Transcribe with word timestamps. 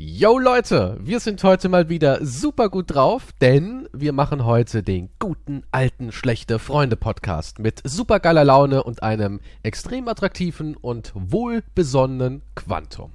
Yo 0.00 0.38
Leute, 0.38 0.96
wir 1.00 1.18
sind 1.18 1.42
heute 1.42 1.68
mal 1.68 1.88
wieder 1.88 2.24
super 2.24 2.68
gut 2.68 2.94
drauf, 2.94 3.32
denn 3.40 3.88
wir 3.92 4.12
machen 4.12 4.44
heute 4.44 4.84
den 4.84 5.08
guten 5.18 5.64
alten 5.72 6.12
schlechte 6.12 6.60
Freunde 6.60 6.94
Podcast 6.94 7.58
mit 7.58 7.80
super 7.82 8.20
geiler 8.20 8.44
Laune 8.44 8.84
und 8.84 9.02
einem 9.02 9.40
extrem 9.64 10.06
attraktiven 10.06 10.76
und 10.76 11.10
wohlbesonnenen 11.16 12.42
Quantum. 12.54 13.10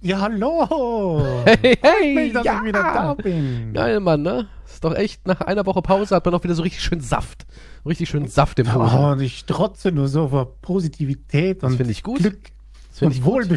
Ja, 0.00 0.22
hallo! 0.22 1.22
Hey, 1.44 1.78
hey, 1.80 2.14
mich, 2.14 2.32
dass 2.32 2.44
ja. 2.44 2.58
ich 2.58 2.64
wieder 2.64 2.82
da 2.82 3.14
bin. 3.14 3.72
Geil, 3.72 4.00
Mann, 4.00 4.22
ne? 4.22 4.48
Ist 4.64 4.82
doch 4.82 4.96
echt, 4.96 5.28
nach 5.28 5.42
einer 5.42 5.64
Woche 5.64 5.80
Pause 5.80 6.16
hat 6.16 6.24
man 6.24 6.34
auch 6.34 6.42
wieder 6.42 6.56
so 6.56 6.62
richtig 6.62 6.82
schön 6.82 7.00
Saft. 7.00 7.46
Richtig 7.86 8.08
schön 8.08 8.26
Saft 8.26 8.58
im 8.58 8.74
Hosen. 8.74 8.98
Oh, 8.98 9.12
und 9.12 9.20
ich 9.20 9.38
strotze 9.38 9.92
nur 9.92 10.08
so 10.08 10.26
vor 10.26 10.60
Positivität 10.60 11.62
Das 11.62 11.70
und 11.70 11.76
finde 11.76 11.92
ich 11.92 12.02
gut. 12.02 12.18
Glück 12.18 12.50
Das 12.90 13.02
und 13.02 13.12
ich 13.12 13.22
gut. 13.22 13.48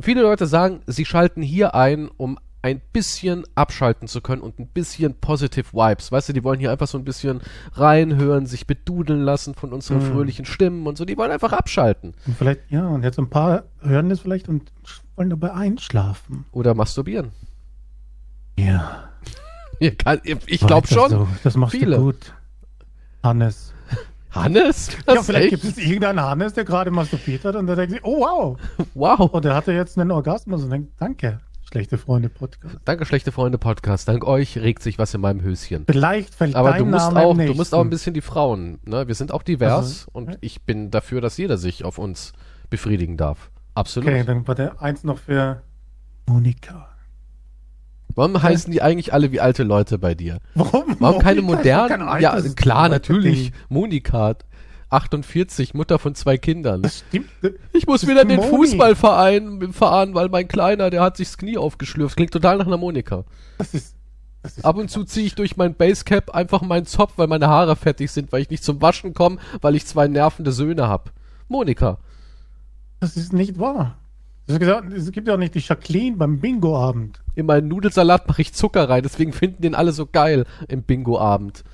Viele 0.00 0.22
Leute 0.22 0.46
sagen, 0.46 0.80
sie 0.86 1.04
schalten 1.04 1.42
hier 1.42 1.74
ein, 1.74 2.08
um 2.16 2.38
ein 2.62 2.80
bisschen 2.92 3.44
abschalten 3.54 4.08
zu 4.08 4.20
können 4.20 4.42
und 4.42 4.58
ein 4.58 4.66
bisschen 4.66 5.14
Positive 5.14 5.72
Vibes. 5.72 6.10
Weißt 6.10 6.28
du, 6.28 6.32
die 6.32 6.42
wollen 6.42 6.58
hier 6.58 6.72
einfach 6.72 6.88
so 6.88 6.98
ein 6.98 7.04
bisschen 7.04 7.40
reinhören, 7.74 8.46
sich 8.46 8.66
bedudeln 8.66 9.20
lassen 9.22 9.54
von 9.54 9.72
unseren 9.72 9.98
Mhm. 9.98 10.12
fröhlichen 10.12 10.44
Stimmen 10.46 10.86
und 10.86 10.98
so. 10.98 11.04
Die 11.04 11.16
wollen 11.16 11.30
einfach 11.30 11.52
abschalten. 11.52 12.14
Und 12.26 12.36
vielleicht, 12.36 12.68
ja, 12.70 12.86
und 12.88 13.04
jetzt 13.04 13.18
ein 13.20 13.30
paar 13.30 13.64
hören 13.80 14.08
das 14.08 14.20
vielleicht 14.20 14.48
und 14.48 14.72
wollen 15.14 15.30
dabei 15.30 15.52
einschlafen. 15.54 16.44
Oder 16.52 16.74
masturbieren. 16.74 17.30
Ja. 18.58 19.04
Ich 19.78 20.60
glaube 20.66 20.86
schon. 20.88 21.10
So. 21.10 21.28
Das 21.44 21.54
machst 21.54 21.76
Viele. 21.76 21.96
du 21.96 22.02
gut. 22.04 22.32
Hannes. 23.22 23.74
Hannes? 24.36 24.90
ja, 25.08 25.22
vielleicht 25.22 25.50
gibt 25.50 25.64
es 25.64 25.78
irgendeinen 25.78 26.20
Hannes, 26.20 26.52
der 26.52 26.64
gerade 26.64 26.90
masturbiert 26.90 27.44
hat 27.44 27.56
und 27.56 27.66
der 27.66 27.76
denkt 27.76 27.92
sich, 27.92 28.04
oh 28.04 28.20
wow. 28.20 28.58
Wow. 28.94 29.30
Und 29.32 29.44
der 29.44 29.54
hatte 29.54 29.72
jetzt 29.72 29.98
einen 29.98 30.10
Orgasmus 30.10 30.62
und 30.62 30.70
denkt, 30.70 30.92
danke, 30.98 31.40
schlechte 31.68 31.98
Freunde 31.98 32.28
Podcast. 32.28 32.76
Danke, 32.84 33.04
schlechte 33.04 33.32
Freunde 33.32 33.58
Podcast. 33.58 34.08
Dank 34.08 34.24
euch 34.24 34.58
regt 34.58 34.82
sich 34.82 34.98
was 34.98 35.12
in 35.14 35.20
meinem 35.20 35.42
Höschen. 35.42 35.84
Vielleicht 35.86 36.34
fällt 36.34 36.54
Aber 36.54 36.70
dein 36.70 36.80
du 36.80 36.84
musst 36.86 37.12
Name 37.12 37.20
auch, 37.20 37.36
du 37.36 37.54
musst 37.54 37.74
auch 37.74 37.80
ein 37.80 37.90
bisschen 37.90 38.14
die 38.14 38.20
Frauen, 38.20 38.78
ne? 38.84 39.08
Wir 39.08 39.14
sind 39.14 39.32
auch 39.32 39.42
divers 39.42 39.72
Also, 39.72 40.10
und 40.12 40.30
ja. 40.30 40.36
ich 40.40 40.62
bin 40.62 40.90
dafür, 40.90 41.20
dass 41.20 41.36
jeder 41.36 41.58
sich 41.58 41.84
auf 41.84 41.98
uns 41.98 42.32
befriedigen 42.70 43.16
darf. 43.16 43.50
Absolut. 43.74 44.08
Okay, 44.08 44.24
dann 44.24 44.46
war 44.48 44.54
der 44.54 44.80
eins 44.80 45.04
noch 45.04 45.18
für 45.18 45.62
Monika. 46.26 46.95
Warum 48.16 48.42
heißen 48.42 48.72
die 48.72 48.82
eigentlich 48.82 49.12
alle 49.12 49.30
wie 49.30 49.40
alte 49.40 49.62
Leute 49.62 49.98
bei 49.98 50.14
dir? 50.14 50.40
Warum? 50.54 50.96
Warum 50.98 51.20
keine 51.20 51.42
modernen? 51.42 52.20
Ja, 52.20 52.40
klar, 52.56 52.88
natürlich. 52.88 53.52
Monika, 53.68 54.34
48, 54.88 55.74
Mutter 55.74 55.98
von 55.98 56.14
zwei 56.14 56.38
Kindern. 56.38 56.82
Das 56.82 57.04
stimmt. 57.06 57.28
Ich 57.72 57.86
muss 57.86 58.06
wieder 58.06 58.24
den 58.24 58.38
Moni. 58.38 58.48
Fußballverein 58.48 59.72
fahren, 59.72 60.14
weil 60.14 60.30
mein 60.30 60.48
Kleiner, 60.48 60.90
der 60.90 61.02
hat 61.02 61.18
sich 61.18 61.28
das 61.28 61.38
Knie 61.38 61.58
aufgeschlürft. 61.58 62.16
Klingt 62.16 62.32
total 62.32 62.56
nach 62.56 62.66
einer 62.66 62.78
Monika. 62.78 63.24
Das 63.58 63.74
ist, 63.74 63.96
das 64.42 64.58
ist 64.58 64.64
Ab 64.64 64.76
und 64.76 64.90
zu 64.90 65.04
ziehe 65.04 65.26
ich 65.26 65.34
durch 65.34 65.58
mein 65.58 65.74
Basecap 65.74 66.30
einfach 66.30 66.62
meinen 66.62 66.86
Zopf, 66.86 67.14
weil 67.16 67.26
meine 67.26 67.48
Haare 67.48 67.76
fettig 67.76 68.10
sind, 68.10 68.32
weil 68.32 68.42
ich 68.42 68.50
nicht 68.50 68.64
zum 68.64 68.80
Waschen 68.80 69.12
komme, 69.12 69.38
weil 69.60 69.74
ich 69.74 69.84
zwei 69.84 70.08
nervende 70.08 70.52
Söhne 70.52 70.88
hab. 70.88 71.12
Monika. 71.48 71.98
Das 73.00 73.16
ist 73.16 73.34
nicht 73.34 73.58
wahr. 73.58 73.98
Es 74.46 74.54
ist 74.54 74.60
gesagt, 74.60 74.92
Es 74.92 75.10
gibt 75.10 75.26
ja 75.26 75.34
auch 75.34 75.38
nicht 75.38 75.54
die 75.54 75.60
Jacqueline 75.60 76.16
beim 76.16 76.38
Bingo-Abend. 76.38 77.20
In 77.34 77.46
meinen 77.46 77.68
Nudelsalat 77.68 78.28
mache 78.28 78.42
ich 78.42 78.52
Zucker 78.54 78.88
rein, 78.88 79.02
deswegen 79.02 79.32
finden 79.32 79.62
den 79.62 79.74
alle 79.74 79.92
so 79.92 80.06
geil 80.06 80.44
im 80.68 80.82
Bingo-Abend. 80.82 81.64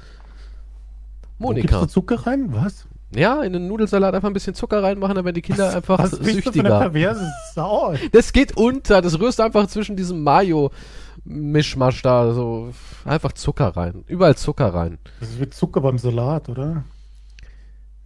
Monika. 1.38 1.80
da 1.80 1.88
Zucker 1.88 2.26
rein? 2.26 2.48
Was? 2.52 2.86
Ja, 3.14 3.42
in 3.42 3.52
den 3.52 3.68
Nudelsalat 3.68 4.14
einfach 4.14 4.28
ein 4.28 4.32
bisschen 4.32 4.54
Zucker 4.54 4.82
reinmachen, 4.82 5.14
dann 5.16 5.24
werden 5.24 5.34
die 5.34 5.42
Kinder 5.42 5.74
einfach 5.74 5.98
Was 5.98 6.10
bist 6.12 6.22
du 6.22 6.24
für 6.24 6.30
eine 6.30 6.42
süchtiger. 6.42 6.78
perverse 6.78 7.30
Sau? 7.54 7.94
Das 8.12 8.32
geht 8.32 8.56
unter, 8.56 9.02
das 9.02 9.20
rührst 9.20 9.38
du 9.38 9.42
einfach 9.42 9.66
zwischen 9.66 9.96
diesem 9.96 10.22
Mayo-Mischmasch 10.22 12.00
da, 12.00 12.32
so 12.32 12.70
einfach 13.04 13.32
Zucker 13.32 13.68
rein. 13.68 14.04
Überall 14.06 14.36
Zucker 14.36 14.72
rein. 14.72 14.98
Das 15.20 15.28
ist 15.28 15.40
wie 15.40 15.50
Zucker 15.50 15.82
beim 15.82 15.98
Salat, 15.98 16.48
oder? 16.48 16.84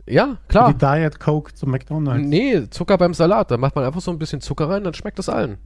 Ja, 0.06 0.38
Wie 0.46 0.48
klar. 0.48 0.72
Die 0.72 0.78
Diet 0.78 1.20
Coke 1.20 1.54
zum 1.54 1.70
McDonalds. 1.70 2.26
Nee, 2.26 2.68
Zucker 2.70 2.96
beim 2.96 3.14
Salat. 3.14 3.50
Da 3.50 3.56
macht 3.56 3.74
man 3.74 3.84
einfach 3.84 4.00
so 4.00 4.10
ein 4.10 4.18
bisschen 4.18 4.40
Zucker 4.40 4.68
rein, 4.68 4.84
dann 4.84 4.94
schmeckt 4.94 5.18
das 5.18 5.28
allen. 5.28 5.58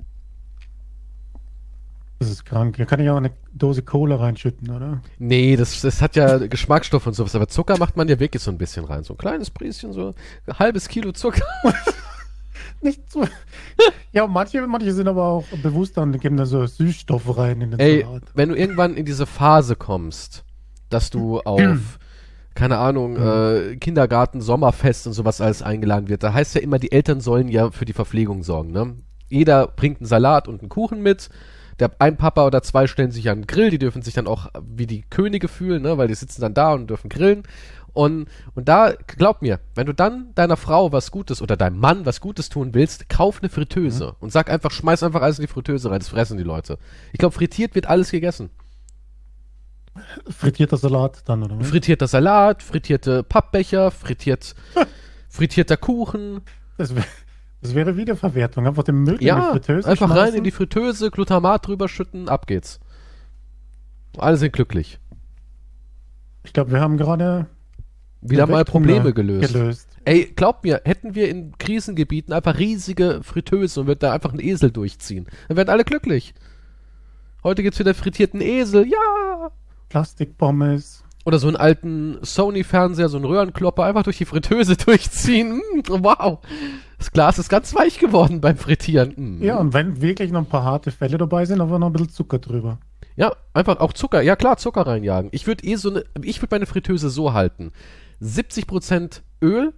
Das 2.20 2.28
ist 2.28 2.44
krank. 2.44 2.76
Da 2.76 2.84
kann 2.84 3.00
ich 3.00 3.08
auch 3.08 3.16
eine 3.16 3.32
Dose 3.54 3.82
Cola 3.82 4.16
reinschütten, 4.16 4.70
oder? 4.70 5.00
Nee, 5.18 5.56
das, 5.56 5.80
das 5.80 6.02
hat 6.02 6.16
ja 6.16 6.36
Geschmacksstoff 6.48 7.06
und 7.06 7.14
sowas, 7.14 7.34
aber 7.34 7.48
Zucker 7.48 7.78
macht 7.78 7.96
man 7.96 8.08
ja 8.08 8.20
wirklich 8.20 8.42
so 8.42 8.50
ein 8.50 8.58
bisschen 8.58 8.84
rein. 8.84 9.04
So 9.04 9.14
ein 9.14 9.18
kleines 9.18 9.50
Prieschen, 9.50 9.92
so 9.94 10.14
ein 10.46 10.58
halbes 10.58 10.88
Kilo 10.88 11.12
Zucker. 11.12 11.46
Nicht 12.82 13.10
so. 13.10 13.26
ja, 14.12 14.26
manche, 14.26 14.66
manche 14.66 14.92
sind 14.92 15.08
aber 15.08 15.24
auch 15.24 15.44
bewusst 15.62 15.96
dann, 15.96 16.18
geben 16.18 16.36
da 16.36 16.44
so 16.44 16.66
Süßstoffe 16.66 17.36
rein 17.36 17.60
in 17.62 17.70
den 17.70 17.80
Ey, 17.80 18.02
Salat. 18.02 18.22
wenn 18.34 18.50
du 18.50 18.54
irgendwann 18.54 18.96
in 18.96 19.06
diese 19.06 19.24
Phase 19.26 19.76
kommst, 19.76 20.44
dass 20.90 21.08
du 21.10 21.40
auf, 21.44 21.98
keine 22.54 22.78
Ahnung, 22.78 23.16
äh, 23.16 23.76
Kindergarten, 23.76 24.40
Sommerfest 24.40 25.06
und 25.06 25.12
sowas 25.12 25.40
alles 25.40 25.62
eingeladen 25.62 26.08
wird, 26.08 26.22
da 26.22 26.32
heißt 26.32 26.54
ja 26.54 26.60
immer, 26.60 26.78
die 26.78 26.92
Eltern 26.92 27.20
sollen 27.20 27.48
ja 27.48 27.70
für 27.70 27.84
die 27.84 27.92
Verpflegung 27.92 28.42
sorgen, 28.42 28.72
ne? 28.72 28.96
Jeder 29.30 29.68
bringt 29.68 30.00
einen 30.00 30.06
Salat 30.06 30.48
und 30.48 30.60
einen 30.60 30.68
Kuchen 30.68 31.02
mit. 31.02 31.30
Der, 31.78 31.90
ein 31.98 32.18
Papa 32.18 32.46
oder 32.46 32.62
zwei 32.62 32.86
stellen 32.86 33.10
sich 33.10 33.30
an 33.30 33.42
den 33.42 33.46
Grill, 33.46 33.70
die 33.70 33.78
dürfen 33.78 34.02
sich 34.02 34.12
dann 34.12 34.26
auch 34.26 34.48
wie 34.60 34.86
die 34.86 35.02
Könige 35.08 35.48
fühlen, 35.48 35.82
ne? 35.82 35.96
weil 35.96 36.08
die 36.08 36.14
sitzen 36.14 36.42
dann 36.42 36.52
da 36.52 36.74
und 36.74 36.90
dürfen 36.90 37.08
grillen. 37.08 37.44
Und, 37.92 38.28
und 38.54 38.68
da, 38.68 38.92
glaub 39.06 39.40
mir, 39.40 39.60
wenn 39.74 39.86
du 39.86 39.94
dann 39.94 40.32
deiner 40.34 40.56
Frau 40.56 40.92
was 40.92 41.10
Gutes 41.10 41.40
oder 41.40 41.56
deinem 41.56 41.78
Mann 41.78 42.06
was 42.06 42.20
Gutes 42.20 42.48
tun 42.48 42.74
willst, 42.74 43.08
kauf 43.08 43.40
eine 43.40 43.48
Fritteuse 43.48 44.14
und 44.20 44.30
sag 44.30 44.50
einfach, 44.50 44.70
schmeiß 44.70 45.02
einfach 45.02 45.22
alles 45.22 45.38
in 45.38 45.46
die 45.46 45.52
Fritteuse 45.52 45.90
rein, 45.90 46.00
das 46.00 46.08
fressen 46.08 46.36
die 46.36 46.44
Leute. 46.44 46.78
Ich 47.12 47.18
glaube, 47.18 47.34
frittiert 47.34 47.74
wird 47.74 47.86
alles 47.86 48.10
gegessen. 48.10 48.50
Frittierter 50.28 50.76
Salat 50.76 51.22
dann, 51.28 51.42
oder? 51.42 51.58
was? 51.58 51.68
Frittierter 51.68 52.06
Salat, 52.06 52.62
frittierte 52.62 53.22
Pappbecher, 53.22 53.90
frittiert, 53.90 54.54
frittierter 55.28 55.76
Kuchen. 55.76 56.40
Das, 56.78 56.94
wär, 56.94 57.04
das 57.62 57.74
wäre 57.74 57.96
Wiederverwertung. 57.96 58.66
Einfach 58.66 58.82
den 58.84 58.96
Müll 58.96 59.16
in 59.16 59.26
Ja, 59.26 59.52
die 59.52 59.58
Fritteuse 59.60 59.88
einfach 59.88 60.10
rein 60.10 60.16
schmeißen. 60.16 60.38
in 60.38 60.44
die 60.44 60.50
Fritteuse, 60.50 61.10
Glutamat 61.10 61.66
drüber 61.66 61.88
schütten, 61.88 62.28
ab 62.28 62.46
geht's. 62.46 62.80
Alle 64.18 64.36
sind 64.36 64.52
glücklich. 64.52 64.98
Ich 66.44 66.52
glaube, 66.52 66.72
wir 66.72 66.80
haben 66.80 66.96
gerade 66.96 67.46
Wieder 68.22 68.46
mal 68.46 68.64
Probleme 68.64 69.12
gelöst. 69.12 69.52
gelöst. 69.52 69.88
Ey, 70.04 70.32
glaub 70.34 70.64
mir, 70.64 70.80
hätten 70.84 71.14
wir 71.14 71.28
in 71.28 71.56
Krisengebieten 71.58 72.32
einfach 72.32 72.58
riesige 72.58 73.20
Fritteuse 73.22 73.80
und 73.80 73.86
würden 73.86 73.98
da 74.00 74.12
einfach 74.12 74.30
einen 74.30 74.40
Esel 74.40 74.70
durchziehen, 74.70 75.26
dann 75.48 75.56
wären 75.58 75.68
alle 75.68 75.84
glücklich. 75.84 76.34
Heute 77.44 77.62
gibt's 77.62 77.78
wieder 77.78 77.94
frittierten 77.94 78.40
Esel, 78.40 78.86
ja! 78.86 79.50
Plastikpommes. 79.90 81.04
Oder 81.26 81.38
so 81.38 81.48
einen 81.48 81.56
alten 81.56 82.18
Sony-Fernseher, 82.22 83.10
so 83.10 83.18
einen 83.18 83.26
Röhrenklopper, 83.26 83.84
einfach 83.84 84.04
durch 84.04 84.16
die 84.16 84.24
Fritteuse 84.24 84.76
durchziehen. 84.86 85.58
Mm, 85.58 85.82
wow! 85.88 86.38
Das 86.96 87.12
Glas 87.12 87.38
ist 87.38 87.50
ganz 87.50 87.74
weich 87.74 87.98
geworden 87.98 88.40
beim 88.40 88.56
Frittieren. 88.56 89.38
Mm. 89.38 89.42
Ja, 89.42 89.58
und 89.58 89.74
wenn 89.74 90.00
wirklich 90.00 90.32
noch 90.32 90.40
ein 90.40 90.46
paar 90.46 90.64
harte 90.64 90.90
Fälle 90.90 91.18
dabei 91.18 91.44
sind, 91.44 91.60
aber 91.60 91.78
noch 91.78 91.88
ein 91.88 91.92
bisschen 91.92 92.08
Zucker 92.08 92.38
drüber. 92.38 92.78
Ja, 93.16 93.32
einfach 93.52 93.80
auch 93.80 93.92
Zucker. 93.92 94.22
Ja 94.22 94.34
klar, 94.34 94.56
Zucker 94.56 94.86
reinjagen. 94.86 95.28
Ich 95.32 95.46
würde 95.46 95.64
eh 95.66 95.76
so 95.76 95.90
eine, 95.90 96.04
ich 96.22 96.40
würde 96.40 96.54
meine 96.54 96.66
Fritteuse 96.66 97.10
so 97.10 97.34
halten. 97.34 97.72
70% 98.22 99.20
Öl, 99.42 99.74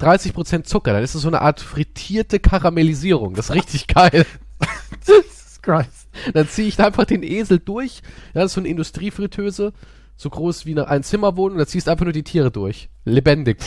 30% 0.00 0.64
Zucker. 0.64 0.92
Dann 0.92 1.02
ist 1.02 1.14
es 1.14 1.22
so 1.22 1.28
eine 1.28 1.40
Art 1.40 1.60
frittierte 1.60 2.38
Karamellisierung. 2.38 3.34
Das 3.34 3.48
ist 3.48 3.54
richtig 3.54 3.86
geil. 3.86 4.26
Jesus 5.06 5.62
Christ. 5.62 6.05
Dann 6.32 6.48
ziehe 6.48 6.68
ich 6.68 6.76
da 6.76 6.86
einfach 6.86 7.04
den 7.04 7.22
Esel 7.22 7.58
durch. 7.58 8.02
Ja, 8.34 8.42
das 8.42 8.46
ist 8.46 8.54
so 8.54 8.60
eine 8.60 8.68
Industriefritteuse. 8.68 9.72
So 10.16 10.30
groß 10.30 10.66
wie 10.66 10.72
eine 10.72 10.88
Einzimmerwohnung. 10.88 11.58
Da 11.58 11.66
ziehst 11.66 11.86
du 11.86 11.90
einfach 11.90 12.04
nur 12.04 12.12
die 12.12 12.22
Tiere 12.22 12.50
durch. 12.50 12.88
Lebendig. 13.04 13.58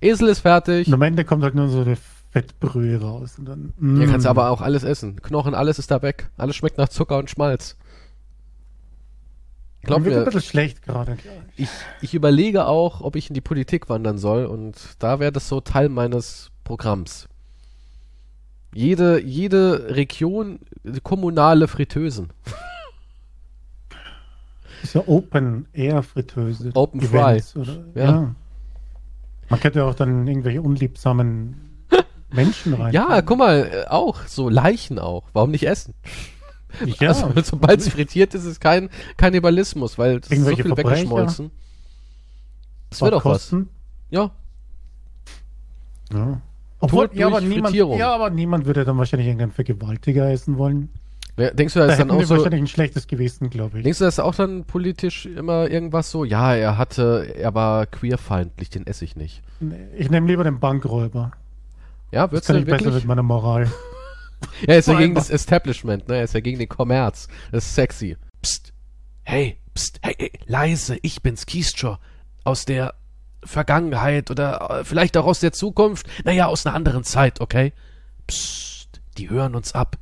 Esel 0.00 0.28
ist 0.28 0.40
fertig. 0.40 0.86
Und 0.86 0.94
am 0.94 1.02
Ende 1.02 1.24
kommt 1.24 1.42
halt 1.42 1.54
nur 1.54 1.68
so 1.68 1.82
eine 1.82 1.96
Fettbrühe 2.30 3.00
raus. 3.00 3.38
Und 3.38 3.44
dann, 3.46 3.72
mm. 3.78 4.00
Ja, 4.00 4.06
kannst 4.06 4.26
du 4.26 4.30
aber 4.30 4.50
auch 4.50 4.60
alles 4.60 4.84
essen. 4.84 5.20
Knochen, 5.22 5.54
alles 5.54 5.78
ist 5.78 5.90
da 5.90 6.02
weg. 6.02 6.30
Alles 6.36 6.56
schmeckt 6.56 6.78
nach 6.78 6.88
Zucker 6.88 7.18
und 7.18 7.30
Schmalz. 7.30 7.76
Glaub 9.82 10.00
Mir 10.00 10.06
wird 10.06 10.18
ein 10.18 10.24
bisschen 10.26 10.42
schlecht 10.42 10.82
gerade. 10.82 11.16
ich, 11.56 11.68
ich 12.00 12.14
überlege 12.14 12.66
auch, 12.66 13.00
ob 13.00 13.16
ich 13.16 13.28
in 13.28 13.34
die 13.34 13.40
Politik 13.40 13.88
wandern 13.88 14.16
soll 14.16 14.46
und 14.46 14.76
da 15.00 15.18
wäre 15.18 15.32
das 15.32 15.48
so 15.48 15.60
Teil 15.60 15.88
meines 15.88 16.52
Programms. 16.62 17.28
Jede, 18.74 19.20
jede 19.20 19.94
Region 19.94 20.58
kommunale 21.02 21.68
Fritteusen. 21.68 22.32
ist 24.82 24.94
ja 24.94 25.02
Open 25.06 25.66
Air 25.72 26.02
Fritteuse. 26.02 26.70
Open 26.74 27.00
Events, 27.00 27.56
Oder? 27.56 27.84
Ja. 27.94 28.04
Ja. 28.04 28.34
Man 29.48 29.60
könnte 29.60 29.80
ja 29.80 29.84
auch 29.84 29.94
dann 29.94 30.26
irgendwelche 30.26 30.62
unliebsamen 30.62 31.86
Menschen 32.30 32.74
rein. 32.74 32.92
Ja, 32.92 33.20
guck 33.22 33.38
mal, 33.38 33.70
äh, 33.70 33.88
auch, 33.88 34.22
so 34.26 34.48
Leichen 34.48 34.98
auch. 34.98 35.24
Warum 35.32 35.50
nicht 35.50 35.66
essen? 35.66 35.94
ja 36.98 37.08
also, 37.08 37.30
sobald 37.42 37.80
es 37.80 37.90
frittiert 37.90 38.34
ist, 38.34 38.44
ist 38.44 38.60
kein 38.60 38.88
Kannibalismus, 39.18 39.98
weil 39.98 40.20
das 40.20 40.30
ist 40.30 40.44
so 40.44 40.56
viel 40.56 40.64
Verbrecher. 40.64 40.88
weggeschmolzen. 40.88 41.50
Das 42.88 43.02
wäre 43.02 43.10
doch 43.12 43.24
was. 43.24 43.50
Kosten. 43.50 43.68
Ja, 44.10 44.30
Ja. 46.12 46.40
Obwohl, 46.82 47.08
Tod 47.08 47.16
ja, 47.16 47.26
aber 47.28 47.40
niemand, 47.40 47.74
ja, 47.74 48.12
aber 48.12 48.30
niemand 48.30 48.66
würde 48.66 48.84
dann 48.84 48.98
wahrscheinlich 48.98 49.26
irgendeinen 49.28 49.52
Vergewaltiger 49.52 50.30
essen 50.30 50.58
wollen. 50.58 50.88
Denkst 51.38 51.72
du, 51.74 51.80
das 51.80 51.86
Da 51.88 51.92
ist 51.94 51.98
dann 52.00 52.10
auch 52.10 52.22
so, 52.24 52.36
wahrscheinlich 52.36 52.60
ein 52.60 52.66
schlechtes 52.66 53.06
Gewissen, 53.06 53.48
glaube 53.48 53.78
ich. 53.78 53.84
denkst 53.84 53.98
du, 54.00 54.04
das 54.04 54.14
ist 54.14 54.20
auch 54.20 54.34
dann 54.34 54.64
politisch 54.64 55.24
immer 55.24 55.70
irgendwas 55.70 56.10
so? 56.10 56.24
Ja, 56.24 56.54
er 56.54 56.76
hatte, 56.76 57.34
er 57.38 57.54
war 57.54 57.86
queerfeindlich, 57.86 58.68
den 58.68 58.86
esse 58.86 59.04
ich 59.06 59.16
nicht. 59.16 59.42
Ich 59.96 60.10
nehme 60.10 60.26
lieber 60.26 60.44
den 60.44 60.60
Bankräuber. 60.60 61.32
Ja, 62.10 62.24
Das 62.26 62.32
wird's 62.32 62.46
kann 62.48 62.56
denn 62.56 62.64
ich 62.64 62.68
besser 62.68 62.84
wirklich? 62.84 63.04
mit 63.04 63.08
meiner 63.08 63.22
Moral. 63.22 63.70
Er 64.66 64.78
ist 64.78 64.88
ja 64.88 64.98
gegen 64.98 65.14
das 65.14 65.30
Establishment, 65.30 66.08
ne? 66.08 66.16
Er 66.16 66.24
ist 66.24 66.34
ja 66.34 66.40
gegen 66.40 66.58
den 66.58 66.68
Kommerz. 66.68 67.28
Das 67.52 67.64
ist 67.64 67.76
sexy. 67.76 68.16
Psst. 68.42 68.72
Hey, 69.22 69.56
psst, 69.72 70.00
hey, 70.02 70.16
hey, 70.18 70.32
leise, 70.46 70.96
ich 71.02 71.22
bin's, 71.22 71.46
Keystra. 71.46 72.00
Aus 72.42 72.64
der 72.64 72.94
Vergangenheit 73.44 74.30
oder 74.30 74.80
äh, 74.80 74.84
vielleicht 74.84 75.16
auch 75.16 75.26
aus 75.26 75.40
der 75.40 75.52
Zukunft. 75.52 76.06
Naja, 76.24 76.46
aus 76.46 76.66
einer 76.66 76.74
anderen 76.74 77.04
Zeit, 77.04 77.40
okay? 77.40 77.72
Psst, 78.26 79.00
die 79.18 79.30
hören 79.30 79.54
uns 79.54 79.74
ab. 79.74 79.98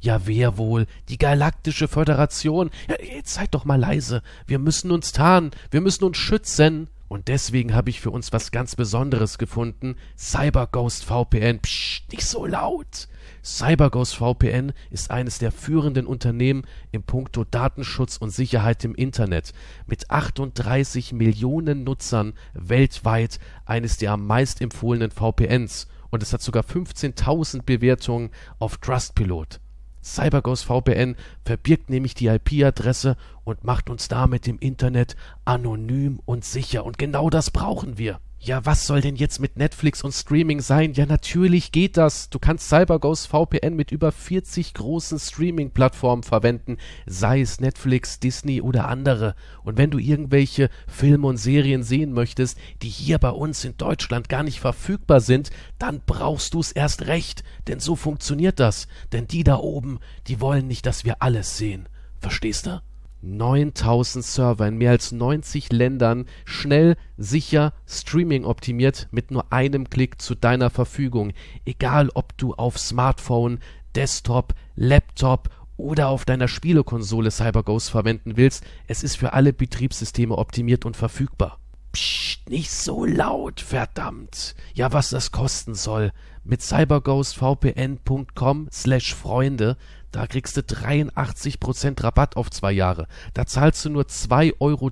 Ja, 0.00 0.26
wer 0.26 0.56
wohl? 0.56 0.86
Die 1.08 1.18
Galaktische 1.18 1.86
Föderation. 1.86 2.70
Ja, 2.88 2.96
jetzt 3.02 3.34
seid 3.34 3.54
doch 3.54 3.64
mal 3.64 3.78
leise. 3.78 4.22
Wir 4.46 4.58
müssen 4.58 4.90
uns 4.90 5.12
tarnen. 5.12 5.50
Wir 5.70 5.82
müssen 5.82 6.04
uns 6.04 6.16
schützen. 6.16 6.88
Und 7.08 7.28
deswegen 7.28 7.74
habe 7.74 7.90
ich 7.90 8.00
für 8.00 8.10
uns 8.10 8.32
was 8.32 8.50
ganz 8.50 8.76
Besonderes 8.76 9.36
gefunden. 9.36 9.96
CyberGhost 10.16 11.04
VPN. 11.04 11.60
Psst, 11.60 12.10
nicht 12.12 12.24
so 12.24 12.46
laut. 12.46 13.08
CyberGhost 13.42 14.16
VPN 14.16 14.72
ist 14.90 15.10
eines 15.10 15.38
der 15.38 15.52
führenden 15.52 16.06
Unternehmen 16.06 16.64
im 16.92 17.02
Punkto 17.02 17.44
Datenschutz 17.44 18.16
und 18.16 18.30
Sicherheit 18.30 18.84
im 18.84 18.94
Internet. 18.94 19.52
Mit 19.86 20.10
38 20.10 21.12
Millionen 21.12 21.84
Nutzern 21.84 22.34
weltweit 22.52 23.38
eines 23.64 23.96
der 23.96 24.12
am 24.12 24.26
meist 24.26 24.60
empfohlenen 24.60 25.10
VPNs. 25.10 25.88
Und 26.10 26.22
es 26.22 26.32
hat 26.32 26.42
sogar 26.42 26.64
15.000 26.64 27.62
Bewertungen 27.62 28.30
auf 28.58 28.78
Trustpilot. 28.78 29.60
CyberGhost 30.02 30.64
VPN 30.64 31.14
verbirgt 31.44 31.90
nämlich 31.90 32.14
die 32.14 32.26
IP-Adresse 32.26 33.16
und 33.44 33.64
macht 33.64 33.90
uns 33.90 34.08
damit 34.08 34.48
im 34.48 34.58
Internet 34.58 35.16
anonym 35.44 36.20
und 36.24 36.44
sicher. 36.44 36.84
Und 36.84 36.98
genau 36.98 37.30
das 37.30 37.50
brauchen 37.50 37.98
wir. 37.98 38.20
Ja, 38.42 38.64
was 38.64 38.86
soll 38.86 39.02
denn 39.02 39.16
jetzt 39.16 39.38
mit 39.38 39.58
Netflix 39.58 40.02
und 40.02 40.12
Streaming 40.12 40.62
sein? 40.62 40.94
Ja, 40.94 41.04
natürlich 41.04 41.72
geht 41.72 41.98
das. 41.98 42.30
Du 42.30 42.38
kannst 42.38 42.70
CyberGhost 42.70 43.26
VPN 43.26 43.76
mit 43.76 43.92
über 43.92 44.12
40 44.12 44.72
großen 44.72 45.18
Streaming-Plattformen 45.18 46.22
verwenden, 46.22 46.78
sei 47.04 47.42
es 47.42 47.60
Netflix, 47.60 48.18
Disney 48.18 48.62
oder 48.62 48.88
andere. 48.88 49.34
Und 49.62 49.76
wenn 49.76 49.90
du 49.90 49.98
irgendwelche 49.98 50.70
Filme 50.88 51.26
und 51.26 51.36
Serien 51.36 51.82
sehen 51.82 52.14
möchtest, 52.14 52.56
die 52.80 52.88
hier 52.88 53.18
bei 53.18 53.28
uns 53.28 53.62
in 53.66 53.76
Deutschland 53.76 54.30
gar 54.30 54.42
nicht 54.42 54.60
verfügbar 54.60 55.20
sind, 55.20 55.50
dann 55.78 56.00
brauchst 56.06 56.54
du 56.54 56.60
es 56.60 56.72
erst 56.72 57.08
recht. 57.08 57.44
Denn 57.68 57.78
so 57.78 57.94
funktioniert 57.94 58.58
das. 58.58 58.88
Denn 59.12 59.26
die 59.26 59.44
da 59.44 59.56
oben, 59.56 59.98
die 60.28 60.40
wollen 60.40 60.66
nicht, 60.66 60.86
dass 60.86 61.04
wir 61.04 61.20
alles 61.20 61.58
sehen. 61.58 61.90
Verstehst 62.20 62.64
du? 62.64 62.80
9000 63.22 64.24
Server 64.24 64.66
in 64.66 64.78
mehr 64.78 64.92
als 64.92 65.12
90 65.12 65.72
Ländern, 65.72 66.26
schnell, 66.44 66.96
sicher, 67.16 67.72
Streaming 67.86 68.44
optimiert 68.44 69.08
mit 69.10 69.30
nur 69.30 69.52
einem 69.52 69.90
Klick 69.90 70.20
zu 70.20 70.34
deiner 70.34 70.70
Verfügung. 70.70 71.32
Egal 71.64 72.10
ob 72.14 72.36
du 72.38 72.54
auf 72.54 72.78
Smartphone, 72.78 73.60
Desktop, 73.94 74.54
Laptop 74.76 75.50
oder 75.76 76.08
auf 76.08 76.24
deiner 76.24 76.48
Spielekonsole 76.48 77.30
CyberGhost 77.30 77.90
verwenden 77.90 78.36
willst, 78.36 78.64
es 78.86 79.02
ist 79.02 79.16
für 79.16 79.32
alle 79.32 79.52
Betriebssysteme 79.52 80.36
optimiert 80.36 80.86
und 80.86 80.96
verfügbar. 80.96 81.58
Psst, 81.92 82.48
nicht 82.48 82.70
so 82.70 83.04
laut, 83.04 83.60
verdammt. 83.60 84.54
Ja, 84.74 84.92
was 84.92 85.10
das 85.10 85.32
kosten 85.32 85.74
soll. 85.74 86.12
Mit 86.44 86.62
cyberghostvpn.com 86.62 88.68
slash 88.72 89.12
Freunde, 89.14 89.76
da 90.12 90.26
kriegst 90.26 90.56
du 90.56 90.60
83% 90.60 92.02
Rabatt 92.02 92.36
auf 92.36 92.50
zwei 92.50 92.72
Jahre. 92.72 93.06
Da 93.34 93.46
zahlst 93.46 93.84
du 93.84 93.90
nur 93.90 94.04
2,03 94.04 94.54
Euro 94.60 94.90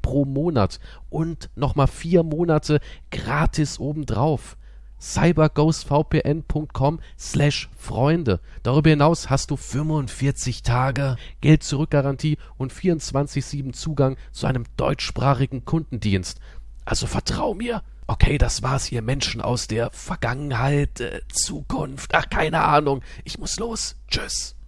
pro 0.00 0.24
Monat 0.24 0.78
und 1.08 1.50
nochmal 1.56 1.88
vier 1.88 2.22
Monate 2.22 2.80
gratis 3.10 3.80
obendrauf 3.80 4.56
cyberghostvpn.com 5.00 7.00
slash 7.18 7.68
Freunde. 7.76 8.38
Darüber 8.62 8.90
hinaus 8.90 9.28
hast 9.30 9.50
du 9.50 9.56
45 9.56 10.62
Tage 10.62 11.16
Geld-Zurück-Garantie 11.40 12.38
und 12.58 12.72
24-7 12.72 13.72
Zugang 13.72 14.16
zu 14.30 14.46
einem 14.46 14.66
deutschsprachigen 14.76 15.64
Kundendienst. 15.64 16.38
Also 16.84 17.06
vertrau 17.06 17.54
mir. 17.54 17.82
Okay, 18.06 18.38
das 18.38 18.62
war's, 18.62 18.92
ihr 18.92 19.02
Menschen 19.02 19.40
aus 19.40 19.66
der 19.68 19.90
Vergangenheit, 19.92 21.00
äh, 21.00 21.20
Zukunft, 21.32 22.14
ach, 22.14 22.28
keine 22.28 22.64
Ahnung. 22.64 23.00
Ich 23.24 23.38
muss 23.38 23.58
los. 23.58 23.96
Tschüss. 24.08 24.59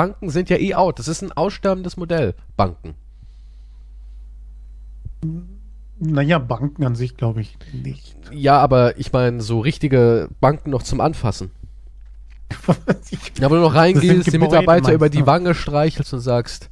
Banken 0.00 0.30
sind 0.30 0.48
ja 0.48 0.56
eh 0.56 0.74
out. 0.74 0.98
Das 0.98 1.08
ist 1.08 1.20
ein 1.20 1.30
aussterbendes 1.32 1.98
Modell. 1.98 2.32
Banken. 2.56 2.94
Naja, 5.98 6.38
Banken 6.38 6.84
an 6.84 6.94
sich 6.94 7.18
glaube 7.18 7.42
ich 7.42 7.58
nicht. 7.74 8.16
Ja, 8.32 8.58
aber 8.60 8.98
ich 8.98 9.12
meine, 9.12 9.42
so 9.42 9.60
richtige 9.60 10.30
Banken 10.40 10.70
noch 10.70 10.82
zum 10.82 11.02
Anfassen. 11.02 11.50
Ja, 13.38 13.50
wo 13.50 13.54
du 13.56 13.60
noch 13.60 13.74
reingehst, 13.74 14.32
die 14.32 14.38
Mitarbeiter 14.38 14.92
über 14.94 15.08
die? 15.10 15.26
Wange 15.26 15.54
streichelst 15.54 16.12
und 16.14 16.20
sagst, 16.20 16.70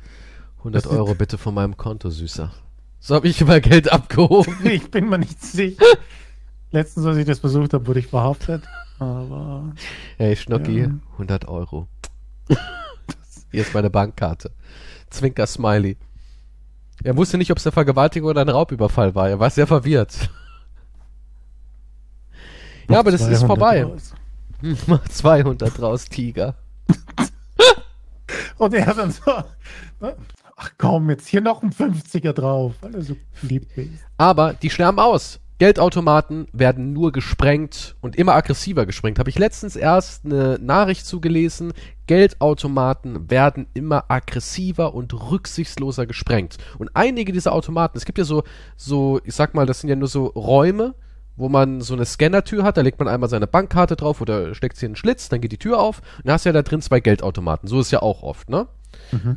100 0.59 0.83
Das 0.85 0.91
sind- 0.91 0.99
Euro 0.99 1.15
bitte 1.15 1.37
von 1.39 1.53
meinem 1.55 1.77
Konto, 1.77 2.09
Süßer. 2.11 2.51
So 2.99 3.15
habe 3.15 3.29
ich 3.29 3.41
immer 3.43 3.61
Geld 3.61 3.93
abgehoben. 3.93 4.57
ich 4.65 4.91
bin 4.91 5.09
mir 5.11 5.19
nicht 5.19 5.41
sicher. 5.43 5.85
Letztens, 6.73 7.05
als 7.07 7.19
ich 7.19 7.27
das 7.27 7.39
versucht 7.41 7.75
habe, 7.75 7.87
wurde 7.87 8.01
ich 8.01 8.07
verhaftet. 8.09 8.65
Aber 8.99 9.73
Hey, 10.17 10.35
Schnocki, 10.35 10.81
Ja. 10.81 10.91
100 11.13 11.47
Euro. 11.47 11.87
Hier 13.51 13.63
ist 13.63 13.75
meine 13.75 13.91
Bankkarte. 13.91 14.53
Zwinker 15.11 15.47
Smiley. 15.47 15.97
Er 17.03 17.17
wusste 17.17 17.39
nicht, 17.39 17.51
ob 17.51 17.59
es 17.59 17.67
eine 17.67 17.73
Vergewaltigung 17.73 18.31
oder 18.31 18.43
ein 18.43 18.49
Raubüberfall 18.49 19.15
war. 19.15 19.29
Er 19.29 19.39
war 19.39 19.51
sehr 19.51 19.67
verwirrt. 19.67 20.31
Ja, 22.91 23.01
aber 23.01 23.11
das 23.11 23.21
ist 23.21 23.41
200 23.41 23.47
vorbei. 23.47 23.85
raus. 23.85 24.15
Mach 24.87 25.07
200 25.07 25.79
draus, 25.79 26.07
Tiger. 26.07 26.55
Und 28.57 28.75
er 28.75 28.95
dann 28.95 29.13
so, 29.13 29.31
ne? 30.01 30.17
ach 30.57 30.71
komm, 30.79 31.11
jetzt 31.11 31.29
hier 31.29 31.41
noch 31.41 31.63
ein 31.63 31.71
50er 31.71 32.33
drauf, 32.33 32.75
weil 32.81 32.95
er 32.95 33.03
so 33.03 33.17
lieb 33.43 33.77
ist. 33.77 34.05
Aber 34.17 34.55
die 34.55 34.71
sterben 34.71 34.99
aus. 34.99 35.39
Geldautomaten 35.59 36.47
werden 36.53 36.93
nur 36.93 37.11
gesprengt 37.11 37.97
und 38.01 38.15
immer 38.15 38.35
aggressiver 38.35 38.87
gesprengt. 38.87 39.19
Habe 39.19 39.31
ich 39.31 39.39
letztens 39.39 39.75
erst 39.75 40.25
eine 40.25 40.59
Nachricht 40.61 41.05
zugelesen. 41.05 41.73
Geldautomaten 42.07 43.29
werden 43.29 43.67
immer 43.75 44.05
aggressiver 44.09 44.95
und 44.95 45.13
rücksichtsloser 45.13 46.07
gesprengt. 46.07 46.59
Und 46.79 46.91
einige 46.95 47.33
dieser 47.33 47.53
Automaten, 47.53 47.99
es 47.99 48.05
gibt 48.05 48.19
ja 48.19 48.25
so, 48.25 48.45
so, 48.77 49.21
ich 49.25 49.35
sag 49.35 49.55
mal, 49.55 49.67
das 49.67 49.81
sind 49.81 49.91
ja 49.91 49.97
nur 49.97 50.09
so 50.09 50.27
Räume, 50.27 50.95
wo 51.37 51.49
man 51.49 51.81
so 51.81 51.95
eine 51.95 52.05
Scannertür 52.05 52.63
hat, 52.63 52.77
da 52.77 52.81
legt 52.81 52.99
man 52.99 53.09
einmal 53.09 53.29
seine 53.29 53.47
Bankkarte 53.47 53.97
drauf 53.97 54.21
oder 54.21 54.55
steckt 54.55 54.77
sie 54.77 54.87
in 54.87 54.91
einen 54.91 54.97
Schlitz, 54.97 55.29
dann 55.29 55.41
geht 55.41 55.53
die 55.53 55.59
Tür 55.59 55.79
auf 55.79 56.01
und 56.19 56.27
dann 56.27 56.35
hast 56.35 56.45
du 56.45 56.49
ja 56.49 56.53
da 56.53 56.63
drin 56.63 56.83
zwei 56.83 57.01
Geldautomaten. 57.01 57.69
So 57.69 57.81
ist 57.81 57.91
ja 57.91 58.01
auch 58.03 58.23
oft, 58.23 58.49
ne? 58.49 58.67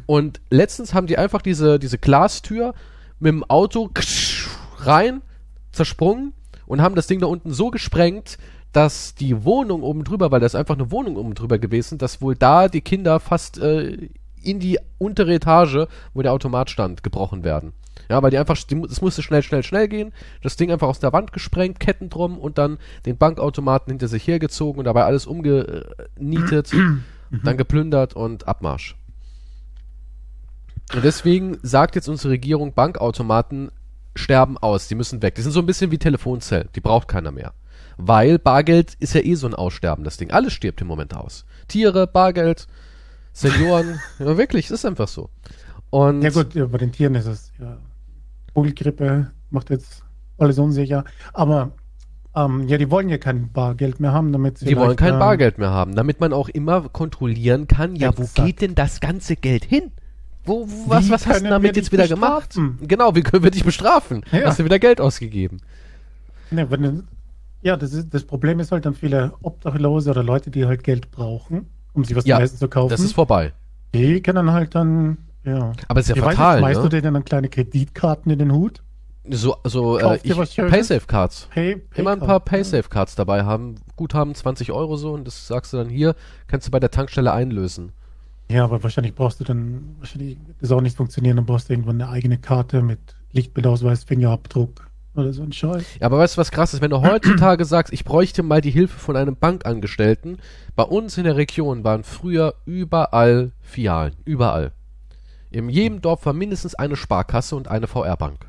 Und 0.05 0.41
letztens 0.49 0.93
haben 0.93 1.07
die 1.07 1.17
einfach 1.17 1.41
diese, 1.41 1.77
diese 1.79 1.97
Glastür 1.97 2.73
mit 3.19 3.31
dem 3.31 3.43
Auto 3.43 3.89
rein, 4.77 5.21
zersprungen 5.71 6.33
und 6.65 6.81
haben 6.81 6.95
das 6.95 7.07
Ding 7.07 7.19
da 7.19 7.27
unten 7.27 7.51
so 7.51 7.71
gesprengt, 7.71 8.37
dass 8.71 9.15
die 9.15 9.43
Wohnung 9.43 9.83
oben 9.83 10.03
drüber, 10.03 10.31
weil 10.31 10.39
das 10.39 10.53
ist 10.53 10.59
einfach 10.59 10.75
eine 10.75 10.91
Wohnung 10.91 11.17
oben 11.17 11.33
drüber 11.33 11.59
gewesen, 11.59 11.97
dass 11.97 12.21
wohl 12.21 12.35
da 12.35 12.69
die 12.69 12.81
Kinder 12.81 13.19
fast 13.19 13.57
äh, 13.59 14.09
in 14.41 14.59
die 14.59 14.79
untere 14.97 15.33
Etage, 15.33 15.87
wo 16.13 16.21
der 16.21 16.31
Automat 16.31 16.69
stand, 16.69 17.03
gebrochen 17.03 17.43
werden. 17.43 17.73
Ja, 18.09 18.21
weil 18.23 18.31
die 18.31 18.37
einfach, 18.37 18.57
es 18.57 19.01
musste 19.01 19.21
schnell, 19.21 19.43
schnell, 19.43 19.63
schnell 19.63 19.87
gehen, 19.87 20.11
das 20.41 20.55
Ding 20.55 20.71
einfach 20.71 20.87
aus 20.87 20.99
der 20.99 21.13
Wand 21.13 21.33
gesprengt, 21.33 21.79
Ketten 21.79 22.09
drum 22.09 22.37
und 22.37 22.57
dann 22.57 22.77
den 23.05 23.17
Bankautomaten 23.17 23.91
hinter 23.91 24.07
sich 24.07 24.27
hergezogen 24.27 24.79
und 24.79 24.85
dabei 24.85 25.03
alles 25.03 25.25
umgenietet, 25.25 26.71
dann 27.43 27.57
geplündert 27.57 28.15
und 28.15 28.47
Abmarsch. 28.47 28.95
Und 30.93 31.05
deswegen 31.05 31.57
sagt 31.61 31.95
jetzt 31.95 32.09
unsere 32.09 32.33
Regierung, 32.33 32.73
Bankautomaten 32.73 33.71
sterben 34.15 34.57
aus, 34.57 34.87
die 34.87 34.95
müssen 34.95 35.21
weg. 35.21 35.35
Die 35.35 35.41
sind 35.41 35.51
so 35.51 35.59
ein 35.59 35.65
bisschen 35.65 35.91
wie 35.91 35.97
Telefonzellen, 35.97 36.69
die 36.75 36.81
braucht 36.81 37.07
keiner 37.07 37.31
mehr. 37.31 37.53
Weil 37.97 38.39
Bargeld 38.39 38.95
ist 38.99 39.13
ja 39.13 39.21
eh 39.21 39.35
so 39.35 39.47
ein 39.47 39.53
aussterbendes 39.53 40.17
Ding. 40.17 40.31
Alles 40.31 40.53
stirbt 40.53 40.81
im 40.81 40.87
Moment 40.87 41.15
aus. 41.15 41.45
Tiere, 41.67 42.07
Bargeld, 42.07 42.67
Senioren, 43.33 43.99
ja 44.19 44.37
wirklich, 44.37 44.65
es 44.65 44.71
ist 44.71 44.85
einfach 44.85 45.07
so. 45.07 45.29
Und 45.89 46.21
Ja 46.21 46.29
gut, 46.29 46.53
ja, 46.53 46.65
bei 46.65 46.77
den 46.77 46.91
Tieren 46.91 47.15
ist 47.15 47.27
es, 47.27 47.51
ja, 47.59 47.77
Vogelgrippe 48.53 49.31
macht 49.49 49.69
jetzt 49.69 50.03
alles 50.37 50.57
unsicher, 50.57 51.03
aber 51.33 51.71
ähm, 52.35 52.67
ja, 52.67 52.77
die 52.77 52.89
wollen 52.89 53.09
ja 53.09 53.17
kein 53.17 53.51
Bargeld 53.51 53.99
mehr 53.99 54.13
haben, 54.13 54.31
damit 54.31 54.57
sie 54.57 54.65
die 54.65 54.77
wollen 54.77 54.95
kein 54.95 55.13
ähm, 55.13 55.19
Bargeld 55.19 55.57
mehr 55.57 55.71
haben, 55.71 55.95
damit 55.95 56.19
man 56.19 56.33
auch 56.33 56.49
immer 56.49 56.87
kontrollieren 56.89 57.67
kann, 57.67 57.95
ja, 57.95 58.17
wo 58.17 58.23
Exakt. 58.23 58.45
geht 58.45 58.61
denn 58.61 58.75
das 58.75 59.01
ganze 59.01 59.35
Geld 59.35 59.65
hin? 59.65 59.91
Wo, 60.45 60.67
wo, 60.67 60.89
was, 60.89 61.09
was 61.09 61.27
hast 61.27 61.43
du 61.45 61.49
damit 61.49 61.75
jetzt 61.75 61.91
wieder 61.91 62.07
gemacht? 62.07 62.49
bestrafen? 62.49 62.79
Genau, 62.87 63.15
wie 63.15 63.21
können 63.21 63.43
wir 63.43 63.51
dich 63.51 63.63
bestrafen? 63.63 64.23
Ja. 64.31 64.45
Hast 64.45 64.59
du 64.59 64.65
wieder 64.65 64.79
Geld 64.79 64.99
ausgegeben? 64.99 65.61
Ne, 66.49 66.69
wenn 66.69 67.03
Ja, 67.61 67.77
das, 67.77 67.93
ist, 67.93 68.13
das 68.13 68.23
Problem 68.23 68.59
ist 68.59 68.71
halt 68.71 68.85
dann 68.85 68.95
viele 68.95 69.33
Obdachlose 69.41 70.09
oder 70.09 70.23
Leute, 70.23 70.49
die 70.49 70.65
halt 70.65 70.83
Geld 70.83 71.11
brauchen, 71.11 71.67
um 71.93 72.03
sich 72.03 72.15
was 72.15 72.25
Ja, 72.25 72.37
zu 72.37 72.43
essen 72.43 72.57
zu 72.57 72.67
kaufen. 72.67 72.89
Das 72.89 73.01
ist 73.01 73.13
vorbei. 73.13 73.53
die 73.93 74.21
können 74.21 74.51
halt 74.51 74.73
dann, 74.75 75.17
ja. 75.43 75.73
Aber 75.87 75.99
es 75.99 76.09
ist 76.09 76.15
ja 76.15 76.15
Ich 76.15 76.21
weiß 76.25 76.35
fatal, 76.35 76.55
nicht, 76.55 76.59
schmeißt 76.61 76.83
ne? 76.83 76.89
du 76.89 77.01
dir 77.01 77.11
dann 77.11 77.23
kleine 77.25 77.49
Kreditkarten 77.49 78.31
in 78.31 78.39
den 78.39 78.51
Hut? 78.51 78.81
So, 79.29 79.55
so 79.63 79.99
äh. 79.99 80.17
Paysafe-Cards. 80.17 81.49
Pay, 81.53 81.75
Pay 81.75 82.01
Immer 82.01 82.13
ein 82.13 82.19
paar 82.19 82.39
Paysafe-Cards 82.39 83.13
dabei 83.15 83.43
haben. 83.43 83.75
Guthaben 83.95 84.33
20 84.33 84.71
Euro 84.71 84.97
so 84.97 85.13
und 85.13 85.25
das 85.27 85.47
sagst 85.47 85.73
du 85.73 85.77
dann 85.77 85.89
hier, 85.89 86.15
kannst 86.47 86.65
du 86.67 86.71
bei 86.71 86.79
der 86.79 86.89
Tankstelle 86.89 87.31
einlösen. 87.31 87.91
Ja, 88.51 88.65
aber 88.65 88.83
wahrscheinlich 88.83 89.15
brauchst 89.15 89.39
du 89.39 89.45
dann, 89.45 89.95
wahrscheinlich 89.99 90.37
wird 90.45 90.61
das 90.61 90.71
auch 90.71 90.81
nicht 90.81 90.97
funktionieren, 90.97 91.37
dann 91.37 91.45
brauchst 91.45 91.69
du 91.69 91.73
irgendwann 91.73 92.01
eine 92.01 92.11
eigene 92.11 92.37
Karte 92.37 92.81
mit 92.81 92.99
Lichtbildausweis, 93.31 94.03
Fingerabdruck 94.03 94.89
oder 95.15 95.31
so 95.31 95.41
ein 95.43 95.53
Scheiß. 95.53 95.85
Ja, 95.99 96.07
aber 96.07 96.17
weißt 96.19 96.35
du, 96.35 96.41
was 96.41 96.51
krass 96.51 96.73
ist? 96.73 96.81
Wenn 96.81 96.91
du 96.91 97.01
heutzutage 97.01 97.63
sagst, 97.65 97.93
ich 97.93 98.03
bräuchte 98.03 98.43
mal 98.43 98.59
die 98.59 98.71
Hilfe 98.71 98.99
von 98.99 99.15
einem 99.15 99.37
Bankangestellten, 99.37 100.39
bei 100.75 100.83
uns 100.83 101.17
in 101.17 101.23
der 101.23 101.37
Region 101.37 101.85
waren 101.85 102.03
früher 102.03 102.55
überall 102.65 103.53
Filialen. 103.61 104.15
Überall. 104.25 104.73
In 105.49 105.69
jedem 105.69 106.01
Dorf 106.01 106.25
war 106.25 106.33
mindestens 106.33 106.75
eine 106.75 106.97
Sparkasse 106.97 107.55
und 107.55 107.69
eine 107.69 107.87
VR-Bank. 107.87 108.47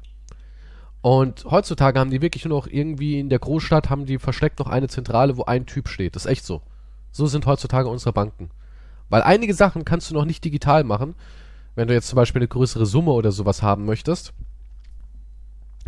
Und 1.00 1.44
heutzutage 1.50 1.98
haben 1.98 2.10
die 2.10 2.22
wirklich 2.22 2.44
nur 2.44 2.58
noch 2.58 2.66
irgendwie 2.66 3.20
in 3.20 3.28
der 3.28 3.40
Großstadt, 3.40 3.90
haben 3.90 4.06
die 4.06 4.18
versteckt 4.18 4.58
noch 4.58 4.68
eine 4.68 4.88
Zentrale, 4.88 5.36
wo 5.36 5.44
ein 5.44 5.66
Typ 5.66 5.88
steht. 5.88 6.16
Das 6.16 6.24
ist 6.26 6.30
echt 6.30 6.44
so. 6.44 6.62
So 7.10 7.26
sind 7.26 7.46
heutzutage 7.46 7.88
unsere 7.88 8.12
Banken. 8.12 8.50
Weil 9.08 9.22
einige 9.22 9.54
Sachen 9.54 9.84
kannst 9.84 10.10
du 10.10 10.14
noch 10.14 10.24
nicht 10.24 10.44
digital 10.44 10.84
machen. 10.84 11.14
Wenn 11.74 11.88
du 11.88 11.94
jetzt 11.94 12.08
zum 12.08 12.16
Beispiel 12.16 12.40
eine 12.40 12.48
größere 12.48 12.86
Summe 12.86 13.12
oder 13.12 13.32
sowas 13.32 13.62
haben 13.62 13.84
möchtest, 13.84 14.32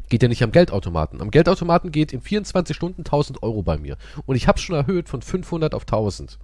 geht 0.09 0.23
ja 0.23 0.28
nicht 0.28 0.42
am 0.42 0.52
Geldautomaten. 0.52 1.21
Am 1.21 1.30
Geldautomaten 1.30 1.90
geht 1.90 2.12
in 2.12 2.21
24 2.21 2.75
Stunden 2.75 3.00
1000 3.00 3.42
Euro 3.42 3.62
bei 3.62 3.78
mir. 3.78 3.97
Und 4.26 4.37
ich 4.37 4.49
habe 4.49 4.59
schon 4.59 4.76
erhöht 4.76 5.09
von 5.09 5.23
500 5.23 5.75
auf 5.75 5.83
1000. 5.83 6.38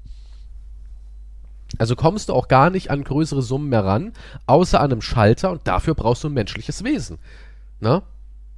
Also 1.78 1.96
kommst 1.96 2.28
du 2.28 2.34
auch 2.34 2.48
gar 2.48 2.70
nicht 2.70 2.90
an 2.90 3.04
größere 3.04 3.42
Summen 3.42 3.68
mehr 3.68 3.84
ran, 3.84 4.12
außer 4.46 4.80
an 4.80 4.92
einem 4.92 5.02
Schalter 5.02 5.50
und 5.52 5.66
dafür 5.66 5.94
brauchst 5.94 6.24
du 6.24 6.28
ein 6.28 6.34
menschliches 6.34 6.84
Wesen. 6.84 7.18
Ne? 7.80 8.02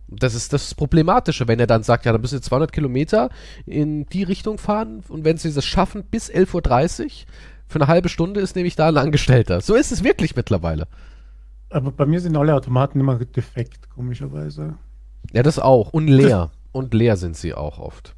Das 0.08 0.34
ist 0.34 0.52
das 0.52 0.74
Problematische, 0.74 1.48
wenn 1.48 1.60
er 1.60 1.66
dann 1.66 1.82
sagt, 1.82 2.04
ja, 2.04 2.12
dann 2.12 2.20
müssen 2.20 2.34
wir 2.34 2.42
200 2.42 2.72
Kilometer 2.72 3.30
in 3.66 4.06
die 4.06 4.22
Richtung 4.22 4.58
fahren 4.58 5.02
und 5.08 5.24
wenn 5.24 5.38
sie 5.38 5.52
das 5.52 5.64
schaffen 5.64 6.04
bis 6.04 6.30
11.30 6.30 7.04
Uhr, 7.04 7.10
für 7.72 7.78
eine 7.80 7.88
halbe 7.88 8.08
Stunde 8.08 8.40
ist 8.40 8.54
nämlich 8.54 8.76
da 8.76 8.88
ein 8.88 8.96
Angestellter. 8.98 9.60
So 9.60 9.74
ist 9.74 9.90
es 9.92 10.04
wirklich 10.04 10.36
mittlerweile. 10.36 10.86
Aber 11.70 11.90
bei 11.90 12.06
mir 12.06 12.20
sind 12.20 12.36
alle 12.36 12.54
Automaten 12.54 13.00
immer 13.00 13.16
defekt, 13.16 13.88
komischerweise. 13.90 14.74
Ja, 15.32 15.42
das 15.42 15.58
auch. 15.58 15.92
Und 15.92 16.06
leer. 16.08 16.50
Und 16.72 16.94
leer 16.94 17.16
sind 17.16 17.36
sie 17.36 17.54
auch 17.54 17.78
oft. 17.78 18.14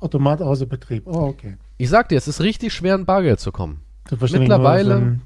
Automat 0.00 0.40
außer 0.42 0.66
Betrieb. 0.66 1.06
Oh, 1.06 1.26
okay. 1.28 1.56
Ich 1.76 1.88
sag 1.90 2.08
dir, 2.08 2.16
es 2.16 2.28
ist 2.28 2.40
richtig 2.40 2.72
schwer, 2.72 2.94
an 2.94 3.04
Bargeld 3.04 3.40
zu 3.40 3.52
kommen. 3.52 3.82
Mittlerweile- 4.10 4.98
so 5.00 5.16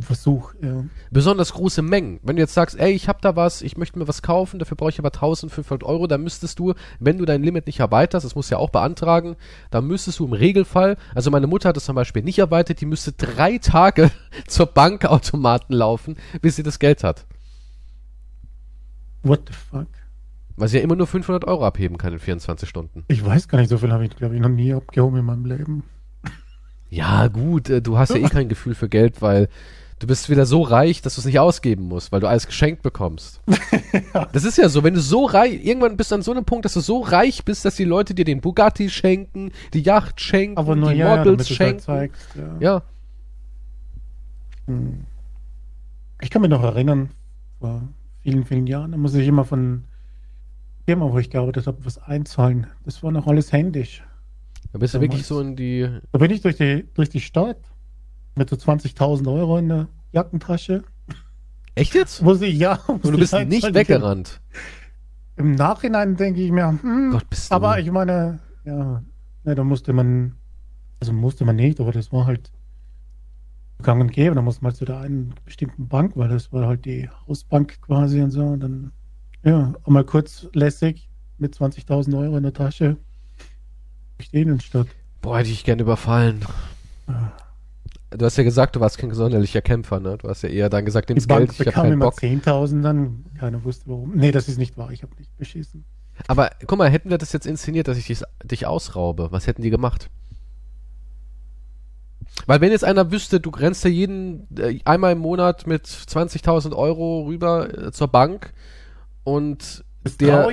Versuch, 0.00 0.52
ja. 0.62 0.84
Besonders 1.10 1.54
große 1.54 1.80
Mengen. 1.80 2.20
Wenn 2.22 2.36
du 2.36 2.42
jetzt 2.42 2.52
sagst, 2.52 2.78
ey, 2.78 2.92
ich 2.92 3.08
hab 3.08 3.22
da 3.22 3.36
was, 3.36 3.62
ich 3.62 3.78
möchte 3.78 3.98
mir 3.98 4.06
was 4.06 4.20
kaufen, 4.20 4.58
dafür 4.58 4.76
brauche 4.76 4.90
ich 4.90 4.98
aber 4.98 5.08
1500 5.08 5.82
Euro, 5.82 6.06
dann 6.06 6.22
müsstest 6.22 6.58
du, 6.58 6.74
wenn 7.00 7.16
du 7.16 7.24
dein 7.24 7.42
Limit 7.42 7.66
nicht 7.66 7.80
erweiterst, 7.80 8.26
das 8.26 8.34
musst 8.34 8.50
du 8.50 8.56
ja 8.56 8.58
auch 8.58 8.68
beantragen, 8.68 9.36
dann 9.70 9.86
müsstest 9.86 10.18
du 10.18 10.26
im 10.26 10.34
Regelfall, 10.34 10.98
also 11.14 11.30
meine 11.30 11.46
Mutter 11.46 11.70
hat 11.70 11.76
das 11.76 11.86
zum 11.86 11.96
Beispiel 11.96 12.22
nicht 12.22 12.38
erweitert, 12.38 12.82
die 12.82 12.86
müsste 12.86 13.12
drei 13.12 13.56
Tage 13.56 14.10
zur 14.46 14.66
Bankautomaten 14.66 15.74
laufen, 15.74 16.16
bis 16.42 16.56
sie 16.56 16.62
das 16.62 16.78
Geld 16.78 17.02
hat. 17.02 17.26
What 19.22 19.40
the 19.48 19.54
fuck? 19.54 19.88
Weil 20.56 20.68
sie 20.68 20.78
ja 20.78 20.82
immer 20.82 20.96
nur 20.96 21.06
500 21.06 21.46
Euro 21.46 21.64
abheben 21.64 21.96
kann 21.96 22.12
in 22.12 22.18
24 22.18 22.68
Stunden. 22.68 23.04
Ich 23.08 23.24
weiß 23.24 23.48
gar 23.48 23.58
nicht, 23.58 23.70
so 23.70 23.78
viel 23.78 23.92
habe 23.92 24.04
ich, 24.04 24.14
glaube 24.14 24.34
ich, 24.34 24.40
noch 24.40 24.48
nie 24.48 24.74
abgehoben 24.74 25.18
in 25.18 25.24
meinem 25.24 25.46
Leben. 25.46 25.84
Ja, 26.90 27.28
gut, 27.28 27.68
äh, 27.68 27.82
du 27.82 27.98
hast 27.98 28.10
ja 28.10 28.16
eh 28.16 28.22
kein 28.28 28.48
Gefühl 28.48 28.74
für 28.74 28.88
Geld, 28.88 29.20
weil 29.22 29.48
du 29.98 30.06
bist 30.06 30.30
wieder 30.30 30.46
so 30.46 30.62
reich, 30.62 31.02
dass 31.02 31.14
du 31.16 31.20
es 31.20 31.24
nicht 31.24 31.38
ausgeben 31.38 31.84
musst, 31.88 32.12
weil 32.12 32.20
du 32.20 32.28
alles 32.28 32.46
geschenkt 32.46 32.82
bekommst. 32.82 33.40
Das 34.32 34.44
ist 34.44 34.58
ja 34.58 34.68
so, 34.68 34.84
wenn 34.84 34.94
du 34.94 35.00
so 35.00 35.24
reich, 35.24 35.64
irgendwann 35.64 35.96
bist 35.96 36.10
du 36.10 36.16
an 36.16 36.22
so 36.22 36.30
einem 36.30 36.44
Punkt, 36.44 36.64
dass 36.66 36.74
du 36.74 36.80
so 36.80 37.00
reich 37.00 37.44
bist, 37.44 37.64
dass 37.64 37.76
die 37.76 37.84
Leute 37.84 38.14
dir 38.14 38.24
den 38.26 38.40
Bugatti 38.40 38.90
schenken, 38.90 39.50
die 39.72 39.80
Yacht 39.80 40.20
schenken, 40.20 40.58
Aber 40.58 40.76
nur 40.76 40.92
die 40.92 40.98
ja, 40.98 41.08
ja, 41.08 41.16
Models 41.16 41.46
du 41.48 41.52
es 41.52 41.56
schenken. 41.56 41.86
halt 41.86 42.12
zeigst. 42.12 42.36
Ja. 42.36 42.56
ja, 42.60 42.82
Hm. 44.66 45.04
Ich 46.20 46.30
kann 46.30 46.42
mich 46.42 46.50
noch 46.50 46.62
erinnern, 46.62 47.10
vor 47.60 47.82
vielen, 48.22 48.44
vielen 48.44 48.66
Jahren, 48.66 48.92
da 48.92 48.98
muss 48.98 49.14
ich 49.14 49.26
immer 49.26 49.44
von 49.44 49.84
Firma, 50.84 51.10
wo 51.10 51.18
ich 51.18 51.30
gearbeitet 51.30 51.66
habe, 51.66 51.84
was 51.84 51.98
einzahlen. 51.98 52.66
Das 52.84 53.02
war 53.02 53.10
noch 53.10 53.26
alles 53.26 53.52
händisch. 53.52 54.02
da 54.72 54.78
bist 54.78 54.94
du 54.94 55.00
wirklich 55.00 55.24
so 55.26 55.40
in 55.40 55.56
die, 55.56 55.88
Da 56.12 56.18
bin 56.18 56.30
ich 56.30 56.42
durch 56.42 56.56
die, 56.56 56.86
durch 56.94 57.08
die 57.08 57.20
Stadt 57.20 57.58
mit 58.38 58.48
so 58.50 58.56
20.000 58.56 59.30
Euro 59.32 59.58
in 59.58 59.68
der 59.68 59.88
Jackentasche. 60.12 60.84
echt 61.74 61.94
jetzt? 61.94 62.22
Muss 62.22 62.40
ich, 62.40 62.58
ja. 62.58 62.78
muss 62.88 63.04
Und 63.04 63.12
du 63.12 63.18
bist 63.18 63.34
einzahlen. 63.34 63.48
nicht 63.48 63.74
weggerannt. 63.74 64.40
Im 65.36 65.52
Nachhinein 65.52 66.16
denke 66.16 66.40
ich 66.40 66.50
mir, 66.50 66.68
hm, 66.82 67.10
Gott, 67.12 67.28
bist 67.30 67.50
du. 67.50 67.54
aber 67.54 67.78
ich 67.78 67.90
meine, 67.90 68.40
ja, 68.64 69.02
ne, 69.44 69.54
da 69.54 69.62
musste 69.64 69.92
man, 69.92 70.34
also 71.00 71.12
musste 71.12 71.44
man 71.44 71.56
nicht, 71.56 71.78
aber 71.80 71.92
das 71.92 72.12
war 72.12 72.26
halt 72.26 72.50
gang 73.82 74.00
und 74.00 74.12
gäbe. 74.12 74.34
Da 74.34 74.42
musste 74.42 74.64
man 74.64 74.70
halt 74.72 74.78
zu 74.78 74.84
der 74.84 74.98
einen 74.98 75.34
bestimmten 75.44 75.86
Bank, 75.88 76.12
weil 76.16 76.28
das 76.28 76.52
war 76.52 76.66
halt 76.66 76.84
die 76.84 77.08
Hausbank 77.28 77.80
quasi 77.82 78.20
und 78.20 78.30
so. 78.32 78.42
Und 78.42 78.60
dann, 78.60 78.92
ja, 79.44 79.72
einmal 79.84 80.04
kurz 80.04 80.48
lässig 80.54 81.08
mit 81.38 81.54
20.000 81.54 82.18
Euro 82.18 82.36
in 82.36 82.42
der 82.42 82.52
Tasche 82.52 82.96
durch 84.16 84.30
die 84.30 84.42
Innenstadt. 84.42 84.88
Boah, 85.20 85.38
hätte 85.38 85.50
ich 85.50 85.62
gerne 85.64 85.82
überfallen. 85.82 86.40
Ja. 87.06 87.32
Du 88.10 88.24
hast 88.24 88.38
ja 88.38 88.44
gesagt, 88.44 88.74
du 88.74 88.80
warst 88.80 88.96
kein 88.96 89.12
sonderlicher 89.12 89.60
Kämpfer, 89.60 90.00
ne? 90.00 90.16
Du 90.16 90.28
hast 90.28 90.42
ja 90.42 90.48
eher 90.48 90.70
dann 90.70 90.84
gesagt, 90.86 91.10
nimm's 91.10 91.28
Geld, 91.28 91.52
ich 91.52 91.58
hab 91.58 91.66
bekam 91.66 91.82
keinen 91.84 91.92
immer 91.94 92.06
Bock. 92.06 92.18
10.000, 92.18 92.82
dann 92.82 93.24
keiner 93.38 93.62
wusste 93.64 93.84
warum. 93.86 94.12
Nee, 94.14 94.32
das 94.32 94.48
ist 94.48 94.56
nicht 94.58 94.78
wahr, 94.78 94.90
ich 94.92 95.02
habe 95.02 95.14
nicht 95.16 95.36
beschissen. 95.36 95.84
Aber 96.26 96.50
guck 96.66 96.78
mal, 96.78 96.88
hätten 96.90 97.10
wir 97.10 97.18
das 97.18 97.32
jetzt 97.32 97.46
inszeniert, 97.46 97.86
dass 97.86 97.98
ich 97.98 98.06
dich, 98.06 98.22
dich 98.44 98.66
ausraube, 98.66 99.28
was 99.30 99.46
hätten 99.46 99.62
die 99.62 99.70
gemacht? 99.70 100.08
Weil 102.46 102.60
wenn 102.60 102.72
jetzt 102.72 102.84
einer 102.84 103.10
wüsste, 103.10 103.40
du 103.40 103.50
rennst 103.50 103.84
ja 103.84 103.90
jeden 103.90 104.46
äh, 104.58 104.80
einmal 104.84 105.12
im 105.12 105.18
Monat 105.18 105.66
mit 105.66 105.86
20.000 105.86 106.74
Euro 106.74 107.24
rüber 107.26 107.86
äh, 107.88 107.92
zur 107.92 108.08
Bank 108.08 108.52
und 109.24 109.84
der, 110.20 110.48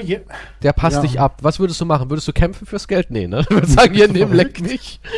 der 0.61 0.73
passt 0.73 0.97
Ja. 0.97 1.01
dich 1.03 1.19
ab. 1.19 1.39
Was 1.41 1.59
würdest 1.59 1.79
du 1.79 1.85
machen? 1.85 2.09
Würdest 2.09 2.27
du 2.27 2.33
kämpfen 2.33 2.65
fürs 2.65 2.87
Geld? 2.87 3.11
Nee, 3.11 3.27
ne? 3.27 3.43
Du 3.49 3.55
würdest 3.55 3.73
sagen, 3.73 3.93
hier, 3.93 4.07
nimm, 4.11 4.33
leck 4.33 4.59
mich. 4.61 4.99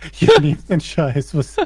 ich 0.20 0.38
liebe 0.38 0.62
den 0.62 0.80
Scheiß, 0.80 1.34
was 1.34 1.56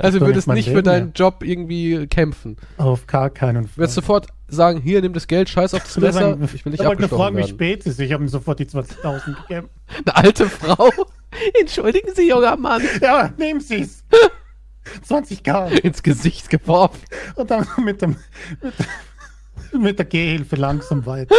Also 0.00 0.20
würdest 0.20 0.46
nicht 0.48 0.66
nicht 0.66 0.70
für 0.70 0.82
deinen 0.82 1.08
ja. 1.08 1.12
Job 1.14 1.42
irgendwie 1.42 2.06
kämpfen. 2.06 2.56
auf 2.78 3.06
gar 3.06 3.30
keinen 3.30 3.62
Du 3.62 3.68
Fall. 3.68 3.76
würdest 3.78 3.94
sofort 3.96 4.28
sagen, 4.48 4.80
hier, 4.80 5.00
nimm 5.00 5.12
das 5.12 5.26
Geld, 5.26 5.48
scheiß 5.48 5.74
auf 5.74 5.82
das 5.82 5.96
Messer, 5.98 6.20
sagen, 6.20 6.44
ich 6.44 6.64
will 6.64 6.72
nicht 6.72 6.80
ich 6.80 6.86
wollte 6.86 7.02
nur 7.02 7.10
abgestochen 7.10 7.34
fragen, 7.34 7.36
wie 7.38 7.48
spät 7.48 7.80
es 7.80 7.86
ist. 7.86 8.00
Ich 8.00 8.12
habe 8.12 8.22
ihm 8.22 8.28
sofort 8.28 8.58
die 8.58 8.66
20.000 8.66 9.42
gegeben. 9.42 9.68
Eine 10.04 10.16
alte 10.16 10.48
Frau? 10.48 10.90
Entschuldigen 11.60 12.14
Sie, 12.14 12.28
junger 12.28 12.56
Mann. 12.56 12.82
Ja, 13.00 13.32
nehmen 13.38 13.60
Sie 13.60 13.80
es. 13.80 14.04
20k. 15.08 15.78
Ins 15.80 16.02
Gesicht 16.02 16.50
geworfen. 16.50 17.00
Und 17.36 17.50
dann 17.50 17.66
mit, 17.84 18.02
dem, 18.02 18.16
mit, 18.60 18.74
mit 19.82 19.98
der 19.98 20.06
Gehhilfe 20.06 20.56
langsam 20.56 21.06
weiter. 21.06 21.34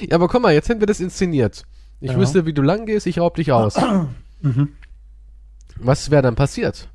Ja, 0.00 0.16
aber 0.16 0.28
guck 0.28 0.42
mal, 0.42 0.52
jetzt 0.52 0.68
hätten 0.68 0.80
wir 0.80 0.86
das 0.86 1.00
inszeniert. 1.00 1.64
Ich 2.02 2.10
Ja. 2.10 2.18
wüsste, 2.18 2.46
wie 2.46 2.52
du 2.52 2.62
lang 2.62 2.84
gehst, 2.84 3.06
ich 3.06 3.18
raub 3.20 3.36
dich 3.36 3.52
aus. 3.52 3.78
Mhm. 4.44 4.70
Was 5.76 6.10
wäre 6.10 6.20
dann 6.22 6.34
passiert? 6.34 6.88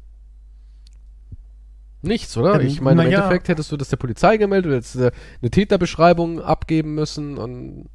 Nichts, 2.02 2.36
oder? 2.36 2.60
Ich 2.60 2.82
meine, 2.82 3.06
im 3.06 3.10
ja. 3.12 3.20
Endeffekt 3.20 3.48
hättest 3.48 3.72
du 3.72 3.78
das 3.78 3.88
der 3.88 3.96
Polizei 3.96 4.36
gemeldet, 4.36 4.70
du 4.70 4.76
hättest 4.76 4.96
äh, 4.98 5.12
eine 5.42 5.50
Täterbeschreibung 5.50 6.42
abgeben 6.42 6.94
müssen 6.94 7.38
und 7.38 7.86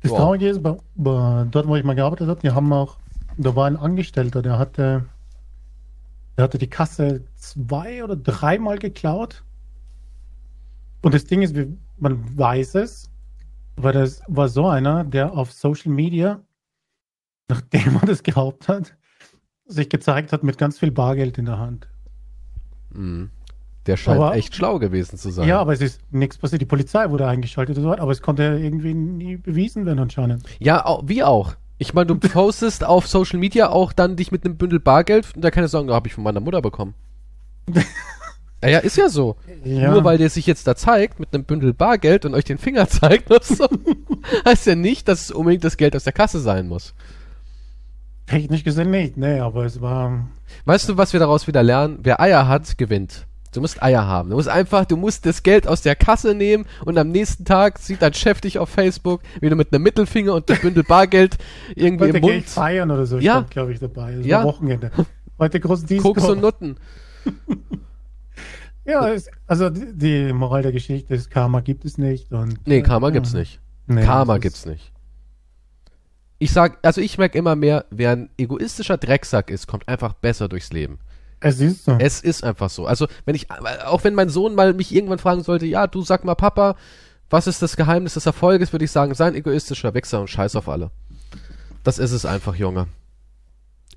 Das. 0.00 0.12
Traurige 0.12 0.48
ist, 0.48 0.62
bei, 0.62 0.78
bei, 0.94 1.44
dort, 1.50 1.68
wo 1.68 1.76
ich 1.76 1.84
mal 1.84 1.94
gearbeitet 1.94 2.26
habe, 2.28 2.40
die 2.40 2.52
haben 2.52 2.72
auch, 2.72 2.96
da 3.36 3.54
war 3.54 3.66
ein 3.66 3.76
Angestellter, 3.76 4.40
der 4.40 4.58
hatte, 4.58 5.04
der 6.38 6.44
hatte 6.44 6.56
die 6.56 6.70
Kasse 6.70 7.22
zwei 7.36 8.02
oder 8.02 8.16
dreimal 8.16 8.78
geklaut. 8.78 9.44
Und 11.02 11.12
das 11.12 11.26
Ding 11.26 11.42
ist, 11.42 11.54
man 11.98 12.38
weiß 12.38 12.76
es, 12.76 13.09
weil 13.76 13.92
das 13.92 14.22
war 14.28 14.48
so 14.48 14.68
einer, 14.68 15.04
der 15.04 15.32
auf 15.32 15.52
Social 15.52 15.92
Media, 15.92 16.40
nachdem 17.48 17.96
er 17.96 18.06
das 18.06 18.22
gehabt 18.22 18.68
hat, 18.68 18.96
sich 19.66 19.88
gezeigt 19.88 20.32
hat 20.32 20.42
mit 20.42 20.58
ganz 20.58 20.78
viel 20.78 20.90
Bargeld 20.90 21.38
in 21.38 21.46
der 21.46 21.58
Hand. 21.58 21.88
mh, 22.92 23.28
der 23.86 23.96
scheint 23.96 24.20
Aber- 24.20 24.34
echt 24.36 24.54
schlau 24.54 24.78
gewesen 24.78 25.16
zu 25.16 25.30
sein. 25.30 25.48
Ja, 25.48 25.58
aber 25.60 25.72
es 25.72 25.80
ist 25.80 26.00
nichts 26.12 26.36
passiert. 26.36 26.60
Die 26.60 26.66
Polizei 26.66 27.08
wurde 27.10 27.26
eingeschaltet 27.26 27.76
und 27.78 27.84
so 27.84 27.88
weiter, 27.88 28.02
aber 28.02 28.12
es 28.12 28.20
konnte 28.20 28.42
irgendwie 28.42 28.92
nie 28.94 29.36
bewiesen 29.36 29.86
werden 29.86 30.00
anscheinend. 30.00 30.44
Ja, 30.58 30.84
wie 31.04 31.22
auch. 31.24 31.54
Ich 31.78 31.94
meine, 31.94 32.06
du 32.08 32.14
postest 32.28 32.84
auf 32.84 33.06
Social 33.06 33.38
Media 33.38 33.70
auch 33.70 33.92
dann 33.94 34.16
dich 34.16 34.30
mit 34.32 34.44
einem 34.44 34.56
Bündel 34.58 34.80
Bargeld 34.80 35.34
und 35.34 35.42
da 35.42 35.50
kann 35.50 35.64
ich 35.64 35.70
sagen, 35.70 35.86
da 35.88 35.94
habe 35.94 36.08
ich 36.08 36.14
von 36.14 36.24
meiner 36.24 36.40
Mutter 36.40 36.60
bekommen. 36.60 36.94
Ja, 38.62 38.68
ja, 38.68 38.78
ist 38.80 38.96
ja 38.96 39.08
so. 39.08 39.36
Ja. 39.64 39.90
Nur 39.90 40.04
weil 40.04 40.18
der 40.18 40.28
sich 40.28 40.46
jetzt 40.46 40.66
da 40.66 40.76
zeigt 40.76 41.18
mit 41.18 41.32
einem 41.32 41.44
Bündel 41.44 41.72
Bargeld 41.72 42.24
und 42.26 42.34
euch 42.34 42.44
den 42.44 42.58
Finger 42.58 42.86
zeigt 42.88 43.28
so, 43.42 43.66
heißt 44.44 44.66
ja 44.66 44.74
nicht, 44.74 45.08
dass 45.08 45.22
es 45.22 45.30
unbedingt 45.30 45.64
das 45.64 45.76
Geld 45.78 45.96
aus 45.96 46.04
der 46.04 46.12
Kasse 46.12 46.40
sein 46.40 46.68
muss. 46.68 46.94
Technisch 48.26 48.62
gesehen 48.62 48.90
nicht, 48.90 49.16
nee, 49.16 49.40
aber 49.40 49.64
es 49.64 49.80
war. 49.80 50.28
Weißt 50.66 50.88
du, 50.88 50.96
was 50.96 51.12
wir 51.12 51.20
daraus 51.20 51.46
wieder 51.46 51.62
lernen? 51.62 51.98
Wer 52.02 52.20
Eier 52.20 52.46
hat, 52.46 52.76
gewinnt. 52.78 53.26
Du 53.52 53.60
musst 53.60 53.82
Eier 53.82 54.06
haben. 54.06 54.30
Du 54.30 54.36
musst 54.36 54.48
einfach, 54.48 54.84
du 54.84 54.96
musst 54.96 55.26
das 55.26 55.42
Geld 55.42 55.66
aus 55.66 55.82
der 55.82 55.96
Kasse 55.96 56.34
nehmen 56.34 56.66
und 56.84 56.96
am 56.98 57.10
nächsten 57.10 57.44
Tag 57.44 57.78
sieht 57.80 58.02
dein 58.02 58.14
Chef 58.14 58.40
dich 58.40 58.58
auf 58.60 58.68
Facebook, 58.68 59.22
wie 59.40 59.48
du 59.48 59.56
mit 59.56 59.72
einem 59.74 59.82
Mittelfinger 59.82 60.34
und 60.34 60.48
einem 60.48 60.60
Bündel 60.60 60.84
Bargeld 60.84 61.36
irgendwie 61.74 62.04
Heute 62.04 62.18
im 62.18 62.22
gehe 62.22 62.34
ich 62.36 62.44
Mund 62.44 62.48
feiern 62.50 62.90
oder 62.92 63.06
so, 63.06 63.18
Ja. 63.18 63.44
glaube 63.50 63.72
ich, 63.72 63.80
dabei. 63.80 64.16
Das 64.16 64.26
Ja. 64.26 64.44
Wochenende. 64.44 64.92
Heute 65.38 65.58
großen 65.58 65.88
Disco. 65.88 66.12
Koks 66.12 66.28
und 66.28 66.40
Nutten. 66.42 66.76
Ja, 68.84 69.08
es, 69.08 69.28
also 69.46 69.70
die, 69.70 69.92
die 69.96 70.32
Moral 70.32 70.62
der 70.62 70.72
Geschichte 70.72 71.14
ist, 71.14 71.30
Karma 71.30 71.60
gibt 71.60 71.84
es 71.84 71.98
nicht. 71.98 72.32
Und, 72.32 72.66
Nee, 72.66 72.82
Karma 72.82 73.08
äh, 73.08 73.12
gibt's 73.12 73.32
nicht. 73.32 73.60
nee, 73.86 74.02
Karma 74.02 74.38
gibt's 74.38 74.66
nicht. 74.66 74.92
Ich 76.38 76.52
sag, 76.52 76.78
also 76.82 77.00
ich 77.00 77.18
merke 77.18 77.36
immer 77.38 77.54
mehr, 77.54 77.84
wer 77.90 78.12
ein 78.12 78.30
egoistischer 78.38 78.96
Drecksack 78.96 79.50
ist, 79.50 79.66
kommt 79.66 79.86
einfach 79.88 80.14
besser 80.14 80.48
durchs 80.48 80.72
Leben. 80.72 80.98
Es 81.40 81.60
ist 81.60 81.84
so. 81.84 81.96
Es 81.98 82.20
ist 82.20 82.44
einfach 82.44 82.70
so. 82.70 82.86
Also, 82.86 83.06
wenn 83.24 83.34
ich, 83.34 83.50
auch 83.50 84.04
wenn 84.04 84.14
mein 84.14 84.28
Sohn 84.28 84.54
mal 84.54 84.74
mich 84.74 84.94
irgendwann 84.94 85.18
fragen 85.18 85.42
sollte, 85.42 85.66
ja, 85.66 85.86
du 85.86 86.02
sag 86.02 86.24
mal, 86.24 86.34
Papa, 86.34 86.76
was 87.30 87.46
ist 87.46 87.62
das 87.62 87.76
Geheimnis 87.76 88.14
des 88.14 88.26
Erfolges, 88.26 88.72
würde 88.72 88.84
ich 88.84 88.90
sagen, 88.90 89.14
sei 89.14 89.26
ein 89.28 89.34
egoistischer 89.34 89.94
Wichser 89.94 90.20
und 90.20 90.28
scheiß 90.28 90.56
auf 90.56 90.68
alle. 90.68 90.90
Das 91.84 91.98
ist 91.98 92.12
es 92.12 92.26
einfach, 92.26 92.54
Junge. 92.56 92.88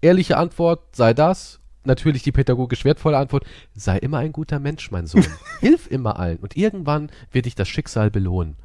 Ehrliche 0.02 0.38
Antwort, 0.38 0.96
sei 0.96 1.13
das. 1.13 1.60
Natürlich 1.86 2.24
die 2.24 2.32
pädagogisch 2.32 2.86
wertvolle 2.86 3.18
Antwort, 3.18 3.46
sei 3.75 3.98
immer 3.98 4.20
ein 4.20 4.32
guter 4.32 4.60
Mensch, 4.60 4.90
mein 4.92 5.06
Sohn. 5.06 5.25
Hilf 5.60 5.90
immer 5.92 6.18
allen 6.20 6.38
und 6.38 6.56
irgendwann 6.56 7.12
wird 7.32 7.46
dich 7.46 7.56
das 7.56 7.68
Schicksal 7.68 8.10
belohnen. 8.10 8.56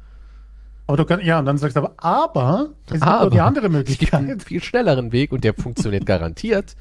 aber 0.87 0.97
du 0.97 1.05
kannst, 1.05 1.25
ja, 1.25 1.39
und 1.39 1.45
dann 1.45 1.57
sagst 1.57 1.75
du 1.75 1.81
aber, 1.81 1.93
aber 1.97 2.69
es 2.87 2.93
gibt 2.93 3.03
Aber 3.03 3.27
auch 3.27 3.29
die 3.31 3.41
andere 3.41 3.67
Es 3.67 3.97
gibt 3.97 4.13
einen 4.13 4.27
Möglichkeit. 4.27 4.47
viel 4.47 4.63
schnelleren 4.63 5.11
Weg 5.11 5.31
und 5.33 5.43
der 5.43 5.53
funktioniert 5.53 6.05
garantiert. 6.05 6.75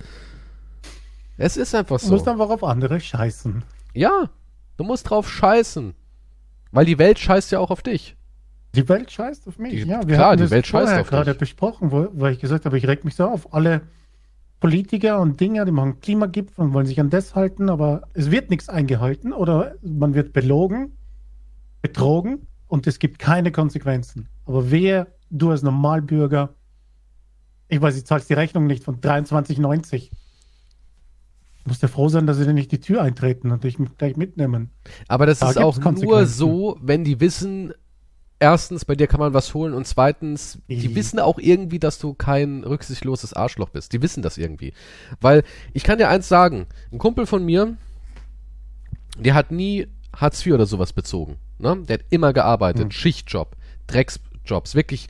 Es 1.37 1.57
ist 1.57 1.75
einfach 1.75 2.01
Du 2.01 2.09
musst 2.09 2.25
so. 2.25 2.31
einfach 2.31 2.51
auf 2.51 2.65
andere 2.65 3.01
scheißen. 3.01 3.63
Ja, 3.95 4.31
du 4.77 4.85
musst 4.85 5.11
drauf 5.11 5.29
scheißen. 5.31 5.95
Weil 6.73 6.85
die 6.85 6.99
Welt 6.99 7.19
scheißt 7.19 7.51
ja 7.53 7.61
auch 7.61 7.71
auf 7.71 7.83
dich. 7.83 8.17
Die 8.75 8.89
Welt 8.89 9.11
scheißt 9.11 9.49
auf 9.49 9.59
mich. 9.59 9.71
Die- 9.73 9.89
ja, 9.89 10.07
wir 10.07 10.15
klar, 10.17 10.37
die 10.37 10.51
Welt 10.51 10.67
scheißt 10.67 10.93
auf 11.01 11.09
gerade 11.09 11.31
dich. 11.31 11.39
besprochen, 11.39 11.91
wo, 11.91 12.09
weil 12.13 12.33
ich 12.35 12.41
gesagt 12.41 12.65
habe, 12.67 12.77
ich 12.77 12.87
reg 12.87 13.05
mich 13.05 13.15
so 13.15 13.27
auf. 13.27 13.53
Alle 13.55 13.83
Politiker 14.61 15.21
und 15.21 15.41
Dinger, 15.41 15.65
die 15.65 15.73
machen 15.73 16.01
Klimagipfel 16.01 16.65
und 16.65 16.73
wollen 16.73 16.87
sich 16.87 17.01
an 17.01 17.11
das 17.11 17.35
halten, 17.35 17.71
aber 17.71 18.03
es 18.15 18.31
wird 18.31 18.51
nichts 18.51 18.69
eingehalten 18.69 19.33
oder 19.33 19.77
man 19.83 20.15
wird 20.15 20.33
belogen, 20.33 20.93
betrogen 21.81 22.47
und 22.67 22.87
es 22.87 22.99
gibt 22.99 23.19
keine 23.19 23.53
Konsequenzen. 23.53 24.29
Aber 24.47 24.71
wer, 24.71 25.07
du 25.31 25.51
als 25.51 25.63
Normalbürger, 25.63 26.55
ich 27.69 27.81
weiß, 27.81 27.97
ich 27.97 28.05
zahlst 28.05 28.29
die 28.31 28.35
Rechnung 28.35 28.67
nicht 28.67 28.83
von 28.83 29.01
23,90. 29.01 30.11
Du 31.65 31.71
musst 31.71 31.83
ja 31.83 31.89
froh 31.89 32.09
sein, 32.09 32.27
dass 32.27 32.39
sie 32.39 32.47
dir 32.47 32.55
nicht 32.55 32.73
die 32.73 32.81
Tür 32.81 33.03
eintreten 33.03 33.51
und 33.51 33.63
dich 33.63 33.77
gleich 33.99 34.17
mitnehmen. 34.17 34.71
Aber 35.07 35.27
das 35.27 35.41
Da 35.41 35.51
ist 35.51 35.59
auch 35.59 35.79
nur 35.79 36.27
so, 36.27 36.79
wenn 36.81 37.05
die 37.05 37.21
wissen, 37.21 37.75
erstens, 38.41 38.85
bei 38.85 38.95
dir 38.95 39.07
kann 39.07 39.21
man 39.21 39.35
was 39.35 39.53
holen 39.55 39.75
und 39.75 39.87
zweitens, 39.87 40.59
die 40.69 40.89
Mhm. 40.89 40.95
wissen 40.95 41.19
auch 41.21 41.39
irgendwie, 41.39 41.79
dass 41.79 41.99
du 41.99 42.15
kein 42.15 42.65
rücksichtsloses 42.65 43.33
Arschloch 43.33 43.71
bist. 43.71 43.93
Die 43.93 44.03
wissen 44.03 44.23
das 44.23 44.39
irgendwie. 44.39 44.73
Weil 45.21 45.43
ich 45.73 45.83
kann 45.85 45.99
dir 45.99 46.09
eins 46.09 46.29
sagen, 46.29 46.67
ein 46.93 46.99
Kumpel 46.99 47.27
von 47.27 47.45
mir, 47.45 47.77
der 49.19 49.35
hat 49.35 49.51
nie 49.51 49.89
Hartz 50.15 50.45
IV 50.45 50.55
oder 50.55 50.67
sowas 50.67 50.93
bezogen. 50.93 51.37
Ne? 51.59 51.77
Der 51.89 51.99
hat 51.99 52.05
immer 52.11 52.33
gearbeitet, 52.33 52.87
Mhm. 52.87 52.91
Schichtjob, 52.93 53.57
Drecksjobs, 53.89 54.75
wirklich 54.75 55.09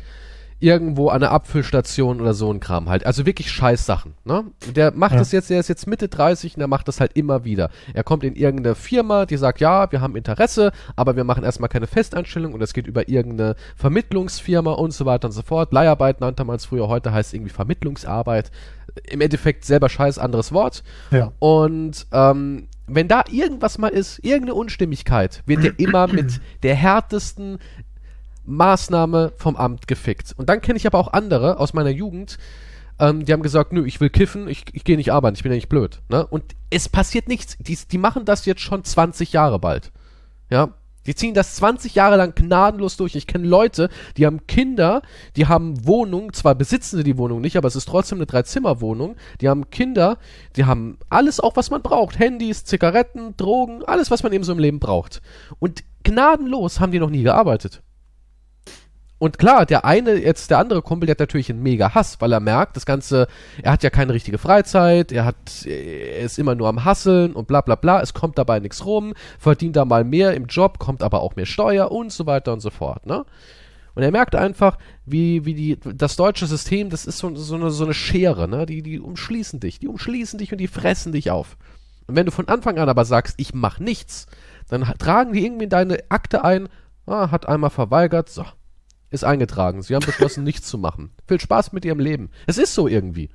irgendwo 0.61 1.09
an 1.09 1.21
der 1.21 1.31
Abfüllstation 1.31 2.21
oder 2.21 2.35
so 2.35 2.53
ein 2.53 2.59
Kram 2.61 2.89
halt. 2.89 3.07
Also 3.07 3.27
wirklich 3.27 3.51
Scheißsachen. 3.51 4.15
Ne? 4.25 4.45
Und 4.67 4.77
Der 4.77 4.93
macht 4.93 5.13
Ja. 5.13 5.19
das 5.19 5.31
jetzt, 5.33 5.51
der 5.51 5.61
ist 5.61 5.69
jetzt 5.69 5.87
Mitte 5.87 6.09
30 6.09 6.55
und 6.55 6.59
der 6.61 6.69
macht 6.69 6.89
das 6.89 7.01
halt 7.01 7.13
immer 7.15 7.45
wieder. 7.45 7.71
Er 7.95 8.03
kommt 8.05 8.25
in 8.25 8.35
irgendeine 8.35 8.75
Firma, 8.75 9.25
die 9.27 9.37
sagt, 9.37 9.61
ja, 9.61 9.91
wir 9.93 10.01
haben 10.01 10.17
Interesse, 10.17 10.73
aber 10.97 11.15
wir 11.17 11.25
machen 11.25 11.45
erstmal 11.45 11.69
keine 11.69 11.87
Festanstellung 11.87 12.55
und 12.55 12.63
es 12.63 12.73
geht 12.73 12.87
über 12.87 13.09
irgendeine 13.09 13.55
Vermittlungsfirma 13.77 14.73
und 14.73 14.93
so 14.93 15.07
weiter 15.07 15.29
und 15.29 15.33
so 15.33 15.43
fort. 15.43 15.73
Leiharbeit 15.73 16.21
nannte 16.21 16.45
man 16.45 16.57
es 16.57 16.65
früher, 16.67 16.89
heute 16.89 17.13
heißt 17.13 17.29
es 17.31 17.35
irgendwie 17.35 17.53
Vermittlungsarbeit. 17.53 18.51
Im 19.09 19.21
Endeffekt 19.21 19.65
selber 19.65 19.89
Scheiß, 19.89 20.19
anderes 20.19 20.53
Wort. 20.53 20.83
Ja. 21.11 21.33
Und 21.39 22.07
ähm, 22.13 22.67
wenn 22.87 23.07
da 23.07 23.23
irgendwas 23.31 23.79
mal 23.79 23.89
ist, 23.89 24.19
irgendeine 24.25 24.55
Unstimmigkeit, 24.55 25.43
wird 25.47 25.63
der 25.63 25.79
immer 25.79 26.07
mit 26.09 26.41
der 26.63 26.75
härtesten 26.75 27.59
Maßnahme 28.49 29.33
vom 29.37 29.57
Amt 29.57 29.87
gefickt. 29.87 30.35
Und 30.37 30.49
dann 30.49 30.61
kenne 30.61 30.77
ich 30.77 30.87
aber 30.87 30.99
auch 30.99 31.13
andere 31.13 31.59
aus 31.59 31.75
meiner 31.75 31.91
Jugend, 31.91 32.39
ähm, 32.99 33.25
die 33.25 33.33
haben 33.33 33.43
gesagt, 33.43 33.73
nö, 33.73 33.85
ich 33.87 34.01
will 34.01 34.11
kiffen, 34.11 34.49
ich, 34.49 34.65
ich 34.73 34.85
gehe 34.85 34.97
nicht 34.97 35.13
arbeiten, 35.13 35.37
ich 35.37 35.43
bin 35.43 35.53
ja 35.53 35.57
nicht 35.57 35.69
blöd. 35.69 36.01
Ne? 36.09 36.27
Und 36.27 36.45
es 36.71 36.89
passiert 36.89 37.29
nichts. 37.29 37.57
Die, 37.59 37.79
die 37.91 37.99
machen 37.99 38.25
das 38.25 38.45
jetzt 38.47 38.61
schon 38.61 38.83
20 38.83 39.33
Jahre 39.33 39.59
bald. 39.59 39.93
Ja, 40.51 40.75
die 41.07 41.15
ziehen 41.15 41.33
das 41.33 41.55
20 41.57 41.95
Jahre 41.95 42.17
lang 42.17 42.35
gnadenlos 42.35 42.97
durch. 42.97 43.15
Ich 43.15 43.27
kenne 43.27 43.47
Leute, 43.47 43.89
die 44.17 44.27
haben 44.27 44.47
Kinder, 44.47 45.03
die 45.37 45.47
haben 45.47 45.87
Wohnungen, 45.87 46.33
zwar 46.35 46.55
besitzen 46.55 46.99
sie 46.99 47.05
die 47.05 47.17
Wohnung 47.17 47.41
nicht, 47.41 47.57
aber 47.57 47.69
es 47.69 47.77
ist 47.77 47.89
trotzdem 47.89 48.19
eine 48.19 48.27
Dreizimmerwohnung. 48.27 49.17
Die 49.41 49.49
haben 49.49 49.71
Kinder, 49.71 50.19
die 50.57 50.65
haben 50.65 50.99
alles 51.09 51.41
auch, 51.41 51.57
was 51.57 51.71
man 51.71 51.83
braucht. 51.83 52.19
Handys, 52.19 52.65
Zigaretten, 52.65 53.37
Drogen, 53.37 53.85
alles, 53.85 54.11
was 54.11 54.23
man 54.23 54.33
eben 54.33 54.45
so 54.45 54.53
im 54.53 54.59
Leben 54.59 54.81
braucht. 54.81 55.23
Und 55.59 55.85
gnadenlos 56.03 56.81
haben 56.81 56.93
die 56.93 56.99
noch 56.99 57.11
nie 57.11 57.23
gearbeitet. 57.23 57.83
Und 59.19 59.39
klar, 59.39 59.67
der 59.67 59.85
eine, 59.85 60.15
jetzt 60.15 60.51
der 60.51 60.59
andere 60.59 60.81
Kumpel, 60.81 61.07
der 61.07 61.15
hat 61.15 61.21
natürlich 61.21 61.51
einen 61.51 61.63
mega 61.63 61.95
Hass, 61.95 62.21
weil 62.21 62.33
er 62.33 62.39
merkt, 62.39 62.77
das 62.77 62.87
Ganze, 62.87 63.27
er 63.63 63.73
hat 63.73 63.83
ja 63.83 63.91
keine 63.91 64.15
richtige 64.15 64.39
Freizeit, 64.39 65.11
er 65.11 65.25
hat, 65.25 65.67
er 65.67 66.21
ist 66.21 66.39
immer 66.39 66.55
nur 66.55 66.69
am 66.69 66.85
Hasseln 66.85 67.33
und 67.33 67.49
bla 67.49 67.61
bla 67.61 67.75
bla, 67.75 68.01
es 68.01 68.15
kommt 68.15 68.39
dabei 68.39 68.61
nichts 68.61 68.87
rum, 68.87 69.15
verdient 69.39 69.75
da 69.75 69.85
mal 69.85 70.05
mehr 70.05 70.35
im 70.35 70.47
Job, 70.47 70.79
kommt 70.79 71.03
aber 71.03 71.21
auch 71.21 71.35
mehr 71.35 71.47
Steuer 71.47 71.91
und 71.91 72.13
so 72.13 72.27
weiter 72.27 72.53
und 72.53 72.61
so 72.61 72.71
fort, 72.71 73.07
ne? 73.07 73.25
Und 73.97 74.05
er 74.05 74.13
merkt 74.13 74.37
einfach, 74.37 74.79
wie, 75.07 75.45
wie 75.45 75.55
die, 75.55 75.81
das 75.81 76.15
deutsche 76.15 76.47
System, 76.47 76.89
das 76.89 77.05
ist 77.05 77.19
so, 77.19 77.35
so, 77.35 77.57
eine, 77.57 77.73
so 77.73 77.83
eine 77.83 77.95
Schere, 77.95 78.47
ne? 78.47 78.65
Die, 78.65 78.83
die 78.83 79.01
umschließen 79.01 79.59
dich, 79.59 79.81
die 79.81 79.89
umschließen 79.89 80.39
dich 80.39 80.53
und 80.53 80.59
die 80.59 80.69
fressen 80.69 81.11
dich 81.11 81.33
auf. 81.33 81.57
Und 82.07 82.15
wenn 82.15 82.27
du 82.27 82.31
von 82.31 82.47
Anfang 82.47 82.79
an 82.79 82.89
aber 82.89 83.05
sagst, 83.05 83.35
ich 83.39 83.55
mach 83.55 83.81
nichts, 83.81 84.27
dann 84.69 84.83
tragen 84.99 85.33
die 85.33 85.45
irgendwie 85.45 85.65
in 85.65 85.71
deine 85.71 85.99
Akte 86.11 86.45
ein, 86.45 86.69
ah, 87.07 87.33
hat 87.33 87.49
einmal 87.49 87.71
verweigert, 87.71 88.29
so, 88.29 88.45
ist 89.11 89.25
eingetragen. 89.25 89.83
Sie 89.83 89.95
haben 89.95 90.05
beschlossen, 90.05 90.45
nichts 90.45 90.69
zu 90.69 90.79
machen. 90.79 91.11
Viel 91.27 91.41
Spaß 91.41 91.73
mit 91.73 91.85
ihrem 91.85 91.99
Leben. 92.01 92.31
Es 92.47 92.59
ist 92.59 92.75
so 92.75 92.89
irgendwie. 92.89 93.31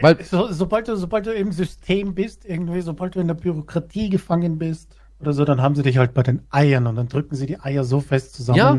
Weil, 0.00 0.22
So, 0.22 0.52
sobald, 0.52 0.86
du, 0.88 0.96
sobald 0.96 1.26
du 1.26 1.32
im 1.32 1.50
System 1.52 2.14
bist, 2.14 2.44
irgendwie, 2.44 2.80
sobald 2.82 3.14
du 3.14 3.20
in 3.20 3.26
der 3.28 3.34
Bürokratie 3.34 4.10
gefangen 4.10 4.58
bist 4.58 4.94
oder 5.20 5.32
so, 5.32 5.44
dann 5.44 5.62
haben 5.62 5.74
sie 5.74 5.82
dich 5.82 5.96
halt 5.96 6.12
bei 6.14 6.22
den 6.22 6.42
Eiern 6.50 6.86
und 6.86 6.96
dann 6.96 7.08
drücken 7.08 7.34
sie 7.34 7.46
die 7.46 7.58
Eier 7.60 7.84
so 7.84 8.00
fest 8.00 8.34
zusammen, 8.34 8.58
Ja. 8.58 8.78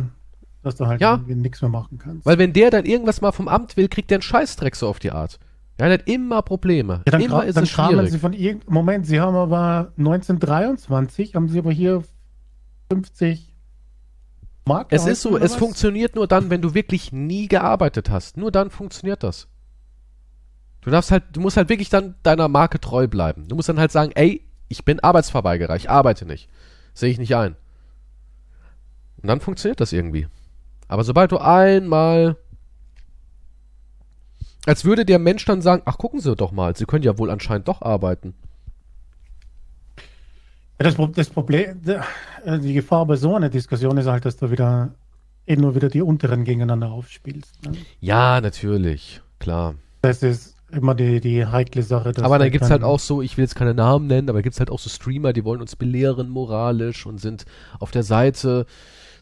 dass 0.62 0.76
du 0.76 0.86
halt 0.86 1.02
Ja. 1.02 1.14
irgendwie 1.16 1.36
nichts 1.36 1.62
mehr 1.62 1.72
machen 1.72 1.98
kannst. 1.98 2.26
weil 2.26 2.38
wenn 2.38 2.54
der 2.54 2.70
dann 2.70 2.86
irgendwas 2.86 3.22
mal 3.22 3.32
vom 3.32 3.48
Amt 3.48 3.76
will, 3.76 3.88
kriegt 3.88 4.12
der 4.12 4.18
einen 4.18 4.22
Scheißdreck 4.22 4.76
so 4.76 4.88
auf 4.88 5.00
die 5.00 5.12
Art. 5.12 5.40
Ja, 5.80 5.88
der 5.88 5.94
hat 6.00 6.08
immer 6.08 6.42
Probleme. 6.44 7.02
ja, 7.08 7.12
dann, 7.12 7.22
immer 7.22 7.44
ist 7.46 7.56
dann 7.56 7.64
es 7.64 7.70
schwierig. 7.72 8.12
sie 8.12 8.20
von 8.20 8.34
irgendeinem 8.34 8.74
Moment, 8.74 9.06
sie 9.08 9.20
haben 9.20 9.36
aber 9.36 9.94
1923, 9.98 11.34
haben 11.36 11.50
sie 11.50 11.60
aber 11.60 11.72
hier 11.72 12.04
50 12.92 13.49
Mark. 14.70 14.88
Es 14.92 15.06
ist 15.06 15.22
so, 15.22 15.38
es 15.38 15.52
was? 15.52 15.56
funktioniert 15.56 16.16
nur 16.16 16.28
dann, 16.28 16.50
wenn 16.50 16.62
du 16.62 16.74
wirklich 16.74 17.12
nie 17.12 17.48
gearbeitet 17.48 18.10
hast. 18.10 18.38
Nur 18.38 18.52
dann 18.52 18.70
funktioniert 18.70 19.24
das. 19.24 19.48
Du 20.82 20.90
darfst 20.90 21.12
halt, 21.12 21.24
du 21.34 21.42
musst 21.42 21.58
halt 21.58 21.68
wirklich 21.68 21.90
dann 21.90 22.16
deiner 22.24 22.48
Marke 22.48 22.80
treu 22.80 23.08
bleiben. 23.08 23.48
Du 23.48 23.56
musst 23.56 23.68
dann 23.68 23.80
halt 23.80 23.92
sagen, 23.92 24.12
ey, 24.16 24.46
ich 24.70 24.86
bin 24.86 25.02
Arbeitsverweigerer, 25.02 25.76
ich 25.76 25.90
arbeite 25.90 26.26
nicht. 26.26 26.50
Sehe 26.94 27.10
ich 27.10 27.20
nicht 27.20 27.36
ein. 27.36 27.58
Und 29.22 29.28
dann 29.28 29.42
funktioniert 29.42 29.82
das 29.82 29.92
irgendwie. 29.92 30.28
Aber 30.88 31.04
sobald 31.04 31.34
du 31.34 31.38
einmal 31.40 32.38
als 34.66 34.86
würde 34.86 35.06
der 35.06 35.20
Mensch 35.20 35.46
dann 35.46 35.62
sagen, 35.62 35.82
ach 35.86 35.98
gucken 35.98 36.20
Sie 36.20 36.36
doch 36.36 36.52
mal, 36.52 36.76
Sie 36.76 36.86
können 36.86 37.04
ja 37.04 37.18
wohl 37.18 37.32
anscheinend 37.32 37.68
doch 37.68 37.82
arbeiten. 37.82 38.36
Das, 40.80 40.96
das 41.14 41.30
Problem, 41.30 41.82
äh, 41.86 42.60
die 42.60 42.74
Gefahr 42.74 43.06
bei 43.06 43.18
so 43.18 43.36
einer 43.36 43.50
Diskussion 43.50 43.98
ist 43.98 44.08
halt, 44.08 44.26
dass 44.26 44.38
du 44.38 44.50
wieder 44.50 44.94
eh 45.46 45.58
nur 45.58 45.76
wieder 45.76 45.90
die 45.90 46.02
unteren 46.02 46.46
gegeneinander 46.46 46.90
aufspielst. 46.90 47.66
Ne? 47.66 47.74
Ja, 48.00 48.40
natürlich, 48.40 49.22
klar. 49.40 49.76
Das 50.02 50.24
ist 50.24 50.56
immer 50.72 50.96
die, 50.96 51.20
die 51.20 51.46
heikle 51.46 51.84
Sache. 51.84 52.14
dass 52.14 52.24
Aber 52.24 52.36
dann 52.36 52.44
halt 52.44 52.54
gibt's 52.54 52.70
halt 52.70 52.84
auch 52.84 53.00
so, 53.00 53.22
ich 53.22 53.36
will 53.36 53.44
jetzt 53.44 53.56
keine 53.56 53.74
Namen 53.74 54.08
nennen, 54.08 54.30
aber 54.30 54.42
gibt's 54.42 54.60
halt 54.60 54.72
auch 54.72 54.80
so 54.80 54.90
Streamer, 54.90 55.34
die 55.34 55.44
wollen 55.44 55.60
uns 55.60 55.76
belehren 55.76 56.30
moralisch 56.30 57.06
und 57.06 57.20
sind 57.20 57.46
auf 57.80 57.92
der 57.92 58.04
Seite 58.04 58.66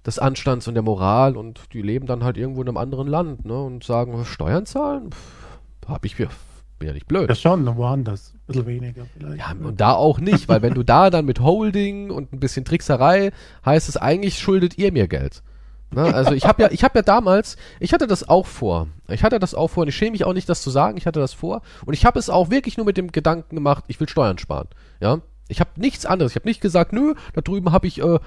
des 0.05 0.19
Anstands 0.19 0.67
und 0.67 0.75
der 0.75 0.83
Moral 0.83 1.35
und 1.35 1.61
die 1.73 1.81
leben 1.81 2.05
dann 2.05 2.23
halt 2.23 2.37
irgendwo 2.37 2.61
in 2.61 2.67
einem 2.67 2.77
anderen 2.77 3.07
Land, 3.07 3.45
ne, 3.45 3.59
und 3.59 3.83
sagen, 3.83 4.23
Steuern 4.25 4.65
zahlen? 4.65 5.11
Pff, 5.11 5.87
hab 5.87 6.05
ich 6.05 6.19
mir, 6.19 6.29
Bin 6.77 6.87
ja 6.87 6.93
nicht 6.93 7.07
blöd. 7.07 7.29
Ja, 7.29 7.35
schon, 7.35 7.65
woanders. 7.77 8.33
Bisschen 8.47 8.65
weniger 8.65 9.05
vielleicht. 9.13 9.37
Ja, 9.39 9.53
und 9.61 9.81
da 9.81 9.93
auch 9.93 10.19
nicht, 10.19 10.47
weil 10.47 10.61
wenn 10.61 10.73
du 10.73 10.83
da 10.83 11.09
dann 11.09 11.25
mit 11.25 11.41
Holding 11.41 12.09
und 12.11 12.31
ein 12.31 12.39
bisschen 12.39 12.65
Trickserei, 12.65 13.31
heißt 13.65 13.89
es 13.89 13.97
eigentlich, 13.97 14.39
schuldet 14.39 14.77
ihr 14.77 14.91
mir 14.91 15.07
Geld. 15.07 15.43
Ne? 15.91 16.13
Also 16.13 16.31
ich 16.31 16.45
habe 16.45 16.63
ja, 16.63 16.71
ich 16.71 16.83
habe 16.83 16.99
ja 16.99 17.01
damals, 17.01 17.57
ich 17.79 17.93
hatte 17.93 18.07
das 18.07 18.27
auch 18.27 18.45
vor. 18.45 18.87
Ich 19.09 19.23
hatte 19.23 19.39
das 19.39 19.53
auch 19.53 19.69
vor 19.69 19.83
und 19.83 19.89
ich 19.89 19.95
schäme 19.95 20.11
mich 20.11 20.25
auch 20.25 20.33
nicht, 20.33 20.49
das 20.49 20.61
zu 20.61 20.69
sagen. 20.69 20.97
Ich 20.97 21.05
hatte 21.05 21.19
das 21.19 21.33
vor 21.33 21.61
und 21.85 21.93
ich 21.93 22.05
habe 22.05 22.19
es 22.19 22.29
auch 22.29 22.49
wirklich 22.49 22.77
nur 22.77 22.85
mit 22.85 22.97
dem 22.97 23.11
Gedanken 23.11 23.55
gemacht, 23.55 23.85
ich 23.87 23.99
will 23.99 24.09
Steuern 24.09 24.37
sparen. 24.37 24.67
Ja, 24.99 25.19
ich 25.47 25.59
habe 25.59 25.71
nichts 25.75 26.05
anderes. 26.05 26.31
Ich 26.31 26.35
habe 26.35 26.47
nicht 26.47 26.61
gesagt, 26.61 26.93
nö, 26.93 27.13
da 27.33 27.41
drüben 27.41 27.71
habe 27.71 27.87
ich 27.87 28.01
äh, 28.01 28.19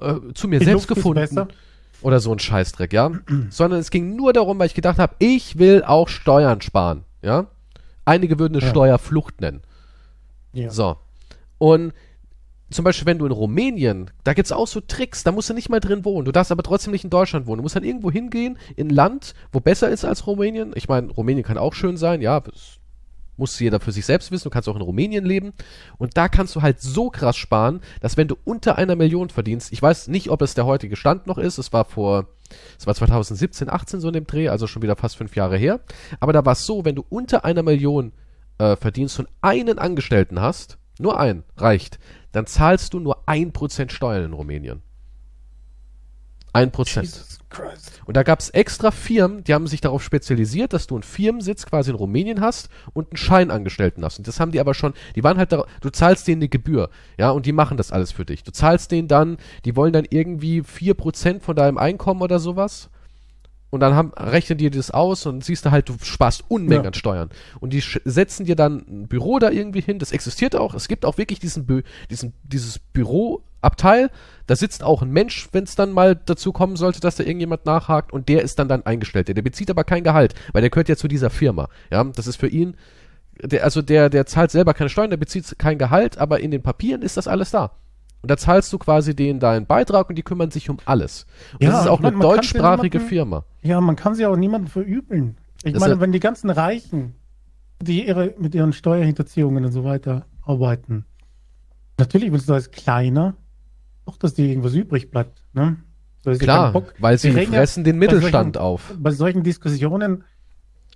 äh, 0.00 0.32
zu 0.34 0.48
mir 0.48 0.58
Die 0.58 0.64
selbst 0.64 0.88
Luft 0.88 0.96
gefunden 0.96 1.48
oder 2.02 2.20
so 2.20 2.32
ein 2.32 2.38
Scheißdreck, 2.38 2.92
ja. 2.92 3.10
Sondern 3.50 3.80
es 3.80 3.90
ging 3.90 4.16
nur 4.16 4.32
darum, 4.32 4.58
weil 4.58 4.66
ich 4.66 4.74
gedacht 4.74 4.98
habe, 4.98 5.14
ich 5.18 5.58
will 5.58 5.84
auch 5.84 6.08
Steuern 6.08 6.60
sparen, 6.60 7.04
ja. 7.22 7.46
Einige 8.04 8.38
würden 8.38 8.56
es 8.56 8.64
Ja. 8.64 8.70
Steuerflucht 8.70 9.40
nennen. 9.40 9.62
Ja. 10.52 10.70
So. 10.70 10.96
Und 11.58 11.92
zum 12.70 12.84
Beispiel, 12.84 13.06
wenn 13.06 13.18
du 13.18 13.26
in 13.26 13.32
Rumänien, 13.32 14.10
da 14.24 14.34
gibt's 14.34 14.50
auch 14.52 14.66
so 14.66 14.80
Tricks, 14.80 15.22
da 15.22 15.32
musst 15.32 15.48
du 15.50 15.54
nicht 15.54 15.68
mal 15.68 15.80
drin 15.80 16.04
wohnen. 16.04 16.24
Du 16.24 16.32
darfst 16.32 16.50
aber 16.50 16.62
trotzdem 16.62 16.92
nicht 16.92 17.04
in 17.04 17.10
Deutschland 17.10 17.46
wohnen. 17.46 17.58
Du 17.58 17.62
musst 17.62 17.76
dann 17.76 17.84
irgendwo 17.84 18.10
hingehen, 18.10 18.58
in 18.76 18.88
ein 18.88 18.94
Land, 18.94 19.34
wo 19.52 19.60
besser 19.60 19.90
ist 19.90 20.04
als 20.04 20.26
Rumänien. 20.26 20.72
Ich 20.74 20.88
meine, 20.88 21.10
Rumänien 21.12 21.44
kann 21.44 21.58
auch 21.58 21.74
schön 21.74 21.96
sein, 21.96 22.20
ja, 22.20 22.40
das 22.40 22.78
muss 23.36 23.58
jeder 23.58 23.80
für 23.80 23.92
sich 23.92 24.06
selbst 24.06 24.30
wissen. 24.30 24.44
Du 24.44 24.50
kannst 24.50 24.68
auch 24.68 24.76
in 24.76 24.82
Rumänien 24.82 25.24
leben. 25.24 25.52
Und 25.98 26.16
da 26.16 26.28
kannst 26.28 26.54
du 26.56 26.62
halt 26.62 26.80
so 26.80 27.10
krass 27.10 27.36
sparen, 27.36 27.80
dass 28.00 28.16
wenn 28.16 28.28
du 28.28 28.36
unter 28.44 28.78
einer 28.78 28.96
Million 28.96 29.28
verdienst, 29.28 29.72
ich 29.72 29.82
weiß 29.82 30.08
nicht, 30.08 30.30
ob 30.30 30.42
es 30.42 30.54
der 30.54 30.66
heutige 30.66 30.96
Stand 30.96 31.26
noch 31.26 31.38
ist, 31.38 31.58
es 31.58 31.72
war 31.72 31.84
vor, 31.84 32.28
es 32.78 32.86
war 32.86 32.94
2017, 32.94 33.70
18 33.70 34.00
so 34.00 34.08
in 34.08 34.14
dem 34.14 34.26
Dreh, 34.26 34.48
also 34.48 34.66
schon 34.66 34.82
wieder 34.82 34.96
fast 34.96 35.16
fünf 35.16 35.36
Jahre 35.36 35.56
her. 35.56 35.80
Aber 36.20 36.32
da 36.32 36.44
war 36.44 36.52
es 36.52 36.66
so, 36.66 36.84
wenn 36.84 36.94
du 36.94 37.04
unter 37.08 37.44
einer 37.44 37.62
Million 37.62 38.12
äh, 38.58 38.76
verdienst 38.76 39.18
und 39.18 39.28
einen 39.40 39.78
Angestellten 39.78 40.40
hast, 40.40 40.78
nur 40.98 41.18
einen, 41.18 41.44
reicht, 41.56 41.98
dann 42.32 42.46
zahlst 42.46 42.94
du 42.94 43.00
nur 43.00 43.28
ein 43.28 43.52
Prozent 43.52 43.92
Steuern 43.92 44.24
in 44.24 44.32
Rumänien. 44.32 44.82
Ein 46.54 46.70
Prozent. 46.70 47.22
Und 48.06 48.16
da 48.16 48.22
gab 48.22 48.40
es 48.40 48.50
extra 48.50 48.90
Firmen, 48.90 49.44
die 49.44 49.54
haben 49.54 49.66
sich 49.66 49.80
darauf 49.80 50.02
spezialisiert, 50.02 50.72
dass 50.72 50.86
du 50.86 50.94
einen 50.96 51.02
Firmensitz 51.02 51.66
quasi 51.66 51.90
in 51.90 51.96
Rumänien 51.96 52.40
hast 52.40 52.68
und 52.94 53.10
einen 53.10 53.16
Scheinangestellten 53.16 54.04
hast. 54.04 54.18
Und 54.18 54.26
das 54.26 54.40
haben 54.40 54.50
die 54.50 54.60
aber 54.60 54.74
schon, 54.74 54.92
die 55.14 55.22
waren 55.22 55.38
halt 55.38 55.52
da, 55.52 55.64
du 55.80 55.90
zahlst 55.90 56.26
denen 56.26 56.42
eine 56.42 56.48
Gebühr, 56.48 56.90
ja, 57.18 57.30
und 57.30 57.46
die 57.46 57.52
machen 57.52 57.76
das 57.76 57.92
alles 57.92 58.10
für 58.12 58.24
dich. 58.24 58.42
Du 58.42 58.50
zahlst 58.50 58.90
denen 58.90 59.08
dann, 59.08 59.36
die 59.64 59.76
wollen 59.76 59.92
dann 59.92 60.06
irgendwie 60.08 60.62
4% 60.62 61.40
von 61.42 61.54
deinem 61.54 61.78
Einkommen 61.78 62.22
oder 62.22 62.38
sowas. 62.38 62.90
Und 63.70 63.80
dann 63.80 63.94
haben, 63.94 64.12
rechnen 64.16 64.56
die 64.56 64.70
das 64.70 64.92
aus 64.92 65.26
und 65.26 65.44
siehst 65.44 65.66
du 65.66 65.72
halt, 65.72 65.88
du 65.88 65.96
sparst 66.00 66.44
Unmengen 66.48 66.84
Ja. 66.84 66.88
an 66.88 66.94
Steuern. 66.94 67.30
Und 67.58 67.72
die 67.72 67.82
setzen 68.04 68.46
dir 68.46 68.54
dann 68.54 68.84
ein 68.88 69.08
Büro 69.08 69.40
da 69.40 69.50
irgendwie 69.50 69.80
hin. 69.80 69.98
Das 69.98 70.12
existiert 70.12 70.54
auch. 70.54 70.74
Es 70.74 70.86
gibt 70.86 71.04
auch 71.04 71.18
wirklich 71.18 71.40
diesen, 71.40 71.66
Bü 71.66 71.82
diesen 72.08 72.34
dieses 72.44 72.78
Büroabteil. 73.64 74.10
Da 74.46 74.56
sitzt 74.56 74.82
auch 74.84 75.00
ein 75.02 75.10
Mensch, 75.10 75.48
wenn 75.52 75.64
es 75.64 75.74
dann 75.74 75.92
mal 75.92 76.14
dazu 76.16 76.52
kommen 76.52 76.76
sollte, 76.76 77.00
dass 77.00 77.16
da 77.16 77.24
irgendjemand 77.24 77.64
nachhakt. 77.66 78.12
Und 78.12 78.28
der 78.28 78.42
ist 78.42 78.58
dann 78.58 78.68
dann 78.68 78.84
eingestellt. 78.84 79.28
Der, 79.28 79.34
der 79.34 79.42
bezieht 79.42 79.70
aber 79.70 79.84
kein 79.84 80.04
Gehalt, 80.04 80.34
weil 80.52 80.60
der 80.60 80.70
gehört 80.70 80.88
ja 80.88 80.96
zu 80.96 81.08
dieser 81.08 81.30
Firma. 81.30 81.68
Ja, 81.90 82.04
das 82.04 82.26
ist 82.26 82.36
für 82.36 82.48
ihn. 82.48 82.76
Der, 83.42 83.64
also 83.64 83.82
der, 83.82 84.10
der 84.10 84.26
zahlt 84.26 84.50
selber 84.50 84.74
keine 84.74 84.90
Steuern, 84.90 85.10
der 85.10 85.16
bezieht 85.16 85.58
kein 85.58 85.78
Gehalt, 85.78 86.18
aber 86.18 86.40
in 86.40 86.50
den 86.50 86.62
Papieren 86.62 87.02
ist 87.02 87.16
das 87.16 87.26
alles 87.26 87.50
da. 87.50 87.72
Und 88.22 88.30
da 88.30 88.36
zahlst 88.36 88.72
du 88.72 88.78
quasi 88.78 89.14
denen 89.16 89.40
deinen 89.40 89.66
Beitrag 89.66 90.08
und 90.08 90.14
die 90.16 90.22
kümmern 90.22 90.50
sich 90.50 90.70
um 90.70 90.78
alles. 90.84 91.26
Und 91.54 91.62
Ja, 91.64 91.70
das 91.72 91.82
ist 91.82 91.88
auch 91.88 92.00
meine, 92.00 92.16
eine 92.16 92.22
deutschsprachige 92.24 92.98
niemandem- 92.98 93.08
Firma. 93.08 93.44
Ja, 93.62 93.80
man 93.80 93.96
kann 93.96 94.14
sie 94.14 94.24
auch 94.26 94.36
niemandem 94.36 94.70
verübeln. 94.70 95.36
Ich 95.64 95.72
Das 95.72 95.80
meine, 95.80 96.00
wenn 96.00 96.12
die 96.12 96.20
ganzen 96.20 96.48
Reichen, 96.50 97.14
die 97.82 98.06
ihre, 98.06 98.34
mit 98.38 98.54
ihren 98.54 98.72
Steuerhinterziehungen 98.72 99.64
und 99.64 99.72
so 99.72 99.84
weiter 99.84 100.26
arbeiten, 100.42 101.04
natürlich 101.98 102.30
willst 102.32 102.48
du 102.48 102.54
als 102.54 102.70
Kleiner 102.70 103.34
auch, 104.06 104.16
dass 104.16 104.34
dir 104.34 104.46
irgendwas 104.46 104.74
übrig 104.74 105.10
bleibt. 105.10 105.42
Ne? 105.52 105.76
So 106.22 106.32
Klar, 106.32 106.72
Bock. 106.72 106.94
weil 106.98 107.18
sie 107.18 107.30
fressen 107.32 107.84
den 107.84 107.96
bei 108.00 108.06
Mittelstand 108.06 108.56
solchen- 108.56 108.64
auf. 108.66 108.94
Bei 108.98 109.10
solchen 109.10 109.42
Diskussionen 109.42 110.24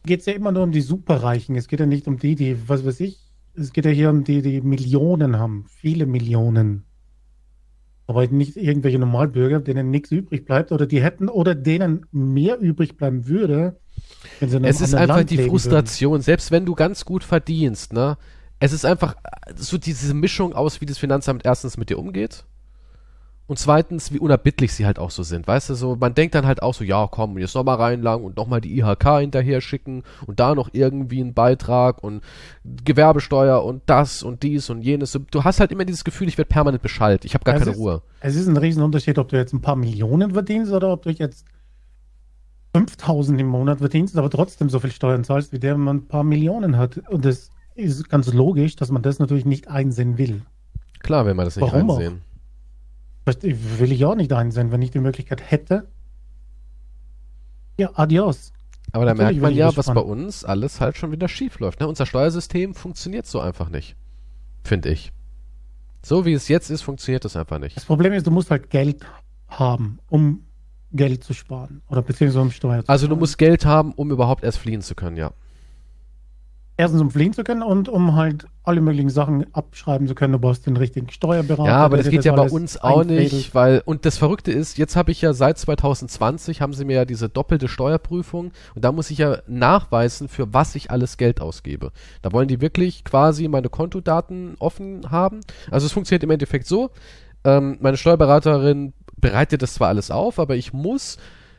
geht 0.07 0.21
es 0.21 0.27
ja 0.27 0.33
immer 0.33 0.53
nur 0.53 0.63
um 0.63 0.73
die 0.73 0.81
Superreichen. 0.81 1.55
Es 1.57 1.69
geht 1.69 1.81
ja 1.81 1.87
nicht 1.87 2.09
um 2.09 2.19
die, 2.19 2.35
die, 2.35 2.57
was 2.69 2.85
weiß 2.87 3.01
ich, 3.01 3.19
es 3.55 3.73
geht 3.73 3.85
ja 3.85 3.91
hier 3.91 4.11
um 4.11 4.25
die, 4.25 4.41
die 4.43 4.61
Millionen 4.63 5.39
haben, 5.39 5.67
viele 5.69 6.07
Millionen. 6.07 6.85
Aber 8.07 8.27
nicht 8.27 8.57
irgendwelche 8.57 8.99
Normalbürger, 8.99 9.61
denen 9.61 9.91
nichts 9.91 10.11
übrig 10.11 10.47
bleibt 10.47 10.73
oder 10.73 10.87
die 10.87 11.03
hätten 11.03 11.29
oder 11.29 11.55
denen 11.55 12.07
mehr 12.11 12.59
übrig 12.59 12.97
bleiben 12.97 13.27
würde, 13.29 13.79
wenn 14.41 14.49
sie 14.49 14.57
in 14.57 14.65
einem 14.65 14.71
Es 14.71 14.81
ist 14.81 14.95
einfach 14.95 15.17
Land 15.17 15.31
die 15.31 15.39
Frustration, 15.39 16.23
selbst 16.23 16.51
wenn 16.51 16.65
du 16.65 16.75
ganz 16.75 17.05
gut 17.05 17.23
verdienst, 17.23 17.93
ne? 17.93 18.17
Es 18.61 18.73
ist 18.73 18.87
einfach 18.87 19.15
so 19.57 19.77
diese 19.77 20.15
Mischung 20.15 20.55
aus, 20.55 20.81
wie 20.81 20.87
das 20.87 20.97
Finanzamt 20.97 21.45
erstens 21.45 21.77
mit 21.77 21.91
dir 21.91 21.99
umgeht 21.99 22.45
und 23.49 23.59
zweitens, 23.59 24.13
wie 24.13 24.21
unerbittlich 24.21 24.73
sie 24.73 24.87
halt 24.87 24.99
auch 25.01 25.11
so 25.11 25.25
sind. 25.25 25.49
Weißt 25.49 25.71
du, 25.71 25.75
so, 25.75 25.97
man 25.97 26.15
denkt 26.15 26.37
dann 26.37 26.47
halt 26.47 26.63
auch 26.63 26.75
so, 26.75 26.85
ja, 26.85 27.09
komm, 27.11 27.37
jetzt 27.39 27.55
nochmal 27.57 27.77
reinlangen 27.77 28.25
und 28.25 28.37
nochmal 28.37 28.61
die 28.61 28.79
IHK 28.79 29.19
hinterher 29.21 29.61
schicken 29.61 30.05
und 30.27 30.39
da 30.39 30.55
noch 30.55 30.69
irgendwie 30.73 31.21
einen 31.21 31.35
Beitrag 31.35 32.05
und 32.05 32.23
Gewerbesteuer 32.85 33.65
und 33.65 33.83
das 33.87 34.23
und 34.23 34.43
dies 34.45 34.71
und 34.71 34.83
jenes. 34.83 35.19
Du 35.31 35.43
hast 35.45 35.59
halt 35.61 35.73
immer 35.73 35.85
dieses 35.85 36.05
Gefühl, 36.05 36.29
ich 36.29 36.39
werde 36.39 36.49
permanent 36.51 36.83
beschallt. 36.83 37.25
Ich 37.25 37.35
habe 37.35 37.43
gar 37.45 37.55
Es 37.57 37.61
keine 37.63 37.73
ist- 37.73 37.79
Ruhe. 37.79 38.03
Es 38.21 38.37
ist 38.37 38.47
ein 38.49 38.57
Riesenunterschied, 38.57 39.19
ob 39.19 39.29
du 39.29 39.37
jetzt 39.37 39.53
ein 39.53 39.61
paar 39.63 39.77
Millionen 39.77 40.31
verdienst 40.33 40.71
oder 40.73 40.93
ob 40.93 41.03
du 41.03 41.11
jetzt 41.11 41.45
5000 42.75 43.41
im 43.41 43.47
Monat 43.49 43.79
verdienst, 43.79 44.17
aber 44.17 44.31
trotzdem 44.31 44.69
so 44.69 44.79
viel 44.79 44.91
Steuern 44.93 45.25
zahlst, 45.25 45.53
wie 45.53 45.59
der, 45.59 45.75
wenn 45.75 45.81
man 45.81 45.97
ein 45.97 46.07
paar 46.09 46.23
Millionen 46.25 46.77
hat. 46.77 46.99
Und 47.09 47.25
das 47.25 47.51
ist 47.75 48.09
ganz 48.09 48.33
logisch, 48.33 48.77
dass 48.77 48.91
man 48.91 49.03
das 49.03 49.19
natürlich 49.19 49.47
nicht 49.47 49.69
einsehen 49.69 50.19
will. 50.19 50.43
Klar, 51.01 51.27
wenn 51.27 51.37
man 51.37 51.47
das 51.47 51.57
nicht 51.57 51.73
Warum 51.73 51.91
auch? 51.91 51.97
einsehen. 51.99 52.21
Das 52.21 52.38
will 53.43 53.93
ich 53.93 54.05
auch 54.05 54.15
nicht 54.15 54.33
einsehen, 54.33 54.71
wenn 54.73 54.83
ich 54.83 54.91
die 54.91 54.99
Möglichkeit 55.01 55.51
hätte. 55.51 55.89
Ja, 57.79 57.91
adios. 57.95 58.53
Aber 58.93 59.05
da 59.05 59.13
Natürlich 59.15 59.41
merkt 59.41 59.43
man 59.43 59.55
ja, 59.55 59.77
was 59.77 59.87
bei 59.87 60.01
uns 60.01 60.45
alles 60.45 60.81
halt 60.81 60.97
schon 60.97 61.13
wieder 61.13 61.29
schief 61.29 61.59
läuft. 61.59 61.81
Ne? 61.81 61.89
Unser 61.89 62.07
Steuersystem 62.07 62.75
funktioniert 62.75 63.27
so 63.27 63.41
einfach 63.41 63.69
nicht. 63.69 63.97
Finde 64.65 64.89
ich. 64.91 65.13
So 66.05 66.25
wie 66.25 66.33
es 66.33 66.49
jetzt 66.49 66.71
ist, 66.71 66.83
funktioniert 66.83 67.25
es 67.25 67.37
einfach 67.37 67.59
nicht. 67.59 67.77
Das 67.77 67.85
Problem 67.85 68.13
ist, 68.13 68.27
du 68.27 68.31
musst 68.31 68.51
halt 68.51 68.71
Geld 68.71 69.05
haben, 69.49 69.99
um 70.09 70.45
Geld 70.93 71.23
zu 71.23 71.35
sparen. 71.35 71.83
Oder 71.89 72.03
beziehungsweise 72.03 72.41
um 72.41 72.51
Steuer 72.51 72.83
zu 72.85 72.89
Also 72.89 73.07
du 73.07 73.11
sparen. 73.11 73.19
musst 73.21 73.39
Geld 73.39 73.67
haben, 73.67 73.93
um 73.93 74.11
überhaupt 74.11 74.43
erst 74.43 74.59
fliehen 74.59 74.81
zu 74.81 74.95
können, 74.95 75.17
ja. 75.17 75.33
Erstens, 76.81 77.01
um 77.01 77.11
fliehen 77.11 77.33
zu 77.33 77.43
können 77.43 77.65
und 77.65 77.89
um 77.89 78.15
halt 78.15 78.47
alle 78.63 78.81
möglichen 78.81 79.11
Sachen 79.11 79.53
abschreiben 79.53 80.07
zu 80.07 80.15
können. 80.15 80.35
Du 80.35 80.39
brauchst 80.39 80.65
den 80.65 80.77
richtigen 80.77 81.11
Steuerberater. 81.11 81.69
Ja, 81.69 81.79
aber 81.79 81.97
das 81.97 82.09
geht 82.09 82.25
ja 82.25 82.33
bei 82.37 82.49
uns 82.49 82.81
auch 82.81 83.01
einfädelt. 83.01 83.33
nicht, 83.33 83.53
weil, 83.53 83.83
und 83.85 84.05
das 84.05 84.17
Verrückte 84.17 84.53
ist, 84.53 84.79
jetzt 84.79 84.95
habe 84.95 85.11
ich 85.11 85.21
ja 85.21 85.33
seit 85.33 85.59
2020, 85.59 86.61
haben 86.61 86.73
sie 86.73 86.85
mir 86.85 86.95
ja 86.95 87.05
diese 87.05 87.29
doppelte 87.29 87.67
Steuerprüfung 87.67 88.53
und 88.77 88.85
da 88.85 88.93
muss 88.93 89.11
ich 89.11 89.19
ja 89.19 89.39
nachweisen, 89.49 90.29
für 90.29 90.55
was 90.55 90.77
ich 90.77 90.93
alles 90.93 91.17
Geld 91.17 91.41
ausgebe. 91.41 91.91
Da 92.23 92.31
wollen 92.31 92.47
die 92.47 92.61
wirklich 92.61 93.03
quasi 93.03 93.49
meine 93.49 93.71
Kontodaten 93.71 94.55
offen 94.61 95.11
haben. 95.11 95.41
Also 95.73 95.87
es 95.87 95.93
funktioniert 95.93 96.23
im 96.23 96.31
Endeffekt 96.31 96.69
so, 96.69 96.91
ähm, 97.43 97.79
meine 97.81 97.97
Steuerberaterin 97.97 98.93
bereitet 99.17 99.63
das 99.63 99.75
zwar 99.75 99.89
alles 99.89 100.13
auf, 100.13 100.39
aber 100.39 100.55
ich 100.55 100.73
muss 100.73 101.19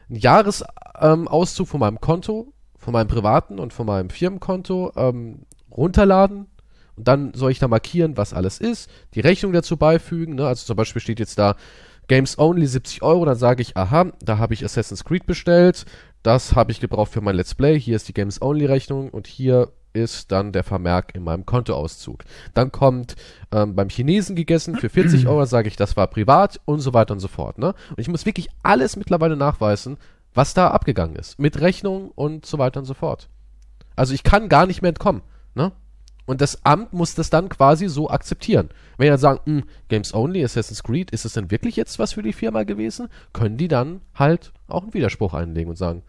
einen 0.09 0.19
Jahresauszug 0.19 1.67
ähm, 1.67 1.69
von 1.69 1.79
meinem 1.81 1.99
Konto, 1.99 2.53
von 2.79 2.93
meinem 2.93 3.07
privaten 3.07 3.59
und 3.59 3.73
von 3.73 3.85
meinem 3.85 4.09
Firmenkonto 4.09 4.93
ähm, 4.95 5.41
runterladen 5.69 6.47
und 6.99 7.07
dann 7.07 7.33
soll 7.33 7.51
ich 7.51 7.59
da 7.59 7.69
markieren, 7.69 8.17
was 8.17 8.33
alles 8.33 8.59
ist, 8.59 8.89
die 9.13 9.21
Rechnung 9.21 9.53
dazu 9.53 9.77
beifügen. 9.77 10.35
Ne? 10.35 10.45
Also 10.45 10.65
zum 10.65 10.75
Beispiel 10.75 11.01
steht 11.01 11.19
jetzt 11.19 11.39
da 11.39 11.55
Games 12.09 12.37
Only 12.37 12.67
70 12.67 13.01
Euro, 13.03 13.23
dann 13.23 13.37
sage 13.37 13.61
ich, 13.61 13.77
aha, 13.77 14.11
da 14.21 14.37
habe 14.37 14.53
ich 14.53 14.65
Assassin's 14.65 15.05
Creed 15.05 15.25
bestellt, 15.25 15.85
das 16.23 16.55
habe 16.55 16.73
ich 16.73 16.81
gebraucht 16.81 17.11
für 17.13 17.21
mein 17.21 17.35
Let's 17.35 17.55
Play, 17.55 17.79
hier 17.79 17.95
ist 17.95 18.09
die 18.09 18.13
Games 18.13 18.41
Only 18.41 18.65
Rechnung 18.65 19.11
und 19.11 19.27
hier 19.27 19.71
ist 19.93 20.31
dann 20.33 20.51
der 20.51 20.63
Vermerk 20.63 21.15
in 21.15 21.23
meinem 21.23 21.45
Kontoauszug. 21.45 22.25
Dann 22.53 22.71
kommt 22.71 23.15
ähm, 23.53 23.75
beim 23.75 23.89
Chinesen 23.89 24.35
gegessen 24.35 24.75
für 24.75 24.89
40 24.89 25.27
Euro, 25.27 25.45
sage 25.45 25.69
ich, 25.69 25.77
das 25.77 25.95
war 25.95 26.07
privat 26.07 26.59
und 26.65 26.79
so 26.79 26.93
weiter 26.93 27.13
und 27.13 27.21
so 27.21 27.29
fort. 27.29 27.57
Ne? 27.59 27.73
Und 27.91 27.99
ich 27.99 28.09
muss 28.09 28.25
wirklich 28.25 28.49
alles 28.61 28.97
mittlerweile 28.97 29.37
nachweisen, 29.37 29.97
was 30.33 30.53
da 30.53 30.69
abgegangen 30.69 31.15
ist. 31.15 31.39
Mit 31.39 31.59
Rechnung 31.61 32.11
und 32.15 32.45
so 32.45 32.57
weiter 32.57 32.79
und 32.79 32.85
so 32.85 32.93
fort. 32.93 33.29
Also 33.95 34.13
ich 34.13 34.23
kann 34.23 34.49
gar 34.49 34.65
nicht 34.65 34.81
mehr 34.81 34.89
entkommen. 34.89 35.21
Ne? 35.55 35.71
Und 36.25 36.41
das 36.41 36.63
Amt 36.63 36.93
muss 36.93 37.15
das 37.15 37.29
dann 37.29 37.49
quasi 37.49 37.89
so 37.89 38.09
akzeptieren. 38.09 38.69
Wenn 38.97 39.05
die 39.05 39.09
dann 39.09 39.19
sagen, 39.19 39.39
"Hm, 39.45 39.63
Games 39.87 40.13
Only, 40.13 40.43
Assassin's 40.43 40.83
Creed, 40.83 41.11
ist 41.11 41.25
es 41.25 41.33
denn 41.33 41.49
wirklich 41.51 41.75
jetzt 41.75 41.97
was 41.99 42.13
für 42.13 42.21
die 42.21 42.33
Firma 42.33 42.63
gewesen? 42.63 43.09
Können 43.33 43.57
die 43.57 43.67
dann 43.67 44.01
halt 44.13 44.53
auch 44.67 44.83
einen 44.83 44.93
Widerspruch 44.93 45.33
einlegen 45.33 45.69
und 45.71 45.75
sagen, 45.75 46.03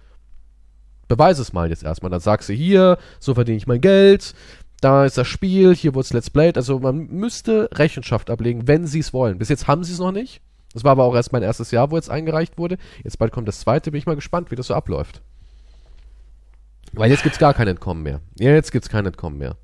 beweise 1.09 1.43
es 1.43 1.53
mal 1.53 1.71
jetzt 1.71 1.83
erstmal. 1.83 2.11
Dann 2.11 2.21
sagst 2.21 2.49
du 2.49 2.53
hier, 2.53 2.99
so 3.19 3.35
verdiene 3.35 3.57
ich 3.57 3.67
mein 3.67 3.81
Geld, 3.81 4.35
da 4.81 5.05
ist 5.05 5.19
das 5.19 5.27
Spiel, 5.27 5.75
hier 5.75 5.95
wurde 5.95 6.05
es 6.05 6.13
Let's 6.13 6.31
Played. 6.31 6.57
Also 6.57 6.79
man 6.79 7.09
müsste 7.09 7.69
Rechenschaft 7.73 8.31
ablegen, 8.31 8.69
wenn 8.69 8.87
sie 8.87 9.01
es 9.01 9.13
wollen. 9.13 9.39
Bis 9.39 9.49
jetzt 9.49 9.67
haben 9.69 9.85
sie 9.85 9.93
es 9.93 9.99
noch 9.99 10.13
nicht. 10.13 10.41
Das 10.73 10.85
war 10.85 10.93
aber 10.93 11.05
auch 11.05 11.15
erst 11.15 11.33
mein 11.33 11.43
erstes 11.43 11.71
Jahr, 11.71 11.91
wo 11.91 11.97
jetzt 11.97 12.11
eingereicht 12.11 12.59
wurde. 12.59 12.79
Jetzt 13.03 13.19
bald 13.19 13.33
kommt 13.33 13.49
das 13.49 13.61
zweite. 13.61 13.91
Bin 13.91 13.99
ich 13.99 14.07
mal 14.07 14.15
gespannt, 14.15 14.51
wie 14.51 14.57
das 14.57 14.69
so 14.69 14.75
abläuft. 14.75 15.23
Weil 16.93 17.11
jetzt 17.11 17.23
gibt's 17.23 17.39
gar 17.39 17.55
kein 17.55 17.69
Entkommen 17.69 18.03
mehr. 18.03 18.21
Jetzt 18.39 18.73
gibt's 18.73 18.89
kein 18.89 19.07
Entkommen 19.07 19.39
mehr. 19.39 19.57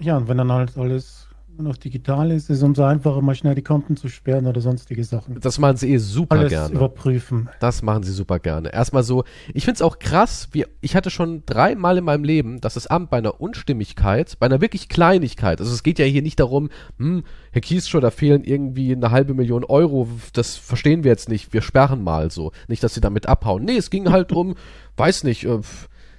Ja, 0.00 0.16
und 0.16 0.28
wenn 0.28 0.36
dann 0.36 0.52
halt 0.52 0.76
alles 0.76 1.28
nur 1.56 1.68
noch 1.68 1.76
digital 1.76 2.30
ist, 2.30 2.50
ist 2.50 2.58
es 2.58 2.62
umso 2.62 2.82
einfacher, 2.84 3.20
mal 3.22 3.34
schnell 3.34 3.54
die 3.54 3.62
Konten 3.62 3.96
zu 3.96 4.08
sperren 4.08 4.46
oder 4.46 4.60
sonstige 4.60 5.04
Sachen. 5.04 5.38
Das 5.40 5.58
machen 5.58 5.76
sie 5.76 5.92
eh 5.92 5.98
super 5.98 6.36
Alles 6.36 6.50
gerne. 6.50 6.74
überprüfen. 6.74 7.48
Das 7.60 7.82
machen 7.82 8.02
sie 8.02 8.12
super 8.12 8.38
gerne. 8.38 8.72
Erstmal 8.72 9.02
so, 9.02 9.24
ich 9.52 9.64
find's 9.64 9.82
auch 9.82 9.98
krass, 9.98 10.48
wie, 10.52 10.66
ich 10.80 10.96
hatte 10.96 11.10
schon 11.10 11.44
dreimal 11.46 11.98
in 11.98 12.04
meinem 12.04 12.24
Leben, 12.24 12.60
dass 12.60 12.74
das 12.74 12.86
Amt 12.86 13.10
bei 13.10 13.18
einer 13.18 13.40
Unstimmigkeit, 13.40 14.36
bei 14.38 14.46
einer 14.46 14.60
wirklich 14.60 14.88
Kleinigkeit, 14.88 15.60
also 15.60 15.72
es 15.72 15.82
geht 15.82 15.98
ja 15.98 16.04
hier 16.04 16.22
nicht 16.22 16.40
darum, 16.40 16.70
hm, 16.98 17.22
Herr 17.52 17.60
Kieschow, 17.60 18.00
da 18.00 18.10
fehlen 18.10 18.42
irgendwie 18.42 18.92
eine 18.92 19.10
halbe 19.10 19.34
Million 19.34 19.64
Euro, 19.64 20.08
das 20.32 20.56
verstehen 20.56 21.04
wir 21.04 21.10
jetzt 21.10 21.28
nicht, 21.28 21.52
wir 21.52 21.62
sperren 21.62 22.02
mal 22.02 22.30
so. 22.30 22.52
Nicht, 22.68 22.82
dass 22.82 22.94
sie 22.94 23.00
damit 23.00 23.26
abhauen. 23.26 23.64
Nee, 23.64 23.76
es 23.76 23.90
ging 23.90 24.10
halt 24.10 24.32
um, 24.32 24.54
weiß 24.96 25.24
nicht, 25.24 25.44
äh, 25.44 25.60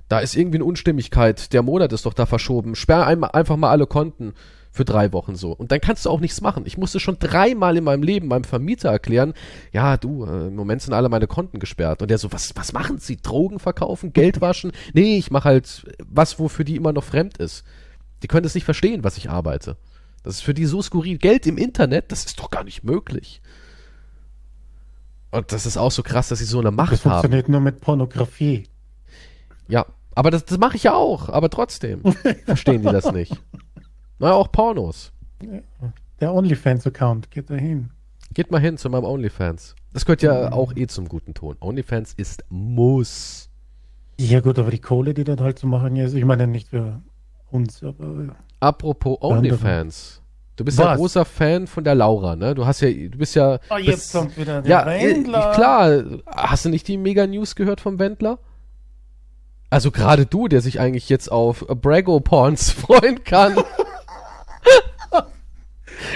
da 0.08 0.20
ist 0.20 0.36
irgendwie 0.36 0.58
eine 0.58 0.66
Unstimmigkeit, 0.66 1.52
der 1.52 1.64
Monat 1.64 1.92
ist 1.92 2.06
doch 2.06 2.14
da 2.14 2.26
verschoben, 2.26 2.76
sperr 2.76 3.08
einmal, 3.08 3.32
einfach 3.32 3.58
mal 3.58 3.72
alle 3.72 3.88
Konten 3.88 4.34
für 4.76 4.86
drei 4.86 5.14
Wochen 5.14 5.36
so. 5.36 5.52
Und 5.54 5.72
dann 5.72 5.80
kannst 5.80 6.06
du 6.06 6.10
auch 6.10 6.20
nichts 6.20 6.42
machen. 6.42 6.66
Ich 6.66 6.78
musste 6.78 7.00
schon 7.00 7.18
dreimal 7.18 7.78
in 7.78 7.84
meinem 7.84 8.04
Leben 8.04 8.28
meinem 8.28 8.44
Vermieter 8.44 8.90
erklären, 8.90 9.34
ja, 9.72 9.96
du, 9.98 10.26
äh, 10.26 10.48
im 10.48 10.56
Moment 10.56 10.82
sind 10.82 10.94
alle 10.94 11.10
meine 11.10 11.28
Konten 11.28 11.60
gesperrt. 11.60 12.02
Und 12.02 12.10
der 12.12 12.18
so, 12.18 12.32
was, 12.34 12.56
was 12.56 12.74
machen 12.74 12.98
Sie? 12.98 13.18
Drogen 13.18 13.60
verkaufen? 13.60 14.12
Geld 14.12 14.42
waschen? 14.42 14.74
Nee, 14.94 15.18
ich 15.18 15.32
mache 15.32 15.46
halt 15.50 15.86
was, 16.06 16.40
wofür 16.40 16.66
die 16.66 16.76
immer 16.76 16.92
noch 16.92 17.04
fremd 17.06 17.38
ist. 17.38 17.64
Die 18.22 18.28
können 18.28 18.46
es 18.46 18.54
nicht 18.54 18.66
verstehen, 18.66 19.04
was 19.04 19.18
ich 19.18 19.30
arbeite. 19.30 19.78
Das 20.24 20.36
ist 20.36 20.42
für 20.42 20.54
die 20.54 20.66
so 20.66 20.82
skurril. 20.82 21.18
Geld 21.20 21.48
im 21.48 21.58
Internet, 21.58 22.12
das 22.12 22.26
ist 22.26 22.40
doch 22.40 22.50
gar 22.50 22.64
nicht 22.64 22.84
möglich. 22.84 23.42
Und 25.32 25.52
das 25.52 25.66
ist 25.66 25.78
auch 25.78 25.92
so 25.92 26.04
krass, 26.04 26.30
dass 26.30 26.40
sie 26.40 26.46
so 26.46 26.60
eine 26.60 26.70
Das 26.70 26.76
Macht 26.76 26.92
haben. 26.92 27.12
funktioniert 27.12 27.50
nur 27.50 27.62
mit 27.62 27.80
Pornografie. 27.80 28.68
Ja, 29.68 29.86
aber 30.16 30.32
das, 30.32 30.46
das 30.46 30.58
mache 30.58 30.78
ich 30.78 30.84
ja 30.84 30.94
auch, 30.96 31.30
aber 31.30 31.50
trotzdem 31.50 32.02
verstehen 32.46 32.82
die 32.82 32.92
das 32.92 33.12
nicht. 33.12 33.34
Na, 34.20 34.34
auch 34.34 34.52
Pornos. 34.52 35.12
Der 36.20 36.34
OnlyFans-Account 36.34 37.32
geht 37.32 37.50
dahin. 37.50 37.90
Geht 38.34 38.52
mal 38.52 38.62
hin 38.62 38.78
zu 38.78 38.90
meinem 38.90 39.04
OnlyFans. 39.04 39.76
Das 39.94 40.06
gehört 40.06 40.22
ja 40.22 40.52
auch 40.52 40.76
eh 40.76 40.88
zum 40.88 41.08
guten 41.08 41.34
Ton. 41.34 41.56
OnlyFans 41.60 42.14
ist 42.14 42.44
Muss. 42.50 43.50
Ja 44.20 44.40
gut, 44.40 44.58
aber 44.60 44.72
die 44.72 44.80
Kohle, 44.80 45.14
die 45.14 45.24
dort 45.24 45.42
halt 45.42 45.60
zu 45.60 45.68
machen 45.68 45.96
ist, 45.98 46.14
ich 46.14 46.26
meine 46.26 46.48
nicht 46.48 46.70
für 46.70 47.02
uns, 47.52 47.84
aber 47.84 48.36
Apropos. 48.60 49.18
OnlyFans. 49.22 50.22
Du 50.56 50.64
bist 50.64 50.80
ja 50.80 50.86
Was? 50.86 50.98
großer 50.98 51.26
Fan 51.26 51.68
von 51.68 51.84
der 51.84 51.96
Laura, 51.96 52.38
ne? 52.38 52.56
Du 52.56 52.66
hast 52.66 52.80
ja, 52.80 52.90
du 52.90 53.18
bist 53.18 53.36
ja. 53.36 53.60
Oh, 53.70 53.76
bist, 53.76 53.88
jetzt 53.88 54.14
kommt 54.14 54.38
wieder 54.38 54.62
der 54.62 54.72
ja, 54.72 54.90
äh, 54.90 55.10
Wendler. 55.10 55.52
klar. 55.54 56.04
Hast 56.28 56.64
du 56.64 56.70
nicht 56.70 56.88
die 56.88 56.98
Mega 56.98 57.28
News 57.28 57.56
gehört 57.56 57.82
vom 57.82 58.00
Wendler? 58.00 58.40
Also 59.70 59.92
gerade 59.92 60.26
du, 60.26 60.48
der 60.48 60.62
sich 60.62 60.80
eigentlich 60.80 61.10
jetzt 61.10 61.30
auf 61.30 61.66
Brago 61.68 62.22
Porns 62.22 62.70
freuen 62.72 63.24
kann. 63.26 63.58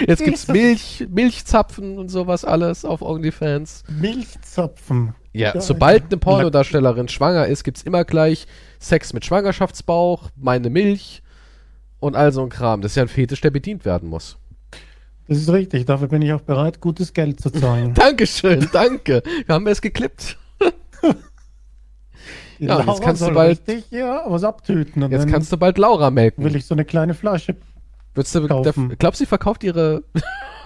Jetzt 0.06 0.24
gibt's 0.24 0.48
Milch, 0.48 1.06
Milchzapfen 1.10 1.98
und 1.98 2.08
sowas 2.10 2.44
alles 2.44 2.84
auf 2.84 3.02
OnlyFans. 3.02 3.84
Milchzapfen. 3.88 5.14
Ja, 5.32 5.54
Ja, 5.54 5.60
sobald 5.60 6.02
eine 6.04 6.10
Lack- 6.12 6.20
Pornodarstellerin 6.20 7.08
schwanger 7.08 7.46
ist, 7.46 7.64
gibt's 7.64 7.82
immer 7.82 8.04
gleich 8.04 8.46
Sex 8.78 9.12
mit 9.12 9.24
Schwangerschaftsbauch, 9.24 10.30
meine 10.36 10.70
Milch 10.70 11.22
und 11.98 12.16
all 12.16 12.32
so 12.32 12.42
ein 12.42 12.48
Kram. 12.48 12.80
Das 12.82 12.92
ist 12.92 12.96
ja 12.96 13.02
ein 13.02 13.08
Fetisch, 13.08 13.40
der 13.40 13.50
bedient 13.50 13.84
werden 13.84 14.08
muss. 14.08 14.36
Das 15.28 15.38
ist 15.38 15.50
richtig, 15.52 15.84
dafür 15.86 16.08
bin 16.08 16.22
ich 16.22 16.32
auch 16.32 16.40
bereit, 16.40 16.80
gutes 16.80 17.12
Geld 17.12 17.40
zu 17.40 17.50
zahlen. 17.50 17.94
Dankeschön, 17.94 18.68
danke. 18.72 19.22
Wir 19.46 19.54
haben 19.54 19.66
es 19.66 19.80
geklippt. 19.80 20.36
Ja, 22.58 22.82
jetzt 22.84 23.00
kannst 23.00 23.22
du 23.22 23.30
bald- 23.32 23.60
richtig 23.66 23.90
ja, 23.90 24.22
was 24.26 24.44
abtöten. 24.44 25.02
Und 25.02 25.12
Jetzt 25.12 25.28
kannst 25.28 25.50
du 25.50 25.56
bald 25.56 25.78
Laura 25.78 26.10
melken. 26.10 26.44
will 26.44 26.54
ich 26.56 26.66
so 26.66 26.74
eine 26.74 26.84
kleine 26.84 27.14
Flasche. 27.14 27.56
Würdest 28.14 28.34
du, 28.34 28.46
da, 28.46 28.62
glaubst 28.98 29.20
du, 29.20 29.24
sie 29.24 29.26
verkauft 29.26 29.62
ihre. 29.64 30.02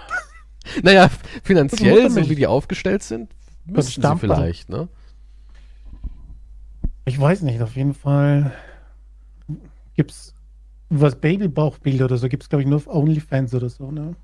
naja, 0.83 1.09
finanziell, 1.43 2.09
so 2.09 2.29
wie 2.29 2.35
die 2.35 2.47
aufgestellt 2.47 3.03
sind, 3.03 3.31
müssten 3.65 4.01
sie 4.01 4.17
vielleicht, 4.17 4.69
ne? 4.69 4.87
Ich 7.05 7.19
weiß 7.19 7.43
nicht, 7.43 7.61
auf 7.61 7.75
jeden 7.75 7.93
Fall 7.93 8.51
gibt's 9.95 10.33
was 10.89 11.15
Babybauchbilder 11.15 12.05
oder 12.05 12.17
so, 12.17 12.27
gibt's 12.27 12.49
glaube 12.49 12.63
ich 12.63 12.67
nur 12.67 12.77
auf 12.77 12.87
OnlyFans 12.87 13.53
oder 13.53 13.69
so, 13.69 13.91
ne? 13.91 14.15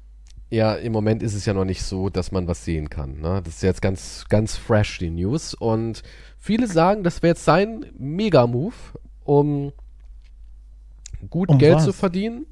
Ja, 0.52 0.76
im 0.76 0.92
Moment 0.92 1.24
ist 1.24 1.34
es 1.34 1.46
ja 1.46 1.54
noch 1.54 1.64
nicht 1.64 1.82
so, 1.82 2.10
dass 2.10 2.34
man 2.34 2.46
was 2.46 2.66
sehen 2.66 2.90
kann. 2.90 3.22
Ne? 3.22 3.42
Das 3.42 3.56
ist 3.56 3.64
jetzt 3.64 3.82
ganz, 3.82 4.26
ganz 4.28 4.58
fresh, 4.58 4.98
die 4.98 5.10
News. 5.10 5.54
Und 5.54 6.04
viele 6.38 6.68
sagen, 6.68 7.04
das 7.04 7.24
wäre 7.24 7.32
jetzt 7.32 7.46
sein 7.46 7.86
Mega-Move, 7.98 8.76
um 9.24 9.72
gut 11.30 11.48
Um 11.48 11.58
Geld 11.58 11.76
was? 11.76 11.86
zu 11.86 11.94
verdienen. 11.94 12.48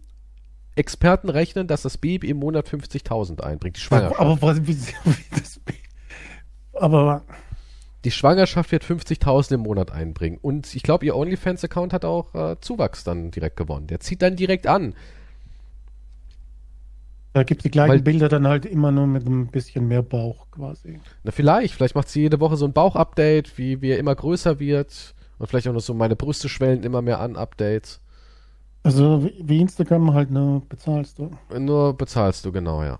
Experten 0.80 1.30
rechnen, 1.30 1.68
dass 1.68 1.82
das 1.84 1.98
Baby 1.98 2.30
im 2.30 2.38
Monat 2.38 2.68
50.000 2.68 3.42
einbringt. 3.42 3.76
Die 3.78 3.82
Schwangerschaft. 3.82 4.20
Aber 4.20 4.36
das, 4.38 5.60
aber 6.74 7.24
die 8.06 8.12
Schwangerschaft 8.12 8.72
wird 8.72 8.84
50.000 8.86 9.56
im 9.56 9.60
Monat 9.62 9.92
einbringen. 9.92 10.39
Und 10.42 10.74
ich 10.74 10.84
glaube, 10.84 11.06
ihr 11.06 11.15
OnlyFans-Account 11.15 11.92
hat 11.92 12.06
auch 12.06 12.34
äh, 12.34 12.56
Zuwachs 12.62 13.04
dann 13.04 13.30
direkt 13.32 13.58
gewonnen. 13.58 13.88
Der 13.88 14.00
zieht 14.00 14.22
dann 14.22 14.38
direkt 14.38 14.68
an. 14.68 14.94
da 17.34 17.44
gibt's 17.44 17.63
die 17.63 17.72
gleichen 17.72 17.92
Weil- 17.92 18.02
Bilder 18.02 18.30
dann 18.30 18.48
halt 18.48 18.65
immer 18.65 18.92
nur 18.92 19.06
mit 19.08 19.28
ein 19.28 19.48
bisschen 19.48 19.88
mehr 19.88 20.02
Bauch 20.02 20.48
quasi. 20.52 21.00
Na, 21.24 21.32
vielleicht. 21.32 21.74
Vielleicht 21.74 21.96
macht 21.96 22.10
sie 22.10 22.22
jede 22.22 22.39
Woche 22.39 22.56
so 22.56 22.65
ein 22.65 22.74
Bauch-Update, 22.74 23.58
wie, 23.58 23.82
wie 23.82 23.92
er 23.92 24.00
immer 24.00 24.15
größer 24.15 24.60
wird. 24.60 25.13
Und 25.38 25.48
vielleicht 25.48 25.68
auch 25.68 25.74
noch 25.74 25.82
so 25.82 25.94
meine 25.94 26.15
Brüste 26.15 26.50
schwellen 26.50 26.84
immer 26.84 27.02
mehr 27.02 27.20
an 27.20 27.36
Updates. 27.36 28.00
Also 28.89 29.30
wie, 29.39 29.62
Instagram 29.62 30.13
halt 30.13 30.32
nur 30.32 30.62
bezahlst 30.67 31.19
du. 31.19 31.32
Nur 31.58 31.95
bezahlst 31.95 32.43
du, 32.43 32.52
genau, 32.52 32.84
ja. 32.84 32.99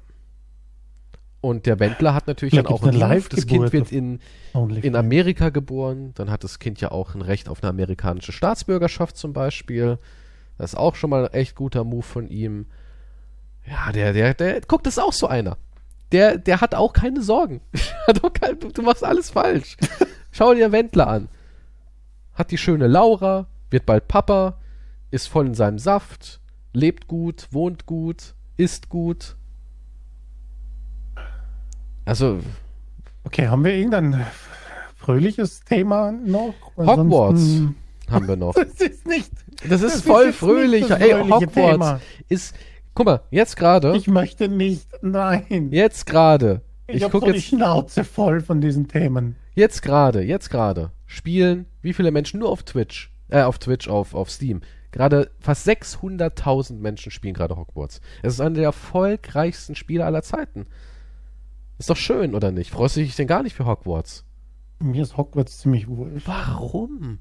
Und 1.42 1.66
der 1.66 1.80
Wendler 1.80 2.14
hat 2.14 2.28
natürlich 2.28 2.52
Vielleicht 2.52 2.68
dann 2.68 2.76
auch 2.76 2.84
einen 2.84 3.02
Ruf. 3.02 3.30
Das 3.30 3.48
Kind 3.48 3.72
wird 3.72 3.92
in, 3.92 4.20
in 4.82 4.96
Amerika 4.96 5.50
geboren. 5.50 6.12
Dann 6.16 6.30
hat 6.30 6.44
das 6.44 6.60
Kind 6.60 6.82
ja 6.82 6.92
auch 6.92 7.16
ein 7.16 7.22
Recht 7.22 7.48
auf 7.48 7.64
eine 7.64 7.70
amerikanische 7.70 8.34
Staatsbürgerschaft 8.34 9.16
zum 9.16 9.34
Beispiel. 9.34 9.98
Das 10.58 10.74
ist 10.74 10.78
auch 10.78 10.96
schon 10.96 11.10
mal 11.10 11.28
ein 11.28 11.34
echt 11.34 11.56
guter 11.56 11.84
Move 11.84 12.04
von 12.04 12.28
ihm. 12.28 12.68
Ja, 13.66 13.92
der, 13.92 14.14
der, 14.14 14.34
der, 14.34 14.62
guck, 14.68 14.84
das 14.84 14.98
ist 14.98 15.04
auch 15.04 15.14
so 15.14 15.28
einer. 15.28 15.58
Der, 16.12 16.38
der 16.38 16.60
hat 16.60 16.76
auch 16.76 16.94
keine 16.94 17.22
Sorgen. 17.22 17.62
Hat 18.08 18.24
auch 18.24 18.34
kein, 18.34 18.60
du, 18.60 18.70
du 18.70 18.82
machst 18.82 19.04
alles 19.04 19.30
falsch. 19.30 19.78
Schau 20.32 20.54
dir 20.56 20.72
Wendler 20.72 21.08
an. 21.08 21.30
Hat 22.34 22.52
die 22.52 22.58
schöne 22.58 22.88
Laura, 22.88 23.46
wird 23.70 23.86
bald 23.86 24.08
Papa, 24.08 24.59
ist 25.12 25.28
voll 25.28 25.48
in 25.48 25.54
seinem 25.54 25.80
Saft, 25.80 26.40
lebt 26.74 27.08
gut, 27.08 27.48
wohnt 27.52 27.86
gut, 27.86 28.36
isst 28.58 28.90
gut. 28.90 29.36
Also, 32.06 32.40
Okay, 33.26 33.48
haben 33.48 33.64
wir 33.66 33.74
irgendein 33.74 34.26
fröhliches 34.96 35.60
Thema 35.64 36.12
noch? 36.12 36.54
Hogwarts 36.78 37.00
Ansonsten- 37.00 37.76
haben 38.10 38.28
wir 38.28 38.36
noch. 38.38 38.54
Das 38.56 38.70
ist 38.82 39.06
nicht. 39.06 39.30
Das 39.68 39.82
ist 39.82 39.84
Das 39.84 39.96
ist 39.96 40.06
voll 40.06 40.26
jetzt 40.28 40.38
fröhlich. 40.38 40.90
Ey, 40.90 41.12
Hogwarts 41.12 41.54
Thema. 41.54 42.02
ist. 42.30 42.56
Guck 42.96 43.06
mal, 43.06 43.22
jetzt 43.30 43.56
gerade. 43.58 43.96
Ich 43.96 44.08
möchte 44.08 44.48
nicht. 44.48 44.88
Nein. 45.02 45.70
Jetzt 45.72 46.06
gerade. 46.06 46.62
ich 46.88 46.96
Ich 46.98 47.04
habe 47.04 47.12
guck 47.12 47.22
so 47.22 47.28
die 47.32 47.38
jetzt. 47.38 47.48
Schnauze 47.50 48.04
voll 48.04 48.42
von 48.42 48.62
diesen 48.62 48.88
Themen. 48.88 49.36
Jetzt 49.54 49.82
gerade, 49.82 50.22
jetzt 50.24 50.50
gerade. 50.50 50.92
Spielen 51.06 51.66
wie 51.82 51.94
viele 51.94 52.12
Menschen 52.12 52.40
nur 52.40 52.50
auf 52.50 52.64
Twitch, 52.64 53.12
äh, 53.30 53.42
auf 53.44 53.60
Twitch, 53.60 53.88
auf, 53.90 54.14
auf 54.16 54.32
Steam. 54.32 54.62
Gerade 54.92 55.30
fast 55.40 55.68
600.000 55.68 56.80
Menschen 56.80 57.12
spielen 57.12 57.34
gerade 57.34 57.56
Hogwarts. 57.56 58.02
Es 58.24 58.34
ist 58.34 58.42
einer 58.42 58.56
der 58.56 58.64
erfolgreichsten 58.66 59.76
Spiele 59.76 60.06
aller 60.06 60.24
Zeiten. 60.24 60.66
Ist 61.78 61.90
doch 61.90 61.98
schön, 61.98 62.36
oder 62.36 62.52
nicht? 62.52 62.72
Freust 62.72 62.98
du 62.98 63.02
dich 63.02 63.16
denn 63.16 63.28
gar 63.28 63.44
nicht 63.44 63.56
für 63.56 63.66
Hogwarts? 63.66 64.26
Mir 64.80 65.02
ist 65.02 65.18
Hogwarts 65.18 65.60
ziemlich 65.60 65.88
wurscht. 65.88 66.28
Warum? 66.28 67.20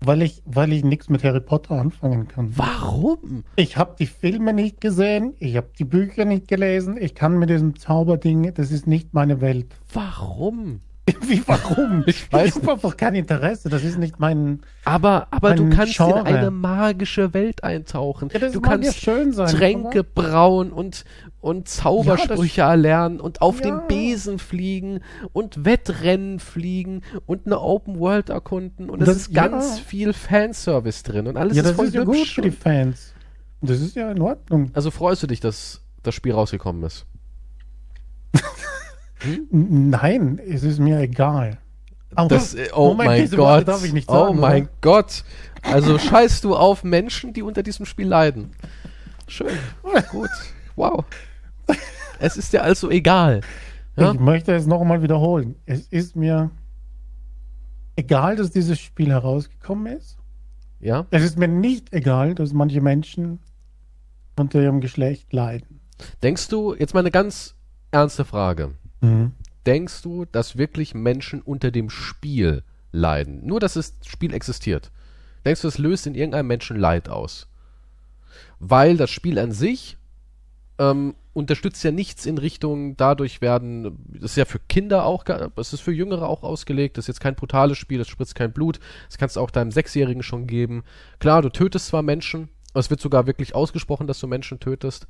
Weil 0.00 0.22
ich, 0.22 0.42
weil 0.44 0.72
ich 0.72 0.84
nichts 0.84 1.08
mit 1.08 1.24
Harry 1.24 1.40
Potter 1.40 1.76
anfangen 1.76 2.28
kann. 2.28 2.56
Warum? 2.56 3.44
Ich 3.56 3.76
habe 3.76 3.96
die 3.98 4.06
Filme 4.06 4.52
nicht 4.52 4.80
gesehen, 4.80 5.34
ich 5.38 5.56
habe 5.56 5.70
die 5.78 5.84
Bücher 5.84 6.26
nicht 6.26 6.48
gelesen, 6.48 6.96
ich 7.00 7.14
kann 7.14 7.38
mit 7.38 7.48
diesem 7.48 7.76
Zauberding, 7.76 8.52
das 8.54 8.70
ist 8.70 8.86
nicht 8.86 9.14
meine 9.14 9.40
Welt. 9.40 9.74
Warum? 9.92 10.80
Wie, 11.20 11.40
warum? 11.46 12.02
Ich 12.06 12.32
weiß 12.32 12.48
ich 12.48 12.54
habe 12.56 12.72
einfach 12.72 12.96
kein 12.96 13.14
Interesse, 13.14 13.68
das 13.68 13.84
ist 13.84 13.96
nicht 13.96 14.18
mein... 14.18 14.62
Aber, 14.84 15.28
aber 15.30 15.54
du 15.54 15.64
Ein 15.64 15.70
kannst 15.70 16.00
in 16.00 16.06
Genre. 16.06 16.24
eine 16.24 16.50
magische 16.50 17.32
Welt 17.32 17.62
eintauchen. 17.62 18.28
Ja, 18.32 18.40
das 18.40 18.52
du 18.52 18.60
kannst 18.60 18.86
ja 18.86 18.92
schön 18.92 19.32
sein. 19.32 19.46
Tränke 19.54 20.02
brauen 20.02 20.72
und, 20.72 21.04
und 21.40 21.68
Zaubersprüche 21.68 22.62
erlernen 22.62 23.20
und 23.20 23.40
auf 23.40 23.60
Ja. 23.60 23.66
dem 23.66 23.86
Besen 23.86 24.40
fliegen 24.40 24.98
und 25.32 25.64
Wettrennen 25.64 26.40
fliegen 26.40 27.02
und 27.24 27.46
eine 27.46 27.60
Open 27.60 28.00
World 28.00 28.30
erkunden 28.30 28.90
und 28.90 29.00
es 29.00 29.08
ist 29.08 29.34
ganz 29.34 29.78
ja. 29.78 29.84
viel 29.84 30.12
Fanservice 30.12 31.04
drin 31.04 31.28
und 31.28 31.36
alles 31.36 31.56
ja, 31.56 31.62
ist 31.62 31.68
das 31.68 31.76
voll 31.76 31.86
ist 31.86 31.94
ja 31.94 32.02
gut 32.02 32.26
für 32.26 32.42
die 32.42 32.50
Fans. 32.50 33.12
Das 33.60 33.80
ist 33.80 33.94
ja 33.94 34.10
in 34.10 34.20
Ordnung. 34.20 34.70
also 34.74 34.90
freust 34.90 35.22
du 35.22 35.28
dich, 35.28 35.38
dass 35.38 35.82
das 36.02 36.16
Spiel 36.16 36.32
rausgekommen 36.32 36.82
ist? 36.82 37.06
Nein, 39.50 40.40
es 40.46 40.62
ist 40.62 40.78
mir 40.78 40.98
egal. 41.00 41.58
Aber- 42.14 42.28
Das, 42.28 42.54
äh, 42.54 42.68
oh 42.74 42.88
Moment, 42.94 43.30
mein 43.30 43.30
Gott. 43.30 43.68
darf 43.68 43.84
ich 43.84 43.92
nicht 43.92 44.08
oh 44.08 44.12
sagen, 44.12 44.40
mein 44.40 44.62
oder? 44.64 44.72
Gott. 44.80 45.24
Also 45.62 45.98
scheißt 45.98 46.44
du 46.44 46.54
auf 46.54 46.84
Menschen, 46.84 47.32
die 47.32 47.42
unter 47.42 47.62
diesem 47.62 47.86
Spiel 47.86 48.06
leiden. 48.08 48.52
Schön. 49.26 49.48
Gut. 50.10 50.30
Wow. 50.76 51.04
Es 52.18 52.36
ist 52.36 52.52
dir 52.52 52.62
also 52.62 52.90
egal. 52.90 53.40
Ja? 53.96 54.12
Ich 54.12 54.20
möchte 54.20 54.54
es 54.54 54.66
noch 54.66 54.80
einmal 54.80 55.02
wiederholen. 55.02 55.56
Es 55.66 55.88
ist 55.88 56.16
mir 56.16 56.50
egal, 57.96 58.36
dass 58.36 58.50
dieses 58.50 58.78
Spiel 58.78 59.10
herausgekommen 59.10 59.86
ist. 59.96 60.18
Ja? 60.80 61.06
Es 61.10 61.22
ist 61.22 61.38
mir 61.38 61.48
nicht 61.48 61.92
egal, 61.92 62.34
dass 62.34 62.52
manche 62.52 62.80
Menschen 62.80 63.40
unter 64.38 64.60
ihrem 64.60 64.80
Geschlecht 64.80 65.32
leiden. 65.32 65.80
Denkst 66.22 66.48
du, 66.48 66.74
jetzt 66.74 66.94
mal 66.94 67.00
eine 67.00 67.10
ganz 67.10 67.54
ernste 67.90 68.24
Frage. 68.24 68.74
Mhm. 69.00 69.32
Denkst 69.66 70.02
du, 70.02 70.24
dass 70.26 70.58
wirklich 70.58 70.94
Menschen 70.94 71.42
unter 71.42 71.70
dem 71.70 71.90
Spiel 71.90 72.62
leiden? 72.92 73.46
Nur, 73.46 73.60
dass 73.60 73.74
das 73.74 73.94
Spiel 74.06 74.32
existiert. 74.32 74.90
Denkst 75.44 75.62
du, 75.62 75.68
es 75.68 75.78
löst 75.78 76.06
in 76.06 76.14
irgendeinem 76.14 76.46
Menschen 76.46 76.76
Leid 76.76 77.08
aus? 77.08 77.48
Weil 78.58 78.96
das 78.96 79.10
Spiel 79.10 79.38
an 79.38 79.52
sich 79.52 79.96
ähm, 80.78 81.14
unterstützt 81.32 81.84
ja 81.84 81.90
nichts 81.90 82.26
in 82.26 82.38
Richtung 82.38 82.96
dadurch 82.96 83.40
werden, 83.40 83.98
das 84.08 84.32
ist 84.32 84.36
ja 84.36 84.44
für 84.44 84.58
Kinder 84.58 85.04
auch, 85.04 85.24
es 85.56 85.72
ist 85.72 85.80
für 85.80 85.92
Jüngere 85.92 86.28
auch 86.28 86.42
ausgelegt, 86.42 86.96
das 86.96 87.04
ist 87.04 87.08
jetzt 87.08 87.20
kein 87.20 87.34
brutales 87.34 87.78
Spiel, 87.78 88.00
es 88.00 88.08
spritzt 88.08 88.34
kein 88.34 88.52
Blut, 88.52 88.80
das 89.08 89.18
kannst 89.18 89.36
du 89.36 89.40
auch 89.40 89.50
deinem 89.50 89.70
Sechsjährigen 89.70 90.22
schon 90.22 90.46
geben. 90.46 90.82
Klar, 91.18 91.42
du 91.42 91.50
tötest 91.50 91.88
zwar 91.88 92.02
Menschen, 92.02 92.48
es 92.74 92.90
wird 92.90 93.00
sogar 93.00 93.26
wirklich 93.26 93.54
ausgesprochen, 93.54 94.06
dass 94.06 94.20
du 94.20 94.26
Menschen 94.26 94.60
tötest, 94.60 95.06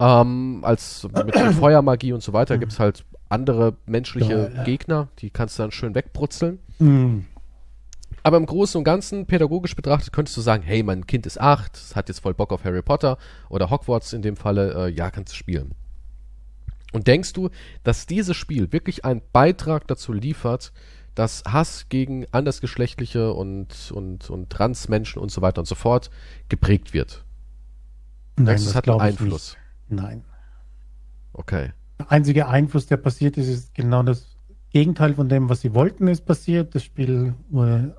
ähm, 0.00 0.60
als 0.62 1.06
mit 1.24 1.36
Feuermagie 1.36 2.12
und 2.12 2.22
so 2.22 2.32
weiter 2.32 2.56
gibt 2.58 2.72
es 2.72 2.80
halt 2.80 3.04
andere 3.28 3.76
menschliche 3.86 4.32
Ja, 4.32 4.48
ja. 4.48 4.64
Gegner, 4.64 5.08
die 5.18 5.30
kannst 5.30 5.58
du 5.58 5.62
dann 5.62 5.70
schön 5.70 5.94
wegbrutzeln. 5.94 6.58
Mhm. 6.78 7.26
Aber 8.22 8.36
im 8.36 8.46
Großen 8.46 8.78
und 8.78 8.84
Ganzen, 8.84 9.26
pädagogisch 9.26 9.76
betrachtet, 9.76 10.12
könntest 10.12 10.36
du 10.36 10.40
sagen, 10.40 10.62
hey, 10.62 10.82
mein 10.82 11.06
Kind 11.06 11.24
ist 11.24 11.40
acht, 11.40 11.76
es 11.76 11.96
hat 11.96 12.08
jetzt 12.08 12.20
voll 12.20 12.34
Bock 12.34 12.52
auf 12.52 12.64
Harry 12.64 12.82
Potter 12.82 13.16
oder 13.48 13.70
Hogwarts 13.70 14.12
in 14.12 14.22
dem 14.22 14.36
Falle, 14.36 14.86
äh, 14.86 14.90
ja, 14.90 15.10
kannst 15.10 15.32
du 15.32 15.36
spielen. 15.36 15.72
Und 16.92 17.06
denkst 17.06 17.32
du, 17.34 17.50
dass 17.84 18.06
dieses 18.06 18.36
Spiel 18.36 18.72
wirklich 18.72 19.04
einen 19.04 19.22
Beitrag 19.32 19.86
dazu 19.86 20.12
liefert, 20.12 20.72
dass 21.14 21.42
Hass 21.44 21.88
gegen 21.88 22.26
andersgeschlechtliche 22.32 23.32
und, 23.32 23.90
und, 23.92 24.30
und 24.30 24.50
Transmenschen 24.50 25.20
und 25.20 25.30
so 25.30 25.42
weiter 25.42 25.60
und 25.60 25.66
so 25.66 25.74
fort 25.74 26.10
geprägt 26.48 26.94
wird? 26.94 27.24
Nein, 28.36 28.46
Denkst 28.46 28.62
du, 28.62 28.68
es 28.68 28.72
das 28.72 28.76
hat 28.76 28.88
einen 28.88 29.00
Einfluss? 29.00 29.56
Nicht. 29.88 30.02
Nein. 30.02 30.24
Okay. 31.32 31.72
Der 31.98 32.10
einzige 32.12 32.48
Einfluss, 32.48 32.86
der 32.86 32.96
passiert 32.96 33.36
ist, 33.36 33.48
ist 33.48 33.74
genau 33.74 34.02
das 34.02 34.26
Gegenteil 34.72 35.14
von 35.14 35.28
dem, 35.28 35.48
was 35.48 35.60
sie 35.62 35.74
wollten, 35.74 36.08
ist 36.08 36.24
passiert. 36.26 36.74
Das 36.74 36.84
Spiel 36.84 37.34
wurde 37.50 37.96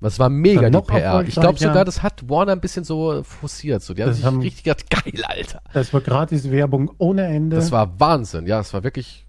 Was 0.00 0.18
war 0.18 0.28
mega 0.28 0.68
die 0.68 0.80
PR. 0.80 1.22
Ich 1.22 1.34
glaube 1.34 1.58
sogar, 1.58 1.84
das 1.84 2.02
hat 2.02 2.28
Warner 2.28 2.52
ein 2.52 2.60
bisschen 2.60 2.84
so 2.84 3.22
forciert. 3.22 3.82
So. 3.82 3.94
Die 3.94 4.02
haben 4.02 4.08
Das 4.08 4.16
sich 4.16 4.26
haben- 4.26 4.40
richtig 4.40 4.64
gedacht, 4.64 4.90
geil, 4.90 5.22
Alter. 5.24 5.60
Das 5.72 5.92
war 5.92 6.00
gratis 6.00 6.50
Werbung 6.50 6.90
ohne 6.98 7.24
Ende. 7.26 7.56
Das 7.56 7.70
war 7.70 7.98
Wahnsinn. 8.00 8.46
Ja, 8.46 8.60
es 8.60 8.72
war 8.74 8.82
wirklich 8.84 9.26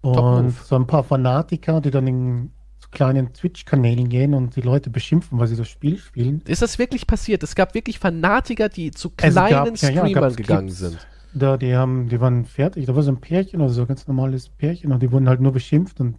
und 0.00 0.54
so 0.64 0.76
ein 0.76 0.86
paar 0.86 1.02
Fanatiker, 1.04 1.80
die 1.80 1.90
dann 1.90 2.06
in 2.06 2.50
so 2.78 2.88
kleinen 2.90 3.32
Twitch-Kanälen 3.32 4.08
gehen 4.08 4.32
und 4.32 4.54
die 4.56 4.60
Leute 4.60 4.90
beschimpfen, 4.90 5.38
weil 5.38 5.48
sie 5.48 5.56
das 5.56 5.68
Spiel 5.68 5.98
spielen. 5.98 6.40
Ist 6.46 6.62
das 6.62 6.78
wirklich 6.78 7.06
passiert? 7.06 7.42
Es 7.42 7.54
gab 7.56 7.74
wirklich 7.74 7.98
Fanatiker, 7.98 8.68
die 8.68 8.92
zu 8.92 9.08
Es 9.16 9.34
gab- 9.34 9.48
kleinen 9.48 9.74
ja, 9.76 9.90
ja, 9.90 10.00
Streamern 10.02 10.36
gegangen 10.36 10.66
Clips. 10.68 10.78
sind. 10.78 11.06
Da, 11.38 11.56
die 11.56 11.74
haben, 11.74 12.08
die 12.08 12.20
waren 12.20 12.44
fertig. 12.44 12.86
Da 12.86 12.94
war 12.94 13.02
so 13.02 13.10
ein 13.10 13.20
Pärchen 13.20 13.60
oder 13.60 13.70
so, 13.70 13.82
ein 13.82 13.86
ganz 13.88 14.06
normales 14.06 14.48
Pärchen 14.48 14.92
und 14.92 15.02
die 15.02 15.10
wurden 15.12 15.28
halt 15.28 15.40
nur 15.40 15.52
beschimpft 15.52 16.00
und 16.00 16.16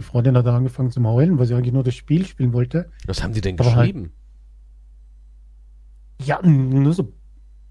die 0.00 0.04
Freundin 0.04 0.36
hat 0.36 0.46
da 0.46 0.56
angefangen 0.56 0.90
zu 0.90 1.02
heulen, 1.04 1.38
weil 1.38 1.46
sie 1.46 1.54
eigentlich 1.54 1.72
nur 1.72 1.84
das 1.84 1.94
Spiel 1.94 2.24
spielen 2.26 2.52
wollte. 2.52 2.90
Was 3.06 3.22
haben 3.22 3.32
die 3.32 3.40
denn 3.40 3.58
Aber 3.58 3.74
halt- 3.76 3.92
geschrieben? 3.94 4.12
Ja, 6.24 6.40
nur 6.42 6.92
so 6.92 7.12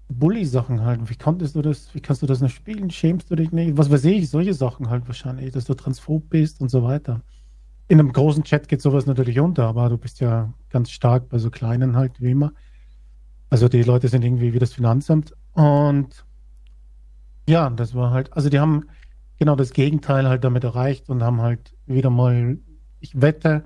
Bully-Sachen 0.08 0.82
halt. 0.82 1.08
Wie 1.08 1.16
konntest 1.16 1.54
du 1.56 1.62
das, 1.62 1.94
wie 1.94 2.00
kannst 2.00 2.22
du 2.22 2.26
das 2.26 2.40
noch 2.40 2.50
spielen? 2.50 2.90
Schämst 2.90 3.30
du 3.30 3.36
dich 3.36 3.52
nicht? 3.52 3.76
Was 3.76 3.90
weiß 3.90 4.04
ich, 4.04 4.28
solche 4.28 4.54
Sachen 4.54 4.90
halt 4.90 5.06
wahrscheinlich, 5.06 5.52
dass 5.52 5.64
du 5.64 5.74
transphob 5.74 6.28
bist 6.28 6.60
und 6.60 6.70
so 6.70 6.82
weiter. 6.82 7.22
In 7.88 7.98
einem 7.98 8.12
großen 8.12 8.44
Chat 8.44 8.68
geht 8.68 8.80
sowas 8.80 9.06
natürlich 9.06 9.40
unter, 9.40 9.64
aber 9.66 9.88
du 9.88 9.98
bist 9.98 10.20
ja 10.20 10.52
ganz 10.70 10.90
stark 10.90 11.28
bei 11.28 11.38
so 11.38 11.50
kleinen 11.50 11.96
halt, 11.96 12.20
wie 12.20 12.30
immer. 12.30 12.52
Also 13.50 13.68
die 13.68 13.82
Leute 13.82 14.08
sind 14.08 14.24
irgendwie 14.24 14.52
wie 14.52 14.58
das 14.58 14.72
Finanzamt 14.72 15.34
und 15.52 16.24
ja, 17.48 17.70
das 17.70 17.94
war 17.94 18.10
halt, 18.10 18.32
also 18.32 18.48
die 18.48 18.60
haben 18.60 18.88
genau 19.38 19.56
das 19.56 19.72
Gegenteil 19.72 20.28
halt 20.28 20.44
damit 20.44 20.64
erreicht 20.64 21.08
und 21.08 21.22
haben 21.22 21.40
halt 21.42 21.74
wieder 21.86 22.10
mal, 22.10 22.58
ich 23.00 23.20
wette, 23.20 23.64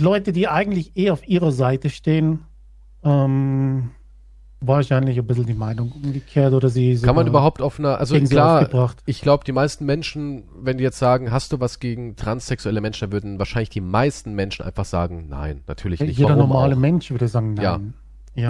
Leute, 0.00 0.32
die 0.32 0.48
eigentlich 0.48 0.96
eh 0.96 1.10
auf 1.10 1.26
ihrer 1.26 1.52
Seite 1.52 1.90
stehen, 1.90 2.40
ähm, 3.02 3.90
wahrscheinlich 4.60 5.18
ein 5.18 5.26
bisschen 5.26 5.46
die 5.46 5.54
Meinung 5.54 5.92
umgekehrt 5.92 6.52
oder 6.52 6.68
sie 6.68 6.96
Kann 6.96 7.14
man 7.14 7.26
überhaupt 7.26 7.60
auf 7.60 7.78
einer, 7.78 7.98
also 7.98 8.18
klar, 8.20 8.68
ich 9.04 9.20
glaube, 9.20 9.44
die 9.44 9.52
meisten 9.52 9.84
Menschen, 9.84 10.44
wenn 10.56 10.78
die 10.78 10.84
jetzt 10.84 10.98
sagen, 10.98 11.30
hast 11.30 11.52
du 11.52 11.60
was 11.60 11.80
gegen 11.80 12.16
transsexuelle 12.16 12.80
Menschen, 12.80 13.02
dann 13.02 13.12
würden 13.12 13.38
wahrscheinlich 13.38 13.70
die 13.70 13.80
meisten 13.80 14.34
Menschen 14.34 14.64
einfach 14.64 14.84
sagen, 14.84 15.26
nein, 15.28 15.62
natürlich 15.66 16.00
nicht. 16.00 16.18
Jeder 16.18 16.36
normale 16.36 16.74
auch? 16.74 16.78
Mensch 16.78 17.10
würde 17.10 17.28
sagen, 17.28 17.54
nein. 17.54 17.64
Ja. 17.64 17.80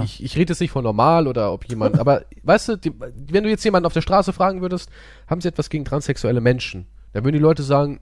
Ich, 0.03 0.23
ich 0.23 0.37
rede 0.37 0.53
jetzt 0.53 0.61
nicht 0.61 0.71
von 0.71 0.83
normal 0.85 1.27
oder 1.29 1.53
ob 1.53 1.67
jemand, 1.69 1.99
aber 1.99 2.25
weißt 2.43 2.69
du, 2.69 2.77
die, 2.77 2.93
wenn 2.99 3.45
du 3.45 3.51
jetzt 3.51 3.65
jemanden 3.65 3.87
auf 3.87 3.93
der 3.93 4.01
Straße 4.01 4.33
fragen 4.33 4.63
würdest, 4.63 4.89
haben 5.27 5.41
sie 5.41 5.49
etwas 5.49 5.69
gegen 5.69 5.85
transsexuelle 5.85 6.41
Menschen, 6.41 6.87
dann 7.13 7.25
würden 7.25 7.35
die 7.37 7.43
Leute 7.43 7.63
sagen, 7.63 8.01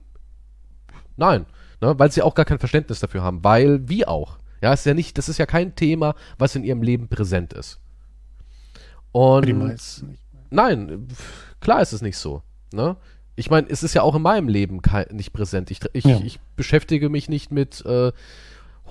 nein, 1.17 1.45
ne, 1.81 1.97
weil 1.99 2.11
sie 2.11 2.21
auch 2.21 2.35
gar 2.35 2.45
kein 2.45 2.59
Verständnis 2.59 2.99
dafür 3.01 3.21
haben, 3.23 3.43
weil 3.43 3.87
wie 3.89 4.07
auch. 4.07 4.37
Ja, 4.61 4.71
ist 4.71 4.85
ja 4.85 4.93
nicht, 4.93 5.17
das 5.17 5.27
ist 5.27 5.39
ja 5.39 5.45
kein 5.45 5.75
Thema, 5.75 6.15
was 6.37 6.55
in 6.55 6.63
ihrem 6.63 6.81
Leben 6.83 7.09
präsent 7.09 7.51
ist. 7.51 7.79
Die 8.77 9.17
Und 9.19 9.57
meisten 9.59 10.07
nicht. 10.11 10.23
nein, 10.49 11.07
klar 11.59 11.81
ist 11.81 11.91
es 11.93 12.01
nicht 12.01 12.17
so. 12.17 12.41
Ne? 12.71 12.95
Ich 13.35 13.49
meine, 13.49 13.67
es 13.69 13.83
ist 13.83 13.93
ja 13.93 14.01
auch 14.03 14.15
in 14.15 14.21
meinem 14.21 14.47
Leben 14.47 14.81
nicht 15.11 15.33
präsent. 15.33 15.69
Ich, 15.69 15.81
ich, 15.93 16.05
Ja. 16.05 16.19
ich 16.23 16.39
beschäftige 16.55 17.09
mich 17.09 17.29
nicht 17.29 17.51
mit 17.51 17.85
äh, 17.85 18.11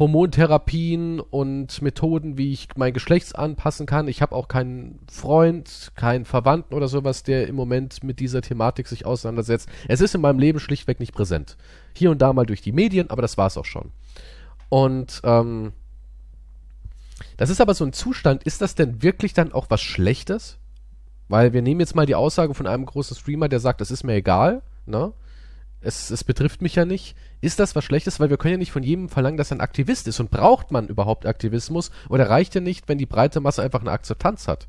Hormontherapien 0.03 1.21
und 1.21 1.81
Methoden, 1.81 2.37
wie 2.37 2.53
ich 2.53 2.67
mein 2.75 2.93
Geschlechts 2.93 3.37
anpassen 3.37 3.87
kann. 3.87 4.09
Ich 4.09 4.21
habe 4.21 4.35
auch 4.35 4.49
keinen 4.49 4.99
Freund, 5.09 5.93
keinen 5.95 6.25
Verwandten 6.25 6.75
oder 6.75 6.89
sowas, 6.89 7.23
der 7.23 7.47
im 7.47 7.55
Moment 7.55 8.03
mit 8.03 8.19
dieser 8.19 8.43
Thematik 8.43 8.89
sich 8.89 9.07
auseinandersetzt. 9.07 9.69
Es 9.87 10.01
ist 10.01 10.17
in 10.17 10.21
meinem 10.21 10.41
Leben 10.41 10.59
schlichtweg 10.59 10.99
nicht 10.99 11.15
präsent. 11.15 11.57
Hier 11.95 12.11
und 12.11 12.21
da 12.21 12.33
mal 12.33 12.47
durch 12.47 12.61
die 12.61 12.73
Medien, 12.73 13.11
aber 13.11 13.23
das 13.23 13.39
war's 13.39 13.57
auch 13.57 13.65
schon. 13.65 13.93
Und 14.69 15.21
ähm, 15.23 15.73
das 17.37 17.49
ist 17.49 17.61
aber 17.61 17.75
so 17.75 17.85
ein 17.85 17.93
Zustand, 17.93 18.43
ist 18.43 18.61
das 18.61 18.75
denn 18.75 19.05
wirklich 19.05 19.35
dann 19.35 19.53
auch 19.53 19.67
was 19.69 19.83
Schlechtes? 19.83 20.59
Weil 21.29 21.53
wir 21.53 21.63
nehmen 21.63 21.79
jetzt 21.79 21.95
mal 21.95 22.07
die 22.07 22.17
Aussage 22.17 22.55
von 22.55 22.67
einem 22.67 22.87
großen 22.87 23.17
Streamer, 23.17 23.49
der 23.49 23.61
sagt, 23.61 23.81
es 23.81 23.93
ist 23.93 24.03
mir 24.03 24.15
egal, 24.15 24.63
ne? 24.85 25.13
Es, 25.83 26.11
es 26.11 26.25
betrifft 26.25 26.63
mich 26.63 26.75
ja 26.75 26.85
nicht. 26.85 27.17
Ist 27.41 27.59
das 27.59 27.75
was 27.75 27.85
Schlechtes? 27.85 28.21
Weil 28.21 28.31
wir 28.31 28.37
können 28.37 28.53
ja 28.53 28.59
nicht 28.59 28.73
von 28.73 28.83
jedem 28.83 29.09
verlangen, 29.09 29.37
dass 29.37 29.51
er 29.51 29.59
ein 29.59 29.61
Aktivist 29.61 30.09
ist. 30.09 30.21
Und 30.21 30.31
braucht 30.31 30.71
man 30.71 30.89
überhaupt 30.89 31.27
Aktivismus? 31.27 31.91
Oder 32.09 32.31
reicht 32.31 32.55
ja 32.55 32.61
nicht, 32.61 32.89
wenn 32.89 32.99
die 32.99 33.07
breite 33.07 33.41
Masse 33.41 33.63
einfach 33.63 33.81
eine 33.81 33.91
Akzeptanz 33.91 34.49
hat? 34.49 34.69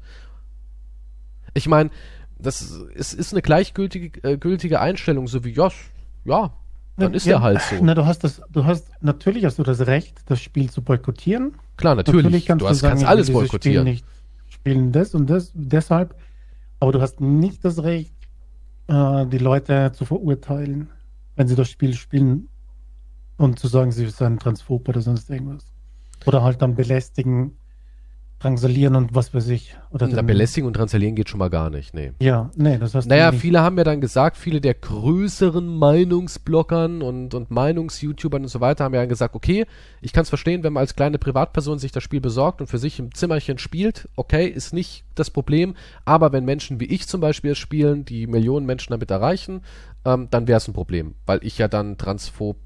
Ich 1.53 1.67
meine, 1.67 1.91
das 2.39 2.61
ist, 2.61 3.13
ist 3.13 3.33
eine 3.33 3.41
gleichgültige 3.41 4.23
äh, 4.23 4.37
gültige 4.37 4.81
Einstellung, 4.81 5.27
so 5.27 5.43
wie, 5.45 5.51
ja, 5.51 5.69
ja, 6.25 6.53
dann 6.97 7.13
ist 7.13 7.25
ja, 7.25 7.37
er 7.37 7.41
halt 7.41 7.61
so. 7.61 7.75
Na, 7.81 7.93
du 7.95 8.05
hast 8.05 8.23
das, 8.23 8.41
du 8.51 8.65
hast, 8.65 8.87
natürlich 9.01 9.45
hast 9.45 9.59
du 9.59 9.63
das 9.63 9.85
Recht, 9.87 10.21
das 10.25 10.41
Spiel 10.41 10.69
zu 10.69 10.81
boykottieren. 10.81 11.53
Klar, 11.77 11.95
natürlich. 11.95 12.45
kannst 12.45 12.63
du 12.63 12.67
hast, 12.67 12.79
sagen, 12.79 12.93
kannst 12.93 13.05
alles 13.05 13.31
boykottieren. 13.31 13.83
Spiel 13.83 13.93
nicht 13.93 14.05
spielen 14.63 14.93
das 14.93 15.13
und 15.13 15.29
das 15.29 15.51
deshalb, 15.53 16.15
aber 16.79 16.93
du 16.93 17.01
hast 17.01 17.19
nicht 17.19 17.65
das 17.65 17.83
Recht, 17.83 18.13
äh, 18.87 19.25
die 19.25 19.37
Leute 19.37 19.91
zu 19.93 20.05
verurteilen, 20.05 20.89
wenn 21.35 21.47
sie 21.47 21.55
das 21.55 21.69
Spiel 21.69 21.93
spielen 21.93 22.49
und 23.37 23.59
zu 23.59 23.67
sagen, 23.67 23.91
sie 23.91 24.07
seien 24.09 24.39
transphob 24.39 24.87
oder 24.87 25.01
sonst 25.01 25.29
irgendwas. 25.29 25.65
Oder 26.25 26.43
halt 26.43 26.61
dann 26.61 26.75
belästigen, 26.75 27.57
drangsalieren 28.43 28.95
und 28.95 29.15
was 29.15 29.33
weiß 29.33 29.47
ich. 29.49 29.75
Oder 29.89 30.07
Na, 30.07 30.21
belästigen 30.21 30.67
und 30.67 30.73
transalieren 30.73 31.15
geht 31.15 31.29
schon 31.29 31.39
mal 31.39 31.49
gar 31.49 31.69
nicht, 31.69 31.93
nee. 31.93 32.11
Ja, 32.19 32.51
nee, 32.55 32.77
das 32.77 32.93
hast 32.93 33.07
Naja, 33.07 33.27
du 33.27 33.33
nicht. 33.33 33.41
viele 33.41 33.61
haben 33.61 33.77
ja 33.77 33.83
dann 33.83 34.01
gesagt, 34.01 34.37
viele 34.37 34.59
der 34.59 34.73
größeren 34.73 35.65
Meinungsbloggern 35.77 37.01
und, 37.01 37.33
und 37.33 37.51
Meinungs-YouTubern 37.51 38.43
und 38.43 38.47
so 38.49 38.59
weiter 38.59 38.83
haben 38.83 38.93
ja 38.93 39.01
dann 39.01 39.09
gesagt, 39.09 39.35
okay, 39.35 39.65
ich 40.01 40.13
kann 40.13 40.23
es 40.23 40.29
verstehen, 40.29 40.63
wenn 40.63 40.73
man 40.73 40.81
als 40.81 40.95
kleine 40.95 41.19
Privatperson 41.19 41.79
sich 41.79 41.91
das 41.91 42.03
Spiel 42.03 42.21
besorgt 42.21 42.59
und 42.61 42.67
für 42.67 42.79
sich 42.79 42.99
im 42.99 43.13
Zimmerchen 43.13 43.57
spielt, 43.57 44.09
okay, 44.15 44.47
ist 44.47 44.73
nicht 44.73 45.05
das 45.15 45.29
Problem, 45.29 45.75
aber 46.05 46.33
wenn 46.33 46.43
Menschen 46.43 46.79
wie 46.79 46.85
ich 46.85 47.07
zum 47.07 47.21
Beispiel 47.21 47.51
es 47.51 47.57
spielen, 47.57 48.03
die 48.03 48.27
Millionen 48.27 48.65
Menschen 48.65 48.91
damit 48.91 49.09
erreichen, 49.11 49.61
ähm, 50.05 50.27
dann 50.31 50.47
wäre 50.47 50.57
es 50.57 50.67
ein 50.67 50.73
Problem, 50.73 51.15
weil 51.25 51.39
ich 51.43 51.57
ja 51.57 51.67
dann 51.67 51.97
transphob 51.97 52.57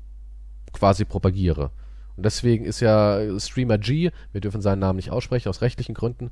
quasi 0.73 1.05
propagiere. 1.05 1.71
Und 2.17 2.23
deswegen 2.25 2.65
ist 2.65 2.79
ja 2.79 3.39
Streamer 3.39 3.77
G, 3.77 4.11
wir 4.31 4.41
dürfen 4.41 4.61
seinen 4.61 4.79
Namen 4.79 4.97
nicht 4.97 5.11
aussprechen, 5.11 5.49
aus 5.49 5.61
rechtlichen 5.61 5.93
Gründen, 5.93 6.31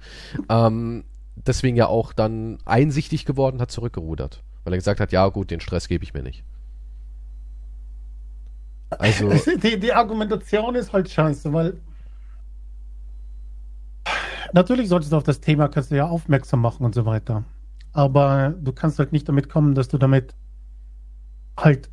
ähm, 0.49 1.05
deswegen 1.35 1.77
ja 1.77 1.87
auch 1.87 2.11
dann 2.11 2.57
einsichtig 2.65 3.25
geworden, 3.25 3.61
hat 3.61 3.71
zurückgerudert. 3.71 4.43
Weil 4.63 4.73
er 4.73 4.77
gesagt 4.77 4.99
hat, 4.99 5.11
ja 5.11 5.27
gut, 5.29 5.51
den 5.51 5.59
Stress 5.59 5.87
gebe 5.87 6.03
ich 6.03 6.13
mir 6.13 6.23
nicht. 6.23 6.43
Also, 8.89 9.29
Die, 9.63 9.79
die 9.79 9.93
Argumentation 9.93 10.75
ist 10.75 10.91
halt 10.91 11.09
scheiße, 11.09 11.51
weil 11.53 11.79
natürlich 14.53 14.89
solltest 14.89 15.11
du 15.11 15.17
auf 15.17 15.23
das 15.23 15.41
Thema 15.41 15.67
kannst 15.67 15.91
du 15.91 15.95
ja 15.95 16.07
aufmerksam 16.07 16.61
machen 16.61 16.85
und 16.85 16.95
so 16.95 17.05
weiter. 17.05 17.43
Aber 17.93 18.53
du 18.59 18.73
kannst 18.73 18.99
halt 18.99 19.11
nicht 19.11 19.27
damit 19.29 19.49
kommen, 19.49 19.75
dass 19.75 19.87
du 19.87 19.97
damit 19.97 20.35
halt, 21.57 21.89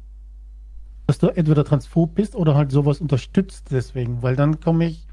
dass 1.12 1.18
du 1.18 1.26
entweder 1.26 1.62
transphob 1.62 2.14
bist 2.14 2.34
oder 2.34 2.54
halt 2.54 2.72
sowas 2.72 3.02
unterstützt 3.02 3.66
deswegen, 3.70 4.22
weil 4.22 4.34
dann 4.34 4.60
komme 4.60 4.86
ich 4.86 5.06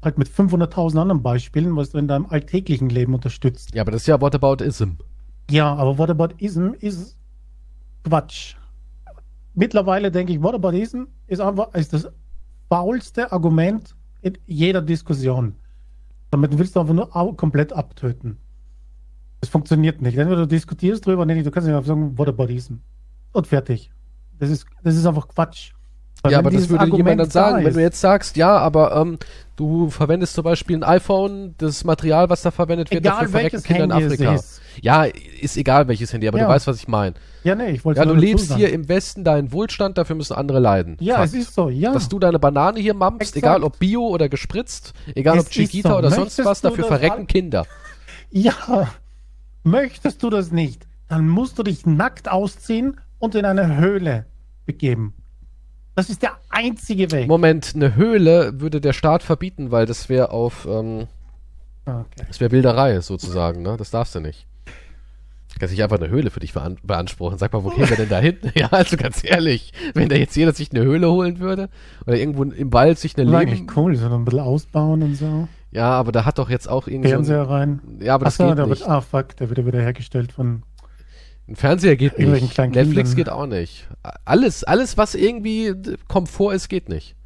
halt 0.00 0.16
mit 0.16 0.28
500.000 0.28 1.00
anderen 1.00 1.20
Beispielen, 1.20 1.74
was 1.74 1.90
du 1.90 1.98
in 1.98 2.06
deinem 2.06 2.26
alltäglichen 2.26 2.88
Leben 2.88 3.12
unterstützt. 3.12 3.74
ja, 3.74 3.82
aber 3.82 3.90
das 3.90 4.02
ist 4.02 4.06
ja 4.06 4.20
Whataboutism. 4.20 4.90
Ja, 5.50 5.74
aber 5.74 5.98
Whataboutism 5.98 6.74
ist 6.78 7.16
Quatsch. 8.04 8.54
Mittlerweile 9.54 10.12
denke 10.12 10.32
ich, 10.32 10.40
Whataboutism 10.40 11.06
ist 11.26 11.40
einfach 11.40 11.74
ist 11.74 11.92
das 11.92 12.08
faulste 12.68 13.32
Argument 13.32 13.96
in 14.20 14.38
jeder 14.46 14.80
Diskussion. 14.80 15.56
Damit 16.30 16.56
willst 16.56 16.76
du 16.76 16.80
einfach 16.80 16.94
nur 16.94 17.36
komplett 17.36 17.72
abtöten. 17.72 18.36
Das 19.40 19.50
funktioniert 19.50 20.02
nicht. 20.02 20.16
Entweder 20.16 20.42
du 20.42 20.46
diskutierst 20.46 21.04
drüber, 21.04 21.26
nee, 21.26 21.42
du 21.42 21.50
kannst 21.50 21.66
nicht 21.66 21.74
einfach 21.74 21.88
sagen, 21.88 22.16
Whataboutism. 22.16 22.74
Und 23.32 23.48
fertig. 23.48 23.90
Das 24.38 24.50
ist, 24.50 24.66
das 24.82 24.96
ist 24.96 25.06
einfach 25.06 25.28
Quatsch. 25.28 25.70
Weil 26.24 26.32
Ja, 26.32 26.38
wenn 26.38 26.46
aber 26.46 26.56
das 26.56 26.68
würde 26.68 26.84
jemand 26.96 27.18
dann 27.20 27.26
da 27.26 27.30
sagen, 27.32 27.56
wenn 27.58 27.66
ist- 27.68 27.76
du 27.76 27.80
jetzt 27.80 28.00
sagst, 28.00 28.36
ja, 28.36 28.56
aber 28.56 28.94
ähm, 28.94 29.18
du 29.56 29.90
verwendest 29.90 30.34
zum 30.34 30.44
Beispiel 30.44 30.76
ein 30.76 30.84
iPhone, 30.84 31.56
das 31.58 31.82
Material, 31.82 32.30
was 32.30 32.42
da 32.42 32.52
verwendet 32.52 32.90
wird, 32.92 33.00
Egal 33.04 33.14
dafür 33.22 33.28
verrecken 33.30 33.62
Kinder 33.64 33.84
in 33.84 33.90
Handy 33.92 34.04
es 34.06 34.12
Afrika. 34.12 34.34
ist. 34.34 34.60
Ja, 34.80 35.04
ist 35.04 35.56
egal 35.56 35.88
welches 35.88 36.12
Handy, 36.12 36.28
aber 36.28 36.38
Ja. 36.38 36.44
du 36.44 36.50
weißt, 36.50 36.68
was 36.68 36.76
ich 36.76 36.86
meine. 36.86 37.14
Ja, 37.42 37.56
nee, 37.56 37.70
ich 37.70 37.84
wollte 37.84 37.98
Ja, 38.00 38.06
du 38.06 38.14
lebst 38.14 38.48
sagen. 38.48 38.60
hier 38.60 38.72
im 38.72 38.88
Westen 38.88 39.24
deinen 39.24 39.50
Wohlstand, 39.52 39.98
dafür 39.98 40.14
müssen 40.14 40.34
andere 40.34 40.60
leiden. 40.60 40.96
Ja, 41.00 41.16
Fakt. 41.16 41.28
es 41.28 41.34
ist 41.34 41.54
so, 41.54 41.68
ja. 41.68 41.92
Dass 41.92 42.08
du 42.08 42.20
deine 42.20 42.38
Banane 42.38 42.78
hier 42.78 42.94
mampfst, 42.94 43.34
Exakt. 43.36 43.36
egal 43.56 43.64
ob 43.64 43.80
Bio 43.80 44.06
oder 44.06 44.28
gespritzt, 44.28 44.92
egal 45.16 45.38
Es 45.38 45.46
ob 45.46 45.50
Chiquita 45.50 45.88
so. 45.90 45.96
oder 45.98 46.10
sonst 46.10 46.38
Möchtest 46.38 46.44
was, 46.46 46.60
du 46.60 46.68
dafür 46.68 46.84
verrecken 46.84 47.26
Kinder. 47.26 47.66
Ja, 48.30 48.54
möchtest 49.64 50.22
du 50.22 50.30
das 50.30 50.52
nicht, 50.52 50.86
dann 51.08 51.28
musst 51.28 51.58
du 51.58 51.62
dich 51.64 51.84
nackt 51.84 52.30
ausziehen 52.30 53.00
und 53.22 53.36
in 53.36 53.44
eine 53.44 53.76
Höhle 53.76 54.26
begeben. 54.66 55.14
Das 55.94 56.10
ist 56.10 56.22
der 56.22 56.32
einzige 56.50 57.10
Weg. 57.12 57.28
Moment, 57.28 57.72
eine 57.76 57.94
Höhle 57.94 58.60
würde 58.60 58.80
der 58.80 58.92
Staat 58.92 59.22
verbieten, 59.22 59.70
weil 59.70 59.86
das 59.86 60.08
wäre 60.08 60.30
auf, 60.30 60.66
ähm, 60.68 61.06
Okay. 61.84 62.24
das 62.26 62.40
wäre 62.40 62.50
Wilderei 62.50 63.00
sozusagen, 63.00 63.62
ne? 63.62 63.76
Das 63.76 63.90
darfst 63.90 64.14
du 64.14 64.20
nicht. 64.20 64.46
Du 65.52 65.58
kannst 65.58 65.72
nicht 65.72 65.82
einfach 65.82 65.98
eine 65.98 66.08
Höhle 66.08 66.30
für 66.30 66.40
dich 66.40 66.52
bean 66.52 66.78
beanspruchen. 66.82 67.38
Sag 67.38 67.52
mal, 67.52 67.62
wo 67.62 67.68
gehen 67.70 67.88
wir 67.88 67.96
denn 67.96 68.08
da 68.08 68.18
hin? 68.18 68.38
ja, 68.54 68.68
also 68.68 68.96
ganz 68.96 69.22
ehrlich, 69.22 69.72
wenn 69.94 70.08
da 70.08 70.16
jetzt 70.16 70.34
jeder 70.34 70.52
sich 70.52 70.72
eine 70.72 70.82
Höhle 70.82 71.10
holen 71.10 71.38
würde 71.38 71.68
oder 72.06 72.16
irgendwo 72.16 72.42
im 72.42 72.72
Wald 72.72 72.98
sich 72.98 73.16
eine 73.16 73.24
Leben... 73.24 73.36
eigentlich 73.36 73.76
cool, 73.76 73.94
so 73.94 74.06
ein 74.06 74.24
bisschen 74.24 74.40
ausbauen 74.40 75.02
und 75.02 75.14
so. 75.14 75.46
Ja, 75.70 75.90
aber 75.90 76.10
da 76.10 76.24
hat 76.24 76.38
doch 76.38 76.50
jetzt 76.50 76.68
auch 76.68 76.88
irgendwie 76.88 77.10
so 77.10 77.16
ein, 77.16 77.24
Fernseher 77.24 77.48
rein. 77.48 77.80
Ja, 78.00 78.14
aber 78.14 78.24
das 78.24 78.40
Achso, 78.40 78.48
geht 78.48 78.58
der 78.58 78.66
nicht. 78.66 78.80
wird, 78.80 78.90
ah 78.90 79.00
fuck, 79.00 79.36
der 79.36 79.48
wird 79.48 79.58
ja 79.58 79.66
wieder 79.66 79.80
hergestellt 79.80 80.32
von. 80.32 80.62
Ein 81.48 81.56
Fernseher 81.56 81.96
geht 81.96 82.18
nicht. 82.18 82.58
Netflix 82.58 83.16
geht 83.16 83.28
auch 83.28 83.46
nicht. 83.46 83.88
Alles, 84.24 84.64
alles, 84.64 84.96
was 84.96 85.14
irgendwie 85.14 85.74
Komfort 86.08 86.54
ist, 86.54 86.68
geht 86.68 86.88
nicht. 86.88 87.16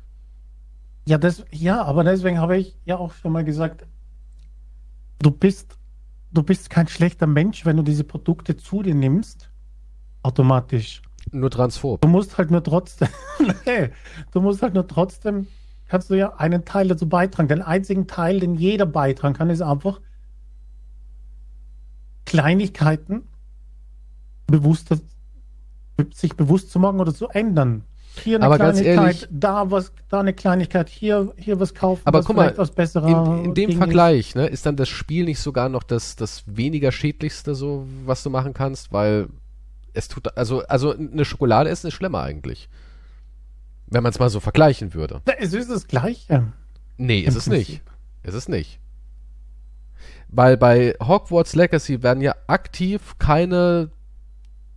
Ja, 1.07 1.19
das, 1.19 1.45
ja, 1.53 1.83
aber 1.83 2.03
deswegen 2.03 2.41
habe 2.41 2.57
ich 2.57 2.77
ja 2.85 2.97
auch 2.97 3.13
schon 3.13 3.33
mal 3.33 3.45
gesagt, 3.45 3.87
du 5.21 5.31
bist, 5.31 5.77
du 6.33 6.43
bist 6.43 6.71
kein 6.71 6.89
schlechter 6.89 7.27
Mensch, 7.27 7.65
wenn 7.65 7.77
du 7.77 7.83
diese 7.83 8.05
Produkte 8.05 8.57
zu 8.57 8.83
dir 8.83 8.95
nimmst. 8.95 9.51
Automatisch. 10.23 11.03
Nur 11.31 11.51
transphob. 11.51 12.01
Du 12.01 12.09
musst 12.09 12.39
halt 12.39 12.51
nur 12.51 12.63
trotzdem, 12.63 13.09
nee, 13.67 13.91
du 14.33 14.41
musst 14.41 14.63
halt 14.63 14.75
nur 14.75 14.89
trotzdem, 14.89 15.47
kannst 15.87 16.11
du 16.11 16.15
ja 16.15 16.35
einen 16.37 16.65
Teil 16.65 16.89
dazu 16.89 17.09
beitragen. 17.09 17.49
Den 17.49 17.63
einzigen 17.63 18.07
Teil, 18.07 18.41
den 18.41 18.55
jeder 18.55 18.87
beitragen 18.87 19.35
kann, 19.35 19.51
ist 19.51 19.63
einfach 19.63 20.01
Kleinigkeiten 22.25 23.29
bewusster, 24.47 24.99
sich 26.15 26.37
bewusst 26.37 26.71
zu 26.71 26.79
machen 26.79 27.01
oder 27.01 27.15
zu 27.15 27.29
ändern. 27.29 27.83
Hier 28.23 28.37
eine 28.37 28.47
Aber 28.47 28.57
Kleinigkeit, 28.57 28.87
ehrlich- 28.97 29.29
da 29.31 29.71
was, 29.71 29.93
da 30.09 30.21
eine 30.21 30.33
Kleinigkeit, 30.33 30.89
hier, 30.89 31.35
hier 31.37 31.61
was 31.61 31.75
kaufen, 31.75 32.01
Aber 32.05 32.21
was 32.21 32.27
guck 32.27 32.37
mal, 32.37 32.57
was 32.57 32.71
besserer 32.71 33.09
In, 33.09 33.45
in 33.47 33.55
dem 33.55 33.71
Ding 33.71 33.79
Vergleich, 33.79 34.35
ne, 34.35 34.47
ist 34.47 34.65
dann 34.65 34.77
das 34.77 34.89
Spiel 34.89 35.27
nicht 35.27 35.39
sogar 35.41 35.69
noch 35.69 35.83
das, 35.83 36.17
das 36.17 36.43
weniger 36.47 36.93
schädlichste, 36.93 37.55
so, 37.55 37.87
was 38.07 38.23
du 38.23 38.31
machen 38.31 38.55
kannst, 38.55 38.93
weil 38.93 39.29
es 39.93 40.09
tut, 40.09 40.35
also, 40.37 40.63
also 40.67 40.95
eine 40.97 41.25
Schokolade 41.25 41.69
essen 41.69 41.89
ist 41.89 41.95
schlimmer 41.95 42.23
eigentlich. 42.23 42.69
Wenn 43.89 44.03
man 44.03 44.11
es 44.11 44.19
mal 44.19 44.31
so 44.31 44.41
vergleichen 44.41 44.95
würde. 44.95 45.21
Ist. 45.39 45.39
Es 45.39 45.53
ist 45.53 45.71
das 45.71 45.87
Gleiche. 45.87 46.53
Nee, 46.97 47.21
ist 47.21 47.37
es 47.37 47.47
nicht. 47.47 47.67
Prinzip. 47.67 47.91
Ist 48.25 48.35
es 48.35 48.49
nicht. 48.49 48.81
Weil 50.29 50.57
bei 50.57 50.95
Hogwarts 51.01 51.55
Legacy 51.55 52.03
werden 52.03 52.23
ja 52.23 52.35
aktiv 52.47 53.15
keine 53.19 53.91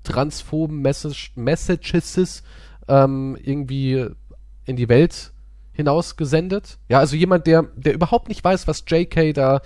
transphoben 0.03 0.81
Message 0.81 1.33
Messages 1.35 2.43
ähm, 2.87 3.37
irgendwie 3.41 4.07
in 4.65 4.75
die 4.75 4.89
Welt 4.89 5.31
hinaus 5.73 6.17
gesendet. 6.17 6.77
Ja, 6.89 6.99
also 6.99 7.15
jemand, 7.15 7.47
der, 7.47 7.63
der 7.75 7.93
überhaupt 7.93 8.27
nicht 8.27 8.43
weiß, 8.43 8.67
was 8.67 8.83
JK 8.87 9.33
da 9.33 9.61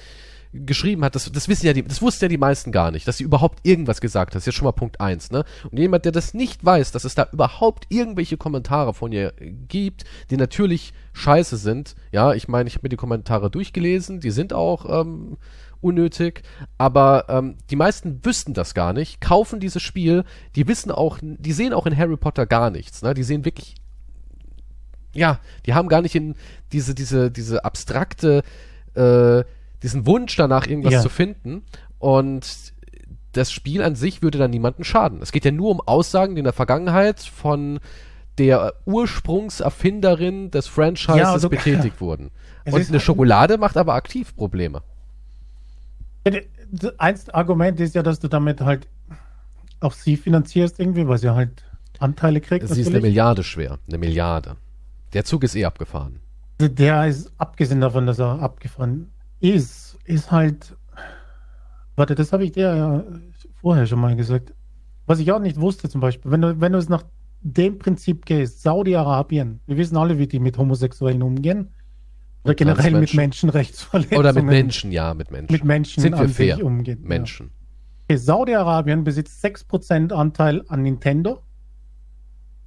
geschrieben 0.53 1.03
hat, 1.03 1.15
das, 1.15 1.31
das 1.31 1.49
wissen 1.49 1.65
ja 1.65 1.73
die, 1.73 1.83
das 1.83 2.01
wussten 2.01 2.25
ja 2.25 2.29
die 2.29 2.37
meisten 2.37 2.71
gar 2.71 2.91
nicht, 2.91 3.07
dass 3.07 3.17
sie 3.17 3.23
überhaupt 3.23 3.59
irgendwas 3.63 3.99
gesagt 3.99 4.31
hat. 4.31 4.35
Das 4.35 4.43
ist 4.43 4.45
ja 4.45 4.51
schon 4.51 4.65
mal 4.65 4.71
Punkt 4.71 5.01
eins, 5.01 5.31
ne? 5.31 5.43
Und 5.69 5.79
jemand, 5.79 6.05
der 6.05 6.11
das 6.11 6.35
nicht 6.35 6.63
weiß, 6.63 6.91
dass 6.91 7.05
es 7.05 7.15
da 7.15 7.27
überhaupt 7.31 7.87
irgendwelche 7.89 8.37
Kommentare 8.37 8.93
von 8.93 9.11
ihr 9.11 9.33
gibt, 9.67 10.03
die 10.29 10.37
natürlich 10.37 10.93
scheiße 11.13 11.57
sind. 11.57 11.95
Ja, 12.11 12.33
ich 12.33 12.47
meine, 12.47 12.67
ich 12.67 12.75
habe 12.75 12.85
mir 12.85 12.89
die 12.89 12.97
Kommentare 12.97 13.49
durchgelesen, 13.49 14.19
die 14.19 14.29
sind 14.29 14.53
auch 14.53 15.01
ähm, 15.01 15.37
unnötig, 15.83 16.43
aber 16.77 17.25
ähm, 17.29 17.57
die 17.69 17.75
meisten 17.75 18.23
wüssten 18.23 18.53
das 18.53 18.73
gar 18.73 18.93
nicht, 18.93 19.21
kaufen 19.21 19.59
dieses 19.59 19.81
Spiel, 19.81 20.23
die 20.55 20.67
wissen 20.67 20.91
auch, 20.91 21.19
die 21.21 21.53
sehen 21.53 21.73
auch 21.73 21.85
in 21.85 21.97
Harry 21.97 22.17
Potter 22.17 22.45
gar 22.45 22.69
nichts, 22.69 23.01
ne? 23.01 23.13
Die 23.13 23.23
sehen 23.23 23.45
wirklich 23.45 23.75
ja, 25.15 25.39
die 25.67 25.75
haben 25.75 25.89
gar 25.89 26.01
nicht 26.01 26.15
in 26.15 26.33
diese, 26.71 26.95
diese, 26.95 27.29
diese 27.29 27.63
abstrakte, 27.65 28.41
äh, 28.95 29.43
diesen 29.83 30.07
Wunsch 30.07 30.35
danach 30.35 30.65
irgendwas 30.65 30.93
Ja. 30.93 31.01
zu 31.01 31.09
finden. 31.09 31.61
Und 31.99 32.73
das 33.33 33.51
Spiel 33.51 33.83
an 33.83 33.95
sich 33.95 34.23
würde 34.23 34.39
dann 34.39 34.49
niemandem 34.49 34.83
schaden. 34.83 35.21
Es 35.21 35.31
geht 35.31 35.45
ja 35.45 35.51
nur 35.51 35.69
um 35.69 35.81
Aussagen, 35.81 36.33
die 36.33 36.39
in 36.39 36.45
der 36.45 36.53
Vergangenheit 36.53 37.19
von 37.19 37.79
der 38.39 38.73
Ursprungserfinderin 38.85 40.49
des 40.49 40.65
Franchises 40.67 41.19
Ja, 41.19 41.37
du- 41.37 41.49
betätigt 41.49 42.01
wurden. 42.01 42.31
Es 42.65 42.73
Und 42.73 42.89
eine 42.89 42.99
Schokolade 42.99 43.57
macht 43.59 43.77
aber 43.77 43.93
aktiv 43.93 44.35
Probleme. 44.35 44.81
Das 46.23 46.99
Eins 46.99 47.29
Argument 47.29 47.79
ist 47.79 47.95
ja, 47.95 48.03
dass 48.03 48.19
du 48.19 48.27
damit 48.27 48.61
halt 48.61 48.87
auch 49.79 49.93
sie 49.93 50.15
finanzierst 50.15 50.79
irgendwie, 50.79 51.07
weil 51.07 51.17
sie 51.17 51.33
halt 51.33 51.63
Anteile 51.99 52.41
kriegt. 52.41 52.67
Sie 52.67 52.81
ist 52.81 52.87
eine 52.87 53.01
Milliarde 53.01 53.43
schwer. 53.43 53.79
Eine 53.87 53.97
Milliarde. 53.97 54.55
Der 55.13 55.25
Zug 55.25 55.43
ist 55.43 55.55
eh 55.55 55.65
abgefahren. 55.65 56.19
Der 56.59 57.07
ist, 57.07 57.31
abgesehen 57.37 57.81
davon, 57.81 58.05
dass 58.07 58.19
er 58.19 58.41
abgefahren 58.41 59.11
ist, 59.39 59.97
ist 60.05 60.31
halt. 60.31 60.75
Warte, 61.95 62.15
das 62.15 62.33
habe 62.33 62.45
ich 62.45 62.53
dir 62.53 62.75
ja 62.75 63.03
vorher 63.61 63.85
schon 63.85 63.99
mal 63.99 64.15
gesagt. 64.15 64.53
Was 65.05 65.19
ich 65.19 65.31
auch 65.31 65.39
nicht 65.39 65.59
wusste, 65.59 65.89
zum 65.89 66.01
Beispiel, 66.01 66.31
wenn 66.31 66.41
du, 66.41 66.61
wenn 66.61 66.71
du 66.71 66.77
es 66.77 66.89
nach 66.89 67.03
dem 67.41 67.77
Prinzip 67.77 68.25
gehst, 68.25 68.61
Saudi-Arabien, 68.61 69.59
wir 69.67 69.77
wissen 69.77 69.97
alle, 69.97 70.17
wie 70.17 70.27
die 70.27 70.39
mit 70.39 70.57
Homosexuellen 70.57 71.21
umgehen. 71.21 71.69
Oder 72.43 72.55
generell 72.55 72.91
mit 72.91 73.09
Transmenschen. 73.09 73.17
Menschenrechtsverletzungen. 73.17 74.19
Oder 74.19 74.33
mit 74.33 74.45
Menschen, 74.45 74.91
ja, 74.91 75.13
mit 75.13 75.31
Menschen. 75.31 75.51
Mit 75.53 75.63
Menschen 75.63 76.01
Sind 76.01 76.17
wir 76.19 76.27
fair? 76.29 76.63
umgehen. 76.65 76.99
ja. 77.01 77.07
Menschen. 77.07 77.51
Okay, 78.09 78.17
Saudi-Arabien 78.17 79.03
besitzt 79.03 79.43
6% 79.43 80.11
Anteil 80.11 80.63
an 80.67 80.81
Nintendo. 80.81 81.41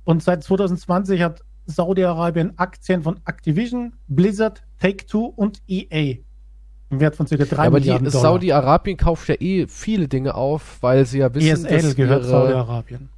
Und 0.04 0.22
seit 0.22 0.42
2020 0.44 1.20
hat 1.20 1.42
Saudi-Arabien 1.66 2.58
Aktien 2.58 3.02
von 3.02 3.20
Activision, 3.26 3.94
Blizzard, 4.08 4.62
Take-Two 4.80 5.26
und 5.26 5.62
EA. 5.68 6.18
Im 6.90 7.00
Wert 7.00 7.16
von 7.16 7.26
ca. 7.26 7.36
3 7.36 7.44
Ja, 7.44 7.58
aber 7.58 7.78
Milliarden 7.80 8.08
Dollar. 8.08 8.22
Saudi-Arabien 8.22 8.96
kauft 8.96 9.28
ja 9.28 9.34
eh 9.40 9.66
viele 9.66 10.08
Dinge 10.08 10.34
auf, 10.34 10.78
weil 10.80 11.04
sie 11.04 11.18
ja 11.18 11.34
wissen, 11.34 11.66
ESL 11.66 11.82
dass 11.82 11.96
gehört 11.96 12.24
Saudi-Arabien. 12.24 13.08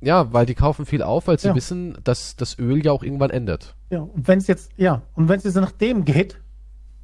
Ja, 0.00 0.32
weil 0.32 0.46
die 0.46 0.54
kaufen 0.54 0.86
viel 0.86 1.02
auf, 1.02 1.26
weil 1.26 1.38
sie 1.38 1.48
Ja. 1.48 1.54
wissen, 1.54 1.98
dass 2.04 2.36
das 2.36 2.58
Öl 2.58 2.84
ja 2.84 2.92
auch 2.92 3.02
irgendwann 3.02 3.30
endet. 3.30 3.74
Ja, 3.90 4.00
und 4.00 4.28
wenn 4.28 4.38
es 4.38 4.46
jetzt, 4.46 4.70
ja, 4.76 5.02
und 5.14 5.28
wenn 5.28 5.38
es 5.38 5.44
jetzt 5.44 5.56
nach 5.56 5.72
dem 5.72 6.04
geht, 6.04 6.40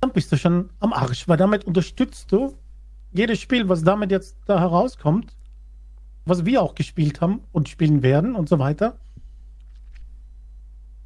dann 0.01 0.13
bist 0.13 0.31
du 0.31 0.37
schon 0.37 0.71
am 0.81 0.93
Arsch, 0.93 1.27
weil 1.27 1.37
damit 1.37 1.65
unterstützt 1.65 2.31
du 2.31 2.55
jedes 3.13 3.41
Spiel, 3.41 3.69
was 3.69 3.83
damit 3.83 4.11
jetzt 4.11 4.37
da 4.47 4.61
herauskommt, 4.61 5.35
was 6.27 6.45
wir 6.45 6.63
auch 6.63 6.75
gespielt 6.75 7.21
haben 7.21 7.41
und 7.53 7.69
spielen 7.69 8.03
werden 8.03 8.35
und 8.37 8.49
so 8.49 8.59
weiter, 8.59 8.97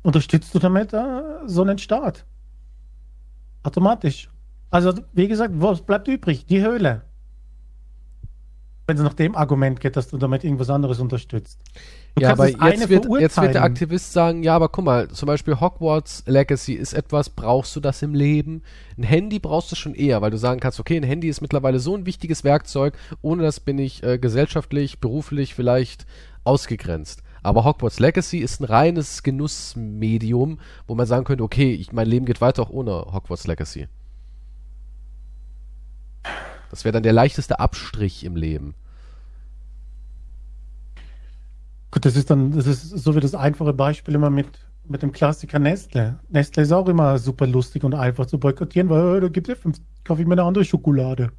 unterstützt 0.02 0.54
du 0.54 0.58
damit 0.58 0.92
äh, 0.92 1.22
so 1.46 1.62
einen 1.62 1.78
Staat. 1.78 2.24
Automatisch. 3.62 4.28
Also, 4.70 4.92
wie 5.12 5.28
gesagt, 5.28 5.54
was 5.56 5.80
bleibt 5.82 6.08
übrig? 6.08 6.46
Die 6.46 6.60
Höhle. 6.60 7.02
Wenn 8.88 8.96
es 8.96 9.02
nach 9.02 9.14
dem 9.14 9.36
Argument 9.36 9.80
geht, 9.80 9.96
dass 9.96 10.08
du 10.08 10.16
damit 10.16 10.44
irgendwas 10.44 10.70
anderes 10.70 10.98
unterstützt. 10.98 11.60
Du 12.14 12.22
ja, 12.22 12.32
aber 12.32 12.48
jetzt 12.48 12.88
wird, 12.88 13.06
jetzt 13.20 13.40
wird 13.40 13.54
der. 13.54 13.62
Aktivist 13.62 14.14
sagen, 14.14 14.42
ja, 14.42 14.56
aber 14.56 14.70
guck 14.70 14.86
mal, 14.86 15.08
zum 15.08 15.26
Beispiel 15.26 15.60
Hogwarts 15.60 16.24
Legacy 16.26 16.72
ist 16.72 16.94
etwas, 16.94 17.28
brauchst 17.28 17.76
du 17.76 17.80
das 17.80 18.00
im 18.00 18.14
Leben? 18.14 18.62
Ein 18.96 19.02
Handy 19.02 19.40
brauchst 19.40 19.70
du 19.70 19.76
schon 19.76 19.94
eher, 19.94 20.22
weil 20.22 20.30
du 20.30 20.38
sagen 20.38 20.58
kannst, 20.58 20.80
okay, 20.80 20.96
ein 20.96 21.02
Handy 21.02 21.28
ist 21.28 21.42
mittlerweile 21.42 21.80
so 21.80 21.94
ein 21.94 22.06
wichtiges 22.06 22.44
Werkzeug, 22.44 22.94
ohne 23.20 23.42
das 23.42 23.60
bin 23.60 23.78
ich 23.78 24.02
äh, 24.02 24.18
gesellschaftlich, 24.18 25.00
beruflich 25.00 25.54
vielleicht 25.54 26.06
ausgegrenzt. 26.44 27.22
Aber 27.42 27.64
Hogwarts 27.64 28.00
Legacy 28.00 28.38
ist 28.38 28.60
ein 28.60 28.64
reines 28.64 29.22
Genussmedium, 29.22 30.60
wo 30.86 30.94
man 30.94 31.06
sagen 31.06 31.24
könnte, 31.24 31.44
okay, 31.44 31.74
ich, 31.74 31.92
mein 31.92 32.08
Leben 32.08 32.24
geht 32.24 32.40
weiter 32.40 32.62
auch 32.62 32.70
ohne 32.70 32.92
Hogwarts 33.12 33.46
Legacy. 33.46 33.86
Das 36.70 36.84
wäre 36.84 36.92
dann 36.92 37.02
der 37.02 37.12
leichteste 37.12 37.60
Abstrich 37.60 38.24
im 38.24 38.36
Leben. 38.36 38.74
Gut, 41.90 42.04
das 42.04 42.16
ist 42.16 42.30
dann, 42.30 42.52
das 42.52 42.66
ist 42.66 42.90
so 42.90 43.14
wie 43.14 43.20
das 43.20 43.34
einfache 43.34 43.72
Beispiel 43.72 44.14
immer 44.14 44.30
mit, 44.30 44.48
mit 44.84 45.02
dem 45.02 45.12
Klassiker 45.12 45.58
Nestle. 45.58 46.18
Nestle 46.28 46.62
ist 46.62 46.72
auch 46.72 46.88
immer 46.88 47.18
super 47.18 47.46
lustig 47.46 47.82
und 47.84 47.94
einfach 47.94 48.26
zu 48.26 48.38
boykottieren, 48.38 48.90
weil 48.90 49.20
da 49.20 49.28
gibt 49.28 49.48
es 49.48 49.56
ja 49.56 49.60
fünf, 49.60 49.78
kaufe 50.04 50.20
ich 50.20 50.28
mir 50.28 50.34
eine 50.34 50.42
andere 50.42 50.64
Schokolade. 50.64 51.30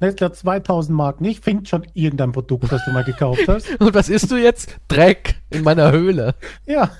Nestle 0.00 0.26
hat 0.26 0.36
2000 0.36 0.96
Marken. 0.96 1.24
Ich 1.24 1.40
finde 1.40 1.68
schon 1.68 1.86
irgendein 1.94 2.32
Produkt, 2.32 2.72
das 2.72 2.84
du 2.84 2.90
mal 2.90 3.04
gekauft 3.04 3.46
hast. 3.48 3.68
Und 3.80 3.94
was 3.94 4.08
isst 4.08 4.30
du 4.30 4.36
jetzt? 4.36 4.78
Dreck 4.88 5.36
in 5.50 5.62
meiner 5.62 5.92
Höhle. 5.92 6.34
Ja. 6.66 6.90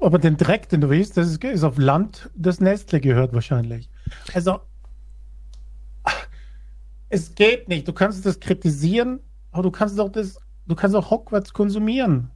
Aber 0.00 0.18
den 0.18 0.36
Dreck, 0.36 0.68
den 0.68 0.80
du 0.80 0.90
isst, 0.90 1.16
das 1.16 1.28
ist, 1.28 1.44
ist 1.44 1.64
auf 1.64 1.76
Land, 1.76 2.30
das 2.34 2.60
Nestle 2.60 3.00
gehört 3.00 3.34
wahrscheinlich. 3.34 3.90
Also, 4.32 4.60
es 7.10 7.34
geht 7.34 7.68
nicht. 7.68 7.86
Du 7.86 7.92
kannst 7.92 8.24
das 8.24 8.40
kritisieren, 8.40 9.20
aber 9.50 9.64
du 9.64 9.70
kannst 9.70 10.00
auch 10.00 10.10
das, 10.10 10.38
du 10.66 10.74
kannst 10.74 10.96
auch 10.96 11.10
Hogwarts 11.10 11.52
konsumieren. 11.52 12.30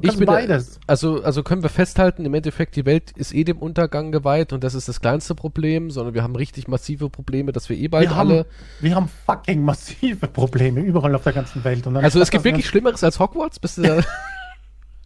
Ich 0.00 0.16
bin 0.16 0.26
beides. 0.26 0.80
Also, 0.88 1.22
also 1.22 1.44
können 1.44 1.62
wir 1.62 1.70
festhalten, 1.70 2.24
im 2.24 2.34
Endeffekt, 2.34 2.74
die 2.74 2.84
Welt 2.84 3.12
ist 3.12 3.32
eh 3.32 3.44
dem 3.44 3.58
Untergang 3.58 4.10
geweiht 4.10 4.52
und 4.52 4.64
das 4.64 4.74
ist 4.74 4.88
das 4.88 5.00
kleinste 5.00 5.36
Problem, 5.36 5.92
sondern 5.92 6.14
wir 6.14 6.24
haben 6.24 6.34
richtig 6.34 6.66
massive 6.66 7.08
Probleme, 7.08 7.52
dass 7.52 7.68
wir 7.68 7.76
eh 7.76 7.86
bald 7.86 8.10
Wir 8.10 8.16
haben, 8.16 8.30
alle. 8.30 8.46
wir 8.80 8.96
haben 8.96 9.08
fucking 9.24 9.62
massive 9.62 10.26
Probleme 10.26 10.80
überall 10.80 11.14
auf 11.14 11.22
der 11.22 11.32
ganzen 11.32 11.62
Welt. 11.62 11.86
Also 11.86 12.20
es 12.20 12.30
gibt 12.30 12.42
wirklich 12.42 12.66
Schlimmeres 12.66 13.04
als 13.04 13.20
Hogwarts? 13.20 13.58
Uns, 13.58 13.78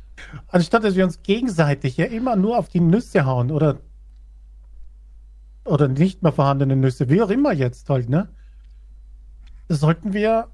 anstatt 0.49 0.85
dass 0.85 0.95
wir 0.95 1.05
uns 1.05 1.23
gegenseitig 1.23 1.99
ja 1.99 2.07
immer 2.07 2.37
nur 2.37 2.59
auf 2.59 2.71
die 2.71 2.81
Nüsse 2.81 3.27
hauen 3.27 3.51
oder 3.51 3.81
oder 5.67 5.87
nicht 5.87 6.23
mehr 6.23 6.33
vorhandene 6.33 6.77
Nüsse, 6.77 7.11
wie 7.11 7.21
auch 7.21 7.29
immer 7.29 7.53
jetzt 7.53 7.91
halt, 7.91 8.09
ne? 8.09 8.29
Sollten 9.69 10.13
wir 10.13 10.49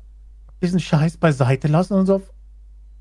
diesen 0.62 0.80
Scheiß 0.80 1.16
beiseite 1.16 1.68
lassen 1.68 1.94
und 1.94 2.00
uns 2.00 2.10
auf 2.10 2.22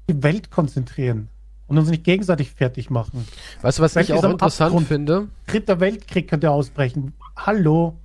die 0.10 0.22
Welt 0.22 0.52
konzentrieren 0.52 1.30
und 1.68 1.78
uns 1.78 1.90
nicht 1.90 2.04
gegenseitig 2.04 2.52
fertig 2.52 2.90
machen. 2.90 3.26
weißt 3.62 3.80
du, 3.80 3.84
was 3.84 3.96
Welt 3.96 4.10
ich 4.10 4.14
auch 4.14 4.24
interessant 4.24 4.72
Abgrund. 4.72 4.88
finde? 4.88 5.28
Dritter 5.48 5.80
Weltkrieg 5.80 6.28
könnte 6.28 6.52
ausbrechen. 6.52 7.14
Hallo. 7.36 7.96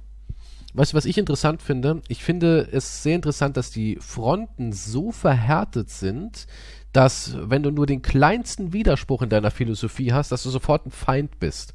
Weißt 0.75 0.93
du, 0.93 0.97
was 0.97 1.07
ich 1.07 1.19
interessant 1.19 1.63
finde? 1.63 2.03
Ich 2.09 2.23
finde 2.23 2.69
es 2.71 3.03
sehr 3.03 3.17
interessant, 3.17 3.57
dass 3.57 3.71
die 3.71 3.97
Fronten 4.01 4.73
so 4.73 5.11
verhärtet 5.13 5.91
sind, 5.91 6.47
dass 6.93 7.37
wenn 7.41 7.63
du 7.63 7.71
nur 7.71 7.87
den 7.87 8.03
kleinsten 8.03 8.73
Widerspruch 8.73 9.23
in 9.23 9.29
deiner 9.29 9.51
Philosophie 9.51 10.13
hast, 10.13 10.31
dass 10.31 10.43
du 10.43 10.51
sofort 10.51 10.87
ein 10.87 10.91
Feind 10.91 11.39
bist. 11.41 11.75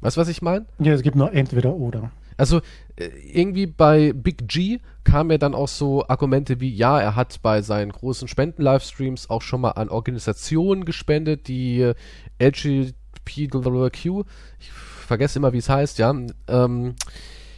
Weißt 0.00 0.16
du, 0.16 0.20
was 0.20 0.28
ich 0.28 0.42
meine? 0.42 0.66
Ja, 0.78 0.92
es 0.92 1.02
gibt 1.02 1.16
nur 1.16 1.32
entweder 1.32 1.74
oder. 1.74 2.10
Also 2.42 2.60
äh, 2.96 3.06
irgendwie 3.32 3.66
bei 3.68 4.12
Big 4.12 4.48
G 4.48 4.80
kamen 5.04 5.30
ja 5.30 5.38
dann 5.38 5.54
auch 5.54 5.68
so 5.68 6.08
Argumente 6.08 6.58
wie, 6.58 6.74
ja, 6.74 6.98
er 6.98 7.14
hat 7.14 7.40
bei 7.40 7.62
seinen 7.62 7.92
großen 7.92 8.26
Spenden-Livestreams 8.26 9.30
auch 9.30 9.42
schon 9.42 9.60
mal 9.60 9.70
an 9.70 9.88
Organisationen 9.88 10.84
gespendet, 10.84 11.46
die 11.46 11.82
äh, 11.82 11.94
LGBTQ, 12.40 14.24
ich 14.58 14.72
vergesse 14.72 15.38
immer, 15.38 15.52
wie 15.52 15.58
es 15.58 15.68
heißt, 15.68 16.00
ja, 16.00 16.12
ähm, 16.48 16.96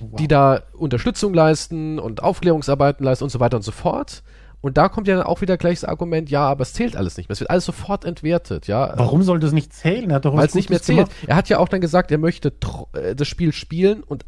die 0.01 0.28
da 0.28 0.64
Unterstützung 0.74 1.32
leisten 1.32 1.99
und 1.99 2.22
Aufklärungsarbeiten 2.22 3.07
leisten 3.07 3.24
und 3.24 3.30
so 3.30 3.41
weiter 3.41 3.57
und 3.57 3.62
so 3.62 3.72
fort. 3.72 4.22
Und 4.61 4.76
da 4.76 4.91
kommt 4.91 5.09
ja 5.09 5.16
dann 5.16 5.24
auch 5.24 5.41
wieder 5.41 5.57
gleich 5.57 5.80
das 5.80 5.89
Argument, 5.89 6.28
ja, 6.28 6.47
aber 6.47 6.61
es 6.61 6.74
zählt 6.74 6.95
alles 6.95 7.16
nicht 7.16 7.30
mehr. 7.30 7.35
Es 7.35 7.41
wird 7.41 7.49
alles 7.49 7.64
sofort 7.64 8.05
entwertet, 8.05 8.66
ja. 8.66 8.93
Warum 8.97 9.22
soll 9.22 9.41
das 9.41 9.53
nicht 9.53 9.72
zählen? 9.72 10.11
Er 10.11 10.16
hat 10.16 10.26
doch 10.26 10.35
was 10.35 10.41
Weil 10.41 10.47
es 10.49 10.55
nicht 10.55 10.68
mehr 10.68 10.82
zählt. 10.82 11.09
gemacht. 11.09 11.12
Er 11.26 11.37
hat 11.37 11.49
ja 11.49 11.59
auch 11.59 11.68
dann 11.70 11.80
gesagt, 11.80 12.11
er 12.11 12.18
möchte 12.18 12.53
äh, 12.93 13.14
das 13.14 13.28
Spiel 13.28 13.53
spielen 13.53 14.03
und 14.03 14.26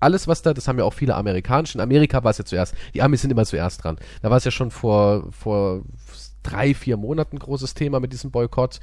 alles, 0.00 0.28
was 0.28 0.42
da, 0.42 0.54
das 0.54 0.68
haben 0.68 0.78
ja 0.78 0.84
auch 0.84 0.94
viele 0.94 1.14
amerikanische, 1.14 1.78
in 1.78 1.82
Amerika 1.82 2.22
war 2.24 2.30
es 2.30 2.38
ja 2.38 2.44
zuerst, 2.44 2.74
die 2.94 3.02
Amis 3.02 3.22
sind 3.22 3.30
immer 3.30 3.44
zuerst 3.44 3.84
dran. 3.84 3.98
Da 4.22 4.30
war 4.30 4.36
es 4.36 4.44
ja 4.44 4.50
schon 4.50 4.70
vor, 4.70 5.30
vor 5.32 5.82
drei, 6.42 6.74
vier 6.74 6.96
Monaten 6.96 7.36
ein 7.36 7.40
großes 7.40 7.74
Thema 7.74 8.00
mit 8.00 8.12
diesem 8.12 8.30
Boykott. 8.30 8.80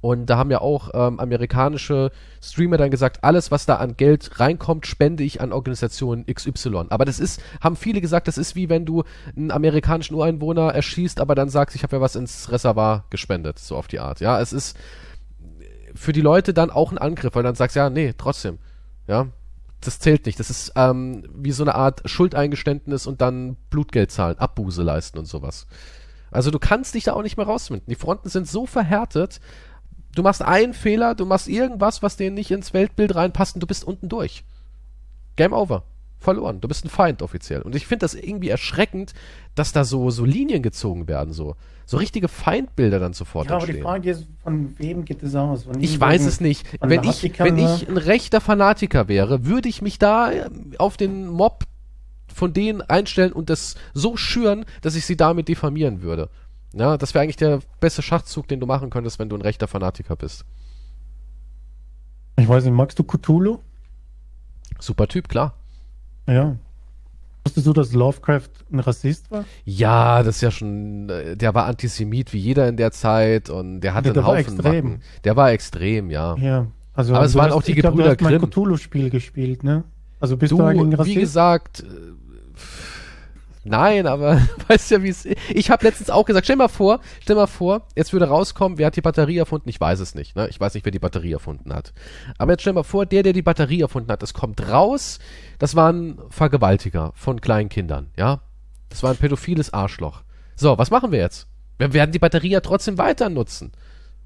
Und 0.00 0.26
da 0.26 0.36
haben 0.36 0.52
ja 0.52 0.60
auch 0.60 0.90
ähm, 0.94 1.18
amerikanische 1.18 2.12
Streamer 2.40 2.76
dann 2.76 2.90
gesagt, 2.90 3.24
alles, 3.24 3.50
was 3.50 3.66
da 3.66 3.76
an 3.76 3.96
Geld 3.96 4.38
reinkommt, 4.38 4.86
spende 4.86 5.24
ich 5.24 5.40
an 5.40 5.52
Organisationen 5.52 6.24
XY. 6.26 6.86
Aber 6.90 7.04
das 7.04 7.18
ist, 7.18 7.42
haben 7.60 7.74
viele 7.74 8.00
gesagt, 8.00 8.28
das 8.28 8.38
ist 8.38 8.54
wie 8.54 8.68
wenn 8.68 8.84
du 8.84 9.02
einen 9.36 9.50
amerikanischen 9.50 10.14
Ureinwohner 10.14 10.72
erschießt, 10.72 11.20
aber 11.20 11.34
dann 11.34 11.48
sagst, 11.48 11.74
ich 11.74 11.82
habe 11.82 11.96
ja 11.96 12.00
was 12.00 12.14
ins 12.14 12.52
Reservoir 12.52 13.06
gespendet, 13.10 13.58
so 13.58 13.76
auf 13.76 13.88
die 13.88 13.98
Art. 13.98 14.20
Ja, 14.20 14.40
es 14.40 14.52
ist 14.52 14.76
für 15.96 16.12
die 16.12 16.20
Leute 16.20 16.54
dann 16.54 16.70
auch 16.70 16.92
ein 16.92 16.98
Angriff, 16.98 17.34
weil 17.34 17.42
dann 17.42 17.56
sagst 17.56 17.74
ja, 17.74 17.90
nee, 17.90 18.14
trotzdem. 18.16 18.58
Ja, 19.08 19.26
das 19.80 19.98
zählt 20.00 20.26
nicht. 20.26 20.40
Das 20.40 20.50
ist 20.50 20.72
ähm, 20.76 21.24
wie 21.34 21.52
so 21.52 21.62
eine 21.62 21.74
Art 21.74 22.02
Schuldeingeständnis 22.08 23.06
und 23.06 23.20
dann 23.20 23.56
Blutgeld 23.70 24.10
zahlen, 24.10 24.38
Abbuße 24.38 24.82
leisten 24.82 25.18
und 25.18 25.26
sowas. 25.26 25.66
Also 26.30 26.50
du 26.50 26.58
kannst 26.58 26.94
dich 26.94 27.04
da 27.04 27.14
auch 27.14 27.22
nicht 27.22 27.36
mehr 27.36 27.46
rausfinden. 27.46 27.88
Die 27.88 27.94
Fronten 27.94 28.28
sind 28.28 28.48
so 28.48 28.66
verhärtet. 28.66 29.40
Du 30.14 30.22
machst 30.22 30.42
einen 30.42 30.74
Fehler, 30.74 31.14
du 31.14 31.26
machst 31.26 31.48
irgendwas, 31.48 32.02
was 32.02 32.16
denen 32.16 32.34
nicht 32.34 32.50
ins 32.50 32.74
Weltbild 32.74 33.14
reinpasst 33.14 33.54
und 33.54 33.60
du 33.60 33.66
bist 33.66 33.84
unten 33.84 34.08
durch. 34.08 34.44
Game 35.36 35.52
over. 35.52 35.84
Verloren. 36.18 36.60
Du 36.60 36.68
bist 36.68 36.84
ein 36.84 36.88
Feind 36.88 37.22
offiziell. 37.22 37.62
Und 37.62 37.74
ich 37.74 37.86
finde 37.86 38.04
das 38.04 38.14
irgendwie 38.14 38.48
erschreckend, 38.48 39.14
dass 39.54 39.72
da 39.72 39.84
so, 39.84 40.10
so 40.10 40.24
Linien 40.24 40.62
gezogen 40.62 41.06
werden, 41.08 41.32
so. 41.32 41.54
So 41.86 41.96
richtige 41.96 42.28
Feindbilder 42.28 42.98
dann 42.98 43.14
sofort 43.14 43.48
Ja, 43.48 43.56
aber 43.56 43.64
die 43.64 43.70
entstehen. 43.70 43.84
Frage 43.84 44.10
ist, 44.10 44.26
von 44.42 44.78
wem 44.78 45.04
geht 45.04 45.22
es 45.22 45.34
aus? 45.34 45.64
Von 45.64 45.80
Ich 45.80 45.98
weiß 45.98 46.26
es 46.26 46.40
nicht. 46.40 46.66
Wenn 46.82 47.02
ich, 47.04 47.38
wenn 47.38 47.56
ich 47.56 47.88
ein 47.88 47.96
rechter 47.96 48.40
Fanatiker 48.40 49.08
wäre, 49.08 49.46
würde 49.46 49.68
ich 49.68 49.80
mich 49.80 49.98
da 49.98 50.30
äh, 50.30 50.50
auf 50.76 50.96
den 50.96 51.28
Mob 51.28 51.64
von 52.34 52.52
denen 52.52 52.82
einstellen 52.82 53.32
und 53.32 53.48
das 53.48 53.74
so 53.94 54.16
schüren, 54.16 54.66
dass 54.82 54.96
ich 54.96 55.06
sie 55.06 55.16
damit 55.16 55.48
diffamieren 55.48 56.02
würde. 56.02 56.28
Ja, 56.74 56.98
das 56.98 57.14
wäre 57.14 57.22
eigentlich 57.22 57.36
der 57.36 57.60
beste 57.80 58.02
Schachzug, 58.02 58.48
den 58.48 58.60
du 58.60 58.66
machen 58.66 58.90
könntest, 58.90 59.18
wenn 59.18 59.30
du 59.30 59.36
ein 59.36 59.42
rechter 59.42 59.66
Fanatiker 59.66 60.14
bist. 60.16 60.44
Ich 62.36 62.48
weiß 62.48 62.64
nicht, 62.64 62.74
magst 62.74 62.98
du 62.98 63.04
Cthulhu? 63.04 63.58
Super 64.78 65.08
Typ, 65.08 65.28
klar. 65.28 65.54
Ja. 66.28 66.56
Wusstest 67.44 67.66
du, 67.66 67.72
dass 67.72 67.92
Lovecraft 67.94 68.50
ein 68.70 68.80
Rassist 68.80 69.30
war? 69.30 69.44
Ja, 69.64 70.22
das 70.22 70.36
ist 70.36 70.40
ja 70.42 70.50
schon, 70.50 71.08
äh, 71.08 71.36
der 71.36 71.54
war 71.54 71.64
Antisemit 71.66 72.32
wie 72.34 72.38
jeder 72.38 72.68
in 72.68 72.76
der 72.76 72.90
Zeit 72.92 73.48
und 73.48 73.80
der 73.80 73.94
hatte 73.94 74.12
Der 74.12 74.22
einen 74.22 74.26
war 74.26 74.36
Haufen 74.38 74.54
extrem. 74.56 74.84
Macken. 74.84 75.02
Der 75.24 75.36
war 75.36 75.50
extrem, 75.52 76.10
ja. 76.10 76.36
Ja. 76.36 76.66
Also, 76.94 77.14
Aber 77.14 77.24
es 77.24 77.32
du 77.32 77.38
waren 77.38 77.46
hast- 77.50 77.54
auch 77.56 77.62
die 77.62 77.72
ich 77.72 77.78
glaub, 77.78 77.94
Gebrüder 77.94 78.16
Du 78.16 78.24
hast 78.24 78.30
Grimm. 78.30 78.50
Cthulhu-Spiel 78.50 79.08
gespielt, 79.10 79.64
ne? 79.64 79.84
Also 80.20 80.36
bist 80.36 80.52
du, 80.52 80.58
Du, 80.58 80.64
eigentlich 80.64 80.82
ein 80.82 80.90
wie 80.92 80.94
Rassist? 80.96 81.16
gesagt, 81.20 81.80
äh, 81.80 81.84
nein, 83.68 84.06
aber 84.06 84.40
weißt 84.68 84.90
ja, 84.90 85.02
wie 85.02 85.08
es 85.08 85.26
Ich 85.50 85.70
habe 85.70 85.84
letztens 85.84 86.10
auch 86.10 86.24
gesagt, 86.24 86.46
stell 86.46 86.56
mal 86.56 86.68
vor, 86.68 87.00
stell 87.20 87.36
mal 87.36 87.46
vor, 87.46 87.86
jetzt 87.96 88.12
würde 88.12 88.28
rauskommen, 88.28 88.78
wer 88.78 88.86
hat 88.86 88.96
die 88.96 89.02
Batterie 89.02 89.38
erfunden? 89.38 89.68
Ich 89.68 89.80
weiß 89.80 90.00
es 90.00 90.14
nicht, 90.14 90.36
ne? 90.36 90.48
Ich 90.48 90.60
weiß 90.60 90.74
nicht, 90.74 90.84
wer 90.84 90.92
die 90.92 90.98
Batterie 90.98 91.32
erfunden 91.32 91.72
hat. 91.72 91.92
Aber 92.38 92.52
jetzt 92.52 92.62
stell 92.62 92.72
mal 92.72 92.82
vor, 92.82 93.06
der, 93.06 93.22
der 93.22 93.32
die 93.32 93.42
Batterie 93.42 93.80
erfunden 93.80 94.10
hat, 94.10 94.22
es 94.22 94.34
kommt 94.34 94.68
raus, 94.68 95.18
das 95.58 95.76
war 95.76 95.92
ein 95.92 96.18
Vergewaltiger 96.30 97.12
von 97.14 97.40
kleinen 97.40 97.68
Kindern, 97.68 98.10
ja? 98.16 98.40
Das 98.88 99.02
war 99.02 99.10
ein 99.10 99.16
pädophiles 99.16 99.72
Arschloch. 99.72 100.22
So, 100.56 100.78
was 100.78 100.90
machen 100.90 101.12
wir 101.12 101.20
jetzt? 101.20 101.46
Wir 101.78 101.92
werden 101.92 102.12
die 102.12 102.18
Batterie 102.18 102.50
ja 102.50 102.60
trotzdem 102.60 102.98
weiter 102.98 103.28
nutzen. 103.28 103.72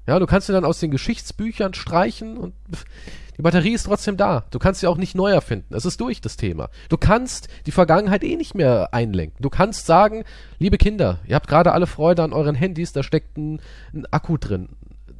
Ja, 0.07 0.19
du 0.19 0.25
kannst 0.25 0.47
sie 0.47 0.53
dann 0.53 0.65
aus 0.65 0.79
den 0.79 0.91
Geschichtsbüchern 0.91 1.73
streichen 1.73 2.37
und 2.37 2.53
die 3.37 3.41
Batterie 3.41 3.73
ist 3.73 3.83
trotzdem 3.83 4.17
da. 4.17 4.45
Du 4.51 4.59
kannst 4.59 4.81
sie 4.81 4.87
auch 4.87 4.97
nicht 4.97 5.15
neu 5.15 5.31
erfinden. 5.31 5.73
Es 5.73 5.85
ist 5.85 5.99
durch, 5.99 6.21
das 6.21 6.37
Thema. 6.37 6.69
Du 6.89 6.97
kannst 6.97 7.47
die 7.65 7.71
Vergangenheit 7.71 8.23
eh 8.23 8.35
nicht 8.35 8.55
mehr 8.55 8.93
einlenken. 8.93 9.41
Du 9.41 9.49
kannst 9.49 9.85
sagen, 9.85 10.23
liebe 10.59 10.77
Kinder, 10.77 11.19
ihr 11.25 11.35
habt 11.35 11.47
gerade 11.47 11.71
alle 11.71 11.87
Freude 11.87 12.23
an 12.23 12.33
euren 12.33 12.55
Handys, 12.55 12.93
da 12.93 13.03
steckt 13.03 13.37
ein, 13.37 13.59
ein 13.93 14.05
Akku 14.11 14.37
drin, 14.37 14.69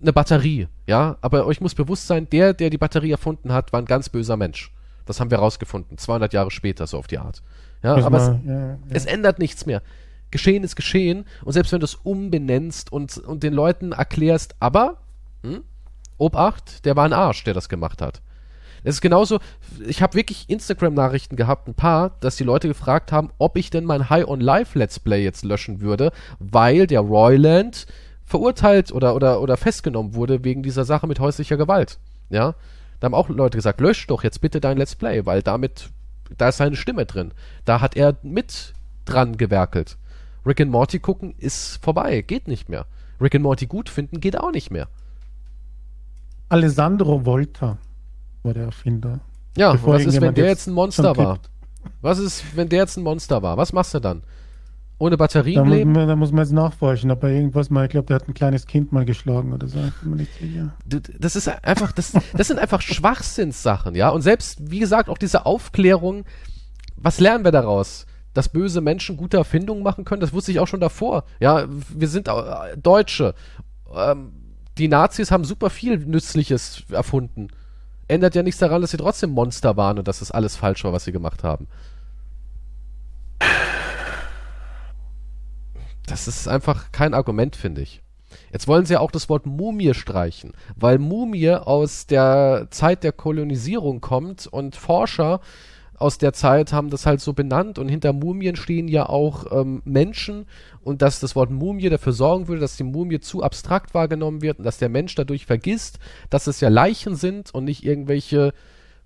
eine 0.02 0.14
Batterie, 0.14 0.68
ja, 0.86 1.18
aber 1.22 1.46
euch 1.46 1.62
muss 1.62 1.76
bewusst 1.76 2.08
sein, 2.08 2.30
der, 2.30 2.54
der 2.54 2.70
die 2.70 2.78
Batterie 2.78 3.12
erfunden 3.12 3.54
hat, 3.54 3.72
war 3.74 3.82
ein 3.82 3.86
ganz 3.86 4.10
böser 4.10 4.38
Mensch. 4.38 4.72
Das 5.06 5.20
haben 5.20 5.32
wir 5.32 5.40
rausgefunden, 5.40 5.98
200 5.98 6.34
Jahre 6.34 6.52
später, 6.52 6.88
so 6.88 6.98
auf 6.98 7.08
die 7.08 7.18
Art. 7.18 7.42
Ja, 7.84 7.96
Muss 7.96 8.06
aber 8.06 8.18
es, 8.18 8.28
mal- 8.30 8.42
ja, 8.46 8.68
ja. 8.70 8.78
es 8.92 9.06
ändert 9.06 9.40
nichts 9.40 9.66
mehr. 9.66 9.82
Geschehen 10.32 10.64
ist 10.64 10.76
geschehen. 10.76 11.26
Und 11.44 11.52
selbst 11.54 11.72
wenn 11.74 11.80
du 11.80 11.86
es 11.86 11.96
umbenennst 11.96 12.92
und, 12.92 13.18
und 13.18 13.44
den 13.44 13.54
Leuten 13.54 13.92
erklärst, 13.92 14.56
aber, 14.60 14.98
hm, 15.44 15.64
Obacht, 16.18 16.86
der 16.86 16.96
war 16.96 17.06
ein 17.06 17.14
Arsch, 17.14 17.44
der 17.44 17.54
das 17.54 17.70
gemacht 17.70 18.02
hat. 18.02 18.22
Es 18.84 18.96
ist 18.96 19.02
genauso, 19.02 19.40
ich 19.86 20.02
habe 20.02 20.16
wirklich 20.16 20.50
Instagram-Nachrichten 20.50 21.38
gehabt, 21.38 21.68
ein 21.68 21.74
paar, 21.74 22.12
dass 22.20 22.36
die 22.36 22.44
Leute 22.44 22.68
gefragt 22.68 23.12
haben, 23.12 23.32
ob 23.38 23.56
ich 23.56 23.70
denn 23.70 23.86
mein 23.86 24.10
High 24.10 24.28
on 24.28 24.42
Life 24.42 24.78
Let's 24.78 25.00
Play 25.00 25.24
jetzt 25.24 25.46
löschen 25.46 25.80
würde, 25.80 26.12
weil 26.40 26.86
der 26.86 27.00
Royland 27.00 27.88
verurteilt 28.26 28.92
oder, 28.92 29.16
oder, 29.16 29.42
oder 29.42 29.58
festgenommen 29.58 30.16
wurde 30.16 30.44
wegen 30.44 30.64
dieser 30.64 30.84
Sache 30.84 31.08
mit 31.08 31.20
häuslicher 31.20 31.58
Gewalt. 31.58 32.00
Ja. 32.30 32.56
Da 33.00 33.06
haben 33.06 33.14
auch 33.14 33.30
Leute 33.30 33.58
gesagt, 33.58 33.82
lösch 33.82 34.08
doch 34.08 34.24
jetzt 34.24 34.42
bitte 34.42 34.62
dein 34.62 34.78
Let's 34.78 34.96
Play, 34.96 35.26
weil 35.26 35.42
damit, 35.42 35.90
da 36.38 36.50
ist 36.50 36.58
seine 36.58 36.76
Stimme 36.76 37.06
drin. 37.06 37.34
Da 37.66 37.80
hat 37.80 37.96
er 37.96 38.18
mit 38.24 38.74
dran 39.06 39.38
gewerkelt. 39.38 39.98
Rick 40.46 40.62
and 40.62 40.72
Morty 40.72 41.00
gucken 41.00 41.36
ist 41.38 41.80
vorbei, 41.82 42.22
geht 42.22 42.48
nicht 42.48 42.70
mehr. 42.70 42.86
Rick 43.22 43.36
and 43.36 43.44
Morty 43.44 43.66
gut 43.66 43.90
finden 43.90 44.20
geht 44.20 44.40
auch 44.40 44.52
nicht 44.52 44.72
mehr. 44.72 44.88
Alessandro 46.54 47.26
Volta 47.26 47.78
war 48.44 48.54
der 48.54 48.66
Erfinder. 48.66 49.22
Ja, 49.58 49.76
was 49.84 50.06
ist, 50.06 50.22
wenn 50.22 50.36
der 50.36 50.46
jetzt 50.46 50.68
ein 50.68 50.74
Monster 50.74 51.18
war? 51.18 51.40
Was 52.02 52.20
ist, 52.20 52.44
wenn 52.56 52.70
der 52.70 52.80
jetzt 52.80 52.96
ein 52.98 53.04
Monster 53.04 53.42
war? 53.42 53.58
Was 53.58 53.74
machst 53.74 53.96
du 53.96 54.00
dann? 54.00 54.22
Ohne 55.00 55.18
Da 55.18 55.24
Batterien 55.24 55.66
muss, 55.66 55.74
leben? 55.76 55.92
man, 55.94 56.08
da 56.08 56.16
muss 56.16 56.32
man 56.32 56.44
jetzt 56.44 56.54
nachforschen, 56.54 57.10
ob 57.10 57.24
er 57.24 57.30
irgendwas 57.30 57.72
mal, 57.72 57.86
ich 57.86 57.90
glaube, 57.90 58.06
der 58.06 58.18
hat 58.18 58.28
ein 58.28 58.36
kleines 58.36 58.68
Kind 58.68 58.92
mal 58.92 59.04
geschlagen 59.04 59.52
oder 59.52 59.68
so. 59.68 59.80
Das 61.20 61.36
ist 61.36 61.48
einfach, 61.66 61.92
das, 61.92 62.14
das 62.38 62.48
sind 62.48 62.60
einfach 62.60 62.82
Schwachsinnssachen, 62.82 63.96
ja. 63.96 64.10
Und 64.10 64.22
selbst, 64.22 64.70
wie 64.70 64.80
gesagt, 64.80 65.10
auch 65.10 65.18
diese 65.18 65.48
Aufklärung, 65.48 66.24
was 66.96 67.20
lernen 67.20 67.44
wir 67.44 67.52
daraus? 67.52 68.06
Dass 68.36 68.50
böse 68.50 68.80
Menschen 68.82 69.18
gute 69.18 69.38
Erfindungen 69.38 69.82
machen 69.84 70.06
können, 70.06 70.22
das 70.22 70.34
wusste 70.34 70.52
ich 70.52 70.60
auch 70.60 70.68
schon 70.68 70.80
davor. 70.80 71.24
Ja, 71.40 71.66
wir 71.68 72.08
sind 72.08 72.28
äh, 72.28 72.78
Deutsche. 72.78 73.34
Ähm, 73.94 74.34
die 74.78 74.88
Nazis 74.88 75.32
haben 75.32 75.46
super 75.46 75.70
viel 75.70 75.98
Nützliches 75.98 76.84
erfunden. 76.90 77.50
Ändert 78.08 78.36
ja 78.36 78.44
nichts 78.44 78.60
daran, 78.60 78.82
dass 78.82 78.92
sie 78.92 78.98
trotzdem 78.98 79.32
Monster 79.32 79.78
waren 79.78 80.00
und 80.00 80.08
dass 80.08 80.20
das 80.20 80.32
alles 80.32 80.56
falsch 80.56 80.84
war, 80.84 80.94
was 80.94 81.06
sie 81.06 81.12
gemacht 81.12 81.44
haben. 81.44 81.68
Das 86.06 86.28
ist 86.28 86.48
einfach 86.48 86.92
kein 86.92 87.14
Argument, 87.14 87.56
finde 87.56 87.82
ich. 87.82 88.02
Jetzt 88.52 88.68
wollen 88.68 88.86
sie 88.86 88.94
ja 88.94 89.00
auch 89.00 89.12
das 89.12 89.30
Wort 89.30 89.46
Mumie 89.46 89.94
streichen, 89.94 90.54
weil 90.76 90.98
Mumie 90.98 91.52
aus 91.52 92.08
der 92.08 92.68
Zeit 92.72 93.04
der 93.04 93.12
Kolonisierung 93.12 94.02
kommt 94.02 94.48
und 94.48 94.76
Forscher 94.76 95.40
aus 95.98 96.18
der 96.18 96.34
Zeit 96.34 96.74
haben 96.74 96.90
das 96.90 97.06
halt 97.06 97.22
so 97.22 97.34
benannt 97.34 97.80
und 97.80 97.88
hinter 97.88 98.14
Mumien 98.14 98.56
stehen 98.56 98.88
ja 98.88 99.08
auch 99.08 99.52
ähm, 99.52 99.82
Menschen 99.86 100.46
und 100.82 101.02
dass 101.02 101.20
das 101.20 101.36
Wort 101.36 101.52
Mumie 101.52 101.90
dafür 101.90 102.14
sorgen 102.14 102.48
würde, 102.48 102.62
dass 102.62 102.78
die 102.78 102.84
Mumie 102.84 103.20
zu 103.20 103.44
abstrakt 103.44 103.94
wahrgenommen 103.94 104.42
wird 104.42 104.60
und 104.60 104.66
dass 104.66 104.78
der 104.78 104.90
Mensch 104.90 105.16
dadurch 105.16 105.46
vergisst, 105.46 106.00
dass 106.30 106.48
es 106.48 106.60
ja 106.60 106.70
Leichen 106.70 107.16
sind 107.16 107.54
und 107.54 107.66
nicht 107.66 107.86
irgendwelche 107.86 108.54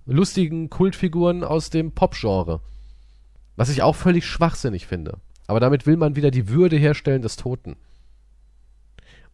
lustigen 0.06 0.70
Kultfiguren 0.70 1.44
aus 1.44 1.70
dem 1.70 1.92
Pop-Genre. 1.92 2.62
Was 3.56 3.70
ich 3.70 3.82
auch 3.84 3.96
völlig 3.96 4.26
schwachsinnig 4.26 4.88
finde. 4.88 5.18
Aber 5.48 5.60
damit 5.60 5.86
will 5.86 5.98
man 5.98 6.16
wieder 6.16 6.32
die 6.32 6.50
Würde 6.50 6.78
herstellen 6.78 7.22
des 7.22 7.36
Toten. 7.36 7.76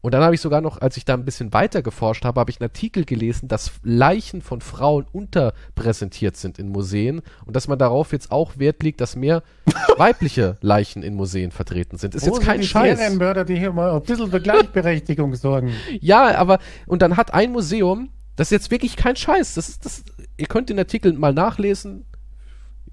Und 0.04 0.14
dann 0.14 0.22
habe 0.22 0.36
ich 0.36 0.42
sogar 0.42 0.60
noch, 0.60 0.82
als 0.82 0.98
ich 0.98 1.06
da 1.06 1.14
ein 1.14 1.24
bisschen 1.24 1.54
weiter 1.54 1.82
geforscht 1.82 2.26
habe, 2.26 2.38
habe 2.38 2.52
ich 2.52 2.60
einen 2.60 2.70
Artikel 2.70 3.06
gelesen, 3.06 3.48
dass 3.48 3.72
Leichen 3.84 4.42
von 4.42 4.60
Frauen 4.60 5.06
unterpräsentiert 5.14 6.36
sind 6.36 6.60
in 6.60 6.68
Museen 6.68 7.22
und 7.46 7.56
dass 7.56 7.70
man 7.70 7.80
darauf 7.80 8.12
jetzt 8.12 8.30
auch 8.30 8.58
Wert 8.58 8.84
legt, 8.84 9.00
dass 9.00 9.16
mehr 9.16 9.44
weibliche 9.98 10.58
Leichen 10.60 11.04
in 11.04 11.16
Museen 11.16 11.52
vertreten 11.52 11.98
sind. 11.98 12.16
Ist 12.16 12.24
Wo 12.24 12.28
jetzt 12.28 12.36
sind 12.36 12.46
kein 12.46 12.60
die 12.60 12.68
Scheiß. 12.68 13.00
Serienmörder, 13.00 13.46
die 13.46 13.56
hier 13.56 13.72
mal 13.72 13.94
ein 13.94 14.02
bisschen 14.02 14.30
für 14.30 14.42
Gleichberechtigung 14.42 15.34
sorgen. 15.36 15.72
Ja, 16.02 16.36
aber 16.36 16.60
und 16.86 17.02
dann 17.02 17.16
hat 17.16 17.34
ein 17.34 17.54
Museum, 17.54 18.10
das 18.36 18.48
ist 18.48 18.52
jetzt 18.52 18.72
wirklich 18.72 18.98
kein 18.98 19.16
Scheiß, 19.16 19.54
das, 19.54 19.80
das, 19.80 20.04
ihr 20.36 20.48
könnt 20.48 20.70
den 20.70 20.80
Artikel 20.80 21.14
mal 21.14 21.34
nachlesen. 21.34 22.04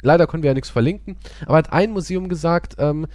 Leider 0.03 0.29
können 0.29 0.45
wir 0.45 0.51
ja 0.51 0.55
nichts 0.55 0.71
verlinken, 0.71 1.17
aber 1.45 1.59
hat 1.59 1.73
ein 1.73 1.91
Museum 1.91 2.29
gesagt, 2.29 2.77
ähm, 2.79 3.09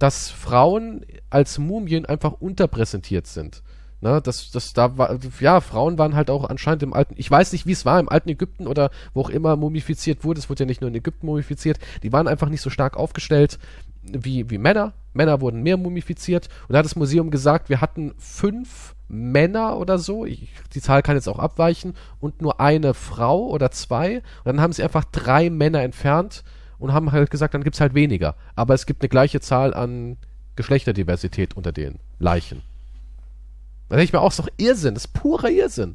dass 0.00 0.30
Frauen 0.30 1.04
als 1.28 1.58
Mumien 1.58 2.06
einfach 2.06 2.32
unterpräsentiert 2.32 3.28
sind. 3.28 3.62
Ne, 4.00 4.22
das, 4.22 4.50
das, 4.50 4.72
da 4.72 4.96
war, 4.96 5.18
ja, 5.40 5.60
Frauen 5.60 5.98
waren 5.98 6.16
halt 6.16 6.30
auch 6.30 6.48
anscheinend 6.48 6.82
im 6.82 6.94
alten, 6.94 7.14
ich 7.18 7.30
weiß 7.30 7.52
nicht, 7.52 7.66
wie 7.66 7.72
es 7.72 7.84
war, 7.84 8.00
im 8.00 8.08
alten 8.08 8.30
Ägypten 8.30 8.66
oder 8.66 8.90
wo 9.12 9.20
auch 9.20 9.28
immer 9.28 9.56
mumifiziert 9.56 10.24
wurde, 10.24 10.40
es 10.40 10.48
wurde 10.48 10.62
ja 10.62 10.66
nicht 10.66 10.80
nur 10.80 10.88
in 10.88 10.94
Ägypten 10.94 11.26
mumifiziert, 11.26 11.78
die 12.02 12.10
waren 12.10 12.26
einfach 12.26 12.48
nicht 12.48 12.62
so 12.62 12.70
stark 12.70 12.96
aufgestellt 12.96 13.58
wie, 14.02 14.48
wie 14.48 14.56
Männer. 14.56 14.94
Männer 15.12 15.42
wurden 15.42 15.62
mehr 15.62 15.76
mumifiziert 15.76 16.48
und 16.66 16.72
da 16.72 16.78
hat 16.78 16.86
das 16.86 16.96
Museum 16.96 17.30
gesagt, 17.30 17.68
wir 17.68 17.82
hatten 17.82 18.14
fünf 18.16 18.94
Männer 19.06 19.76
oder 19.76 19.98
so, 19.98 20.24
ich, 20.24 20.48
die 20.72 20.80
Zahl 20.80 21.02
kann 21.02 21.16
jetzt 21.16 21.28
auch 21.28 21.38
abweichen, 21.38 21.94
und 22.20 22.40
nur 22.40 22.58
eine 22.58 22.94
Frau 22.94 23.48
oder 23.48 23.70
zwei. 23.70 24.18
Und 24.18 24.46
dann 24.46 24.60
haben 24.60 24.72
sie 24.72 24.84
einfach 24.84 25.04
drei 25.04 25.50
Männer 25.50 25.82
entfernt 25.82 26.42
und 26.80 26.92
haben 26.92 27.12
halt 27.12 27.30
gesagt, 27.30 27.54
dann 27.54 27.62
gibt's 27.62 27.80
halt 27.80 27.94
weniger. 27.94 28.34
Aber 28.56 28.74
es 28.74 28.86
gibt 28.86 29.02
eine 29.02 29.08
gleiche 29.08 29.40
Zahl 29.40 29.72
an 29.74 30.16
Geschlechterdiversität 30.56 31.56
unter 31.56 31.70
den 31.72 32.00
Leichen. 32.18 32.62
Da 33.88 33.96
denke 33.96 34.04
ich 34.04 34.12
mir 34.12 34.20
auch, 34.20 34.30
ist 34.30 34.38
doch 34.38 34.48
Irrsinn, 34.56 34.94
das 34.94 35.04
ist 35.04 35.12
purer 35.12 35.50
Irrsinn. 35.50 35.94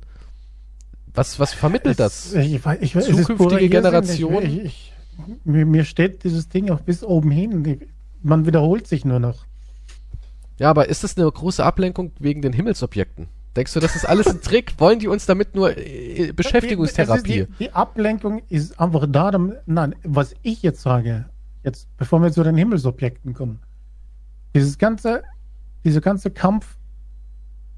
Was, 1.14 1.40
was 1.40 1.54
vermittelt 1.54 2.00
das? 2.00 2.34
Es, 2.34 2.46
ich, 2.46 2.62
weiß- 2.62 2.80
ich, 2.82 2.96
es 2.96 3.08
ist 3.08 3.18
Zukünftige 3.22 3.36
purer 3.38 3.54
Irrsinn. 3.62 3.70
Generation? 3.72 4.44
Ich, 4.44 4.64
ich, 4.64 4.94
ich, 5.28 5.46
mir, 5.46 5.86
steht 5.86 6.24
dieses 6.24 6.50
Ding 6.50 6.70
auch 6.72 6.82
bis 6.82 7.04
oben 7.04 7.32
hin. 7.32 7.64
Ich, 7.66 7.88
man 8.22 8.46
wiederholt 8.46 8.88
sich 8.88 9.06
nur 9.06 9.20
noch. 9.20 9.46
Ja, 10.58 10.70
aber 10.70 10.90
ist 10.90 11.04
das 11.04 11.18
eine 11.18 11.30
große 11.32 11.64
Ablenkung 11.64 12.12
wegen 12.20 12.42
den 12.42 12.54
Himmelsobjekten? 12.54 13.28
Denkst 13.56 13.74
du, 13.74 13.80
das 13.80 13.96
ist 13.96 14.06
alles 14.06 14.28
ein 14.28 14.42
Trick? 14.42 14.74
Wollen 14.80 15.00
die 15.00 15.08
uns 15.08 15.26
damit 15.26 15.56
nur 15.56 15.78
äh, 15.78 16.34
Beschäftigungstherapie? 16.34 17.46
Die, 17.46 17.58
die 17.60 17.72
Ablenkung 17.72 18.42
ist 18.50 18.80
einfach 18.80 19.06
da. 19.10 19.32
Nein, 19.66 19.96
was 20.04 20.36
ich 20.42 20.62
jetzt 20.62 20.82
sage, 20.82 21.26
jetzt, 21.64 21.88
bevor 21.98 22.22
wir 22.22 22.32
zu 22.32 22.44
den 22.44 22.58
Himmelsobjekten 22.58 23.34
kommen, 23.34 23.60
dieses 24.54 24.78
ganze, 24.78 25.24
dieser 25.84 26.02
ganze 26.02 26.32
Kampf 26.32 26.78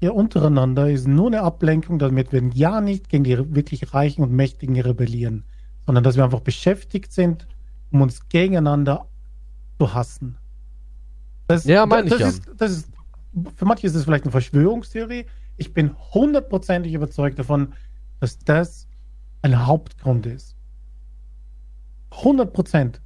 hier 0.00 0.14
untereinander 0.14 0.90
ist 0.90 1.08
nur 1.08 1.26
eine 1.26 1.42
Ablenkung, 1.42 1.98
damit 1.98 2.32
wir 2.32 2.42
ja 2.54 2.80
nicht 2.80 3.08
gegen 3.08 3.24
die 3.24 3.54
wirklich 3.54 3.92
Reichen 3.92 4.22
und 4.22 4.32
Mächtigen 4.32 4.80
rebellieren, 4.80 5.44
sondern 5.86 6.04
dass 6.04 6.16
wir 6.16 6.24
einfach 6.24 6.40
beschäftigt 6.40 7.12
sind, 7.12 7.48
um 7.90 8.02
uns 8.02 8.28
gegeneinander 8.28 9.06
zu 9.78 9.92
hassen. 9.94 10.36
Das, 11.48 11.64
Ja, 11.64 11.86
meine 11.86 12.06
ich 12.06 12.12
das 12.12 12.20
ja. 12.20 12.28
Ist, 12.28 12.50
das 12.56 12.70
ist, 12.72 12.88
für 13.56 13.64
manche 13.64 13.86
ist 13.86 13.94
es 13.94 14.04
vielleicht 14.04 14.24
eine 14.24 14.32
Verschwörungstheorie. 14.32 15.26
Ich 15.58 15.74
bin 15.74 15.94
hundertprozentig 16.14 16.94
überzeugt 16.94 17.38
davon, 17.38 17.74
dass 18.20 18.38
das 18.38 18.86
ein 19.42 19.66
Hauptgrund 19.66 20.24
ist. 20.26 20.56
100 22.10 22.52
Prozent. 22.52 23.00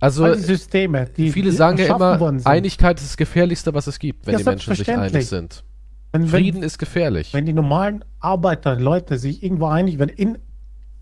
Also, 0.00 0.24
All 0.24 0.36
die 0.36 0.42
Systeme, 0.42 1.06
die 1.06 1.30
viele 1.30 1.50
die 1.50 1.56
sagen 1.56 1.78
ja 1.78 1.94
immer. 1.94 2.40
Einigkeit 2.44 2.98
ist 2.98 3.10
das 3.10 3.16
Gefährlichste, 3.16 3.74
was 3.74 3.86
es 3.86 3.98
gibt, 3.98 4.26
wenn 4.26 4.32
Ja, 4.32 4.38
die 4.38 4.44
Menschen 4.44 4.74
sich 4.74 4.90
einig 4.90 5.28
sind. 5.28 5.64
wenn, 6.12 6.26
Frieden 6.26 6.58
wenn, 6.60 6.66
ist 6.66 6.78
gefährlich. 6.78 7.32
wenn 7.34 7.46
die 7.46 7.52
normalen 7.52 8.04
Arbeiter, 8.20 8.78
Leute 8.78 9.18
sich 9.18 9.42
irgendwo 9.42 9.66
einig 9.66 9.98
werden, 9.98 10.10
in 10.16 10.38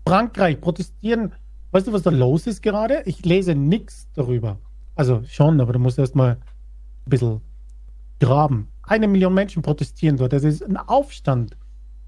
Frankreich 0.07 0.59
protestieren, 0.59 1.33
weißt 1.71 1.87
du, 1.87 1.93
was 1.93 2.01
da 2.03 2.09
los 2.11 2.45
ist 2.47 2.61
gerade? 2.61 3.03
Ich 3.05 3.23
lese 3.25 3.55
nichts 3.55 4.07
darüber. 4.13 4.59
Also 4.95 5.23
schon, 5.27 5.59
aber 5.61 5.73
du 5.73 5.79
musst 5.79 5.97
erst 5.97 6.15
mal 6.15 6.37
ein 7.05 7.09
bisschen 7.09 7.41
graben. 8.19 8.67
Eine 8.83 9.07
Million 9.07 9.33
Menschen 9.33 9.61
protestieren 9.63 10.17
dort. 10.17 10.33
Das 10.33 10.43
ist 10.43 10.61
ein 10.63 10.77
Aufstand, 10.77 11.55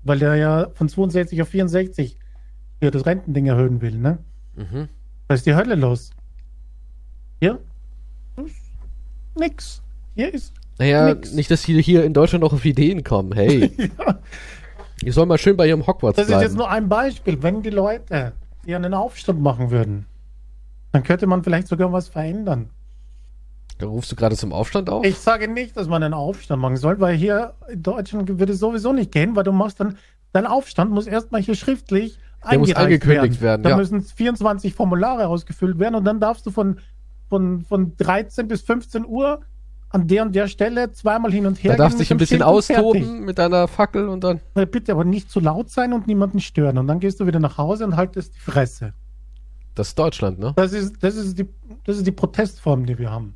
weil 0.03 0.19
der 0.19 0.35
ja 0.35 0.69
von 0.73 0.89
62 0.89 1.41
auf 1.41 1.47
64 1.49 2.17
hier 2.81 2.91
das 2.91 3.05
Rentending 3.05 3.47
erhöhen 3.47 3.81
will, 3.81 3.97
ne? 3.97 4.17
Mhm. 4.55 4.89
Da 5.27 5.35
ist 5.35 5.45
die 5.45 5.55
Hölle 5.55 5.75
los. 5.75 6.11
Hier? 7.39 7.59
ist 8.45 8.55
Nix. 9.37 9.81
Hier 10.15 10.33
ist. 10.33 10.53
Naja, 10.77 11.13
Nix. 11.13 11.33
nicht, 11.33 11.49
dass 11.49 11.63
die 11.63 11.81
hier 11.81 12.03
in 12.03 12.13
Deutschland 12.13 12.43
noch 12.43 12.53
auf 12.53 12.65
Ideen 12.65 13.03
kommen. 13.03 13.31
Hey, 13.33 13.71
Ja, 13.97 14.19
die 15.01 15.11
sollen 15.11 15.27
mal 15.27 15.37
schön 15.37 15.57
bei 15.57 15.67
ihrem 15.67 15.85
Hogwarts 15.85 16.15
das 16.17 16.25
ist 16.25 16.29
bleiben. 16.31 16.43
jetzt 16.43 16.55
nur 16.57 16.69
ein 16.69 16.87
Beispiel. 16.89 17.41
Wenn 17.43 17.61
die 17.61 17.69
Leute 17.69 18.33
hier 18.65 18.75
einen 18.77 18.93
Aufstand 18.93 19.41
machen 19.41 19.69
würden, 19.71 20.05
dann 20.91 21.03
könnte 21.03 21.27
man 21.27 21.43
vielleicht 21.43 21.67
sogar 21.67 21.91
was 21.91 22.07
verändern. 22.07 22.69
Da 23.77 23.87
rufst 23.87 24.11
du 24.11 24.15
gerade 24.15 24.35
zum 24.35 24.53
Aufstand 24.53 24.89
auf? 24.89 25.05
Ich 25.05 25.17
sage 25.17 25.47
nicht, 25.47 25.75
dass 25.75 25.87
man 25.87 26.01
einen 26.01 26.13
Aufstand 26.13 26.61
machen 26.61 26.77
soll, 26.77 26.99
weil 26.99 27.15
hier 27.15 27.53
in 27.69 27.83
Deutschland 27.83 28.39
würde 28.39 28.53
es 28.53 28.59
sowieso 28.59 28.93
nicht 28.93 29.11
gehen, 29.11 29.35
weil 29.35 29.43
du 29.43 29.51
machst 29.51 29.79
dann, 29.79 29.97
dein 30.31 30.45
Aufstand 30.45 30.91
muss 30.91 31.07
erstmal 31.07 31.41
hier 31.41 31.55
schriftlich 31.55 32.17
Der 32.49 32.59
muss 32.59 32.73
angekündigt 32.73 33.41
werden, 33.41 33.63
Da 33.63 33.71
ja. 33.71 33.77
müssen 33.77 34.01
24 34.01 34.73
Formulare 34.73 35.27
ausgefüllt 35.27 35.77
werden 35.77 35.95
und 35.95 36.05
dann 36.05 36.21
darfst 36.21 36.45
du 36.45 36.51
von, 36.51 36.79
von, 37.27 37.61
von 37.63 37.97
13 37.97 38.47
bis 38.47 38.61
15 38.61 39.05
Uhr 39.05 39.41
an 39.89 40.07
der 40.07 40.23
und 40.23 40.35
der 40.35 40.47
Stelle 40.47 40.91
zweimal 40.91 41.31
hin 41.31 41.45
und 41.45 41.61
her 41.63 41.71
da 41.71 41.83
darfst 41.83 41.99
dich 41.99 42.11
ein 42.11 42.17
bisschen 42.17 42.39
Schild 42.39 42.43
austoben 42.43 43.23
mit 43.23 43.37
deiner 43.37 43.67
Fackel 43.67 44.09
und 44.09 44.23
dann. 44.23 44.41
Äh, 44.55 44.65
Bitte 44.65 44.91
aber 44.91 45.05
nicht 45.05 45.29
zu 45.29 45.39
laut 45.39 45.69
sein 45.69 45.93
und 45.93 46.05
niemanden 46.07 46.39
stören. 46.41 46.77
Und 46.77 46.87
dann 46.87 46.99
gehst 46.99 47.19
du 47.19 47.27
wieder 47.27 47.39
nach 47.39 47.57
Hause 47.57 47.85
und 47.85 47.95
haltest 47.95 48.35
die 48.35 48.39
Fresse. 48.39 48.93
Das 49.73 49.89
ist 49.89 49.99
Deutschland, 49.99 50.39
ne? 50.39 50.53
Das 50.55 50.73
ist, 50.73 51.01
das 51.01 51.15
ist, 51.15 51.37
die, 51.39 51.47
das 51.85 51.97
ist 51.97 52.07
die 52.07 52.11
Protestform, 52.11 52.85
die 52.85 52.97
wir 52.97 53.09
haben. 53.11 53.35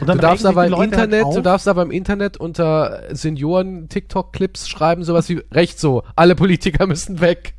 Du 0.00 0.14
darfst 0.14 0.44
aber 0.44 0.66
im 0.66 0.76
halt 0.76 0.92
Internet, 0.92 1.24
auf. 1.24 1.34
du 1.34 1.40
darfst 1.40 1.68
aber 1.68 1.82
im 1.82 1.90
Internet 1.90 2.36
unter 2.36 3.02
Senioren 3.14 3.88
TikTok-Clips 3.88 4.68
schreiben, 4.68 5.04
sowas 5.04 5.28
wie 5.28 5.42
recht 5.52 5.78
so, 5.78 6.02
alle 6.16 6.34
Politiker 6.34 6.86
müssen 6.86 7.20
weg. 7.20 7.54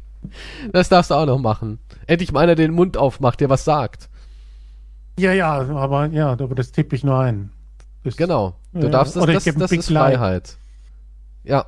Das 0.72 0.90
darfst 0.90 1.12
du 1.12 1.16
auch 1.16 1.26
noch 1.26 1.40
machen. 1.40 1.80
Endlich 2.06 2.32
mal 2.32 2.42
einer 2.42 2.56
den 2.56 2.72
Mund 2.72 2.98
aufmacht, 2.98 3.40
der 3.40 3.50
was 3.50 3.66
sagt. 3.66 4.10
Ja, 5.20 5.34
ja, 5.34 5.54
aber 5.54 6.08
ja, 6.08 6.32
aber 6.32 6.56
das 6.56 6.72
tippe 6.72 6.96
ich 6.96 7.04
nur 7.04 7.20
ein. 7.20 7.52
Das, 8.04 8.16
genau. 8.18 8.56
Du 8.74 8.86
ja, 8.86 8.90
darfst 8.90 9.16
das, 9.16 9.26
das, 9.26 9.56
das 9.56 9.72
ist 9.72 9.92
Freiheit. 9.92 10.58
Ja. 11.44 11.66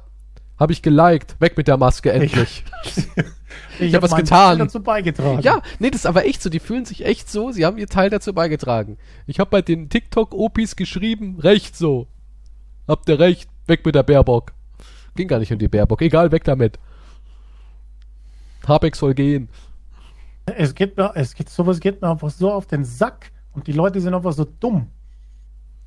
Habe 0.60 0.74
ich 0.74 0.82
geliked. 0.82 1.36
Weg 1.40 1.58
mit 1.58 1.68
der 1.68 1.78
Maske, 1.78 2.12
endlich. 2.12 2.64
ich, 3.80 3.88
ich 3.88 3.96
habe 3.96 4.08
hab 4.08 4.12
was 4.12 4.20
getan. 4.20 4.60
dazu 4.60 4.82
beigetragen. 4.82 5.42
Ja, 5.42 5.62
nee, 5.80 5.90
das 5.90 6.02
ist 6.02 6.06
aber 6.06 6.26
echt 6.26 6.42
so. 6.42 6.50
Die 6.50 6.60
fühlen 6.60 6.86
sich 6.86 7.06
echt 7.06 7.30
so. 7.30 7.52
Sie 7.52 7.66
haben 7.66 7.78
ihr 7.78 7.88
Teil 7.88 8.10
dazu 8.10 8.34
beigetragen. 8.34 8.98
Ich 9.28 9.40
habe 9.40 9.50
bei 9.50 9.62
den 9.62 9.90
TikTok-Opis 9.90 10.76
geschrieben, 10.76 11.40
recht 11.40 11.76
so. 11.76 12.08
Habt 12.88 13.08
ihr 13.10 13.20
recht. 13.20 13.50
Weg 13.68 13.86
mit 13.86 13.96
der 13.96 14.04
Baerbock. 14.04 14.54
Ging 15.16 15.28
gar 15.28 15.40
nicht 15.40 15.52
um 15.52 15.60
die 15.60 15.68
Baerbock. 15.68 16.02
Egal, 16.02 16.32
weg 16.32 16.44
damit. 16.44 16.80
Habeck 18.68 18.96
soll 18.96 19.14
gehen. 19.14 19.50
Es 20.46 20.74
geht 20.74 20.98
mir, 20.98 21.12
es 21.16 21.36
geht, 21.36 21.50
sowas 21.50 21.80
geht 21.80 22.02
mir 22.02 22.10
einfach 22.10 22.30
so 22.30 22.52
auf 22.52 22.66
den 22.66 22.84
Sack 22.84 23.32
und 23.54 23.68
die 23.68 23.72
Leute 23.72 24.02
sind 24.02 24.14
einfach 24.14 24.34
so 24.34 24.46
dumm. 24.46 24.88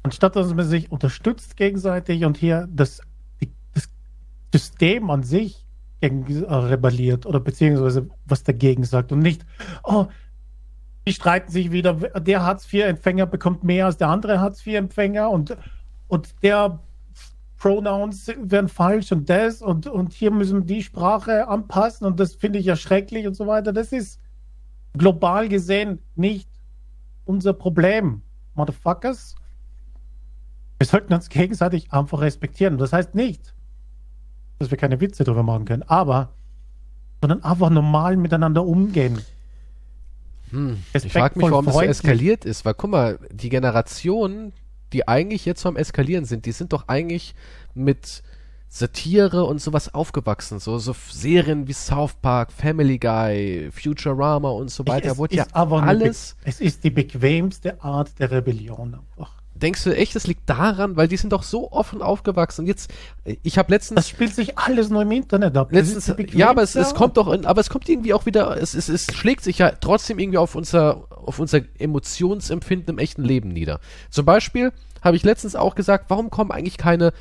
Anstatt 0.02 0.36
dass 0.36 0.52
man 0.54 0.66
sich 0.66 0.90
unterstützt 0.90 1.56
gegenseitig 1.56 2.24
und 2.24 2.36
hier 2.36 2.68
das, 2.70 3.00
das 3.74 3.88
System 4.52 5.10
an 5.10 5.22
sich 5.22 5.64
gegen, 6.02 6.44
äh, 6.44 6.54
rebelliert 6.54 7.26
oder 7.26 7.40
beziehungsweise 7.40 8.08
was 8.26 8.42
dagegen 8.42 8.84
sagt 8.84 9.12
und 9.12 9.20
nicht, 9.20 9.46
oh, 9.84 10.06
die 11.06 11.12
streiten 11.12 11.50
sich 11.50 11.70
wieder, 11.70 11.94
der 11.94 12.44
Hartz-IV-Empfänger 12.44 13.26
bekommt 13.26 13.64
mehr 13.64 13.86
als 13.86 13.96
der 13.96 14.08
andere 14.08 14.40
Hartz-IV-Empfänger 14.40 15.30
und, 15.30 15.56
und 16.08 16.42
der 16.42 16.80
Pronouns 17.56 18.26
werden 18.36 18.68
falsch 18.68 19.12
und 19.12 19.30
das 19.30 19.62
und, 19.62 19.86
und 19.86 20.12
hier 20.12 20.32
müssen 20.32 20.66
die 20.66 20.82
Sprache 20.82 21.46
anpassen 21.46 22.06
und 22.06 22.18
das 22.18 22.34
finde 22.34 22.58
ich 22.58 22.66
ja 22.66 22.74
schrecklich 22.74 23.26
und 23.26 23.34
so 23.34 23.46
weiter. 23.46 23.72
Das 23.72 23.92
ist 23.92 24.20
global 24.94 25.48
gesehen 25.48 26.00
nicht 26.16 26.48
unser 27.24 27.52
Problem, 27.52 28.22
Motherfuckers. 28.54 29.36
Wir 30.78 30.86
sollten 30.86 31.14
uns 31.14 31.28
gegenseitig 31.28 31.92
einfach 31.92 32.20
respektieren. 32.20 32.78
Das 32.78 32.92
heißt 32.92 33.14
nicht, 33.14 33.54
dass 34.62 34.70
wir 34.70 34.78
keine 34.78 35.00
Witze 35.00 35.24
darüber 35.24 35.42
machen 35.42 35.64
können, 35.64 35.82
aber 35.82 36.30
sondern 37.20 37.44
einfach 37.44 37.70
normal 37.70 38.16
miteinander 38.16 38.64
umgehen. 38.64 39.20
Hm. 40.50 40.82
Ich 40.92 41.12
frage 41.12 41.38
mich, 41.38 41.50
warum 41.50 41.66
das 41.66 41.74
so 41.74 41.80
eskaliert 41.80 42.44
ist, 42.44 42.64
weil 42.64 42.74
guck 42.74 42.90
mal, 42.90 43.18
die 43.30 43.48
Generation, 43.48 44.52
die 44.92 45.06
eigentlich 45.08 45.44
jetzt 45.44 45.62
so 45.62 45.68
am 45.68 45.76
Eskalieren 45.76 46.24
sind, 46.24 46.46
die 46.46 46.52
sind 46.52 46.72
doch 46.72 46.88
eigentlich 46.88 47.34
mit 47.74 48.22
Satire 48.68 49.44
und 49.44 49.60
sowas 49.60 49.92
aufgewachsen. 49.94 50.58
So, 50.58 50.78
so 50.78 50.94
Serien 51.10 51.68
wie 51.68 51.74
South 51.74 52.14
Park, 52.20 52.52
Family 52.52 52.98
Guy, 52.98 53.70
Futurama 53.70 54.48
und 54.50 54.70
so 54.70 54.86
weiter. 54.86 55.12
Es 55.12 55.18
wurde 55.18 55.36
ja 55.36 55.46
alles. 55.52 56.36
Es 56.42 56.60
ist 56.60 56.82
die 56.82 56.90
bequemste 56.90 57.82
Art 57.82 58.18
der 58.18 58.30
Rebellion 58.30 58.94
einfach. 58.94 59.41
Denkst 59.62 59.84
du 59.84 59.96
echt, 59.96 60.16
das 60.16 60.26
liegt 60.26 60.50
daran, 60.50 60.96
weil 60.96 61.06
die 61.06 61.16
sind 61.16 61.32
doch 61.32 61.44
so 61.44 61.70
offen 61.70 62.02
aufgewachsen. 62.02 62.66
Jetzt, 62.66 62.92
ich 63.42 63.58
habe 63.58 63.72
letztens. 63.72 63.96
Das 63.96 64.08
spielt 64.08 64.34
sich 64.34 64.58
alles 64.58 64.90
nur 64.90 65.02
im 65.02 65.12
Internet 65.12 65.56
ab. 65.56 65.70
Letztens, 65.70 66.12
ja, 66.32 66.50
aber 66.50 66.62
es, 66.62 66.74
es 66.74 66.94
kommt 66.94 67.16
doch, 67.16 67.32
in, 67.32 67.46
aber 67.46 67.60
es 67.60 67.70
kommt 67.70 67.88
irgendwie 67.88 68.12
auch 68.12 68.26
wieder, 68.26 68.60
es, 68.60 68.74
es, 68.74 68.88
es 68.88 69.06
schlägt 69.14 69.44
sich 69.44 69.58
ja 69.58 69.70
trotzdem 69.70 70.18
irgendwie 70.18 70.38
auf 70.38 70.56
unser, 70.56 71.04
auf 71.10 71.38
unser 71.38 71.60
Emotionsempfinden 71.78 72.94
im 72.94 72.98
echten 72.98 73.22
Leben 73.22 73.50
nieder. 73.50 73.78
Zum 74.10 74.24
Beispiel 74.24 74.72
habe 75.00 75.16
ich 75.16 75.22
letztens 75.22 75.54
auch 75.54 75.76
gesagt, 75.76 76.06
warum 76.08 76.30
kommen 76.30 76.50
eigentlich 76.50 76.76
keine 76.76 77.12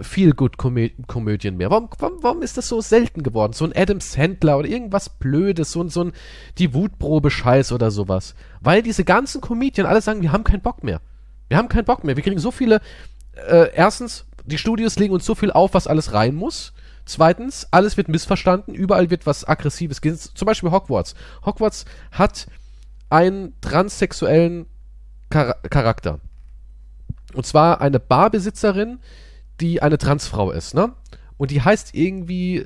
feel 0.00 0.32
good 0.32 0.56
Komödien 0.58 1.56
mehr? 1.56 1.70
Warum, 1.70 1.88
warum, 1.98 2.22
warum 2.22 2.42
ist 2.42 2.56
das 2.56 2.68
so 2.68 2.80
selten 2.80 3.24
geworden? 3.24 3.52
So 3.52 3.64
ein 3.64 3.72
Adam 3.74 4.00
Sandler 4.00 4.58
oder 4.58 4.68
irgendwas 4.68 5.08
Blödes, 5.08 5.72
so 5.72 5.82
ein, 5.82 5.88
so 5.88 6.04
ein 6.04 6.12
die 6.58 6.72
Wutprobe 6.72 7.30
Scheiß 7.30 7.72
oder 7.72 7.90
sowas. 7.90 8.34
Weil 8.60 8.82
diese 8.82 9.04
ganzen 9.04 9.40
Komödien 9.40 9.86
alle 9.86 10.00
sagen, 10.00 10.22
wir 10.22 10.32
haben 10.32 10.44
keinen 10.44 10.62
Bock 10.62 10.84
mehr. 10.84 11.00
Wir 11.50 11.58
haben 11.58 11.68
keinen 11.68 11.84
Bock 11.84 12.04
mehr. 12.04 12.16
Wir 12.16 12.22
kriegen 12.22 12.38
so 12.38 12.52
viele, 12.52 12.80
äh, 13.34 13.74
erstens, 13.74 14.24
die 14.46 14.56
Studios 14.56 14.96
legen 15.00 15.12
uns 15.12 15.26
so 15.26 15.34
viel 15.34 15.50
auf, 15.50 15.74
was 15.74 15.88
alles 15.88 16.12
rein 16.12 16.36
muss. 16.36 16.72
Zweitens, 17.04 17.66
alles 17.72 17.96
wird 17.96 18.08
missverstanden, 18.08 18.72
überall 18.72 19.10
wird 19.10 19.26
was 19.26 19.46
Aggressives. 19.46 20.00
Zum 20.00 20.46
Beispiel 20.46 20.70
Hogwarts. 20.70 21.16
Hogwarts 21.44 21.86
hat 22.12 22.46
einen 23.08 23.60
transsexuellen 23.60 24.66
Char 25.32 25.56
Charakter. 25.68 26.20
Und 27.34 27.46
zwar 27.46 27.80
eine 27.80 27.98
Barbesitzerin, 27.98 29.00
die 29.60 29.82
eine 29.82 29.98
Transfrau 29.98 30.52
ist, 30.52 30.74
ne? 30.74 30.92
Und 31.36 31.50
die 31.50 31.62
heißt 31.62 31.94
irgendwie, 31.96 32.64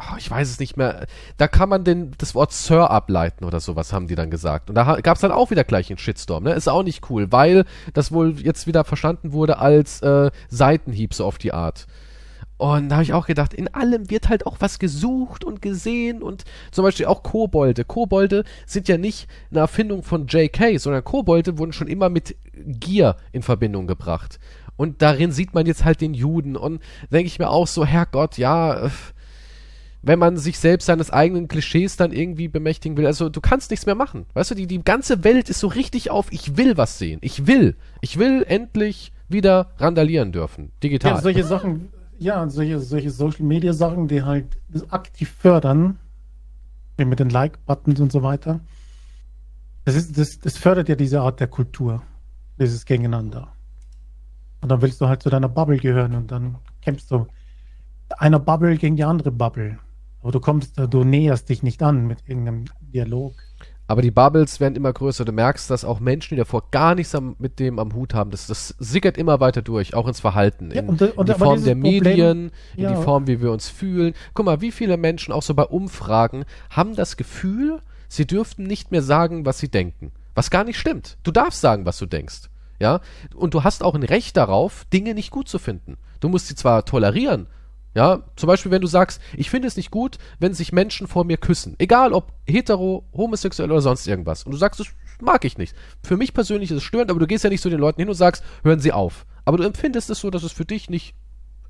oh, 0.00 0.16
ich 0.18 0.30
weiß 0.30 0.50
es 0.50 0.58
nicht 0.58 0.76
mehr, 0.76 1.06
da 1.36 1.48
kann 1.48 1.68
man 1.68 1.84
den, 1.84 2.12
das 2.18 2.34
Wort 2.34 2.52
Sir 2.52 2.90
ableiten 2.90 3.44
oder 3.44 3.60
sowas, 3.60 3.92
haben 3.92 4.08
die 4.08 4.14
dann 4.14 4.30
gesagt. 4.30 4.68
Und 4.68 4.74
da 4.74 5.00
gab 5.00 5.16
es 5.16 5.20
dann 5.20 5.32
auch 5.32 5.50
wieder 5.50 5.64
gleich 5.64 5.90
einen 5.90 5.98
Shitstorm, 5.98 6.44
ne? 6.44 6.52
Ist 6.52 6.68
auch 6.68 6.82
nicht 6.82 7.10
cool, 7.10 7.30
weil 7.30 7.64
das 7.92 8.12
wohl 8.12 8.40
jetzt 8.40 8.66
wieder 8.66 8.84
verstanden 8.84 9.32
wurde 9.32 9.58
als 9.58 10.00
äh, 10.02 10.30
Seitenhieb 10.48 11.14
so 11.14 11.24
auf 11.24 11.38
die 11.38 11.52
Art. 11.52 11.86
Und 12.60 12.90
da 12.90 12.96
habe 12.96 13.04
ich 13.04 13.14
auch 13.14 13.26
gedacht, 13.26 13.54
in 13.54 13.72
allem 13.72 14.10
wird 14.10 14.28
halt 14.28 14.44
auch 14.46 14.56
was 14.58 14.78
gesucht 14.78 15.44
und 15.44 15.62
gesehen 15.62 16.22
und 16.22 16.44
zum 16.72 16.84
Beispiel 16.84 17.06
auch 17.06 17.22
Kobolde. 17.22 17.86
Kobolde 17.86 18.44
sind 18.66 18.86
ja 18.86 18.98
nicht 18.98 19.28
eine 19.50 19.60
Erfindung 19.60 20.02
von 20.02 20.26
JK, 20.26 20.78
sondern 20.78 21.02
Kobolde 21.02 21.56
wurden 21.56 21.72
schon 21.72 21.88
immer 21.88 22.10
mit 22.10 22.36
Gier 22.52 23.16
in 23.32 23.42
Verbindung 23.42 23.86
gebracht. 23.86 24.38
Und 24.76 25.00
darin 25.00 25.32
sieht 25.32 25.54
man 25.54 25.64
jetzt 25.64 25.86
halt 25.86 26.02
den 26.02 26.12
Juden. 26.12 26.54
Und 26.54 26.82
denke 27.10 27.28
ich 27.28 27.38
mir 27.38 27.48
auch 27.48 27.66
so, 27.66 27.86
Herrgott, 27.86 28.36
ja, 28.36 28.86
äh, 28.86 28.90
wenn 30.02 30.18
man 30.18 30.36
sich 30.36 30.58
selbst 30.58 30.86
seines 30.86 31.10
eigenen 31.10 31.48
Klischees 31.48 31.96
dann 31.96 32.12
irgendwie 32.12 32.48
bemächtigen 32.48 32.96
will. 32.96 33.06
Also 33.06 33.28
du 33.28 33.40
kannst 33.40 33.70
nichts 33.70 33.86
mehr 33.86 33.94
machen. 33.94 34.26
Weißt 34.34 34.50
du, 34.50 34.54
die, 34.54 34.66
die 34.66 34.82
ganze 34.82 35.24
Welt 35.24 35.50
ist 35.50 35.60
so 35.60 35.66
richtig 35.66 36.10
auf, 36.10 36.32
ich 36.32 36.56
will 36.56 36.76
was 36.76 36.98
sehen. 36.98 37.18
Ich 37.22 37.46
will. 37.46 37.76
Ich 38.00 38.18
will 38.18 38.44
endlich 38.46 39.12
wieder 39.28 39.72
randalieren 39.78 40.32
dürfen. 40.32 40.72
Digital. 40.82 41.14
Ja, 41.14 41.20
solche 41.20 41.44
Sachen, 41.44 41.88
ja, 42.18 42.48
solche, 42.48 42.80
solche 42.80 43.10
Social 43.10 43.44
Media 43.44 43.72
Sachen, 43.72 44.08
die 44.08 44.22
halt 44.22 44.46
aktiv 44.88 45.30
fördern, 45.38 45.98
wie 46.96 47.04
mit 47.04 47.20
den 47.20 47.30
Like-Buttons 47.30 48.00
und 48.00 48.12
so 48.12 48.22
weiter. 48.22 48.60
Das, 49.84 49.94
ist, 49.94 50.16
das, 50.18 50.38
das 50.38 50.56
fördert 50.56 50.88
ja 50.88 50.94
diese 50.94 51.20
Art 51.20 51.40
der 51.40 51.48
Kultur, 51.48 52.02
dieses 52.58 52.84
Gegeneinander. 52.84 53.48
Und 54.62 54.70
dann 54.70 54.82
willst 54.82 55.00
du 55.00 55.08
halt 55.08 55.22
zu 55.22 55.30
deiner 55.30 55.48
Bubble 55.48 55.78
gehören 55.78 56.14
und 56.14 56.30
dann 56.30 56.56
kämpfst 56.82 57.10
du 57.10 57.26
einer 58.18 58.38
Bubble 58.38 58.76
gegen 58.76 58.96
die 58.96 59.04
andere 59.04 59.30
Bubble. 59.30 59.78
Aber 60.22 60.32
du 60.32 60.40
kommst, 60.40 60.78
du 60.78 61.04
näherst 61.04 61.48
dich 61.48 61.62
nicht 61.62 61.82
an 61.82 62.06
mit 62.06 62.18
irgendeinem 62.26 62.66
Dialog. 62.80 63.34
Aber 63.90 64.02
die 64.02 64.12
Bubbles 64.12 64.60
werden 64.60 64.76
immer 64.76 64.92
größer. 64.92 65.24
Du 65.24 65.32
merkst, 65.32 65.68
dass 65.68 65.84
auch 65.84 65.98
Menschen, 65.98 66.34
die 66.34 66.38
davor 66.38 66.70
gar 66.70 66.94
nichts 66.94 67.12
am, 67.16 67.34
mit 67.40 67.58
dem 67.58 67.80
am 67.80 67.92
Hut 67.92 68.14
haben, 68.14 68.30
das, 68.30 68.46
das 68.46 68.68
sickert 68.78 69.18
immer 69.18 69.40
weiter 69.40 69.62
durch, 69.62 69.94
auch 69.94 70.06
ins 70.06 70.20
Verhalten. 70.20 70.70
Ja, 70.70 70.82
in, 70.82 70.90
und, 70.90 71.02
und, 71.02 71.28
in 71.28 71.34
die 71.34 71.40
Form 71.40 71.64
der 71.64 71.74
Problem, 71.74 72.02
Medien, 72.02 72.52
in 72.76 72.84
ja. 72.84 72.94
die 72.94 73.02
Form, 73.02 73.26
wie 73.26 73.40
wir 73.40 73.50
uns 73.50 73.68
fühlen. 73.68 74.14
Guck 74.32 74.46
mal, 74.46 74.60
wie 74.60 74.70
viele 74.70 74.96
Menschen 74.96 75.32
auch 75.32 75.42
so 75.42 75.54
bei 75.54 75.64
Umfragen 75.64 76.44
haben 76.70 76.94
das 76.94 77.16
Gefühl, 77.16 77.80
sie 78.06 78.28
dürften 78.28 78.62
nicht 78.62 78.92
mehr 78.92 79.02
sagen, 79.02 79.44
was 79.44 79.58
sie 79.58 79.68
denken. 79.68 80.12
Was 80.36 80.50
gar 80.50 80.62
nicht 80.62 80.78
stimmt. 80.78 81.18
Du 81.24 81.32
darfst 81.32 81.60
sagen, 81.60 81.84
was 81.84 81.98
du 81.98 82.06
denkst. 82.06 82.42
Ja, 82.78 83.00
und 83.34 83.54
du 83.54 83.64
hast 83.64 83.82
auch 83.82 83.96
ein 83.96 84.04
Recht 84.04 84.36
darauf, 84.36 84.84
Dinge 84.92 85.14
nicht 85.14 85.32
gut 85.32 85.48
zu 85.48 85.58
finden. 85.58 85.98
Du 86.20 86.28
musst 86.28 86.46
sie 86.46 86.54
zwar 86.54 86.84
tolerieren, 86.84 87.48
ja, 87.94 88.22
zum 88.36 88.46
Beispiel, 88.46 88.70
wenn 88.70 88.82
du 88.82 88.86
sagst, 88.86 89.20
ich 89.36 89.50
finde 89.50 89.66
es 89.66 89.76
nicht 89.76 89.90
gut, 89.90 90.18
wenn 90.38 90.54
sich 90.54 90.72
Menschen 90.72 91.08
vor 91.08 91.24
mir 91.24 91.36
küssen. 91.36 91.74
Egal 91.78 92.12
ob 92.12 92.32
hetero, 92.46 93.04
homosexuell 93.12 93.70
oder 93.70 93.80
sonst 93.80 94.06
irgendwas. 94.06 94.44
Und 94.44 94.52
du 94.52 94.58
sagst, 94.58 94.78
das 94.78 94.88
mag 95.20 95.44
ich 95.44 95.58
nicht. 95.58 95.74
Für 96.02 96.16
mich 96.16 96.32
persönlich 96.32 96.70
ist 96.70 96.78
es 96.78 96.82
störend, 96.84 97.10
aber 97.10 97.20
du 97.20 97.26
gehst 97.26 97.42
ja 97.42 97.50
nicht 97.50 97.62
zu 97.62 97.70
den 97.70 97.80
Leuten 97.80 98.00
hin 98.00 98.08
und 98.08 98.14
sagst, 98.14 98.44
hören 98.62 98.80
sie 98.80 98.92
auf. 98.92 99.26
Aber 99.44 99.56
du 99.56 99.64
empfindest 99.64 100.08
es 100.10 100.20
so, 100.20 100.30
dass 100.30 100.44
es 100.44 100.52
für 100.52 100.64
dich 100.64 100.88
nicht 100.88 101.14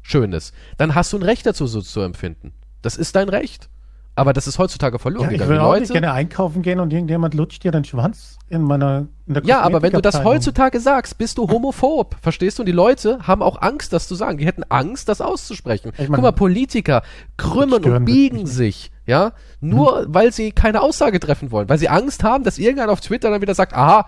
schön 0.02 0.32
ist. 0.32 0.54
Dann 0.76 0.94
hast 0.94 1.12
du 1.12 1.18
ein 1.18 1.22
Recht 1.22 1.46
dazu, 1.46 1.66
so 1.66 1.80
zu 1.80 2.00
empfinden. 2.00 2.52
Das 2.82 2.96
ist 2.96 3.16
dein 3.16 3.28
Recht. 3.28 3.70
Aber 4.16 4.32
das 4.32 4.46
ist 4.46 4.58
heutzutage 4.58 4.98
verloren. 4.98 5.30
Ja, 5.30 5.42
ich 5.42 5.48
will 5.48 5.58
auch 5.58 5.68
Leute, 5.68 5.80
nicht 5.82 5.92
gerne 5.92 6.12
einkaufen 6.12 6.62
gehen 6.62 6.80
und 6.80 6.92
irgendjemand 6.92 7.34
lutscht 7.34 7.64
dir 7.64 7.70
den 7.70 7.84
Schwanz 7.84 8.38
in 8.48 8.62
meiner 8.62 9.06
in 9.26 9.34
der 9.34 9.44
Ja, 9.44 9.60
aber 9.60 9.82
wenn 9.82 9.92
du 9.92 10.02
das 10.02 10.24
heutzutage 10.24 10.80
sagst, 10.80 11.16
bist 11.16 11.38
du 11.38 11.48
homophob. 11.48 12.16
Verstehst 12.20 12.58
du? 12.58 12.62
Und 12.62 12.66
die 12.66 12.72
Leute 12.72 13.26
haben 13.26 13.42
auch 13.42 13.62
Angst, 13.62 13.92
das 13.92 14.08
zu 14.08 14.14
sagen. 14.14 14.38
Die 14.38 14.46
hätten 14.46 14.64
Angst, 14.68 15.08
das 15.08 15.20
auszusprechen. 15.20 15.92
Ich 15.94 16.08
mein, 16.08 16.16
Guck 16.16 16.22
mal, 16.22 16.32
Politiker 16.32 17.02
krümmen 17.36 17.84
und 17.84 18.04
biegen 18.04 18.46
sich, 18.46 18.90
ja, 19.06 19.32
nur 19.60 20.00
hm. 20.00 20.06
weil 20.08 20.32
sie 20.32 20.52
keine 20.52 20.82
Aussage 20.82 21.20
treffen 21.20 21.50
wollen, 21.50 21.68
weil 21.68 21.78
sie 21.78 21.88
Angst 21.88 22.24
haben, 22.24 22.44
dass 22.44 22.58
irgendeiner 22.58 22.92
auf 22.92 23.00
Twitter 23.00 23.30
dann 23.30 23.40
wieder 23.40 23.54
sagt, 23.54 23.74
aha, 23.74 24.06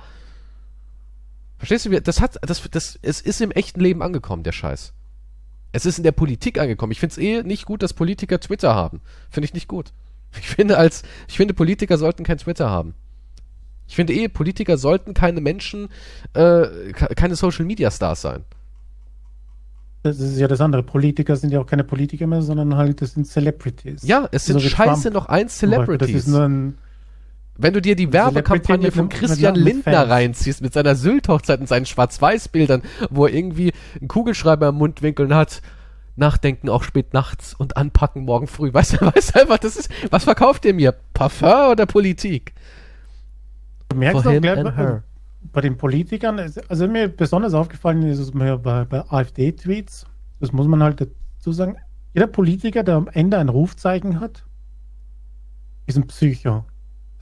Verstehst 1.63 1.87
du, 1.87 2.01
das 2.01 2.21
hat, 2.21 2.39
das, 2.43 2.69
das, 2.73 2.99
es 3.03 3.21
ist 3.21 3.41
im 3.41 3.53
echten 3.53 3.79
Leben 3.79 4.03
angekommen, 4.03 4.43
der 4.43 4.51
Scheiß. 4.51 4.95
Es 5.73 5.87
ist 5.87 5.99
in 5.99 6.05
der 6.05 6.13
Politik 6.13 6.59
angekommen. 6.59 6.93
Ich 6.93 7.01
finde 7.01 7.13
es 7.13 7.19
eh 7.19 7.43
nicht 7.43 7.65
gut, 7.65 7.83
dass 7.83 7.95
Politiker 7.95 8.39
Twitter 8.39 8.75
haben. 8.75 9.01
Finde 9.31 9.47
ich 9.47 9.55
nicht 9.55 9.69
gut. 9.69 9.93
Ich 10.39 10.49
finde 10.49 10.79
als, 10.79 11.03
ich 11.29 11.37
finde 11.37 11.55
Politiker 11.55 11.99
sollten 11.99 12.25
kein 12.25 12.39
Twitter 12.39 12.71
haben. 12.71 12.95
Ich 13.87 13.97
finde 13.97 14.15
eh, 14.15 14.29
Politiker 14.29 14.79
sollten 14.79 15.13
keine 15.13 15.41
Menschen, 15.41 15.89
äh, 16.33 16.93
keine 16.93 17.37
Social 17.37 17.67
Media 17.67 17.91
Stars 17.91 18.23
sein. 18.23 18.45
Das 20.03 20.19
ist 20.19 20.39
ja 20.39 20.49
das 20.49 20.61
andere. 20.61 20.83
Politiker 20.83 21.37
sind 21.37 21.53
ja 21.53 21.61
auch 21.61 21.67
keine 21.67 21.85
Politiker 21.85 22.27
mehr, 22.27 22.43
sondern 22.43 22.77
halt, 22.77 23.03
das 23.03 23.13
sind 23.13 23.27
Celebrities. 23.27 24.03
Ja, 24.03 24.29
es 24.33 24.47
sind 24.47 24.59
So 24.59 24.65
wie 24.65 24.69
scheiße 24.69 25.03
Trump 25.03 25.15
noch 25.15 25.27
eins 25.27 25.59
zum 25.59 25.71
Beispiel. 25.71 25.99
Das 25.99 26.09
Celebrities. 26.09 26.27
ist 26.27 26.29
nur 26.29 26.43
ein, 26.43 26.79
Wenn 27.57 27.75
du 27.75 27.83
dir 27.83 27.97
die 27.97 28.07
Celebrity 28.07 28.35
Werbekampagne 28.35 28.91
von 28.91 29.09
Christian 29.09 29.55
Lindner 29.55 30.09
reinziehst, 30.09 30.63
mit 30.63 30.73
seiner 30.73 30.95
Sylt-Hochzeit 30.95 31.61
und 31.61 31.69
seinen 31.69 31.87
Schwarz-Weiß-Bildern, 31.87 32.83
wo 33.11 33.27
er 33.27 33.35
irgendwie 33.35 33.73
einen 34.01 34.09
Kugelschreiber 34.09 34.69
im 34.69 34.77
Mundwinkeln 34.77 35.35
hat, 35.35 35.61
nachdenken 36.17 36.69
auch 36.69 36.83
spät 36.83 37.13
nachts 37.13 37.55
und 37.55 37.77
anpacken 37.77 38.25
morgen 38.25 38.47
früh. 38.47 38.73
Weißt 38.73 38.95
du, 38.95 39.07
weißt 39.15 39.35
du 39.35 39.41
einfach, 39.41 39.59
das 39.59 39.77
ist, 39.77 39.91
was 40.11 40.25
verkauft 40.25 40.65
ihr 40.65 40.75
mir? 40.75 40.95
Parfum 41.13 41.73
oder 41.73 41.87
Politik? 41.87 42.55
du 43.93 43.99
merkst 43.99 44.27
auch 44.27 44.41
gleich, 44.41 44.65
bei, 44.65 45.03
bei 45.53 45.61
den 45.61 45.77
Politikern, 45.77 46.41
also 46.69 46.89
mir 46.89 47.09
besonders 47.09 47.55
aufgefallen 47.55 48.03
ist 48.03 48.19
es 48.19 48.35
mir 48.35 48.59
bei, 48.59 48.85
bei 48.85 49.05
AfD-Tweets, 49.09 50.07
das 50.41 50.53
muss 50.53 50.67
man 50.67 50.83
halt 50.83 51.01
dazu 51.01 51.53
sagen, 51.53 51.77
jeder 52.15 52.27
Politiker, 52.27 52.83
der 52.83 52.97
am 52.97 53.09
Ende 53.09 53.39
ein 53.39 53.49
Rufzeichen 53.49 54.21
hat, 54.21 54.45
ist 55.87 55.97
ein 55.97 56.07
Psycho. 56.07 56.65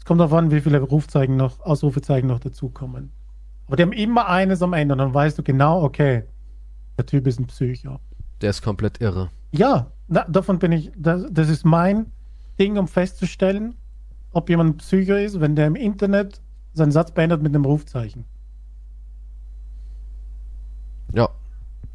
Es 0.00 0.06
kommt 0.06 0.18
darauf 0.18 0.32
an, 0.32 0.50
wie 0.50 0.62
viele 0.62 0.80
Rufzeichen 0.80 1.36
noch, 1.36 1.60
Ausrufezeichen 1.60 2.26
noch 2.26 2.40
dazukommen. 2.40 3.12
Aber 3.66 3.76
die 3.76 3.82
haben 3.82 3.92
immer 3.92 4.28
eines 4.28 4.62
am 4.62 4.72
Ende 4.72 4.94
und 4.94 4.98
dann 4.98 5.14
weißt 5.14 5.38
du 5.38 5.42
genau, 5.42 5.82
okay, 5.82 6.24
der 6.96 7.04
Typ 7.06 7.26
ist 7.26 7.38
ein 7.38 7.46
Psycho. 7.46 8.00
Der 8.40 8.50
ist 8.50 8.62
komplett 8.62 9.00
irre. 9.00 9.28
Ja, 9.52 9.92
na, 10.08 10.24
davon 10.24 10.58
bin 10.58 10.72
ich, 10.72 10.90
das, 10.96 11.26
das 11.30 11.50
ist 11.50 11.64
mein 11.64 12.06
Ding, 12.58 12.78
um 12.78 12.88
festzustellen, 12.88 13.74
ob 14.32 14.48
jemand 14.48 14.70
ein 14.70 14.76
Psycho 14.78 15.14
ist, 15.14 15.38
wenn 15.38 15.54
der 15.54 15.66
im 15.66 15.76
Internet 15.76 16.40
seinen 16.72 16.92
Satz 16.92 17.12
beendet 17.12 17.42
mit 17.42 17.54
einem 17.54 17.66
Rufzeichen. 17.66 18.24
Ja. 21.12 21.28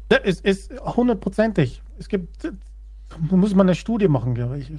Das 0.08 0.20
ist, 0.20 0.44
ist 0.44 0.72
hundertprozentig. 0.80 1.82
Es 1.98 2.08
gibt, 2.08 2.44
da 2.44 2.50
muss 3.36 3.54
man 3.54 3.66
eine 3.66 3.74
Studie 3.74 4.06
machen, 4.06 4.34
glaube 4.34 4.58
ich. 4.58 4.72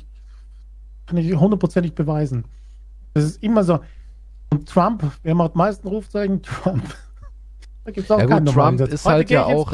Kann 1.07 1.17
ich 1.17 1.35
hundertprozentig 1.35 1.93
beweisen. 1.93 2.45
Das 3.17 3.25
ist 3.25 3.43
immer 3.43 3.63
so. 3.63 3.79
Und 4.49 4.67
Trump, 4.69 5.03
wer 5.23 5.35
macht 5.35 5.55
meisten 5.55 5.87
Rufzeichen? 5.87 6.41
Trump. 6.43 6.83
Da 7.83 7.91
gibt 7.91 8.05
es 8.05 8.11
auch 8.11 8.19
Ja 8.19 8.25
gut, 8.25 8.49
Trump 8.49 8.81
ist 8.81 9.05
halt 9.05 9.29
ja 9.29 9.45
auch-. 9.45 9.71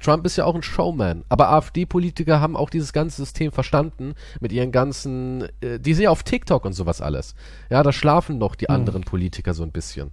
Trump 0.00 0.24
ist 0.24 0.36
ja 0.36 0.44
auch 0.46 0.54
ein 0.54 0.62
Showman. 0.62 1.24
Aber 1.28 1.50
AfD-Politiker 1.50 2.40
haben 2.40 2.56
auch 2.56 2.70
dieses 2.70 2.94
ganze 2.94 3.16
System 3.16 3.52
verstanden 3.52 4.14
mit 4.40 4.52
ihren 4.52 4.72
ganzen, 4.72 5.48
äh, 5.60 5.78
die 5.78 5.92
sind 5.92 6.04
ja 6.04 6.10
auf 6.10 6.22
TikTok 6.22 6.64
und 6.64 6.72
sowas 6.72 7.02
alles. 7.02 7.34
Ja, 7.68 7.82
da 7.82 7.92
schlafen 7.92 8.38
noch 8.38 8.54
die 8.54 8.66
Hm. 8.66 8.74
anderen 8.74 9.02
Politiker 9.02 9.52
so 9.52 9.62
ein 9.64 9.70
bisschen. 9.70 10.12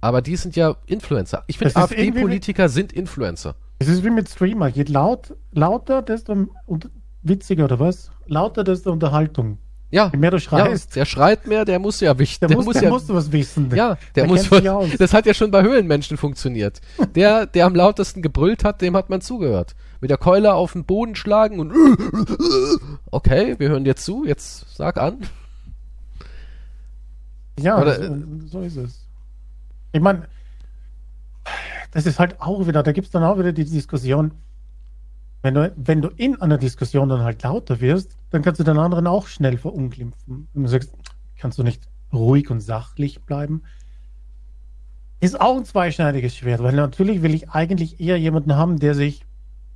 Aber 0.00 0.22
die 0.22 0.36
sind 0.36 0.56
ja 0.56 0.76
Influencer. 0.86 1.44
Ich 1.46 1.58
finde, 1.58 1.76
AfD-Politiker 1.76 2.68
sind 2.70 2.92
Influencer. 2.92 3.54
Es 3.78 3.88
ist 3.88 4.02
wie 4.02 4.10
mit 4.10 4.28
Streamer. 4.28 4.68
Je 4.68 4.84
laut, 4.84 5.36
lauter, 5.52 6.02
desto 6.02 6.46
und 6.66 6.88
witziger 7.22 7.64
oder 7.64 7.80
was? 7.80 8.10
Lauter, 8.26 8.64
desto 8.64 8.92
Unterhaltung. 8.92 9.58
Ja, 9.90 10.10
Je 10.12 10.18
mehr 10.18 10.30
du 10.30 10.36
ja, 10.36 10.40
schreist, 10.40 10.96
der 10.96 11.06
schreit 11.06 11.46
mehr, 11.46 11.64
der 11.64 11.78
muss 11.78 12.00
ja 12.00 12.18
wichtig. 12.18 12.46
der, 12.46 12.56
muss, 12.56 12.74
der 12.74 12.82
ja, 12.84 12.88
muss 12.90 13.08
was 13.08 13.32
wissen. 13.32 13.70
ja, 13.74 13.96
der, 14.14 14.24
der 14.24 14.26
muss. 14.26 14.52
aus. 14.52 14.90
Das 14.98 15.14
hat 15.14 15.24
ja 15.24 15.32
schon 15.32 15.50
bei 15.50 15.62
Höhlenmenschen 15.62 16.18
funktioniert. 16.18 16.80
Der, 17.14 17.46
der 17.46 17.64
am 17.64 17.74
lautesten 17.74 18.20
gebrüllt 18.20 18.64
hat, 18.64 18.82
dem 18.82 18.96
hat 18.96 19.08
man 19.08 19.22
zugehört. 19.22 19.74
Mit 20.00 20.10
der 20.10 20.18
Keule 20.18 20.52
auf 20.52 20.74
den 20.74 20.84
Boden 20.84 21.14
schlagen 21.16 21.58
und 21.58 21.72
okay, 23.10 23.54
wir 23.58 23.70
hören 23.70 23.84
dir 23.84 23.96
zu. 23.96 24.26
Jetzt 24.26 24.76
sag 24.76 24.98
an. 24.98 25.20
Ja, 27.58 27.80
Oder, 27.80 27.94
so, 27.94 28.16
so 28.46 28.60
ist 28.60 28.76
es. 28.76 29.06
Ich 29.92 30.00
meine, 30.00 30.28
das 31.92 32.04
ist 32.04 32.18
halt 32.18 32.40
auch 32.40 32.66
wieder, 32.66 32.82
da 32.82 32.92
gibt 32.92 33.06
es 33.06 33.10
dann 33.10 33.24
auch 33.24 33.38
wieder 33.38 33.52
die 33.52 33.64
Diskussion, 33.64 34.32
wenn 35.42 35.54
du, 35.54 35.72
wenn 35.76 36.02
du 36.02 36.08
in 36.08 36.40
einer 36.40 36.58
Diskussion 36.58 37.08
dann 37.08 37.20
halt 37.22 37.42
lauter 37.42 37.80
wirst, 37.80 38.16
dann 38.30 38.42
kannst 38.42 38.60
du 38.60 38.64
den 38.64 38.78
anderen 38.78 39.06
auch 39.06 39.26
schnell 39.26 39.56
verunglimpfen. 39.58 40.48
Und 40.52 40.62
du 40.62 40.68
sagst, 40.68 40.92
kannst 41.38 41.58
du 41.58 41.62
nicht 41.62 41.82
ruhig 42.12 42.50
und 42.50 42.60
sachlich 42.60 43.22
bleiben? 43.22 43.62
Ist 45.20 45.40
auch 45.40 45.56
ein 45.56 45.64
zweischneidiges 45.64 46.36
Schwert, 46.36 46.62
weil 46.62 46.74
natürlich 46.74 47.22
will 47.22 47.34
ich 47.34 47.50
eigentlich 47.50 48.00
eher 48.00 48.18
jemanden 48.18 48.54
haben, 48.56 48.78
der 48.78 48.94
sich, 48.94 49.24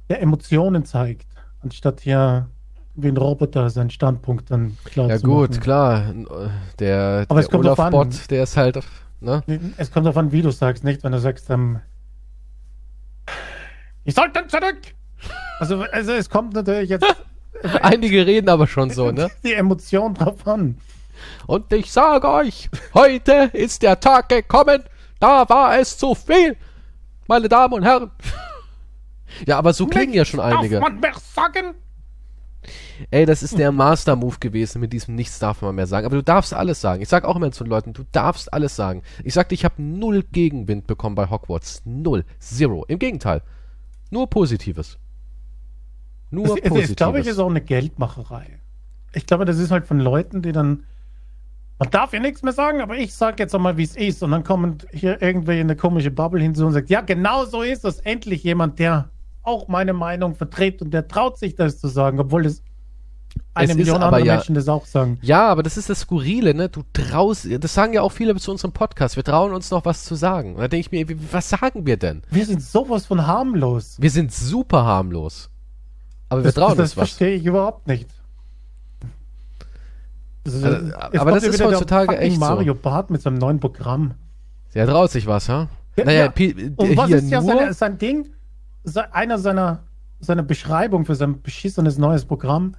der 0.08 0.20
Emotionen 0.22 0.84
zeigt, 0.84 1.26
anstatt 1.60 2.00
hier 2.00 2.48
wie 2.94 3.08
ein 3.08 3.16
Roboter 3.16 3.70
seinen 3.70 3.90
Standpunkt 3.90 4.50
dann 4.50 4.76
klar 4.84 5.08
Ja 5.08 5.16
zu 5.18 5.26
gut, 5.26 5.50
machen. 5.50 5.60
klar. 5.62 6.08
N- 6.10 6.26
äh, 6.26 6.48
Der, 6.78 7.24
Aber 7.28 7.40
es 7.40 7.48
der 7.48 7.54
an. 7.60 7.66
Olaf-Bot, 7.66 8.30
der 8.30 8.42
ist 8.42 8.56
halt, 8.56 8.78
ne? 9.20 9.42
Es 9.78 9.90
kommt 9.90 10.06
davon, 10.06 10.30
wie 10.30 10.42
du 10.42 10.50
sagst, 10.50 10.84
nicht? 10.84 11.02
Wenn 11.02 11.12
du 11.12 11.18
sagst, 11.18 11.48
ähm, 11.50 11.80
ich 14.04 14.14
sollte 14.14 14.46
zurück. 14.46 14.78
Also, 15.58 15.82
also 15.92 16.12
es 16.12 16.28
kommt 16.28 16.54
natürlich 16.54 16.90
jetzt 16.90 17.06
Einige 17.82 18.26
reden 18.26 18.48
aber 18.48 18.66
schon 18.66 18.90
so, 18.90 19.10
ne? 19.10 19.30
die 19.44 19.54
Emotion 19.54 20.14
drauf 20.14 20.46
an. 20.46 20.78
Und 21.46 21.72
ich 21.72 21.92
sage 21.92 22.28
euch, 22.28 22.68
heute 22.94 23.50
ist 23.52 23.82
der 23.82 24.00
Tag 24.00 24.28
gekommen, 24.28 24.82
da 25.20 25.48
war 25.48 25.78
es 25.78 25.96
zu 25.96 26.14
viel, 26.14 26.56
meine 27.28 27.48
Damen 27.48 27.74
und 27.74 27.84
Herren. 27.84 28.10
Ja, 29.46 29.56
aber 29.56 29.72
so 29.72 29.86
klingen 29.86 30.12
ja 30.12 30.26
schon 30.26 30.40
einige. 30.40 30.78
Darf 30.78 30.90
man 30.90 31.00
mehr 31.00 31.14
sagen? 31.14 31.74
Ey, 33.10 33.24
das 33.24 33.42
ist 33.42 33.56
der 33.56 33.72
Master-Move 33.72 34.36
gewesen 34.40 34.78
mit 34.78 34.92
diesem 34.92 35.14
Nichts 35.14 35.38
darf 35.38 35.62
man 35.62 35.74
mehr 35.74 35.86
sagen. 35.86 36.04
Aber 36.04 36.16
du 36.16 36.22
darfst 36.22 36.52
alles 36.52 36.82
sagen. 36.82 37.00
Ich 37.00 37.08
sag 37.08 37.24
auch 37.24 37.36
immer 37.36 37.50
zu 37.50 37.64
den 37.64 37.70
Leuten, 37.70 37.94
du 37.94 38.04
darfst 38.12 38.52
alles 38.52 38.76
sagen. 38.76 39.02
Ich 39.24 39.32
sagte, 39.32 39.54
ich 39.54 39.64
habe 39.64 39.82
null 39.82 40.22
Gegenwind 40.22 40.86
bekommen 40.86 41.14
bei 41.14 41.30
Hogwarts. 41.30 41.80
Null. 41.86 42.26
Zero. 42.40 42.84
Im 42.88 42.98
Gegenteil. 42.98 43.40
Nur 44.10 44.28
Positives. 44.28 44.98
Nur 46.32 46.46
das, 46.56 46.60
Positives. 46.68 46.96
glaube 46.96 47.20
ich, 47.20 47.26
ist 47.28 47.38
auch 47.38 47.48
eine 47.50 47.60
Geldmacherei. 47.60 48.58
Ich 49.14 49.26
glaube, 49.26 49.44
das 49.44 49.58
ist 49.58 49.70
halt 49.70 49.86
von 49.86 50.00
Leuten, 50.00 50.42
die 50.42 50.50
dann. 50.52 50.84
Man 51.78 51.90
darf 51.90 52.12
ja 52.12 52.20
nichts 52.20 52.42
mehr 52.42 52.52
sagen, 52.52 52.80
aber 52.80 52.96
ich 52.96 53.12
sage 53.14 53.36
jetzt 53.42 53.54
einmal, 53.54 53.76
wie 53.76 53.82
es 53.82 53.96
ist. 53.96 54.22
Und 54.22 54.30
dann 54.30 54.44
kommen 54.44 54.78
hier 54.92 55.20
irgendwelche 55.20 55.60
in 55.60 55.66
eine 55.66 55.76
komische 55.76 56.10
Bubble 56.10 56.40
hinzu 56.40 56.66
und 56.66 56.72
sagt, 56.72 56.90
ja, 56.90 57.00
genau 57.00 57.44
so 57.44 57.62
ist 57.62 57.84
das. 57.84 58.00
Endlich 58.00 58.42
jemand, 58.44 58.78
der 58.78 59.10
auch 59.42 59.68
meine 59.68 59.92
Meinung 59.92 60.34
vertritt 60.34 60.80
und 60.82 60.92
der 60.92 61.08
traut 61.08 61.38
sich 61.38 61.54
das 61.56 61.78
zu 61.78 61.88
sagen, 61.88 62.20
obwohl 62.20 62.46
es 62.46 62.62
eine 63.54 63.72
Es 63.72 63.76
Million 63.78 64.02
andere 64.02 64.24
ja- 64.24 64.34
Menschen 64.36 64.54
das 64.54 64.68
auch 64.68 64.86
sagen. 64.86 65.18
Ja, 65.22 65.48
aber 65.48 65.62
das 65.62 65.76
ist 65.76 65.88
das 65.90 66.00
Skurrile, 66.00 66.54
ne? 66.54 66.68
Du 66.68 66.82
traust, 66.92 67.48
das 67.60 67.74
sagen 67.74 67.92
ja 67.94 68.02
auch 68.02 68.12
viele 68.12 68.34
zu 68.36 68.50
unserem 68.50 68.72
Podcast. 68.72 69.16
Wir 69.16 69.24
trauen 69.24 69.52
uns 69.52 69.70
noch 69.70 69.84
was 69.84 70.04
zu 70.04 70.14
sagen. 70.14 70.54
Und 70.54 70.60
da 70.60 70.68
denke 70.68 70.94
ich 70.96 71.08
mir, 71.08 71.16
was 71.32 71.48
sagen 71.50 71.84
wir 71.84 71.96
denn? 71.96 72.22
Wir 72.30 72.46
sind 72.46 72.62
sowas 72.62 73.06
von 73.06 73.26
harmlos. 73.26 73.96
Wir 73.98 74.10
sind 74.10 74.32
super 74.32 74.84
harmlos. 74.84 75.50
Aber 76.32 76.40
wir 76.40 76.44
Das, 76.44 76.54
trauen 76.54 76.70
das 76.70 76.78
uns 76.78 76.96
was. 76.96 77.08
verstehe 77.10 77.34
ich 77.36 77.44
überhaupt 77.44 77.86
nicht. 77.86 78.08
Das 80.44 80.54
ist- 80.54 80.64
Also, 80.64 80.86
jetzt 80.86 81.18
aber 81.20 81.30
das 81.32 81.44
ist 81.44 81.62
heutzutage 81.62 82.16
echt 82.18 82.34
so. 82.34 82.40
Mario 82.40 82.74
Bart 82.74 83.10
mit 83.10 83.22
seinem 83.22 83.36
neuen 83.38 83.60
Programm. 83.60 84.14
Der 84.74 84.86
traut 84.86 85.10
sich 85.10 85.26
was, 85.26 85.48
ha? 85.48 85.68
Ja, 85.96 86.04
naja, 86.04 86.20
ja. 86.24 86.28
Pi- 86.30 86.72
Und 86.76 86.96
was 86.96 87.10
ist 87.10 87.30
ja 87.30 87.42
seine, 87.42 87.74
sein 87.74 87.98
Ding? 87.98 88.28
Einer 89.12 89.38
seiner, 89.38 89.80
seiner 90.20 90.42
Beschreibung 90.42 91.04
für 91.04 91.14
sein 91.14 91.42
beschissenes 91.42 91.98
neues 91.98 92.24
Programm 92.24 92.74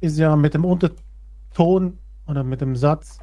ist 0.00 0.16
ja 0.18 0.36
mit 0.36 0.54
dem 0.54 0.64
Unterton 0.64 1.98
oder 2.26 2.44
mit 2.44 2.60
dem 2.60 2.76
Satz, 2.76 3.18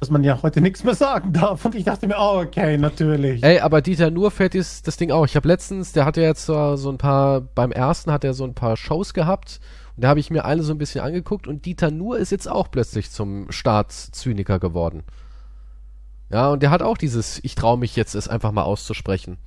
dass 0.00 0.10
man 0.10 0.22
ja 0.22 0.40
heute 0.42 0.60
nichts 0.60 0.84
mehr 0.84 0.94
sagen 0.94 1.32
darf. 1.32 1.64
Und 1.64 1.74
ich 1.74 1.84
dachte 1.84 2.06
mir, 2.06 2.16
oh, 2.18 2.40
okay, 2.40 2.78
natürlich. 2.78 3.42
Ey, 3.42 3.60
aber 3.60 3.82
Dieter 3.82 4.10
Nur 4.10 4.30
fährt 4.30 4.54
dies, 4.54 4.82
das 4.82 4.96
Ding 4.96 5.10
auch. 5.10 5.24
Ich 5.24 5.34
habe 5.34 5.48
letztens, 5.48 5.92
der 5.92 6.04
hatte 6.04 6.20
jetzt 6.20 6.46
so, 6.46 6.76
so 6.76 6.90
ein 6.90 6.98
paar, 6.98 7.40
beim 7.40 7.72
ersten 7.72 8.12
hat 8.12 8.24
er 8.24 8.34
so 8.34 8.44
ein 8.44 8.54
paar 8.54 8.76
Shows 8.76 9.12
gehabt 9.12 9.60
und 9.96 10.02
da 10.04 10.08
habe 10.08 10.20
ich 10.20 10.30
mir 10.30 10.44
alle 10.44 10.62
so 10.62 10.72
ein 10.72 10.78
bisschen 10.78 11.00
angeguckt 11.00 11.48
und 11.48 11.64
Dieter 11.64 11.90
Nur 11.90 12.18
ist 12.18 12.30
jetzt 12.30 12.48
auch 12.48 12.70
plötzlich 12.70 13.10
zum 13.10 13.50
Staatszyniker 13.50 14.60
geworden. 14.60 15.02
Ja, 16.30 16.50
und 16.50 16.62
der 16.62 16.70
hat 16.70 16.82
auch 16.82 16.96
dieses, 16.96 17.42
ich 17.42 17.54
traue 17.56 17.78
mich 17.78 17.96
jetzt, 17.96 18.14
es 18.14 18.28
einfach 18.28 18.52
mal 18.52 18.62
auszusprechen. 18.62 19.38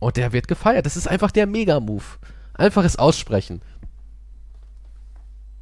Und 0.00 0.16
der 0.16 0.32
wird 0.32 0.48
gefeiert. 0.48 0.84
Das 0.84 0.96
ist 0.96 1.08
einfach 1.08 1.30
der 1.30 1.46
Mega-Move. 1.46 2.04
Einfaches 2.54 2.96
Aussprechen. 2.96 3.62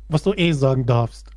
Was 0.09 0.23
du 0.23 0.33
eh 0.35 0.53
sagen 0.53 0.87
darfst. 0.87 1.31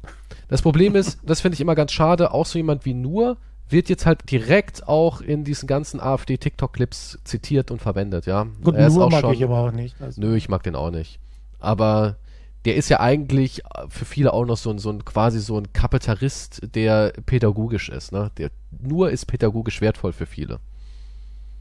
Das 0.49 0.61
Problem 0.61 0.95
ist, 0.95 1.19
das 1.23 1.39
finde 1.41 1.53
ich 1.55 1.61
immer 1.61 1.75
ganz 1.75 1.91
schade, 1.93 2.33
auch 2.33 2.45
so 2.45 2.57
jemand 2.59 2.83
wie 2.85 2.93
Nur 2.93 3.37
wird 3.69 3.87
jetzt 3.87 4.05
halt 4.07 4.29
direkt 4.31 4.87
auch 4.87 5.21
in 5.21 5.43
diesen 5.43 5.67
ganzen 5.67 5.99
AfD-TikTok-Clips 5.99 7.19
zitiert 7.23 7.69
und 7.71 7.81
verwendet, 7.81 8.25
ja. 8.25 8.47
Gut, 8.63 8.75
Er 8.75 8.87
ist 8.87 8.95
nur 8.95 9.05
auch 9.05 9.11
mag 9.11 9.21
schon- 9.21 9.33
ich 9.33 9.43
aber 9.43 9.59
auch 9.59 9.71
nicht. 9.71 10.01
Also, 10.01 10.19
Nö, 10.19 10.35
ich 10.35 10.49
mag 10.49 10.63
den 10.63 10.75
auch 10.75 10.89
nicht. 10.89 11.19
Aber 11.59 12.17
der 12.65 12.75
ist 12.75 12.89
ja 12.89 12.99
eigentlich 12.99 13.61
für 13.89 14.05
viele 14.05 14.33
auch 14.33 14.43
noch 14.45 14.57
so 14.57 14.71
ein, 14.71 14.79
so 14.79 14.89
ein 14.89 15.05
quasi 15.05 15.39
so 15.39 15.57
ein 15.57 15.71
Kapitalist, 15.71 16.61
der 16.75 17.13
pädagogisch 17.27 17.89
ist, 17.89 18.11
ne? 18.11 18.31
Der 18.37 18.49
nur 18.71 19.11
ist 19.11 19.27
pädagogisch 19.27 19.81
wertvoll 19.81 20.13
für 20.13 20.25
viele. 20.25 20.59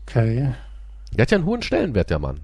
okay. 0.09 0.55
Der 1.15 1.23
hat 1.23 1.31
ja 1.31 1.37
einen 1.39 1.47
hohen 1.47 1.63
Stellenwert, 1.63 2.11
der 2.11 2.19
Mann. 2.19 2.41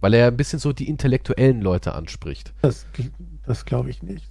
Weil 0.00 0.14
er 0.14 0.28
ein 0.28 0.36
bisschen 0.36 0.58
so 0.58 0.72
die 0.72 0.88
intellektuellen 0.88 1.60
Leute 1.60 1.94
anspricht. 1.94 2.52
Das, 2.62 2.86
das 3.44 3.64
glaube 3.64 3.90
ich 3.90 4.02
nicht. 4.02 4.28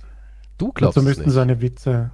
Du 0.58 0.72
glaubst 0.72 0.98
Dazu 0.98 1.02
es 1.02 1.06
müssten 1.06 1.26
nicht. 1.26 1.34
seine 1.34 1.62
Witze 1.62 2.12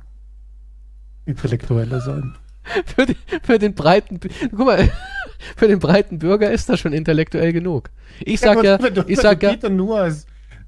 intellektueller 1.25 2.01
sein. 2.01 2.35
für, 2.85 3.05
den, 3.05 3.15
für 3.43 3.59
den 3.59 3.75
breiten. 3.75 4.19
Guck 4.51 4.65
mal, 4.65 4.91
Für 5.55 5.67
den 5.67 5.79
breiten 5.79 6.19
Bürger 6.19 6.51
ist 6.51 6.69
das 6.69 6.79
schon 6.79 6.93
intellektuell 6.93 7.53
genug. 7.53 7.89
Ich 8.21 8.39
sag 8.39 8.63
ja, 8.63 8.81
wenn 8.81 8.93
du, 8.93 9.03
ich 9.07 9.19
sag 9.19 9.41
ja, 9.43 9.69
nur 9.69 9.99
als 9.99 10.25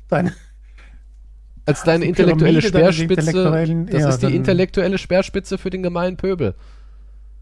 deine, 0.07 0.33
als 1.65 1.83
deine 1.83 2.03
die 2.03 2.09
intellektuelle 2.09 2.59
Pyramide 2.59 2.93
Speerspitze, 2.93 3.87
das 3.91 4.01
ja, 4.01 4.09
ist 4.09 4.23
die 4.23 4.35
intellektuelle 4.35 4.97
Speerspitze 4.97 5.57
für 5.57 5.69
den 5.69 5.83
gemeinen 5.83 6.17
Pöbel. 6.17 6.55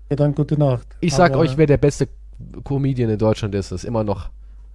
ja, 0.09 0.15
dann 0.15 0.35
gute 0.35 0.57
Nacht. 0.57 0.87
Ich 0.99 1.13
sag 1.13 1.33
Aber 1.33 1.41
euch, 1.41 1.57
wer 1.57 1.65
der 1.65 1.77
beste 1.77 2.07
Comedian 2.63 3.09
in 3.09 3.17
Deutschland 3.17 3.55
ist, 3.55 3.71
ist 3.71 3.83
immer 3.83 4.03
noch 4.03 4.29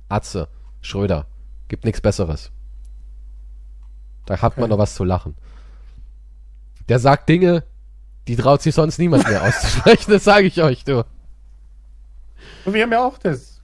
Atze, 0.08 0.48
Schröder. 0.80 1.26
Gibt 1.68 1.84
nichts 1.84 2.00
Besseres. 2.00 2.50
Da 4.26 4.40
hat 4.40 4.56
man 4.56 4.64
Okay. 4.64 4.70
noch 4.70 4.78
was 4.78 4.94
zu 4.94 5.04
lachen. 5.04 5.34
Der 6.88 6.98
sagt 6.98 7.28
Dinge, 7.28 7.64
die 8.26 8.36
traut 8.36 8.62
sich 8.62 8.74
sonst 8.74 8.98
niemand 8.98 9.26
mehr 9.28 9.42
auszusprechen, 9.42 10.10
das 10.12 10.24
sage 10.24 10.46
ich 10.46 10.62
euch, 10.62 10.84
du. 10.84 11.04
Und 12.64 12.74
wir 12.74 12.82
haben 12.82 12.92
ja 12.92 13.04
auch 13.06 13.18
das. 13.18 13.60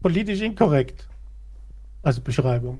Politisch 0.00 0.40
inkorrekt. 0.40 1.06
Als 2.02 2.20
Beschreibung. 2.20 2.78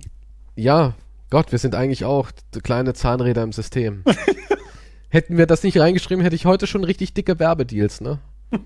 Ja, 0.55 0.95
Gott, 1.31 1.51
wir 1.53 1.59
sind 1.59 1.75
eigentlich 1.75 2.05
auch 2.05 2.31
kleine 2.63 2.95
Zahnräder 2.95 3.43
im 3.43 3.53
System. 3.53 4.05
Hätten 5.11 5.37
wir 5.39 5.47
das 5.47 5.63
nicht 5.63 5.79
reingeschrieben, 5.79 6.23
hätte 6.23 6.37
ich 6.37 6.45
heute 6.45 6.67
schon 6.67 6.85
richtig 6.85 7.15
dicke 7.15 7.39
Werbedeals, 7.39 8.01
ne? 8.03 8.19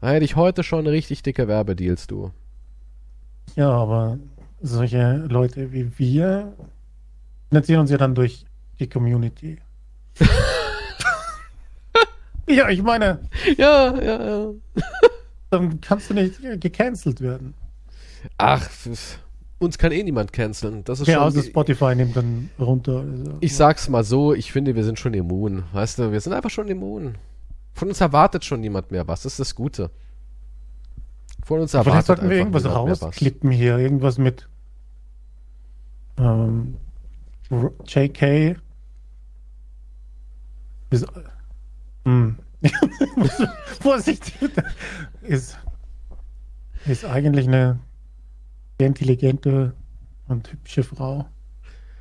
Da 0.00 0.08
hätte 0.10 0.24
ich 0.24 0.36
heute 0.36 0.62
schon 0.62 0.86
richtig 0.86 1.22
dicke 1.22 1.48
Werbedeals, 1.48 2.06
du. 2.06 2.30
Ja, 3.54 3.70
aber 3.70 4.18
solche 4.60 5.16
Leute 5.28 5.72
wie 5.72 5.90
wir 5.98 6.52
finanzieren 7.48 7.80
uns 7.80 7.90
ja 7.90 7.96
dann 7.96 8.14
durch 8.14 8.44
die 8.78 8.88
Community. 8.88 9.58
ja, 12.48 12.68
ich 12.68 12.82
meine, 12.82 13.20
Ja, 13.56 13.96
ja, 14.02 14.26
ja. 14.26 14.50
dann 15.50 15.80
kannst 15.80 16.10
du 16.10 16.14
nicht 16.14 16.40
gecancelt 16.60 17.20
werden. 17.20 17.54
Ach, 18.38 18.68
uns 19.58 19.78
kann 19.78 19.92
eh 19.92 20.02
niemand 20.02 20.32
canceln. 20.32 20.84
Das 20.84 21.00
ist 21.00 21.06
Ja, 21.06 21.20
außer 21.20 21.42
Spotify 21.42 21.94
nimmt 21.94 22.16
dann 22.16 22.50
runter. 22.58 23.00
Also, 23.00 23.36
Ich 23.40 23.56
sag's 23.56 23.88
mal 23.88 24.04
so, 24.04 24.34
ich 24.34 24.52
finde, 24.52 24.74
wir 24.74 24.84
sind 24.84 24.98
schon 24.98 25.14
immun. 25.14 25.64
Weißt 25.72 25.98
du, 25.98 26.12
wir 26.12 26.20
sind 26.20 26.32
einfach 26.32 26.50
schon 26.50 26.68
immun. 26.68 27.16
Von 27.72 27.88
uns 27.88 28.00
erwartet 28.00 28.44
schon 28.44 28.60
niemand 28.60 28.90
mehr 28.90 29.06
was. 29.06 29.22
Das 29.22 29.34
ist 29.34 29.40
das 29.40 29.54
Gute. 29.54 29.90
Von 31.46 31.60
uns 31.60 31.74
erwartet 31.74 31.92
Vielleicht 31.92 32.06
sollten 32.08 32.28
wir 32.28 32.38
irgendwas 32.38 32.64
rausklippen 32.64 33.52
hier. 33.52 33.78
Irgendwas 33.78 34.18
mit 34.18 34.48
ähm, 36.18 36.76
JK. 37.86 38.56
Ist, 40.90 41.06
hm. 42.04 42.36
Vorsicht. 43.80 44.32
Ist, 45.22 45.56
ist 46.84 47.04
eigentlich 47.04 47.46
eine 47.46 47.78
sehr 48.80 48.88
intelligente 48.88 49.72
und 50.26 50.50
hübsche 50.50 50.82
Frau. 50.82 51.26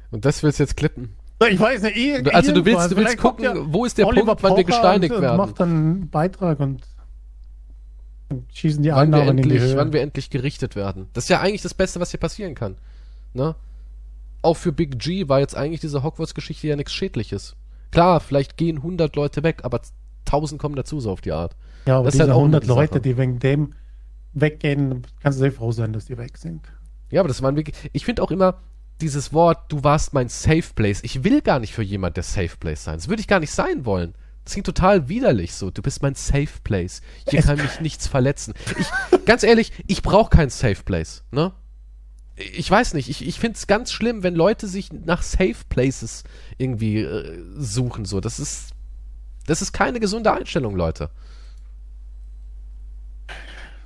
Und 0.10 0.26
das 0.26 0.41
willst 0.41 0.58
du 0.58 0.64
jetzt 0.64 0.76
klippen. 0.76 1.16
Ich 1.48 1.60
weiß 1.60 1.84
nicht. 1.84 2.34
Also 2.34 2.52
du 2.52 2.66
willst, 2.66 2.91
du 2.91 2.96
willst 2.96 3.20
gucken, 3.20 3.46
ja 3.46 3.54
wo 3.56 3.86
ist 3.86 4.00
der 4.00 4.08
Oliver 4.08 4.36
Punkt, 4.36 4.41
wann 4.41 4.58
wir 4.58 4.64
gesteinigt 4.64 5.14
und, 5.14 5.22
werden. 5.22 5.39
Und 5.39 5.46
macht 5.46 5.60
dann 5.60 5.70
einen 5.70 6.10
Beitrag 6.10 6.60
und 6.60 6.95
schießen 8.54 8.84
die 8.84 8.90
wann 8.90 9.12
wir, 9.12 9.18
Einnahmen 9.20 9.38
in 9.38 9.38
die 9.38 9.44
endlich, 9.44 9.62
Höhe. 9.62 9.78
wann 9.78 9.94
wir 9.94 10.02
endlich 10.02 10.30
gerichtet 10.30 10.76
werden. 10.76 11.08
Das 11.14 11.26
ist 11.26 11.30
ja 11.30 11.42
eigentlich 11.42 11.62
das 11.62 11.74
Beste, 11.74 12.00
was 12.00 12.12
hier 12.12 12.20
passieren 12.20 12.56
kann. 12.56 12.78
Ne? 13.34 13.56
Auch 14.42 14.56
für 14.58 14.72
Big 14.72 15.00
G 15.00 15.28
war 15.28 15.40
jetzt 15.40 15.56
eigentlich 15.56 15.82
diese 15.82 16.04
Hogwarts-Geschichte 16.04 16.68
ja 16.68 16.76
nichts 16.76 16.94
Schädliches. 16.94 17.56
Klar, 17.92 18.20
vielleicht 18.20 18.58
gehen 18.58 18.78
100 18.78 19.16
Leute 19.16 19.44
weg, 19.44 19.62
aber 19.64 19.82
1000 20.26 20.60
kommen 20.60 20.76
dazu, 20.76 21.00
so 21.00 21.12
auf 21.12 21.22
die 21.22 21.32
Art. 21.32 21.56
Ja, 21.86 21.98
aber 21.98 22.06
Das 22.06 22.14
diese 22.14 22.24
halt 22.24 22.34
auch 22.34 22.40
100 22.40 22.64
eine 22.64 22.74
Leute, 22.74 22.94
Sache. 22.96 23.02
die 23.02 23.18
wegen 23.18 23.40
dem 23.40 23.74
weggehen, 24.34 25.06
kannst 25.22 25.40
du 25.40 25.44
sehr 25.44 25.52
froh 25.52 25.72
sein, 25.72 25.94
dass 25.94 26.06
die 26.06 26.18
weg 26.18 26.38
sind. 26.38 26.62
Ja, 27.12 27.22
aber 27.22 27.28
das 27.28 27.42
waren 27.42 27.56
wirklich. 27.56 27.76
Ich 27.94 28.06
finde 28.06 28.22
auch 28.24 28.32
immer 28.32 28.60
dieses 29.02 29.34
Wort, 29.34 29.72
du 29.72 29.84
warst 29.84 30.14
mein 30.14 30.30
Safe 30.30 30.74
Place. 30.74 31.02
Ich 31.04 31.24
will 31.24 31.42
gar 31.42 31.60
nicht 31.60 31.74
für 31.74 31.84
jemand 31.84 32.18
der 32.18 32.24
Safe 32.24 32.56
Place 32.60 32.84
sein. 32.84 32.96
Das 32.96 33.08
würde 33.08 33.22
ich 33.22 33.28
gar 33.28 33.40
nicht 33.40 33.52
sein 33.52 33.86
wollen. 33.86 34.14
Das 34.46 34.54
klingt 34.54 34.68
total 34.68 35.10
widerlich 35.10 35.56
so. 35.56 35.72
Du 35.72 35.82
bist 35.82 36.04
mein 36.04 36.14
Safe 36.14 36.48
Place. 36.64 37.02
Hier 37.28 37.41
kann 37.41 37.58
mich 37.58 37.82
nichts 37.82 38.08
verletzen. 38.08 38.54
Ich, 38.78 38.88
ganz 39.26 39.41
ehrlich, 39.43 39.72
ich 39.88 40.04
brauche 40.04 40.30
kein 40.30 40.52
Safe 40.52 40.82
Place, 40.84 41.24
ne? 41.32 41.52
Ich 42.36 42.70
weiß 42.70 42.93
nicht, 42.93 43.10
ich, 43.10 43.26
ich 43.26 43.39
finde 43.39 43.58
es 43.58 43.66
ganz 43.66 43.91
schlimm, 43.91 44.22
wenn 44.22 44.36
Leute 44.36 44.68
sich 44.68 44.91
nach 44.91 45.24
Safe 45.24 45.56
Places 45.70 46.24
irgendwie 46.58 47.00
äh, 47.00 47.43
suchen. 47.58 48.06
So, 48.06 48.20
das 48.20 48.39
ist, 48.39 48.72
das 49.48 49.62
ist 49.62 49.72
keine 49.72 50.00
gesunde 50.00 50.32
Einstellung, 50.32 50.76
Leute. 50.76 51.10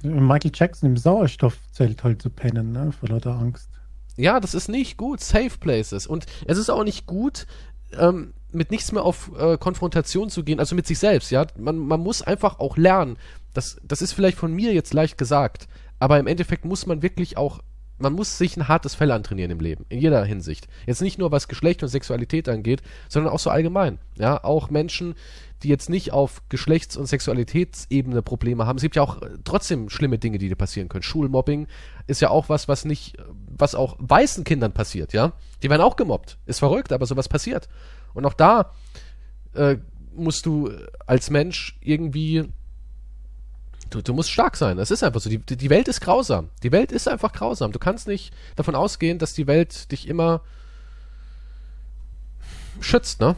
Michael 0.01 0.51
Jackson 0.53 0.89
im 0.89 0.97
Sauerstoffzelt 0.97 2.03
halt 2.03 2.21
zu 2.21 2.29
pennen, 2.29 2.71
ne? 2.71 2.91
Vor 2.91 3.09
lauter 3.09 3.35
Angst. 3.35 3.69
Ja, 4.17 4.39
das 4.39 4.53
ist 4.53 4.67
nicht 4.67 4.97
gut. 4.97 5.21
Safe 5.21 5.57
Places. 5.57 6.05
Und 6.05 6.25
es 6.45 6.57
ist 6.57 6.69
auch 6.69 6.83
nicht 6.83 7.05
gut, 7.05 7.47
ähm, 7.97 8.33
mit 8.51 8.71
nichts 8.71 8.91
mehr 8.91 9.03
auf 9.03 9.31
äh, 9.37 9.57
Konfrontation 9.57 10.29
zu 10.29 10.43
gehen, 10.43 10.59
also 10.59 10.75
mit 10.75 10.87
sich 10.87 10.99
selbst, 10.99 11.31
ja. 11.31 11.45
Man, 11.57 11.77
man 11.77 11.99
muss 11.99 12.21
einfach 12.21 12.59
auch 12.59 12.77
lernen. 12.77 13.17
Das, 13.53 13.77
das 13.83 14.01
ist 14.01 14.13
vielleicht 14.13 14.37
von 14.37 14.53
mir 14.53 14.73
jetzt 14.73 14.93
leicht 14.93 15.17
gesagt, 15.17 15.67
aber 15.99 16.19
im 16.19 16.27
Endeffekt 16.27 16.65
muss 16.65 16.85
man 16.85 17.01
wirklich 17.01 17.37
auch, 17.37 17.59
man 17.97 18.13
muss 18.13 18.37
sich 18.37 18.55
ein 18.55 18.67
hartes 18.67 18.95
Fell 18.95 19.11
antrainieren 19.11 19.51
im 19.51 19.59
Leben, 19.59 19.85
in 19.89 19.99
jeder 19.99 20.23
Hinsicht. 20.23 20.67
Jetzt 20.85 21.01
nicht 21.01 21.19
nur 21.19 21.31
was 21.31 21.47
Geschlecht 21.47 21.83
und 21.83 21.89
Sexualität 21.89 22.47
angeht, 22.47 22.81
sondern 23.09 23.33
auch 23.33 23.39
so 23.39 23.49
allgemein. 23.49 23.99
Ja, 24.17 24.43
auch 24.43 24.69
Menschen, 24.69 25.15
die 25.63 25.67
jetzt 25.67 25.89
nicht 25.89 26.13
auf 26.13 26.41
Geschlechts- 26.47 26.95
und 26.95 27.07
Sexualitätsebene 27.07 28.21
Probleme 28.21 28.65
haben. 28.65 28.77
Es 28.77 28.81
gibt 28.81 28.95
ja 28.95 29.01
auch 29.01 29.21
äh, 29.21 29.37
trotzdem 29.43 29.89
schlimme 29.89 30.17
Dinge, 30.17 30.37
die 30.37 30.47
dir 30.47 30.55
passieren 30.55 30.87
können. 30.87 31.03
Schulmobbing 31.03 31.67
ist 32.07 32.21
ja 32.21 32.29
auch 32.29 32.47
was, 32.47 32.67
was 32.67 32.85
nicht, 32.85 33.17
was 33.57 33.75
auch 33.75 33.97
weißen 33.99 34.43
Kindern 34.45 34.71
passiert, 34.71 35.11
ja. 35.11 35.33
Die 35.61 35.69
werden 35.69 35.81
auch 35.81 35.97
gemobbt. 35.97 36.37
Ist 36.45 36.59
verrückt, 36.59 36.93
aber 36.93 37.05
sowas 37.05 37.27
passiert. 37.27 37.67
Und 38.13 38.25
auch 38.25 38.33
da 38.33 38.71
äh, 39.53 39.77
musst 40.13 40.45
du 40.45 40.71
als 41.05 41.29
Mensch 41.29 41.77
irgendwie 41.81 42.49
Du, 43.89 44.01
du 44.01 44.13
musst 44.13 44.29
stark 44.29 44.55
sein. 44.55 44.77
Es 44.77 44.91
ist 44.91 45.03
einfach 45.03 45.19
so. 45.19 45.29
Die, 45.29 45.39
die 45.39 45.69
Welt 45.69 45.87
ist 45.87 46.01
grausam. 46.01 46.49
Die 46.61 46.71
Welt 46.71 46.91
ist 46.91 47.07
einfach 47.07 47.33
grausam. 47.33 47.71
Du 47.71 47.79
kannst 47.79 48.07
nicht 48.07 48.33
davon 48.55 48.75
ausgehen, 48.75 49.17
dass 49.17 49.33
die 49.33 49.47
Welt 49.47 49.91
dich 49.91 50.07
immer 50.07 50.41
schützt, 52.79 53.19
ne? 53.19 53.35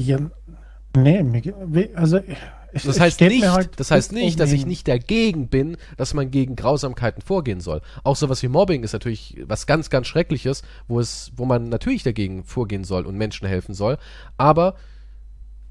Ja, 0.00 0.18
nee, 0.96 1.90
also 1.94 2.20
es, 2.72 2.82
Das 2.84 3.00
heißt 3.00 3.20
nicht, 3.20 3.46
halt 3.46 3.70
das 3.78 3.90
heißt 3.90 4.08
fest 4.08 4.12
nicht, 4.12 4.40
dass 4.40 4.52
ich 4.52 4.66
nicht 4.66 4.88
dagegen 4.88 5.48
bin, 5.48 5.76
dass 5.96 6.14
man 6.14 6.30
gegen 6.30 6.56
Grausamkeiten 6.56 7.22
vorgehen 7.22 7.60
soll. 7.60 7.80
Auch 8.04 8.16
sowas 8.16 8.42
wie 8.42 8.48
Mobbing 8.48 8.82
ist 8.82 8.92
natürlich 8.92 9.36
was 9.46 9.66
ganz, 9.66 9.90
ganz 9.90 10.06
Schreckliches, 10.06 10.62
wo 10.88 11.00
es, 11.00 11.32
wo 11.36 11.44
man 11.44 11.68
natürlich 11.68 12.02
dagegen 12.02 12.44
vorgehen 12.44 12.84
soll 12.84 13.06
und 13.06 13.16
Menschen 13.16 13.46
helfen 13.46 13.74
soll. 13.74 13.98
Aber 14.36 14.76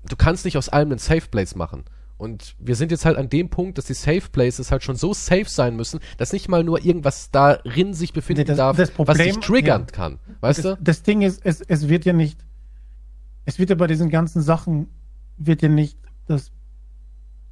du 0.08 0.16
kannst 0.16 0.46
nicht 0.46 0.58
aus 0.58 0.70
allem 0.70 0.90
einen 0.90 1.00
Safe 1.00 1.28
Place 1.30 1.56
machen. 1.56 1.84
Und 2.18 2.56
wir 2.60 2.76
sind 2.76 2.92
jetzt 2.92 3.04
halt 3.06 3.18
an 3.18 3.30
dem 3.30 3.50
Punkt, 3.50 3.80
dass 3.80 3.86
die 3.86 3.96
Safe 3.96 4.22
Places 4.32 4.70
halt 4.72 4.84
schon 4.84 4.96
so 4.96 5.12
safe 5.12 5.46
sein 5.50 5.76
müssen, 5.76 6.00
dass 6.18 6.34
nicht 6.34 6.50
mal 6.50 6.64
nur 6.64 6.86
irgendwas 6.86 7.32
darin 7.32 7.96
sich 7.96 8.14
befinden 8.14 8.42
Nee, 8.42 8.46
das- 8.46 8.58
darf, 8.58 8.78
das 8.78 8.90
was 8.90 9.18
dich 9.18 9.32
Problem- 9.34 9.42
triggern 9.42 9.82
ja. 9.82 9.88
kann. 9.88 10.20
Weißt 10.40 10.60
das, 10.64 10.76
du? 10.78 10.84
das 10.84 11.02
Ding 11.02 11.24
ist, 11.24 11.42
es, 11.44 11.62
es 11.62 11.90
wird 11.90 12.06
ja 12.06 12.14
nicht, 12.14 12.38
es 13.46 13.58
wird 13.58 13.72
ja 13.72 13.76
bei 13.76 13.88
diesen 13.88 14.12
ganzen 14.12 14.44
Sachen, 14.44 14.88
wird 15.38 15.64
ja 15.64 15.70
nicht 15.70 15.98
das, 16.28 16.52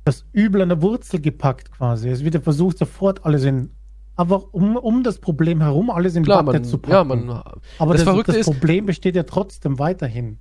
das 0.05 0.25
Übel 0.31 0.61
an 0.61 0.69
der 0.69 0.81
Wurzel 0.81 1.19
gepackt 1.21 1.71
quasi. 1.71 2.09
Es 2.09 2.23
wird 2.23 2.33
ja 2.35 2.41
versucht, 2.41 2.77
sofort 2.77 3.25
alles 3.25 3.43
in, 3.43 3.71
aber 4.15 4.53
um, 4.53 4.75
um 4.75 5.03
das 5.03 5.19
Problem 5.19 5.61
herum 5.61 5.89
alles 5.89 6.15
in 6.15 6.23
Klar, 6.23 6.45
Watte 6.45 6.59
man, 6.59 6.63
zu 6.65 6.77
packen. 6.77 6.91
ja, 6.93 7.03
man, 7.03 7.29
aber 7.29 7.93
das 7.93 8.01
das, 8.01 8.03
Verrückte 8.03 8.31
das 8.31 8.41
ist- 8.41 8.45
Problem 8.47 8.85
besteht 8.85 9.15
ja 9.15 9.23
trotzdem 9.23 9.77
weiterhin. 9.79 10.39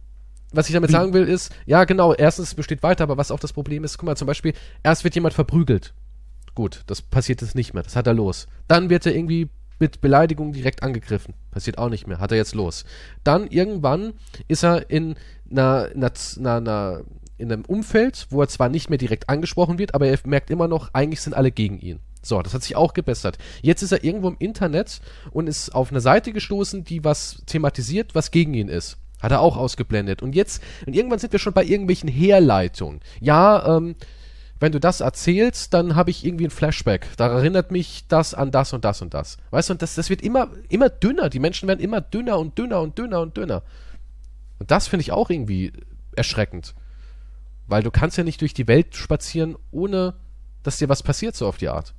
was 0.53 0.69
ich 0.69 0.75
damit 0.75 0.89
Wie? 0.89 0.93
sagen 0.93 1.13
will, 1.13 1.25
ist, 1.29 1.55
ja, 1.67 1.85
genau, 1.85 2.15
erstens 2.15 2.49
es 2.49 2.55
besteht 2.55 2.83
weiter, 2.83 3.05
aber 3.05 3.19
was 3.19 3.31
auch 3.31 3.41
das 3.41 3.53
Problem 3.53 3.85
ist, 3.85 3.99
guck 3.99 4.07
mal, 4.07 4.17
zum 4.17 4.27
Beispiel, 4.27 4.55
erst 4.83 5.05
wird 5.05 5.15
jemand 5.15 5.35
verprügelt. 5.35 5.93
Gut, 6.55 6.83
das 6.87 7.03
passiert 7.03 7.43
jetzt 7.43 7.55
nicht 7.55 7.75
mehr, 7.75 7.83
das 7.83 7.95
hat 7.97 8.07
er 8.07 8.15
los. 8.15 8.47
Dann 8.67 8.89
wird 8.91 9.05
er 9.07 9.15
irgendwie 9.15 9.49
mit 9.81 10.01
Beleidigung 10.01 10.53
direkt 10.53 10.83
angegriffen. 10.83 11.35
Passiert 11.53 11.79
auch 11.79 11.89
nicht 11.89 12.09
mehr, 12.09 12.19
hat 12.19 12.33
er 12.33 12.37
jetzt 12.39 12.55
los. 12.57 12.85
Dann 13.23 13.47
irgendwann 13.47 14.15
ist 14.49 14.65
er 14.65 14.91
in 14.91 15.15
einer, 15.51 15.89
einer, 15.95 16.13
einer, 16.39 16.57
einer 16.57 17.01
in 17.39 17.53
einem 17.53 17.65
Umfeld, 17.65 18.27
wo 18.31 18.43
er 18.43 18.49
zwar 18.49 18.69
nicht 18.69 18.91
mehr 18.91 18.99
direkt 18.99 19.29
angesprochen 19.29 19.79
wird, 19.79 19.95
aber 19.95 20.07
er 20.07 20.19
merkt 20.25 20.51
immer 20.51 20.69
noch, 20.69 20.93
eigentlich 20.93 21.21
sind 21.21 21.35
alle 21.35 21.51
gegen 21.51 21.79
ihn. 21.79 22.01
So, 22.23 22.43
das 22.43 22.53
hat 22.53 22.63
sich 22.63 22.77
auch 22.77 22.95
gebessert. 22.95 23.39
Jetzt 23.63 23.83
ist 23.83 23.93
er 23.93 24.05
irgendwo 24.05 24.29
im 24.29 24.37
Internet 24.39 25.01
und 25.31 25.47
ist 25.47 25.75
auf 25.75 25.91
eine 25.91 26.01
Seite 26.01 26.33
gestoßen, 26.33 26.85
die 26.85 27.05
was 27.05 27.43
thematisiert, 27.47 28.15
was 28.15 28.31
gegen 28.31 28.55
ihn 28.55 28.69
ist. 28.69 28.99
Hat 29.21 29.33
er 29.33 29.41
auch 29.41 29.57
ausgeblendet. 29.57 30.23
Und 30.23 30.35
jetzt, 30.35 30.63
und 30.87 30.95
irgendwann 30.95 31.19
sind 31.19 31.33
wir 31.33 31.39
schon 31.39 31.53
bei 31.53 31.65
irgendwelchen 31.65 32.09
Herleitungen. 32.09 33.01
Ja, 33.21 33.77
ähm, 33.77 33.97
wenn 34.61 34.73
du 34.73 34.81
das 34.81 35.01
erzählst, 35.01 35.73
dann 35.75 35.95
habe 35.95 36.11
ich 36.11 36.25
irgendwie 36.25 36.47
ein 36.47 36.51
Flashback. 36.51 37.07
Da 37.17 37.29
erinnert 37.29 37.71
mich 37.71 38.07
das 38.09 38.35
an 38.35 38.51
das 38.51 38.73
und 38.73 38.85
das 38.85 39.03
und 39.03 39.15
das. 39.15 39.39
Weißt 39.51 39.69
du, 39.69 39.75
und 39.75 39.83
das, 39.83 39.95
das 39.95 40.11
wird 40.11 40.23
immer, 40.23 40.49
immer 40.69 40.89
dünner. 40.89 41.29
Die 41.31 41.39
Menschen 41.39 41.69
werden 41.69 41.81
immer 41.81 42.01
dünner 42.01 42.39
und 42.39 42.59
dünner 42.59 42.81
und 42.81 42.99
dünner 42.99 43.21
und 43.21 43.37
dünner. 43.37 43.63
Und 44.59 44.71
das 44.71 44.89
finde 44.89 45.03
ich 45.03 45.13
auch 45.13 45.31
irgendwie 45.31 45.73
erschreckend. 46.17 46.75
Weil 47.69 47.83
du 47.83 47.91
kannst 47.91 48.17
ja 48.17 48.25
nicht 48.25 48.41
durch 48.41 48.55
die 48.55 48.67
Welt 48.67 48.97
spazieren, 48.97 49.57
ohne 49.71 50.15
dass 50.63 50.79
dir 50.79 50.89
was 50.89 51.03
passiert, 51.03 51.37
so 51.37 51.47
auf 51.47 51.59
die 51.59 51.69
Art. 51.69 51.95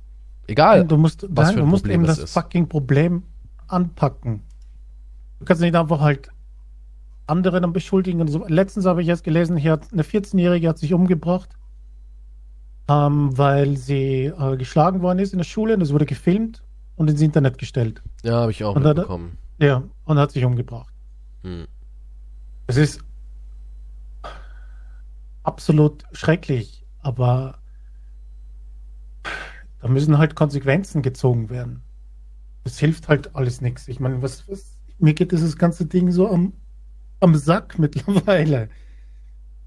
Egal. 0.46 0.84
Du 0.84 0.96
musst, 0.96 1.26
was 1.30 1.46
nein, 1.48 1.54
für 1.54 1.60
ein 1.60 1.64
du 1.64 1.70
musst 1.70 1.84
Problem 1.84 2.00
eben 2.00 2.06
das 2.06 2.18
ist. 2.18 2.32
fucking 2.32 2.68
Problem 2.68 3.22
anpacken. 3.68 4.42
Du 5.38 5.44
kannst 5.44 5.62
nicht 5.62 5.74
einfach 5.76 6.00
halt 6.00 6.28
andere 7.26 7.60
dann 7.60 7.72
beschuldigen. 7.72 8.20
und 8.20 8.28
So. 8.28 8.44
Letztens 8.48 8.84
habe 8.84 9.00
ich 9.02 9.08
erst 9.08 9.22
gelesen, 9.24 9.56
hier 9.56 9.72
hat 9.72 9.92
eine 9.92 10.02
14-Jährige 10.02 10.68
hat 10.68 10.78
sich 10.78 10.92
umgebracht, 10.92 11.50
ähm, 12.88 13.36
weil 13.38 13.76
sie 13.76 14.24
äh, 14.26 14.56
geschlagen 14.56 15.00
worden 15.02 15.20
ist 15.20 15.32
in 15.32 15.38
der 15.38 15.44
Schule 15.44 15.74
und 15.74 15.80
es 15.80 15.92
wurde 15.92 16.06
gefilmt 16.06 16.62
und 16.96 17.08
ins 17.08 17.20
Internet 17.20 17.56
gestellt. 17.58 18.02
Ja, 18.24 18.40
habe 18.40 18.50
ich 18.50 18.64
auch 18.64 18.74
Und 18.74 18.82
mitbekommen. 18.82 19.38
Ja, 19.60 19.84
und 20.04 20.18
hat 20.18 20.32
sich 20.32 20.44
umgebracht. 20.44 20.92
Hm. 21.42 21.66
Es 22.66 22.76
ist 22.76 23.00
absolut 25.50 26.04
schrecklich, 26.12 26.86
aber 27.00 27.58
da 29.80 29.88
müssen 29.88 30.16
halt 30.18 30.36
Konsequenzen 30.36 31.02
gezogen 31.02 31.50
werden. 31.50 31.82
Es 32.62 32.78
hilft 32.78 33.08
halt 33.08 33.34
alles 33.34 33.60
nichts. 33.60 33.88
Ich 33.88 33.98
meine, 33.98 34.22
was, 34.22 34.48
was, 34.48 34.76
mir 34.98 35.14
geht 35.14 35.32
dieses 35.32 35.56
ganze 35.56 35.86
Ding 35.86 36.12
so 36.12 36.28
am, 36.30 36.52
am 37.18 37.34
Sack 37.34 37.78
mittlerweile. 37.84 38.68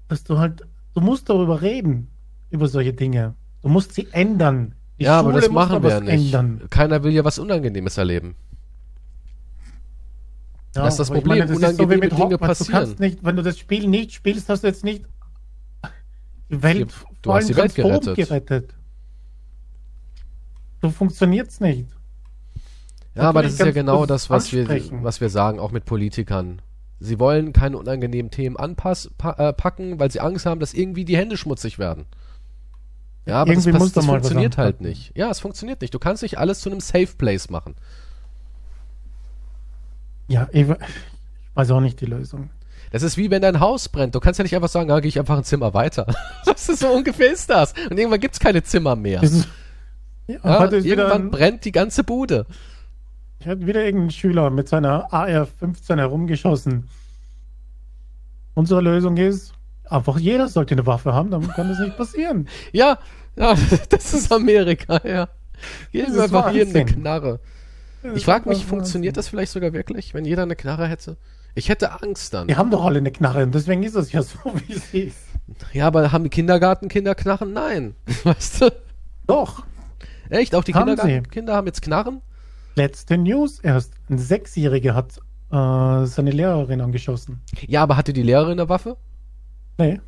Dass 0.08 0.24
du 0.24 0.38
halt, 0.38 0.62
du 0.94 1.00
musst 1.00 1.28
darüber 1.28 1.60
reden, 1.60 2.08
über 2.50 2.66
solche 2.68 2.94
Dinge. 2.94 3.34
Du 3.62 3.68
musst 3.68 3.92
sie 3.94 4.08
ändern. 4.12 4.74
Die 4.98 5.04
ja, 5.04 5.18
aber 5.18 5.30
Schule 5.30 5.40
das 5.42 5.50
muss 5.50 5.68
machen 5.68 5.82
wir 5.82 5.90
ja 5.90 6.00
nicht. 6.00 6.32
ändern. 6.34 6.62
Keiner 6.70 7.02
will 7.02 7.12
ja 7.12 7.24
was 7.24 7.38
Unangenehmes 7.38 7.98
erleben. 7.98 8.36
Ja, 10.76 10.84
Das 10.84 10.94
ist 10.94 10.98
das 11.00 11.10
aber 11.10 11.20
Problem. 11.20 11.38
Meine, 11.38 11.52
das 11.52 11.56
ist 11.56 11.76
so 11.76 11.90
wie 11.90 11.94
Unangenehme 11.94 12.00
mit 12.00 12.12
Dinge 12.12 12.34
Hogwarts. 12.34 12.58
Du 12.58 12.64
passieren. 12.64 12.80
kannst 12.80 13.00
nicht, 13.00 13.24
wenn 13.24 13.36
du 13.36 13.42
das 13.42 13.58
Spiel 13.58 13.88
nicht 13.88 14.12
spielst, 14.12 14.48
hast 14.48 14.62
du 14.62 14.68
jetzt 14.68 14.84
nicht 14.84 15.04
Welt, 16.48 16.92
Du 17.22 17.32
hast 17.32 17.48
die 17.48 17.56
Welt 17.56 17.74
gerettet. 17.74 18.16
gerettet. 18.16 18.74
So 20.82 20.90
funktioniert's 20.90 21.60
nicht. 21.60 21.88
Ja, 23.14 23.22
aber 23.22 23.42
das 23.42 23.52
ist 23.54 23.60
ja 23.60 23.70
genau 23.70 24.06
das 24.06 24.24
das, 24.24 24.30
was 24.30 24.52
wir, 24.52 24.68
was 25.02 25.20
wir 25.20 25.30
sagen, 25.30 25.58
auch 25.60 25.70
mit 25.70 25.84
Politikern. 25.84 26.60
Sie 27.00 27.18
wollen 27.18 27.52
keine 27.52 27.78
unangenehmen 27.78 28.30
Themen 28.30 28.56
anpass, 28.56 29.10
pa, 29.18 29.32
äh, 29.32 29.52
packen, 29.52 29.98
weil 29.98 30.10
sie 30.10 30.20
Angst 30.20 30.46
haben, 30.46 30.60
dass 30.60 30.74
irgendwie 30.74 31.04
die 31.04 31.16
Hände 31.16 31.36
schmutzig 31.36 31.78
werden. 31.78 32.06
Ja, 33.26 33.40
aber 33.42 33.54
das, 33.54 33.64
Irgendwie 33.66 33.78
das 33.78 33.94
mal 33.94 34.02
was 34.02 34.06
funktioniert 34.06 34.58
halt 34.58 34.66
anpacken. 34.76 34.86
nicht. 34.86 35.16
Ja, 35.16 35.30
es 35.30 35.40
funktioniert 35.40 35.80
nicht. 35.80 35.94
Du 35.94 35.98
kannst 35.98 36.22
nicht 36.22 36.38
alles 36.38 36.60
zu 36.60 36.70
einem 36.70 36.80
Safe 36.80 37.08
Place 37.16 37.48
machen. 37.50 37.74
Ja, 40.28 40.48
ich 40.52 40.66
weiß 41.54 41.70
auch 41.70 41.80
nicht 41.80 42.00
die 42.00 42.06
Lösung. 42.06 42.50
Das 42.94 43.02
ist 43.02 43.16
wie 43.16 43.28
wenn 43.28 43.42
dein 43.42 43.58
Haus 43.58 43.88
brennt. 43.88 44.14
Du 44.14 44.20
kannst 44.20 44.38
ja 44.38 44.44
nicht 44.44 44.54
einfach 44.54 44.68
sagen, 44.68 44.88
ja, 44.88 45.00
gehe 45.00 45.08
ich 45.08 45.18
einfach 45.18 45.36
ein 45.36 45.42
Zimmer 45.42 45.74
weiter. 45.74 46.06
Das 46.46 46.68
ist 46.68 46.78
so 46.78 46.88
ungefähr 46.92 47.32
ist 47.32 47.50
das. 47.50 47.74
Und 47.90 47.98
irgendwann 47.98 48.20
gibt's 48.20 48.38
keine 48.38 48.62
Zimmer 48.62 48.94
mehr. 48.94 49.20
Ja, 50.28 50.38
Ja, 50.44 50.70
irgendwann 50.70 51.22
ein, 51.22 51.30
brennt 51.32 51.64
die 51.64 51.72
ganze 51.72 52.04
Bude. 52.04 52.46
ich 53.40 53.48
hatte 53.48 53.66
wieder 53.66 53.84
irgendein 53.84 54.12
Schüler 54.12 54.48
mit 54.50 54.68
seiner 54.68 55.12
AR-15 55.12 55.96
herumgeschossen. 55.96 56.88
Unsere 58.54 58.80
Lösung 58.80 59.16
ist, 59.16 59.54
einfach 59.90 60.16
jeder 60.20 60.46
sollte 60.46 60.76
eine 60.76 60.86
Waffe 60.86 61.12
haben, 61.12 61.32
dann 61.32 61.48
kann 61.48 61.68
das 61.68 61.80
nicht 61.80 61.96
passieren. 61.96 62.48
Ja, 62.72 62.98
ja, 63.34 63.56
das 63.88 64.14
ist 64.14 64.32
Amerika, 64.32 65.00
ja. 65.04 65.28
Wir 65.90 66.06
ist 66.06 66.16
einfach 66.16 66.52
jedem 66.52 66.76
eine. 66.76 66.84
Knarre. 66.84 67.40
Ich 68.14 68.24
frage 68.24 68.48
mich, 68.48 68.64
funktioniert 68.64 69.16
das 69.16 69.26
vielleicht 69.26 69.50
sogar 69.50 69.72
wirklich, 69.72 70.14
wenn 70.14 70.24
jeder 70.24 70.42
eine 70.42 70.54
Knarre 70.54 70.86
hätte? 70.86 71.16
Ich 71.54 71.68
hätte 71.68 72.02
Angst 72.02 72.34
dann. 72.34 72.48
Die 72.48 72.56
haben 72.56 72.70
doch 72.70 72.84
alle 72.84 72.98
eine 72.98 73.12
Knarre 73.12 73.44
und 73.44 73.54
deswegen 73.54 73.82
ist 73.82 73.94
es 73.94 74.12
ja 74.12 74.22
so, 74.22 74.38
wie 74.66 74.72
es 74.72 74.92
ist. 74.92 75.16
Ja, 75.72 75.86
aber 75.86 76.10
haben 76.10 76.24
die 76.24 76.30
Kindergartenkinder 76.30 77.14
Knarren? 77.14 77.52
Nein. 77.52 77.94
Weißt 78.24 78.62
du? 78.62 78.72
Doch. 79.26 79.64
Echt? 80.30 80.54
Auch 80.54 80.64
die 80.64 80.74
Haben 80.74 80.88
Kindergartenkinder 80.88 81.54
haben 81.54 81.66
jetzt 81.66 81.82
Knarren? 81.82 82.22
Letzte 82.76 83.18
News 83.18 83.60
erst. 83.60 83.92
Ein 84.08 84.18
Sechsjähriger 84.18 84.94
hat 84.94 85.18
äh, 85.50 86.06
seine 86.06 86.30
Lehrerin 86.30 86.80
angeschossen. 86.80 87.42
Ja, 87.66 87.82
aber 87.82 87.96
hatte 87.96 88.12
die 88.12 88.22
Lehrerin 88.22 88.58
eine 88.58 88.68
Waffe? 88.68 88.96
Nee. 89.78 90.00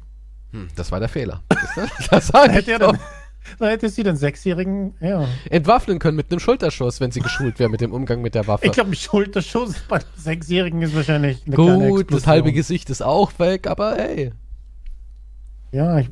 Hm, 0.53 0.69
das 0.75 0.91
war 0.91 1.01
der 1.01 1.09
Fehler. 1.09 1.43
das 2.11 2.29
sag 2.29 2.57
ich 2.59 2.69
er 2.69 2.79
doch. 2.79 2.97
dann, 3.59 3.69
hätte 3.69 3.89
sie 3.89 4.03
den 4.03 4.17
Sechsjährigen, 4.17 4.95
ja. 5.01 5.29
Entwaffnen 5.51 5.99
können 5.99 6.17
mit 6.17 6.31
einem 6.31 6.41
Schulterschuss, 6.41 7.01
wenn 7.01 7.11
sie 7.11 7.21
geschult 7.21 7.59
wäre 7.59 7.71
mit 7.71 7.81
dem 7.81 7.93
Umgang 7.93 8.23
mit 8.23 8.35
der 8.35 8.47
Waffe. 8.47 8.67
Ich 8.67 8.73
glaube, 8.73 8.91
ein 8.91 8.95
Schulterschuss 8.95 9.75
bei 9.89 9.97
einem 9.97 10.07
Sechsjährigen 10.17 10.83
ist 10.83 10.95
wahrscheinlich 10.95 11.43
eine 11.47 11.57
Gut, 11.57 12.13
das 12.13 12.27
halbe 12.27 12.53
Gesicht 12.53 12.91
ist 12.91 13.03
auch 13.03 13.39
weg, 13.39 13.67
aber 13.67 13.99
ey. 13.99 14.33
Ja, 15.73 15.99
ich, 15.99 16.09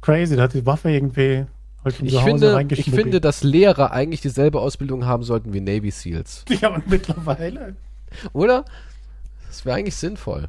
crazy, 0.00 0.36
da 0.36 0.42
hat 0.42 0.54
die 0.54 0.64
Waffe 0.66 0.90
irgendwie 0.90 1.46
halt 1.84 2.00
Ich 2.02 2.20
finde, 2.20 2.66
ich 2.70 2.90
finde, 2.90 3.20
dass 3.20 3.42
Lehrer 3.42 3.92
eigentlich 3.92 4.20
dieselbe 4.20 4.60
Ausbildung 4.60 5.06
haben 5.06 5.22
sollten 5.22 5.52
wie 5.52 5.60
Navy 5.60 5.90
Seals. 5.90 6.44
Ja, 6.60 6.68
und 6.68 6.88
mittlerweile. 6.88 7.76
Oder? 8.32 8.64
Das 9.48 9.64
wäre 9.64 9.76
eigentlich 9.76 9.96
sinnvoll. 9.96 10.48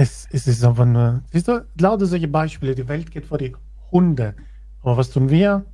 Es, 0.00 0.26
es 0.32 0.46
ist 0.46 0.64
einfach 0.64 0.86
nur. 0.86 1.22
Siehst 1.30 1.46
du, 1.46 1.66
lauter 1.78 2.06
solche 2.06 2.26
Beispiele. 2.26 2.74
Die 2.74 2.88
Welt 2.88 3.10
geht 3.10 3.26
vor 3.26 3.36
die 3.36 3.54
Hunde. 3.92 4.34
Aber 4.82 4.96
was 4.96 5.10
tun 5.10 5.28
wir? 5.28 5.66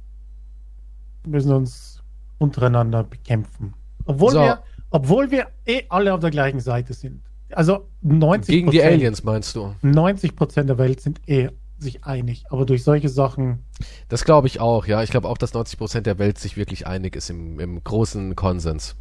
Wir 1.22 1.30
müssen 1.30 1.52
uns 1.52 2.02
untereinander 2.38 3.04
bekämpfen. 3.04 3.74
Obwohl, 4.04 4.32
So. 4.32 4.40
wir, 4.40 4.62
obwohl 4.90 5.30
wir 5.30 5.46
eh 5.64 5.82
alle 5.90 6.12
auf 6.12 6.18
der 6.18 6.30
gleichen 6.30 6.58
Seite 6.58 6.92
sind. 6.92 7.22
Also 7.52 7.86
90 8.02 8.52
Gegen 8.52 8.70
die 8.72 8.82
Aliens, 8.82 9.22
meinst 9.22 9.54
du? 9.54 9.76
90 9.82 10.34
Prozent 10.34 10.68
der 10.68 10.78
Welt 10.78 11.00
sind 11.00 11.20
eh 11.28 11.50
sich 11.78 12.02
einig. 12.02 12.46
Aber 12.50 12.66
durch 12.66 12.82
solche 12.82 13.08
Sachen, 13.08 13.60
Das 14.08 14.24
glaube 14.24 14.48
ich 14.48 14.58
auch, 14.58 14.86
ja. 14.86 15.04
Ich 15.04 15.10
glaube 15.10 15.28
auch, 15.28 15.38
dass 15.38 15.54
90% 15.54 16.00
der 16.00 16.18
Welt 16.18 16.38
sich 16.38 16.56
wirklich 16.56 16.84
einig 16.88 17.14
ist 17.14 17.30
im, 17.30 17.60
im 17.60 17.84
großen 17.84 18.34
Konsens. 18.34 18.96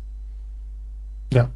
ja. 1.33 1.49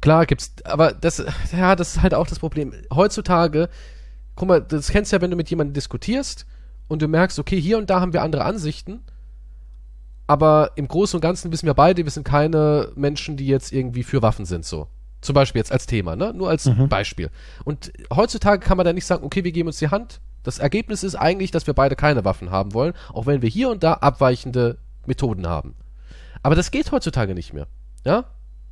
Klar 0.00 0.26
gibt's, 0.26 0.52
aber 0.64 0.92
das, 0.92 1.24
ja, 1.52 1.74
das 1.76 1.96
ist 1.96 2.02
halt 2.02 2.14
auch 2.14 2.26
das 2.26 2.38
Problem. 2.38 2.72
Heutzutage, 2.94 3.68
guck 4.36 4.48
mal, 4.48 4.60
das 4.60 4.88
kennst 4.90 5.12
du 5.12 5.16
ja, 5.16 5.22
wenn 5.22 5.30
du 5.30 5.36
mit 5.36 5.50
jemandem 5.50 5.74
diskutierst 5.74 6.46
und 6.86 7.02
du 7.02 7.08
merkst, 7.08 7.38
okay, 7.38 7.60
hier 7.60 7.78
und 7.78 7.90
da 7.90 8.00
haben 8.00 8.12
wir 8.12 8.22
andere 8.22 8.44
Ansichten, 8.44 9.00
aber 10.26 10.72
im 10.76 10.86
Großen 10.86 11.16
und 11.16 11.20
Ganzen 11.22 11.50
wissen 11.52 11.66
wir 11.66 11.74
beide, 11.74 12.04
wir 12.04 12.10
sind 12.10 12.24
keine 12.24 12.92
Menschen, 12.94 13.36
die 13.36 13.46
jetzt 13.46 13.72
irgendwie 13.72 14.02
für 14.02 14.22
Waffen 14.22 14.44
sind, 14.44 14.64
so. 14.64 14.88
Zum 15.20 15.34
Beispiel 15.34 15.58
jetzt 15.58 15.72
als 15.72 15.86
Thema, 15.86 16.14
ne? 16.14 16.32
Nur 16.32 16.48
als 16.48 16.66
Mhm. 16.66 16.88
Beispiel. 16.88 17.30
Und 17.64 17.92
heutzutage 18.14 18.64
kann 18.64 18.76
man 18.76 18.86
da 18.86 18.92
nicht 18.92 19.06
sagen, 19.06 19.24
okay, 19.24 19.42
wir 19.42 19.50
geben 19.50 19.66
uns 19.68 19.78
die 19.78 19.88
Hand. 19.88 20.20
Das 20.44 20.60
Ergebnis 20.60 21.02
ist 21.02 21.16
eigentlich, 21.16 21.50
dass 21.50 21.66
wir 21.66 21.74
beide 21.74 21.96
keine 21.96 22.24
Waffen 22.24 22.50
haben 22.52 22.72
wollen, 22.72 22.92
auch 23.12 23.26
wenn 23.26 23.42
wir 23.42 23.48
hier 23.48 23.68
und 23.70 23.82
da 23.82 23.94
abweichende 23.94 24.78
Methoden 25.06 25.48
haben. 25.48 25.74
Aber 26.44 26.54
das 26.54 26.70
geht 26.70 26.92
heutzutage 26.92 27.34
nicht 27.34 27.52
mehr. 27.52 27.66
Ja? 28.04 28.26